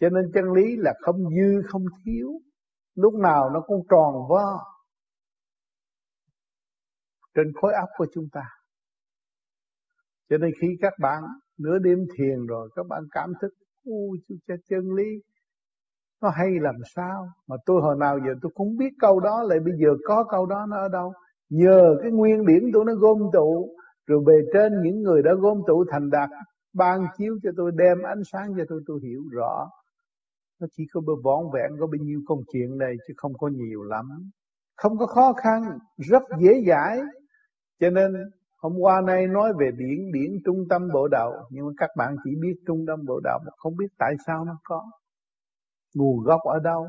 Cho 0.00 0.08
nên 0.08 0.30
chân 0.34 0.52
lý 0.52 0.76
là 0.76 0.94
không 1.00 1.16
dư, 1.16 1.62
không 1.68 1.84
thiếu. 2.04 2.28
Lúc 2.94 3.14
nào 3.14 3.50
nó 3.50 3.60
cũng 3.60 3.86
tròn 3.90 4.14
vo 4.28 4.64
trên 7.34 7.52
khối 7.54 7.72
óc 7.74 7.88
của 7.96 8.06
chúng 8.14 8.28
ta. 8.32 8.42
Cho 10.28 10.38
nên 10.38 10.50
khi 10.60 10.68
các 10.80 10.92
bạn 11.00 11.22
nửa 11.58 11.78
đêm 11.78 11.98
thiền 12.18 12.46
rồi, 12.46 12.70
các 12.76 12.86
bạn 12.88 13.02
cảm 13.10 13.32
thức 13.40 13.54
u 13.84 14.16
chân 14.68 14.94
lý, 14.94 15.22
nó 16.22 16.28
hay 16.28 16.48
làm 16.60 16.74
sao? 16.94 17.28
Mà 17.46 17.56
tôi 17.66 17.82
hồi 17.82 17.96
nào 18.00 18.18
giờ 18.26 18.34
tôi 18.42 18.52
cũng 18.54 18.76
biết 18.76 18.90
câu 18.98 19.20
đó, 19.20 19.42
lại 19.42 19.58
bây 19.64 19.74
giờ 19.78 19.88
có 20.04 20.24
câu 20.30 20.46
đó 20.46 20.66
nó 20.68 20.76
ở 20.76 20.88
đâu. 20.88 21.12
Nhờ 21.48 21.96
cái 22.02 22.10
nguyên 22.10 22.46
điển 22.46 22.70
tôi 22.72 22.84
nó 22.84 22.94
gom 22.94 23.18
tụ 23.32 23.75
rồi 24.06 24.20
bề 24.26 24.34
trên 24.52 24.82
những 24.82 25.02
người 25.02 25.22
đã 25.22 25.34
gom 25.34 25.62
tụ 25.66 25.84
thành 25.90 26.10
đạt 26.10 26.30
ban 26.74 27.06
chiếu 27.16 27.38
cho 27.42 27.50
tôi, 27.56 27.72
đem 27.74 28.02
ánh 28.02 28.22
sáng 28.32 28.52
cho 28.56 28.64
tôi 28.68 28.82
tôi 28.86 29.00
hiểu 29.02 29.22
rõ. 29.32 29.70
Nó 30.60 30.66
chỉ 30.76 30.84
có 30.92 31.00
bơ 31.00 31.12
vỏn 31.24 31.44
vẹn, 31.54 31.70
có 31.80 31.86
bao 31.86 31.98
nhiêu 32.00 32.20
công 32.26 32.40
chuyện 32.52 32.78
này 32.78 32.94
chứ 33.08 33.14
không 33.16 33.32
có 33.38 33.48
nhiều 33.48 33.82
lắm. 33.82 34.06
Không 34.76 34.98
có 34.98 35.06
khó 35.06 35.32
khăn, 35.32 35.78
rất 35.96 36.22
dễ 36.40 36.62
dãi. 36.66 37.00
Cho 37.80 37.90
nên, 37.90 38.12
hôm 38.58 38.72
qua 38.80 39.00
nay 39.00 39.26
nói 39.26 39.52
về 39.58 39.70
điển 39.78 40.12
điển 40.12 40.30
trung 40.44 40.64
tâm 40.70 40.88
bộ 40.94 41.08
đạo. 41.08 41.32
Nhưng 41.50 41.66
mà 41.66 41.72
các 41.76 41.90
bạn 41.96 42.16
chỉ 42.24 42.30
biết 42.42 42.54
trung 42.66 42.84
tâm 42.86 43.04
bộ 43.06 43.20
đạo, 43.24 43.38
mà 43.46 43.50
không 43.56 43.76
biết 43.76 43.88
tại 43.98 44.14
sao 44.26 44.44
nó 44.44 44.58
có. 44.64 44.90
Nguồn 45.94 46.24
gốc 46.24 46.40
ở 46.44 46.58
đâu? 46.64 46.86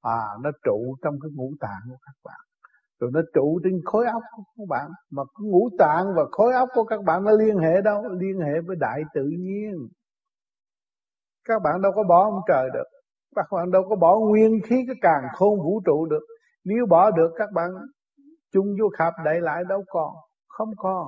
À 0.00 0.22
nó 0.42 0.50
trụ 0.64 0.96
trong 1.02 1.14
cái 1.22 1.30
ngũ 1.34 1.52
tạng 1.60 1.82
của 1.88 1.98
các 2.02 2.14
bạn 2.24 2.40
rồi 3.02 3.10
nó 3.14 3.20
trụ 3.34 3.60
trên 3.64 3.80
khối 3.84 4.06
óc 4.06 4.22
của 4.36 4.42
các 4.58 4.64
bạn. 4.68 4.90
Mà 5.10 5.22
ngũ 5.38 5.68
tạng 5.78 6.06
và 6.16 6.22
khối 6.30 6.52
óc 6.52 6.68
của 6.74 6.84
các 6.84 7.02
bạn 7.04 7.24
nó 7.24 7.30
liên 7.30 7.56
hệ 7.58 7.80
đâu? 7.84 8.02
Liên 8.20 8.40
hệ 8.40 8.60
với 8.66 8.76
đại 8.80 9.02
tự 9.14 9.24
nhiên. 9.38 9.72
Các 11.48 11.62
bạn 11.64 11.82
đâu 11.82 11.92
có 11.94 12.02
bỏ 12.08 12.24
ông 12.24 12.40
trời 12.48 12.68
được. 12.74 12.84
Các 13.36 13.46
bạn 13.52 13.70
đâu 13.70 13.82
có 13.88 13.96
bỏ 13.96 14.18
nguyên 14.18 14.60
khí 14.64 14.76
cái 14.86 14.96
càng 15.00 15.22
khôn 15.34 15.58
vũ 15.58 15.80
trụ 15.84 16.06
được. 16.06 16.26
Nếu 16.64 16.86
bỏ 16.90 17.10
được, 17.10 17.30
các 17.36 17.48
bạn 17.54 17.70
chung 18.52 18.66
vô 18.80 18.88
khạp 18.98 19.12
đại 19.24 19.40
lại 19.40 19.62
đâu 19.68 19.84
còn? 19.88 20.14
Không 20.48 20.70
còn. 20.76 21.06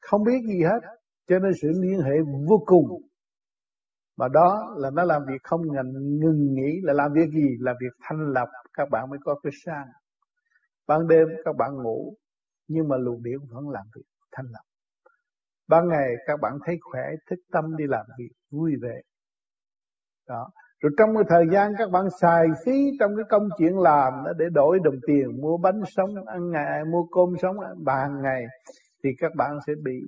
Không 0.00 0.24
biết 0.24 0.38
gì 0.46 0.62
hết. 0.62 0.80
Cho 1.28 1.38
nên 1.38 1.52
sự 1.62 1.68
liên 1.82 2.00
hệ 2.00 2.12
vô 2.48 2.62
cùng 2.66 2.86
mà 4.16 4.28
đó 4.28 4.74
là 4.76 4.90
nó 4.90 5.04
làm 5.04 5.22
việc 5.28 5.42
không 5.42 5.60
ngừng, 5.62 6.20
ngừng 6.20 6.54
nghỉ 6.54 6.80
là 6.82 6.92
làm 6.92 7.12
việc 7.12 7.30
gì? 7.30 7.56
Là 7.60 7.74
việc 7.80 7.92
thanh 8.02 8.32
lập 8.32 8.48
các 8.72 8.88
bạn 8.90 9.10
mới 9.10 9.18
có 9.24 9.34
cái 9.42 9.52
sang 9.64 9.86
ban 10.86 11.08
đêm 11.08 11.28
các 11.44 11.56
bạn 11.56 11.82
ngủ 11.82 12.14
nhưng 12.68 12.88
mà 12.88 12.96
luồng 12.96 13.22
điển 13.22 13.38
vẫn 13.50 13.68
làm 13.68 13.84
việc 13.94 14.04
thanh 14.32 14.46
lập 14.46 14.62
ban 15.68 15.88
ngày 15.88 16.08
các 16.26 16.40
bạn 16.40 16.58
thấy 16.66 16.78
khỏe 16.80 17.02
thức 17.30 17.36
tâm 17.52 17.76
đi 17.76 17.84
làm 17.88 18.06
việc 18.18 18.30
vui 18.50 18.72
vẻ. 18.82 19.00
Đó. 20.28 20.48
Rồi 20.80 20.92
trong 20.98 21.14
cái 21.14 21.24
thời 21.28 21.44
gian 21.52 21.72
các 21.78 21.90
bạn 21.90 22.04
xài 22.20 22.46
phí 22.66 22.72
trong 23.00 23.10
cái 23.16 23.24
công 23.30 23.48
chuyện 23.58 23.78
làm 23.78 24.12
đó 24.24 24.32
để 24.38 24.44
đổi 24.52 24.78
đồng 24.84 24.94
tiền 25.06 25.40
mua 25.40 25.56
bánh 25.56 25.80
sống 25.96 26.10
ăn 26.26 26.50
ngày 26.50 26.84
mua 26.84 27.04
cơm 27.06 27.38
sống 27.42 27.56
bàn 27.84 28.22
ngày 28.22 28.44
thì 29.04 29.10
các 29.18 29.32
bạn 29.36 29.58
sẽ 29.66 29.72
bị 29.84 30.00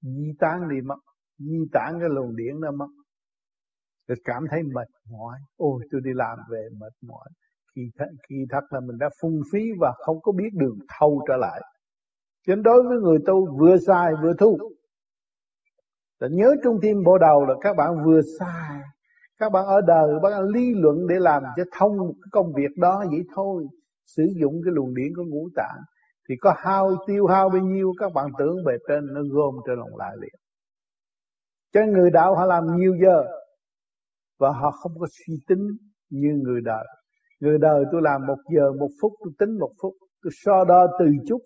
di 0.00 0.32
tán 0.38 0.68
đi 0.68 0.80
mất 0.80 0.98
di 1.38 1.68
tán 1.72 2.00
cái 2.00 2.08
luồng 2.08 2.36
điển 2.36 2.60
đó 2.60 2.70
mất 2.70 2.88
rồi 4.08 4.16
cảm 4.24 4.44
thấy 4.50 4.62
mệt 4.62 4.88
mỏi. 5.10 5.38
Ôi 5.56 5.82
tôi 5.90 6.00
đi 6.04 6.10
làm 6.14 6.38
về 6.50 6.68
mệt 6.80 6.92
mỏi. 7.02 7.28
Khi 7.76 7.82
thật, 7.98 8.06
khi 8.28 8.36
thật 8.50 8.64
là 8.70 8.80
mình 8.80 8.98
đã 8.98 9.08
phung 9.20 9.40
phí 9.52 9.60
và 9.80 9.92
không 9.96 10.20
có 10.22 10.32
biết 10.32 10.50
đường 10.52 10.78
thâu 10.98 11.24
trở 11.28 11.36
lại. 11.36 11.60
Cho 12.46 12.54
đối 12.54 12.82
với 12.82 12.98
người 12.98 13.18
tu 13.26 13.58
vừa 13.58 13.76
sai 13.86 14.12
vừa 14.22 14.32
thu 14.38 14.58
là 16.18 16.28
nhớ 16.30 16.54
trung 16.64 16.78
tim 16.82 17.02
bộ 17.04 17.18
đầu 17.18 17.44
là 17.44 17.54
các 17.62 17.76
bạn 17.76 18.04
vừa 18.04 18.20
sai 18.38 18.80
các 19.42 19.52
bạn 19.52 19.66
ở 19.66 19.80
đời 19.80 20.08
các 20.12 20.30
bạn 20.30 20.42
lý 20.48 20.74
luận 20.74 21.06
để 21.08 21.14
làm 21.18 21.42
cho 21.56 21.62
thông 21.78 21.92
công 22.30 22.52
việc 22.52 22.76
đó 22.76 23.04
vậy 23.10 23.22
thôi. 23.34 23.66
Sử 24.06 24.22
dụng 24.40 24.60
cái 24.64 24.72
luồng 24.74 24.94
điển 24.94 25.12
của 25.16 25.24
ngũ 25.24 25.48
tạng. 25.56 25.80
Thì 26.28 26.34
có 26.40 26.54
hao 26.56 26.96
tiêu 27.06 27.26
hao 27.26 27.48
bao 27.48 27.62
nhiêu 27.62 27.92
các 27.98 28.12
bạn 28.14 28.26
tưởng 28.38 28.64
bề 28.64 28.72
trên 28.88 29.14
nó 29.14 29.20
gom 29.30 29.54
trên 29.66 29.78
lòng 29.78 29.96
lại 29.96 30.16
liền. 30.20 30.34
Cho 31.72 31.80
người 31.86 32.10
đạo 32.10 32.34
họ 32.34 32.46
làm 32.46 32.76
nhiều 32.76 32.96
giờ 33.02 33.24
và 34.42 34.50
họ 34.50 34.70
không 34.70 34.92
có 35.00 35.06
suy 35.10 35.34
tính 35.48 35.68
như 36.10 36.28
người 36.44 36.60
đời. 36.64 36.86
Người 37.40 37.58
đời 37.58 37.84
tôi 37.92 38.02
làm 38.02 38.26
một 38.26 38.38
giờ, 38.54 38.72
một 38.80 38.90
phút, 39.00 39.12
tôi 39.20 39.32
tính 39.38 39.58
một 39.58 39.72
phút. 39.82 39.94
Tôi 40.22 40.30
so 40.44 40.64
đo 40.64 40.86
từ 40.98 41.06
chút. 41.28 41.42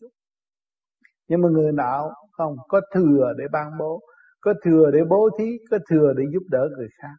Nhưng 1.29 1.41
mà 1.41 1.49
người 1.49 1.73
nào 1.73 2.11
không? 2.33 2.57
Có 2.69 2.81
thừa 2.95 3.33
để 3.39 3.45
ban 3.53 3.67
bố. 3.79 4.01
Có 4.41 4.55
thừa 4.65 4.91
để 4.93 4.99
bố 5.11 5.31
thí. 5.39 5.45
Có 5.71 5.79
thừa 5.91 6.13
để 6.17 6.25
giúp 6.33 6.43
đỡ 6.51 6.69
người 6.77 6.89
khác. 7.03 7.17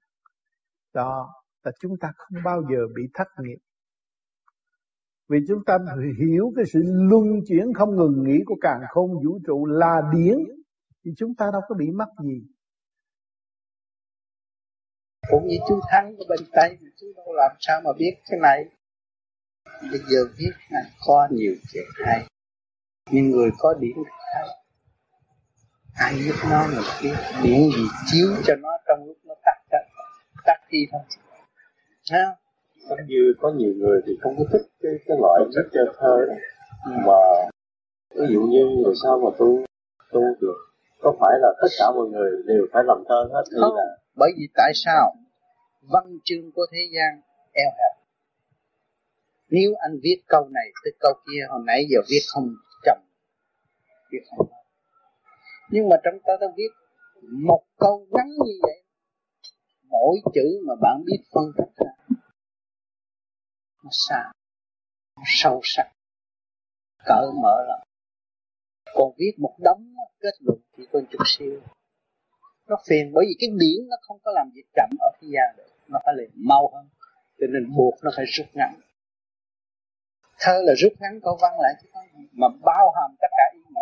Đó 0.94 1.30
là 1.64 1.72
chúng 1.80 1.92
ta 2.02 2.12
không 2.16 2.44
bao 2.46 2.62
giờ 2.72 2.80
bị 2.96 3.04
thất 3.14 3.28
nghiệp. 3.40 3.58
Vì 5.30 5.40
chúng 5.48 5.60
ta 5.66 5.78
hiểu 6.20 6.52
cái 6.56 6.66
sự 6.74 6.80
luân 6.86 7.24
chuyển 7.48 7.74
không 7.74 7.96
ngừng 7.96 8.24
nghỉ 8.24 8.40
của 8.46 8.58
càng 8.62 8.82
không 8.90 9.10
vũ 9.26 9.40
trụ 9.48 9.66
là 9.66 10.02
điển. 10.14 10.38
Thì 11.06 11.12
chúng 11.18 11.36
ta 11.36 11.46
đâu 11.52 11.62
có 11.68 11.76
bị 11.80 11.92
mất 11.92 12.10
gì 12.24 12.42
cũng 15.30 15.48
như 15.48 15.58
chú 15.68 15.80
Thắng 15.90 16.16
ở 16.18 16.26
bên 16.30 16.40
Tây 16.52 16.78
chú 17.00 17.08
đâu 17.16 17.34
làm 17.34 17.52
sao 17.60 17.82
mà 17.84 17.92
biết 17.98 18.16
cái 18.30 18.40
này? 18.40 18.66
Bây 19.92 20.00
giờ 20.00 20.20
viết 20.38 20.52
là 20.70 20.82
có 21.08 21.28
nhiều 21.32 21.54
chuyện 21.74 21.86
hay. 22.06 22.26
Nhưng 23.12 23.32
người 23.32 23.50
có 23.58 23.74
điển 23.74 23.98
hay 24.34 24.48
ai 25.96 26.14
giúp 26.26 26.36
nó 26.50 26.68
mà 26.68 26.82
biết 27.04 27.16
điển 27.44 27.60
gì 27.62 27.86
chiếu 28.12 28.28
cho 28.46 28.56
nó 28.56 28.70
trong 28.88 29.08
lúc 29.08 29.18
nó 29.24 29.34
tắt 29.46 29.58
tắt 29.70 29.84
tắt 30.46 30.58
đi 30.72 30.80
thôi. 30.92 31.02
Ha 32.12 32.36
giống 32.90 33.08
như 33.08 33.34
có 33.42 33.52
nhiều 33.52 33.74
người 33.78 34.02
thì 34.06 34.18
không 34.22 34.36
có 34.38 34.44
thích 34.52 34.62
cái 34.84 34.92
cái 35.08 35.18
loại 35.22 35.42
viết 35.56 35.70
cho 35.74 35.94
thơ 36.00 36.26
đó 36.28 36.36
mà 37.06 37.50
ví 38.16 38.26
dụ 38.34 38.42
như 38.42 38.66
người 38.84 38.94
sao 39.04 39.20
mà 39.24 39.30
tu 39.40 39.66
tu 40.12 40.22
được 40.42 40.58
có 41.02 41.14
phải 41.20 41.40
là 41.42 41.50
tất 41.62 41.68
cả 41.80 41.86
mọi 41.96 42.08
người 42.08 42.32
đều 42.46 42.68
phải 42.74 42.84
làm 42.88 43.04
thơ 43.10 43.30
hết 43.34 43.44
hay 43.52 43.70
là 43.76 43.98
bởi 44.18 44.32
vì 44.38 44.48
tại 44.56 44.72
sao? 44.76 45.16
Văn 45.82 46.20
chương 46.24 46.52
của 46.52 46.66
thế 46.72 46.90
gian 46.96 47.22
eo 47.52 47.70
hẹp. 47.70 48.04
Nếu 49.50 49.72
anh 49.80 50.00
viết 50.04 50.18
câu 50.28 50.50
này 50.50 50.72
tới 50.84 50.94
câu 51.00 51.14
kia, 51.14 51.46
hồi 51.50 51.62
nãy 51.66 51.86
giờ 51.90 52.00
viết 52.10 52.22
không 52.28 52.50
chậm, 52.84 52.98
viết 54.12 54.22
không 54.30 54.48
nhưng 55.70 55.90
mà 55.90 55.96
trong 56.04 56.14
ta 56.26 56.34
ta 56.42 56.48
viết 56.58 56.70
một 57.32 57.64
câu 57.78 58.08
ngắn 58.12 58.28
như 58.30 58.52
vậy, 58.62 58.84
mỗi 59.90 60.18
chữ 60.34 60.62
mà 60.68 60.74
bạn 60.82 61.04
biết 61.06 61.24
phân 61.34 61.44
tích 61.58 61.74
ra, 61.76 62.18
nó 63.84 63.90
xa, 63.92 64.32
nó 65.16 65.24
sâu 65.26 65.62
sắc 65.64 65.92
cỡ 67.06 67.32
mở 67.44 67.64
lắm. 67.68 67.80
Còn 68.94 69.12
viết 69.18 69.32
một 69.38 69.56
đống 69.60 69.94
kết 70.20 70.34
luận 70.40 70.60
thì 70.78 70.84
con 70.92 71.06
chút 71.12 71.24
xíu 71.26 71.62
nó 72.68 72.76
phiền 72.88 73.12
bởi 73.14 73.26
vì 73.28 73.36
cái 73.40 73.50
biển 73.60 73.90
nó 73.90 73.96
không 74.02 74.20
có 74.24 74.32
làm 74.32 74.52
việc 74.56 74.66
chậm 74.76 74.90
ở 75.00 75.10
phía 75.20 75.28
gian 75.28 75.56
được 75.58 75.70
nó 75.88 76.00
phải 76.06 76.14
liền 76.18 76.32
mau 76.36 76.72
hơn 76.74 76.86
cho 77.40 77.48
nên 77.54 77.76
buộc 77.76 77.96
nó 78.04 78.12
phải 78.16 78.26
rút 78.26 78.48
ngắn. 78.54 78.80
Thơ 80.40 80.62
là 80.64 80.74
rút 80.78 80.94
ngắn 81.00 81.20
câu 81.24 81.38
văn 81.42 81.54
lại 81.60 81.74
chứ 81.82 81.88
không 81.94 82.06
mà 82.32 82.48
bao 82.66 82.94
hàm 82.96 83.16
tất 83.22 83.28
cả 83.38 83.44
ý 83.54 83.60
nghĩa. 83.60 83.82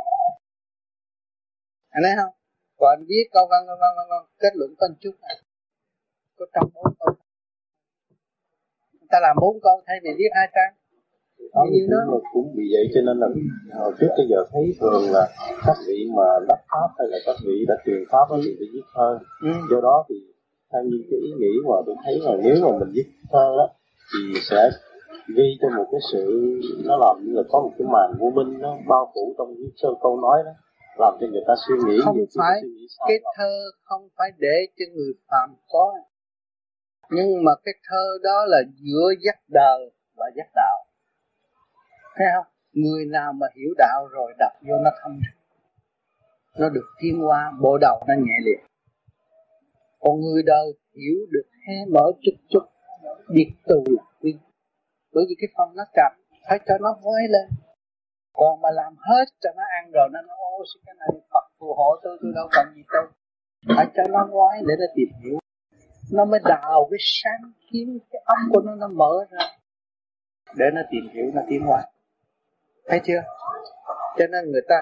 Anh 1.90 2.04
thấy 2.04 2.14
không? 2.16 2.34
Còn 2.78 2.90
anh 3.00 3.06
viết 3.10 3.26
câu 3.32 3.48
văn, 3.52 3.62
văn, 3.68 3.78
văn, 3.82 3.92
văn, 3.98 4.08
văn 4.10 4.24
kết 4.40 4.54
luận 4.56 4.72
có 4.78 4.88
một 4.88 4.96
chút 5.00 5.16
này. 5.22 5.36
Có 6.38 6.46
trong 6.54 6.70
bốn 6.74 6.94
câu. 7.00 7.16
Người 8.92 9.08
ta 9.12 9.20
làm 9.22 9.36
bốn 9.42 9.60
câu 9.64 9.82
thay 9.88 9.98
vì 10.04 10.10
viết 10.18 10.32
hai 10.36 10.48
trang 10.56 10.74
đó 11.54 12.00
mà 12.12 12.18
cũng 12.34 12.56
bị 12.56 12.64
vậy 12.74 12.86
cho 12.94 13.02
nên 13.02 13.18
là 13.18 13.28
hồi 13.80 13.94
trước 14.00 14.08
tới 14.18 14.26
giờ 14.30 14.38
thấy 14.52 14.64
thường 14.80 15.04
là 15.12 15.28
các 15.66 15.78
vị 15.88 16.08
mà 16.16 16.24
đắc 16.48 16.60
pháp 16.72 16.90
hay 16.98 17.08
là 17.12 17.18
các 17.26 17.36
vị 17.46 17.66
đã 17.68 17.76
truyền 17.86 18.04
pháp 18.12 18.26
thì 18.44 18.56
phải 18.60 18.68
viết 18.74 18.86
thơ 18.96 19.20
do 19.72 19.82
đó 19.82 20.06
thì 20.10 20.16
theo 20.74 20.84
như 20.84 20.98
cái 21.10 21.20
ý 21.20 21.32
nghĩ 21.40 21.54
mà 21.68 21.76
tôi 21.86 21.96
thấy 22.06 22.20
là 22.24 22.32
nếu 22.44 22.56
mà 22.62 22.78
mình 22.80 22.92
viết 22.94 23.08
thơ 23.32 23.56
đó 23.58 23.68
thì 24.14 24.40
sẽ 24.50 24.70
ghi 25.36 25.58
cho 25.62 25.70
một 25.78 25.88
cái 25.92 26.02
sự 26.12 26.24
nó 26.86 26.98
làm 26.98 27.16
như 27.26 27.32
là 27.34 27.44
có 27.50 27.60
một 27.60 27.72
cái 27.78 27.88
màn 27.92 28.10
vô 28.20 28.30
minh 28.30 28.60
nó 28.60 28.78
bao 28.88 29.12
phủ 29.14 29.36
trong 29.38 29.48
cái 29.48 29.72
sơ 29.76 29.90
câu 30.02 30.22
nói 30.22 30.38
đó 30.46 30.52
làm 30.98 31.14
cho 31.20 31.28
người 31.32 31.44
ta 31.48 31.54
suy 31.68 31.76
nghĩ 31.88 31.98
không 32.04 32.18
nhiều 32.18 32.26
phải 32.40 32.60
suy 32.62 32.70
nghĩ 32.70 32.88
cái 33.08 33.20
lầm. 33.24 33.34
thơ 33.38 33.52
không 33.84 34.08
phải 34.18 34.30
để 34.38 34.68
cho 34.78 34.86
người 34.96 35.14
phàm 35.32 35.56
có. 35.68 35.94
Nhưng 37.10 37.44
mà 37.46 37.52
cái 37.64 37.74
thơ 37.90 38.04
đó 38.24 38.46
là 38.48 38.58
giữa 38.76 39.08
dắt 39.26 39.36
đời 39.48 39.92
và 40.18 40.26
dắt 40.36 40.48
đạo 40.56 40.85
thấy 42.16 42.28
không 42.36 42.46
người 42.74 43.06
nào 43.06 43.34
mà 43.34 43.48
hiểu 43.56 43.74
đạo 43.78 44.08
rồi 44.12 44.34
đọc 44.40 44.52
vô 44.62 44.76
nó 44.84 44.90
thông 45.04 45.20
nó 46.58 46.70
được 46.70 46.86
tiến 47.00 47.20
hóa, 47.20 47.52
bộ 47.62 47.78
đầu 47.78 48.04
nó 48.08 48.14
nhẹ 48.14 48.34
liền 48.46 48.60
còn 50.06 50.22
người 50.22 50.44
đời 50.46 50.68
hiểu 50.96 51.18
được 51.30 51.46
hé 51.68 51.74
mở 51.92 52.12
chút 52.22 52.32
chút, 52.50 52.64
biết 53.30 53.52
tu 53.68 53.84
là 53.88 54.04
quy. 54.22 54.36
Bởi 55.14 55.26
vì 55.30 55.36
cái 55.40 55.48
phần 55.58 55.76
nó 55.76 55.84
chậm 55.94 56.12
phải 56.50 56.60
cho 56.68 56.74
nó 56.82 56.98
ngoái 57.02 57.24
lên. 57.30 57.50
Còn 58.34 58.62
mà 58.62 58.70
làm 58.72 58.96
hết 58.98 59.26
cho 59.40 59.50
nó 59.56 59.64
ăn 59.82 59.92
rồi, 59.92 60.10
nó 60.14 60.22
nói, 60.22 60.38
ô 60.40 60.64
cái 60.86 60.96
này 61.00 61.10
Phật 61.34 61.46
phù 61.60 61.74
hộ 61.74 62.00
tôi 62.04 62.18
tôi 62.22 62.32
đâu 62.36 62.48
cần 62.52 62.66
gì 62.76 62.82
đâu 62.94 63.04
phải 63.76 63.88
cho 63.96 64.04
nó 64.10 64.28
ngoái 64.32 64.60
để 64.68 64.74
nó 64.80 64.86
tìm 64.96 65.10
hiểu. 65.24 65.40
Nó 66.14 66.26
mới 66.26 66.40
đào 66.46 66.88
cái 66.92 66.98
sáng 67.00 67.52
kiến, 67.72 68.00
cái 68.12 68.22
óc 68.26 68.38
của 68.54 68.62
nó 68.62 68.76
nó 68.76 68.88
mở 68.88 69.26
ra. 69.32 69.40
Để 70.58 70.66
nó 70.74 70.82
tìm 70.92 71.04
hiểu, 71.14 71.32
nó 71.34 71.42
tiến 71.50 71.62
hóa 71.66 71.84
thấy 72.88 73.00
chưa? 73.06 73.22
Cho 74.18 74.28
nên 74.32 74.52
người 74.52 74.62
ta, 74.70 74.76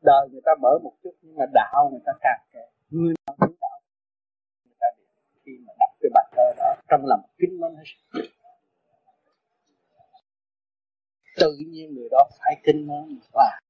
đời 0.00 0.28
người 0.32 0.40
ta 0.44 0.52
mở 0.60 0.78
một 0.82 0.92
chút, 1.02 1.14
nhưng 1.22 1.36
mà 1.36 1.44
đạo 1.52 1.88
người 1.90 2.00
ta 2.06 2.12
càng 2.20 2.40
kệ 2.52 2.60
người 2.90 3.14
nào 3.26 3.36
hiểu 3.40 3.56
đạo. 3.60 3.80
Người 4.64 4.76
ta 4.80 4.86
bị 4.96 5.04
khi 5.44 5.52
mà 5.66 5.72
đọc 5.80 5.90
cái 6.00 6.10
bài 6.14 6.26
thơ 6.32 6.52
đó, 6.56 6.74
trong 6.88 7.00
lòng 7.06 7.20
kính 7.38 7.60
mến 7.60 7.74
hết 7.76 7.84
tự 11.38 11.56
nhiên 11.58 11.94
người 11.94 12.08
đó 12.10 12.28
phải 12.38 12.56
kính 12.64 12.86
mến 12.86 13.18
và 13.32 13.60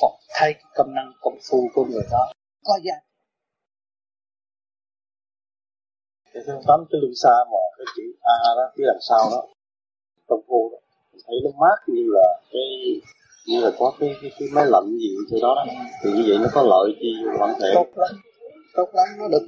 còn 0.00 0.12
thấy 0.28 0.52
cái 0.54 0.64
công 0.74 0.94
năng 0.94 1.12
công 1.20 1.38
phu 1.50 1.68
của 1.74 1.84
người 1.84 2.02
đó 2.10 2.32
có 2.64 2.78
giá. 2.82 2.94
Trị 6.24 6.30
Thì 6.34 6.40
theo 6.46 6.60
cái 6.66 7.00
luân 7.02 7.12
xa 7.22 7.34
mà 7.52 7.58
cái 7.78 7.86
chữ 7.96 8.02
A 8.22 8.36
đó 8.56 8.72
phía 8.76 8.84
đằng 8.86 9.02
sau 9.08 9.18
đó, 9.30 9.46
công 10.26 10.40
phu 10.48 10.70
đó 10.72 10.78
thấy 11.26 11.36
nó 11.44 11.50
mát 11.60 11.78
như 11.86 12.02
là 12.16 12.26
cái 12.52 12.68
như 13.48 13.60
là 13.64 13.70
có 13.78 13.92
cái 14.00 14.10
cái, 14.22 14.30
cái 14.38 14.48
máy 14.54 14.66
lạnh 14.68 14.88
gì 15.02 15.10
trên 15.30 15.40
đó 15.42 15.54
đó. 15.58 15.64
Thì 16.02 16.10
như 16.12 16.22
vậy 16.28 16.38
nó 16.42 16.48
có 16.54 16.62
lợi 16.62 16.96
chi 17.00 17.10
bản 17.40 17.50
thể. 17.60 17.70
Tốt 17.74 17.88
lắm. 17.96 18.12
Tốt 18.76 18.88
lắm 18.94 19.08
nó 19.18 19.28
được. 19.28 19.44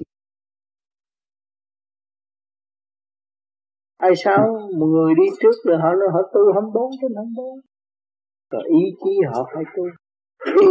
Ai 3.96 4.12
sao 4.24 4.38
một 4.78 4.86
người 4.86 5.14
đi 5.20 5.26
trước 5.40 5.56
rồi 5.64 5.76
họ 5.82 5.90
nói 6.00 6.08
họ 6.14 6.20
tu 6.34 6.42
24 6.52 6.90
trên 7.00 7.12
24 7.16 7.60
rồi 8.52 8.62
ý 8.80 8.82
chí 9.02 9.12
họ 9.32 9.40
phải 9.54 9.64
tu. 9.76 9.84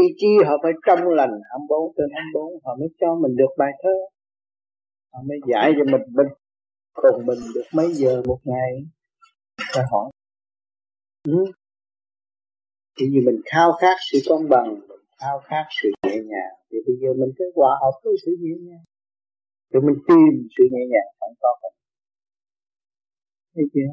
Ý 0.02 0.08
chí 0.20 0.32
họ 0.48 0.54
phải 0.64 0.72
trong 0.86 1.02
lành 1.20 1.34
24 1.50 1.94
trên 1.98 2.10
24 2.16 2.44
họ 2.64 2.72
mới 2.80 2.90
cho 3.00 3.10
mình 3.22 3.36
được 3.36 3.52
bài 3.58 3.72
thơ. 3.84 3.96
Họ 5.14 5.20
mới 5.28 5.38
giải 5.52 5.74
cho 5.78 5.84
mình 5.92 6.04
mình 6.18 6.32
còn 6.94 7.26
mình 7.26 7.40
được 7.56 7.68
mấy 7.74 7.94
giờ 7.94 8.22
một 8.26 8.40
ngày? 8.44 8.72
Phải 9.76 9.86
hỏi 9.92 10.12
ừ. 11.24 11.46
thì 13.00 13.06
vì 13.12 13.20
mình 13.26 13.42
khao 13.46 13.72
khát 13.82 13.98
sự 14.12 14.18
công 14.30 14.50
bằng, 14.50 14.68
mình 14.90 15.00
khao 15.20 15.42
khát 15.46 15.66
sự 15.82 15.90
nhẹ 16.04 16.16
nhàng 16.16 16.54
thì 16.72 16.78
bây 16.86 16.96
giờ 17.02 17.10
mình 17.20 17.32
cứ 17.38 17.46
hòa 17.56 17.72
hợp 17.82 17.96
với 18.04 18.14
sự 18.26 18.32
nhẹ 18.40 18.56
nhàng 18.68 18.84
rồi 19.72 19.84
mình 19.88 19.98
tìm 20.08 20.48
sự 20.58 20.64
nhẹ 20.72 20.84
nhàng 20.92 21.10
không 21.20 21.34
có 21.42 21.50
không? 21.62 21.74
thấy 23.56 23.64
chưa 23.74 23.92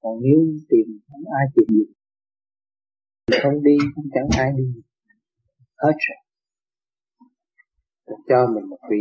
còn 0.00 0.14
nếu 0.22 0.38
tìm 0.68 0.86
không 1.08 1.24
ai 1.38 1.46
tìm 1.54 1.66
được 1.78 1.92
không 3.42 3.62
đi 3.62 3.76
cũng 3.94 4.08
chẳng 4.14 4.28
ai 4.38 4.52
đi 4.58 4.64
hết 5.82 5.92
rồi 6.06 6.18
cho 8.28 8.46
mình 8.54 8.64
một 8.70 8.78
vị, 8.90 9.00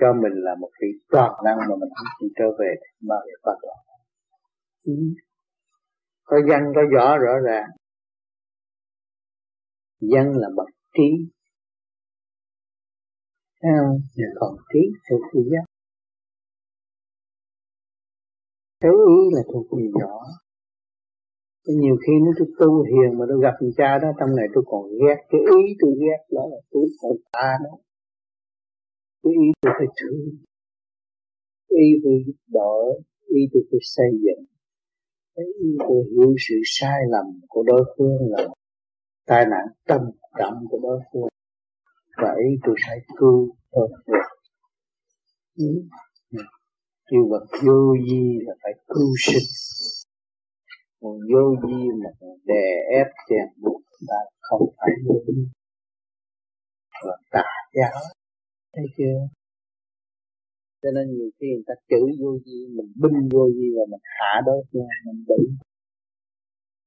cho 0.00 0.12
mình 0.12 0.32
là 0.34 0.54
một 0.60 0.70
vị 0.80 0.88
toàn 1.10 1.32
năng 1.44 1.56
mà 1.58 1.76
mình 1.80 1.90
không 1.96 2.10
chịu 2.20 2.28
trở 2.38 2.44
về 2.58 2.74
mà 3.00 3.14
để 3.26 3.32
có 3.42 3.52
toàn 3.62 3.78
có 6.24 6.36
văn 6.48 6.72
có 6.74 6.80
võ 6.94 7.18
rõ 7.18 7.32
ràng. 7.46 7.68
Dân 10.00 10.26
là 10.26 10.48
bậc 10.56 10.68
trí. 10.96 11.08
Thấy 13.62 13.72
không? 13.78 13.98
Yeah. 14.16 14.32
còn 14.40 14.56
trí, 14.72 14.80
thuộc 15.10 15.22
về 15.34 15.40
giác 15.52 15.64
cái 18.80 18.92
ý 19.16 19.20
là 19.34 19.42
thuộc 19.52 19.66
về 19.78 19.84
võ. 20.00 20.14
Nhiều 21.66 21.96
khi 22.02 22.12
nếu 22.24 22.32
tôi 22.38 22.48
tu 22.58 22.82
hiền 22.82 23.18
mà 23.18 23.24
tôi 23.28 23.38
gặp 23.42 23.54
người 23.60 23.72
cha 23.76 23.98
đó, 24.02 24.08
trong 24.18 24.36
này 24.36 24.46
tôi 24.54 24.64
còn 24.66 24.82
ghét. 25.00 25.18
Cái 25.30 25.40
ý 25.40 25.62
tôi 25.80 25.92
ghét 26.02 26.20
đó 26.36 26.42
là 26.52 26.60
tôi 26.70 26.86
còn 27.00 27.12
ta 27.32 27.50
đó. 27.64 27.74
Cái 29.22 29.32
ý 29.32 29.46
tôi 29.62 29.72
phải 29.78 29.86
thương 29.98 30.44
ý 31.68 31.86
tôi 32.02 32.14
giúp 32.26 32.38
đỡ, 32.46 32.74
ý 33.26 33.40
tôi 33.52 33.62
phải 33.70 33.80
xây 33.82 34.10
dựng 34.24 34.44
cái 35.36 35.44
ý 35.62 35.68
tôi 35.78 36.04
hiểu 36.10 36.34
sự 36.48 36.54
sai 36.64 37.00
lầm 37.08 37.40
của 37.48 37.62
đối 37.62 37.84
phương 37.98 38.18
là 38.30 38.48
tai 39.26 39.44
nạn 39.50 39.66
tâm 39.86 40.00
trọng 40.38 40.64
của 40.70 40.78
đối 40.82 41.00
phương. 41.12 41.28
Và 42.16 42.34
ý 42.38 42.50
tôi 42.64 42.74
phải 42.86 42.98
cứu 43.18 43.54
đối 43.72 43.88
được. 44.06 44.26
Ừ. 45.56 45.64
ừ. 46.30 46.38
kêu 47.10 47.28
vật 47.30 47.46
vô 47.62 47.94
di 48.08 48.38
là 48.46 48.54
phải 48.62 48.72
cứu 48.88 49.14
sinh. 49.18 49.48
Còn 51.00 51.18
vô 51.32 51.54
di 51.62 51.88
mà 52.02 52.10
đè 52.44 52.66
ép 52.98 53.06
chèn 53.28 53.62
buộc 53.62 53.82
là 54.00 54.16
không 54.40 54.68
phải 54.76 54.88
vô 55.06 55.14
di 55.26 55.48
là 57.04 57.16
tà 57.30 57.44
giáo. 57.74 58.02
Thấy 58.72 58.84
chưa? 58.96 59.43
Cho 60.84 60.90
nên 60.96 61.06
nhiều 61.16 61.30
khi 61.40 61.46
người 61.54 61.66
ta 61.66 61.74
chửi 61.88 62.08
vô 62.20 62.30
di 62.44 62.58
mình 62.76 62.90
binh 63.02 63.28
vô 63.32 63.44
di 63.56 63.66
và 63.76 63.84
mình 63.90 64.04
hạ 64.18 64.32
đối 64.46 64.60
phương, 64.72 64.88
mình 65.06 65.24
bị. 65.28 65.42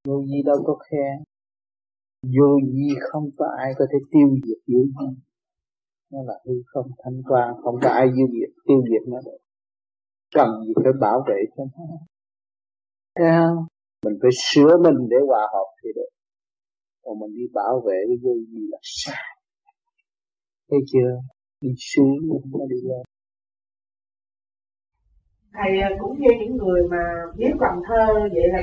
Vô 0.07 0.17
di 0.29 0.39
đâu 0.45 0.57
có 0.67 0.75
khe 0.85 1.07
vô 2.23 2.49
di 2.73 2.89
không 3.09 3.29
có 3.37 3.45
ai 3.57 3.71
có 3.77 3.85
thể 3.91 3.99
tiêu 4.11 4.29
diệt 4.43 4.61
vô 4.67 4.79
di 4.83 5.17
nó 6.11 6.19
là 6.23 6.33
hư 6.45 6.53
không 6.65 6.87
thanh 7.03 7.21
quan 7.29 7.55
không 7.63 7.75
có 7.83 7.89
ai 7.89 8.07
tiêu 8.15 8.27
diệt 8.27 8.49
tiêu 8.67 8.81
diệt 8.89 9.07
nó 9.07 9.17
được. 9.25 9.37
Cần 10.35 10.49
gì 10.65 10.73
phải 10.83 10.93
bảo 11.01 11.23
vệ 11.27 11.39
cho 11.57 11.63
nó. 11.77 11.85
Thấy 13.15 13.27
không? 13.37 13.65
Mình 14.05 14.17
phải 14.21 14.31
sửa 14.43 14.77
mình 14.83 15.09
để 15.09 15.17
hòa 15.27 15.47
hợp 15.53 15.69
thì 15.83 15.89
được. 15.95 16.09
Còn 17.03 17.19
mình 17.19 17.35
đi 17.35 17.43
bảo 17.53 17.81
vệ 17.85 17.97
cái 18.07 18.17
vô 18.23 18.33
gì 18.33 18.67
là 18.71 18.77
sai. 18.81 19.37
Thấy 20.69 20.79
chưa? 20.91 21.11
Đi 21.61 21.69
xuống 21.77 22.17
nó 22.51 22.65
đi 22.69 22.75
lên 22.83 23.01
thầy 25.57 25.79
à, 25.79 25.89
cũng 25.99 26.19
như 26.19 26.29
những 26.39 26.57
người 26.57 26.81
mà 26.91 27.03
biết 27.35 27.51
làm 27.59 27.79
thơ 27.87 28.29
vậy 28.33 28.47
là 28.47 28.61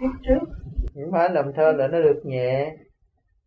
kiếp 0.00 0.10
trước. 0.22 0.46
Không 0.94 1.12
phải 1.12 1.30
làm 1.30 1.52
thơ 1.52 1.72
là 1.72 1.88
nó 1.88 2.00
được 2.00 2.20
nhẹ 2.24 2.76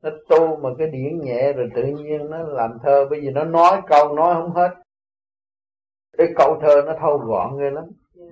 nó 0.02 0.10
tu 0.30 0.58
mà 0.58 0.70
cái 0.78 0.88
điển 0.88 1.20
nhẹ 1.22 1.54
rồi 1.54 1.70
tự 1.76 1.84
nhiên 1.84 2.30
nó 2.30 2.38
làm 2.44 2.72
thơ. 2.84 3.06
Bởi 3.10 3.20
vì 3.22 3.30
nó 3.30 3.44
nói 3.44 3.82
câu 3.88 4.16
nói 4.16 4.34
không 4.34 4.52
hết. 4.52 4.70
Cái 6.18 6.28
câu 6.36 6.60
thơ 6.62 6.82
nó 6.86 6.94
thâu 7.00 7.18
gọn 7.18 7.60
ghê 7.60 7.70
lắm. 7.70 7.84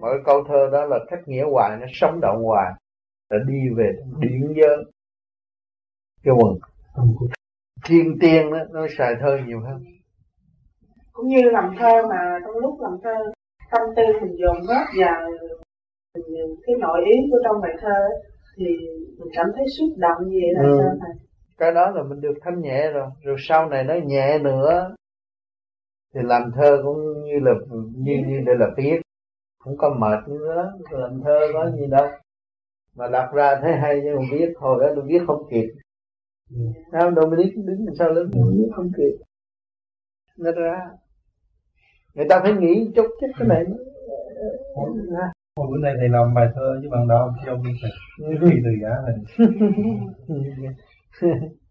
Mỗi 0.01 0.21
câu 0.25 0.43
thơ 0.43 0.69
đó 0.71 0.85
là 0.85 0.99
cách 1.09 1.19
nghĩa 1.25 1.43
hoài 1.51 1.77
nó 1.81 1.85
sống 1.93 2.19
động 2.21 2.43
hoài. 2.43 2.71
Là 3.29 3.37
đi 3.47 3.69
về 3.77 3.91
điện 4.19 4.53
giới. 4.55 4.77
Cái 6.23 6.33
quần 6.37 6.57
thiên 7.85 8.19
tiên 8.21 8.51
đó 8.51 8.59
nó 8.71 8.87
xài 8.97 9.15
thơ 9.21 9.37
nhiều 9.45 9.59
hơn. 9.59 9.83
Cũng 11.11 11.27
như 11.27 11.41
làm 11.51 11.75
thơ 11.79 12.07
mà 12.09 12.39
trong 12.45 12.57
lúc 12.57 12.81
làm 12.81 12.97
thơ 13.03 13.31
tâm 13.71 13.81
tư 13.95 14.03
mình 14.21 14.35
dồn 14.39 14.57
hết 14.67 14.85
vào 14.99 15.31
cái 16.65 16.75
nội 16.79 16.99
ý 17.05 17.15
của 17.31 17.37
trong 17.43 17.61
bài 17.61 17.75
thơ 17.81 17.99
thì 18.57 18.65
mình 19.17 19.29
cảm 19.33 19.45
thấy 19.55 19.65
xúc 19.77 19.97
động 19.97 20.29
gì 20.29 20.39
vậy 20.41 20.53
là 20.53 20.69
ừ. 20.69 20.77
sao 20.79 20.95
thầy? 21.01 21.27
Cái 21.57 21.71
đó 21.71 21.91
là 21.91 22.03
mình 22.03 22.21
được 22.21 22.33
thanh 22.41 22.61
nhẹ 22.61 22.91
rồi. 22.91 23.07
Rồi 23.23 23.35
sau 23.39 23.69
này 23.69 23.83
nó 23.83 23.93
nhẹ 24.05 24.39
nữa 24.39 24.95
thì 26.13 26.21
làm 26.23 26.51
thơ 26.55 26.81
cũng 26.83 26.97
như 27.23 27.39
là 27.41 27.51
như 27.95 28.13
như 28.27 28.39
đây 28.45 28.55
là 28.59 28.67
viết 28.77 29.01
không 29.59 29.77
có 29.77 29.95
mệt 29.99 30.19
nữa 30.27 30.71
làm 30.91 31.21
thơ 31.23 31.39
có 31.53 31.71
gì 31.71 31.85
đâu. 31.91 32.07
Mà 32.95 33.07
đặt 33.07 33.31
ra 33.33 33.59
thấy 33.61 33.73
hay 33.73 34.01
nhưng 34.03 34.15
mà 34.15 34.21
viết 34.31 34.53
hồi 34.55 34.77
đó 34.81 34.87
tôi 34.95 35.05
viết 35.07 35.19
không 35.27 35.43
kịp. 35.51 35.67
Sao 36.91 37.11
Dominic 37.15 37.53
đứng 37.65 37.85
sau 37.99 38.09
lưng? 38.09 38.29
Tôi 38.33 38.53
viết 38.57 38.69
không 38.75 38.91
kịp. 38.97 39.25
Nó 40.37 40.51
ra 40.51 40.79
người 42.19 42.27
ta 42.29 42.39
phải 42.43 42.53
nghĩ 42.53 42.91
chút 42.95 43.05
chứ 43.21 43.27
cái 43.39 43.47
này 43.47 43.63
Hồi 45.57 45.67
bữa 45.71 45.77
nay 45.77 45.93
thầy 45.99 46.09
làm 46.09 46.33
bài 46.33 46.47
thơ 46.55 46.79
với 46.81 46.89
bạn 46.91 47.07
đạo 47.07 47.33
cho 47.45 47.51
ông 47.51 47.63
thầy 47.63 47.91
Quý 48.41 48.55
từ 48.63 48.71
giả 48.81 48.93
này 49.05 49.17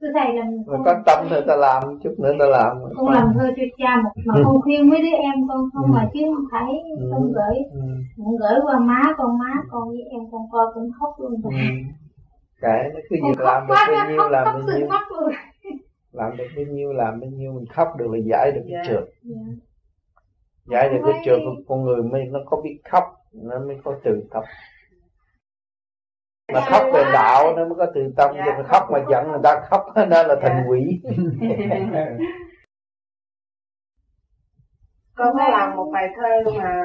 thưa 0.01 0.09
thầy 0.15 0.35
là 0.35 0.45
mà 0.67 0.79
có 0.85 0.95
tâm 1.07 1.27
thì 1.31 1.37
ta 1.47 1.57
làm 1.57 1.83
chút 2.03 2.15
nữa 2.19 2.33
ta 2.39 2.47
làm 2.47 2.77
con 2.97 3.09
làm 3.09 3.33
thơ 3.35 3.47
cho 3.57 3.63
cha 3.79 4.03
một 4.05 4.11
mà 4.27 4.35
con 4.45 4.61
khuyên 4.63 4.91
mấy 4.91 5.03
đứa 5.03 5.17
em 5.23 5.35
con 5.49 5.69
không 5.73 5.87
ừ. 5.87 5.93
mà 5.95 6.09
chứ 6.15 6.21
không 6.35 6.45
phải 6.53 6.73
ừ. 6.99 7.11
con 7.13 7.33
gửi 7.33 7.57
ừ. 7.73 7.81
con 8.17 8.37
gửi 8.37 8.61
qua 8.65 8.79
má 8.79 9.03
con 9.19 9.39
má 9.39 9.53
con 9.71 9.89
với 9.89 10.03
em 10.11 10.21
con 10.33 10.43
coi 10.53 10.67
cũng 10.75 10.91
khóc 11.01 11.13
luôn 11.19 11.41
rồi 11.41 11.53
ừ. 11.53 11.69
kệ 12.63 12.79
nó 12.95 13.01
cứ 13.11 13.17
việc 13.29 13.41
làm 13.41 13.67
được 13.67 13.75
bao 13.75 14.09
nhiêu 14.11 14.29
làm 14.29 14.45
bao 14.45 14.59
nhiêu 14.79 14.89
làm 16.13 16.37
được 16.37 16.47
bao 16.57 16.65
nhiêu 16.65 16.93
làm 16.93 17.21
bao 17.21 17.31
nhiêu 17.31 17.53
mình 17.53 17.67
khóc 17.67 17.89
được 17.99 18.07
là 18.11 18.19
giải 18.25 18.53
được 18.55 18.63
cái 18.69 18.75
yeah. 18.75 18.87
trượt 18.87 19.05
yeah. 19.35 19.59
Giải 20.71 20.89
được 20.89 20.99
cái 21.05 21.15
trượt 21.25 21.39
của 21.45 21.55
con 21.69 21.85
người 21.85 22.03
mới 22.03 22.25
nó 22.25 22.39
có 22.47 22.61
biết 22.65 22.79
khóc 22.91 23.05
nó 23.33 23.59
mới 23.59 23.77
có 23.85 23.95
từ 24.05 24.23
tập 24.31 24.45
mà 26.53 26.61
khóc 26.61 26.83
về 26.95 27.03
đạo 27.13 27.57
nó 27.57 27.65
mới 27.65 27.75
có 27.79 27.87
từ 27.95 28.13
tâm 28.17 28.31
chứ 28.35 28.51
mà 28.57 28.63
khóc 28.63 28.83
mà 28.91 28.99
giận 29.11 29.29
người 29.31 29.41
ta 29.43 29.61
khóc 29.71 29.87
nó 30.11 30.23
là 30.23 30.37
thành 30.43 30.67
quỷ 30.69 31.01
con 35.17 35.35
có 35.39 35.49
làm 35.49 35.77
một 35.77 35.91
bài 35.93 36.09
thơ 36.17 36.51
mà 36.59 36.85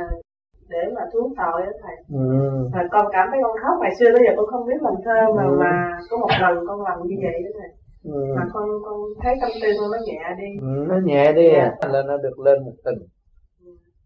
để 0.69 0.79
mà 0.95 1.01
xuống 1.13 1.33
tội 1.37 1.61
đó 1.65 1.71
thầy 1.83 1.95
ừ. 2.09 2.69
và 2.73 2.81
con 2.91 3.05
cảm 3.11 3.27
thấy 3.31 3.39
con 3.43 3.57
khóc 3.63 3.75
ngày 3.81 3.91
xưa 3.99 4.05
tới 4.13 4.23
giờ 4.25 4.33
con 4.37 4.45
không 4.45 4.67
biết 4.67 4.81
làm 4.81 4.93
thơ 5.05 5.33
mà 5.37 5.43
ừ. 5.43 5.57
mà 5.59 5.97
có 6.09 6.17
một 6.17 6.29
lần 6.41 6.67
con 6.67 6.81
làm 6.81 6.97
như 7.03 7.15
vậy 7.23 7.43
đó 7.43 7.49
thầy 7.59 7.69
ừ. 8.13 8.33
mà 8.35 8.43
con 8.53 8.69
con 8.85 8.99
thấy 9.23 9.35
tâm 9.41 9.51
tư 9.61 9.69
con 9.79 9.91
nó 9.91 9.97
nhẹ 10.05 10.21
đi 10.37 10.49
ừ, 10.61 10.85
nó 10.89 10.97
nhẹ 11.03 11.33
đi. 11.33 11.49
Dạ. 11.53 11.71
là 11.93 12.03
nó 12.07 12.17
được 12.17 12.39
lên 12.39 12.65
một 12.65 12.75
tình 12.85 12.99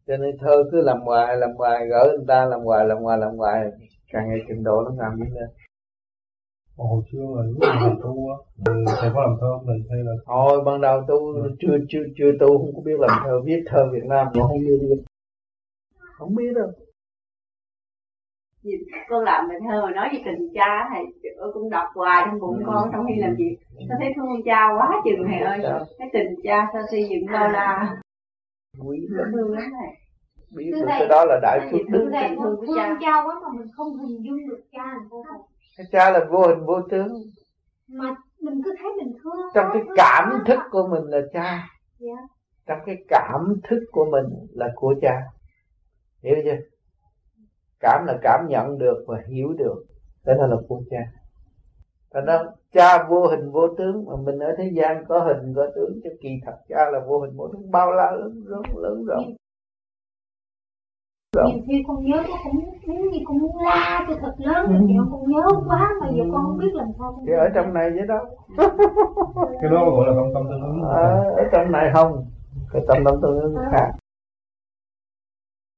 cho 0.07 0.17
nên 0.17 0.37
thơ 0.39 0.63
cứ 0.71 0.81
làm 0.81 1.01
hoài 1.01 1.37
làm 1.37 1.49
hoài 1.57 1.87
gỡ 1.87 2.13
người 2.17 2.25
ta 2.27 2.45
làm 2.45 2.59
hoài 2.61 2.85
làm 2.85 2.97
hoài 2.97 3.17
làm 3.17 3.37
hoài. 3.37 3.65
Càng 4.11 4.29
ngày 4.29 4.39
trình 4.47 4.63
độ 4.63 4.81
nó 4.81 4.91
càng 4.99 5.15
đi 5.19 5.25
lên. 5.35 5.49
Hồi 6.77 7.01
xưa 7.11 7.25
là 7.35 7.43
lúc 7.43 7.57
mà 7.59 7.87
làm 7.87 7.99
tu 8.03 8.29
á? 8.29 8.37
Thầy 9.01 9.09
có 9.13 9.21
làm 9.21 9.37
thơ 9.41 9.47
không? 9.57 9.65
Thầy 9.67 9.77
hay 9.89 9.99
là 10.03 10.11
thôi 10.25 10.63
ban 10.65 10.81
đầu 10.81 11.01
tu 11.07 11.33
ừ. 11.33 11.51
chưa 11.59 11.77
chưa 11.89 12.03
chưa 12.17 12.31
tu 12.39 12.57
không 12.57 12.75
có 12.75 12.81
biết 12.85 12.99
làm 12.99 13.21
thơ 13.23 13.41
viết 13.45 13.63
thơ 13.65 13.85
Việt 13.93 14.03
Nam 14.05 14.27
cũng 14.33 14.43
không 14.43 14.59
biết. 14.59 15.03
Không 15.99 16.35
biết 16.35 16.53
đâu. 16.55 16.71
Con 19.09 19.23
làm 19.23 19.47
bài 19.49 19.57
thơ 19.67 19.81
mà 19.85 19.91
nói 19.91 20.09
về 20.13 20.19
tình 20.25 20.49
cha 20.53 20.89
thầy 20.89 21.03
cũng 21.53 21.69
đọc 21.69 21.87
hoài 21.95 22.23
trong 22.25 22.39
bụng 22.39 22.63
con 22.65 22.89
trong 22.91 23.05
khi 23.07 23.21
làm 23.21 23.35
việc 23.37 23.57
con 23.89 23.97
thấy 23.99 24.13
thương 24.15 24.43
cha 24.45 24.67
quá 24.77 25.01
chừng 25.05 25.27
thầy 25.27 25.39
ơi. 25.39 25.59
Cái 25.97 26.07
tình 26.13 26.27
cha 26.43 26.67
sao 26.73 26.81
xây 26.91 27.07
dựng 27.09 27.33
bao 27.33 27.49
la 27.49 27.97
quý 28.77 29.07
lắm 29.09 29.31
thầy 29.35 29.95
biết. 30.49 30.71
Được 30.71 30.85
cái 30.87 31.07
đó 31.07 31.25
là 31.25 31.39
đại 31.41 31.59
phước 31.71 31.81
đức 31.89 32.09
thương 32.37 32.97
cha 33.01 33.23
quá 33.25 33.35
mà 33.41 33.49
mình 33.59 33.67
không 33.75 33.97
hình 33.97 34.23
dung 34.23 34.49
được 34.49 34.61
cha 34.71 34.85
làm 34.85 35.07
sao 35.09 35.47
cái 35.77 35.87
cha 35.91 36.11
là 36.11 36.25
vô 36.31 36.47
hình 36.47 36.65
vô 36.65 36.81
tướng. 36.89 37.07
Mà 37.87 38.15
mình 38.39 38.61
cứ 38.65 38.75
thấy 38.79 38.91
mình 38.97 39.13
thương 39.23 39.45
trong 39.53 39.65
cái 39.73 39.81
cảm 39.95 40.43
thức 40.45 40.59
của 40.71 40.87
mình 40.87 41.03
là 41.03 41.21
cha. 41.33 41.69
Dạ. 41.99 42.15
trong 42.67 42.79
cái 42.85 42.95
cảm 43.07 43.55
thức 43.69 43.79
của 43.91 44.05
mình 44.05 44.25
là 44.53 44.71
của 44.75 44.95
cha. 45.01 45.21
Hiểu 46.23 46.35
chưa? 46.43 46.57
Cảm 47.79 48.05
là 48.05 48.17
cảm 48.21 48.47
nhận 48.49 48.77
được 48.77 49.05
và 49.07 49.21
hiểu 49.27 49.53
được. 49.57 49.83
Đó 50.25 50.33
là 50.33 50.55
của 50.67 50.81
cha 50.89 50.99
Thành 52.13 52.25
ra 52.25 52.43
cha 52.73 53.03
vô 53.09 53.27
hình 53.27 53.51
vô 53.51 53.67
tướng 53.77 54.05
mà 54.05 54.15
mình 54.25 54.39
ở 54.39 54.55
thế 54.57 54.71
gian 54.73 55.05
có 55.07 55.19
hình 55.19 55.53
có 55.55 55.67
tướng 55.75 55.99
cho 56.03 56.09
kỳ 56.21 56.29
thật 56.45 56.57
cha 56.69 56.91
là 56.91 56.99
vô 57.07 57.19
hình 57.19 57.37
vô 57.37 57.47
tướng 57.47 57.71
bao 57.71 57.91
la 57.91 58.11
lớn 58.11 58.43
lớn 58.45 58.61
lớn 58.75 59.05
rộng. 59.05 59.35
Nhiều 61.35 61.59
khi 61.67 61.83
con 61.87 62.05
nhớ 62.05 62.23
nó 62.29 62.35
cũng 62.43 62.61
giống 62.87 63.11
như 63.11 63.19
con 63.25 63.37
muốn 63.39 63.61
la 63.63 64.05
cho 64.07 64.15
thật 64.21 64.33
lớn 64.37 64.65
ừ. 64.67 64.73
thì 64.87 64.93
con 65.11 65.21
nhớ 65.27 65.47
quá 65.67 65.89
mà 66.01 66.07
giờ 66.17 66.23
con 66.33 66.43
không 66.43 66.57
biết 66.57 66.73
làm 66.73 66.87
sao 66.99 67.23
thì 67.27 67.33
ở 67.33 67.49
trong 67.55 67.73
này 67.73 67.89
vậy 67.89 68.07
đâu 68.07 68.25
cái 69.61 69.71
đó 69.71 69.89
gọi 69.89 70.07
là 70.07 70.13
tâm 70.15 70.33
tâm 70.33 70.43
tương 70.49 70.61
ứng. 70.61 70.83
À, 70.89 71.03
ở 71.37 71.43
trong 71.51 71.71
này 71.71 71.91
không 71.93 72.25
cái 72.73 72.81
tâm 72.87 72.97
tâm 73.05 73.15
tương 73.21 73.39
ứng 73.39 73.55
khác 73.71 73.91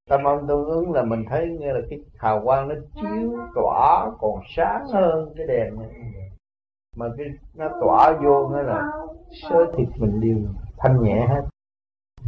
tâm 0.10 0.22
tâm 0.24 0.48
tương 0.48 0.66
ứng 0.66 0.92
là 0.92 1.04
mình 1.04 1.26
thấy 1.30 1.58
như 1.60 1.72
là 1.72 1.80
cái 1.90 2.00
hào 2.18 2.42
quang 2.44 2.68
nó 2.68 2.76
chiếu 2.96 3.38
tỏa 3.56 4.12
còn 4.20 4.40
sáng 4.56 4.86
hơn 4.94 5.34
cái 5.38 5.48
đèn 5.48 5.80
này 5.80 5.90
mà 6.98 7.06
cái 7.18 7.28
nó 7.56 7.70
tỏa 7.82 8.12
vô 8.24 8.50
nó 8.50 8.62
là 8.62 8.92
sơ 9.32 9.72
thịt 9.78 9.88
mình 9.98 10.22
đều 10.22 10.38
thanh 10.78 11.04
nhẹ 11.04 11.28
hết. 11.30 11.42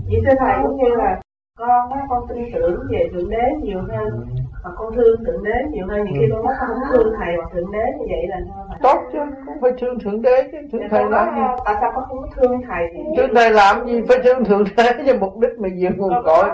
Chỉ 0.09 0.17
thưa 0.25 0.35
thầy 0.39 0.57
cũng 0.63 0.77
như 0.77 0.95
là 0.95 1.21
con 1.57 1.91
á 1.91 2.05
con 2.09 2.23
tin 2.29 2.45
tưởng 2.53 2.81
về 2.91 3.09
thượng 3.13 3.29
đế 3.29 3.43
nhiều 3.61 3.81
hơn 3.81 4.25
và 4.63 4.71
con 4.75 4.95
thương 4.95 5.23
thượng 5.25 5.43
đế 5.43 5.51
nhiều 5.71 5.87
hơn 5.87 6.03
nhiều 6.03 6.13
khi 6.21 6.27
con 6.31 6.45
nói 6.45 6.53
con 6.59 6.69
không 6.69 6.83
thương 6.91 7.13
thầy 7.19 7.35
hoặc 7.35 7.49
thượng 7.53 7.71
đế 7.71 7.79
như 7.99 8.05
vậy 8.09 8.27
là 8.27 8.37
thầy 8.69 8.77
tốt 8.81 8.99
chứ 9.11 9.19
cũng 9.45 9.57
phải 9.61 9.71
thương 9.79 9.99
thượng 9.99 10.21
đế 10.21 10.49
chứ 10.51 10.57
thương 10.71 10.81
thầy 10.89 11.09
làm 11.09 11.35
gì? 11.35 11.41
tại 11.65 11.75
sao 11.81 11.91
con 11.95 12.03
không 12.07 12.29
thương 12.35 12.61
thầy 12.67 12.87
thương 13.17 13.35
thầy 13.35 13.51
làm 13.51 13.87
gì 13.87 14.01
phải 14.07 14.17
thương 14.23 14.45
thượng 14.45 14.63
đế 14.77 14.83
cho 15.07 15.13
mục 15.19 15.39
đích 15.39 15.59
mà 15.59 15.69
diệt 15.75 15.97
nguồn 15.97 16.13
cội. 16.25 16.49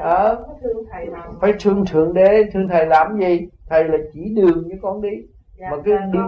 ờ. 0.00 0.44
thương 0.62 0.84
thầy 0.90 1.06
làm 1.06 1.38
phải 1.40 1.52
thương 1.60 1.84
thượng 1.86 2.14
đế 2.14 2.44
thương 2.52 2.68
thầy 2.68 2.86
làm 2.86 3.18
gì? 3.20 3.48
Thầy 3.68 3.84
là 3.84 3.98
chỉ 4.12 4.34
đường 4.36 4.68
cho 4.70 4.76
con 4.82 5.02
đi. 5.02 5.10
Dạ, 5.58 5.68
mà 5.70 5.76
cái 5.84 5.94
đi, 6.12 6.18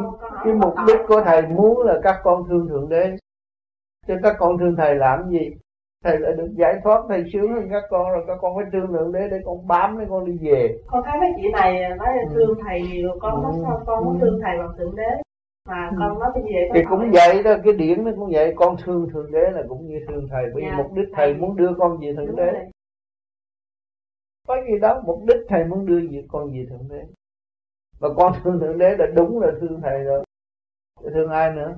cái 0.45 0.55
mục 0.55 0.75
đích 0.87 0.99
của 1.09 1.21
thầy 1.25 1.43
muốn 1.43 1.83
là 1.83 2.01
các 2.03 2.17
con 2.23 2.45
thương 2.49 2.69
thượng 2.69 2.89
đế. 2.89 3.17
Cho 4.09 4.15
các 4.23 4.37
con 4.39 4.59
thương 4.59 4.77
thầy 4.77 4.95
làm 4.95 5.31
gì 5.31 5.51
thầy 6.03 6.19
lại 6.19 6.33
được 6.33 6.49
giải 6.57 6.75
thoát 6.85 7.03
thầy 7.09 7.25
sướng 7.33 7.53
hơn 7.53 7.69
các 7.71 7.83
con 7.91 8.13
rồi 8.13 8.25
các 8.27 8.39
con 8.41 8.57
phải 8.57 8.65
thương 8.73 8.95
lượng 8.95 9.13
để 9.13 9.29
để 9.31 9.37
con 9.45 9.67
bám 9.67 9.99
để 9.99 10.07
con 10.11 10.25
đi 10.25 10.39
về. 10.41 10.79
Con 10.87 11.03
thấy 11.05 11.21
mấy 11.21 11.31
chị 11.37 11.49
này 11.53 11.89
nói 11.89 12.09
là 12.17 12.23
ừ. 12.23 12.35
thương 12.35 12.59
thầy 12.65 12.83
nhiều 12.83 13.11
con 13.21 13.43
nói 13.43 13.53
sao 13.63 13.83
con 13.87 14.05
muốn 14.05 14.19
thương 14.21 14.41
thầy 14.43 14.59
bằng 14.59 14.73
thượng 14.79 14.97
đế? 14.97 15.11
Mà 15.69 15.89
ừ. 15.91 15.97
con 15.99 16.19
nói 16.19 16.31
cái 16.35 16.43
gì 16.43 16.55
thì 16.75 16.81
cũng 16.91 17.11
vậy 17.13 17.43
đó 17.43 17.55
cái 17.65 17.73
điển 17.73 18.05
nó 18.05 18.11
cũng 18.17 18.31
vậy 18.33 18.53
con 18.57 18.77
thương 18.85 19.09
thượng 19.13 19.33
đế 19.33 19.51
là 19.51 19.63
cũng 19.69 19.87
như 19.87 20.01
thương 20.09 20.29
thầy 20.31 20.45
bởi 20.55 20.63
vì 20.63 20.69
dạ, 20.71 20.77
mục 20.77 20.93
đích 20.93 21.09
thầy 21.13 21.35
muốn 21.35 21.57
đưa 21.57 21.75
con 21.79 21.99
về 22.01 22.15
thượng 22.17 22.37
đế. 22.37 22.67
có 24.49 24.57
gì 24.69 24.79
đó 24.79 25.03
mục 25.07 25.23
đích 25.27 25.41
thầy 25.49 25.65
muốn 25.65 25.87
đưa 25.87 26.01
về 26.11 26.25
con 26.29 26.53
về 26.53 26.67
thượng 26.71 26.89
đế. 26.91 27.05
Và 28.01 28.09
con 28.17 28.33
thương 28.45 28.61
thượng 28.61 28.79
đế 28.79 28.97
là 28.99 29.07
đúng 29.15 29.41
là 29.41 29.53
thương 29.61 29.81
thầy 29.83 30.05
rồi. 30.05 30.25
Thương 31.15 31.31
ai 31.31 31.55
nữa? 31.55 31.75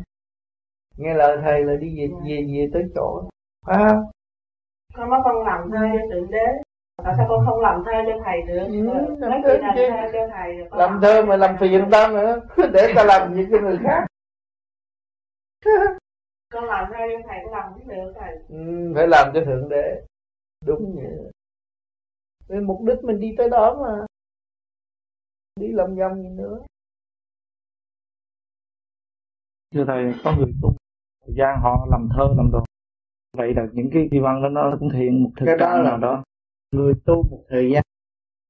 Nghe 0.97 1.15
lời 1.15 1.39
thầy 1.43 1.65
là 1.65 1.75
đi 1.75 1.99
về 1.99 2.09
về 2.27 2.47
về 2.53 2.70
tới 2.73 2.83
chỗ. 2.94 3.28
À, 3.67 4.03
con 4.97 5.10
nói 5.10 5.20
con 5.24 5.47
làm 5.47 5.70
thơ 5.70 5.86
cho 5.92 6.14
thượng 6.14 6.31
đế. 6.31 6.47
Tại 7.05 7.14
sao 7.16 7.26
con 7.28 7.47
không 7.47 7.60
làm 7.60 7.82
thơ 7.84 7.92
cho 8.06 8.23
thầy 8.24 8.42
được? 8.42 8.64
Ừ, 8.66 9.16
làm 9.18 9.42
thơ, 9.42 9.58
làm 9.58 9.76
thơ 9.76 10.10
cho 10.12 10.28
thầy 10.32 10.55
làm, 10.56 10.78
làm 10.78 11.00
thơ 11.02 11.24
mà 11.24 11.36
làm 11.36 11.56
phiền 11.60 11.89
ta 11.90 12.08
nữa 12.08 12.40
để 12.73 12.92
ta 12.97 13.05
làm 13.05 13.34
gì 13.34 13.47
cho 13.50 13.60
người 13.60 13.78
khác. 13.82 14.06
Con 16.52 16.64
làm 16.64 16.84
thơ 16.92 16.98
cho 17.12 17.28
thầy 17.28 17.39
có 17.44 17.50
làm 17.50 17.73
cũng 17.74 17.89
được 17.89 18.12
thầy. 18.20 18.36
Ừ, 18.48 18.92
phải 18.94 19.08
làm 19.08 19.31
cho 19.34 19.40
thượng 19.44 19.68
đế. 19.68 20.02
Đúng 20.66 20.97
vậy. 20.97 21.31
Vì 22.48 22.60
mục 22.60 22.81
đích 22.86 23.05
mình 23.05 23.20
đi 23.20 23.34
tới 23.39 23.48
đó 23.50 23.78
mà. 23.82 24.06
Đi 25.60 25.73
lòng 25.73 25.97
vòng 25.97 26.23
gì 26.23 26.28
nữa. 26.28 26.58
Thưa 29.74 29.84
thầy 29.86 30.12
có 30.24 30.32
người 30.36 30.52
tu 30.62 30.74
thời 31.26 31.34
gian 31.39 31.60
họ 31.62 31.86
làm 31.90 32.08
thơ 32.16 32.34
làm 32.36 32.50
đồ 32.52 32.64
vậy 33.35 33.55
là 33.55 33.67
những 33.73 33.91
cái 33.93 34.09
kỳ 34.11 34.19
văn 34.19 34.43
đó 34.43 34.49
nó 34.49 34.77
cũng 34.81 34.91
thiện 34.91 35.23
một 35.25 35.31
thực 35.37 35.47
trạng 35.61 35.85
nào 35.85 35.99
đó. 35.99 36.25
người 36.73 36.93
tu 37.05 37.23
một 37.31 37.45
thời 37.49 37.71
gian 37.71 37.83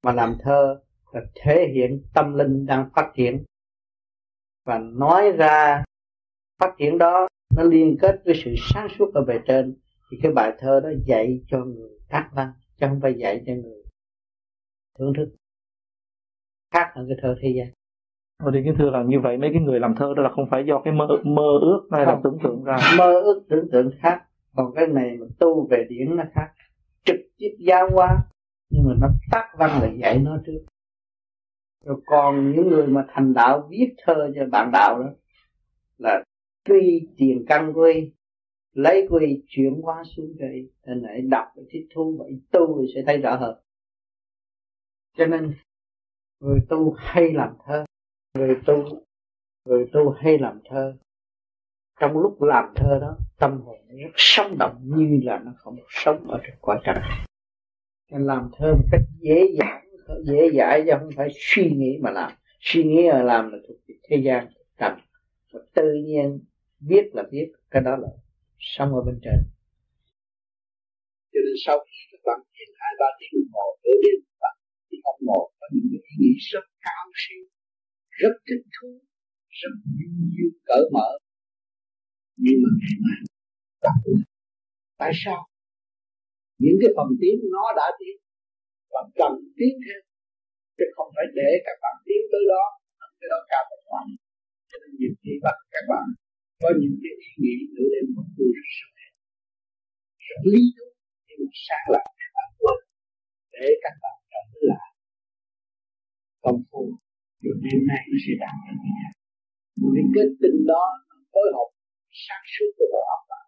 mà 0.03 0.13
làm 0.13 0.37
thơ 0.43 0.81
là 1.13 1.21
thể 1.43 1.69
hiện 1.75 2.03
tâm 2.15 2.35
linh 2.35 2.67
đang 2.67 2.91
phát 2.95 3.13
triển. 3.15 3.45
Và 4.67 4.79
nói 4.79 5.33
ra 5.33 5.85
phát 6.61 6.75
triển 6.79 6.99
đó 6.99 7.29
nó 7.57 7.63
liên 7.63 7.97
kết 8.01 8.23
với 8.25 8.35
sự 8.45 8.55
sáng 8.59 8.89
suốt 8.99 9.15
ở 9.15 9.25
bề 9.25 9.39
trên 9.47 9.77
thì 10.11 10.19
cái 10.23 10.33
bài 10.33 10.53
thơ 10.59 10.81
đó 10.81 10.89
dạy 11.07 11.41
cho 11.49 11.59
người 11.65 11.91
ác 12.09 12.31
văn 12.33 12.53
chứ 12.81 12.87
không 12.89 13.01
phải 13.01 13.15
dạy 13.15 13.43
cho 13.47 13.53
người 13.53 13.83
thưởng 14.99 15.13
thức. 15.17 15.29
Khác 16.75 16.93
hơn 16.95 17.07
cái 17.09 17.19
thơ 17.23 17.37
thế 17.43 17.49
gian. 17.57 17.69
Ờ 18.43 18.51
thì 18.55 18.61
cái 18.65 18.75
thưa 18.79 18.91
là 18.91 19.03
như 19.03 19.21
vậy 19.21 19.37
mấy 19.39 19.51
cái 19.53 19.63
người 19.63 19.81
làm 19.81 19.95
thơ 19.95 20.15
đó 20.17 20.23
là 20.23 20.29
không 20.29 20.47
phải 20.51 20.65
do 20.67 20.81
cái 20.85 20.95
mơ 20.95 21.07
mơ 21.25 21.59
ước 21.61 21.89
hay 21.93 22.07
là 22.07 22.21
tưởng 22.25 22.39
tượng 22.43 22.65
ra. 22.65 22.77
Mơ 22.99 23.21
ước 23.21 23.45
tưởng 23.49 23.69
tượng 23.73 23.91
khác 24.01 24.23
còn 24.57 24.75
cái 24.75 24.87
này 24.87 25.17
mà 25.21 25.27
tu 25.39 25.69
về 25.71 25.87
điển 25.89 26.17
nó 26.17 26.25
khác. 26.35 26.53
Trực 27.05 27.17
tiếp 27.37 27.57
giáo 27.59 27.91
hóa. 27.93 28.19
Nhưng 28.71 28.85
mà 28.89 28.95
nó 29.01 29.09
tác 29.31 29.53
văn 29.59 29.71
là 29.83 29.93
dạy 30.01 30.19
nó 30.19 30.39
trước. 30.47 30.65
Rồi 31.85 32.01
còn 32.07 32.53
những 32.53 32.69
người 32.69 32.87
mà 32.87 33.07
thành 33.09 33.35
đạo 33.35 33.69
viết 33.71 33.95
thơ 33.99 34.33
cho 34.35 34.47
bạn 34.53 34.71
đạo 34.73 35.03
đó 35.03 35.11
là 35.99 36.25
tuy 36.65 37.09
tiền 37.17 37.45
căn 37.49 37.73
quy, 37.73 38.13
lấy 38.73 39.07
quy 39.11 39.43
chuyển 39.49 39.81
hóa 39.83 40.05
xuống 40.05 40.37
đây. 40.39 40.71
Nên 40.87 41.03
hãy 41.05 41.21
đọc 41.21 41.47
và 41.57 41.63
thích 41.71 41.87
thú 41.95 42.17
vậy 42.19 42.41
tu 42.51 42.83
thì 42.83 42.93
sẽ 42.95 43.03
thấy 43.07 43.19
rõ 43.19 43.37
hơn. 43.37 43.57
Cho 45.17 45.27
nên, 45.27 45.55
người 46.41 46.61
tu 46.69 46.95
hay 46.99 47.33
làm 47.33 47.57
thơ, 47.67 47.85
người 48.35 48.57
tu 48.67 48.75
người 49.65 49.87
tu 49.93 50.11
hay 50.11 50.39
làm 50.39 50.61
thơ 50.65 50.97
trong 52.01 52.19
lúc 52.19 52.43
làm 52.43 52.65
thơ 52.77 52.99
đó, 53.01 53.17
tâm 53.39 53.61
hồn 53.61 53.77
rất 53.89 54.13
sống 54.17 54.59
động 54.59 54.81
như 54.83 55.21
là 55.23 55.39
nó 55.45 55.53
không 55.57 55.77
sống 55.89 56.31
ở 56.31 56.41
trên 56.43 56.55
quả 56.61 56.81
trần 56.85 56.97
nên 58.15 58.27
làm 58.27 58.51
thơ 58.59 58.75
một 58.75 58.89
cách 58.93 59.01
dễ 59.21 59.47
dàng, 59.59 59.85
dễ 60.25 60.51
dãi 60.59 60.83
chứ 60.87 60.93
không 60.99 61.11
phải 61.17 61.29
suy 61.39 61.71
nghĩ 61.71 61.99
mà 62.03 62.11
làm. 62.11 62.33
Suy 62.61 62.85
nghĩ 62.85 63.09
mà 63.13 63.23
làm 63.23 63.53
là 63.53 63.59
thuộc 63.69 63.77
về 63.89 63.95
thế 64.09 64.17
gian 64.25 64.49
tầm 64.79 64.93
và 65.53 65.61
tự 65.75 65.95
nhiên 66.07 66.41
biết 66.81 67.05
là 67.13 67.23
biết, 67.31 67.53
cái 67.71 67.83
đó 67.83 67.97
là 67.97 68.09
sống 68.59 68.95
ở 68.95 69.03
bên 69.03 69.21
trên. 69.25 69.39
Cho 71.33 71.41
nên 71.45 71.55
sau 71.67 71.79
khi 71.79 71.99
các 72.13 72.21
bạn 72.27 72.41
thiền 72.55 72.75
hai, 72.81 72.93
ba 73.01 73.07
tiếng 73.19 73.41
đồng 73.41 73.53
hồ 73.53 73.67
nửa 73.85 73.97
đêm 74.05 74.19
bạn 74.41 74.57
thì 74.91 74.99
ông 75.05 75.21
ngồi 75.21 75.51
có 75.61 75.67
những 75.73 75.89
ý 75.93 76.13
nghĩ 76.19 76.33
rất 76.53 76.65
cao 76.81 77.05
siêu, 77.23 77.45
rất 78.11 78.35
thích 78.47 78.65
thú, 78.75 78.89
rất 79.61 79.75
vui 79.99 80.15
vui 80.37 80.51
cởi 80.65 80.85
mở 80.93 81.09
nhưng 82.43 82.57
mà 82.63 82.69
ngày 82.81 82.97
mai 83.05 83.19
bạn 83.85 83.97
tại 85.01 85.13
sao? 85.23 85.41
Những 86.63 86.77
cái 86.81 86.91
phần 86.97 87.09
tiếng 87.21 87.39
nó 87.55 87.65
đã 87.81 87.87
tiến 87.99 88.17
và 88.93 89.03
cần 89.21 89.33
tiến 89.57 89.73
thêm, 89.85 90.01
chứ 90.77 90.85
không 90.97 91.11
phải 91.15 91.27
để 91.39 91.51
các 91.67 91.77
bạn 91.83 91.95
tiến 92.07 92.23
tới 92.33 92.45
đó. 92.53 92.65
Cái 93.21 93.29
đó 93.33 93.39
cao 93.51 93.63
một 93.71 93.81
khoảng 93.89 94.09
cho 94.69 94.77
nên 94.83 94.91
nhiều 94.99 95.13
khi 95.21 95.33
bắt 95.45 95.57
các 95.75 95.85
bạn 95.91 96.07
có 96.63 96.69
những 96.81 96.97
cái 97.03 97.13
ý 97.27 97.31
nghĩ 97.43 97.55
nửa 97.75 97.89
đêm 97.95 98.05
một 98.17 98.27
tôi 98.37 98.49
rất 98.57 98.69
sợ 98.79 98.89
rất 100.27 100.41
lý 100.53 100.63
thú, 100.77 100.87
nhưng 101.27 101.39
mà 101.45 101.53
sáng 101.67 101.87
lại 101.95 102.07
các 102.21 102.31
bạn 102.37 102.49
quên. 102.61 102.79
Để 103.55 103.67
các 103.85 103.95
bạn 104.03 104.17
trở 104.33 104.61
lại. 104.71 104.89
Công 106.45 106.61
phu, 106.69 106.83
rồi 107.43 107.55
đêm 107.65 107.81
nay 107.91 108.03
nó 108.11 108.17
sẽ 108.25 108.33
đạt 108.43 108.57
được 108.65 108.77
như 108.85 108.93
thế 108.99 109.09
vì 109.93 110.03
kết 110.15 110.29
tinh 110.43 110.59
đó 110.73 110.85
phối 111.33 111.49
hợp 111.57 111.69
sáng 112.27 112.45
suốt 112.53 112.71
của 112.77 112.89
bộ 112.93 113.03
óc 113.17 113.23
bạn. 113.31 113.47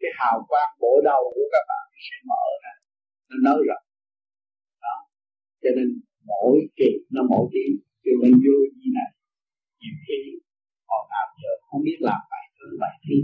Cái 0.00 0.10
hào 0.18 0.36
quang 0.50 0.72
bộ 0.82 0.92
đầu 1.08 1.22
của 1.34 1.46
các 1.54 1.64
bạn 1.70 1.84
sẽ 2.06 2.16
mở 2.30 2.44
ra. 2.62 2.72
Nó 3.28 3.36
nới 3.46 3.60
rộng 3.68 3.86
đó. 4.84 4.96
Cho 5.62 5.70
nên 5.76 5.88
mỗi 6.30 6.54
kỳ 6.78 6.90
nó 7.14 7.20
mỗi 7.32 7.44
tiếng 7.54 7.74
cho 8.04 8.12
nên 8.22 8.32
vô 8.44 8.56
như 8.78 8.88
này, 8.98 9.10
nhiều 9.80 9.96
khi 10.04 10.20
họ 10.88 10.98
nào 11.12 11.26
giờ 11.40 11.52
không 11.68 11.82
biết 11.86 11.98
làm 12.08 12.20
bài 12.32 12.44
thơ 12.56 12.66
bài 12.82 12.94
thi. 13.04 13.18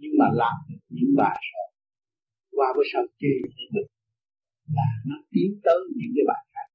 Nhưng 0.00 0.14
mà 0.20 0.26
làm 0.42 0.56
được 0.68 0.82
những 0.96 1.12
bài 1.20 1.38
rồi. 1.52 1.68
Qua 2.56 2.68
với 2.76 2.84
sao 2.92 3.02
chơi 3.20 3.38
thì 3.54 3.64
được 3.74 3.88
là 4.76 4.88
nó 5.08 5.16
tiến 5.32 5.50
tới 5.64 5.80
những 5.98 6.12
cái 6.16 6.24
bài 6.30 6.42
khác. 6.52 6.68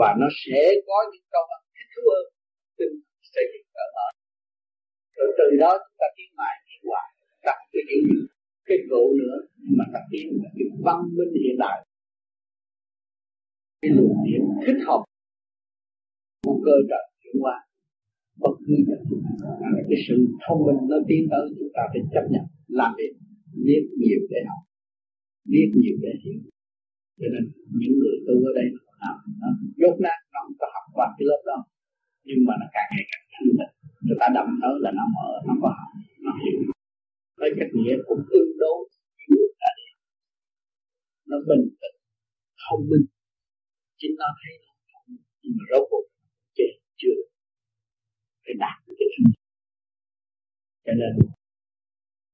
Và 0.00 0.08
nó 0.20 0.28
sẽ 0.42 0.60
có 0.88 0.98
những 1.10 1.26
câu 1.34 1.44
ăn 1.56 1.60
thích 1.74 1.88
thú 1.92 2.02
hơn. 2.12 2.26
Tinh 2.78 2.94
xây 3.32 3.44
dựng 3.52 3.68
cỡ 3.74 3.84
mở 3.96 4.08
rồi 5.20 5.30
từ 5.38 5.46
đó 5.62 5.72
chúng 5.84 5.96
ta 6.00 6.06
tiến 6.16 6.30
mãi 6.40 6.54
tập 7.46 7.58
cái 7.72 7.82
những 7.88 8.26
cái 8.68 8.78
cộ 8.90 9.04
nữa, 9.20 9.36
mà 9.76 9.84
tập 9.92 10.04
tiến 10.10 10.26
là 10.42 10.48
cái 10.56 10.66
văn 10.84 10.98
minh 11.16 11.32
hiện 11.44 11.56
đại. 11.58 11.86
Cái 13.82 13.90
luồng 13.96 14.16
điện 14.26 14.42
thích 14.66 14.80
hợp. 14.86 15.02
Của 16.44 16.62
cơ 16.64 16.76
trời 16.90 17.04
chuyển 17.20 17.36
qua 17.42 17.56
bất 18.42 18.54
cứ 18.66 18.74
là 19.74 19.82
cái 19.88 19.98
sự 20.08 20.14
thông 20.44 20.60
minh 20.66 20.80
nó 20.90 20.96
tiến 21.08 21.22
tới, 21.30 21.44
chúng 21.58 21.72
ta 21.76 21.82
phải 21.92 22.02
chấp 22.14 22.24
nhận, 22.32 22.44
làm 22.68 22.90
việc, 22.98 23.12
biết 23.66 23.82
nhiều 24.00 24.20
để 24.30 24.40
học, 24.48 24.62
biết 25.52 25.68
nhiều 25.80 25.96
để 26.04 26.12
hiểu. 26.22 26.40
Cho 27.20 27.28
nên 27.34 27.44
những 27.80 27.94
người 28.00 28.16
tu 28.26 28.34
ở 28.48 28.52
đây 28.58 28.66
nó 28.74 29.10
nó 29.40 29.48
dốt 29.80 29.96
nát, 30.04 30.18
nó 30.32 30.38
không 30.44 30.56
có 30.60 30.66
học 30.74 30.86
qua 30.96 31.06
cái 31.16 31.24
lớp 31.30 31.42
đó. 31.50 31.58
Nhưng 32.26 32.40
mà 32.46 32.54
nó 32.60 32.66
càng 32.74 32.88
ngày 32.92 33.04
càng 33.10 33.24
thanh 33.32 33.48
tịnh. 33.58 33.74
Người 34.04 34.18
ta 34.20 34.26
đậm 34.36 34.48
tới 34.62 34.74
là 34.84 34.90
nó 34.98 35.04
mở, 35.16 35.28
nó 35.46 35.54
có 35.62 35.68
học, 35.78 35.90
nó 36.24 36.32
hiểu 36.42 36.58
với 37.40 37.50
cách 37.58 37.72
nghĩa 37.78 37.96
cũng 38.06 38.22
tương 38.30 38.52
đối 38.62 38.78
với 39.28 39.44
đã 39.60 39.70
đi 39.78 39.88
nó 41.30 41.36
bình 41.48 41.64
tĩnh, 41.80 41.96
thông 42.62 42.82
minh. 42.90 43.06
Chính 44.00 44.14
nó 44.20 44.28
thấy 44.40 44.52
nó 44.64 44.72
thông 44.90 45.04
minh, 45.08 45.24
nhưng 45.40 45.52
mà 45.56 45.64
rốt 45.70 45.84
cuộc 45.90 46.04
chưa 46.56 46.72
chưa 47.00 47.18
phải 48.42 48.54
đạt 48.64 48.76
được 48.84 48.94
cái 48.98 49.08
thanh 49.14 49.32
cho 50.84 50.92
nên, 51.00 51.12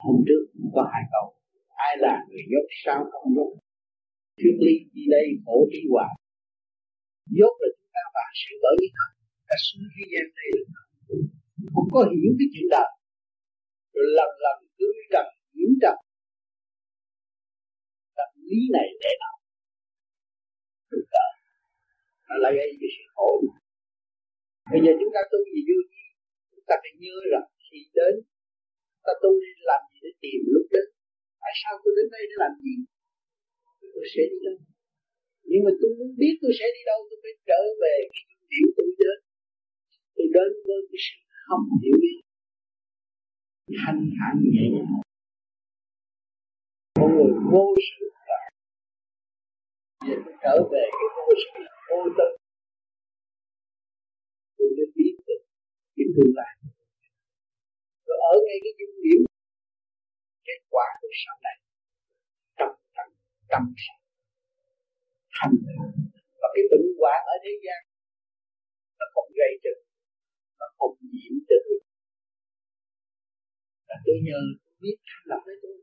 hôm 0.05 0.17
trước 0.27 0.43
có 0.75 0.83
hai 0.93 1.03
câu, 1.13 1.25
ai 1.87 1.93
là 2.05 2.15
người 2.29 2.45
dốt 2.53 2.67
sao 2.83 2.99
không 3.13 3.31
dốt 3.37 3.51
thuyết 4.39 4.57
ly 4.65 4.75
đi 4.95 5.05
đây, 5.15 5.27
khổ 5.45 5.57
đi 5.73 5.81
hoài. 5.93 6.13
Dốt 7.39 7.55
là 7.63 7.69
chúng 7.77 7.91
ta 7.95 8.03
và 8.15 8.25
sự 8.41 8.53
bởi 8.63 8.75
vì 8.81 8.89
thật 8.97 9.11
ta 9.49 9.57
xuống 9.67 9.87
thế 9.95 10.05
gian 10.13 10.27
này 10.37 10.49
không 11.75 11.89
có 11.95 12.01
hiểu 12.13 12.31
cái 12.39 12.49
chuyện 12.53 12.67
đời 12.75 12.91
rồi 13.95 14.07
lần 14.19 14.31
lần 14.45 14.57
cứ 14.79 14.89
trần 15.13 15.27
nhiễm 15.57 15.73
trần 15.83 15.97
tập 18.19 18.31
lý 18.49 18.59
này 18.77 18.89
để 19.03 19.13
nào 19.23 19.37
được 20.91 21.05
cỡ 21.13 21.27
nó 22.29 22.35
lại 22.43 22.53
gây 22.59 22.69
cái 22.81 22.91
sự 22.97 23.05
khổ. 23.15 23.31
Bây 24.73 24.81
giờ 24.85 24.93
chúng 25.01 25.13
ta 25.15 25.21
tu 25.31 25.39
gì 25.53 25.61
vô 25.69 25.79
gì 25.93 26.05
chúng 26.53 26.67
ta 26.69 26.75
phải 26.83 26.93
nhớ 27.03 27.17
rằng 27.33 27.47
khi 27.67 27.81
đến 27.99 28.15
ta 29.07 29.13
tu 29.23 29.31
đi 29.43 29.53
làm 29.71 29.81
gì 29.91 29.99
để 30.05 30.11
tìm 30.23 30.41
lúc 30.55 30.67
đến? 30.75 30.87
Tại 31.43 31.53
sao 31.61 31.73
tôi 31.83 31.93
đến 31.99 32.07
đây 32.15 32.23
để 32.31 32.37
làm 32.45 32.53
gì? 32.65 32.75
Tôi 33.95 34.07
sẽ 34.15 34.23
đi 34.33 34.39
đâu? 34.47 34.59
Nhưng 35.51 35.63
mà 35.67 35.73
tôi 35.81 35.91
muốn 35.99 36.11
biết 36.21 36.35
tôi 36.43 36.53
sẽ 36.59 36.67
đi 36.77 36.83
đâu, 36.91 36.99
tôi 37.09 37.19
phải 37.23 37.35
trở 37.49 37.61
về 37.83 37.97
cái 38.13 38.25
điểm 38.51 38.67
tôi 38.77 38.89
đến. 39.01 39.19
Tôi 40.15 40.27
đến 40.37 40.51
với 40.67 40.81
cái 40.91 41.01
sự 41.07 41.17
không 41.47 41.65
hiểu 41.83 41.97
biết 42.05 42.19
thanh 43.67 44.01
thản 44.17 44.33
nhẹ 44.53 44.65
nhàng. 44.73 45.03
Con 46.95 47.09
người 47.15 47.33
vô 47.53 47.65
sự 47.87 48.07
và 48.29 48.41
tôi 50.07 50.17
trở 50.43 50.55
về 50.73 50.85
cái 50.99 51.09
vô 51.17 51.27
sự 51.43 51.61
vô 51.89 52.01
tâm 52.19 52.31
tôi 54.57 54.69
mới 54.77 54.87
biết 54.97 55.15
được 55.27 55.43
cái 55.97 56.07
tương 56.15 56.33
lai. 56.39 56.53
Rồi 58.07 58.19
ở 58.33 58.35
ngay 58.45 58.59
cái 58.65 58.73
dung 58.79 58.97
điểm, 59.05 59.21
kết 60.47 60.61
quả 60.73 60.87
của 61.01 61.13
sau 61.23 61.37
này. 61.47 61.57
Tâm 62.59 62.71
tâm 62.97 63.09
tâm 63.51 63.63
sạch. 63.85 64.03
Thanh 65.37 65.55
và 66.41 66.49
cái 66.55 66.65
bệnh 66.71 66.87
hoạn 66.99 67.21
ở 67.35 67.37
thế 67.45 67.53
gian, 67.65 67.81
nó 68.99 69.07
không 69.15 69.29
gây 69.41 69.53
cho, 69.63 69.73
nó 70.61 70.67
không 70.79 70.95
nhiễm 71.13 71.35
cho 71.49 71.57
người 71.65 71.86
là 73.89 73.97
tôi 74.05 74.17
nhờ 74.27 74.41
tôi 74.63 74.75
biết 74.83 74.97
thanh 75.09 75.25
lập 75.31 75.41
với 75.47 75.57
tôi. 75.63 75.77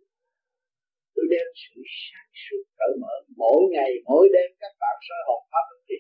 Tôi 1.16 1.26
đem 1.34 1.48
sự 1.62 1.76
sáng 2.06 2.30
suốt 2.44 2.64
cởi 2.80 2.94
mở 3.02 3.14
mỗi 3.42 3.62
ngày, 3.74 3.92
mỗi 4.10 4.24
đêm 4.36 4.50
các 4.62 4.74
bạn 4.82 4.96
soi 5.08 5.22
hồn 5.28 5.42
pháp 5.52 5.66
thì 5.88 5.96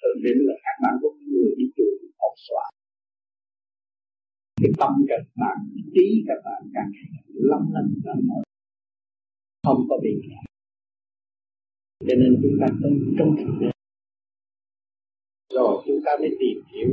tôi 0.00 0.12
định 0.24 0.40
là 0.48 0.56
các 0.64 0.76
bạn 0.82 0.94
có 1.02 1.08
người 1.30 1.50
đi 1.58 1.66
chùa 1.76 1.92
học 2.22 2.34
xóa. 2.46 2.64
Cái 4.60 4.70
tâm 4.80 4.92
các 5.10 5.22
bạn, 5.40 5.58
trí 5.94 6.06
các 6.28 6.40
bạn 6.46 6.60
càng 6.74 6.90
ngày 6.94 7.22
lắm 7.50 7.62
lần 7.74 7.86
lần 8.06 8.18
mở 8.28 8.40
không 9.66 9.86
có 9.88 9.98
bị 10.02 10.12
kẹt 10.22 10.44
cho 12.08 12.14
nên 12.20 12.40
chúng 12.42 12.56
ta 12.60 12.66
trong 12.82 12.94
trong 13.18 13.36
thực 13.38 13.52
tế. 13.60 13.70
Rồi 15.54 15.82
chúng 15.86 16.00
ta 16.04 16.12
mới 16.20 16.30
tìm 16.40 16.62
hiểu 16.72 16.90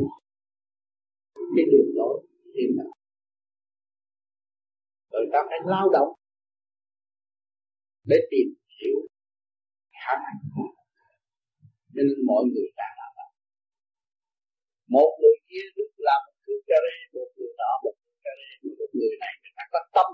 cái 1.55 1.65
đường 1.71 1.91
lối 1.95 2.27
hiện 2.55 2.71
tại 2.77 2.98
người 5.19 5.31
ta 5.33 5.39
phải 5.49 5.59
lao 5.73 5.87
động 5.95 6.11
để 8.11 8.17
tìm 8.31 8.47
hiểu 8.77 8.97
khả 10.01 10.13
năng 10.25 10.39
của 10.53 10.69
nên 11.95 12.05
mọi 12.29 12.43
người 12.51 12.67
đang 12.79 12.93
làm 12.99 13.11
đó. 13.19 13.27
một 14.95 15.11
người 15.21 15.37
kia 15.47 15.65
lúc 15.77 15.91
làm 16.07 16.19
một 16.25 16.37
thứ 16.45 16.53
cà 16.67 16.77
rê, 16.85 16.97
một 17.15 17.29
người 17.35 17.51
nọ 17.61 17.71
một 17.83 17.95
thứ 18.01 18.11
cà 18.25 18.31
rê. 18.39 18.49
Một 18.79 18.91
người 18.97 19.13
này 19.23 19.33
người 19.41 19.53
ta 19.57 19.63
có 19.73 19.79
tâm 19.95 20.09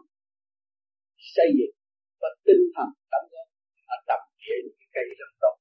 xây 1.33 1.49
dựng 1.57 1.75
và 2.21 2.29
tinh 2.45 2.63
thần 2.75 2.89
tâm 3.11 3.21
góp. 3.31 3.47
Họ 3.87 3.95
tập 4.09 4.21
thể 4.41 4.53
những 4.63 4.77
cái 4.79 4.89
cây 4.95 5.05
rất 5.19 5.31
tốt. 5.41 5.55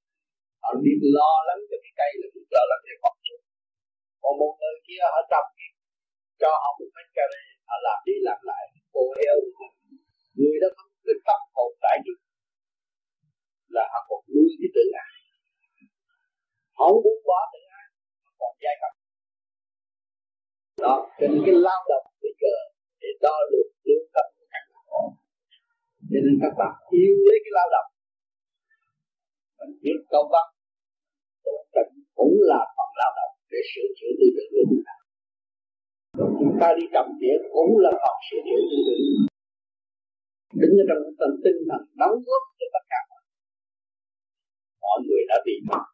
Họ 0.63 0.71
biết 0.85 0.99
lo 1.19 1.33
lắng 1.49 1.61
cho 1.69 1.77
cái 1.85 1.93
cây 2.01 2.11
là 2.21 2.27
biết 2.35 2.47
lo 2.57 2.63
lắng 2.71 2.83
cho 2.89 2.97
con 3.03 3.15
người 3.25 3.41
còn 4.23 4.35
một 4.41 4.55
người 4.61 4.77
kia 4.87 5.03
họ 5.13 5.21
trồng 5.33 5.49
cho 6.41 6.51
họ 6.63 6.69
một 6.79 6.91
cái 6.97 7.07
cà 7.17 7.25
rê, 7.33 7.43
họ 7.69 7.77
làm 7.87 7.99
đi 8.09 8.17
làm 8.29 8.41
lại 8.51 8.65
cô 8.95 9.03
heo 9.19 9.37
người 10.39 10.57
đó 10.63 10.69
không 10.77 10.91
cái 11.07 11.17
tâm 11.27 11.41
hồn 11.57 11.71
tại 11.85 11.97
trước 12.05 12.19
là 13.77 13.85
họ 13.93 14.01
còn 14.09 14.21
nuôi 14.35 14.51
cái 14.61 14.71
tự 14.77 14.85
ái. 15.07 15.15
Họ 16.79 16.85
không 16.93 17.03
muốn 17.07 17.19
bỏ 17.29 17.39
tự 17.53 17.61
ái, 17.81 17.87
họ 18.25 18.31
còn 18.41 18.53
giai 18.63 18.75
cấp. 18.83 18.93
Đó, 20.85 20.95
cho 21.19 21.27
nên 21.31 21.41
cái 21.47 21.57
lao 21.67 21.81
động 21.93 22.07
bây 22.23 22.33
giờ 22.43 22.55
để 23.01 23.11
đo 23.25 23.37
lường, 23.53 23.71
lương 23.87 24.07
tâm 24.15 24.27
của 24.37 24.47
các 24.53 24.65
bạn. 24.71 24.85
Cho 26.11 26.19
nên 26.25 26.35
các 26.43 26.53
bạn 26.61 26.75
yêu 27.01 27.15
lấy 27.29 27.39
cái 27.45 27.53
lao 27.59 27.69
động. 27.75 27.89
Mình 29.59 29.73
biết 29.83 29.99
câu 30.13 30.25
văn. 30.33 30.47
Cũng 32.21 32.37
là 32.51 32.61
phần 32.77 32.91
lao 33.01 33.13
động 33.19 33.33
để 33.51 33.61
sửa 33.71 33.89
chữa 33.99 34.13
tư 34.19 34.27
tưởng 34.37 34.51
của 34.55 34.65
chúng 34.71 34.83
ta 34.87 34.95
chúng 36.19 36.55
ta 36.61 36.69
đi 36.79 36.85
trồng 36.95 37.11
tỉa 37.21 37.37
cũng 37.55 37.73
là 37.85 37.91
phần 38.03 38.17
sửa 38.27 38.41
chữa 38.47 38.61
tư 38.71 38.79
tưởng 38.87 39.05
đứng 40.61 40.75
ở 40.83 40.85
trong 40.89 41.03
tâm 41.19 41.31
tinh 41.45 41.59
thần 41.69 41.83
đóng 42.01 42.17
góp 42.27 42.43
cho 42.59 42.67
tất 42.75 42.85
cả 42.93 43.01
mọi 43.11 43.23
mọi 44.85 44.99
người 45.07 45.23
đã 45.31 45.37
bị 45.47 45.57
mất 45.71 45.85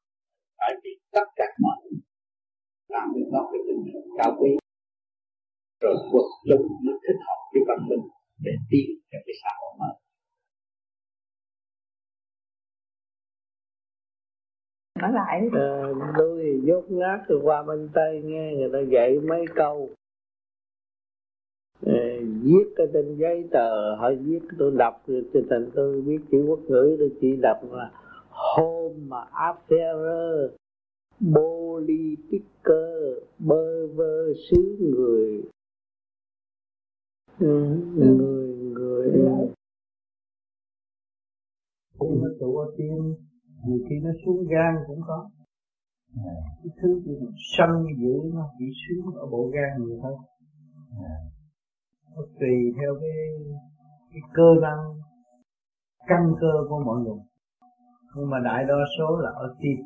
phải 0.61 0.75
bị 0.85 0.91
tất 1.13 1.27
cả 1.37 1.45
mọi 1.59 1.77
người. 1.83 2.01
Làm 2.89 3.13
mới 3.13 3.23
có 3.33 3.51
cái 3.53 3.61
tinh 3.67 3.83
thần 3.93 4.03
cao 4.19 4.37
quý. 4.41 4.51
Rồi 5.81 5.95
vượt 6.13 6.29
lúc 6.45 6.61
nó 6.85 6.93
thích 7.03 7.21
hợp 7.27 7.41
cái 7.53 7.63
văn 7.69 7.79
minh 7.89 8.05
để 8.45 8.53
tiến 8.71 8.89
cho 9.11 9.19
cái 9.27 9.35
xã 9.43 9.51
hội 9.61 9.73
mới. 9.81 9.95
Nói 15.01 15.13
lại 15.13 15.41
à, 15.53 15.69
tôi 16.19 16.61
dốt 16.63 16.85
ngát 16.89 17.21
rồi 17.29 17.41
qua 17.43 17.63
bên 17.63 17.89
tây 17.95 18.23
nghe 18.25 18.55
người 18.55 18.71
ta 18.73 18.79
dạy 18.93 19.15
mấy 19.29 19.45
câu 19.55 19.95
viết 22.43 22.65
cái 22.77 22.87
trên 22.93 23.17
giấy 23.17 23.49
tờ 23.51 23.97
họ 23.97 24.11
viết 24.21 24.41
tôi 24.59 24.73
đọc 24.77 25.03
cho 25.07 25.41
thành 25.51 25.71
tôi 25.75 26.01
biết 26.01 26.19
chữ 26.31 26.45
quốc 26.49 26.61
ngữ 26.69 26.97
tôi 26.99 27.11
chỉ 27.21 27.37
đọc 27.37 27.59
là 27.73 27.91
home 28.31 29.17
affair 29.33 30.49
politiker 31.35 33.19
bơ 33.39 33.87
vơ 33.87 34.33
xứ 34.51 34.77
người. 34.81 35.43
Ừ, 37.39 37.77
người 37.95 38.55
người. 38.55 39.13
Cũng 41.99 42.23
nó 42.23 42.29
tụ 42.41 42.57
ở 42.57 42.75
tim 42.77 43.15
nhiều 43.67 43.79
khi 43.89 43.97
nó 44.03 44.11
xuống 44.25 44.47
gan 44.49 44.75
cũng 44.87 45.01
có. 45.07 45.31
À. 46.17 46.35
cái 46.63 46.73
thứ 46.83 47.01
gì 47.01 47.13
sân 47.59 47.87
dữ 48.01 48.31
nó 48.35 48.51
chỉ 48.59 48.65
xuống 48.83 49.15
ở 49.15 49.27
bộ 49.27 49.51
gan 49.55 49.87
nhiều 49.87 50.01
hơn. 50.03 50.15
Nó 52.17 52.23
tùy 52.41 52.57
theo 52.77 52.95
cái 53.01 53.19
cái 54.13 54.21
cơ 54.35 54.55
năng 54.63 54.79
căn 56.07 56.33
cơ 56.41 56.53
của 56.69 56.79
mọi 56.87 57.01
người. 57.01 57.21
Nhưng 58.17 58.31
mà 58.31 58.39
đại 58.45 58.65
đa 58.65 58.75
số 58.99 59.17
là 59.17 59.31
ở 59.31 59.55
tim. 59.61 59.79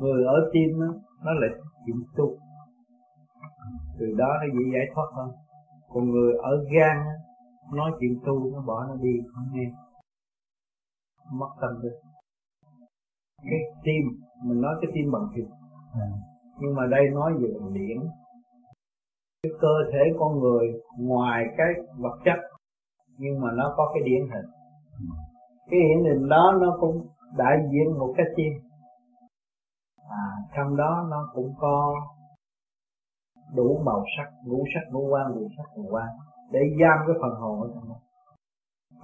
Người 0.00 0.24
ở 0.24 0.50
tim 0.52 0.80
đó, 0.80 0.86
nó 1.24 1.32
lại 1.32 1.50
chịu 1.86 1.96
tu 2.16 2.36
từ 3.98 4.06
đó 4.18 4.28
nó 4.40 4.46
dễ 4.54 4.64
giải 4.74 4.86
thoát 4.94 5.08
hơn. 5.16 5.30
Còn 5.88 6.10
người 6.10 6.32
ở 6.42 6.64
gan 6.74 6.96
nói 7.74 7.90
chuyện 8.00 8.18
tu 8.26 8.52
nó 8.52 8.62
bỏ 8.66 8.86
nó 8.88 8.94
đi 8.96 9.12
không 9.34 9.44
nghe. 9.52 9.70
Mất 11.32 11.48
tâm 11.60 11.70
được 11.82 11.96
cái 13.50 13.60
tim 13.84 14.02
mình 14.44 14.60
nói 14.60 14.74
cái 14.80 14.90
tim 14.94 15.12
bằng 15.12 15.26
thịt. 15.34 15.44
À. 15.92 16.08
nhưng 16.60 16.74
mà 16.74 16.82
đây 16.90 17.10
nói 17.10 17.32
về 17.40 17.48
điển 17.72 17.98
cái 19.42 19.52
cơ 19.60 19.74
thể 19.92 19.98
con 20.18 20.40
người 20.40 20.66
ngoài 20.98 21.44
cái 21.56 21.66
vật 21.98 22.18
chất, 22.24 22.38
nhưng 23.18 23.40
mà 23.40 23.48
nó 23.56 23.74
có 23.76 23.90
cái 23.94 24.02
điển 24.04 24.22
hình. 24.32 24.46
Cái 25.70 25.80
điển 25.80 26.04
hình 26.04 26.28
đó 26.28 26.58
nó 26.60 26.76
cũng 26.80 27.06
đại 27.36 27.56
diện 27.70 27.98
một 27.98 28.14
cái 28.16 28.26
chi 28.36 28.42
à 30.10 30.26
trong 30.56 30.76
đó 30.76 31.06
nó 31.10 31.30
cũng 31.34 31.54
có 31.58 31.94
đủ 33.54 33.82
màu 33.84 34.04
sắc, 34.16 34.30
ngũ 34.46 34.64
sắc, 34.74 34.92
ngũ 34.92 35.08
quan, 35.10 35.32
ngũ 35.34 35.48
sắc, 35.56 35.64
ngũ 35.76 35.88
quan, 35.90 36.08
để 36.52 36.60
giam 36.80 36.98
cái 37.06 37.16
phần 37.22 37.40
hồn 37.40 37.62
ở 37.62 37.68
trong 37.74 37.88
đó. 37.88 37.96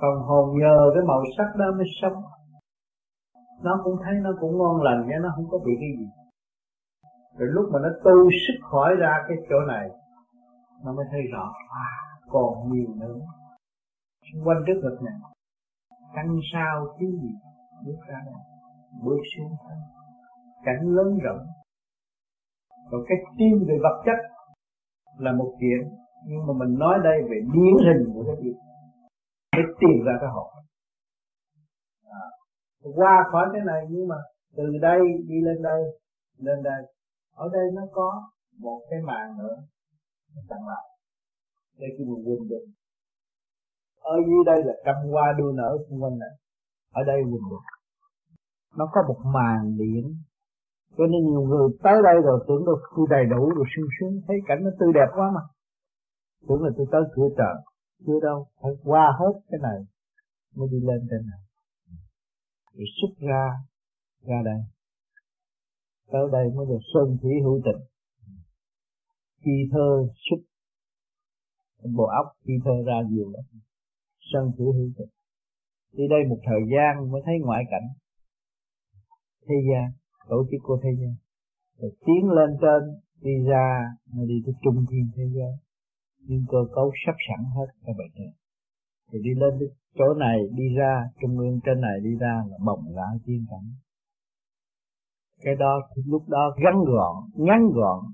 Phần 0.00 0.22
hồn 0.26 0.58
nhờ 0.58 0.90
cái 0.94 1.02
màu 1.06 1.22
sắc 1.36 1.56
đó 1.56 1.66
mới 1.76 1.86
sống. 2.02 2.22
Nó 3.62 3.80
cũng 3.84 3.96
thấy 4.04 4.14
nó 4.22 4.30
cũng 4.40 4.58
ngon 4.58 4.82
lành, 4.82 5.02
chứ 5.06 5.14
nó 5.22 5.28
không 5.36 5.48
có 5.50 5.58
bị 5.58 5.72
cái 5.80 5.90
gì. 5.98 6.06
Rồi 7.38 7.48
lúc 7.52 7.70
mà 7.72 7.78
nó 7.82 7.88
tu 8.04 8.30
sức 8.30 8.58
khỏi 8.70 8.94
ra 8.98 9.24
cái 9.28 9.36
chỗ 9.50 9.60
này 9.68 9.90
nó 10.84 10.92
mới 10.92 11.06
thấy 11.10 11.20
rõ. 11.32 11.52
À 11.70 11.88
còn 12.28 12.72
nhiều 12.72 12.94
nữa. 12.94 13.20
Xung 14.32 14.44
quanh 14.44 14.62
trước 14.66 14.80
ngực 14.82 14.98
này 15.02 15.14
căn 16.14 16.40
sao 16.52 16.96
thiếu 16.98 17.10
gì 17.10 17.32
bước 17.86 17.98
ra 18.08 18.20
đây 18.26 18.34
bước 19.04 19.20
xuống 19.36 19.52
thân. 19.62 19.78
Cảnh 20.64 20.80
lớn 20.82 21.18
rộng. 21.22 21.46
Còn 22.90 23.00
cái 23.08 23.18
tim 23.38 23.64
về 23.68 23.78
vật 23.82 24.02
chất 24.06 24.18
là 25.18 25.32
một 25.32 25.54
chuyện. 25.60 25.80
Nhưng 26.26 26.46
mà 26.46 26.52
mình 26.56 26.78
nói 26.78 26.98
đây 27.04 27.22
về 27.22 27.40
biến 27.54 27.76
hình 27.86 28.14
của 28.14 28.24
cái 28.26 28.36
gì? 28.42 28.52
Để 29.56 29.62
tìm 29.80 30.04
ra 30.06 30.12
cái 30.20 30.30
hồn 30.30 30.48
à, 32.10 32.24
qua 32.94 33.24
khỏi 33.32 33.46
cái 33.52 33.62
này 33.66 33.86
nhưng 33.90 34.08
mà 34.08 34.16
từ 34.56 34.64
đây 34.82 35.00
đi 35.28 35.40
lên 35.40 35.62
đây 35.62 35.82
lên 36.38 36.62
đây. 36.62 36.82
Ở 37.34 37.48
đây 37.52 37.64
nó 37.74 37.82
có 37.92 38.30
một 38.58 38.80
cái 38.90 39.00
màn 39.02 39.38
nữa 39.38 39.56
chẳng 40.48 40.66
lại 40.70 40.86
đây 41.78 41.90
cái 41.96 42.04
buồn 42.06 42.20
quên 42.26 42.48
định 42.48 42.68
ở 44.14 44.16
dưới 44.26 44.42
đây 44.46 44.58
là 44.64 44.74
trăm 44.84 44.96
hoa 45.10 45.26
đua 45.38 45.52
nở 45.52 45.70
xung 45.88 46.02
quanh 46.02 46.18
này. 46.18 46.34
Ở 46.92 47.02
đây 47.04 47.20
quỳnh 47.22 47.48
định 47.50 47.66
nó 48.76 48.90
có 48.92 49.00
một 49.08 49.20
màn 49.34 49.76
điện. 49.78 50.04
Cho 50.96 51.04
nên 51.06 51.20
nhiều 51.30 51.40
người 51.40 51.68
tới 51.82 51.96
đây 52.04 52.16
rồi 52.24 52.44
tưởng 52.48 52.64
được 52.66 52.80
tôi 52.96 53.06
đầy 53.10 53.24
đủ 53.24 53.50
rồi 53.56 53.66
sung 53.76 53.88
sướng. 54.00 54.20
Thấy 54.26 54.36
cảnh 54.46 54.58
nó 54.62 54.70
tươi 54.78 54.92
đẹp 54.94 55.10
quá 55.16 55.30
mà. 55.34 55.40
Tưởng 56.48 56.62
là 56.62 56.70
tôi 56.76 56.86
tới 56.92 57.02
cửa 57.14 57.28
trời 57.36 57.56
chưa 58.06 58.20
đâu. 58.22 58.46
Phải 58.62 58.72
qua 58.84 59.12
hết 59.18 59.32
cái 59.50 59.60
này 59.62 59.78
mới 60.56 60.68
đi 60.72 60.80
lên 60.80 61.00
trên 61.10 61.20
này. 61.30 61.40
Rồi 62.74 62.86
xuất 63.00 63.28
ra 63.28 63.44
ra 64.26 64.42
đây. 64.44 64.60
Tới 66.12 66.22
đây 66.32 66.44
mới 66.56 66.66
được 66.66 66.82
sơn 66.94 67.16
thủy 67.22 67.32
hữu 67.44 67.60
tình 67.64 67.82
khi 69.44 69.68
thơ 69.72 70.08
xuất 70.30 70.40
bộ 71.96 72.04
óc, 72.04 72.26
khi 72.44 72.52
thơ 72.64 72.72
ra 72.86 72.98
nhiều 73.10 73.30
lắm, 73.30 73.44
sân 74.32 74.52
thủ 74.58 74.72
hữu 74.72 74.90
tình 74.98 75.08
đi 75.92 76.04
đây 76.10 76.20
một 76.28 76.40
thời 76.44 76.62
gian 76.72 77.10
mới 77.12 77.22
thấy 77.26 77.34
ngoại 77.40 77.64
cảnh 77.70 77.88
thế 79.48 79.54
gian, 79.68 79.86
tổ 80.28 80.44
chức 80.50 80.60
của 80.62 80.78
thế 80.82 80.90
gian. 81.00 81.14
Rồi 81.78 81.90
tiến 82.06 82.30
lên 82.36 82.50
trên, 82.62 82.82
đi 83.22 83.34
ra, 83.50 83.66
mới 84.14 84.26
đi 84.26 84.34
tới 84.46 84.54
trung 84.62 84.84
thiên 84.90 85.10
thế 85.16 85.22
giới. 85.36 85.54
Nhưng 86.28 86.44
cơ 86.48 86.58
cấu 86.74 86.92
sắp 87.06 87.16
sẵn 87.28 87.44
hết 87.56 87.68
các 87.86 87.92
bạn 87.98 88.10
nhé 88.14 88.30
thì 89.12 89.18
đi 89.22 89.30
lên 89.40 89.58
đến 89.60 89.70
chỗ 89.98 90.14
này, 90.14 90.38
đi 90.56 90.64
ra 90.78 91.02
trung 91.20 91.38
ương, 91.38 91.60
trên 91.64 91.80
này 91.80 91.96
đi 92.02 92.16
ra 92.20 92.42
là 92.50 92.56
bồng 92.66 92.84
lại 92.88 93.16
tiên 93.24 93.44
cảnh. 93.50 93.68
Cái 95.40 95.54
đó, 95.54 95.80
lúc 96.06 96.28
đó 96.28 96.54
ngắn 96.58 96.74
gọn 96.86 97.14
ngắn 97.34 97.68
gọn 97.74 98.04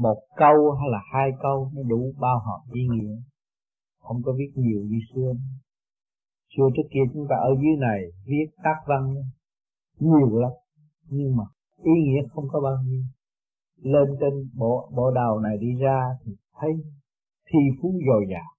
một 0.00 0.18
câu 0.36 0.70
hay 0.78 0.88
là 0.90 1.00
hai 1.12 1.30
câu 1.42 1.70
nó 1.74 1.82
đủ 1.82 2.12
bao 2.20 2.38
hàm 2.38 2.60
ý 2.72 2.82
nghĩa. 2.88 3.16
Không 3.98 4.22
có 4.24 4.32
viết 4.38 4.52
nhiều 4.54 4.80
như 4.90 4.98
xưa. 5.14 5.32
Xưa 6.56 6.68
trước 6.76 6.88
kia 6.92 7.04
chúng 7.14 7.26
ta 7.28 7.36
ở 7.36 7.50
dưới 7.62 7.76
này 7.80 8.00
viết 8.26 8.46
tác 8.62 8.78
văn 8.86 9.14
nhiều 9.98 10.38
lắm, 10.38 10.50
nhưng 11.08 11.36
mà 11.36 11.44
ý 11.82 11.92
nghĩa 12.04 12.28
không 12.32 12.44
có 12.52 12.60
bao 12.60 12.76
nhiêu. 12.84 13.02
Lên 13.82 14.16
trên 14.20 14.50
bộ 14.54 14.90
bộ 14.96 15.10
đầu 15.10 15.40
này 15.40 15.56
đi 15.60 15.74
ra 15.80 16.00
thì 16.24 16.32
thấy 16.60 16.70
thi 17.46 17.58
phú 17.82 17.92
dồi 18.06 18.26
dào. 18.30 18.50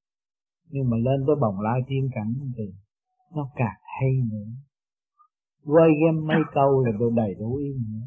Nhưng 0.70 0.90
mà 0.90 0.98
lên 0.98 1.24
tới 1.28 1.36
bồng 1.42 1.60
lai 1.60 1.80
tiên 1.88 2.10
cảnh 2.16 2.34
thì 2.58 2.64
nó 3.36 3.50
càng 3.56 3.80
hay 4.00 4.12
nữa. 4.32 4.52
Quay 5.66 5.90
game 6.02 6.22
mấy 6.28 6.44
câu 6.54 6.86
là 6.86 6.92
tôi 7.00 7.12
đầy 7.16 7.36
đủ 7.40 7.56
ý 7.56 7.68
nghĩa. 7.68 8.06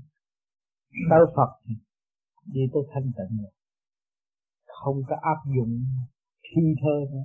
Tới 1.10 1.20
Phật 1.36 1.50
thì 1.68 1.74
đi 2.47 2.60
tới 2.73 2.82
thanh 2.92 3.12
tịnh. 3.16 3.39
Rồi 3.42 3.50
không 4.84 5.02
có 5.08 5.16
áp 5.23 5.39
dụng 5.56 5.84
thi 6.42 6.62
thơ 6.82 6.97
nữa. 7.12 7.24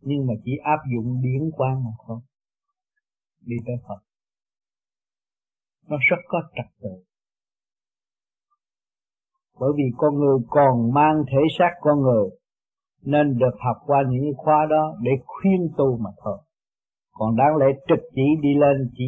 Nhưng 0.00 0.26
mà 0.26 0.34
chỉ 0.44 0.52
áp 0.64 0.78
dụng 0.94 1.22
điển 1.22 1.50
quan 1.56 1.84
mà 1.84 1.90
thôi. 2.06 2.20
Đi 3.40 3.56
tới 3.66 3.76
Phật. 3.88 4.00
Nó 5.88 5.96
rất 6.10 6.16
có 6.28 6.42
trật 6.56 6.66
tự. 6.80 7.04
Bởi 9.60 9.70
vì 9.76 9.84
con 9.96 10.14
người 10.14 10.38
còn 10.48 10.92
mang 10.94 11.24
thể 11.28 11.38
xác 11.58 11.70
con 11.80 12.00
người, 12.00 12.30
nên 13.02 13.38
được 13.38 13.54
học 13.64 13.76
qua 13.86 14.02
những 14.10 14.34
khóa 14.36 14.66
đó 14.70 14.96
để 15.02 15.10
khuyên 15.26 15.70
tu 15.76 15.98
mà 15.98 16.10
thôi. 16.24 16.38
Còn 17.12 17.36
đáng 17.36 17.56
lẽ 17.56 17.66
trực 17.88 17.98
chỉ 18.14 18.22
đi 18.42 18.54
lên 18.54 18.90
chỉ 18.96 19.04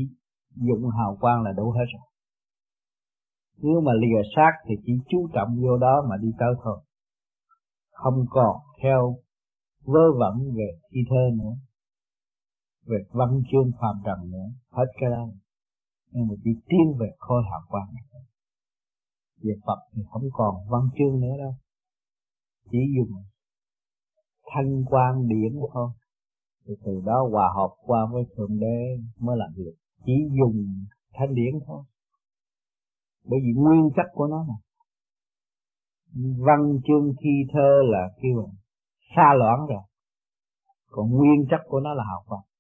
dụng 0.55 0.91
hào 0.99 1.17
quang 1.21 1.43
là 1.43 1.53
đủ 1.57 1.71
hết 1.71 1.85
rồi 1.93 2.03
nếu 3.59 3.81
mà 3.81 3.93
lìa 3.93 4.23
xác 4.37 4.53
thì 4.69 4.75
chỉ 4.87 4.93
chú 5.09 5.29
trọng 5.35 5.57
vô 5.63 5.77
đó 5.79 6.07
mà 6.11 6.17
đi 6.17 6.29
tới 6.39 6.55
thôi. 6.63 6.81
Không 7.91 8.27
còn 8.31 8.57
theo 8.83 9.17
vơ 9.85 10.13
vẩn 10.19 10.35
về 10.57 10.79
thi 10.91 11.01
thơ 11.11 11.31
nữa, 11.39 11.55
về 12.87 12.97
văn 13.11 13.43
chương 13.53 13.71
phàm 13.81 13.97
trần 14.05 14.31
nữa, 14.31 14.49
hết 14.71 14.87
cái 15.01 15.11
đó. 15.11 15.29
Nhưng 16.11 16.27
mà 16.29 16.35
chỉ 16.45 16.51
tiến 16.69 16.99
về 16.99 17.07
khôi 17.19 17.43
hào 17.51 17.61
quang 17.69 17.87
về 19.43 19.55
Phật 19.67 19.79
thì 19.93 20.03
không 20.11 20.29
còn 20.33 20.55
văn 20.69 20.83
chương 20.99 21.21
nữa 21.21 21.37
đâu. 21.39 21.55
Chỉ 22.71 22.79
dùng 22.97 23.23
thanh 24.47 24.85
quan 24.87 25.29
điển 25.29 25.61
thôi. 25.73 25.91
Thì 26.67 26.75
từ 26.85 27.03
đó 27.07 27.29
hòa 27.33 27.53
hợp 27.57 27.71
qua 27.87 28.07
với 28.13 28.25
thượng 28.37 28.61
đế 28.61 29.05
mới 29.19 29.37
làm 29.37 29.53
việc. 29.57 29.75
Chỉ 30.05 30.13
dùng 30.39 30.67
thanh 31.13 31.35
điển 31.35 31.55
thôi 31.67 31.85
bởi 33.29 33.41
vì 33.45 33.53
nguyên 33.57 33.91
chất 33.97 34.07
của 34.13 34.27
nó 34.27 34.45
mà. 34.49 34.55
Văn 36.47 36.79
chương 36.87 37.13
thi 37.21 37.31
thơ 37.53 37.83
là 37.85 38.09
kêu 38.23 38.37
là 38.37 38.53
xa 39.17 39.35
loãng 39.35 39.67
rồi. 39.69 39.83
Còn 40.91 41.11
nguyên 41.11 41.47
chất 41.51 41.61
của 41.69 41.81
nó 41.81 41.95
là 41.95 42.05
học 42.05 42.25
Phật 42.29 42.56